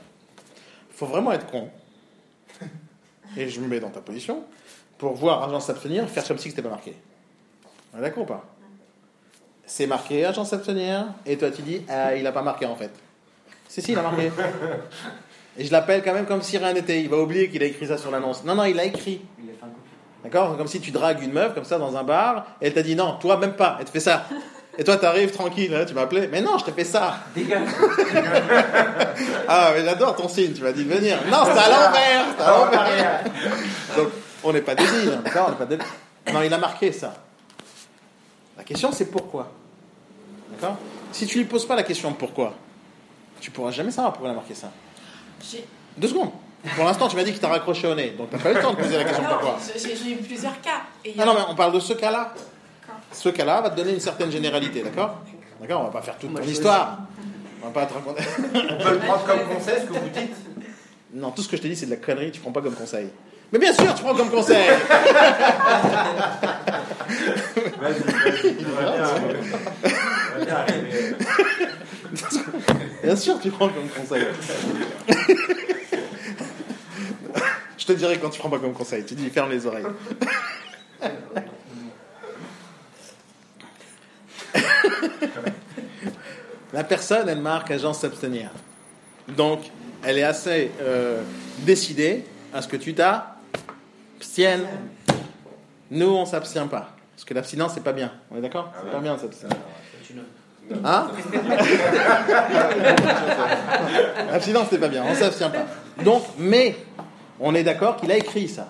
faut 0.93 1.07
vraiment 1.07 1.31
être 1.31 1.47
con, 1.47 1.69
et 3.37 3.49
je 3.49 3.59
me 3.59 3.67
mets 3.67 3.79
dans 3.79 3.89
ta 3.89 4.01
position, 4.01 4.43
pour 4.99 5.13
voir 5.13 5.43
agent 5.43 5.61
s'abstenir, 5.61 6.07
faire 6.07 6.27
comme 6.27 6.37
si 6.37 6.49
c'était 6.49 6.61
pas 6.61 6.69
marqué. 6.69 6.95
On 7.93 7.97
est 7.97 8.01
d'accord 8.01 8.23
ou 8.23 8.27
pas? 8.27 8.45
C'est 9.67 9.87
marqué 9.87 10.25
agent 10.25 10.45
s'abstenir, 10.45 11.05
et 11.25 11.37
toi 11.37 11.49
tu 11.51 11.61
dis, 11.61 11.81
ah, 11.89 12.15
il 12.15 12.25
a 12.27 12.31
pas 12.31 12.41
marqué 12.41 12.65
en 12.65 12.75
fait. 12.75 12.91
Si, 13.67 13.81
si, 13.81 13.91
il 13.93 13.97
a 13.97 14.03
marqué. 14.03 14.31
Et 15.57 15.65
je 15.65 15.71
l'appelle 15.71 16.01
quand 16.03 16.13
même 16.13 16.25
comme 16.25 16.41
si 16.41 16.57
rien 16.57 16.73
n'était. 16.73 17.01
Il 17.01 17.09
va 17.09 17.17
oublier 17.17 17.49
qu'il 17.49 17.63
a 17.63 17.65
écrit 17.65 17.87
ça 17.87 17.97
sur 17.97 18.11
l'annonce. 18.11 18.43
Non, 18.43 18.55
non, 18.55 18.65
il 18.65 18.77
a 18.79 18.83
écrit. 18.83 19.21
D'accord? 20.23 20.57
Comme 20.57 20.67
si 20.67 20.81
tu 20.81 20.91
dragues 20.91 21.21
une 21.21 21.31
meuf 21.31 21.53
comme 21.53 21.63
ça 21.63 21.77
dans 21.77 21.95
un 21.95 22.03
bar 22.03 22.47
et 22.59 22.67
elle 22.67 22.73
t'a 22.73 22.81
dit 22.81 22.95
non, 22.95 23.17
toi 23.21 23.37
même 23.37 23.53
pas, 23.53 23.77
elle 23.79 23.85
te 23.85 23.91
fait 23.91 23.99
ça. 23.99 24.25
Et 24.77 24.83
toi 24.83 24.97
t'arrives 24.97 25.31
tranquille, 25.31 25.73
hein, 25.73 25.85
tu 25.87 25.93
m'as 25.93 26.01
appelé, 26.01 26.27
mais 26.27 26.41
non, 26.41 26.57
je 26.57 26.65
t'ai 26.65 26.71
fait 26.71 26.83
ça. 26.83 27.19
Dégage 27.35 27.67
Ah, 29.47 29.71
mais 29.73 29.85
j'adore 29.85 30.15
ton 30.15 30.27
signe, 30.27 30.51
tu 30.53 30.63
m'as 30.63 30.71
dit 30.71 30.83
de 30.83 30.93
venir. 30.93 31.17
Non, 31.29 31.43
c'est 31.45 31.51
à 31.51 31.69
l'envers, 31.69 32.25
c'est 32.37 32.43
à 32.43 32.49
l'envers. 32.49 33.23
Donc, 33.95 34.07
on 34.43 34.51
n'est 34.51 34.61
pas 34.61 34.75
débiles, 34.75 35.13
hein, 35.15 35.21
d'accord? 35.23 35.45
On 35.47 35.51
n'est 35.51 35.57
pas 35.57 35.65
débiles. 35.65 35.87
Non, 36.33 36.41
il 36.41 36.53
a 36.53 36.57
marqué 36.57 36.91
ça. 36.91 37.13
La 38.65 38.67
question 38.69 38.91
c'est 38.91 39.05
pourquoi. 39.11 39.51
D'accord? 40.51 40.77
Si 41.11 41.27
tu 41.27 41.37
lui 41.37 41.45
poses 41.45 41.65
pas 41.67 41.75
la 41.75 41.83
question 41.83 42.11
pourquoi, 42.13 42.55
tu 43.39 43.51
pourras 43.51 43.71
jamais 43.71 43.91
savoir 43.91 44.11
pourquoi 44.13 44.29
il 44.29 44.31
a 44.31 44.35
marqué 44.35 44.55
ça. 44.55 44.71
J'ai- 45.51 45.65
Deux 45.97 46.07
secondes. 46.07 46.31
Pour 46.75 46.83
l'instant, 46.83 47.07
tu 47.07 47.15
m'as 47.15 47.23
dit 47.23 47.31
qu'il 47.31 47.39
t'a 47.39 47.47
raccroché 47.49 47.87
au 47.87 47.93
nez, 47.93 48.15
donc 48.17 48.31
t'as 48.31 48.39
pas 48.39 48.51
eu 48.51 48.55
le 48.55 48.61
temps 48.61 48.71
de 48.71 48.77
poser 48.77 48.97
la 48.97 49.03
question 49.03 49.21
Non, 49.23 49.29
pourquoi. 49.29 49.57
j'ai 49.77 49.95
j'ai 49.95 50.11
eu 50.13 50.15
plusieurs 50.17 50.59
cas. 50.61 50.81
Et 51.05 51.11
il 51.11 51.15
y 51.17 51.21
a- 51.21 51.25
Non, 51.25 51.35
mais 51.35 51.41
on 51.47 51.53
parle 51.55 51.73
de 51.73 51.79
ce 51.79 51.93
cas-là. 51.93 52.33
Ce 53.11 53.29
cas-là 53.29 53.61
va 53.61 53.69
te 53.69 53.75
donner 53.75 53.93
une 53.93 53.99
certaine 53.99 54.31
généralité, 54.31 54.81
d'accord? 54.81 55.19
D'accord 55.61 55.81
On 55.81 55.83
va 55.85 55.89
pas 55.91 56.01
faire 56.01 56.17
toute 56.17 56.31
Moi, 56.31 56.41
ton 56.41 56.47
histoire. 56.47 56.97
On 57.61 57.67
va 57.67 57.71
pas 57.71 57.85
te 57.85 57.93
raconter. 57.93 58.23
On 58.47 58.83
peut 58.83 58.91
le 58.93 58.97
prendre 58.99 59.25
comme 59.25 59.55
conseil 59.55 59.75
ce 59.81 59.85
que 59.85 59.93
vous 59.93 60.09
dites 60.09 60.35
Non, 61.13 61.29
tout 61.31 61.43
ce 61.43 61.47
que 61.49 61.55
je 61.57 61.61
te 61.61 61.67
dis, 61.67 61.75
c'est 61.75 61.85
de 61.85 61.91
la 61.91 61.97
connerie, 61.97 62.31
tu 62.31 62.41
prends 62.41 62.51
pas 62.51 62.61
comme 62.61 62.73
conseil. 62.75 63.09
Mais 63.55 63.59
bien 63.59 63.73
sûr, 63.73 63.95
tu 63.95 64.03
prends 64.03 64.13
comme 64.13 64.29
conseil 64.29 64.57
bien 73.01 73.15
sûr, 73.15 73.39
tu 73.39 73.49
prends 73.51 73.69
comme 73.69 73.87
conseil. 73.87 74.25
Je 77.77 77.85
te 77.85 77.93
dirai 77.93 78.19
quand 78.19 78.29
tu 78.29 78.39
prends 78.39 78.49
pas 78.49 78.59
comme 78.59 78.73
conseil. 78.73 79.05
Tu 79.05 79.15
dis 79.15 79.29
ferme 79.29 79.51
les 79.51 79.65
oreilles. 79.65 79.85
La 86.73 86.83
personne, 86.83 87.29
elle 87.29 87.39
marque 87.39 87.71
agent 87.71 87.93
s'abstenir. 87.93 88.49
Donc, 89.29 89.61
elle 90.03 90.17
est 90.17 90.23
assez 90.23 90.71
euh, 90.81 91.21
décidée 91.59 92.25
à 92.53 92.61
ce 92.61 92.67
que 92.67 92.75
tu 92.75 92.91
t'abstiennes. 94.15 94.65
Nous, 95.91 96.07
on 96.07 96.25
s'abstient 96.25 96.67
pas. 96.69 96.89
Parce 97.15 97.25
que 97.25 97.33
l'abstinence, 97.33 97.73
c'est 97.73 97.83
pas 97.83 97.93
bien. 97.93 98.11
On 98.31 98.37
est 98.37 98.41
d'accord 98.41 98.71
C'est 98.83 98.91
pas 98.91 98.99
bien, 98.99 99.15
de 99.15 99.19
s'abstenir. 99.19 99.55
Hein 100.83 101.07
L'abstinence, 104.31 104.67
c'est 104.69 104.79
pas 104.79 104.87
bien, 104.87 105.03
on 105.07 105.13
s'abstient 105.13 105.51
pas. 105.51 106.03
Donc, 106.03 106.23
mais, 106.39 106.75
on 107.39 107.53
est 107.53 107.63
d'accord 107.63 107.97
qu'il 107.97 108.11
a 108.11 108.17
écrit 108.17 108.47
ça. 108.47 108.67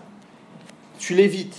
Tu 0.99 1.15
l'évites. 1.15 1.55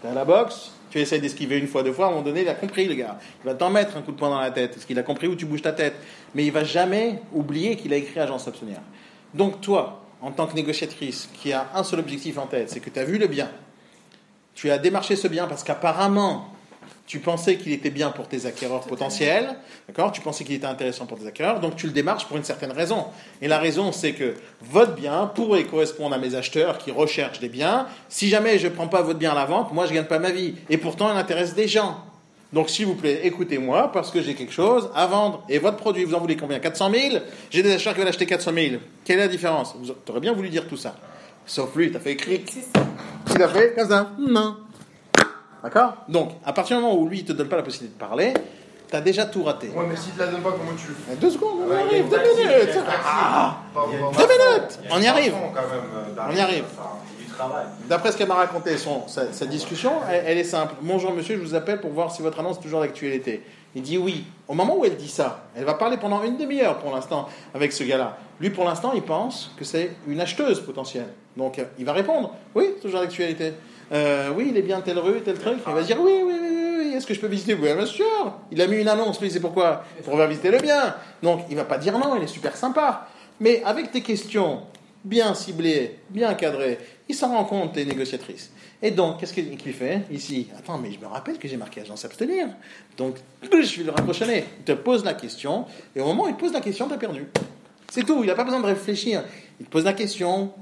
T'es 0.00 0.08
à 0.08 0.14
la 0.14 0.24
boxe, 0.24 0.70
tu 0.90 1.00
essayes 1.00 1.20
d'esquiver 1.20 1.58
une 1.58 1.66
fois, 1.66 1.82
deux 1.82 1.92
fois, 1.92 2.06
à 2.06 2.08
un 2.08 2.12
moment 2.12 2.22
donné, 2.22 2.42
il 2.42 2.48
a 2.48 2.54
compris, 2.54 2.86
le 2.86 2.94
gars. 2.94 3.18
Il 3.42 3.46
va 3.46 3.54
t'en 3.54 3.70
mettre 3.70 3.96
un 3.96 4.02
coup 4.02 4.12
de 4.12 4.16
poing 4.16 4.30
dans 4.30 4.40
la 4.40 4.50
tête, 4.50 4.72
parce 4.72 4.84
qu'il 4.84 4.98
a 4.98 5.02
compris 5.02 5.26
où 5.26 5.34
tu 5.34 5.46
bouges 5.46 5.62
ta 5.62 5.72
tête. 5.72 5.94
Mais 6.34 6.44
il 6.44 6.52
va 6.52 6.64
jamais 6.64 7.20
oublier 7.32 7.76
qu'il 7.76 7.92
a 7.92 7.96
écrit 7.96 8.20
agent 8.20 8.38
s'abstenir. 8.38 8.78
Donc, 9.34 9.60
toi, 9.60 9.99
en 10.22 10.32
tant 10.32 10.46
que 10.46 10.54
négociatrice, 10.54 11.28
qui 11.40 11.52
a 11.52 11.68
un 11.74 11.84
seul 11.84 12.00
objectif 12.00 12.38
en 12.38 12.46
tête, 12.46 12.70
c'est 12.70 12.80
que 12.80 12.90
tu 12.90 12.98
as 12.98 13.04
vu 13.04 13.18
le 13.18 13.26
bien. 13.26 13.50
Tu 14.54 14.70
as 14.70 14.78
démarché 14.78 15.16
ce 15.16 15.28
bien 15.28 15.46
parce 15.46 15.64
qu'apparemment, 15.64 16.52
tu 17.06 17.18
pensais 17.18 17.56
qu'il 17.56 17.72
était 17.72 17.90
bien 17.90 18.10
pour 18.10 18.28
tes 18.28 18.46
acquéreurs 18.46 18.82
potentiels, 18.82 19.56
d'accord? 19.88 20.12
Tu 20.12 20.20
pensais 20.20 20.44
qu'il 20.44 20.54
était 20.54 20.66
intéressant 20.66 21.06
pour 21.06 21.18
tes 21.18 21.26
acquéreurs, 21.26 21.58
donc 21.58 21.74
tu 21.74 21.86
le 21.86 21.92
démarches 21.92 22.26
pour 22.26 22.36
une 22.36 22.44
certaine 22.44 22.70
raison. 22.70 23.06
Et 23.42 23.48
la 23.48 23.58
raison, 23.58 23.90
c'est 23.90 24.12
que 24.12 24.34
votre 24.60 24.94
bien 24.94 25.26
pourrait 25.26 25.64
correspondre 25.64 26.14
à 26.14 26.18
mes 26.18 26.36
acheteurs 26.36 26.78
qui 26.78 26.92
recherchent 26.92 27.40
des 27.40 27.48
biens. 27.48 27.86
Si 28.08 28.28
jamais 28.28 28.58
je 28.58 28.68
ne 28.68 28.72
prends 28.72 28.86
pas 28.86 29.02
votre 29.02 29.18
bien 29.18 29.32
à 29.32 29.34
la 29.34 29.44
vente, 29.44 29.72
moi 29.72 29.86
je 29.86 29.90
ne 29.90 29.96
gagne 29.96 30.06
pas 30.06 30.20
ma 30.20 30.30
vie. 30.30 30.54
Et 30.68 30.76
pourtant, 30.76 31.12
il 31.12 31.18
intéresse 31.18 31.54
des 31.54 31.66
gens. 31.66 32.04
Donc 32.52 32.68
s'il 32.68 32.86
vous 32.86 32.96
plaît, 32.96 33.20
écoutez-moi 33.24 33.92
parce 33.92 34.10
que 34.10 34.20
j'ai 34.22 34.34
quelque 34.34 34.52
chose 34.52 34.90
à 34.94 35.06
vendre. 35.06 35.44
Et 35.48 35.58
votre 35.58 35.76
produit, 35.76 36.04
vous 36.04 36.14
en 36.14 36.20
voulez 36.20 36.36
combien? 36.36 36.58
400 36.58 36.90
000 36.90 37.16
J'ai 37.50 37.62
des 37.62 37.72
acheteurs 37.74 37.92
qui 37.94 38.00
veulent 38.00 38.08
acheter 38.08 38.26
400 38.26 38.52
000. 38.54 38.66
Quelle 39.04 39.18
est 39.18 39.22
la 39.22 39.28
différence? 39.28 39.74
Vous 39.78 39.90
auriez 40.08 40.20
bien 40.20 40.32
voulu 40.32 40.48
dire 40.48 40.66
tout 40.66 40.76
ça. 40.76 40.94
Sauf 41.46 41.74
lui, 41.76 41.90
t'as 41.92 42.00
fait 42.00 42.12
écrit. 42.12 42.44
Il 43.34 43.42
a 43.42 43.48
fait 43.48 43.74
comme 43.76 43.88
ça. 43.88 44.10
Non. 44.18 44.56
D'accord? 45.62 45.94
Donc, 46.08 46.32
à 46.44 46.52
partir 46.52 46.76
du 46.78 46.82
moment 46.82 46.96
où 46.96 47.08
lui, 47.08 47.18
il 47.20 47.24
te 47.24 47.32
donne 47.32 47.48
pas 47.48 47.56
la 47.56 47.62
possibilité 47.62 47.94
de 47.94 48.00
parler, 48.00 48.34
tu 48.88 48.96
as 48.96 49.00
déjà 49.00 49.26
tout 49.26 49.42
raté. 49.44 49.68
Ouais, 49.68 49.84
mais 49.88 49.96
s'il 49.96 50.12
te 50.12 50.20
la 50.20 50.26
donne 50.28 50.40
pas, 50.40 50.50
comment 50.52 50.72
tu 50.76 50.88
le 50.88 50.94
fais? 50.94 51.16
Deux 51.20 51.30
secondes, 51.30 51.60
on 51.66 51.72
y 51.72 51.76
arrive, 51.76 52.08
deux 52.08 52.36
minutes. 52.36 52.78
Ah 53.04 53.58
Deux 53.74 54.26
minutes. 54.26 54.78
On 54.90 55.00
y 55.00 55.06
arrive. 55.06 55.32
façon, 55.32 55.44
quand 55.54 55.60
même, 55.60 56.18
euh, 56.18 56.30
On 56.30 56.36
y 56.36 56.40
arrive. 56.40 56.64
D'après 57.88 58.12
ce 58.12 58.16
qu'elle 58.16 58.28
m'a 58.28 58.34
raconté, 58.34 58.76
sa, 58.76 59.46
discussion, 59.46 59.92
elle, 60.08 60.38
est 60.38 60.44
simple. 60.44 60.74
Bonjour 60.82 61.12
monsieur, 61.12 61.36
je 61.36 61.42
vous 61.42 61.54
appelle 61.54 61.80
pour 61.80 61.90
voir 61.90 62.14
si 62.14 62.22
votre 62.22 62.38
annonce 62.40 62.58
est 62.58 62.62
toujours 62.62 62.80
d'actualité. 62.80 63.42
Il 63.74 63.82
dit 63.82 63.98
oui. 63.98 64.24
Au 64.48 64.54
moment 64.54 64.76
où 64.76 64.84
elle 64.84 64.96
dit 64.96 65.08
ça, 65.08 65.44
elle 65.56 65.64
va 65.64 65.74
parler 65.74 65.96
pendant 65.96 66.22
une 66.22 66.36
demi-heure 66.36 66.78
pour 66.78 66.92
l'instant 66.92 67.28
avec 67.54 67.72
ce 67.72 67.84
gars-là. 67.84 68.16
Lui, 68.40 68.50
pour 68.50 68.64
l'instant, 68.64 68.92
il 68.94 69.02
pense 69.02 69.52
que 69.56 69.64
c'est 69.64 69.92
une 70.08 70.20
acheteuse 70.20 70.60
potentielle. 70.60 71.08
Donc, 71.36 71.58
euh, 71.58 71.64
il 71.78 71.84
va 71.84 71.92
répondre 71.92 72.34
oui, 72.54 72.74
toujours 72.82 73.00
d'actualité. 73.00 73.52
Euh, 73.92 74.30
oui, 74.36 74.48
il 74.50 74.56
est 74.56 74.62
bien 74.62 74.80
telle 74.80 74.98
rue, 74.98 75.20
tel 75.20 75.38
truc. 75.38 75.58
Il 75.66 75.72
va 75.72 75.82
dire 75.82 76.00
oui, 76.00 76.12
oui, 76.24 76.34
oui, 76.40 76.48
oui, 76.50 76.76
oui. 76.78 76.94
Est-ce 76.94 77.06
que 77.06 77.14
je 77.14 77.20
peux 77.20 77.28
visiter? 77.28 77.54
Oui, 77.54 77.72
bien 77.72 77.86
sûr. 77.86 78.34
Il 78.50 78.60
a 78.60 78.66
mis 78.66 78.76
une 78.76 78.88
annonce, 78.88 79.20
lui, 79.20 79.30
c'est 79.30 79.40
pourquoi? 79.40 79.84
Pour 80.04 80.16
faire 80.16 80.26
visiter 80.26 80.50
le 80.50 80.58
bien. 80.58 80.94
Donc, 81.22 81.42
il 81.48 81.56
va 81.56 81.64
pas 81.64 81.78
dire 81.78 81.96
non, 81.98 82.16
il 82.16 82.22
est 82.22 82.28
super 82.28 82.56
sympa. 82.56 83.06
Mais 83.38 83.62
avec 83.64 83.92
tes 83.92 84.02
questions 84.02 84.62
bien 85.04 85.34
ciblées, 85.34 85.98
bien 86.10 86.34
cadrées, 86.34 86.78
il 87.10 87.14
s'en 87.14 87.28
rend 87.28 87.44
compte, 87.44 87.72
tes 87.74 87.84
négociatrices. 87.84 88.50
Et 88.82 88.90
donc, 88.90 89.18
qu'est-ce 89.18 89.34
qu'il 89.34 89.74
fait? 89.74 90.02
Ici 90.10 90.48
Attends, 90.58 90.78
mais 90.78 90.90
je 90.92 90.98
me 90.98 91.06
rappelle 91.06 91.38
que 91.38 91.46
j'ai 91.46 91.56
marqué 91.56 91.82
agent 91.82 91.96
s'abstenir. 91.96 92.46
Donc, 92.96 93.16
je 93.42 93.48
vais 93.78 93.84
le 93.84 93.90
raccrocher. 93.90 94.44
Il 94.58 94.64
te 94.64 94.72
pose 94.72 95.04
la 95.04 95.14
question, 95.14 95.66
et 95.94 96.00
au 96.00 96.06
moment 96.06 96.24
où 96.24 96.28
il 96.28 96.34
te 96.34 96.40
pose 96.40 96.52
la 96.52 96.60
question, 96.60 96.88
tu 96.88 96.94
as 96.94 96.98
perdu. 96.98 97.26
C'est 97.90 98.04
tout, 98.04 98.22
il 98.22 98.26
n'a 98.26 98.34
pas 98.34 98.44
besoin 98.44 98.60
de 98.60 98.66
réfléchir. 98.66 99.22
Il 99.58 99.66
te 99.66 99.70
pose 99.70 99.84
la 99.84 99.92
question, 99.92 100.52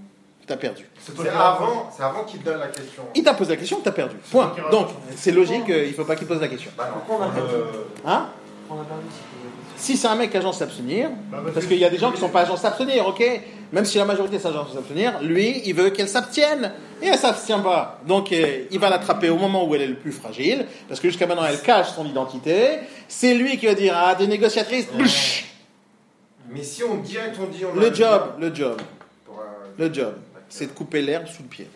tu 0.46 0.52
as 0.52 0.56
perdu. 0.56 0.88
C'est 0.98 1.28
avant, 1.28 1.90
avant 1.98 2.24
qu'il 2.24 2.40
te 2.40 2.46
donne 2.46 2.58
la 2.58 2.68
question. 2.68 3.02
Il 3.14 3.22
t'a 3.22 3.34
posé 3.34 3.50
la 3.50 3.56
question, 3.56 3.80
tu 3.82 3.88
as 3.88 3.92
perdu. 3.92 4.16
Point. 4.30 4.54
Donc, 4.70 4.88
c'est 5.16 5.30
logique, 5.32 5.68
euh, 5.68 5.84
il 5.84 5.90
ne 5.90 5.94
faut 5.94 6.04
pas 6.04 6.16
qu'il 6.16 6.26
pose 6.26 6.40
la 6.40 6.48
question. 6.48 6.70
Bah 6.76 6.88
non. 6.90 7.00
Pourquoi 7.06 7.26
on 7.26 7.28
a 7.28 7.32
perdu? 7.32 7.54
Euh, 7.54 7.64
Hein 8.06 8.28
On 8.70 8.74
a 8.80 8.84
perdu? 8.84 9.02
Si 9.78 9.96
c'est 9.96 10.08
un 10.08 10.16
mec 10.16 10.34
agent 10.34 10.52
s'abstenir, 10.52 11.10
Bah, 11.30 11.38
parce 11.54 11.66
qu'il 11.66 11.78
y 11.78 11.84
a 11.84 11.90
des 11.90 11.98
gens 11.98 12.10
qui 12.12 12.20
sont 12.20 12.28
pas 12.28 12.42
agents 12.42 12.56
s'abstenir, 12.56 13.06
ok? 13.06 13.22
Même 13.72 13.84
si 13.84 13.98
la 13.98 14.04
majorité 14.04 14.36
agent 14.36 14.72
s'abstenir, 14.74 15.22
lui, 15.22 15.62
il 15.64 15.74
veut 15.74 15.90
qu'elle 15.90 16.08
s'abstienne. 16.08 16.72
Et 17.00 17.06
elle 17.06 17.18
s'abstient 17.18 17.62
pas. 17.62 18.00
Donc, 18.06 18.32
euh, 18.32 18.64
il 18.72 18.78
va 18.80 18.90
l'attraper 18.90 19.28
au 19.30 19.36
moment 19.36 19.64
où 19.64 19.74
elle 19.74 19.82
est 19.82 19.86
le 19.86 19.94
plus 19.94 20.10
fragile, 20.10 20.66
parce 20.88 20.98
que 20.98 21.08
jusqu'à 21.08 21.26
maintenant, 21.26 21.44
elle 21.48 21.60
cache 21.60 21.92
son 21.94 22.04
identité. 22.04 22.78
C'est 23.06 23.34
lui 23.34 23.56
qui 23.56 23.66
va 23.66 23.74
dire, 23.74 23.94
ah, 23.96 24.14
des 24.16 24.26
négociatrices, 24.26 24.88
bouch 24.92 25.44
Mais 26.50 26.64
si 26.64 26.82
on 26.82 26.96
direct 26.96 27.36
on 27.40 27.46
dit 27.46 27.64
on 27.64 27.78
Le 27.78 27.94
job, 27.94 28.34
le 28.40 28.52
job, 28.52 28.80
pour, 29.24 29.38
euh, 29.38 29.68
le 29.78 29.94
job, 29.94 30.14
c'est 30.48 30.66
de 30.66 30.72
couper 30.72 31.02
l'herbe 31.02 31.28
sous 31.28 31.42
le 31.42 31.48
pied. 31.48 31.68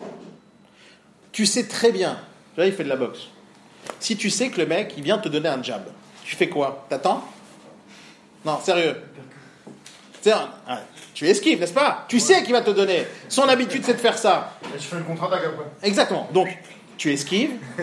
Tu 1.31 1.45
sais 1.45 1.67
très 1.67 1.91
bien, 1.91 2.19
là, 2.57 2.65
il 2.65 2.73
fait 2.73 2.83
de 2.83 2.89
la 2.89 2.97
boxe. 2.97 3.27
Si 3.99 4.17
tu 4.17 4.29
sais 4.29 4.49
que 4.49 4.59
le 4.59 4.67
mec, 4.67 4.93
il 4.97 5.03
vient 5.03 5.17
te 5.17 5.29
donner 5.29 5.49
un 5.49 5.63
jab, 5.63 5.83
tu 6.25 6.35
fais 6.35 6.49
quoi? 6.49 6.85
T'attends? 6.89 7.23
Non, 8.45 8.59
sérieux. 8.61 8.95
C'est-à-dire, 10.21 10.49
ah, 10.67 10.79
tu 11.13 11.27
esquives, 11.27 11.59
n'est-ce 11.59 11.73
pas? 11.73 12.05
Tu 12.07 12.19
sais 12.19 12.43
qu'il 12.43 12.53
va 12.53 12.61
te 12.61 12.71
donner. 12.71 13.05
Son 13.27 13.43
habitude, 13.43 13.83
c'est 13.85 13.93
de 13.93 13.99
faire 13.99 14.17
ça. 14.17 14.53
Et 14.73 14.79
je 14.79 14.83
fais 14.83 14.95
le 14.95 15.03
contre-attaque 15.03 15.43
après. 15.45 15.65
Exactement. 15.87 16.29
Donc, 16.33 16.47
tu 16.97 17.11
esquives. 17.11 17.51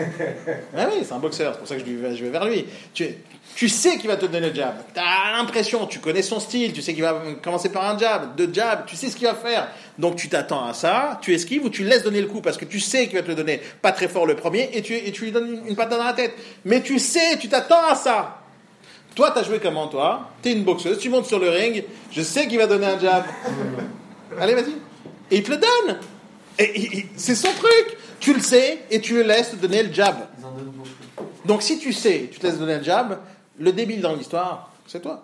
Ah 0.77 0.87
oui, 0.91 1.03
c'est 1.03 1.13
un 1.13 1.19
boxeur, 1.19 1.53
c'est 1.53 1.59
pour 1.59 1.67
ça 1.67 1.75
que 1.75 1.81
je 1.81 1.91
vais, 1.91 2.15
je 2.15 2.23
vais 2.23 2.29
vers 2.31 2.45
lui. 2.45 2.65
Tu, 2.93 3.07
tu 3.55 3.69
sais 3.69 3.97
qu'il 3.97 4.07
va 4.07 4.15
te 4.15 4.25
donner 4.25 4.49
le 4.49 4.55
jab. 4.55 4.73
Tu 4.93 4.99
as 4.99 5.37
l'impression, 5.37 5.85
tu 5.85 5.99
connais 5.99 6.21
son 6.21 6.39
style, 6.39 6.73
tu 6.73 6.81
sais 6.81 6.93
qu'il 6.93 7.03
va 7.03 7.21
commencer 7.43 7.69
par 7.69 7.85
un 7.87 7.97
jab, 7.97 8.35
deux 8.35 8.49
jabs, 8.51 8.85
tu 8.87 8.95
sais 8.95 9.09
ce 9.09 9.15
qu'il 9.15 9.27
va 9.27 9.35
faire. 9.35 9.67
Donc 9.99 10.15
tu 10.15 10.29
t'attends 10.29 10.65
à 10.65 10.73
ça, 10.73 11.19
tu 11.21 11.33
esquives 11.33 11.65
ou 11.65 11.69
tu 11.69 11.83
laisses 11.83 12.03
donner 12.03 12.21
le 12.21 12.27
coup 12.27 12.41
parce 12.41 12.57
que 12.57 12.65
tu 12.65 12.79
sais 12.79 13.07
qu'il 13.07 13.17
va 13.17 13.23
te 13.23 13.27
le 13.27 13.35
donner 13.35 13.61
pas 13.81 13.91
très 13.91 14.07
fort 14.07 14.25
le 14.25 14.35
premier 14.35 14.69
et 14.73 14.81
tu, 14.81 14.95
et 14.95 15.11
tu 15.11 15.25
lui 15.25 15.31
donnes 15.31 15.47
une, 15.47 15.67
une 15.67 15.75
patate 15.75 15.99
dans 15.99 16.05
la 16.05 16.13
tête. 16.13 16.33
Mais 16.65 16.81
tu 16.81 16.97
sais, 16.97 17.37
tu 17.37 17.49
t'attends 17.49 17.85
à 17.85 17.95
ça. 17.95 18.40
Toi, 19.15 19.31
t'as 19.31 19.43
joué 19.43 19.59
comment, 19.59 19.87
toi? 19.87 20.29
T'es 20.41 20.53
une 20.53 20.63
boxeuse, 20.63 20.97
tu 20.99 21.09
montes 21.09 21.25
sur 21.25 21.39
le 21.39 21.49
ring, 21.49 21.83
je 22.11 22.21
sais 22.21 22.47
qu'il 22.47 22.57
va 22.57 22.67
donner 22.67 22.87
un 22.87 22.99
jab. 22.99 23.25
Allez, 24.39 24.55
vas-y. 24.55 24.71
Et 25.29 25.37
il 25.37 25.43
te 25.43 25.51
le 25.51 25.57
donne. 25.57 25.99
Et, 26.57 27.05
c'est 27.15 27.35
son 27.35 27.51
truc. 27.53 27.97
Tu 28.19 28.33
le 28.33 28.39
sais 28.39 28.79
et 28.91 29.01
tu 29.01 29.15
le 29.15 29.23
laisses 29.23 29.51
te 29.51 29.55
donner 29.55 29.83
le 29.83 29.91
jab. 29.91 30.15
Donc 31.45 31.63
si 31.63 31.79
tu 31.79 31.91
sais, 31.91 32.29
tu 32.31 32.39
te 32.39 32.45
laisses 32.45 32.59
donner 32.59 32.75
un 32.75 32.83
jab, 32.83 33.19
le 33.57 33.71
débile 33.73 33.99
dans 33.99 34.13
l'histoire, 34.13 34.71
c'est 34.85 35.01
toi. 35.01 35.23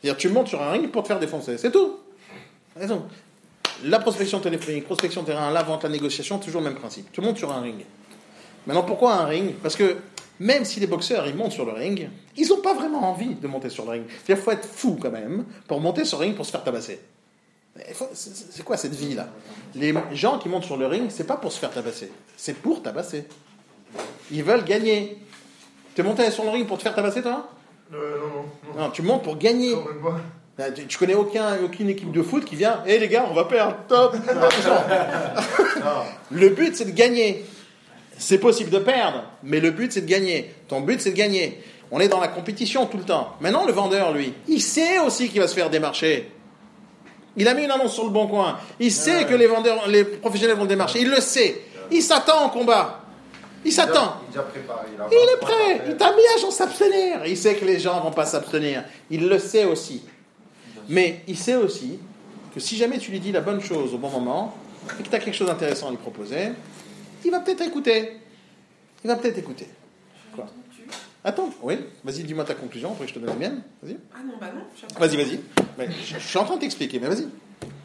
C'est-à-dire 0.00 0.16
tu 0.16 0.28
montes 0.28 0.48
sur 0.48 0.62
un 0.62 0.70
ring 0.70 0.90
pour 0.90 1.02
te 1.02 1.08
faire 1.08 1.18
défoncer, 1.18 1.58
c'est 1.58 1.72
tout. 1.72 1.96
C'est 2.78 2.86
tout. 2.86 3.02
La 3.84 3.98
prospection 3.98 4.38
téléphonique, 4.40 4.84
prospection 4.84 5.24
terrain, 5.24 5.50
la 5.50 5.62
vente, 5.62 5.82
la 5.82 5.88
négociation, 5.88 6.38
toujours 6.38 6.60
le 6.60 6.68
même 6.68 6.78
principe. 6.78 7.10
Tu 7.12 7.20
montes 7.20 7.38
sur 7.38 7.52
un 7.52 7.60
ring. 7.60 7.84
Maintenant, 8.66 8.84
pourquoi 8.84 9.14
un 9.14 9.24
ring? 9.26 9.54
Parce 9.62 9.76
que 9.76 9.96
même 10.40 10.64
si 10.64 10.80
les 10.80 10.86
boxeurs 10.86 11.26
ils 11.26 11.34
montent 11.34 11.52
sur 11.52 11.64
le 11.64 11.72
ring, 11.72 12.08
ils 12.36 12.48
n'ont 12.48 12.60
pas 12.60 12.74
vraiment 12.74 13.10
envie 13.10 13.34
de 13.34 13.46
monter 13.46 13.70
sur 13.70 13.84
le 13.84 13.90
ring. 13.90 14.04
Il 14.28 14.36
faut 14.36 14.50
être 14.50 14.66
fou 14.66 14.98
quand 15.00 15.10
même 15.10 15.44
pour 15.66 15.80
monter 15.80 16.04
sur 16.04 16.18
le 16.18 16.26
ring 16.26 16.36
pour 16.36 16.46
se 16.46 16.50
faire 16.50 16.64
tabasser. 16.64 17.00
C'est 18.12 18.64
quoi 18.64 18.76
cette 18.76 18.94
vie 18.94 19.14
là 19.14 19.28
Les 19.74 19.94
gens 20.12 20.38
qui 20.38 20.48
montent 20.48 20.64
sur 20.64 20.76
le 20.76 20.86
ring, 20.86 21.10
c'est 21.10 21.26
pas 21.26 21.36
pour 21.36 21.52
se 21.52 21.58
faire 21.58 21.70
tabasser, 21.70 22.10
c'est 22.36 22.56
pour 22.56 22.82
tabasser. 22.82 23.24
Ils 24.30 24.42
veulent 24.42 24.64
gagner. 24.64 25.18
Tu 25.94 26.00
es 26.00 26.04
monté 26.04 26.30
sur 26.30 26.44
le 26.44 26.50
ring 26.50 26.66
pour 26.66 26.78
te 26.78 26.82
faire 26.82 26.94
tabasser 26.94 27.22
toi? 27.22 27.48
Euh, 27.94 28.18
non, 28.18 28.26
non, 28.26 28.44
non. 28.74 28.84
Non, 28.84 28.90
tu 28.90 29.02
montes 29.02 29.22
pour 29.22 29.38
gagner. 29.38 29.74
Non, 29.74 29.84
même 29.84 30.02
pas. 30.02 30.20
Ah, 30.60 30.72
Tu, 30.72 30.98
connais 30.98 31.14
aucun, 31.14 31.56
aucune 31.64 31.88
équipe 31.88 32.10
de 32.10 32.20
foot 32.20 32.44
qui 32.44 32.56
vient, 32.56 32.82
hé 32.84 32.98
les 32.98 33.06
gars, 33.06 33.26
on 33.30 33.34
va 33.34 33.44
perdre, 33.44 33.76
top. 33.86 34.16
Le 36.32 36.48
but 36.48 36.74
c'est 36.74 36.86
de 36.86 36.90
gagner. 36.90 37.44
C'est 38.18 38.38
possible 38.38 38.70
de 38.70 38.78
perdre, 38.78 39.24
mais 39.42 39.60
le 39.60 39.70
but 39.70 39.92
c'est 39.92 40.00
de 40.00 40.06
gagner. 40.06 40.52
Ton 40.66 40.80
but 40.80 41.00
c'est 41.00 41.12
de 41.12 41.16
gagner. 41.16 41.62
On 41.90 42.00
est 42.00 42.08
dans 42.08 42.20
la 42.20 42.28
compétition 42.28 42.86
tout 42.86 42.98
le 42.98 43.04
temps. 43.04 43.36
Maintenant, 43.40 43.64
le 43.64 43.72
vendeur, 43.72 44.12
lui, 44.12 44.34
il 44.46 44.60
sait 44.60 44.98
aussi 44.98 45.28
qu'il 45.30 45.40
va 45.40 45.48
se 45.48 45.54
faire 45.54 45.70
démarcher. 45.70 46.30
Il 47.36 47.48
a 47.48 47.54
mis 47.54 47.64
une 47.64 47.70
annonce 47.70 47.94
sur 47.94 48.04
le 48.04 48.10
bon 48.10 48.26
coin. 48.26 48.58
Il 48.80 48.92
sait 48.92 49.24
que 49.24 49.34
les 49.34 49.46
vendeurs, 49.46 49.88
les 49.88 50.04
professionnels 50.04 50.56
vont 50.56 50.64
le 50.64 50.68
démarcher. 50.68 51.00
Il 51.00 51.08
le 51.08 51.20
sait. 51.20 51.62
Il 51.90 52.02
s'attend 52.02 52.46
au 52.46 52.48
combat. 52.50 53.00
Il 53.64 53.72
s'attend. 53.72 54.16
Il. 54.32 54.34
Il, 54.34 55.00
a 55.00 55.06
Il 55.10 55.16
est 55.16 55.40
23 55.40 55.48
prêt. 55.48 55.82
Il 55.88 55.96
t'a 55.96 56.12
mis 56.12 56.22
à 56.36 56.40
gens 56.40 56.50
s'abstenir. 56.50 57.24
Il 57.26 57.36
sait 57.36 57.54
que 57.54 57.64
les 57.64 57.78
gens 57.78 58.00
vont 58.00 58.10
pas 58.10 58.26
s'abstenir. 58.26 58.84
Il 59.10 59.28
le 59.28 59.38
sait 59.38 59.64
aussi. 59.64 60.02
Mais 60.88 61.22
il 61.28 61.38
sait 61.38 61.54
aussi 61.54 61.98
que 62.54 62.60
si 62.60 62.76
jamais 62.76 62.98
tu 62.98 63.10
lui 63.10 63.20
dis 63.20 63.32
la 63.32 63.40
bonne 63.40 63.60
chose 63.60 63.94
au 63.94 63.98
bon 63.98 64.10
moment 64.10 64.56
et 64.98 65.02
que 65.02 65.08
tu 65.08 65.14
as 65.14 65.18
quelque 65.18 65.34
chose 65.34 65.48
d'intéressant 65.48 65.88
à 65.88 65.90
lui 65.90 65.96
proposer, 65.96 66.50
il 67.24 67.30
va 67.30 67.40
peut-être 67.40 67.62
écouter. 67.62 68.18
Il 69.04 69.08
va 69.08 69.16
peut-être 69.16 69.38
écouter. 69.38 69.68
Quoi 70.34 70.46
Attends, 71.24 71.50
oui, 71.62 71.78
vas-y, 72.04 72.22
dis-moi 72.22 72.44
ta 72.44 72.54
conclusion, 72.54 72.92
après 72.92 73.06
je 73.08 73.14
te 73.14 73.18
donne 73.18 73.28
la 73.30 73.34
mienne. 73.34 73.62
Vas-y, 73.82 73.96
Ah 74.14 74.18
non, 74.24 74.34
bah 74.40 74.46
non. 74.54 74.62
vas-y, 74.98 75.16
vas-y. 75.16 75.40
Mais 75.76 75.88
je, 75.90 76.14
je 76.18 76.26
suis 76.26 76.38
en 76.38 76.44
train 76.44 76.54
de 76.56 76.60
t'expliquer, 76.60 76.98
mais 77.00 77.08
vas-y. 77.08 77.22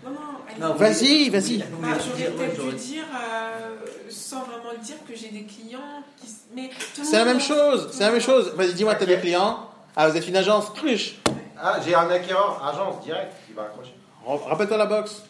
Non, 0.04 0.12
non. 0.12 0.20
Non, 0.60 0.76
Vas-y, 0.76 1.30
vas-y. 1.30 1.58
Bah, 1.58 1.66
Oui, 1.82 1.88
j'aurais 2.06 2.32
peut-être 2.32 2.70
dû 2.70 2.76
dire, 2.76 3.04
euh, 3.12 3.76
sans 4.10 4.42
vraiment 4.44 4.72
le 4.72 4.84
dire, 4.86 4.98
que 5.08 5.16
j'ai 5.16 5.30
des 5.30 5.44
clients 5.44 6.04
qui. 6.18 6.28
Mais 6.56 6.70
C'est 7.02 7.18
la 7.18 7.26
même 7.26 7.40
chose, 7.40 7.90
c'est 7.92 8.04
la 8.04 8.12
même 8.12 8.22
chose. 8.22 8.54
Vas-y, 8.56 8.74
dis-moi, 8.76 8.94
t'as 8.96 9.06
des 9.08 9.18
clients. 9.18 9.68
Ah, 9.96 10.08
vous 10.10 10.16
êtes 10.16 10.28
une 10.28 10.36
agence, 10.36 10.70
cruche. 10.76 11.16
Ah, 11.60 11.80
j'ai 11.84 11.96
un 11.96 12.10
acquéreur, 12.10 12.64
agence, 12.64 13.04
direct, 13.04 13.34
il 13.50 13.56
va 13.56 13.64
accrocher. 13.64 13.94
Rappelle-toi 14.26 14.78
la 14.78 14.86
boxe. 14.86 15.24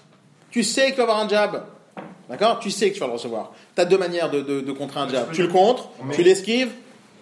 Tu 0.52 0.64
sais 0.64 0.88
qu'il 0.88 0.96
va 0.98 1.04
avoir 1.04 1.20
un 1.20 1.28
jab. 1.30 1.66
D'accord? 2.34 2.60
Tu 2.60 2.72
sais 2.72 2.90
que 2.90 2.96
tu 2.96 3.00
vas 3.00 3.06
le 3.08 3.14
recevoir. 3.14 3.52
Tu 3.76 3.82
as 3.82 3.86
deux 3.86 3.98
manières 4.00 4.32
de, 4.32 4.42
jab. 5.12 5.32
Tu 5.32 5.44
le 5.44 5.48
contres, 5.50 5.90
Mais- 6.04 6.16
tu 6.16 6.24
l'esquives. 6.24 6.72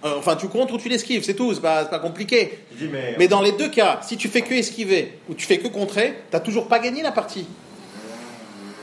euh, 0.05 0.15
enfin, 0.17 0.38
tu 0.38 0.47
contres 0.47 0.73
ou 0.73 0.77
tu 0.77 0.88
l'esquives, 0.88 1.23
c'est 1.25 1.33
tout. 1.33 1.53
C'est 1.53 1.59
pas, 1.61 1.83
pas 1.83 1.99
compliqué. 1.99 2.59
Dis, 2.71 2.88
mais. 2.88 3.15
Mais 3.19 3.27
dans 3.27 3.41
les 3.41 3.51
deux 3.51 3.67
cas, 3.67 3.99
si 4.03 4.15
tu 4.15 4.29
fais 4.29 4.41
que 4.41 4.53
esquiver 4.53 5.19
ou 5.29 5.33
tu 5.33 5.45
fais 5.45 5.57
que 5.57 5.67
contrer, 5.67 6.15
tu 6.31 6.39
toujours 6.39 6.67
pas 6.69 6.79
gagné 6.79 7.03
la 7.03 7.11
partie. 7.11 7.45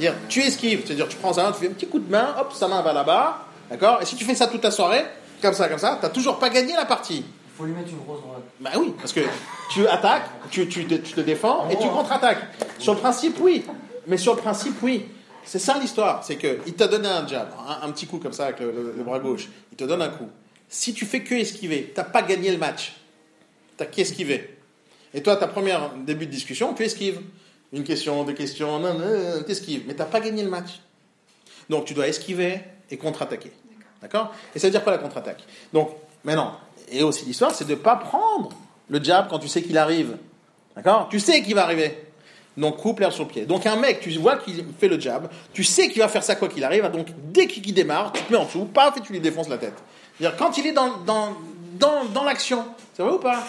Dire, 0.01 0.15
tu 0.29 0.41
esquives, 0.43 0.83
c'est-à-dire 0.85 1.09
tu 1.09 1.17
prends 1.17 1.33
sa 1.33 1.45
main, 1.45 1.53
tu 1.53 1.61
fais 1.61 1.67
un 1.69 1.73
petit 1.73 1.87
coup 1.87 1.99
de 1.99 2.11
main, 2.11 2.35
hop, 2.39 2.53
sa 2.53 2.69
main 2.69 2.83
va 2.83 2.93
là-bas. 2.93 3.47
D'accord? 3.71 4.01
Et 4.03 4.05
si 4.05 4.15
tu 4.17 4.25
fais 4.25 4.35
ça 4.35 4.47
toute 4.49 4.63
la 4.63 4.71
soirée, 4.71 5.05
comme 5.43 5.55
ça, 5.55 5.67
comme 5.69 5.79
ça, 5.79 5.99
tu 6.03 6.11
toujours 6.11 6.39
pas 6.39 6.51
gagné 6.51 6.75
la 6.75 6.85
partie. 6.85 7.25
Il 7.25 7.57
faut 7.57 7.65
lui 7.65 7.73
mettre 7.73 7.89
une 7.91 7.99
grosse 8.05 8.21
droite. 8.21 8.43
Bah 8.61 8.71
oui, 8.79 8.93
parce 8.99 9.13
que 9.13 9.21
tu 9.73 9.87
attaques, 9.89 10.29
tu, 10.51 10.69
tu, 10.69 10.85
te- 10.85 10.95
tu 10.95 11.13
te 11.15 11.21
défends 11.23 11.69
et 11.71 11.77
tu 11.77 11.89
contre-attaques. 11.89 12.39
Sur 12.79 12.93
le 12.95 13.01
principe, 13.01 13.37
oui. 13.41 13.65
Mais 14.07 14.17
sur 14.19 14.35
le 14.35 14.41
principe, 14.41 14.77
oui. 14.83 15.07
C'est 15.49 15.59
ça 15.59 15.79
l'histoire. 15.79 16.23
C'est 16.23 16.37
qu'il 16.37 16.75
t'a 16.75 16.89
donné 16.89 17.09
un 17.09 17.27
jab, 17.27 17.49
un, 17.83 17.91
petit 17.91 18.07
coup 18.07 18.19
comme 18.19 18.35
ça 18.35 18.47
avec 18.47 18.61
le 18.61 19.03
bras 19.03 19.19
gauche. 19.19 19.49
Il 19.73 19.79
te 19.79 19.85
donne 19.85 20.03
un 20.03 20.11
coup. 20.11 20.29
Si 20.69 20.93
tu 20.93 21.07
fais 21.07 21.23
que 21.23 21.35
esquiver, 21.35 21.91
t'as 21.95 22.05
pas 22.05 22.21
gagné 22.21 22.51
le 22.51 22.59
match. 22.59 22.97
T'as 23.79 23.87
qu'esquivé. 23.87 24.59
Et 25.15 25.23
toi, 25.23 25.37
ta 25.37 25.47
première 25.47 25.95
début 25.95 26.27
de 26.27 26.31
discussion, 26.31 26.75
tu 26.75 26.85
esquives. 26.85 27.21
Une 27.73 27.83
question, 27.83 28.25
deux 28.25 28.35
questions, 28.35 28.79
non, 28.79 28.99
non, 28.99 29.43
t'esquives. 29.47 29.85
Mais 29.87 29.95
t'as 29.95 30.05
pas 30.05 30.21
gagné 30.21 30.43
le 30.43 30.51
match. 30.51 30.81
Donc 31.71 31.87
tu 31.87 31.95
dois 31.95 32.09
esquiver 32.09 32.61
et 32.91 32.99
contre-attaquer. 32.99 33.53
D'accord? 34.03 34.35
Et 34.55 34.59
ça 34.59 34.67
veut 34.67 34.71
dire 34.71 34.83
quoi 34.83 34.93
la 34.93 34.99
contre-attaque? 34.99 35.45
Donc 35.73 35.91
maintenant, 36.25 36.59
et 36.91 37.03
aussi 37.03 37.25
l'histoire, 37.25 37.55
c'est 37.55 37.65
de 37.65 37.71
ne 37.71 37.77
pas 37.77 37.97
prendre 37.97 38.51
le 38.89 39.03
jab 39.03 39.29
quand 39.29 39.39
tu 39.39 39.49
sais 39.49 39.63
qu'il 39.63 39.79
arrive. 39.79 40.19
D'accord? 40.77 41.09
Tu 41.11 41.21
sais 41.21 41.43
qu'il 41.43 41.55
va 41.55 41.65
arriver. 41.65 42.08
Donc 42.59 42.79
coupe 42.79 42.99
l'herbe 42.99 43.13
sur 43.13 43.23
le 43.23 43.31
pied. 43.31 43.47
Donc 43.47 43.67
un 43.67 43.77
mec, 43.77 44.01
tu 44.01 44.11
vois 44.19 44.37
qu'il 44.37 44.65
fait 44.79 44.89
le 44.89 44.99
jab, 44.99 45.31
tu 45.53 45.63
sais 45.63 45.89
qu'il 45.89 46.03
va 46.03 46.09
faire 46.09 46.25
ça 46.25 46.35
quoi 46.35 46.49
qu'il 46.49 46.65
arrive, 46.65 46.91
donc 46.91 47.07
dès 47.17 47.47
qu'il 47.47 47.73
démarre, 47.73 48.13
tu 48.13 48.21
te 48.23 48.33
mets 48.33 48.39
en 48.39 48.47
dessous, 48.47 48.65
paf, 48.65 48.97
et 48.97 49.01
tu 49.01 49.13
lui 49.13 49.21
défonces 49.21 49.49
la 49.49 49.59
tête. 49.59 49.75
C'est-à-dire 50.19 50.37
quand 50.37 50.59
il 50.59 50.67
est 50.67 50.73
dans, 50.73 50.97
dans, 50.99 51.37
dans, 51.75 52.05
dans 52.07 52.25
l'action, 52.25 52.65
ça 52.97 53.05
va 53.05 53.15
ou 53.15 53.19
pas? 53.19 53.45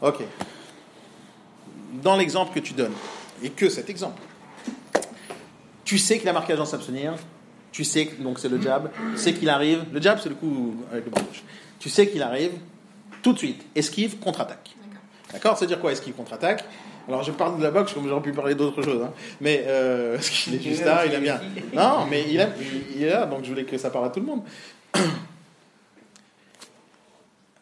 Ok. 0.00 0.22
Dans 2.02 2.16
l'exemple 2.16 2.54
que 2.54 2.60
tu 2.60 2.72
donnes, 2.72 2.94
et 3.42 3.50
que 3.50 3.68
cet 3.68 3.90
exemple, 3.90 4.22
tu 5.84 5.98
sais 5.98 6.18
qu'il 6.18 6.28
a 6.30 6.32
marqué 6.32 6.54
agent 6.54 6.64
s'abstenir, 6.64 7.14
tu 7.72 7.84
sais 7.84 8.06
que 8.06 8.22
donc 8.22 8.38
c'est 8.38 8.48
le 8.48 8.58
jab, 8.60 8.90
tu 9.12 9.18
sais 9.18 9.34
qu'il 9.34 9.50
arrive, 9.50 9.84
le 9.92 10.00
jab 10.00 10.18
c'est 10.22 10.30
le 10.30 10.34
coup 10.34 10.76
avec 10.90 11.04
le 11.04 11.10
bras 11.10 11.22
gauche, 11.22 11.42
tu 11.78 11.90
sais 11.90 12.08
qu'il 12.08 12.22
arrive, 12.22 12.52
tout 13.22 13.34
de 13.34 13.38
suite, 13.38 13.66
esquive, 13.74 14.18
contre-attaque. 14.18 14.70
D'accord? 15.30 15.58
C'est-à-dire 15.58 15.78
quoi, 15.78 15.92
esquive, 15.92 16.14
contre-attaque 16.14 16.64
Alors 17.08 17.22
je 17.22 17.32
parle 17.32 17.56
de 17.58 17.62
la 17.62 17.70
boxe 17.70 17.94
comme 17.94 18.06
j'aurais 18.06 18.20
pu 18.20 18.32
parler 18.32 18.54
d'autres 18.54 18.82
choses, 18.82 19.02
hein. 19.02 19.12
mais 19.40 19.64
euh, 19.66 20.14
parce 20.16 20.28
qu'il 20.28 20.54
est 20.54 20.60
juste 20.60 20.84
là, 20.84 21.06
il 21.06 21.14
aime 21.14 21.22
bien. 21.22 21.40
Non, 21.72 22.04
mais 22.08 22.22
il, 22.28 22.46
il, 22.94 23.02
est 23.02 23.10
là, 23.10 23.24
donc 23.24 23.44
je 23.44 23.48
voulais 23.48 23.64
que 23.64 23.78
ça 23.78 23.88
parle 23.88 24.04
à 24.04 24.10
tout 24.10 24.20
le 24.20 24.26
monde. 24.26 24.42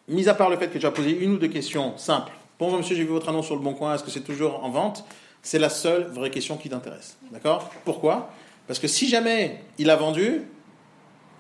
Mis 0.09 0.28
à 0.28 0.35
part 0.35 0.51
le 0.51 0.56
fait 0.56 0.68
que 0.68 0.78
tu 0.78 0.86
as 0.86 0.90
posé 0.90 1.10
une 1.10 1.35
ou 1.35 1.36
deux 1.39 1.48
questions 1.48 1.97
simples. 1.97 2.32
Bonjour 2.59 2.78
monsieur, 2.78 2.97
j'ai 2.97 3.05
vu 3.05 3.10
votre 3.10 3.28
annonce 3.28 3.47
sur 3.47 3.55
le 3.55 3.60
Bon 3.60 3.74
Coin, 3.74 3.94
est-ce 3.94 4.02
que 4.02 4.10
c'est 4.10 4.24
toujours 4.24 4.64
en 4.64 4.70
vente? 4.70 5.05
C'est 5.43 5.60
la 5.60 5.68
seule 5.68 6.09
vraie 6.09 6.31
question 6.31 6.56
qui 6.56 6.68
t'intéresse. 6.68 7.16
D'accord? 7.31 7.70
Pourquoi? 7.85 8.31
Parce 8.66 8.81
que 8.81 8.89
si 8.89 9.09
jamais 9.09 9.60
il 9.78 9.90
a 9.90 9.97
vendu, 9.97 10.43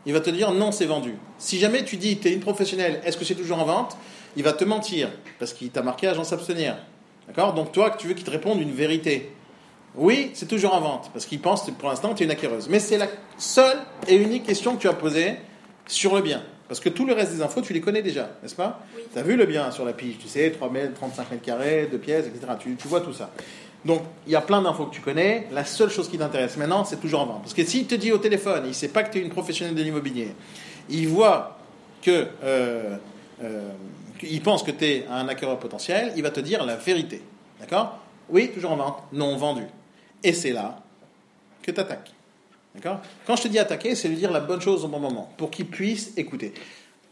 il 0.04 0.12
va 0.12 0.20
te 0.20 0.30
dire 0.30 0.52
non, 0.52 0.70
c'est 0.70 0.86
vendu. 0.86 1.14
Si 1.38 1.58
jamais 1.58 1.84
tu 1.84 1.96
dis, 1.96 2.18
tu 2.18 2.28
es 2.28 2.32
une 2.32 2.40
professionnelle, 2.40 3.00
est-ce 3.04 3.16
que 3.16 3.24
c'est 3.24 3.34
toujours 3.34 3.58
en 3.58 3.64
vente? 3.64 3.96
Il 4.36 4.44
va 4.44 4.52
te 4.52 4.64
mentir, 4.64 5.10
parce 5.40 5.52
qu'il 5.52 5.70
t'a 5.70 5.82
marqué 5.82 6.06
agent 6.06 6.22
s'abstenir. 6.22 6.76
D'accord 7.26 7.54
Donc 7.54 7.72
toi, 7.72 7.94
tu 7.98 8.06
veux 8.06 8.14
qu'il 8.14 8.24
te 8.24 8.30
réponde 8.30 8.60
une 8.60 8.72
vérité. 8.72 9.32
Oui, 9.94 10.30
c'est 10.34 10.46
toujours 10.46 10.74
en 10.74 10.80
vente, 10.80 11.10
parce 11.12 11.24
qu'il 11.24 11.40
pense 11.40 11.62
que 11.62 11.70
pour 11.70 11.88
l'instant, 11.88 12.14
tu 12.14 12.22
es 12.22 12.26
une 12.26 12.32
acquéreuse. 12.32 12.68
Mais 12.68 12.80
c'est 12.80 12.98
la 12.98 13.08
seule 13.38 13.78
et 14.06 14.16
unique 14.16 14.44
question 14.44 14.76
que 14.76 14.80
tu 14.80 14.88
as 14.88 14.92
posée 14.92 15.36
sur 15.86 16.14
le 16.14 16.20
bien. 16.20 16.42
Parce 16.68 16.80
que 16.80 16.88
tout 16.88 17.06
le 17.06 17.14
reste 17.14 17.32
des 17.32 17.42
infos, 17.42 17.62
tu 17.62 17.72
les 17.72 17.80
connais 17.80 18.02
déjà, 18.02 18.30
n'est-ce 18.42 18.54
pas 18.56 18.80
Tu 19.12 19.18
as 19.18 19.22
vu 19.22 19.36
le 19.36 19.46
bien 19.46 19.70
sur 19.70 19.84
la 19.84 19.92
pige, 19.92 20.18
tu 20.18 20.28
sais, 20.28 20.50
3 20.50 20.68
mètres, 20.70 20.94
35 20.94 21.30
mètres 21.30 21.42
carrés, 21.44 21.88
2 21.90 21.96
pièces, 21.98 22.26
etc. 22.26 22.52
Tu, 22.58 22.74
tu 22.74 22.88
vois 22.88 23.00
tout 23.00 23.12
ça. 23.12 23.30
Donc, 23.84 24.02
il 24.26 24.32
y 24.32 24.36
a 24.36 24.40
plein 24.40 24.60
d'infos 24.60 24.86
que 24.86 24.94
tu 24.94 25.00
connais. 25.00 25.46
La 25.52 25.64
seule 25.64 25.90
chose 25.90 26.08
qui 26.10 26.18
t'intéresse 26.18 26.56
maintenant, 26.56 26.84
c'est 26.84 27.00
toujours 27.00 27.20
en 27.20 27.26
vente. 27.26 27.42
Parce 27.42 27.54
que 27.54 27.64
s'il 27.64 27.86
te 27.86 27.94
dit 27.94 28.10
au 28.12 28.18
téléphone, 28.18 28.62
il 28.64 28.70
ne 28.70 28.74
sait 28.74 28.88
pas 28.88 29.04
que 29.04 29.12
tu 29.12 29.18
es 29.18 29.22
une 29.22 29.30
professionnelle 29.30 29.76
de 29.76 29.82
l'immobilier, 29.82 30.34
il 30.90 31.08
voit 31.08 31.56
que. 32.02 32.26
euh, 32.42 32.96
euh, 33.42 33.70
il 34.22 34.42
pense 34.42 34.62
que 34.62 34.70
tu 34.70 34.84
es 34.84 35.06
un 35.10 35.28
acquéreur 35.28 35.58
potentiel, 35.58 36.12
il 36.16 36.22
va 36.22 36.30
te 36.30 36.40
dire 36.40 36.64
la 36.64 36.76
vérité. 36.76 37.22
D'accord? 37.60 37.98
Oui, 38.28 38.50
toujours 38.52 38.72
en 38.72 38.76
vente. 38.76 38.98
Non, 39.12 39.36
vendu. 39.36 39.64
Et 40.22 40.32
c'est 40.32 40.52
là 40.52 40.80
que 41.62 41.70
tu 41.70 41.80
attaques. 41.80 42.12
D'accord? 42.74 43.00
Quand 43.26 43.36
je 43.36 43.44
te 43.44 43.48
dis 43.48 43.58
attaquer, 43.58 43.94
c'est 43.94 44.08
lui 44.08 44.16
dire 44.16 44.30
la 44.30 44.40
bonne 44.40 44.60
chose 44.60 44.84
au 44.84 44.88
bon 44.88 45.00
moment, 45.00 45.32
pour 45.36 45.50
qu'il 45.50 45.66
puisse 45.66 46.12
écouter. 46.16 46.52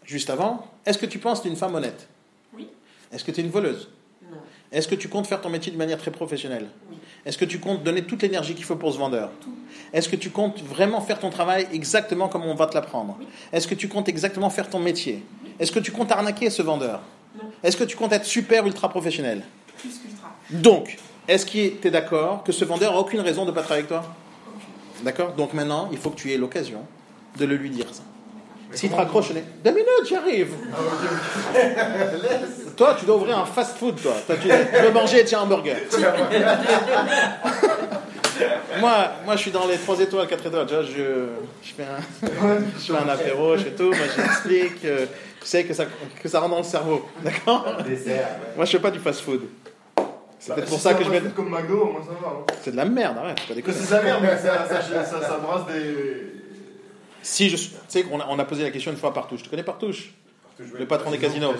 Juste 0.05 0.29
avant, 0.29 0.67
est-ce 0.85 0.99
que 0.99 1.07
tu 1.07 1.19
penses 1.19 1.39
que 1.39 1.45
tu 1.45 1.49
es 1.49 1.51
une 1.53 1.57
femme 1.57 1.75
honnête? 1.75 2.09
Oui. 2.55 2.69
Est-ce 3.13 3.25
que 3.25 3.31
tu 3.31 3.41
es 3.41 3.45
une 3.45 3.51
voleuse? 3.51 3.89
Non. 4.31 4.37
Est-ce 4.71 4.89
que 4.89 4.95
tu 4.95 5.09
comptes 5.09 5.27
faire 5.27 5.41
ton 5.41 5.49
métier 5.49 5.73
de 5.73 5.79
manière 5.79 5.99
très 5.99 6.11
professionnelle? 6.11 6.67
Est-ce 7.25 7.39
que 7.39 7.47
tu 7.47 7.59
comptes 7.59 7.83
donner 7.83 8.03
toute 8.03 8.23
l'énergie 8.23 8.55
qu'il 8.55 8.65
faut 8.65 8.77
pour 8.77 8.93
ce 8.93 8.99
vendeur? 8.99 9.31
Est-ce 9.93 10.09
que 10.09 10.17
tu 10.17 10.31
comptes 10.31 10.61
vraiment 10.63 11.01
faire 11.01 11.19
ton 11.19 11.31
travail 11.31 11.67
exactement 11.73 12.29
comme 12.29 12.45
on 12.45 12.55
va 12.55 12.67
te 12.67 12.75
l'apprendre? 12.75 13.19
Est-ce 13.53 13.67
que 13.67 13.75
tu 13.75 13.89
comptes 13.89 14.09
exactement 14.09 14.51
faire 14.51 14.69
ton 14.69 14.81
métier? 14.81 15.23
Est-ce 15.59 15.73
que 15.73 15.79
tu 15.79 15.93
comptes 15.93 16.13
arnaquer 16.13 16.51
ce 16.51 16.63
vendeur 16.63 17.01
Non. 17.37 17.45
Est-ce 17.63 17.77
que 17.77 17.85
tu 17.85 17.97
comptes 17.97 18.13
être 18.13 18.25
super 18.25 18.67
ultra 18.67 18.89
professionnel 18.89 19.43
Plus 19.79 19.99
qu'ultra. 19.99 20.31
Donc, 20.51 20.97
est-ce 21.29 21.47
que 21.47 21.81
tu 21.81 21.89
es 21.89 21.91
d'accord 21.91 22.43
que 22.45 22.53
ce 22.53 22.65
vendeur 22.65 22.95
a 22.95 22.99
aucune 22.99 23.21
raison 23.21 23.45
de 23.45 23.51
ne 23.51 23.55
pas 23.55 23.63
travailler 23.63 23.87
avec 23.87 23.91
toi 23.91 24.05
D'accord 25.03 25.33
Donc 25.33 25.53
maintenant, 25.55 25.89
il 25.93 25.99
faut 25.99 26.11
que 26.11 26.17
tu 26.17 26.33
aies 26.33 26.37
l'occasion 26.37 26.81
de 27.39 27.45
le 27.45 27.57
lui 27.57 27.71
dire 27.71 27.87
ça. 27.93 28.03
S'il 28.73 28.91
te 28.91 28.97
raccroche, 28.97 29.27
on 29.33 29.37
est 29.37 29.45
deux 29.63 29.71
minutes, 29.71 30.09
j'arrive. 30.09 30.53
toi, 32.77 32.97
tu 32.99 33.07
dois 33.07 33.17
ouvrir 33.17 33.39
un 33.39 33.47
fast-food, 33.47 34.03
toi. 34.03 34.15
Toi, 34.27 34.35
tu, 34.37 34.49
tu 34.49 34.83
veux 34.83 34.91
manger, 34.91 35.25
tiens, 35.25 35.43
un 35.43 35.47
burger. 35.47 35.77
moi, 38.81 39.11
moi, 39.25 39.37
je 39.37 39.41
suis 39.43 39.51
dans 39.51 39.67
les 39.67 39.77
3 39.77 40.01
étoiles, 40.01 40.27
4 40.27 40.47
étoiles. 40.47 40.67
Vois, 40.67 40.83
je, 40.83 41.27
je, 41.63 41.73
fais 41.73 41.85
un, 41.85 42.29
je 42.79 42.93
fais 42.93 42.99
un 42.99 43.09
apéro, 43.09 43.57
je 43.57 43.65
fais 43.65 43.71
tout. 43.73 43.89
Moi, 43.89 43.97
j'explique. 44.17 44.85
euh, 44.85 45.07
tu 45.41 45.47
sais 45.47 45.65
que 45.65 45.75
ça, 45.75 45.85
que 46.23 46.29
ça 46.29 46.41
rentre 46.41 46.53
dans 46.53 46.59
le 46.59 46.65
cerveau. 46.65 47.09
D'accord 47.23 47.67
Moi, 48.57 48.65
je 48.65 48.71
fais 48.71 48.79
pas 48.81 48.91
du 48.91 48.99
fast-food. 48.99 49.43
C'est 50.39 50.49
Bah, 50.51 50.55
peut-être 50.57 50.69
pour 50.69 50.81
ça 50.81 50.95
que 50.95 51.05
je 51.05 51.11
mets. 51.11 51.21
comme 51.35 51.49
McDo, 51.51 51.87
moi 51.87 52.03
ça 52.05 52.11
va. 52.23 52.29
hein. 52.29 52.45
C'est 52.63 52.71
de 52.73 52.77
la 52.77 52.85
merde, 52.85 53.17
arrête, 53.17 53.41
faut 53.41 53.49
pas 53.49 53.55
déconner. 53.55 53.77
C'est 53.79 53.85
sa 53.87 54.03
merde, 54.03 54.21
mais 54.23 54.37
ça, 54.37 54.67
ça, 54.67 55.39
brasse 55.39 55.67
des. 55.73 56.33
Si 57.23 57.49
je. 57.49 57.57
Tu 57.57 57.71
sais 57.89 58.03
qu'on 58.03 58.21
a, 58.21 58.27
on 58.29 58.39
a 58.39 58.45
posé 58.45 58.63
la 58.63 58.71
question 58.71 58.91
une 58.91 58.99
fois 58.99 59.09
à 59.11 59.13
Partouche. 59.13 59.43
Tu 59.43 59.49
connais 59.49 59.63
Partouche 59.63 60.13
Le 60.59 60.87
patron 60.87 61.11
des 61.11 61.19
casinos. 61.19 61.55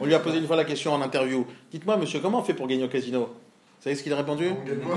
On 0.00 0.06
lui 0.06 0.14
a 0.14 0.20
posé 0.20 0.38
une 0.38 0.46
fois 0.46 0.56
la 0.56 0.64
question 0.64 0.94
en 0.94 1.02
interview. 1.02 1.46
Dites-moi, 1.70 1.98
monsieur, 1.98 2.20
comment 2.20 2.38
on 2.40 2.42
fait 2.42 2.54
pour 2.54 2.66
gagner 2.66 2.84
au 2.84 2.88
casino? 2.88 3.28
Savez 3.80 3.96
ce 3.96 4.02
qu'il 4.02 4.12
a 4.12 4.16
répondu 4.16 4.50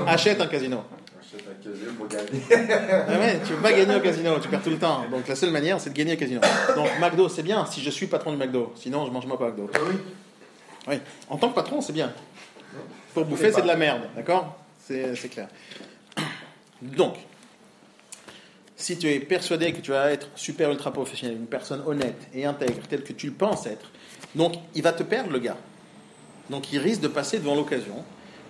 Achète 0.08 0.42
un 0.42 0.48
casino. 0.48 0.84
Achète 1.20 1.46
un 1.50 1.70
casino 1.70 1.92
pour 1.98 2.08
gagner. 2.08 2.30
Ah 3.08 3.20
ouais, 3.20 3.40
tu 3.46 3.54
peux 3.54 3.62
pas 3.62 3.74
gagner 3.74 3.96
au 3.96 4.00
casino, 4.00 4.40
tu 4.40 4.50
perds 4.50 4.64
tout 4.64 4.70
le 4.70 4.78
temps. 4.78 5.06
Donc 5.10 5.28
la 5.28 5.36
seule 5.36 5.52
manière, 5.52 5.80
c'est 5.80 5.90
de 5.90 5.96
gagner 5.96 6.14
au 6.14 6.18
casino. 6.18 6.42
Donc 6.76 6.90
McDo, 7.00 7.30
c'est 7.30 7.44
bien 7.44 7.66
si 7.66 7.82
je 7.82 7.90
suis 7.90 8.08
patron 8.08 8.32
du 8.32 8.38
McDo. 8.38 8.74
Sinon, 8.76 9.06
je 9.06 9.12
mange 9.12 9.28
pas 9.28 9.36
au 9.36 9.48
McDo. 9.48 9.70
Ah 9.74 9.80
oui. 9.88 9.96
Oui. 10.88 10.96
En 11.30 11.38
tant 11.38 11.50
que 11.50 11.56
patron, 11.56 11.82
c'est 11.82 11.94
bien. 11.94 12.12
Pour 13.14 13.26
bouffer, 13.26 13.52
c'est 13.52 13.62
de 13.62 13.68
la 13.68 13.76
merde, 13.76 14.02
d'accord? 14.16 14.58
C'est 14.86 15.16
c'est 15.16 15.30
clair. 15.30 15.48
Donc, 16.82 17.16
si 18.76 18.98
tu 18.98 19.10
es 19.10 19.20
persuadé 19.20 19.72
que 19.72 19.80
tu 19.80 19.92
vas 19.92 20.12
être 20.12 20.28
super 20.36 20.70
ultra 20.70 20.92
professionnel, 20.92 21.38
une 21.38 21.48
personne 21.48 21.82
honnête 21.86 22.28
et 22.34 22.44
intègre, 22.46 22.82
telle 22.90 23.04
que 23.04 23.14
tu 23.14 23.28
le 23.28 23.34
penses 23.34 23.66
être, 23.66 23.92
donc 24.36 24.56
il 24.76 24.84
va 24.84 24.92
te 24.92 25.04
perdre 25.04 25.32
le 25.32 25.40
gars. 25.40 25.58
Donc 26.50 26.74
il 26.74 26.80
risque 26.80 27.02
de 27.02 27.08
passer 27.08 27.40
devant 27.40 27.56
l'occasion 27.56 28.04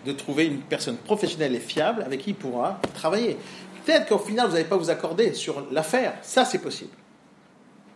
de 0.06 0.12
trouver 0.12 0.46
une 0.48 0.60
personne 0.62 0.98
professionnelle 0.98 1.56
et 1.56 1.60
fiable 1.60 2.04
avec 2.04 2.22
qui 2.22 2.32
il 2.32 2.36
pourra 2.36 2.80
travailler. 2.94 3.38
Peut-être 3.86 4.08
qu'au 4.08 4.18
final, 4.18 4.48
vous 4.48 4.54
n'allez 4.54 4.66
pas 4.66 4.78
vous 4.78 4.90
accorder 4.90 5.34
sur 5.34 5.66
l'affaire, 5.72 6.14
ça 6.22 6.46
c'est 6.46 6.60
possible. 6.60 6.92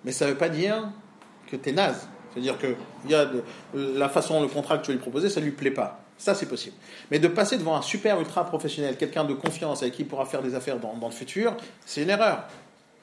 Mais 0.04 0.12
ça 0.12 0.26
ne 0.26 0.32
veut 0.32 0.38
pas 0.38 0.50
dire 0.50 0.90
que 1.50 1.56
tu 1.56 1.70
es 1.70 1.72
naze. 1.72 2.08
C'est-à-dire 2.34 2.58
que 2.58 2.76
y 3.10 3.16
a 3.16 3.26
de- 3.26 3.44
la 3.74 4.10
façon, 4.10 4.42
le 4.42 4.48
contrat 4.48 4.78
que 4.78 4.86
tu 4.86 4.92
lui 4.92 5.00
proposer, 5.00 5.30
ça 5.30 5.40
ne 5.40 5.46
lui 5.46 5.52
plaît 5.54 5.72
pas. 5.72 6.02
Ça, 6.20 6.34
c'est 6.34 6.46
possible. 6.48 6.76
Mais 7.12 7.20
de 7.20 7.28
passer 7.28 7.58
devant 7.58 7.76
un 7.76 7.82
super 7.84 8.20
ultra 8.20 8.44
professionnel, 8.46 8.98
quelqu'un 8.98 9.24
de 9.24 9.34
confiance 9.34 9.82
avec 9.84 9.94
qui 9.96 10.02
il 10.02 10.08
pourra 10.08 10.26
faire 10.26 10.42
des 10.42 10.56
affaires 10.56 10.80
dans, 10.80 10.96
dans 10.96 11.08
le 11.08 11.14
futur, 11.14 11.56
c'est 11.86 12.02
une 12.04 12.10
erreur. 12.10 12.44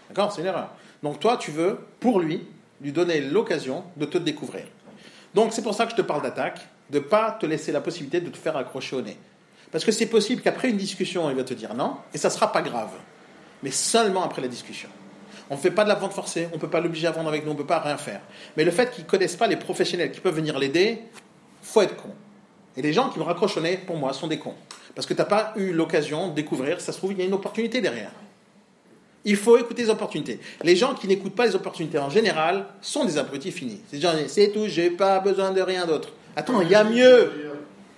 D'accord? 0.09 0.33
C'est 0.33 0.41
une 0.41 0.49
erreur. 0.49 0.71
Donc 1.03 1.21
toi, 1.21 1.37
tu 1.37 1.51
veux, 1.53 1.79
pour 2.01 2.19
lui, 2.21 2.47
lui 2.81 2.91
donner 2.93 3.21
l'occasion 3.21 3.85
de 3.97 4.05
te 4.05 4.19
découvrir. 4.19 4.65
Donc 5.33 5.53
c'est 5.53 5.63
pour 5.63 5.75
ça 5.75 5.85
que 5.87 5.93
je 5.93 5.97
te 5.97 6.03
parle 6.03 6.23
d'attaque, 6.23 6.61
de 6.91 6.99
ne 6.99 7.05
pas 7.05 7.33
te 7.33 7.47
laisser 7.47 7.73
la 7.73 7.81
possibilité 7.81 8.21
de 8.21 8.31
te 8.31 8.37
faire 8.37 8.57
accrocher 8.57 8.97
au 8.97 9.03
nez. 9.03 9.17
Parce 9.73 9.85
que 9.85 9.93
c'est 9.93 10.07
possible 10.07 10.43
qu'après 10.43 10.71
une 10.71 10.77
discussion, 10.77 11.29
il 11.31 11.37
va 11.37 11.45
te 11.45 11.55
dire 11.55 11.75
non, 11.75 11.97
et 12.13 12.19
ça 12.19 12.29
ne 12.29 12.33
sera 12.33 12.53
pas 12.53 12.63
grave. 12.63 12.93
Mais 13.63 13.71
seulement 13.71 14.23
après 14.23 14.43
la 14.43 14.49
discussion. 14.49 14.89
On 15.51 15.57
ne 15.57 15.61
fait 15.61 15.71
pas 15.71 15.85
de 15.85 15.89
la 15.89 15.95
vente 15.95 16.13
forcée, 16.13 16.49
on 16.53 16.57
ne 16.57 16.61
peut 16.61 16.71
pas 16.71 16.81
l'obliger 16.81 17.07
à 17.07 17.11
vendre 17.11 17.29
avec 17.29 17.45
nous, 17.45 17.51
on 17.51 17.55
ne 17.55 17.59
peut 17.59 17.67
pas 17.67 17.81
rien 17.81 17.97
faire. 17.97 18.21
Mais 18.57 18.65
le 18.65 18.71
fait 18.71 18.91
qu'ils 18.91 19.05
ne 19.05 19.09
connaissent 19.09 19.37
pas 19.37 19.47
les 19.47 19.57
professionnels 19.57 20.11
qui 20.11 20.21
peuvent 20.21 20.35
venir 20.35 20.59
l'aider, 20.59 21.01
faut 21.63 21.83
être 21.83 21.97
con. 21.97 22.11
Et 22.77 22.83
les 22.83 22.93
gens 22.93 23.11
qui 23.11 23.19
me 23.19 23.25
raccrochent 23.25 23.57
au 23.57 23.61
nez, 23.61 23.77
pour 23.77 23.97
moi, 23.97 24.13
sont 24.13 24.27
des 24.27 24.39
cons. 24.39 24.55
Parce 24.95 25.07
que 25.07 25.15
tu 25.15 25.19
n'as 25.19 25.27
pas 25.27 25.53
eu 25.57 25.73
l'occasion 25.73 26.29
de 26.29 26.35
découvrir, 26.35 26.81
ça 26.81 26.93
se 26.93 26.99
trouve, 26.99 27.13
il 27.13 27.19
y 27.19 27.23
a 27.23 27.25
une 27.25 27.35
opportunité 27.35 27.81
derrière. 27.81 28.13
Il 29.25 29.37
faut 29.37 29.57
écouter 29.57 29.83
les 29.83 29.91
opportunités. 29.91 30.39
Les 30.63 30.77
gens 30.77 30.95
qui 30.95 31.09
n'écoutent 31.09 31.35
pas 31.35 31.47
les 31.47 31.55
opportunités 31.55 31.99
en 31.99 32.11
général 32.11 32.67
sont 32.81 33.05
des 33.05 33.17
abrutis 33.17 33.53
finis. 33.53 33.81
C'est 34.29 34.53
tout, 34.53 34.67
j'ai 34.69 34.91
pas 34.91 35.19
besoin 35.21 35.51
de 35.51 35.63
rien 35.63 35.87
d'autre. 35.87 36.13
Attends, 36.37 36.61
il 36.61 36.69
y 36.69 36.75
a 36.75 36.85
mieux. 36.85 37.33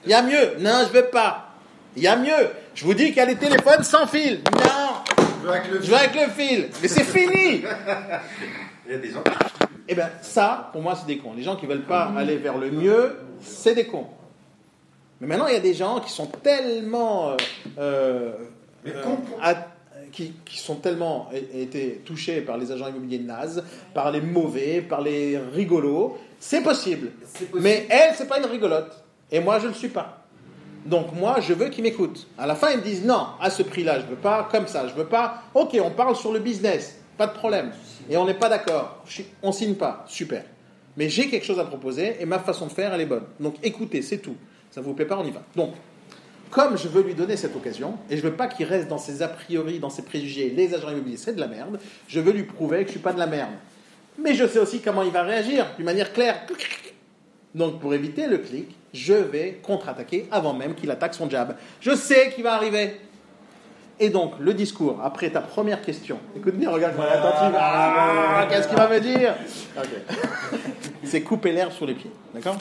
Il 0.05 0.11
y 0.11 0.15
a 0.15 0.23
mieux. 0.23 0.57
Non, 0.61 0.85
je 0.87 0.93
veux 0.93 1.07
pas. 1.07 1.51
Il 1.97 2.03
y 2.03 2.07
a 2.07 2.17
mieux. 2.17 2.51
Je 2.75 2.85
vous 2.85 2.95
dis 2.95 3.07
qu'il 3.07 3.17
y 3.17 3.21
a 3.21 3.25
les 3.27 3.37
téléphones 3.37 3.83
sans 3.83 4.07
fil. 4.07 4.41
Non, 4.53 5.03
Je 5.43 5.47
veux 5.47 5.51
avec 5.53 5.71
le 5.71 5.83
je 5.83 5.91
veux 5.91 5.97
avec 5.97 6.15
le 6.15 6.31
fil. 6.31 6.69
Mais 6.83 6.89
c'est 6.89 7.05
fini. 7.05 7.63
Il 8.87 8.93
y 8.93 8.95
a 8.95 8.99
des 8.99 9.11
gens. 9.11 9.25
Eh 9.89 9.95
bien, 9.95 10.11
ça, 10.23 10.69
pour 10.73 10.83
moi, 10.83 10.95
c'est 10.95 11.07
des 11.07 11.19
cons. 11.19 11.33
Les 11.37 11.43
gens 11.43 11.57
qui 11.57 11.67
veulent 11.67 11.87
pas 11.87 12.13
aller 12.17 12.37
vers 12.37 12.57
le 12.59 12.71
mieux, 12.71 13.17
c'est 13.41 13.75
des 13.75 13.87
cons. 13.87 14.07
Mais 15.21 15.27
maintenant, 15.27 15.47
il 15.47 15.55
y 15.55 15.57
a 15.57 15.61
des 15.61 15.75
gens 15.75 16.01
qui 16.01 16.13
sont 16.13 16.27
tellement. 16.27 17.31
euh, 17.31 17.37
euh, 17.79 18.33
Mais 18.85 18.93
euh, 18.95 19.55
qui, 20.13 20.35
qui 20.45 20.59
sont 20.59 20.77
tellement 20.77 21.31
été 21.33 22.03
touchés 22.05 22.41
par 22.43 22.59
les 22.59 22.71
agents 22.71 22.89
immobiliers 22.89 23.19
nazes, 23.19 23.65
par 23.95 24.11
les 24.11 24.21
mauvais, 24.21 24.81
par 24.83 25.01
les 25.01 25.39
rigolos. 25.39 26.17
C'est 26.39 26.63
possible. 26.63 27.13
Mais 27.55 27.87
elle, 27.89 28.15
c'est 28.15 28.29
pas 28.29 28.39
une 28.39 28.47
rigolote. 28.47 29.05
Et 29.31 29.41
moi, 29.41 29.59
je 29.59 29.65
ne 29.65 29.69
le 29.69 29.75
suis 29.75 29.89
pas. 29.89 30.23
Donc 30.87 31.13
moi, 31.13 31.41
je 31.41 31.53
veux 31.53 31.69
qu'ils 31.69 31.83
m'écoutent. 31.83 32.29
À 32.39 32.47
la 32.47 32.55
fin, 32.55 32.71
ils 32.71 32.79
me 32.79 32.83
disent 32.83 33.05
non, 33.05 33.27
à 33.41 33.51
ce 33.51 33.63
prix-là, 33.63 34.01
je 34.01 34.07
veux 34.07 34.17
pas 34.17 34.49
comme 34.51 34.69
ça, 34.69 34.87
je 34.87 34.95
veux 34.95 35.07
pas. 35.07 35.43
Ok, 35.53 35.77
on 35.83 35.91
parle 35.91 36.15
sur 36.15 36.33
le 36.33 36.39
business, 36.39 36.97
pas 37.19 37.27
de 37.27 37.33
problème. 37.33 37.73
Et 38.09 38.17
on 38.17 38.25
n'est 38.25 38.35
pas 38.35 38.49
d'accord, 38.49 39.05
on 39.43 39.51
signe 39.51 39.75
pas, 39.75 40.05
super. 40.07 40.45
Mais 40.97 41.09
j'ai 41.09 41.29
quelque 41.29 41.45
chose 41.45 41.59
à 41.59 41.65
proposer 41.65 42.17
et 42.21 42.25
ma 42.25 42.39
façon 42.39 42.67
de 42.67 42.73
faire, 42.73 42.95
elle 42.95 43.01
est 43.01 43.07
bonne. 43.07 43.25
Donc 43.41 43.57
écoutez, 43.65 44.01
c'est 44.01 44.19
tout. 44.19 44.37
Ça 44.71 44.81
vous 44.81 44.95
plaît 44.95 45.07
pas, 45.07 45.19
on 45.19 45.25
y 45.25 45.33
va. 45.33 45.43
Donc, 45.57 45.75
comme 46.51 46.79
je 46.79 46.87
veux 46.87 47.03
lui 47.03 47.15
donner 47.15 47.37
cette 47.37 47.57
occasion, 47.57 47.95
et 48.09 48.17
je 48.17 48.23
veux 48.23 48.35
pas 48.35 48.47
qu'il 48.47 48.67
reste 48.67 48.87
dans 48.87 48.99
ses 48.99 49.23
a 49.23 49.29
priori, 49.29 49.81
dans 49.81 49.91
ses 49.91 50.03
préjugés, 50.03 50.51
les 50.51 50.73
agents 50.73 50.91
immobiliers, 50.91 51.17
c'est 51.17 51.35
de 51.35 51.41
la 51.41 51.49
merde, 51.49 51.81
je 52.07 52.21
veux 52.21 52.33
lui 52.33 52.45
prouver 52.45 52.83
que 52.83 52.87
je 52.87 52.93
suis 52.93 53.01
pas 53.01 53.13
de 53.13 53.19
la 53.19 53.27
merde. 53.27 53.51
Mais 54.19 54.35
je 54.35 54.47
sais 54.47 54.59
aussi 54.59 54.81
comment 54.81 55.03
il 55.03 55.11
va 55.11 55.23
réagir, 55.23 55.67
d'une 55.77 55.85
manière 55.85 56.13
claire. 56.13 56.47
Donc 57.55 57.81
pour 57.81 57.95
éviter 57.95 58.27
le 58.27 58.39
clic, 58.39 58.75
je 58.93 59.15
vais 59.15 59.61
contre-attaquer 59.63 60.27
avant 60.31 60.53
même 60.53 60.75
qu'il 60.75 60.91
attaque 60.91 61.15
son 61.15 61.29
jab. 61.29 61.57
Je 61.81 61.95
sais 61.95 62.31
qu'il 62.31 62.45
va 62.45 62.55
arriver. 62.55 63.01
Et 63.99 64.11
donc 64.11 64.35
le 64.39 64.53
discours, 64.53 65.01
après 65.03 65.31
ta 65.31 65.41
première 65.41 65.81
question, 65.81 66.19
écoute 66.37 66.55
bien, 66.55 66.71
regarde 66.71 66.95
comment 66.97 67.09
attentive. 67.09 67.57
Ah, 67.59 68.47
Qu'est-ce 68.51 68.69
qu'il 68.69 68.77
va 68.77 68.89
me 68.89 69.01
dire. 69.01 69.35
C'est 71.05 71.23
couper 71.23 71.53
l'air 71.53 71.73
sur 71.73 71.87
les 71.87 71.95
pieds. 71.95 72.11
D'accord? 72.35 72.59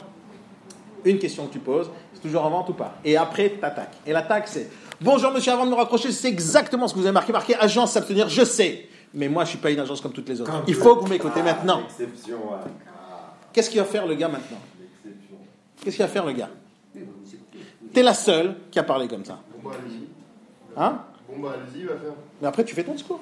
Une 1.04 1.18
question 1.18 1.46
que 1.46 1.52
tu 1.52 1.58
poses, 1.58 1.90
c'est 2.14 2.20
toujours 2.20 2.44
en 2.44 2.50
vente 2.50 2.68
ou 2.70 2.72
pas? 2.72 2.96
Et 3.04 3.16
après, 3.16 3.50
t'attaques. 3.50 3.94
Et 4.06 4.12
l'attaque, 4.12 4.48
c'est 4.48 4.68
Bonjour 5.00 5.30
monsieur, 5.30 5.52
avant 5.52 5.66
de 5.66 5.70
me 5.70 5.76
raccrocher, 5.76 6.10
c'est 6.10 6.26
exactement 6.28 6.88
ce 6.88 6.94
que 6.94 6.98
vous 6.98 7.04
avez 7.04 7.12
marqué. 7.12 7.30
Marqué 7.32 7.54
agence 7.54 7.92
s'abstenir, 7.92 8.28
je 8.28 8.44
sais. 8.44 8.88
Mais 9.14 9.28
moi, 9.28 9.44
je 9.44 9.50
suis 9.50 9.58
pas 9.58 9.70
une 9.70 9.80
agence 9.80 10.00
comme 10.00 10.12
toutes 10.12 10.28
les 10.28 10.40
autres. 10.40 10.62
Il 10.66 10.74
faut 10.74 10.96
que 10.96 11.00
vous 11.02 11.06
m'écoutez 11.08 11.42
maintenant. 11.42 11.80
Ouais. 11.98 12.06
Ah, 12.28 13.34
Qu'est-ce 13.52 13.70
qu'il 13.70 13.78
va 13.80 13.86
faire 13.86 14.06
le 14.06 14.14
gars 14.14 14.28
maintenant. 14.28 14.58
Qu'est-ce 15.82 15.96
qu'il 15.96 16.04
va 16.04 16.10
faire 16.10 16.26
le 16.26 16.32
gars 16.32 16.50
T'es 17.92 18.02
la 18.02 18.14
seule 18.14 18.56
qui 18.70 18.78
a 18.78 18.82
parlé 18.82 19.08
comme 19.08 19.24
ça. 19.24 19.38
Bon 19.62 19.70
bah 19.70 19.76
allez-y. 19.80 20.06
Hein 20.76 21.00
Bon 21.28 21.38
bah 21.40 21.54
allez-y, 21.54 21.84
va 21.84 21.94
faire. 21.94 22.12
Mais 22.42 22.48
après, 22.48 22.64
tu 22.64 22.74
fais 22.74 22.84
ton 22.84 22.92
discours. 22.92 23.20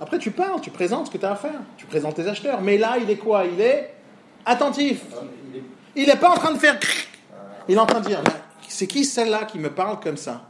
Après, 0.00 0.18
tu 0.18 0.32
parles, 0.32 0.60
tu 0.60 0.70
présentes 0.70 1.06
ce 1.06 1.12
que 1.12 1.18
tu 1.18 1.24
as 1.24 1.32
à 1.32 1.36
faire. 1.36 1.60
Tu 1.76 1.86
présentes 1.86 2.16
tes 2.16 2.26
acheteurs. 2.26 2.60
Mais 2.60 2.78
là, 2.78 2.96
il 2.98 3.08
est 3.08 3.16
quoi? 3.16 3.44
Il 3.44 3.60
est 3.60 3.94
attentif. 4.44 5.04
Il 5.94 6.06
n'est 6.08 6.16
pas 6.16 6.30
en 6.30 6.34
train 6.36 6.52
de 6.52 6.58
faire. 6.58 6.78
Il 7.68 7.76
est 7.76 7.78
en 7.78 7.86
train 7.86 8.00
de 8.00 8.06
dire 8.06 8.20
c'est 8.68 8.88
qui 8.88 9.04
celle-là 9.04 9.44
qui 9.44 9.58
me 9.60 9.70
parle 9.70 10.00
comme 10.00 10.16
ça? 10.16 10.48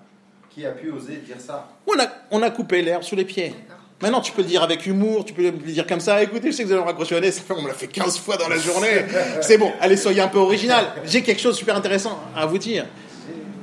Qui 0.48 0.64
a 0.64 0.70
pu 0.70 0.90
oser 0.90 1.16
dire 1.16 1.38
ça? 1.38 1.68
On 1.86 1.98
a, 2.00 2.06
on 2.30 2.40
a 2.40 2.50
coupé 2.50 2.80
l'air 2.80 3.04
sous 3.04 3.16
les 3.16 3.26
pieds. 3.26 3.54
Maintenant, 4.02 4.20
tu 4.20 4.32
peux 4.32 4.42
le 4.42 4.48
dire 4.48 4.62
avec 4.62 4.86
humour, 4.86 5.24
tu 5.24 5.32
peux 5.32 5.42
le 5.42 5.52
dire 5.52 5.86
comme 5.86 6.00
ça. 6.00 6.22
Écoutez, 6.22 6.50
je 6.50 6.56
sais 6.56 6.62
que 6.62 6.68
vous 6.68 6.74
allez 6.74 6.82
me 6.82 6.86
raccrocher 6.86 7.14
au 7.14 7.20
nez, 7.20 7.30
ça 7.30 7.42
on 7.50 7.62
me 7.62 7.68
l'a 7.68 7.74
fait 7.74 7.86
15 7.86 8.18
fois 8.18 8.36
dans 8.36 8.48
la 8.48 8.58
journée. 8.58 9.04
C'est 9.40 9.56
bon, 9.56 9.72
allez, 9.80 9.96
soyez 9.96 10.20
un 10.20 10.28
peu 10.28 10.38
original. 10.38 10.86
J'ai 11.06 11.22
quelque 11.22 11.40
chose 11.40 11.54
de 11.54 11.58
super 11.58 11.76
intéressant 11.76 12.20
à 12.36 12.44
vous 12.46 12.58
dire. 12.58 12.86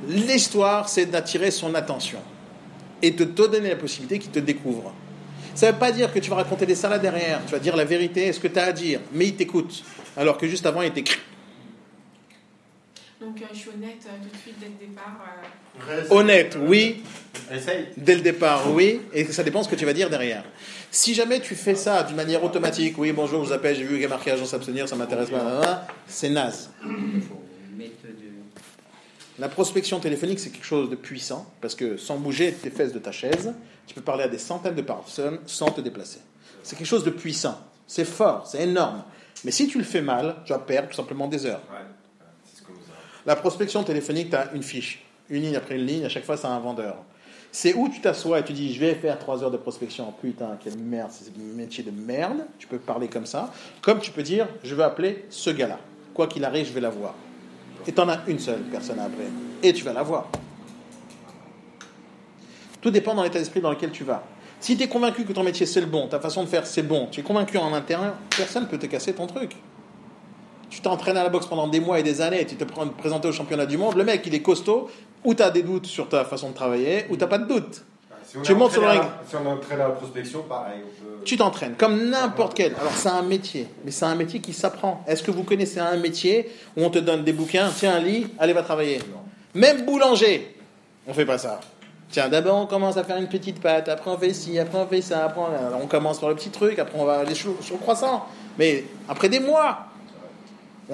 L'histoire, 0.08 0.88
c'est 0.88 1.06
d'attirer 1.06 1.52
son 1.52 1.74
attention 1.76 2.18
et 3.00 3.12
de 3.12 3.24
te 3.24 3.46
donner 3.46 3.68
la 3.68 3.76
possibilité 3.76 4.18
qu'il 4.18 4.32
te 4.32 4.40
découvre. 4.40 4.92
Ça 5.54 5.66
ne 5.66 5.72
veut 5.72 5.78
pas 5.78 5.92
dire 5.92 6.12
que 6.12 6.18
tu 6.18 6.30
vas 6.30 6.36
raconter 6.36 6.66
des 6.66 6.74
salades 6.74 7.02
derrière, 7.02 7.40
tu 7.46 7.52
vas 7.52 7.58
dire 7.58 7.76
la 7.76 7.84
vérité, 7.84 8.32
ce 8.32 8.40
que 8.40 8.48
tu 8.48 8.58
as 8.58 8.64
à 8.64 8.72
dire, 8.72 9.00
mais 9.12 9.26
il 9.26 9.36
t'écoute. 9.36 9.84
Alors 10.16 10.38
que 10.38 10.48
juste 10.48 10.66
avant, 10.66 10.82
il 10.82 10.88
était. 10.88 11.04
Donc 13.22 13.40
euh, 13.40 13.44
je 13.52 13.58
suis 13.58 13.70
honnête 13.70 13.98
euh, 14.06 14.10
tout 14.22 14.36
de 14.36 14.40
suite 14.42 14.56
dès 14.58 14.66
le 14.66 14.88
départ. 14.88 15.16
euh, 15.88 16.02
Honnête, 16.10 16.56
oui, 16.60 17.02
Essaye. 17.52 17.86
Dès 17.96 18.16
le 18.16 18.20
départ, 18.20 18.72
oui, 18.72 19.00
et 19.12 19.24
ça 19.26 19.42
dépend 19.44 19.62
ce 19.62 19.68
que 19.68 19.76
tu 19.76 19.84
vas 19.84 19.92
dire 19.92 20.10
derrière. 20.10 20.44
Si 20.90 21.14
jamais 21.14 21.40
tu 21.40 21.54
fais 21.54 21.74
ça 21.76 22.02
d'une 22.02 22.16
manière 22.16 22.42
automatique, 22.42 22.96
oui, 22.98 23.12
bonjour, 23.12 23.42
je 23.44 23.48
vous 23.48 23.52
appelle, 23.54 23.76
j'ai 23.76 23.84
vu 23.84 23.90
qu'il 23.94 24.02
y 24.02 24.06
a 24.06 24.08
marqué 24.08 24.30
agence 24.32 24.52
abstenir, 24.54 24.88
ça 24.88 24.96
m'intéresse 24.96 25.30
pas, 25.30 25.86
c'est 26.06 26.30
naze. 26.30 26.70
Il 26.84 27.22
faut 27.22 27.40
mettre 27.76 28.02
de. 28.02 28.10
La 29.38 29.48
prospection 29.48 30.00
téléphonique, 30.00 30.40
c'est 30.40 30.50
quelque 30.50 30.66
chose 30.66 30.90
de 30.90 30.96
puissant, 30.96 31.50
parce 31.60 31.74
que 31.74 31.96
sans 31.96 32.16
bouger 32.18 32.52
tes 32.52 32.70
fesses 32.70 32.92
de 32.92 32.98
ta 32.98 33.12
chaise, 33.12 33.54
tu 33.86 33.94
peux 33.94 34.02
parler 34.02 34.24
à 34.24 34.28
des 34.28 34.38
centaines 34.38 34.74
de 34.74 34.82
personnes 34.82 35.38
sans 35.46 35.70
te 35.70 35.80
déplacer. 35.80 36.18
C'est 36.62 36.76
quelque 36.76 36.86
chose 36.86 37.04
de 37.04 37.10
puissant. 37.10 37.58
C'est 37.86 38.04
fort, 38.04 38.46
c'est 38.46 38.62
énorme. 38.62 39.04
Mais 39.44 39.50
si 39.50 39.68
tu 39.68 39.78
le 39.78 39.84
fais 39.84 40.02
mal, 40.02 40.36
tu 40.44 40.52
vas 40.52 40.58
perdre 40.58 40.88
tout 40.90 40.96
simplement 40.96 41.28
des 41.28 41.46
heures. 41.46 41.62
Ouais, 41.70 41.78
c'est 42.44 42.58
ce 42.58 42.62
que 42.62 42.68
vous 42.72 42.78
avez. 42.78 42.88
La 43.26 43.36
prospection 43.36 43.84
téléphonique, 43.84 44.30
tu 44.30 44.36
as 44.36 44.52
une 44.52 44.62
fiche, 44.62 45.02
une 45.30 45.42
ligne 45.42 45.56
après 45.56 45.76
une 45.76 45.86
ligne, 45.86 46.04
à 46.04 46.08
chaque 46.08 46.24
fois, 46.24 46.36
c'est 46.36 46.46
un 46.46 46.58
vendeur. 46.58 46.96
C'est 47.52 47.74
où 47.74 47.88
tu 47.88 48.00
t'assois 48.00 48.40
et 48.40 48.44
tu 48.44 48.52
dis, 48.52 48.72
je 48.72 48.80
vais 48.80 48.94
faire 48.94 49.18
trois 49.18 49.44
heures 49.44 49.50
de 49.50 49.58
prospection. 49.58 50.12
Putain, 50.20 50.58
quelle 50.62 50.78
merde, 50.78 51.10
c'est 51.12 51.28
un 51.28 51.56
métier 51.56 51.84
de 51.84 51.90
merde. 51.90 52.46
Tu 52.58 52.66
peux 52.66 52.78
parler 52.78 53.08
comme 53.08 53.26
ça. 53.26 53.52
Comme 53.82 54.00
tu 54.00 54.10
peux 54.10 54.22
dire, 54.22 54.48
je 54.64 54.74
vais 54.74 54.84
appeler 54.84 55.26
ce 55.28 55.50
gars-là. 55.50 55.78
Quoi 56.14 56.26
qu'il 56.26 56.44
arrive, 56.44 56.66
je 56.66 56.72
vais 56.72 56.80
l'avoir. 56.80 57.14
Et 57.86 57.92
tu 57.92 58.00
en 58.00 58.08
as 58.08 58.20
une 58.26 58.38
seule 58.38 58.62
personne 58.62 58.98
à 58.98 59.04
appeler. 59.04 59.28
Et 59.62 59.72
tu 59.72 59.84
vas 59.84 59.92
l'avoir. 59.92 60.28
Tout 62.80 62.90
dépend 62.90 63.14
dans 63.14 63.22
l'état 63.22 63.38
d'esprit 63.38 63.60
dans 63.60 63.70
lequel 63.70 63.90
tu 63.90 64.02
vas. 64.02 64.24
Si 64.58 64.76
tu 64.76 64.84
es 64.84 64.88
convaincu 64.88 65.24
que 65.24 65.32
ton 65.32 65.42
métier 65.42 65.66
c'est 65.66 65.80
le 65.80 65.86
bon, 65.86 66.08
ta 66.08 66.20
façon 66.20 66.44
de 66.44 66.48
faire 66.48 66.66
c'est 66.66 66.82
bon, 66.82 67.08
tu 67.10 67.20
es 67.20 67.22
convaincu 67.22 67.58
en 67.58 67.72
intérieur, 67.74 68.14
personne 68.36 68.64
ne 68.64 68.68
peut 68.68 68.78
te 68.78 68.86
casser 68.86 69.12
ton 69.12 69.26
truc. 69.26 69.56
Tu 70.72 70.80
t'entraînes 70.80 71.18
à 71.18 71.22
la 71.22 71.28
boxe 71.28 71.44
pendant 71.46 71.68
des 71.68 71.80
mois 71.80 72.00
et 72.00 72.02
des 72.02 72.22
années, 72.22 72.46
tu 72.46 72.56
te 72.56 72.64
prends 72.64 72.86
présenter 72.88 73.28
au 73.28 73.32
championnat 73.32 73.66
du 73.66 73.76
monde, 73.76 73.94
le 73.94 74.04
mec 74.04 74.22
il 74.24 74.34
est 74.34 74.40
costaud, 74.40 74.88
ou 75.22 75.34
tu 75.34 75.42
as 75.42 75.50
des 75.50 75.62
doutes 75.62 75.84
sur 75.84 76.08
ta 76.08 76.24
façon 76.24 76.48
de 76.48 76.54
travailler, 76.54 77.04
ou 77.10 77.16
tu 77.18 77.26
pas 77.26 77.36
de 77.36 77.46
doutes. 77.46 77.84
Si 78.24 78.38
on 78.38 78.42
Tu 78.42 78.54
montes 78.54 78.72
sur 78.72 78.80
le 78.80 78.88
ring. 78.88 79.02
la- 79.02 79.20
Si 79.28 79.36
on 79.36 79.44
est 79.44 79.52
entraîné 79.52 79.82
à 79.82 79.88
la 79.88 79.94
prospection, 79.94 80.42
pareil. 80.48 80.80
peut- 80.80 81.22
Tu 81.26 81.36
t'entraînes 81.36 81.74
comme 81.76 82.08
n'importe 82.08 82.54
quel. 82.54 82.74
Alors 82.80 82.92
c'est 82.94 83.10
un 83.10 83.20
métier, 83.20 83.68
mais 83.84 83.90
c'est 83.90 84.06
un 84.06 84.14
métier 84.14 84.40
qui 84.40 84.54
s'apprend. 84.54 85.04
Est-ce 85.06 85.22
que 85.22 85.30
vous 85.30 85.42
connaissez 85.42 85.78
un 85.78 85.98
métier 85.98 86.50
où 86.78 86.82
on 86.84 86.88
te 86.88 86.98
donne 87.00 87.22
des 87.22 87.34
bouquins, 87.34 87.68
tiens 87.76 87.96
un 87.96 88.00
lit, 88.00 88.28
allez 88.38 88.54
va 88.54 88.62
travailler? 88.62 89.00
Même 89.54 89.84
boulanger, 89.84 90.56
on 91.06 91.12
fait 91.12 91.26
pas 91.26 91.36
ça. 91.36 91.60
Tiens, 92.10 92.30
d'abord 92.30 92.56
on 92.56 92.66
commence 92.66 92.96
à 92.96 93.04
faire 93.04 93.18
une 93.18 93.28
petite 93.28 93.60
pâte, 93.60 93.90
après 93.90 94.10
on 94.10 94.16
fait 94.16 94.32
ci, 94.32 94.58
après 94.58 94.78
on 94.78 94.86
fait 94.86 95.02
ça, 95.02 95.26
après 95.26 95.42
on, 95.42 95.82
on 95.82 95.86
commence 95.86 96.18
par 96.18 96.30
le 96.30 96.34
petit 96.34 96.48
truc, 96.50 96.78
après 96.78 96.98
on 96.98 97.04
va 97.04 97.18
aller 97.18 97.34
sur, 97.34 97.52
sur 97.62 97.74
le 97.74 97.80
croissant. 97.80 98.24
Mais 98.58 98.84
après 99.08 99.28
des 99.28 99.40
mois, 99.40 99.86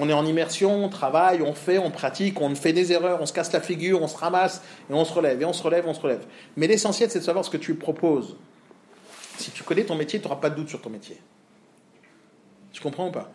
on 0.01 0.07
est 0.07 0.13
en 0.13 0.25
immersion, 0.25 0.85
on 0.85 0.89
travaille, 0.89 1.41
on 1.41 1.53
fait, 1.53 1.77
on 1.77 1.91
pratique, 1.91 2.39
on 2.39 2.55
fait 2.55 2.71
des 2.71 2.93
erreurs, 2.93 3.21
on 3.21 3.25
se 3.25 3.33
casse 3.33 3.51
la 3.51 3.59
figure, 3.59 4.01
on 4.01 4.07
se 4.07 4.17
ramasse, 4.17 4.61
et 4.89 4.93
on 4.93 5.03
se 5.03 5.13
relève, 5.13 5.41
et 5.41 5.45
on 5.45 5.51
se 5.51 5.61
relève, 5.61 5.85
on 5.87 5.93
se 5.93 5.99
relève. 5.99 6.25
Mais 6.55 6.67
l'essentiel, 6.67 7.11
c'est 7.11 7.19
de 7.19 7.23
savoir 7.25 7.43
ce 7.43 7.49
que 7.49 7.57
tu 7.57 7.75
proposes. 7.75 8.37
Si 9.37 9.51
tu 9.51 9.63
connais 9.63 9.83
ton 9.83 9.95
métier, 9.95 10.19
tu 10.19 10.25
n'auras 10.25 10.39
pas 10.39 10.49
de 10.49 10.55
doute 10.55 10.69
sur 10.69 10.81
ton 10.81 10.89
métier. 10.89 11.17
Tu 12.71 12.81
comprends 12.81 13.09
ou 13.09 13.11
pas? 13.11 13.29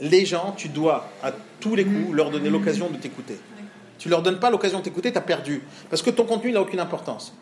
Les 0.00 0.26
gens, 0.26 0.52
tu 0.54 0.68
dois 0.68 1.08
à 1.22 1.32
tous 1.60 1.74
les 1.74 1.84
coups 1.84 2.12
leur 2.12 2.30
donner 2.30 2.50
l'occasion 2.50 2.90
de 2.90 2.96
t'écouter. 2.96 3.38
Tu 3.98 4.10
leur 4.10 4.20
donnes 4.20 4.40
pas 4.40 4.50
l'occasion 4.50 4.80
de 4.80 4.84
t'écouter, 4.84 5.12
tu 5.12 5.18
as 5.18 5.22
perdu. 5.22 5.62
Parce 5.88 6.02
que 6.02 6.10
ton 6.10 6.24
contenu 6.24 6.52
n'a 6.52 6.60
aucune 6.60 6.80
importance. 6.80 7.34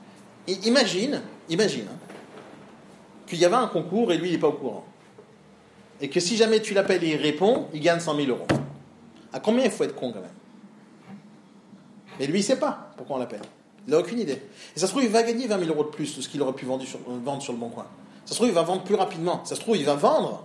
Imagine, 0.47 1.23
imagine 1.49 1.86
hein, 1.90 1.99
qu'il 3.27 3.39
y 3.39 3.44
avait 3.44 3.57
un 3.57 3.66
concours 3.66 4.12
et 4.12 4.19
lui, 4.19 4.28
il 4.28 4.32
n'est 4.32 4.39
pas 4.39 4.49
au 4.49 4.53
courant. 4.53 4.85
Et 6.02 6.10
que 6.10 6.18
si 6.18 6.36
jamais 6.36 6.60
tu 6.60 6.74
l'appelles 6.74 7.04
et 7.04 7.12
il 7.12 7.16
répond, 7.16 7.68
il 7.72 7.80
gagne 7.80 8.00
100 8.00 8.16
000 8.16 8.28
euros. 8.28 8.46
À 9.32 9.38
combien 9.38 9.64
il 9.64 9.70
faut 9.70 9.84
être 9.84 9.94
con 9.94 10.12
quand 10.12 10.20
même? 10.20 10.28
Mais 12.18 12.26
lui, 12.26 12.40
il 12.40 12.42
ne 12.42 12.46
sait 12.46 12.58
pas 12.58 12.92
pourquoi 12.96 13.16
on 13.16 13.18
l'appelle. 13.20 13.40
Il 13.86 13.92
n'a 13.92 13.98
aucune 13.98 14.18
idée. 14.18 14.42
Et 14.76 14.80
ça 14.80 14.86
se 14.86 14.90
trouve, 14.90 15.04
il 15.04 15.08
va 15.08 15.22
gagner 15.22 15.46
20 15.46 15.60
000 15.60 15.70
euros 15.70 15.84
de 15.84 15.90
plus 15.90 16.16
de 16.16 16.20
ce 16.20 16.28
qu'il 16.28 16.42
aurait 16.42 16.52
pu 16.52 16.66
vendre 16.66 16.84
sur, 16.84 16.98
euh, 16.98 17.18
vendre 17.24 17.40
sur 17.40 17.52
le 17.52 17.58
bon 17.58 17.68
coin. 17.68 17.86
Ça 18.24 18.32
se 18.32 18.34
trouve, 18.34 18.48
il 18.48 18.54
va 18.54 18.62
vendre 18.62 18.82
plus 18.82 18.96
rapidement. 18.96 19.44
Ça 19.44 19.54
se 19.54 19.60
trouve, 19.60 19.76
il 19.76 19.84
va 19.84 19.94
vendre. 19.94 20.44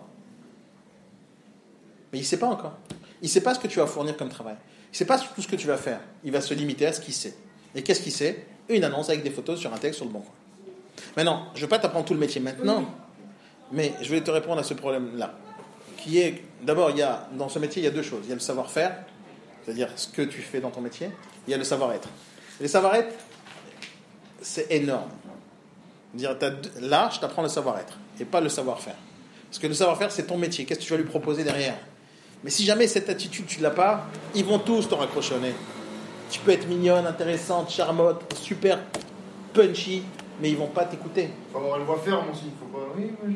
Mais 2.14 2.20
il 2.20 2.22
ne 2.22 2.28
sait 2.28 2.40
pas 2.40 2.48
encore. 2.48 2.78
Il 3.22 3.26
ne 3.26 3.30
sait 3.30 3.42
pas 3.42 3.56
ce 3.56 3.60
que 3.60 3.68
tu 3.68 3.80
vas 3.80 3.88
fournir 3.88 4.16
comme 4.16 4.30
travail. 4.30 4.56
Il 4.86 4.94
ne 4.94 4.98
sait 4.98 5.06
pas 5.06 5.18
tout 5.18 5.42
ce 5.42 5.48
que 5.48 5.56
tu 5.56 5.68
vas 5.68 5.78
faire. 5.78 6.00
Il 6.24 6.32
va 6.32 6.42
se 6.42 6.54
limiter 6.54 6.86
à 6.86 6.94
ce 6.94 7.02
qu'il 7.02 7.14
sait. 7.14 7.36
Et 7.74 7.82
qu'est-ce 7.82 8.02
qu'il 8.02 8.12
sait? 8.14 8.46
Une 8.70 8.84
annonce 8.84 9.10
avec 9.10 9.24
des 9.24 9.32
photos 9.32 9.60
sur 9.60 9.74
un 9.74 9.78
texte 9.78 9.98
sur 9.98 10.06
le 10.06 10.12
bon 10.12 10.20
coin. 10.20 10.34
Maintenant, 11.16 11.48
je 11.54 11.60
ne 11.60 11.66
vais 11.66 11.70
pas 11.70 11.80
t'apprendre 11.80 12.06
tout 12.06 12.14
le 12.14 12.20
métier 12.20 12.42
maintenant, 12.42 12.86
mais 13.72 13.94
je 14.02 14.10
vais 14.10 14.22
te 14.22 14.32
répondre 14.32 14.60
à 14.60 14.64
ce 14.64 14.74
problème-là. 14.76 15.34
Qui 15.98 16.20
est, 16.20 16.44
d'abord, 16.62 16.92
il 16.92 16.98
y 16.98 17.02
a, 17.02 17.28
dans 17.34 17.50
ce 17.50 17.60
métier, 17.60 17.82
il 17.82 17.86
y 17.86 17.88
a 17.88 17.92
deux 17.92 18.04
choses. 18.04 18.22
Il 18.24 18.30
y 18.30 18.32
a 18.32 18.36
le 18.36 18.42
savoir-faire, 18.42 18.96
c'est-à-dire 19.64 19.90
ce 19.96 20.08
que 20.08 20.22
tu 20.22 20.42
fais 20.42 20.60
dans 20.60 20.70
ton 20.70 20.82
métier. 20.82 21.10
Il 21.48 21.52
y 21.52 21.54
a 21.54 21.58
le 21.58 21.64
savoir-être. 21.64 22.08
Le 22.62 22.68
savoir-être, 22.68 23.14
c'est 24.42 24.72
énorme. 24.72 25.10
Dire, 26.14 26.36
là, 26.80 27.10
je 27.14 27.20
t'apprends 27.20 27.42
le 27.42 27.50
savoir-être 27.50 27.98
et 28.20 28.26
pas 28.26 28.42
le 28.42 28.50
savoir-faire. 28.50 28.96
Parce 29.50 29.60
que 29.60 29.68
le 29.68 29.74
savoir-faire, 29.74 30.12
c'est 30.12 30.24
ton 30.24 30.38
métier. 30.38 30.66
Qu'est-ce 30.66 30.80
que 30.80 30.86
tu 30.86 30.92
vas 30.92 30.98
lui 30.98 31.06
proposer 31.06 31.44
derrière? 31.44 31.78
Mais 32.44 32.50
si 32.50 32.64
jamais 32.64 32.88
cette 32.88 33.10
attitude, 33.10 33.46
tu 33.46 33.60
ne 33.60 33.64
l'as 33.64 33.72
pas, 33.72 34.06
ils 34.36 34.46
vont 34.46 34.60
tous 34.60 34.88
te 34.88 34.96
raccrocher 34.96 35.36
au 35.36 35.40
nez. 35.40 35.54
Tu 36.30 36.40
peux 36.40 36.52
être 36.52 36.68
mignonne, 36.68 37.08
intéressante, 37.08 37.72
charmotte, 37.72 38.22
super 38.36 38.80
punchy, 39.54 40.04
mais 40.42 40.50
ils 40.50 40.58
vont 40.58 40.68
pas 40.68 40.86
t'écouter. 40.86 41.30
Faut 41.52 41.60
avoir 41.60 41.80
une 41.80 41.86
voix 41.86 42.00
ferme 42.04 42.30
aussi. 42.32 42.46
Faut 42.60 42.66
pas. 42.66 42.86
Oui, 42.96 43.12
moi, 43.24 43.36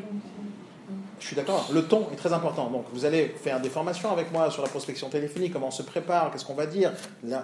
je- 1.22 1.26
suis 1.28 1.36
d'accord. 1.36 1.68
Le 1.72 1.84
ton 1.84 2.08
est 2.12 2.16
très 2.16 2.32
important. 2.32 2.68
Donc, 2.68 2.84
vous 2.92 3.04
allez 3.04 3.28
faire 3.28 3.60
des 3.60 3.68
formations 3.70 4.10
avec 4.12 4.30
moi 4.32 4.50
sur 4.50 4.62
la 4.62 4.68
prospection 4.68 5.08
téléphonique, 5.08 5.52
comment 5.52 5.68
on 5.68 5.70
se 5.70 5.82
prépare, 5.82 6.30
qu'est-ce 6.30 6.44
qu'on 6.44 6.54
va 6.54 6.66
dire, 6.66 6.92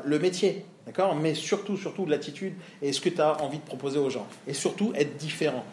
le 0.04 0.18
métier, 0.18 0.64
d'accord? 0.86 1.14
Mais 1.14 1.34
surtout, 1.34 1.76
surtout 1.76 2.04
de 2.04 2.10
l'attitude 2.10 2.54
et 2.82 2.92
ce 2.92 3.00
que 3.00 3.08
tu 3.08 3.20
as 3.20 3.40
envie 3.42 3.58
de 3.58 3.64
proposer 3.64 3.98
aux 3.98 4.10
gens. 4.10 4.26
Et 4.46 4.52
surtout, 4.54 4.92
être 4.94 5.16
différent. 5.16 5.64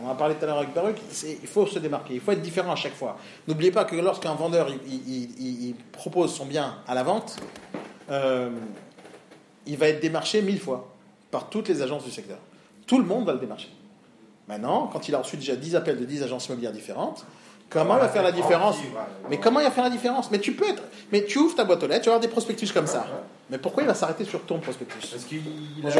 On 0.00 0.06
en 0.06 0.10
a 0.10 0.14
parlé 0.14 0.34
tout 0.36 0.44
à 0.44 0.46
l'heure 0.46 0.56
avec 0.58 0.72
Baruch, 0.72 0.96
il 1.42 1.46
faut 1.46 1.66
se 1.66 1.78
démarquer, 1.78 2.14
il 2.14 2.20
faut 2.20 2.32
être 2.32 2.40
différent 2.40 2.72
à 2.72 2.76
chaque 2.76 2.94
fois. 2.94 3.18
N'oubliez 3.46 3.70
pas 3.70 3.84
que 3.84 3.94
lorsqu'un 3.94 4.32
vendeur 4.34 4.68
il 4.88 5.74
propose 5.92 6.32
son 6.34 6.46
bien 6.46 6.78
à 6.88 6.94
la 6.94 7.02
vente, 7.02 7.36
euh, 8.10 8.48
il 9.66 9.76
va 9.76 9.88
être 9.88 10.00
démarché 10.00 10.40
mille 10.40 10.58
fois 10.60 10.88
par 11.30 11.50
toutes 11.50 11.68
les 11.68 11.82
agences 11.82 12.04
du 12.04 12.10
secteur. 12.10 12.38
Tout 12.86 12.98
le 12.98 13.04
monde 13.04 13.26
va 13.26 13.34
le 13.34 13.38
démarcher. 13.38 13.68
Maintenant, 14.48 14.88
quand 14.92 15.08
il 15.08 15.14
a 15.14 15.18
reçu 15.18 15.36
déjà 15.36 15.56
10 15.56 15.76
appels 15.76 15.98
de 15.98 16.04
10 16.04 16.22
agences 16.24 16.46
immobilières 16.46 16.72
différentes, 16.72 17.24
comment 17.70 17.96
il 17.96 18.00
va 18.00 18.08
faire 18.08 18.22
la 18.22 18.32
différence 18.32 18.76
Mais 19.30 19.38
comment 19.38 19.60
il 19.60 19.64
va 19.64 19.70
faire 19.70 19.84
la 19.84 19.90
différence 19.90 20.30
Mais 20.30 20.38
tu 20.40 20.52
peux 20.52 20.68
être. 20.68 20.82
Mais 21.12 21.24
tu 21.24 21.38
ouvres 21.38 21.54
ta 21.54 21.64
boîte 21.64 21.82
aux 21.82 21.86
lettres, 21.86 22.02
tu 22.02 22.08
vas 22.10 22.14
avoir 22.16 22.20
des 22.20 22.28
prospectus 22.32 22.72
comme 22.72 22.86
ça. 22.86 23.06
Mais 23.50 23.58
pourquoi 23.58 23.82
il 23.82 23.86
va 23.86 23.94
s'arrêter 23.94 24.24
sur 24.24 24.40
ton 24.42 24.58
prospectus 24.58 25.10
Parce 25.10 25.24
qu'il 25.24 25.40
a 25.86 25.90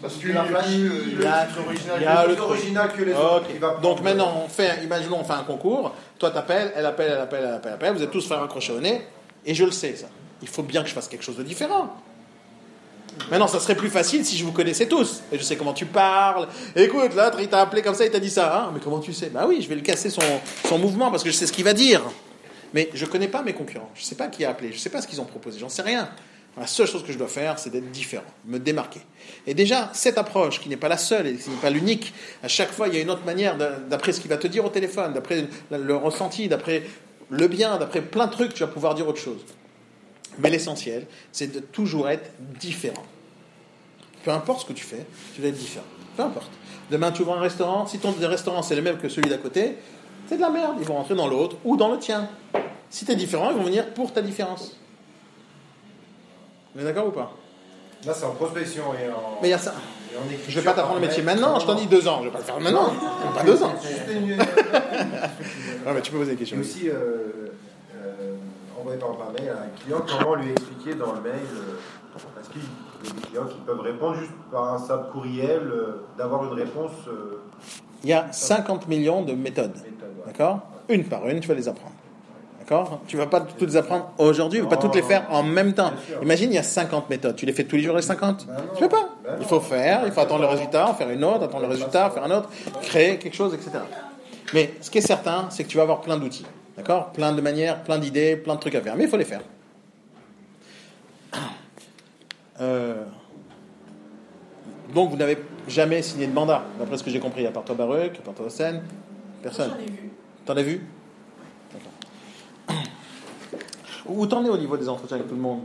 Parce 0.00 0.14
qui 0.14 0.20
qu'il 0.20 0.36
a- 0.36 0.42
plus 0.44 1.60
original 1.66 1.96
il 1.98 2.02
y 2.02 2.06
a 2.06 2.22
que 2.24 2.28
le 2.28 2.34
plus 2.34 2.42
original 2.44 2.92
que 2.92 3.02
les 3.02 3.12
autres. 3.14 3.46
Il 3.52 3.58
va 3.60 3.68
prendre- 3.70 3.82
Donc 3.82 4.02
maintenant, 4.02 4.32
on 4.44 4.48
fait, 4.48 4.82
imaginons, 4.84 5.18
on 5.20 5.24
fait 5.24 5.32
un 5.32 5.42
concours. 5.42 5.92
Toi, 6.18 6.30
t'appelles, 6.30 6.72
elle 6.76 6.86
appelle, 6.86 7.10
elle 7.12 7.20
appelle, 7.20 7.44
elle 7.44 7.54
appelle, 7.54 7.70
elle 7.70 7.74
appelle. 7.74 7.94
Vous 7.94 8.02
êtes 8.02 8.10
tous 8.10 8.26
faire 8.26 8.42
accrocher 8.42 8.72
au 8.72 8.80
nez. 8.80 9.02
Et 9.44 9.54
je 9.54 9.64
le 9.64 9.70
sais, 9.72 9.94
ça. 9.96 10.06
Il 10.42 10.48
faut 10.48 10.62
bien 10.62 10.82
que 10.82 10.88
je 10.88 10.94
fasse 10.94 11.08
quelque 11.08 11.24
chose 11.24 11.36
de 11.36 11.42
différent. 11.42 11.94
Maintenant, 13.30 13.48
ça 13.48 13.60
serait 13.60 13.74
plus 13.74 13.88
facile 13.88 14.24
si 14.24 14.36
je 14.36 14.44
vous 14.44 14.52
connaissais 14.52 14.86
tous. 14.86 15.22
Et 15.32 15.38
je 15.38 15.42
sais 15.42 15.56
comment 15.56 15.72
tu 15.72 15.86
parles. 15.86 16.48
Écoute, 16.74 17.14
là, 17.14 17.30
il 17.40 17.48
t'a 17.48 17.60
appelé 17.62 17.82
comme 17.82 17.94
ça, 17.94 18.04
il 18.04 18.10
t'a 18.10 18.20
dit 18.20 18.30
ça. 18.30 18.56
Hein 18.56 18.70
mais 18.74 18.80
comment 18.80 19.00
tu 19.00 19.12
sais? 19.12 19.30
Bah 19.30 19.46
oui, 19.48 19.60
je 19.62 19.68
vais 19.68 19.74
le 19.74 19.80
casser 19.80 20.10
son, 20.10 20.20
son 20.68 20.78
mouvement 20.78 21.10
parce 21.10 21.22
que 21.24 21.30
je 21.30 21.34
sais 21.34 21.46
ce 21.46 21.52
qu'il 21.52 21.64
va 21.64 21.72
dire. 21.72 22.02
Mais 22.74 22.90
je 22.94 23.06
connais 23.06 23.28
pas 23.28 23.42
mes 23.42 23.52
concurrents. 23.54 23.90
Je 23.94 24.02
sais 24.04 24.14
pas 24.16 24.28
qui 24.28 24.44
a 24.44 24.50
appelé. 24.50 24.72
Je 24.72 24.78
sais 24.78 24.90
pas 24.90 25.00
ce 25.00 25.06
qu'ils 25.06 25.20
ont 25.20 25.24
proposé. 25.24 25.58
J'en 25.58 25.68
sais 25.68 25.82
rien. 25.82 26.08
La 26.58 26.66
seule 26.66 26.86
chose 26.86 27.04
que 27.04 27.12
je 27.12 27.18
dois 27.18 27.28
faire, 27.28 27.58
c'est 27.58 27.68
d'être 27.68 27.90
différent, 27.90 28.24
me 28.46 28.58
démarquer. 28.58 29.00
Et 29.46 29.52
déjà, 29.52 29.90
cette 29.92 30.16
approche, 30.16 30.58
qui 30.58 30.70
n'est 30.70 30.78
pas 30.78 30.88
la 30.88 30.96
seule 30.96 31.26
et 31.26 31.34
qui 31.36 31.50
n'est 31.50 31.56
pas 31.56 31.68
l'unique, 31.68 32.14
à 32.42 32.48
chaque 32.48 32.70
fois, 32.72 32.88
il 32.88 32.94
y 32.94 32.96
a 32.96 33.00
une 33.02 33.10
autre 33.10 33.26
manière, 33.26 33.58
d'a- 33.58 33.72
d'après 33.72 34.12
ce 34.12 34.20
qu'il 34.20 34.30
va 34.30 34.38
te 34.38 34.46
dire 34.46 34.64
au 34.64 34.70
téléphone, 34.70 35.12
d'après 35.12 35.48
le 35.70 35.94
ressenti, 35.96 36.48
d'après 36.48 36.82
le 37.28 37.46
bien, 37.48 37.76
d'après 37.76 38.00
plein 38.00 38.26
de 38.26 38.32
trucs, 38.32 38.54
tu 38.54 38.60
vas 38.60 38.68
pouvoir 38.68 38.94
dire 38.94 39.06
autre 39.06 39.20
chose. 39.20 39.44
Mais 40.38 40.50
l'essentiel, 40.50 41.06
c'est 41.32 41.52
de 41.52 41.60
toujours 41.60 42.08
être 42.08 42.30
différent. 42.60 43.04
Peu 44.24 44.30
importe 44.30 44.62
ce 44.62 44.66
que 44.66 44.72
tu 44.72 44.84
fais, 44.84 45.06
tu 45.34 45.40
dois 45.40 45.50
être 45.50 45.58
différent. 45.58 45.86
Peu 46.16 46.22
importe. 46.22 46.50
Demain, 46.90 47.12
tu 47.12 47.22
ouvres 47.22 47.36
un 47.36 47.40
restaurant, 47.40 47.86
si 47.86 47.98
ton 47.98 48.14
restaurant 48.20 48.62
c'est 48.62 48.76
le 48.76 48.82
même 48.82 48.98
que 48.98 49.08
celui 49.08 49.28
d'à 49.28 49.38
côté, 49.38 49.76
c'est 50.28 50.36
de 50.36 50.40
la 50.40 50.50
merde. 50.50 50.76
Ils 50.80 50.86
vont 50.86 50.94
rentrer 50.94 51.14
dans 51.14 51.28
l'autre 51.28 51.56
ou 51.64 51.76
dans 51.76 51.90
le 51.90 51.98
tien. 51.98 52.28
Si 52.90 53.04
tu 53.04 53.12
es 53.12 53.16
différent, 53.16 53.50
ils 53.50 53.56
vont 53.56 53.64
venir 53.64 53.92
pour 53.94 54.12
ta 54.12 54.22
différence. 54.22 54.76
On 56.74 56.80
est 56.80 56.84
d'accord 56.84 57.06
ou 57.08 57.12
pas? 57.12 57.32
Là, 58.04 58.14
c'est 58.14 58.24
en 58.24 58.32
prospection 58.32 58.84
et 58.94 59.08
en. 59.10 59.38
Mais 59.42 59.48
il 59.48 59.50
y 59.50 59.54
a 59.54 59.58
ça. 59.58 59.74
Je 60.48 60.60
vais 60.60 60.64
pas 60.64 60.72
t'apprendre 60.72 61.00
le 61.00 61.06
métier 61.06 61.22
maintenant, 61.22 61.58
je 61.58 61.66
t'en 61.66 61.74
dis 61.74 61.86
deux 61.86 62.06
ans. 62.08 62.20
Je 62.20 62.26
vais 62.26 62.32
pas 62.32 62.38
le 62.38 62.44
faire 62.44 62.60
maintenant. 62.60 62.92
Pas 63.34 63.42
deux 63.42 63.62
ans. 63.62 63.74
Mais 65.86 66.00
tu 66.02 66.12
peux 66.12 66.18
poser 66.18 66.32
des 66.32 66.36
questions. 66.36 66.58
aussi, 66.58 66.88
euh, 66.88 66.94
euh, 67.96 68.35
envoyé 68.86 68.98
par, 68.98 69.16
par 69.16 69.32
mail 69.32 69.48
à 69.50 69.62
un 69.62 69.82
client, 69.82 69.98
comment 70.06 70.34
lui 70.36 70.50
expliquer 70.50 70.94
dans 70.94 71.12
le 71.12 71.20
mail, 71.20 71.42
euh, 71.52 72.18
parce 72.34 72.48
qu'il 72.48 72.62
y 72.62 73.10
a 73.10 73.14
des 73.14 73.26
clients 73.28 73.46
qui 73.46 73.58
peuvent 73.66 73.80
répondre 73.80 74.16
juste 74.16 74.32
par 74.50 74.74
un 74.74 74.78
simple 74.78 75.10
courriel, 75.12 75.62
euh, 75.64 76.06
d'avoir 76.16 76.44
une 76.44 76.58
réponse 76.58 76.92
euh, 77.08 77.42
Il 78.04 78.10
y 78.10 78.12
a 78.12 78.32
50 78.32 78.88
millions 78.88 79.22
de 79.22 79.32
méthodes. 79.32 79.74
ouais. 79.74 79.92
D'accord? 80.26 80.60
Une 80.88 81.04
par 81.04 81.26
une, 81.28 81.40
tu 81.40 81.48
vas 81.48 81.54
les 81.54 81.68
apprendre. 81.68 81.92
D'accord? 82.60 83.00
Tu 83.06 83.16
vas 83.16 83.26
pas 83.26 83.40
toutes 83.40 83.68
les 83.68 83.76
apprendre 83.76 84.10
aujourd'hui, 84.18 84.60
tu 84.60 84.64
vas 84.64 84.70
pas 84.70 84.76
toutes 84.76 84.94
les 84.94 85.02
faire 85.02 85.26
en 85.30 85.42
même 85.42 85.72
temps. 85.72 85.92
Imagine, 86.22 86.50
il 86.50 86.54
y 86.54 86.58
a 86.58 86.62
50 86.62 87.10
méthodes. 87.10 87.36
Tu 87.36 87.46
les 87.46 87.52
fais 87.52 87.64
tous 87.64 87.76
les 87.76 87.82
jours 87.82 87.96
les 87.96 88.02
50 88.02 88.46
Bah 88.46 88.54
non. 88.56 88.74
Tu 88.74 88.82
fais 88.82 88.88
pas? 88.88 89.08
Non. 89.24 89.36
Il 89.40 89.46
faut 89.46 89.60
faire, 89.60 90.02
il 90.06 90.12
faut 90.12 90.20
attendre 90.20 90.42
le 90.42 90.48
résultat, 90.48 90.88
en 90.88 90.94
faire 90.94 91.10
une 91.10 91.24
autre, 91.24 91.44
attendre 91.44 91.62
le 91.62 91.68
résultat, 91.70 92.10
faire 92.10 92.24
un 92.24 92.30
autre, 92.30 92.48
créer 92.82 93.18
quelque 93.18 93.36
chose, 93.36 93.54
etc. 93.54 93.72
Mais 94.54 94.74
ce 94.80 94.90
qui 94.90 94.98
est 94.98 95.06
certain, 95.06 95.46
c'est 95.50 95.64
que 95.64 95.68
tu 95.68 95.76
vas 95.76 95.82
avoir 95.82 96.00
plein 96.00 96.16
d'outils. 96.16 96.46
D'accord 96.76 97.12
Plein 97.12 97.32
de 97.32 97.40
manières, 97.40 97.82
plein 97.82 97.98
d'idées, 97.98 98.36
plein 98.36 98.54
de 98.54 98.60
trucs 98.60 98.74
à 98.74 98.80
faire. 98.80 98.96
Mais 98.96 99.04
il 99.04 99.10
faut 99.10 99.16
les 99.16 99.24
faire. 99.24 99.40
Euh, 102.60 103.04
donc 104.94 105.10
vous 105.10 105.16
n'avez 105.16 105.38
jamais 105.68 106.00
signé 106.00 106.26
de 106.26 106.32
mandat, 106.32 106.64
d'après 106.78 106.96
ce 106.96 107.04
que 107.04 107.10
j'ai 107.10 107.20
compris, 107.20 107.46
à 107.46 107.50
part 107.50 107.64
toi 107.64 107.74
Baruch, 107.74 108.18
à 108.18 108.22
part 108.22 108.34
toi 108.34 108.46
Hossein, 108.46 108.80
personne. 109.42 109.70
J'en 109.76 109.78
ai 109.78 109.90
vu. 109.90 110.10
T'en 110.46 110.56
as 110.56 110.62
vu 110.62 110.80
D'accord. 111.72 112.82
Où 114.06 114.26
t'en 114.26 114.44
es 114.44 114.48
au 114.48 114.56
niveau 114.56 114.76
des 114.76 114.88
entretiens 114.88 115.16
avec 115.16 115.28
tout 115.28 115.34
le 115.34 115.40
monde? 115.40 115.62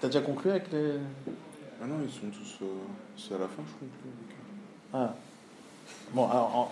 T'as 0.00 0.06
déjà 0.06 0.20
conclu 0.20 0.50
avec 0.50 0.70
les... 0.72 0.92
Ah 1.82 1.86
non, 1.86 1.96
ils 2.02 2.10
sont 2.10 2.28
tous. 2.32 2.64
euh, 2.64 2.66
c'est 3.16 3.34
à 3.34 3.38
la 3.38 3.46
fin, 3.46 3.62
je 3.66 3.72
conclue. 3.72 4.10
Ah. 4.94 5.14
Bon, 6.12 6.28
alors... 6.28 6.54
en- 6.56 6.68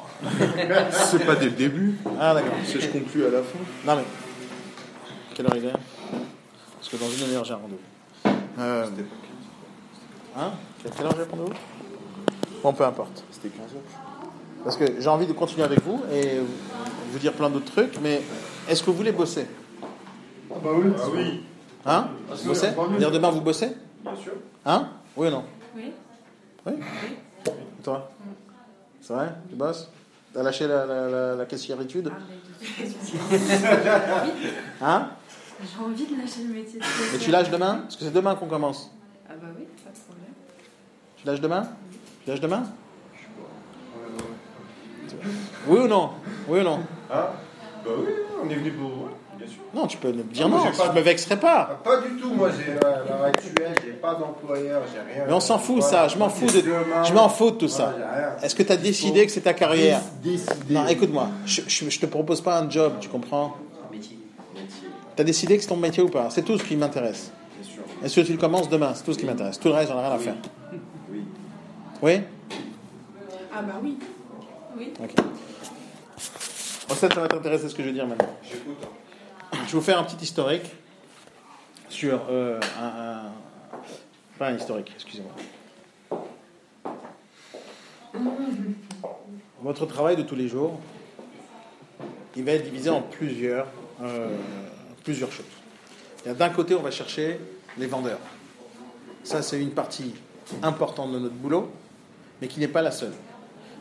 C'est 0.92 1.24
pas 1.24 1.36
dès 1.36 1.46
le 1.46 1.50
début. 1.52 1.98
Ah 2.20 2.34
d'accord. 2.34 2.54
C'est 2.64 2.80
je 2.80 2.88
conclue 2.88 3.26
à 3.26 3.30
la 3.30 3.42
fin. 3.42 3.58
Non 3.86 3.96
mais... 3.96 4.04
Quelle 5.34 5.46
heure 5.46 5.56
il 5.56 5.66
est? 5.66 5.72
Parce 5.72 6.88
que 6.88 6.96
dans 6.96 7.08
une 7.10 7.24
demi-heure 7.26 7.44
j'ai 7.44 7.52
un 7.52 7.56
rendez-vous. 7.56 8.30
Euh, 8.58 8.84
C'était 8.86 9.02
pas 9.02 9.16
15. 10.36 10.44
hein? 10.44 10.50
Quelle 10.96 11.06
heure 11.06 11.12
j'ai 11.16 11.22
un 11.22 11.30
rendez-vous? 11.30 11.52
Bon, 12.62 12.72
peu 12.72 12.84
importe. 12.84 13.22
C'était 13.30 13.48
15 13.50 13.60
heures. 13.60 14.30
Parce 14.64 14.76
que 14.76 15.00
j'ai 15.00 15.08
envie 15.08 15.26
de 15.26 15.32
continuer 15.32 15.62
avec 15.64 15.82
vous 15.82 16.02
et 16.12 16.40
vous 17.12 17.18
dire 17.18 17.32
plein 17.34 17.50
d'autres 17.50 17.70
trucs, 17.70 18.00
mais 18.00 18.22
est-ce 18.68 18.82
que 18.82 18.90
vous 18.90 18.96
voulez 18.96 19.12
bosser? 19.12 19.46
Ah 20.50 20.54
bah 20.62 20.70
oui. 20.74 20.90
Ah 20.98 21.02
oui. 21.14 21.42
Hein? 21.84 22.08
Vous 22.30 22.48
bossez 22.48 22.68
Dire 22.98 23.10
demain 23.10 23.30
vous 23.30 23.42
bossez? 23.42 23.76
Bien 24.02 24.16
sûr. 24.16 24.32
Hein? 24.64 24.88
Oui 25.16 25.28
ou 25.28 25.30
non? 25.30 25.44
Oui. 25.76 25.92
Oui? 26.66 26.72
Et 27.46 27.82
toi? 27.84 28.10
C'est 29.06 29.12
vrai 29.12 29.32
Tu 29.48 29.54
bosses? 29.54 29.88
T'as 30.34 30.42
lâché 30.42 30.66
la, 30.66 30.84
la, 30.84 31.08
la, 31.08 31.36
la 31.36 31.46
caissiéritude 31.46 32.10
Hein? 34.82 35.10
J'ai 35.62 35.80
envie 35.80 36.06
de 36.06 36.20
lâcher 36.20 36.42
le 36.42 36.54
métier 36.54 36.80
de 36.80 36.84
Mais 37.12 37.18
tu 37.18 37.30
lâches 37.30 37.50
demain? 37.50 37.82
Parce 37.82 37.94
que 37.96 38.04
c'est 38.04 38.10
demain 38.10 38.34
qu'on 38.34 38.48
commence. 38.48 38.90
Ah 39.28 39.34
bah 39.40 39.46
oui, 39.56 39.64
pas 39.84 39.90
de 39.90 39.96
problème. 40.04 40.34
Tu 41.18 41.26
lâches 41.26 41.40
demain? 41.40 41.68
Tu 42.24 42.30
lâches 42.30 42.40
demain? 42.40 42.64
Oui 45.68 45.78
ou 45.78 45.86
non? 45.86 46.10
Oui 46.48 46.58
ou 46.60 46.64
non? 46.64 46.80
Hein 47.10 47.26
Bah 47.84 47.90
oui, 47.96 48.12
on 48.42 48.50
est 48.50 48.54
venu 48.56 48.72
pour. 48.72 49.10
Non, 49.74 49.86
tu 49.86 49.96
peux 49.98 50.08
me 50.12 50.22
dire 50.22 50.46
Ah, 50.46 50.48
non, 50.48 50.58
je 50.72 50.88
de- 50.90 50.94
me 50.94 51.00
vexerai 51.00 51.38
pas. 51.38 51.68
Ah, 51.70 51.74
Pas 51.84 52.00
du 52.00 52.16
tout, 52.20 52.32
moi 52.32 52.48
j'ai 52.50 52.72
à 52.72 53.04
l'heure 53.04 53.24
actuelle, 53.24 53.74
j'ai 53.84 53.92
pas 53.92 54.14
d'employeur, 54.14 54.82
j'ai 54.92 55.00
rien. 55.14 55.24
Mais 55.26 55.32
on 55.34 55.40
s'en 55.40 55.58
fout 55.58 55.82
ça, 55.82 56.08
je 56.08 56.16
m'en 56.16 56.28
fous 56.30 56.46
de, 56.46 56.62
je 57.04 57.12
m'en 57.12 57.28
fous 57.28 57.50
de 57.50 57.56
tout 57.56 57.68
ça. 57.68 57.94
Est-ce 58.42 58.54
que 58.54 58.62
tu 58.62 58.72
as 58.72 58.76
décidé 58.76 59.26
que 59.26 59.32
c'est 59.32 59.42
ta 59.42 59.52
carrière. 59.54 60.00
Non, 60.70 60.86
écoute-moi, 60.86 61.28
je, 61.44 61.60
je, 61.66 61.90
je 61.90 62.00
te 62.00 62.06
propose 62.06 62.40
pas 62.40 62.58
un 62.58 62.70
job, 62.70 62.94
tu 63.00 63.08
comprends 63.08 63.56
Tu 63.92 65.22
as 65.22 65.24
décidé 65.24 65.56
que 65.56 65.62
c'est 65.62 65.68
ton 65.68 65.76
métier 65.76 66.02
ou 66.02 66.08
pas? 66.08 66.28
C'est 66.30 66.42
tout 66.42 66.58
ce 66.58 66.64
qui 66.64 66.76
m'intéresse. 66.76 67.30
bien 67.60 67.70
sûr. 67.74 67.82
Est-ce 68.04 68.16
que 68.20 68.26
tu 68.26 68.32
le 68.32 68.38
commences 68.38 68.68
demain? 68.68 68.92
C'est 68.94 69.04
tout 69.04 69.12
ce 69.14 69.18
qui 69.18 69.24
m'intéresse. 69.26 69.58
Tout 69.58 69.68
le 69.68 69.74
reste, 69.74 69.90
j'en 69.90 69.98
ai 69.98 70.02
rien 70.06 70.12
à 70.14 70.18
faire. 70.18 70.34
Oui. 71.10 71.20
Oui? 72.02 72.20
Ah 73.54 73.62
bah 73.62 73.72
oui. 73.82 73.96
Oui. 74.78 74.92
Ok. 75.02 75.10
En 76.90 76.94
fait, 76.94 77.12
ça 77.12 77.20
va 77.20 77.28
t'intéresser 77.28 77.68
ce 77.68 77.74
que 77.74 77.82
je 77.82 77.88
veux 77.88 77.94
dire 77.94 78.06
maintenant. 78.06 78.28
J'écoute. 78.42 78.76
Je 79.66 79.72
vais 79.72 79.78
vous 79.78 79.84
faire 79.84 79.98
un 79.98 80.04
petit 80.04 80.22
historique 80.22 80.70
sur 81.88 82.20
euh, 82.30 82.60
un, 82.80 83.32
Pas 84.38 84.50
un 84.50 84.54
historique, 84.56 84.92
excusez-moi. 84.94 85.32
Votre 89.60 89.86
travail 89.86 90.14
de 90.14 90.22
tous 90.22 90.36
les 90.36 90.46
jours, 90.46 90.78
il 92.36 92.44
va 92.44 92.52
être 92.52 92.62
divisé 92.62 92.90
en 92.90 93.02
plusieurs, 93.02 93.66
euh, 94.02 94.28
plusieurs 95.02 95.32
choses. 95.32 95.46
D'un 96.24 96.50
côté, 96.50 96.76
on 96.76 96.82
va 96.82 96.92
chercher 96.92 97.40
les 97.76 97.86
vendeurs. 97.86 98.20
Ça, 99.24 99.42
c'est 99.42 99.60
une 99.60 99.72
partie 99.72 100.14
importante 100.62 101.10
de 101.10 101.18
notre 101.18 101.34
boulot, 101.34 101.72
mais 102.40 102.46
qui 102.46 102.60
n'est 102.60 102.68
pas 102.68 102.82
la 102.82 102.92
seule. 102.92 103.14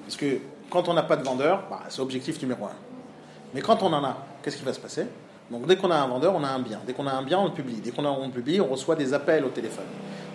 Parce 0.03 0.17
que 0.17 0.39
quand 0.71 0.89
on 0.89 0.95
n'a 0.95 1.03
pas 1.03 1.15
de 1.15 1.23
vendeur, 1.23 1.65
bah, 1.69 1.83
c'est 1.89 2.01
objectif 2.01 2.41
numéro 2.41 2.65
un. 2.65 2.75
Mais 3.53 3.61
quand 3.61 3.83
on 3.83 3.93
en 3.93 4.03
a, 4.03 4.25
qu'est-ce 4.41 4.57
qui 4.57 4.65
va 4.65 4.73
se 4.73 4.79
passer? 4.79 5.05
Donc 5.51 5.67
dès 5.67 5.75
qu'on 5.75 5.91
a 5.91 5.95
un 5.97 6.07
vendeur, 6.07 6.33
on 6.35 6.43
a 6.43 6.47
un 6.49 6.59
bien. 6.59 6.79
Dès 6.85 6.93
qu'on 6.93 7.07
a 7.07 7.11
un 7.13 7.21
bien, 7.23 7.39
on 7.39 7.45
le 7.45 7.51
publie. 7.51 7.75
Dès 7.75 7.91
qu'on 7.91 8.05
a- 8.05 8.09
on 8.09 8.25
le 8.27 8.31
publie, 8.31 8.59
on 8.61 8.67
reçoit 8.67 8.95
des 8.95 9.13
appels 9.13 9.45
au 9.45 9.49
téléphone. 9.49 9.85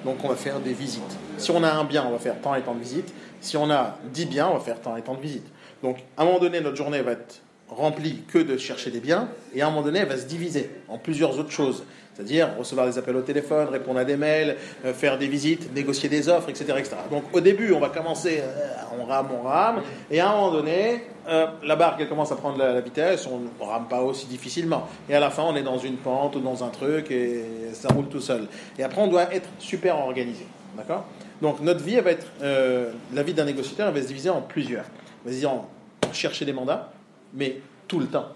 Donc 0.04 0.16
on 0.24 0.28
va 0.28 0.36
faire 0.36 0.60
des 0.60 0.72
visites. 0.72 1.16
Si 1.36 1.50
on 1.50 1.62
a 1.62 1.70
un 1.72 1.84
bien, 1.84 2.04
on 2.06 2.10
va 2.12 2.18
faire 2.18 2.40
tant 2.40 2.54
et 2.54 2.62
tant 2.62 2.74
de 2.74 2.80
visites. 2.80 3.12
Si 3.40 3.56
on 3.56 3.70
a 3.70 3.96
10 4.12 4.26
biens, 4.26 4.48
on 4.48 4.54
va 4.54 4.60
faire 4.60 4.80
tant 4.80 4.96
et 4.96 5.02
tant 5.02 5.14
de 5.14 5.20
visites. 5.20 5.46
Donc 5.82 5.98
à 6.16 6.22
un 6.22 6.24
moment 6.26 6.38
donné, 6.38 6.60
notre 6.60 6.76
journée 6.76 7.02
va 7.02 7.12
être 7.12 7.40
remplie 7.68 8.22
que 8.28 8.38
de 8.38 8.56
chercher 8.56 8.90
des 8.90 8.98
biens, 9.00 9.28
et 9.54 9.62
à 9.62 9.66
un 9.66 9.70
moment 9.70 9.82
donné, 9.82 10.00
elle 10.00 10.08
va 10.08 10.16
se 10.18 10.26
diviser 10.26 10.70
en 10.88 10.98
plusieurs 10.98 11.38
autres 11.38 11.52
choses. 11.52 11.84
C'est-à-dire 12.14 12.50
recevoir 12.58 12.86
des 12.86 12.98
appels 12.98 13.16
au 13.16 13.22
téléphone, 13.22 13.68
répondre 13.68 13.98
à 13.98 14.04
des 14.04 14.16
mails, 14.16 14.56
euh, 14.84 14.92
faire 14.92 15.16
des 15.16 15.28
visites, 15.28 15.72
négocier 15.74 16.08
des 16.08 16.28
offres, 16.28 16.50
etc. 16.50 16.74
Donc 17.10 17.24
au 17.32 17.40
début, 17.40 17.72
on 17.72 17.80
va 17.80 17.88
commencer, 17.88 18.40
euh, 18.42 18.98
on 19.00 19.04
rame, 19.04 19.28
on 19.32 19.46
rame, 19.46 19.82
et 20.10 20.20
à 20.20 20.28
un 20.28 20.32
moment 20.34 20.52
donné, 20.52 21.04
euh, 21.28 21.46
la 21.62 21.76
barque 21.76 22.00
elle 22.00 22.08
commence 22.08 22.32
à 22.32 22.36
prendre 22.36 22.58
la, 22.58 22.72
la 22.72 22.80
vitesse, 22.80 23.26
on 23.26 23.64
rame 23.64 23.86
pas 23.88 24.02
aussi 24.02 24.26
difficilement. 24.26 24.88
Et 25.08 25.14
à 25.14 25.20
la 25.20 25.30
fin, 25.30 25.44
on 25.44 25.56
est 25.56 25.62
dans 25.62 25.78
une 25.78 25.96
pente 25.96 26.36
ou 26.36 26.40
dans 26.40 26.64
un 26.64 26.68
truc, 26.68 27.10
et 27.10 27.44
ça 27.72 27.88
roule 27.88 28.08
tout 28.08 28.20
seul. 28.20 28.48
Et 28.78 28.82
après, 28.82 29.00
on 29.00 29.08
doit 29.08 29.32
être 29.34 29.48
super 29.58 29.98
organisé. 29.98 30.46
D'accord? 30.76 31.06
Donc 31.40 31.60
notre 31.60 31.82
vie, 31.82 31.98
va 32.00 32.10
être, 32.10 32.26
euh, 32.42 32.92
la 33.12 33.22
vie 33.22 33.34
d'un 33.34 33.44
négociateur, 33.44 33.88
elle 33.88 33.94
va 33.94 34.02
se 34.02 34.06
diviser 34.06 34.30
en 34.30 34.42
plusieurs. 34.42 34.84
Elle 34.84 35.24
va 35.24 35.30
se 35.30 35.40
diviser 35.40 35.46
en 35.46 35.68
chercher 36.12 36.44
des 36.44 36.52
mandats, 36.52 36.92
mais 37.34 37.60
tout 37.88 37.98
le 37.98 38.06
temps. 38.06 38.28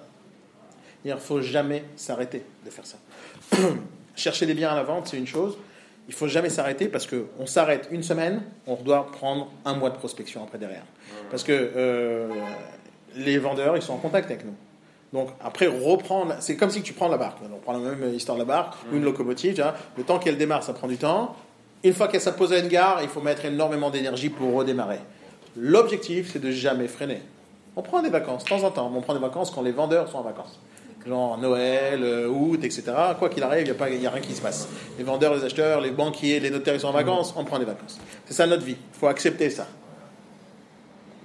Il 1.05 1.13
ne 1.13 1.17
faut 1.17 1.43
jamais 1.43 1.85
s'arrêter 1.97 2.45
de 2.65 2.71
faire 2.71 2.87
ça. 2.87 2.97
Chercher 4.17 4.47
des 4.47 4.55
biens 4.55 4.71
à 4.71 4.77
la 4.77 4.83
vente, 4.83 5.09
c'est 5.09 5.17
une 5.17 5.27
chose. 5.27 5.59
Il 6.09 6.15
faut 6.15 6.29
jamais 6.29 6.51
s'arrêter 6.51 6.89
parce 6.89 7.07
qu'on 7.07 7.47
s'arrête 7.47 7.89
une 7.91 8.03
semaine, 8.03 8.43
on 8.67 8.75
doit 8.75 9.11
prendre 9.11 9.51
un 9.65 9.75
mois 9.75 9.91
de 9.91 9.97
prospection 9.97 10.43
après 10.43 10.59
derrière. 10.59 10.85
Parce 11.31 11.43
que 11.43 11.53
euh, 11.53 12.29
les 13.17 13.39
vendeurs, 13.39 13.77
ils 13.77 13.83
sont 13.83 13.95
en 13.95 13.99
contact 13.99 14.31
avec 14.31 14.45
nous. 14.45 14.55
Donc 15.13 15.31
après, 15.41 15.67
reprendre, 15.67 16.35
c'est 16.41 16.57
comme 16.57 16.71
si 16.71 16.83
tu 16.83 16.93
prends 16.93 17.09
la 17.09 17.17
barque. 17.17 17.39
On 17.43 17.59
prend 17.59 17.73
la 17.73 17.79
même 17.79 18.13
histoire 18.13 18.37
de 18.37 18.43
la 18.43 18.47
barque 18.47 18.75
ou 18.93 18.97
une 18.97 19.05
locomotive. 19.05 19.65
Le 19.97 20.05
temps 20.05 20.19
qu'elle 20.19 20.37
démarre, 20.37 20.63
ça 20.63 20.75
prend 20.75 20.89
du 20.89 20.97
temps. 20.97 21.37
Une 21.85 21.95
fois 21.95 22.09
qu'elle 22.09 22.21
s'est 22.21 22.35
posée 22.35 22.57
à 22.57 22.59
une 22.59 22.69
gare, 22.69 23.01
il 23.03 23.09
faut 23.09 23.21
mettre 23.21 23.45
énormément 23.45 23.91
d'énergie 23.91 24.29
pour 24.29 24.55
redémarrer. 24.55 24.99
L'objectif, 25.57 26.33
c'est 26.33 26.41
de 26.41 26.51
jamais 26.51 26.89
freiner. 26.89 27.23
On 27.77 27.83
prend 27.83 28.03
des 28.03 28.11
vacances, 28.11 28.45
de 28.45 28.49
temps 28.49 28.63
en 28.65 28.71
temps, 28.71 28.91
mais 28.91 28.99
on 28.99 29.03
prend 29.03 29.15
des 29.15 29.21
vacances 29.21 29.51
quand 29.51 29.63
les 29.63 29.73
vendeurs 29.73 30.09
sont 30.09 30.19
en 30.19 30.23
vacances. 30.23 30.59
Genre 31.07 31.37
Noël, 31.37 32.03
euh, 32.03 32.29
août, 32.29 32.61
etc. 32.65 32.85
Quoi 33.19 33.29
qu'il 33.29 33.43
arrive, 33.43 33.67
il 33.67 33.75
n'y 33.75 33.83
a, 33.83 33.89
y 33.91 34.07
a 34.07 34.11
rien 34.11 34.23
qui 34.23 34.33
se 34.35 34.41
passe. 34.41 34.69
Les 34.97 35.05
vendeurs, 35.05 35.35
les 35.35 35.45
acheteurs, 35.45 35.81
les 35.83 35.91
banquiers, 35.91 36.41
les 36.41 36.49
notaires, 36.51 36.75
ils 36.75 36.81
sont 36.81 36.89
en 36.89 36.93
vacances, 36.93 37.35
on 37.37 37.45
prend 37.45 37.59
des 37.59 37.67
vacances. 37.67 37.99
C'est 38.25 38.33
ça 38.35 38.47
notre 38.47 38.65
vie. 38.65 38.77
Il 38.95 38.99
faut 38.99 39.07
accepter 39.09 39.51
ça. 39.51 39.67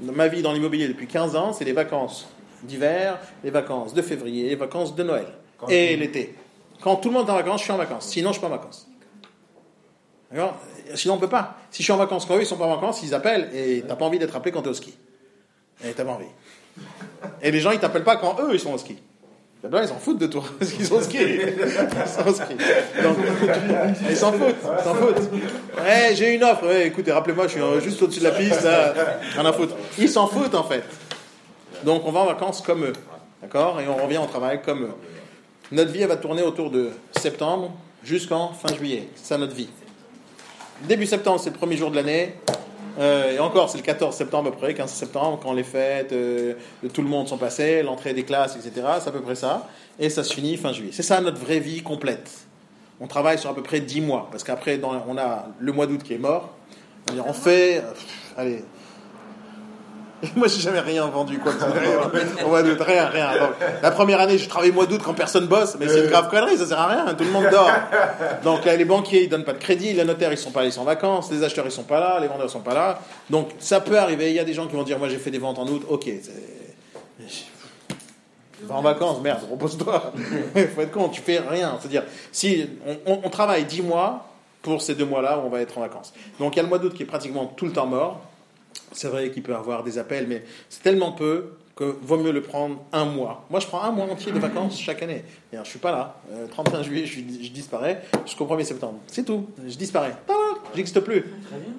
Ma 0.01 0.27
vie 0.27 0.41
dans 0.41 0.51
l'immobilier 0.53 0.87
depuis 0.87 1.07
15 1.07 1.35
ans, 1.35 1.53
c'est 1.53 1.63
les 1.65 1.71
vacances 1.73 2.27
d'hiver, 2.63 3.19
les 3.43 3.51
vacances 3.51 3.93
de 3.93 4.01
février, 4.01 4.49
les 4.49 4.55
vacances 4.55 4.95
de 4.95 5.03
Noël. 5.03 5.27
Quand 5.57 5.67
et 5.69 5.91
tu- 5.93 5.99
l'été. 5.99 6.35
Quand 6.81 6.97
tout 6.97 7.09
le 7.09 7.15
monde 7.15 7.27
est 7.27 7.31
en 7.31 7.35
vacances, 7.35 7.59
je 7.59 7.63
suis 7.65 7.73
en 7.73 7.77
vacances. 7.77 8.07
Sinon, 8.07 8.29
je 8.29 8.33
suis 8.33 8.41
pas 8.41 8.47
en 8.47 8.51
vacances. 8.51 8.87
D'accord? 10.31 10.57
Sinon, 10.95 11.15
on 11.15 11.17
peut 11.17 11.27
pas. 11.29 11.57
Si 11.71 11.79
je 11.79 11.83
suis 11.83 11.91
en 11.93 11.97
vacances, 11.97 12.25
quand 12.25 12.35
eux, 12.37 12.41
ils 12.41 12.45
sont 12.45 12.57
pas 12.57 12.65
en 12.65 12.75
vacances, 12.75 13.01
ils 13.03 13.13
appellent 13.13 13.49
et 13.53 13.83
t'as 13.87 13.95
pas 13.95 14.05
envie 14.05 14.19
d'être 14.19 14.35
appelé 14.35 14.51
quand 14.51 14.61
t'es 14.61 14.69
au 14.69 14.73
ski. 14.73 14.93
Et 15.83 15.91
t'as 15.91 16.03
pas 16.05 16.11
envie. 16.11 16.25
Et 17.41 17.51
les 17.51 17.59
gens, 17.59 17.71
ils 17.71 17.79
t'appellent 17.79 18.03
pas 18.03 18.17
quand 18.17 18.37
eux, 18.41 18.53
ils 18.53 18.59
sont 18.59 18.73
au 18.73 18.77
ski. 18.77 18.97
Blancs, 19.67 19.81
ils 19.83 19.87
s'en 19.89 19.99
foutent 19.99 20.19
de 20.19 20.27
toi, 20.27 20.43
parce 20.59 20.71
qu'ils 20.71 20.85
sont 20.85 20.95
au 20.95 21.01
ski. 21.01 21.17
Ils 21.19 22.07
sont. 22.07 22.23
Donc, 22.23 23.17
ils 24.09 24.15
s'en 24.15 24.31
foutent, 24.31 24.55
ils 24.77 24.83
s'en 24.83 24.95
foutent. 24.95 25.29
Eh, 25.85 26.15
j'ai 26.15 26.35
une 26.35 26.43
offre, 26.45 26.73
écoutez, 26.73 27.11
rappelez-moi, 27.11 27.47
je 27.47 27.59
suis 27.59 27.61
juste 27.83 28.01
au-dessus 28.01 28.19
de 28.19 28.25
la 28.25 28.31
piste, 28.31 28.63
là. 28.63 28.93
Rien 29.33 29.45
à 29.45 29.51
foutre. 29.51 29.75
Ils 29.97 30.07
s'en 30.07 30.27
foutent, 30.27 30.55
en 30.55 30.63
fait. 30.63 30.83
Donc, 31.83 32.03
on 32.05 32.11
va 32.11 32.21
en 32.21 32.25
vacances 32.25 32.61
comme 32.61 32.85
eux. 32.85 32.93
D'accord? 33.41 33.81
Et 33.81 33.87
on 33.87 34.01
revient 34.01 34.17
au 34.17 34.25
travail 34.27 34.61
comme 34.61 34.83
eux. 34.83 34.93
Notre 35.71 35.91
vie, 35.91 36.01
elle 36.01 36.07
va 36.07 36.15
tourner 36.15 36.41
autour 36.41 36.71
de 36.71 36.91
septembre 37.17 37.73
jusqu'en 38.03 38.53
fin 38.53 38.73
juillet. 38.73 39.09
C'est 39.15 39.27
ça 39.27 39.37
notre 39.37 39.55
vie. 39.55 39.69
Début 40.83 41.05
septembre, 41.05 41.39
c'est 41.39 41.49
le 41.49 41.57
premier 41.57 41.75
jour 41.75 41.91
de 41.91 41.97
l'année. 41.97 42.35
Euh, 42.97 43.31
et 43.31 43.39
encore, 43.39 43.69
c'est 43.69 43.77
le 43.77 43.83
14 43.83 44.15
septembre 44.15 44.49
à 44.49 44.51
peu 44.51 44.57
près, 44.57 44.73
15 44.73 44.91
septembre, 44.91 45.39
quand 45.41 45.53
les 45.53 45.63
fêtes 45.63 46.11
euh, 46.11 46.53
de 46.83 46.87
tout 46.89 47.01
le 47.01 47.07
monde 47.07 47.27
sont 47.27 47.37
passées, 47.37 47.83
l'entrée 47.83 48.13
des 48.13 48.23
classes, 48.23 48.55
etc. 48.55 48.85
C'est 48.99 49.09
à 49.09 49.11
peu 49.11 49.21
près 49.21 49.35
ça. 49.35 49.67
Et 49.99 50.09
ça 50.09 50.23
se 50.23 50.33
finit 50.33 50.57
fin 50.57 50.73
juillet. 50.73 50.91
C'est 50.93 51.03
ça 51.03 51.21
notre 51.21 51.39
vraie 51.39 51.59
vie 51.59 51.83
complète. 51.83 52.31
On 52.99 53.07
travaille 53.07 53.37
sur 53.37 53.49
à 53.49 53.55
peu 53.55 53.63
près 53.63 53.79
10 53.79 54.01
mois, 54.01 54.27
parce 54.31 54.43
qu'après, 54.43 54.79
on 54.83 55.17
a 55.17 55.47
le 55.59 55.71
mois 55.71 55.87
d'août 55.87 56.03
qui 56.03 56.13
est 56.13 56.19
mort. 56.19 56.49
On 57.25 57.33
fait. 57.33 57.77
euh, 57.77 57.91
allez. 58.37 58.63
Moi, 60.35 60.47
j'ai 60.47 60.59
jamais 60.61 60.79
rien 60.81 61.05
vendu, 61.07 61.39
quoi. 61.39 61.51
rien. 61.51 62.45
Au 62.45 62.49
mois 62.49 62.61
d'août, 62.63 62.77
rien, 62.81 63.05
rien. 63.07 63.31
Donc, 63.39 63.51
la 63.81 63.91
première 63.91 64.19
année, 64.19 64.37
je 64.37 64.49
travaille 64.49 64.71
mois 64.71 64.85
d'août 64.85 65.01
quand 65.03 65.13
personne 65.13 65.47
bosse, 65.47 65.77
mais 65.79 65.87
c'est 65.87 66.01
une 66.03 66.09
grave 66.09 66.29
connerie, 66.29 66.57
ça 66.57 66.65
sert 66.65 66.79
à 66.79 66.87
rien, 66.87 67.13
tout 67.13 67.23
le 67.23 67.31
monde 67.31 67.45
dort. 67.49 67.71
Donc, 68.43 68.65
là, 68.65 68.75
les 68.75 68.85
banquiers, 68.85 69.23
ils 69.23 69.29
donnent 69.29 69.45
pas 69.45 69.53
de 69.53 69.59
crédit, 69.59 69.93
les 69.93 70.03
notaires, 70.03 70.31
ils 70.31 70.37
sont 70.37 70.51
pas 70.51 70.65
ils 70.65 70.71
sont 70.73 70.81
en 70.81 70.85
vacances, 70.85 71.31
les 71.31 71.41
acheteurs, 71.43 71.65
ils 71.65 71.71
sont 71.71 71.83
pas 71.83 71.99
là, 71.99 72.19
les 72.19 72.27
vendeurs 72.27 72.49
sont 72.49 72.59
pas 72.59 72.73
là. 72.73 72.99
Donc, 73.29 73.49
ça 73.59 73.79
peut 73.79 73.97
arriver. 73.97 74.29
Il 74.29 74.35
y 74.35 74.39
a 74.39 74.43
des 74.43 74.53
gens 74.53 74.67
qui 74.67 74.75
vont 74.75 74.83
dire, 74.83 74.99
moi, 74.99 75.07
j'ai 75.09 75.17
fait 75.17 75.31
des 75.31 75.39
ventes 75.39 75.57
en 75.59 75.67
août, 75.67 75.83
ok. 75.87 76.09
vas 78.63 78.75
en 78.75 78.81
vacances, 78.81 79.21
merde, 79.21 79.39
repose-toi. 79.49 80.11
Il 80.55 80.67
faut 80.75 80.81
être 80.81 80.91
con, 80.91 81.07
tu 81.09 81.21
fais 81.21 81.39
rien. 81.39 81.77
C'est-à-dire, 81.79 82.03
si 82.31 82.67
on, 82.85 83.13
on- 83.13 83.21
on 83.23 83.29
travaille 83.29 83.63
10 83.65 83.81
mois 83.83 84.25
pour 84.61 84.81
ces 84.81 84.95
deux 84.95 85.05
mois-là 85.05 85.37
où 85.39 85.43
on 85.47 85.49
va 85.49 85.61
être 85.61 85.77
en 85.77 85.81
vacances. 85.81 86.13
Donc 86.39 86.53
il 86.55 86.57
y 86.57 86.59
a 86.59 86.63
le 86.63 86.69
mois 86.69 86.79
d'août 86.79 86.93
qui 86.93 87.03
est 87.03 87.05
pratiquement 87.05 87.45
tout 87.45 87.65
le 87.65 87.71
temps 87.71 87.85
mort. 87.85 88.19
C'est 88.91 89.07
vrai 89.07 89.29
qu'il 89.31 89.43
peut 89.43 89.55
avoir 89.55 89.83
des 89.83 89.97
appels, 89.97 90.27
mais 90.27 90.43
c'est 90.69 90.81
tellement 90.83 91.11
peu 91.11 91.51
que 91.75 91.95
vaut 92.01 92.17
mieux 92.17 92.31
le 92.31 92.41
prendre 92.41 92.81
un 92.91 93.05
mois. 93.05 93.45
Moi, 93.49 93.59
je 93.61 93.67
prends 93.67 93.81
un 93.83 93.91
mois 93.91 94.05
entier 94.05 94.31
de 94.33 94.39
vacances 94.39 94.77
chaque 94.79 95.01
année. 95.01 95.23
Et 95.53 95.57
je 95.63 95.69
suis 95.69 95.79
pas 95.79 95.91
là. 95.91 96.15
Euh, 96.33 96.45
31 96.47 96.81
juillet, 96.83 97.05
je, 97.05 97.19
je 97.19 97.49
disparais 97.51 98.01
jusqu'au 98.25 98.45
1er 98.45 98.65
septembre. 98.65 98.95
C'est 99.07 99.23
tout. 99.23 99.47
Je 99.65 99.77
disparais. 99.77 100.13
J'existe 100.75 100.99
plus. 100.99 101.23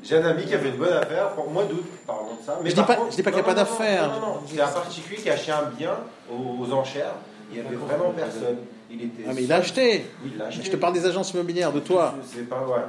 J'ai 0.03 0.17
un 0.17 0.25
ami 0.25 0.45
qui 0.47 0.55
a 0.55 0.59
fait 0.59 0.71
une 0.71 0.77
bonne 0.77 0.93
affaire 0.93 1.31
pour 1.35 1.51
mois 1.51 1.65
d'août, 1.65 1.85
parlons 2.07 2.35
de 2.41 2.45
ça. 2.47 2.59
Je 2.65 2.69
dis 2.71 2.75
pas- 2.75 2.95
contre- 2.95 3.11
je 3.11 3.17
dis 3.17 3.23
pas 3.23 3.31
qu'il 3.31 3.41
y 3.41 3.43
a 3.43 3.47
non, 3.47 3.55
pas 3.55 3.63
non, 3.65 3.69
non, 3.71 3.79
d'affaires. 3.79 4.09
Non, 4.09 4.21
non, 4.21 4.27
non. 4.35 4.41
C'est 4.47 4.61
un 4.61 4.69
particulier 4.69 5.17
qui 5.19 5.31
a 5.31 5.35
acheté 5.35 5.53
un 5.53 5.71
bien 5.77 5.97
aux, 6.33 6.65
aux 6.65 6.73
enchères. 6.73 7.15
Il 7.53 7.61
n'y 7.61 7.67
avait 7.67 7.77
vraiment 7.77 8.11
personne. 8.13 8.57
Il 8.91 9.03
était 9.03 9.25
Ah, 9.29 9.33
mais 9.35 9.43
il 9.45 9.53
a 9.53 9.57
acheté. 9.57 10.07
Oui, 10.25 10.31
il 10.33 10.39
l'a 10.39 10.47
acheté. 10.47 10.65
Je 10.65 10.71
te 10.71 10.77
parle 10.77 10.95
des 10.95 11.05
agences 11.07 11.33
immobilières, 11.35 11.73
de 11.73 11.81
toi. 11.81 12.15
C'est 12.33 12.49
pas 12.49 12.61
ouais. 12.67 12.83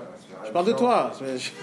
Je 0.45 0.51
parle 0.51 0.65
de 0.65 0.71
toi. 0.73 1.11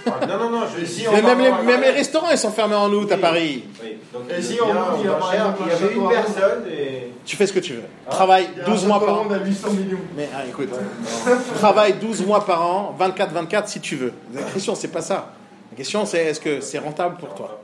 Ah, 0.06 0.26
Non, 0.26 0.38
non, 0.38 0.50
non, 0.50 0.66
je 0.76 0.84
dis. 0.84 1.04
Mais 1.12 1.22
même, 1.22 1.38
les, 1.40 1.50
même 1.64 1.80
les 1.80 1.90
restaurants, 1.90 2.30
ils 2.30 2.38
sont 2.38 2.50
fermés 2.50 2.74
en 2.74 2.90
août 2.92 3.10
à 3.12 3.16
Paris. 3.16 3.64
Oui. 3.82 3.98
Donc, 4.12 4.22
Et 4.30 4.40
si 4.42 4.58
on 4.60 4.66
dit, 4.66 4.72
il 5.00 5.04
y 5.04 5.08
a 5.08 5.16
enchères, 5.16 5.18
par 5.18 5.34
exemple 5.34 5.58
il 5.64 5.68
y 5.68 5.72
avait 5.72 5.94
un 5.94 6.02
une 6.02 6.08
personne 6.08 6.64
et. 6.70 7.12
Tu 7.24 7.36
fais 7.36 7.46
ce 7.46 7.52
que 7.52 7.60
tu 7.60 7.74
veux. 7.74 7.82
Ah. 8.06 8.10
Travaille 8.10 8.48
Il 8.54 8.58
y 8.58 8.62
a 8.62 8.64
12 8.64 8.84
un 8.84 8.88
mois 8.88 9.04
par 9.04 9.20
an. 9.20 9.30
à 9.30 9.38
800 9.38 9.70
millions. 9.72 9.98
Mais 10.16 10.28
ah, 10.34 10.46
écoute, 10.48 10.70
travaille 11.56 11.94
12 11.94 12.24
mois 12.26 12.44
par 12.44 12.62
an, 12.62 12.96
24-24 12.98 13.66
si 13.66 13.80
tu 13.80 13.96
veux. 13.96 14.12
La 14.34 14.42
question, 14.42 14.74
c'est 14.74 14.88
pas 14.88 15.02
ça. 15.02 15.32
La 15.72 15.76
question, 15.76 16.06
c'est 16.06 16.24
est-ce 16.24 16.40
que 16.40 16.60
c'est 16.60 16.78
rentable 16.78 17.16
pour 17.18 17.34
toi? 17.34 17.60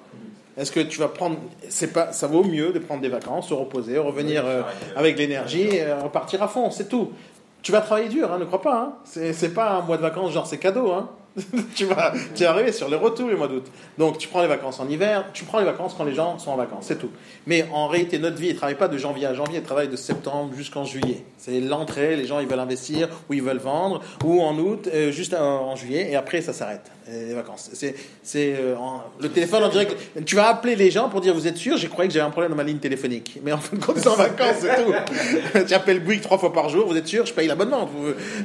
Est-ce 0.57 0.71
que 0.71 0.81
tu 0.81 1.01
vas 1.01 1.09
prendre. 1.09 1.37
C'est 1.69 1.93
pas, 1.93 2.13
ça 2.13 2.27
vaut 2.29 2.45
mieux 2.45 2.73
de 2.73 2.79
prendre 2.79 3.01
des 3.01 3.09
vacances, 3.09 3.49
se 3.49 3.55
reposer, 3.55 3.99
revenir 3.99 4.45
euh, 4.47 4.63
avec 4.95 5.19
l'énergie 5.19 5.63
et 5.63 5.83
euh, 5.83 6.01
repartir 6.03 6.43
à 6.43 6.49
fond, 6.49 6.71
c'est 6.71 6.89
tout. 6.89 7.11
Tu 7.65 7.73
vas 7.73 7.81
travailler 7.81 8.11
dur, 8.11 8.31
hein, 8.31 8.39
ne 8.39 8.45
crois 8.45 8.61
pas. 8.61 8.79
Hein. 8.79 8.93
C'est, 9.05 9.55
pas 9.55 9.71
un 9.73 9.81
mois 9.81 9.97
de 9.97 10.03
vacances, 10.03 10.33
genre 10.33 10.47
c'est 10.47 10.59
cadeau. 10.59 10.93
Hein. 10.93 11.09
tu, 11.75 11.85
vas, 11.87 12.13
tu 12.35 12.45
vas 12.45 12.51
arriver 12.51 12.71
sur 12.71 12.89
les 12.89 12.97
retours 12.97 13.29
le 13.29 13.37
mois 13.37 13.49
d'août. 13.49 13.67
Donc 13.99 14.19
tu 14.19 14.29
prends 14.29 14.41
les 14.43 14.47
vacances 14.49 14.79
en 14.79 14.89
hiver, 14.89 15.25
tu 15.33 15.45
prends 15.45 15.59
les 15.59 15.65
vacances 15.65 15.95
quand 15.97 16.05
les 16.05 16.15
gens 16.15 16.39
sont 16.39 16.53
en 16.53 16.57
vacances, 16.57 16.85
c'est 16.87 16.99
tout. 16.99 17.11
Mais 17.47 17.67
en 17.73 17.89
réalité, 17.89 18.19
notre 18.19 18.37
vie, 18.37 18.49
ne 18.49 18.55
travaille 18.55 18.77
pas 18.77 18.87
de 18.89 18.97
janvier 18.99 19.27
à 19.27 19.35
janvier, 19.35 19.59
elle 19.59 19.65
travaille 19.65 19.89
de 19.89 19.97
septembre 19.97 20.53
jusqu'en 20.57 20.85
juillet. 20.85 21.25
C'est 21.39 21.61
l'entrée, 21.61 22.17
les 22.17 22.27
gens 22.27 22.39
ils 22.39 22.47
veulent 22.47 22.61
investir, 22.61 23.09
ou 23.29 23.35
ils 23.35 23.43
veulent 23.43 23.59
vendre, 23.59 24.01
ou 24.25 24.41
en 24.41 24.57
août, 24.59 24.89
euh, 24.93 25.11
juste 25.11 25.35
en, 25.35 25.75
juillet, 25.75 26.09
et 26.11 26.17
après 26.17 26.41
ça 26.41 26.53
s'arrête, 26.53 26.91
euh, 27.09 27.29
les 27.29 27.35
vacances. 27.35 27.69
C'est, 27.73 27.97
c'est 28.23 28.55
euh, 28.57 28.77
le 29.21 29.29
téléphone 29.29 29.65
en 29.65 29.69
direct. 29.69 29.97
Tu 30.25 30.37
vas 30.37 30.49
appeler 30.49 30.77
les 30.77 30.91
gens 30.93 31.09
pour 31.09 31.21
dire 31.21 31.35
Vous 31.35 31.49
êtes 31.49 31.57
sûr? 31.57 31.77
J'ai 31.77 31.89
croyé 31.89 32.09
que 32.09 32.15
j'avais 32.15 32.27
un 32.27 32.31
problème 32.31 32.51
dans 32.53 32.57
ma 32.57 32.63
ligne 32.63 32.79
téléphonique. 32.79 33.41
Mais 33.43 33.53
en 33.53 33.59
fin 33.59 33.77
de 33.77 33.85
compte, 33.85 33.99
c'est 33.99 34.09
en 34.09 34.15
vacances, 34.15 34.57
c'est 34.61 34.85
tout. 34.85 35.65
tu 35.67 35.75
appelles 35.75 36.01
Bouygues 36.01 36.23
trois 36.23 36.39
fois 36.39 36.53
par 36.53 36.69
jour, 36.69 36.87
vous 36.87 36.97
êtes 36.97 37.09
sûr? 37.09 37.27
Je 37.27 37.35
paye 37.35 37.49
l'abonnement, 37.49 37.91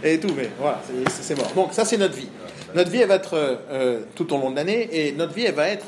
et 0.04 0.20
tout, 0.20 0.34
mais 0.36 0.50
voilà, 0.60 0.82
c'est- 0.88 1.22
c'est 1.22 1.36
mort. 1.38 1.52
Donc 1.56 1.74
ça, 1.74 1.86
c'est 1.86 1.98
notre 1.98 2.16
vie. 2.16 2.28
Notre 2.76 2.92
vie, 2.92 3.00
elle 3.00 3.08
va 3.08 3.16
être 3.16 3.34
euh, 3.36 4.02
tout 4.16 4.34
au 4.34 4.38
long 4.38 4.52
de 4.52 4.56
l'année, 4.56 4.90
et 4.92 5.12
notre 5.12 5.34
vie, 5.34 5.44
elle 5.44 5.56
va 5.56 5.70
être 5.70 5.86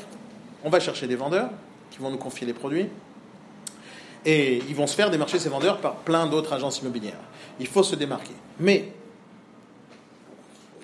on 0.64 0.70
va 0.70 0.80
chercher 0.80 1.06
des 1.06 1.16
vendeurs 1.16 1.50
qui 1.90 1.98
vont 1.98 2.10
nous 2.10 2.18
confier 2.18 2.46
les 2.46 2.52
produits. 2.52 2.88
Et 4.24 4.58
ils 4.68 4.74
vont 4.74 4.86
se 4.86 4.94
faire 4.94 5.10
démarcher 5.10 5.38
ces 5.38 5.48
vendeurs 5.48 5.78
par 5.78 5.96
plein 5.96 6.26
d'autres 6.26 6.52
agences 6.52 6.80
immobilières. 6.80 7.20
Il 7.58 7.66
faut 7.66 7.82
se 7.82 7.96
démarquer. 7.96 8.34
Mais, 8.60 8.92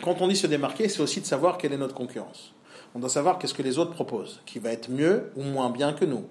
quand 0.03 0.21
on 0.21 0.29
dit 0.29 0.37
se 0.37 0.47
démarquer, 0.47 0.89
c'est 0.89 1.01
aussi 1.01 1.21
de 1.21 1.27
savoir 1.27 1.59
quelle 1.59 1.73
est 1.73 1.79
notre 1.79 1.95
concurrence. 1.95 2.53
On 2.95 2.99
doit 2.99 3.09
savoir 3.09 3.39
qu'est-ce 3.39 3.55
que 3.55 3.63
les 3.63 3.79
autres 3.79 3.93
proposent, 3.93 4.41
qui 4.47 4.59
va 4.59 4.71
être 4.73 4.91
mieux 4.91 5.31
ou 5.37 5.43
moins 5.43 5.71
bien 5.71 5.93
que 5.93 6.05
nous. 6.05 6.25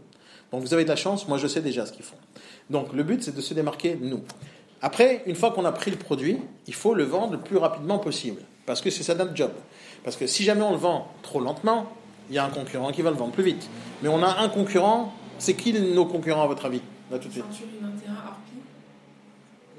Donc 0.52 0.62
vous 0.62 0.74
avez 0.74 0.84
de 0.84 0.90
la 0.90 0.96
chance, 0.96 1.28
moi 1.28 1.38
je 1.38 1.48
sais 1.48 1.62
déjà 1.62 1.86
ce 1.86 1.92
qu'ils 1.92 2.06
font. 2.06 2.18
Donc 2.70 2.94
le 2.94 3.04
but 3.04 3.22
c'est 3.22 3.36
de 3.36 3.42
se 3.42 3.54
démarquer 3.54 3.98
nous. 4.00 4.22
Après, 4.82 5.24
une 5.26 5.36
fois 5.36 5.52
qu'on 5.52 5.66
a 5.66 5.72
pris 5.72 5.92
le 5.92 5.98
produit, 5.98 6.40
il 6.68 6.74
faut 6.74 6.94
le 6.94 7.04
vendre 7.04 7.34
le 7.34 7.40
plus 7.40 7.58
rapidement 7.58 8.00
possible. 8.00 8.42
Parce 8.68 8.82
que 8.82 8.92
c'est 8.92 9.02
ça 9.02 9.16
notre 9.16 9.36
job. 9.36 9.52
Parce 10.04 10.18
que 10.18 10.28
si 10.28 10.44
jamais 10.44 10.62
on 10.62 10.72
le 10.72 10.78
vend 10.78 11.08
trop 11.24 11.40
lentement, 11.40 11.88
il 12.30 12.36
y 12.36 12.38
a 12.38 12.46
un 12.46 12.50
concurrent 12.50 12.92
qui 12.92 13.02
va 13.02 13.10
le 13.10 13.16
vendre 13.16 13.32
plus 13.32 13.44
vite. 13.44 13.68
Mais 14.04 14.10
on 14.10 14.22
a 14.22 14.42
un 14.42 14.50
concurrent, 14.50 15.14
c'est 15.40 15.56
qui 15.56 15.74
nos 15.74 16.06
concurrents 16.06 16.44
à 16.44 16.48
votre 16.48 16.66
avis? 16.66 16.82
Là 17.10 17.18
tout 17.18 17.30
de 17.30 17.34
suite. 17.34 17.46
Century 17.50 17.80
21, 17.82 18.12
Harpy. 18.12 18.52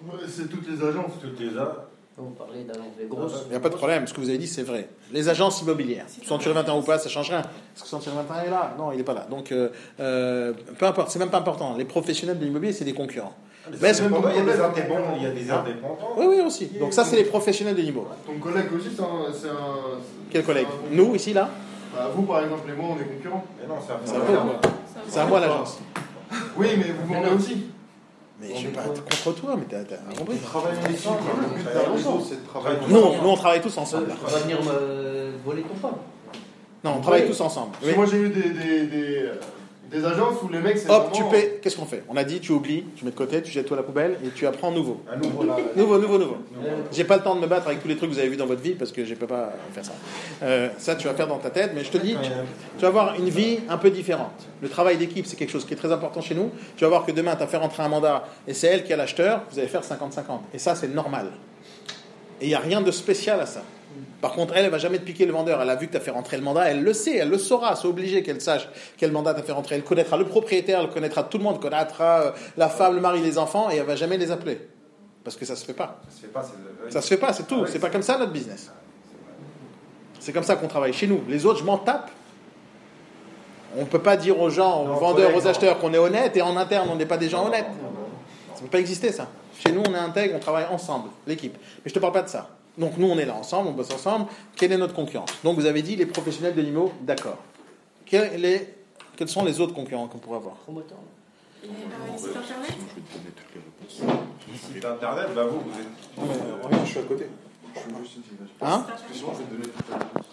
Ouais, 0.06 0.27
c'est 0.27 0.48
toutes 0.48 0.66
les 0.66 0.82
agences. 0.82 1.12
Toutes 1.20 1.39
les 1.39 1.56
a. 1.59 1.85
On 2.20 2.31
parlait 2.31 2.65
d'agences 2.65 2.97
des 2.98 3.06
grosses. 3.06 3.43
Il 3.47 3.51
n'y 3.51 3.56
a 3.56 3.60
pas 3.60 3.69
de 3.69 3.77
problème, 3.77 4.06
ce 4.06 4.15
que 4.15 4.20
vous 4.20 4.28
avez 4.31 4.39
dit, 4.39 4.48
c'est 4.48 4.65
vrai. 4.65 4.89
Les 5.12 5.28
agences 5.28 5.60
immobilières, 5.60 6.06
Century 6.24 6.52
21 6.52 6.78
ou 6.78 6.82
pas, 6.82 6.98
ça 6.98 7.09
change 7.09 7.28
rien. 7.28 7.43
Est-ce 7.43 7.82
que 7.82 7.89
Century 7.89 8.16
21 8.16 8.43
est 8.43 8.51
là 8.51 8.74
Non, 8.77 8.90
il 8.90 8.97
n'est 8.97 9.05
pas 9.05 9.15
là. 9.15 9.27
Donc, 9.31 9.52
euh, 9.52 9.69
euh, 10.01 10.52
peu 10.78 10.86
importe, 10.86 11.10
c'est 11.10 11.20
même 11.20 11.31
pas 11.31 11.39
important. 11.39 11.77
Les 11.77 11.85
professionnels 11.85 12.39
de 12.39 12.44
l'immobilier, 12.44 12.73
c'est 12.73 12.85
des 12.85 12.94
concurrents. 12.94 13.36
Mais 13.81 13.89
est-ce 13.90 14.03
que- 14.03 14.09
Il 14.09 14.12
y 14.12 14.39
a 14.39 14.43
des 14.55 14.61
indépendants. 14.61 15.03
Il 15.16 15.23
y 15.23 15.27
a 15.27 15.31
des 15.31 15.51
indépendants. 15.51 16.12
Oui, 16.16 16.27
oui, 16.28 16.40
aussi. 16.47 16.66
Donc, 16.78 16.93
ça, 16.93 17.05
c'est 17.05 17.16
les 17.16 17.24
professionnels 17.24 17.74
de 17.77 17.82
l'immobilier. 17.82 18.15
Ton 18.27 18.39
collègue 18.39 18.66
aussi, 18.77 18.89
c'est 18.95 19.03
un. 19.03 19.32
c'est 19.32 19.49
un- 19.49 19.99
Quel 20.31 20.45
collègue 20.45 20.66
un- 20.66 20.95
Nous, 20.97 21.15
ici, 21.15 21.32
là 21.32 21.49
Bah, 21.95 22.11
Vous, 22.15 22.23
par 22.23 22.43
exemple, 22.43 22.69
et 22.70 22.74
moi, 22.81 22.90
on 22.97 23.01
est 23.01 23.05
concurrents. 23.16 23.45
Mais 23.61 23.66
non, 23.66 23.74
c'est 23.85 23.93
à 23.93 24.19
moi, 24.45 24.59
quoi. 24.61 24.70
C'est 25.09 25.20
à 25.20 25.24
moi, 25.27 25.40
l'agence. 25.40 25.78
Oui, 26.57 26.66
mais 26.77 26.85
vous 26.93 27.15
vendez 27.15 27.31
aussi. 27.35 27.65
Mais 28.40 28.55
je 28.55 28.66
vais 28.69 28.73
pas 28.73 28.82
être 28.85 29.03
contre 29.24 29.40
toi, 29.40 29.57
mais 29.59 29.65
t'as 29.69 29.82
t'as 29.82 29.97
compris. 30.16 30.36
Travailler 30.36 30.78
ensemble. 30.95 31.19
Le 31.40 31.57
but 31.57 31.65
d'un 31.65 31.93
réseau, 31.93 32.20
c'est 32.28 32.43
de 32.43 32.47
travailler 32.47 32.78
Non, 32.89 33.15
nous, 33.23 33.28
on 33.31 33.36
travaille 33.36 33.61
tous 33.61 33.77
ensemble. 33.78 34.07
On 34.24 34.28
va 34.31 34.39
venir 34.39 34.59
me 34.62 35.31
voler 35.45 35.62
ton 35.62 35.74
femme. 35.74 35.97
Non, 36.85 36.95
on 36.99 37.01
travaille 37.01 37.27
tous 37.27 37.40
ensemble. 37.40 37.73
Moi, 37.97 38.07
j'ai 38.07 38.19
eu 38.19 38.28
des, 38.28 39.23
des, 39.90 40.05
agences 40.05 40.43
où 40.43 40.48
les 40.48 40.59
mecs, 40.59 40.78
c'est. 40.78 40.90
Hop, 40.90 41.12
tu 41.12 41.23
paies. 41.24 41.59
Qu'est-ce 41.62 41.77
qu'on 41.77 41.86
fait? 41.86 42.02
On 42.09 42.16
a 42.16 42.24
dit, 42.24 42.40
tu 42.40 42.52
oublies, 42.52 42.85
tu 42.97 43.05
mets 43.05 43.10
de 43.10 43.16
côté, 43.16 43.43
tu 43.43 43.51
jettes 43.51 43.66
tout 43.66 43.74
à 43.74 43.78
la 43.78 43.82
poubelle 43.82 44.19
et 44.24 44.28
tu 44.31 44.47
apprends 44.47 44.70
nouveau. 44.70 45.01
Un 45.10 45.16
nouveau 45.16 45.44
là. 45.44 45.56
Nouveau, 45.77 45.98
nouveau, 45.98 46.19
nouveau. 46.19 46.36
J'ai 46.93 47.05
pas 47.05 47.16
le 47.16 47.23
temps 47.23 47.35
de 47.35 47.40
me 47.40 47.47
battre 47.47 47.66
avec 47.66 47.82
tous 47.82 47.89
les 47.89 47.97
trucs 47.97 48.10
que 48.10 48.15
vous 48.15 48.20
avez 48.20 48.28
vus 48.28 48.36
dans 48.36 48.47
votre 48.47 48.62
vie 48.62 48.74
parce 48.74 48.93
que 48.93 49.05
je 49.05 49.15
peux 49.15 49.27
pas 49.27 49.52
faire 49.73 49.85
ça. 49.85 49.93
Euh, 50.43 50.69
ça, 50.78 50.94
tu 50.97 51.09
vas 51.09 51.15
faire 51.15 51.28
dans 51.28 51.39
ta 51.39 51.51
tête, 51.51 51.73
mais 51.74 51.85
je 51.85 51.90
te 51.90 51.98
dis, 51.98 52.16
tu, 52.23 52.31
tu 52.77 52.82
vas 52.82 52.89
avoir 52.89 53.15
une 53.15 53.28
vie 53.28 53.60
un 53.69 53.78
peu 53.78 53.90
différente. 53.90 54.47
Le 54.62 54.69
travail 54.69 54.97
d'équipe, 54.97 55.27
c'est 55.27 55.36
quelque 55.36 55.52
chose 55.52 55.65
qui 55.65 55.74
est 55.74 55.77
très 55.78 55.93
important 55.93 56.20
chez 56.20 56.35
nous. 56.35 56.51
Tu 56.77 56.85
vas 56.85 56.90
voir 56.90 57.06
que 57.06 57.12
demain, 57.12 57.36
tu 57.36 57.43
as 57.43 57.47
fait 57.47 57.56
rentrer 57.56 57.82
un 57.82 57.89
mandat 57.89 58.24
et 58.47 58.55
c'est 58.55 58.66
elle 58.66 58.85
qui 58.85 58.93
est 58.93 58.97
l'acheteur, 58.97 59.43
vous 59.51 59.59
allez 59.59 59.69
faire 59.69 59.82
50-50. 59.82 60.40
Et 60.55 60.59
ça, 60.59 60.74
c'est 60.74 60.89
normal. 60.89 61.32
Et 62.40 62.47
il 62.47 62.48
n'y 62.48 62.55
a 62.55 62.60
rien 62.60 62.81
de 62.81 62.90
spécial 62.90 63.40
à 63.40 63.47
ça. 63.47 63.62
Par 64.20 64.32
contre, 64.32 64.55
elle, 64.57 64.65
elle 64.65 64.70
va 64.70 64.78
jamais 64.78 64.99
te 64.99 65.05
piquer 65.05 65.27
le 65.27 65.32
vendeur. 65.32 65.62
Elle 65.62 65.70
a 65.70 65.77
vu 65.77 65.86
que 65.86 65.93
tu 65.93 65.97
as 65.97 66.01
fait 66.01 66.11
rentrer 66.11 66.36
le 66.36 66.43
mandat, 66.43 66.65
elle 66.70 66.82
le 66.82 66.93
sait, 66.93 67.16
elle 67.19 67.28
le 67.31 67.39
saura. 67.39 67.77
C'est 67.77 67.86
obligé 67.86 68.23
qu'elle 68.24 68.40
sache 68.40 68.69
quel 68.97 69.12
mandat 69.12 69.32
tu 69.35 69.40
as 69.40 69.43
fait 69.45 69.53
rentrer. 69.53 69.77
Elle 69.77 69.85
connaîtra 69.85 70.16
le 70.16 70.24
propriétaire, 70.24 70.81
elle 70.81 70.90
connaîtra 70.90 71.23
tout 71.23 71.39
le 71.39 71.45
monde, 71.45 71.61
connaîtra 71.61 72.20
euh, 72.23 72.31
la 72.57 72.69
femme, 72.69 72.95
le 72.97 73.01
mari, 73.01 73.20
les 73.23 73.39
enfants, 73.39 73.70
et 73.70 73.77
elle 73.77 73.86
va 73.86 73.95
jamais 73.95 74.16
les 74.19 74.31
appeler. 74.32 74.61
Parce 75.23 75.36
que 75.36 75.45
ça 75.45 75.55
se 75.55 75.65
fait 75.65 75.73
pas. 75.74 76.01
Ça 76.09 76.16
se 76.16 76.20
fait 76.23 76.27
pas. 76.32 76.43
c'est- 76.43 76.93
Ça 76.93 77.01
se 77.03 77.07
fait 77.09 77.16
pas, 77.16 77.32
c'est 77.32 77.47
tout. 77.47 77.61
Ah 77.65 77.69
c'est 77.70 77.78
pas 77.78 77.90
comme 77.90 78.03
ça 78.03 78.19
notre 78.19 78.32
business. 78.32 78.73
C'est 80.19 80.32
comme 80.32 80.43
ça 80.43 80.57
qu'on 80.57 80.69
travaille 80.69 80.93
chez 80.93 81.07
nous. 81.07 81.23
Les 81.28 81.47
autres, 81.47 81.61
je 81.61 81.65
m'en 81.65 81.78
tape. 81.78 82.11
On 83.77 83.81
ne 83.82 83.86
peut 83.86 84.01
pas 84.01 84.16
dire 84.16 84.40
aux 84.40 84.51
gens, 84.51 84.82
aux 84.82 84.86
vendeurs, 85.01 85.31
aux 85.36 85.47
acheteurs 85.47 85.78
qu'on 85.78 85.93
est 85.95 85.99
honnête 85.99 86.36
et 86.36 86.43
en 86.43 86.57
interne, 86.57 86.89
on 86.90 86.97
n'est 86.97 87.07
pas 87.07 87.19
des 87.19 87.28
gens 87.28 87.47
honnêtes. 87.47 87.66
Ça 88.55 88.61
ne 88.62 88.66
peut 88.66 88.70
pas 88.73 88.81
exister 88.81 89.12
ça. 89.12 89.28
Chez 89.65 89.70
nous, 89.73 89.82
on 89.86 89.95
est 89.95 89.99
intègre, 89.99 90.35
on 90.36 90.40
travaille 90.40 90.66
ensemble, 90.70 91.11
l'équipe. 91.27 91.55
Mais 91.55 91.89
je 91.90 91.95
te 91.95 91.99
parle 91.99 92.12
pas 92.15 92.23
de 92.23 92.28
ça. 92.28 92.49
Donc 92.78 92.96
nous, 92.96 93.09
on 93.09 93.18
est 93.18 93.24
là 93.24 93.34
ensemble, 93.34 93.68
on 93.68 93.72
bosse 93.72 93.92
ensemble. 93.92 94.26
Quelle 94.56 94.72
est 94.72 94.78
notre 94.78 94.94
concurrence? 94.94 95.30
Donc 95.42 95.56
vous 95.56 95.66
avez 95.66 95.82
dit 95.82 95.96
les 95.96 96.06
professionnels 96.06 96.55
de 96.55 96.62
l'IMO, 96.62 96.92
d'accord. 97.02 97.38
Quels, 98.06 98.40
les- 98.40 98.74
quels 99.16 99.28
sont 99.28 99.44
les 99.44 99.60
autres 99.60 99.74
concurrents 99.74 100.06
qu'on 100.06 100.18
pourrait 100.18 100.36
avoir? 100.38 100.56
Et 100.68 101.66
euh, 101.66 101.70
les 102.12 102.18
sites 102.18 102.36
internet 102.36 102.72
Site 104.72 104.84
internet, 104.84 105.26
bah 105.34 105.44
vous, 105.44 105.60
vous 105.60 105.78
êtes. 105.78 106.64
Regarde, 106.64 106.84
je 106.84 106.90
suis 106.90 106.98
à 107.00 107.02
côté. 107.02 107.26
Je 107.74 107.80
suis 107.80 107.90
juste 108.00 108.16
ici. 108.18 108.30
Hein? 108.62 108.86
Sinon, 109.12 109.32
je 109.34 109.38
vais 109.38 109.44
te 109.44 109.50
donner. 109.55 109.72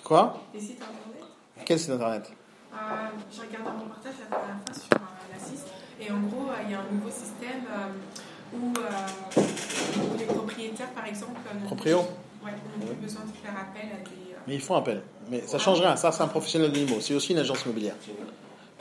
Quoi? 0.03 0.41
Les 0.53 0.59
sites 0.61 0.81
internet? 0.81 1.29
Quel 1.65 1.79
site 1.79 1.89
internet? 1.91 2.31
Euh, 2.73 2.77
J'ai 3.31 3.41
regardé 3.41 3.69
un 3.69 3.79
reportage 3.81 4.13
la 4.29 4.37
dernière 4.37 4.57
fois 4.65 4.73
sur 4.75 4.93
euh, 4.93 5.33
la 5.33 5.39
CIS 5.39 5.63
et 6.01 6.11
en 6.11 6.19
gros, 6.19 6.49
euh, 6.51 6.63
il 6.65 6.71
y 6.71 6.73
a 6.75 6.79
un 6.79 6.91
nouveau 6.91 7.09
système 7.09 7.63
euh, 7.71 8.55
où, 8.57 8.73
euh, 8.77 9.41
où 10.13 10.17
les 10.17 10.25
propriétaires, 10.25 10.91
par 10.91 11.05
exemple, 11.07 11.39
euh, 11.53 11.65
Proprio? 11.65 12.01
Ouais, 12.45 12.51
n'ont 12.79 12.85
plus 12.87 12.95
besoin 12.95 13.21
de 13.23 13.31
faire 13.31 13.53
appel 13.59 13.89
à 13.91 13.97
des. 14.07 14.33
euh, 14.33 14.37
Mais 14.47 14.55
ils 14.55 14.61
font 14.61 14.75
appel. 14.75 15.01
Mais 15.29 15.41
ça 15.45 15.57
change 15.57 15.81
rien. 15.81 15.95
Ça, 15.95 16.11
c'est 16.11 16.21
un 16.23 16.27
professionnel 16.27 16.71
de 16.71 16.77
l'IMO. 16.77 16.99
C'est 17.01 17.13
aussi 17.15 17.31
une 17.33 17.39
agence 17.39 17.63
immobilière. 17.65 17.95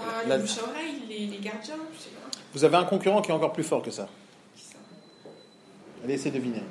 euh, 0.00 0.02
La- 0.28 0.36
les 0.36 0.42
bouche 0.42 0.58
à 0.58 0.62
oreille, 0.70 1.02
les, 1.08 1.26
les 1.26 1.38
gardiens, 1.38 1.74
je 1.94 1.98
sais 2.02 2.10
pas. 2.10 2.38
Vous 2.52 2.64
avez 2.64 2.76
un 2.76 2.84
concurrent 2.84 3.20
qui 3.22 3.30
est 3.30 3.34
encore 3.34 3.52
plus 3.52 3.64
fort 3.64 3.82
que 3.82 3.90
ça. 3.90 4.08
qui 4.56 4.62
ça. 4.64 4.76
Allez, 6.04 6.14
essayez 6.14 6.30
de 6.30 6.36
deviner. 6.36 6.62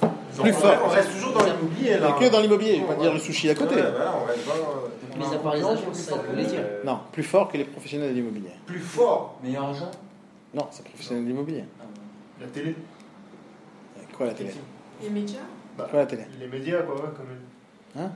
Donc, 0.00 0.46
Plus 0.46 0.52
on 0.54 0.60
fort. 0.60 0.70
reste- 0.70 0.82
On 0.84 0.88
reste 0.88 1.12
toujours 1.14 1.32
dans 1.32 1.44
l'immobilier 1.44 1.98
là. 1.98 2.14
a 2.14 2.18
que 2.18 2.28
dans 2.28 2.40
l'immobilier. 2.40 2.76
Je 2.76 2.80
ne 2.82 2.86
vais 2.86 2.94
pas 2.94 3.00
dire 3.02 3.12
le 3.12 3.18
sushi 3.18 3.50
à 3.50 3.54
côté. 3.56 3.74
Ouais, 3.74 3.90
voilà, 3.90 4.14
on 4.22 4.24
reste 4.24 4.46
dans- 4.46 5.18
Mis 5.28 5.34
à 5.34 5.38
part 5.38 5.54
les 5.56 5.64
agences, 5.64 5.98
ça 5.98 6.16
veut 6.16 6.44
dire. 6.44 6.60
Euh, 6.60 6.84
Non, 6.84 7.00
plus 7.10 7.24
fort 7.24 7.48
que 7.48 7.56
les 7.56 7.64
professionnels 7.64 8.10
de 8.10 8.14
l'immobilier. 8.14 8.50
Plus 8.66 8.78
fort. 8.78 9.36
Meilleur 9.42 9.64
agent? 9.70 9.90
Non, 10.54 10.68
c'est 10.70 10.84
professionnel 10.84 11.24
de 11.24 11.28
l'immobilier. 11.30 11.64
La 12.40 12.46
télé. 12.46 12.76
Quoi 14.16 14.26
la 14.26 14.34
télé? 14.34 14.50
Les 15.02 15.10
médias 15.10 15.38
Bah, 15.76 15.86
Quoi 15.90 16.00
la 16.00 16.06
télé 16.06 16.24
Les 16.40 16.46
médias, 16.46 16.82
quoi, 16.82 16.94
ouais, 16.96 17.10
quand 17.16 17.24
même. 17.24 18.06
Hein 18.06 18.10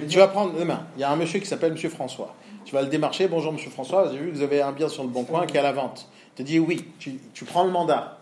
Les 0.00 0.06
Tu 0.06 0.18
vas 0.18 0.28
prendre 0.28 0.58
demain, 0.58 0.86
il 0.96 1.00
y 1.00 1.04
a 1.04 1.10
un 1.10 1.16
monsieur 1.16 1.40
qui 1.40 1.46
s'appelle 1.46 1.72
Monsieur 1.72 1.90
François. 1.90 2.34
Tu 2.64 2.74
vas 2.74 2.82
le 2.82 2.88
démarcher, 2.88 3.28
bonjour 3.28 3.52
Monsieur 3.52 3.70
François, 3.70 4.10
j'ai 4.10 4.18
vu 4.18 4.30
que 4.30 4.36
vous 4.36 4.42
avez 4.42 4.60
un 4.60 4.72
bien 4.72 4.88
sur 4.88 5.02
le 5.04 5.08
bon 5.08 5.24
coin 5.24 5.46
qui 5.46 5.56
est 5.56 5.60
à 5.60 5.62
la 5.62 5.72
vente. 5.72 6.08
te 6.34 6.42
dit 6.42 6.58
oui, 6.58 6.88
tu, 6.98 7.18
tu 7.32 7.44
prends 7.44 7.64
le 7.64 7.70
mandat. 7.70 8.18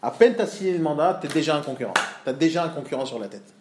À 0.00 0.10
peine 0.10 0.34
tu 0.36 0.40
as 0.42 0.46
signé 0.46 0.72
le 0.72 0.78
mandat, 0.78 1.18
tu 1.20 1.26
es 1.28 1.30
déjà 1.32 1.56
un 1.56 1.62
concurrent. 1.62 1.94
Tu 2.24 2.30
as 2.30 2.32
déjà 2.32 2.64
un 2.64 2.68
concurrent 2.68 3.04
sur 3.04 3.18
la 3.18 3.28
tête. 3.28 3.54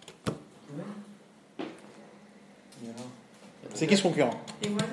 C'est 3.74 3.86
qui 3.86 3.96
ce 3.96 4.02
concurrent 4.02 4.32
Les 4.62 4.70
voisins. 4.70 4.86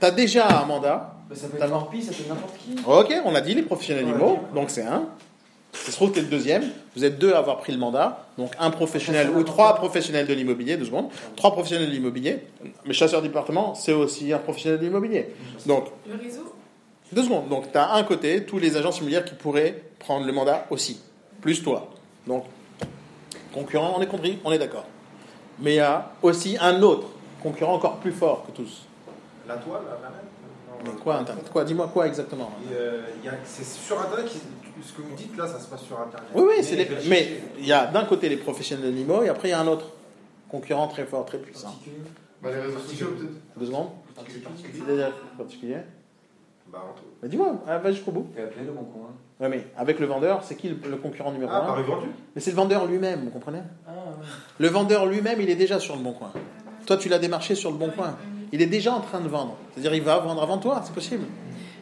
Tu 0.00 0.06
as 0.06 0.10
déjà 0.12 0.60
un 0.60 0.64
mandat. 0.66 1.14
Bah, 1.28 1.34
ça 1.34 1.48
peut 1.48 1.58
T'as 1.58 1.66
être 1.66 1.72
ça 1.72 2.12
peut 2.12 2.22
être 2.22 2.28
n'importe 2.28 2.56
qui. 2.58 2.76
Ok, 2.86 3.14
on 3.24 3.34
a 3.34 3.40
dit 3.40 3.54
les 3.54 3.62
professionnels 3.62 4.06
ok. 4.08 4.54
donc 4.54 4.70
c'est 4.70 4.84
un. 4.84 5.08
Il 5.86 5.92
se 5.92 5.96
trouve 5.96 6.10
que 6.10 6.14
tu 6.14 6.20
es 6.20 6.22
le 6.22 6.28
deuxième. 6.28 6.64
Vous 6.96 7.04
êtes 7.04 7.18
deux 7.18 7.32
à 7.32 7.38
avoir 7.38 7.58
pris 7.58 7.72
le 7.72 7.78
mandat. 7.78 8.26
Donc 8.36 8.52
un 8.58 8.70
professionnel 8.70 9.30
ou 9.30 9.42
trois 9.42 9.74
professionnels 9.76 10.26
de 10.26 10.34
l'immobilier, 10.34 10.76
deux 10.76 10.84
secondes. 10.84 11.08
Trois 11.36 11.52
professionnels 11.52 11.88
de 11.88 11.92
l'immobilier. 11.92 12.40
Mais 12.84 12.92
chasseur 12.92 13.22
département, 13.22 13.74
c'est 13.74 13.92
aussi 13.92 14.32
un 14.32 14.38
professionnel 14.38 14.78
de 14.80 14.84
l'immobilier. 14.84 15.28
Donc, 15.66 15.86
Le 16.06 16.16
réseau 16.22 16.54
deux 17.12 17.22
secondes. 17.22 17.48
Donc 17.48 17.72
tu 17.72 17.78
as 17.78 17.92
un 17.94 18.02
côté 18.04 18.44
tous 18.44 18.58
les 18.58 18.76
agences 18.76 18.98
immobilières 18.98 19.24
qui 19.24 19.34
pourraient 19.34 19.82
prendre 19.98 20.26
le 20.26 20.32
mandat 20.32 20.66
aussi. 20.70 21.00
Plus 21.40 21.62
toi. 21.62 21.88
Donc, 22.26 22.44
concurrent, 23.54 23.94
on 23.96 24.02
est 24.02 24.06
compris, 24.06 24.38
on 24.44 24.52
est 24.52 24.58
d'accord. 24.58 24.84
Mais 25.60 25.72
il 25.72 25.76
y 25.76 25.80
a 25.80 26.10
aussi 26.22 26.56
un 26.60 26.82
autre 26.82 27.08
concurrent 27.42 27.74
encore 27.74 27.96
plus 27.96 28.12
fort 28.12 28.44
que 28.46 28.52
tous. 28.52 28.82
La 29.46 29.54
toile, 29.56 29.80
la 29.90 30.10
Mais 30.84 30.98
quoi 31.00 31.16
Internet? 31.16 31.48
Quoi 31.50 31.64
Dis-moi 31.64 31.88
quoi 31.92 32.06
exactement 32.06 32.50
euh, 32.72 33.00
il 33.20 33.26
y 33.26 33.28
a- 33.28 33.32
C'est 33.44 33.64
sur 33.64 33.98
Internet, 34.00 34.26
qui- 34.26 34.38
ce 34.82 34.92
que 34.92 35.02
vous 35.02 35.14
dites 35.16 35.36
là, 35.36 35.46
ça 35.46 35.58
se 35.60 35.66
passe 35.68 35.82
sur 35.82 35.98
Internet. 36.00 36.28
Oui, 36.34 36.44
oui, 36.48 36.64
c'est 36.64 36.76
les- 36.76 36.88
mais 37.08 37.40
il 37.58 37.66
y 37.66 37.72
a 37.72 37.86
d'un 37.86 38.04
côté 38.04 38.28
les 38.28 38.36
professionnels 38.36 38.86
de 38.86 38.90
l'IMO 38.96 39.22
et 39.22 39.28
après 39.28 39.48
il 39.48 39.50
y 39.52 39.54
a 39.54 39.60
un 39.60 39.66
autre 39.66 39.86
concurrent 40.50 40.88
très 40.88 41.04
fort, 41.04 41.24
très 41.26 41.38
puissant. 41.38 41.68
Particulier. 41.68 41.96
Bah, 42.42 42.50
les 42.54 42.60
réseaux 42.60 42.78
sociaux, 42.78 43.08
peut-être. 43.18 43.32
Deux 43.58 43.66
secondes 43.66 43.88
Particulier. 44.14 44.44
Particulier 45.36 45.76
Bah, 46.72 46.84
en 46.90 46.96
tout. 46.96 47.04
Mais 47.22 47.28
dis-moi, 47.28 47.54
ah, 47.66 47.78
va 47.78 47.90
jusqu'au 47.92 48.10
bout. 48.12 48.26
T'as 48.34 48.44
appelé 48.44 48.64
le 48.64 48.72
bon 48.72 48.84
coin. 48.84 49.10
Oui, 49.40 49.46
mais 49.50 49.66
avec 49.76 49.98
le 50.00 50.06
vendeur, 50.06 50.42
c'est 50.44 50.56
qui 50.56 50.68
le, 50.68 50.96
concurrent 50.96 51.32
numéro 51.32 51.50
Ah, 51.52 51.62
un? 51.62 51.66
Paris 51.66 51.82
vendu 51.84 52.08
Mais 52.34 52.40
c'est 52.40 52.50
le 52.50 52.56
vendeur 52.56 52.86
lui-même, 52.86 53.24
vous 53.24 53.30
comprenez? 53.30 53.60
Ah 53.86 53.90
ouais. 53.92 54.26
Le 54.58 54.68
vendeur 54.68 55.06
lui-même, 55.06 55.40
il 55.40 55.48
est 55.50 55.54
déjà 55.56 55.78
sur 55.80 55.96
le 55.96 56.02
bon 56.02 56.12
coin. 56.12 56.32
Toi, 56.86 56.96
tu 56.96 57.08
l'as 57.08 57.18
démarché 57.18 57.54
sur 57.54 57.70
le 57.70 57.76
bon 57.76 57.90
coin. 57.90 58.16
Il 58.52 58.62
est 58.62 58.66
déjà 58.66 58.94
en 58.94 59.00
train 59.00 59.20
de 59.20 59.28
vendre. 59.28 59.56
C'est-à-dire, 59.72 59.94
il 59.94 60.02
va 60.02 60.18
vendre 60.18 60.42
avant 60.42 60.58
toi, 60.58 60.80
c'est 60.84 60.92
possible. 60.94 61.24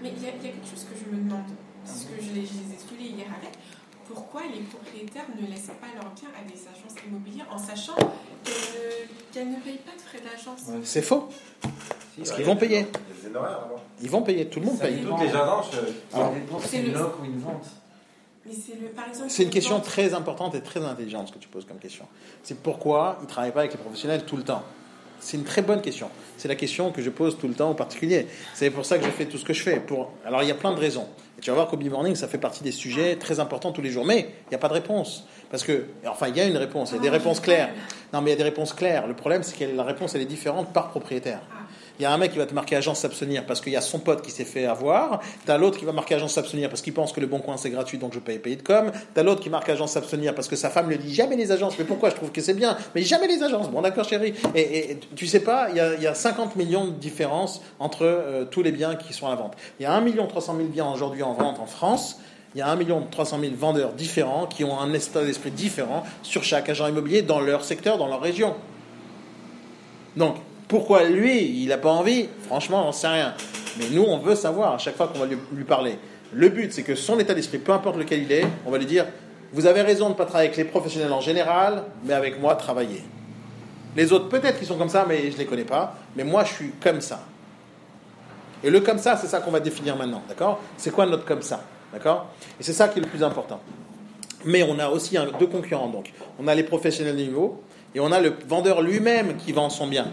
Mais 0.02 0.12
il 0.16 0.23
y, 0.23 0.27
a 0.27 0.31
il 0.39 0.47
y 0.47 0.48
a 0.48 0.52
quelque 0.52 0.66
chose 0.68 0.85
que 0.85 0.97
je 0.98 1.16
me 1.16 1.23
demande, 1.24 1.40
c'est 1.85 2.01
ce 2.01 2.06
que 2.06 2.20
je 2.20 2.28
les, 2.35 2.44
je 2.47 2.52
les 2.55 2.74
ai 2.74 2.78
saoulés 2.78 3.10
hier 3.16 3.27
avec. 3.40 3.52
Pourquoi 4.28 4.51
les 4.53 4.62
propriétaires 4.62 5.27
ne 5.40 5.47
laissent 5.47 5.66
pas 5.81 5.86
leurs 5.94 6.11
biens 6.12 6.28
à 6.36 6.43
des 6.51 6.59
agences 6.59 7.05
immobilières 7.07 7.47
en 7.51 7.59
sachant 7.59 7.94
qu'elles 9.32 9.48
ne, 9.51 9.57
payent 9.59 9.78
pas 9.78 9.93
de 9.93 10.01
frais 10.01 10.19
d'agence? 10.19 10.62
C'est 10.82 11.03
faux. 11.03 11.28
Parce 12.19 12.32
qu'ils 12.32 12.44
vont 12.44 12.57
payer. 12.57 12.86
Ils 14.03 14.11
vont 14.11 14.23
payer. 14.23 14.47
Tout 14.48 14.61
le 14.61 14.66
monde 14.66 14.78
Ça 14.78 14.86
paye. 14.86 15.05
Toutes 15.05 15.20
les 15.20 15.28
agences. 15.28 15.70
euh, 15.74 16.28
c'est 16.65 16.78
une 16.78 16.93
le- 16.93 16.98
loc 16.98 17.15
ou 17.20 17.24
une 17.24 17.39
vente. 17.39 17.66
C'est 19.28 19.43
une 19.44 19.51
question 19.51 19.81
très 19.81 20.12
importante 20.15 20.55
et 20.57 20.61
très 20.61 20.85
intelligente 20.85 21.28
ce 21.28 21.32
que 21.32 21.39
tu 21.39 21.48
poses 21.48 21.65
comme 21.65 21.78
question. 21.78 22.07
C'est 22.43 22.59
pourquoi 22.59 23.19
ils 23.20 23.24
ne 23.24 23.28
travaillent 23.28 23.53
pas 23.53 23.61
avec 23.61 23.73
les 23.73 23.78
professionnels 23.78 24.24
tout 24.24 24.36
le 24.36 24.44
temps? 24.44 24.62
C'est 25.20 25.36
une 25.36 25.44
très 25.44 25.62
bonne 25.62 25.82
question. 25.82 26.11
C'est 26.36 26.48
la 26.48 26.55
question 26.57 26.90
que 26.93 27.01
je 27.01 27.11
pose 27.11 27.39
tout 27.39 27.48
le 27.48 27.55
temps 27.55 27.70
aux 27.70 27.74
particuliers. 27.74 28.27
C'est 28.55 28.70
pour 28.70 28.85
ça 28.86 28.98
que 28.98 29.05
je 29.05 29.11
fais 29.11 29.27
tout 29.27 29.39
ce 29.39 29.44
que 29.44 29.53
je 29.53 29.62
fais. 29.62 29.78
Pour... 29.81 30.11
Alors 30.24 30.43
il 30.43 30.48
y 30.48 30.53
a 30.53 30.55
plein 30.57 30.73
de 30.74 30.81
raisons. 30.81 31.09
Et 31.39 31.41
tu 31.41 31.51
vas 31.51 31.55
voir 31.57 31.69
qu'au 31.69 31.77
Morning, 31.77 32.15
ça 32.15 32.29
fait 32.29 32.39
partie 32.39 32.65
des 32.65 32.73
sujets 32.73 33.17
très 33.17 33.41
importants 33.41 33.73
tous 33.73 33.83
les 33.83 33.91
jours. 33.91 34.05
Mais 34.07 34.29
il 34.47 34.49
n'y 34.51 34.55
a 34.55 34.59
pas 34.59 34.69
de 34.69 34.73
réponse. 34.75 35.27
Parce 35.51 35.65
que, 35.65 35.87
enfin, 36.07 36.29
il 36.29 36.37
y 36.37 36.41
a 36.41 36.45
une 36.47 36.57
réponse, 36.57 36.91
il 36.91 36.97
y 36.97 36.99
a 36.99 37.03
des 37.03 37.09
Ah, 37.09 37.13
réponses 37.13 37.41
claires. 37.41 37.69
Non, 38.13 38.21
mais 38.21 38.31
il 38.31 38.33
y 38.33 38.35
a 38.35 38.39
des 38.39 38.43
réponses 38.45 38.73
claires. 38.73 39.07
Le 39.07 39.15
problème, 39.15 39.43
c'est 39.43 39.57
que 39.57 39.77
la 39.77 39.85
réponse, 39.85 40.15
elle 40.15 40.23
est 40.23 40.27
différente 40.27 40.73
par 40.73 40.89
propriétaire. 40.89 41.41
Il 41.98 42.02
y 42.02 42.05
a 42.05 42.12
un 42.12 42.18
mec 42.18 42.32
qui 42.32 42.39
va 42.39 42.47
te 42.47 42.55
marquer 42.55 42.77
agence 42.77 43.01
s'abstenir 43.01 43.47
parce 43.47 43.60
qu'il 43.60 43.73
y 43.73 43.77
a 43.77 43.81
son 43.81 43.98
pote 43.98 44.23
qui 44.23 44.31
s'est 44.31 44.44
fait 44.44 44.66
avoir. 44.66 45.20
T'as 45.47 45.56
l'autre 45.56 45.78
qui 45.78 45.85
va 45.85 45.93
marquer 45.93 46.16
agence 46.16 46.35
s'abstenir 46.35 46.68
parce 46.68 46.82
qu'il 46.82 46.93
pense 46.93 47.12
que 47.12 47.20
le 47.20 47.27
bon 47.27 47.39
coin 47.39 47.56
c'est 47.56 47.70
gratuit 47.70 47.98
donc 47.98 48.12
je 48.12 48.18
paye 48.18 48.39
payer 48.39 48.56
de 48.56 48.62
com. 48.62 48.93
T'as 49.14 49.23
l'autre 49.23 49.40
qui 49.40 49.51
marque 49.51 49.68
agence 49.68 49.93
s'abstenir 49.93 50.35
parce 50.35 50.48
que 50.48 50.56
sa 50.56 50.70
femme 50.70 50.89
lui 50.89 50.98
dit 50.98 51.14
jamais 51.14 51.36
les 51.36 51.52
agences. 51.52 51.78
Mais 51.78 51.85
pourquoi? 51.85 52.10
Je 52.10 52.16
trouve 52.16 52.32
que 52.32 52.40
c'est 52.40 52.55
bien 52.55 52.77
Mais 52.94 53.02
jamais 53.02 53.28
les 53.28 53.43
agences. 53.43 53.70
Bon 53.70 53.81
d'accord 53.81 54.05
chérie. 54.05 54.35
Et, 54.55 54.98
tu 55.14 55.27
sais 55.27 55.40
pas, 55.40 55.68
il 55.70 55.77
y, 55.77 55.81
a, 55.81 55.94
il 55.94 56.02
y 56.02 56.06
a 56.06 56.14
50 56.14 56.56
millions 56.56 56.86
de 56.86 56.93
différences 56.93 57.62
entre 57.78 58.05
euh, 58.05 58.44
tous 58.44 58.62
les 58.62 58.73
biens 58.73 58.97
qui 58.97 59.12
sont 59.12 59.27
à 59.27 59.31
la 59.31 59.36
vente. 59.36 59.55
Il 59.81 59.85
y 59.85 59.86
a 59.86 59.93
1 59.93 60.27
300 60.27 60.56
000 60.56 60.68
biens 60.68 60.90
aujourd'hui 60.90 61.23
en 61.23 61.32
vente 61.32 61.59
en 61.59 61.66
France. 61.66 62.20
Il 62.55 62.59
y 62.59 62.62
a 62.62 62.70
1 62.70 62.78
300 63.10 63.39
000 63.40 63.52
vendeurs 63.56 63.93
différents 63.93 64.47
qui 64.47 64.64
ont 64.64 64.78
un 64.78 64.93
état 64.93 65.24
d'esprit 65.24 65.51
différent 65.51 66.05
sur 66.23 66.43
chaque 66.44 66.68
agent 66.68 66.86
immobilier 66.89 67.23
dans 67.23 67.40
leur 67.40 67.64
secteur, 67.64 67.98
dans 67.98 68.06
leur 68.06 68.20
région. 68.20 68.55
Donc, 70.16 70.36
pourquoi 70.68 71.05
lui, 71.05 71.62
il 71.62 71.68
n'a 71.68 71.78
pas 71.78 71.90
envie? 71.90 72.28
Franchement, 72.47 72.84
on 72.84 72.88
ne 72.88 72.93
sait 72.93 73.09
rien. 73.09 73.34
Mais 73.78 73.86
nous, 73.90 74.02
on 74.02 74.18
veut 74.18 74.34
savoir 74.34 74.74
à 74.74 74.78
chaque 74.78 74.97
fois 74.97 75.09
qu'on 75.09 75.18
va 75.18 75.26
lui, 75.26 75.64
parler. 75.64 75.98
Le 76.32 76.48
but, 76.48 76.72
c'est 76.72 76.82
que 76.82 76.94
son 76.94 77.18
état 77.18 77.34
d'esprit, 77.34 77.59
peu 77.59 77.72
importe 77.72 77.97
lequel 77.97 78.22
il 78.22 78.32
est, 78.32 78.47
on 78.64 78.70
va 78.70 78.78
lui 78.78 78.86
dire 78.86 79.06
Vous 79.52 79.66
avez 79.66 79.82
raison 79.82 80.06
de 80.06 80.10
ne 80.10 80.16
pas 80.16 80.24
travailler 80.24 80.48
avec 80.48 80.56
les 80.56 80.64
professionnels 80.64 81.12
en 81.12 81.20
général, 81.20 81.84
mais 82.05 82.14
avec 82.14 82.40
moi, 82.40 82.56
travaillez. 82.56 83.02
Les 83.97 84.12
autres, 84.12 84.28
peut-être 84.28 84.59
qu'ils 84.59 84.66
sont 84.66 84.76
comme 84.76 84.88
ça, 84.88 85.06
mais 85.09 85.30
je 85.30 85.34
ne 85.34 85.38
les 85.38 85.47
connais 85.47 85.64
pas. 85.64 85.94
Mais 86.16 86.24
moi, 86.24 86.44
je 86.44 86.52
suis 86.52 86.70
comme 86.82 87.01
ça. 87.01 87.20
Et 88.64 88.70
le 88.70 88.80
comme 88.80 88.98
ça, 88.98 89.16
c'est 89.16 89.28
ça 89.28 89.40
qu'on 89.40 89.52
va 89.52 89.60
définir 89.60 89.97
maintenant. 89.97 90.22
D'accord? 90.28 90.60
C'est 90.76 90.90
quoi 90.90 91.06
notre 91.06 91.24
comme 91.24 91.43
ça 91.43 91.62
D'accord? 91.93 92.26
Et 92.59 92.64
c'est 92.64 92.72
ça 92.72 92.88
qui 92.88 92.98
est 92.98 93.02
le 93.02 93.09
plus 93.09 93.22
important. 93.22 93.60
Mais 94.44 94.64
on 94.64 94.78
a 94.78 94.88
aussi 94.88 95.16
deux 95.38 95.47
concurrents. 95.47 95.88
Donc, 95.88 96.12
on 96.38 96.48
a 96.48 96.55
les 96.55 96.64
professionnels 96.64 97.16
de 97.16 97.22
niveau 97.22 97.62
et 97.94 98.01
on 98.01 98.10
a 98.10 98.20
le 98.20 98.34
vendeur 98.48 98.82
lui-même 98.82 99.36
qui 99.36 99.52
vend 99.52 99.70
son 99.70 99.86
bien. 99.86 100.09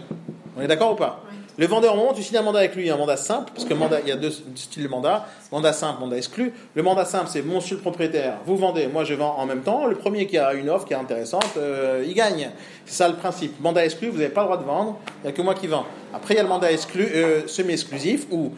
On 0.56 0.60
est 0.60 0.66
d'accord 0.66 0.92
ou 0.92 0.96
pas 0.96 1.22
Oui. 1.30 1.36
Le 1.56 1.66
vendeur, 1.66 1.94
au 1.94 1.96
moment 1.96 2.10
où 2.10 2.14
tu 2.14 2.22
signes 2.22 2.38
un 2.38 2.42
mandat 2.42 2.58
avec 2.60 2.74
lui, 2.74 2.90
un 2.90 2.96
mandat 2.96 3.16
simple, 3.16 3.52
parce 3.54 3.64
que 3.64 3.74
mandat, 3.74 4.00
il 4.00 4.08
y 4.08 4.12
a 4.12 4.16
deux 4.16 4.32
styles 4.56 4.82
de 4.82 4.88
mandat, 4.88 5.24
mandat 5.52 5.72
simple, 5.72 6.00
mandat 6.00 6.16
exclu. 6.16 6.52
Le 6.74 6.82
mandat 6.82 7.04
simple, 7.04 7.28
c'est 7.30 7.42
monsieur 7.42 7.76
le 7.76 7.80
propriétaire, 7.80 8.38
vous 8.44 8.56
vendez, 8.56 8.88
moi 8.88 9.04
je 9.04 9.14
vends 9.14 9.36
en 9.38 9.46
même 9.46 9.62
temps. 9.62 9.86
Le 9.86 9.94
premier 9.94 10.26
qui 10.26 10.36
a 10.36 10.52
une 10.54 10.68
offre 10.68 10.84
qui 10.84 10.94
est 10.94 10.96
intéressante, 10.96 11.46
euh, 11.56 12.04
il 12.04 12.12
gagne. 12.12 12.50
C'est 12.86 12.96
ça 12.96 13.08
le 13.08 13.14
principe. 13.14 13.60
Mandat 13.60 13.84
exclu, 13.84 14.08
vous 14.08 14.18
n'avez 14.18 14.30
pas 14.30 14.40
le 14.40 14.46
droit 14.48 14.58
de 14.58 14.64
vendre, 14.64 14.98
il 15.22 15.26
n'y 15.26 15.28
a 15.28 15.32
que 15.32 15.42
moi 15.42 15.54
qui 15.54 15.68
vends. 15.68 15.86
Après, 16.12 16.34
il 16.34 16.38
y 16.38 16.40
a 16.40 16.42
le 16.42 16.48
mandat 16.48 16.72
exclu, 16.72 17.04
euh, 17.14 17.46
semi-exclusif, 17.46 18.26
où 18.32 18.50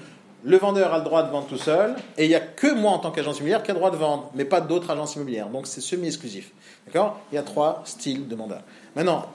le 0.42 0.56
vendeur 0.56 0.94
a 0.94 0.98
le 0.98 1.04
droit 1.04 1.22
de 1.22 1.30
vendre 1.30 1.48
tout 1.48 1.58
seul, 1.58 1.96
et 2.16 2.24
il 2.24 2.28
n'y 2.28 2.34
a 2.34 2.40
que 2.40 2.72
moi 2.72 2.92
en 2.92 2.98
tant 2.98 3.10
qu'agence 3.10 3.38
immobilière 3.38 3.62
qui 3.62 3.72
a 3.72 3.74
le 3.74 3.80
droit 3.80 3.90
de 3.90 3.96
vendre, 3.96 4.30
mais 4.34 4.46
pas 4.46 4.62
d'autres 4.62 4.90
agences 4.90 5.16
immobilières. 5.16 5.48
Donc 5.48 5.66
c'est 5.66 5.82
semi-exclusif. 5.82 6.50
D'accord? 6.86 7.20
Il 7.30 7.34
y 7.34 7.38
a 7.38 7.42
trois 7.42 7.82
styles 7.84 8.26
de 8.26 8.36
mandat. 8.36 8.62
Maintenant, 8.94 9.26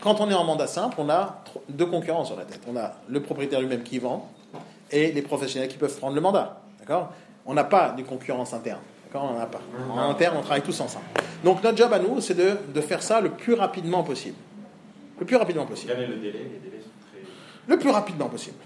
quand 0.00 0.20
on 0.20 0.30
est 0.30 0.34
en 0.34 0.44
mandat 0.44 0.66
simple, 0.66 0.96
on 0.98 1.08
a 1.08 1.42
deux 1.68 1.86
concurrents 1.86 2.24
sur 2.24 2.36
la 2.36 2.44
tête. 2.44 2.60
On 2.68 2.76
a 2.76 2.92
le 3.08 3.20
propriétaire 3.20 3.60
lui-même 3.60 3.82
qui 3.82 3.98
vend 3.98 4.30
et 4.90 5.12
les 5.12 5.22
professionnels 5.22 5.68
qui 5.68 5.76
peuvent 5.76 5.96
prendre 5.96 6.14
le 6.14 6.20
mandat. 6.20 6.60
D'accord? 6.78 7.12
On 7.46 7.54
n'a 7.54 7.64
pas 7.64 7.90
de 7.90 8.02
concurrence 8.02 8.52
interne. 8.52 8.80
D'accord? 9.06 9.28
On 9.30 9.34
n'en 9.34 9.40
a 9.40 9.46
pas. 9.46 9.60
En 9.90 10.10
interne, 10.10 10.36
on 10.38 10.42
travaille 10.42 10.62
tous 10.62 10.80
ensemble. 10.80 11.04
Donc 11.44 11.62
notre 11.62 11.76
job 11.76 11.92
à 11.92 11.98
nous, 11.98 12.20
c'est 12.20 12.34
de, 12.34 12.56
de 12.72 12.80
faire 12.80 13.02
ça 13.02 13.20
le 13.20 13.30
plus 13.30 13.54
rapidement 13.54 14.02
possible. 14.02 14.36
Le 15.18 15.26
plus 15.26 15.36
rapidement 15.36 15.66
possible. 15.66 15.92
Le 15.92 16.16
délai, 16.16 16.32
les 16.32 16.70
délais 16.70 16.82
sont 16.82 16.90
très. 17.10 17.22
Le 17.66 17.78
plus 17.78 17.90
rapidement 17.90 18.28
possible. 18.28 18.56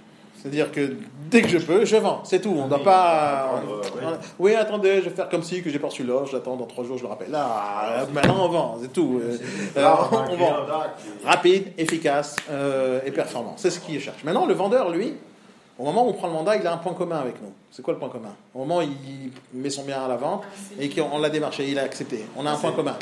C'est-à-dire 0.42 0.72
que 0.72 0.96
dès 1.30 1.40
que 1.42 1.48
je 1.48 1.58
peux, 1.58 1.84
je 1.84 1.94
vends. 1.96 2.20
C'est 2.24 2.40
tout. 2.40 2.52
On 2.58 2.64
ne 2.64 2.68
doit 2.68 2.78
Oui, 2.78 2.84
pas. 2.84 3.44
attendre, 3.60 4.18
oui. 4.40 4.54
attendez, 4.56 4.96
je 4.96 5.08
vais 5.08 5.14
faire 5.14 5.28
comme 5.28 5.44
si 5.44 5.62
que 5.62 5.70
j'ai 5.70 5.78
pas 5.78 5.86
reçu 5.86 6.02
l'offre. 6.02 6.32
J'attends 6.32 6.56
dans 6.56 6.66
trois 6.66 6.82
jours, 6.84 6.98
je 6.98 7.04
le 7.04 7.08
rappelle. 7.08 7.30
Là, 7.30 8.04
maintenant 8.12 8.46
on 8.46 8.48
vend. 8.48 8.78
C'est 8.82 8.92
tout. 8.92 9.20
Euh, 9.22 9.36
Alors, 9.76 10.10
euh, 10.12 10.32
on 10.32 10.36
vend 10.36 10.52
rapide, 11.24 11.68
efficace 11.78 12.34
euh, 12.50 13.00
et 13.06 13.12
performant. 13.12 13.54
C'est 13.56 13.70
ce 13.70 13.78
qu'il 13.78 14.00
cherche. 14.00 14.24
Maintenant, 14.24 14.44
le 14.46 14.54
vendeur, 14.54 14.90
lui, 14.90 15.14
au 15.78 15.84
moment 15.84 16.04
où 16.06 16.10
on 16.10 16.12
prend 16.12 16.26
le 16.26 16.32
mandat, 16.32 16.56
il 16.56 16.66
a 16.66 16.72
un 16.72 16.78
point 16.78 16.92
commun 16.94 17.18
avec 17.20 17.40
nous. 17.40 17.52
C'est 17.70 17.82
quoi 17.82 17.94
le 17.94 18.00
point 18.00 18.08
commun? 18.08 18.34
Au 18.52 18.58
moment 18.58 18.78
où 18.78 18.82
il 18.82 19.30
met 19.54 19.70
son 19.70 19.84
bien 19.84 20.02
à 20.02 20.08
la 20.08 20.16
vente 20.16 20.42
et 20.78 20.88
qu'on 20.90 21.18
l'a 21.20 21.30
démarché, 21.30 21.68
il 21.70 21.78
a 21.78 21.82
accepté. 21.82 22.24
On 22.36 22.44
a 22.46 22.50
un 22.50 22.56
C'est- 22.56 22.62
point 22.62 22.72
commun. 22.72 22.96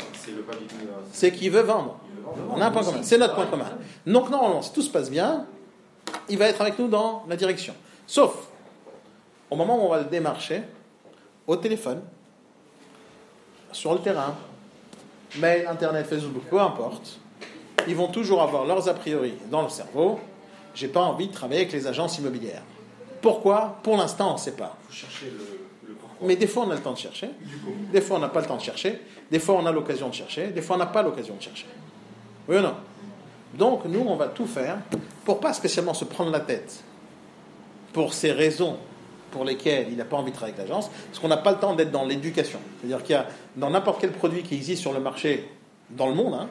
C'est 1.11 1.27
euh, 1.27 1.29
qu'il 1.31 1.49
veut 1.51 1.61
vendre. 1.63 1.97
il 2.07 2.17
veut 2.21 2.23
vendre. 2.45 2.55
On 2.55 2.61
a 2.61 2.65
un 2.67 2.71
point 2.71 2.83
commun. 2.83 2.99
C'est 3.01 3.17
notre 3.17 3.33
point 3.33 3.47
commun. 3.47 3.65
Donc, 4.05 4.29
normalement, 4.29 4.61
si 4.61 4.71
tout 4.71 4.81
se 4.83 4.89
passe 4.91 5.09
bien, 5.09 5.45
il 6.29 6.37
va 6.37 6.47
être 6.47 6.61
avec 6.61 6.79
nous 6.79 6.87
dans 6.87 7.25
la 7.27 7.35
direction. 7.35 7.73
Sauf 8.07 8.47
au 9.51 9.55
moment 9.55 9.77
où 9.77 9.85
on 9.85 9.89
va 9.89 9.99
le 9.99 10.05
démarcher, 10.05 10.63
au 11.45 11.57
téléphone, 11.57 12.01
sur 13.73 13.93
le 13.93 13.99
terrain, 13.99 14.33
mail, 15.37 15.67
internet, 15.67 16.07
Facebook, 16.07 16.43
peu 16.49 16.59
importe, 16.59 17.19
ils 17.87 17.95
vont 17.95 18.07
toujours 18.07 18.41
avoir 18.41 18.65
leurs 18.65 18.87
a 18.87 18.93
priori 18.93 19.33
dans 19.49 19.61
le 19.61 19.69
cerveau. 19.69 20.19
J'ai 20.73 20.87
pas 20.87 21.01
envie 21.01 21.27
de 21.27 21.33
travailler 21.33 21.61
avec 21.61 21.73
les 21.73 21.85
agences 21.85 22.17
immobilières. 22.17 22.63
Pourquoi? 23.21 23.77
Pour 23.83 23.97
l'instant, 23.97 24.31
on 24.31 24.33
ne 24.33 24.39
sait 24.39 24.55
pas. 24.55 24.77
Faut 24.87 24.93
chercher 24.93 25.25
le, 25.25 25.89
le 25.89 25.93
pourquoi. 25.95 26.27
Mais 26.27 26.37
des 26.37 26.47
fois, 26.47 26.63
on 26.65 26.71
a 26.71 26.75
le 26.75 26.81
temps 26.81 26.93
de 26.93 26.97
chercher. 26.97 27.29
Des 27.91 28.01
fois, 28.01 28.17
on 28.17 28.19
n'a 28.19 28.29
pas 28.29 28.41
le 28.41 28.47
temps 28.47 28.57
de 28.57 28.61
chercher. 28.61 29.01
Des 29.29 29.39
fois, 29.39 29.55
on 29.55 29.65
a 29.65 29.71
l'occasion 29.71 30.07
de 30.07 30.13
chercher. 30.13 30.47
Des 30.47 30.61
fois, 30.61 30.77
on 30.77 30.79
n'a 30.79 30.85
pas 30.85 31.03
l'occasion 31.03 31.35
de 31.35 31.41
chercher. 31.41 31.65
Oui 32.47 32.57
ou 32.57 32.61
non? 32.61 32.75
Donc, 33.53 33.85
nous, 33.85 34.01
on 34.07 34.15
va 34.15 34.27
tout 34.27 34.45
faire 34.45 34.77
pour 35.25 35.39
pas 35.39 35.53
spécialement 35.53 35.93
se 35.93 36.05
prendre 36.05 36.31
la 36.31 36.39
tête 36.39 36.83
pour 37.93 38.13
ces 38.13 38.31
raisons 38.31 38.77
pour 39.31 39.45
lesquelles 39.45 39.87
il 39.89 39.97
n'a 39.97 40.05
pas 40.05 40.17
envie 40.17 40.31
de 40.31 40.35
travailler 40.35 40.57
avec 40.57 40.69
l'agence, 40.69 40.89
parce 41.07 41.19
qu'on 41.19 41.27
n'a 41.27 41.37
pas 41.37 41.51
le 41.51 41.57
temps 41.57 41.73
d'être 41.73 41.91
dans 41.91 42.05
l'éducation. 42.05 42.59
C'est-à-dire 42.79 43.03
qu'il 43.03 43.15
y 43.15 43.17
a, 43.19 43.27
dans 43.55 43.69
n'importe 43.69 44.01
quel 44.01 44.11
produit 44.11 44.43
qui 44.43 44.55
existe 44.55 44.81
sur 44.81 44.93
le 44.93 44.99
marché 44.99 45.49
dans 45.89 46.07
le 46.07 46.13
monde, 46.13 46.33
hein, 46.33 46.47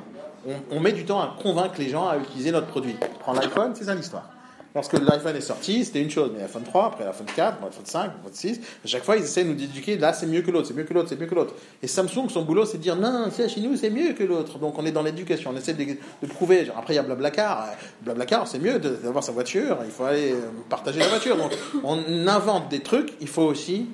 on, 0.46 0.76
on 0.76 0.80
met 0.80 0.92
du 0.92 1.04
temps 1.04 1.20
à 1.20 1.36
convaincre 1.42 1.74
les 1.78 1.90
gens 1.90 2.08
à 2.08 2.16
utiliser 2.16 2.50
notre 2.50 2.68
produit. 2.68 2.96
Prends 3.20 3.34
l'iPhone, 3.34 3.72
c'est 3.74 3.84
ça 3.84 3.94
l'histoire. 3.94 4.30
Lorsque 4.74 4.92
l'iPhone 4.92 5.34
est 5.34 5.40
sorti, 5.40 5.84
c'était 5.84 6.00
une 6.00 6.10
chose, 6.10 6.30
mais 6.32 6.40
l'iPhone 6.40 6.62
3, 6.62 6.86
après 6.86 7.04
l'iPhone 7.04 7.26
4, 7.34 7.60
l'iPhone 7.60 7.84
5, 7.84 8.02
l'iPhone 8.02 8.32
6, 8.32 8.60
à 8.84 8.86
chaque 8.86 9.04
fois 9.04 9.16
ils 9.16 9.24
essaient 9.24 9.42
de 9.42 9.52
nous 9.52 9.60
éduquer, 9.60 9.98
là 9.98 10.12
c'est 10.12 10.26
mieux 10.26 10.42
que 10.42 10.50
l'autre, 10.52 10.68
c'est 10.68 10.74
mieux 10.74 10.84
que 10.84 10.94
l'autre, 10.94 11.08
c'est 11.08 11.18
mieux 11.18 11.26
que 11.26 11.34
l'autre. 11.34 11.54
Et 11.82 11.88
Samsung, 11.88 12.28
son 12.28 12.42
boulot, 12.42 12.64
c'est 12.64 12.78
de 12.78 12.82
dire 12.82 12.94
non, 12.94 13.26
c'est 13.32 13.48
chez 13.48 13.60
nous, 13.60 13.76
c'est 13.76 13.90
mieux 13.90 14.12
que 14.12 14.22
l'autre. 14.22 14.58
Donc 14.58 14.78
on 14.78 14.86
est 14.86 14.92
dans 14.92 15.02
l'éducation, 15.02 15.50
on 15.52 15.56
essaie 15.56 15.74
de, 15.74 15.84
de 15.84 16.26
prouver. 16.28 16.66
Genre, 16.66 16.78
après 16.78 16.94
il 16.94 16.96
y 16.96 17.00
a 17.00 17.02
Blablacar, 17.02 17.64
Euh, 17.64 17.74
Blablacar, 18.02 18.46
c'est 18.46 18.60
mieux 18.60 18.78
d'avoir 18.78 19.24
sa 19.24 19.32
voiture, 19.32 19.78
il 19.84 19.90
faut 19.90 20.04
aller 20.04 20.32
euh, 20.32 20.50
partager 20.68 21.00
la 21.00 21.08
voiture. 21.08 21.36
Donc 21.36 21.50
on 21.82 22.28
invente 22.28 22.68
des 22.68 22.80
trucs, 22.80 23.12
il 23.20 23.28
faut 23.28 23.42
aussi 23.42 23.86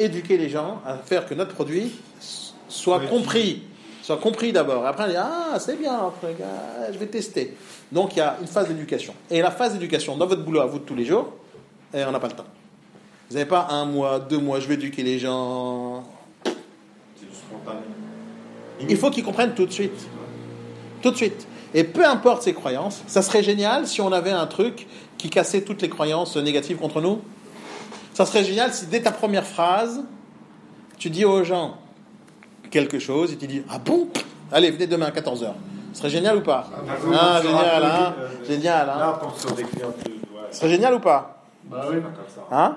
éduquer 0.00 0.38
les 0.38 0.48
gens 0.48 0.80
à 0.84 0.96
faire 0.96 1.26
que 1.26 1.34
notre 1.34 1.54
produit 1.54 1.92
soit 2.68 3.00
compris. 3.00 3.62
Soit 4.02 4.18
compris 4.18 4.52
d'abord. 4.52 4.86
Après, 4.86 5.04
on 5.04 5.08
dit 5.08 5.16
Ah, 5.16 5.58
c'est 5.58 5.76
bien, 5.76 6.12
je 6.92 6.96
vais 6.98 7.06
tester. 7.06 7.56
Donc, 7.92 8.14
il 8.14 8.18
y 8.18 8.22
a 8.22 8.36
une 8.40 8.46
phase 8.46 8.68
d'éducation. 8.68 9.14
Et 9.30 9.40
la 9.40 9.50
phase 9.50 9.72
d'éducation, 9.74 10.16
dans 10.16 10.26
votre 10.26 10.42
boulot 10.42 10.60
à 10.60 10.66
vous 10.66 10.78
de 10.78 10.84
tous 10.84 10.94
les 10.94 11.04
jours, 11.04 11.32
et 11.94 12.04
on 12.04 12.10
n'a 12.10 12.20
pas 12.20 12.28
le 12.28 12.34
temps. 12.34 12.46
Vous 13.28 13.34
n'avez 13.34 13.48
pas 13.48 13.68
un 13.70 13.84
mois, 13.84 14.20
deux 14.20 14.38
mois, 14.38 14.60
je 14.60 14.68
vais 14.68 14.74
éduquer 14.74 15.02
les 15.02 15.18
gens. 15.18 16.04
Il 18.88 18.96
faut 18.96 19.10
qu'ils 19.10 19.24
comprennent 19.24 19.54
tout 19.54 19.66
de 19.66 19.72
suite. 19.72 20.06
Tout 21.02 21.10
de 21.10 21.16
suite. 21.16 21.46
Et 21.74 21.84
peu 21.84 22.06
importe 22.06 22.42
ses 22.42 22.54
croyances, 22.54 23.02
ça 23.06 23.22
serait 23.22 23.42
génial 23.42 23.86
si 23.86 24.00
on 24.00 24.12
avait 24.12 24.30
un 24.30 24.46
truc 24.46 24.86
qui 25.18 25.30
cassait 25.30 25.62
toutes 25.62 25.82
les 25.82 25.88
croyances 25.88 26.36
négatives 26.36 26.76
contre 26.76 27.00
nous. 27.00 27.20
Ça 28.14 28.26
serait 28.26 28.44
génial 28.44 28.72
si 28.72 28.86
dès 28.86 29.02
ta 29.02 29.12
première 29.12 29.46
phrase, 29.46 30.04
tu 30.98 31.10
dis 31.10 31.24
aux 31.24 31.44
gens 31.44 31.76
quelque 32.70 32.98
chose 32.98 33.32
et 33.32 33.36
tu 33.36 33.46
dis 33.46 33.62
Ah 33.68 33.78
bon? 33.78 34.08
Allez, 34.52 34.70
venez 34.70 34.86
demain 34.86 35.06
à 35.06 35.10
14h. 35.10 35.52
Ce 35.96 36.02
serait 36.02 36.10
génial 36.10 36.36
ou 36.36 36.40
pas 36.42 36.62
Ah, 37.18 37.40
génial, 37.40 37.82
hein 37.84 38.14
Génial, 38.46 38.90
hein 38.90 38.98
Là, 38.98 39.14
on 39.18 39.24
tombe 39.24 39.34
sur 39.34 39.52
des 39.52 39.62
clients 39.62 39.92
plus. 39.92 40.12
Ouais, 40.12 40.42
Ce 40.50 40.58
serait 40.58 40.68
génial 40.68 40.92
ou 40.92 40.98
pas 41.00 41.38
bah 41.64 41.86
oui. 41.90 41.96
pas 42.02 42.08
comme 42.08 42.28
ça. 42.28 42.42
Hein 42.54 42.76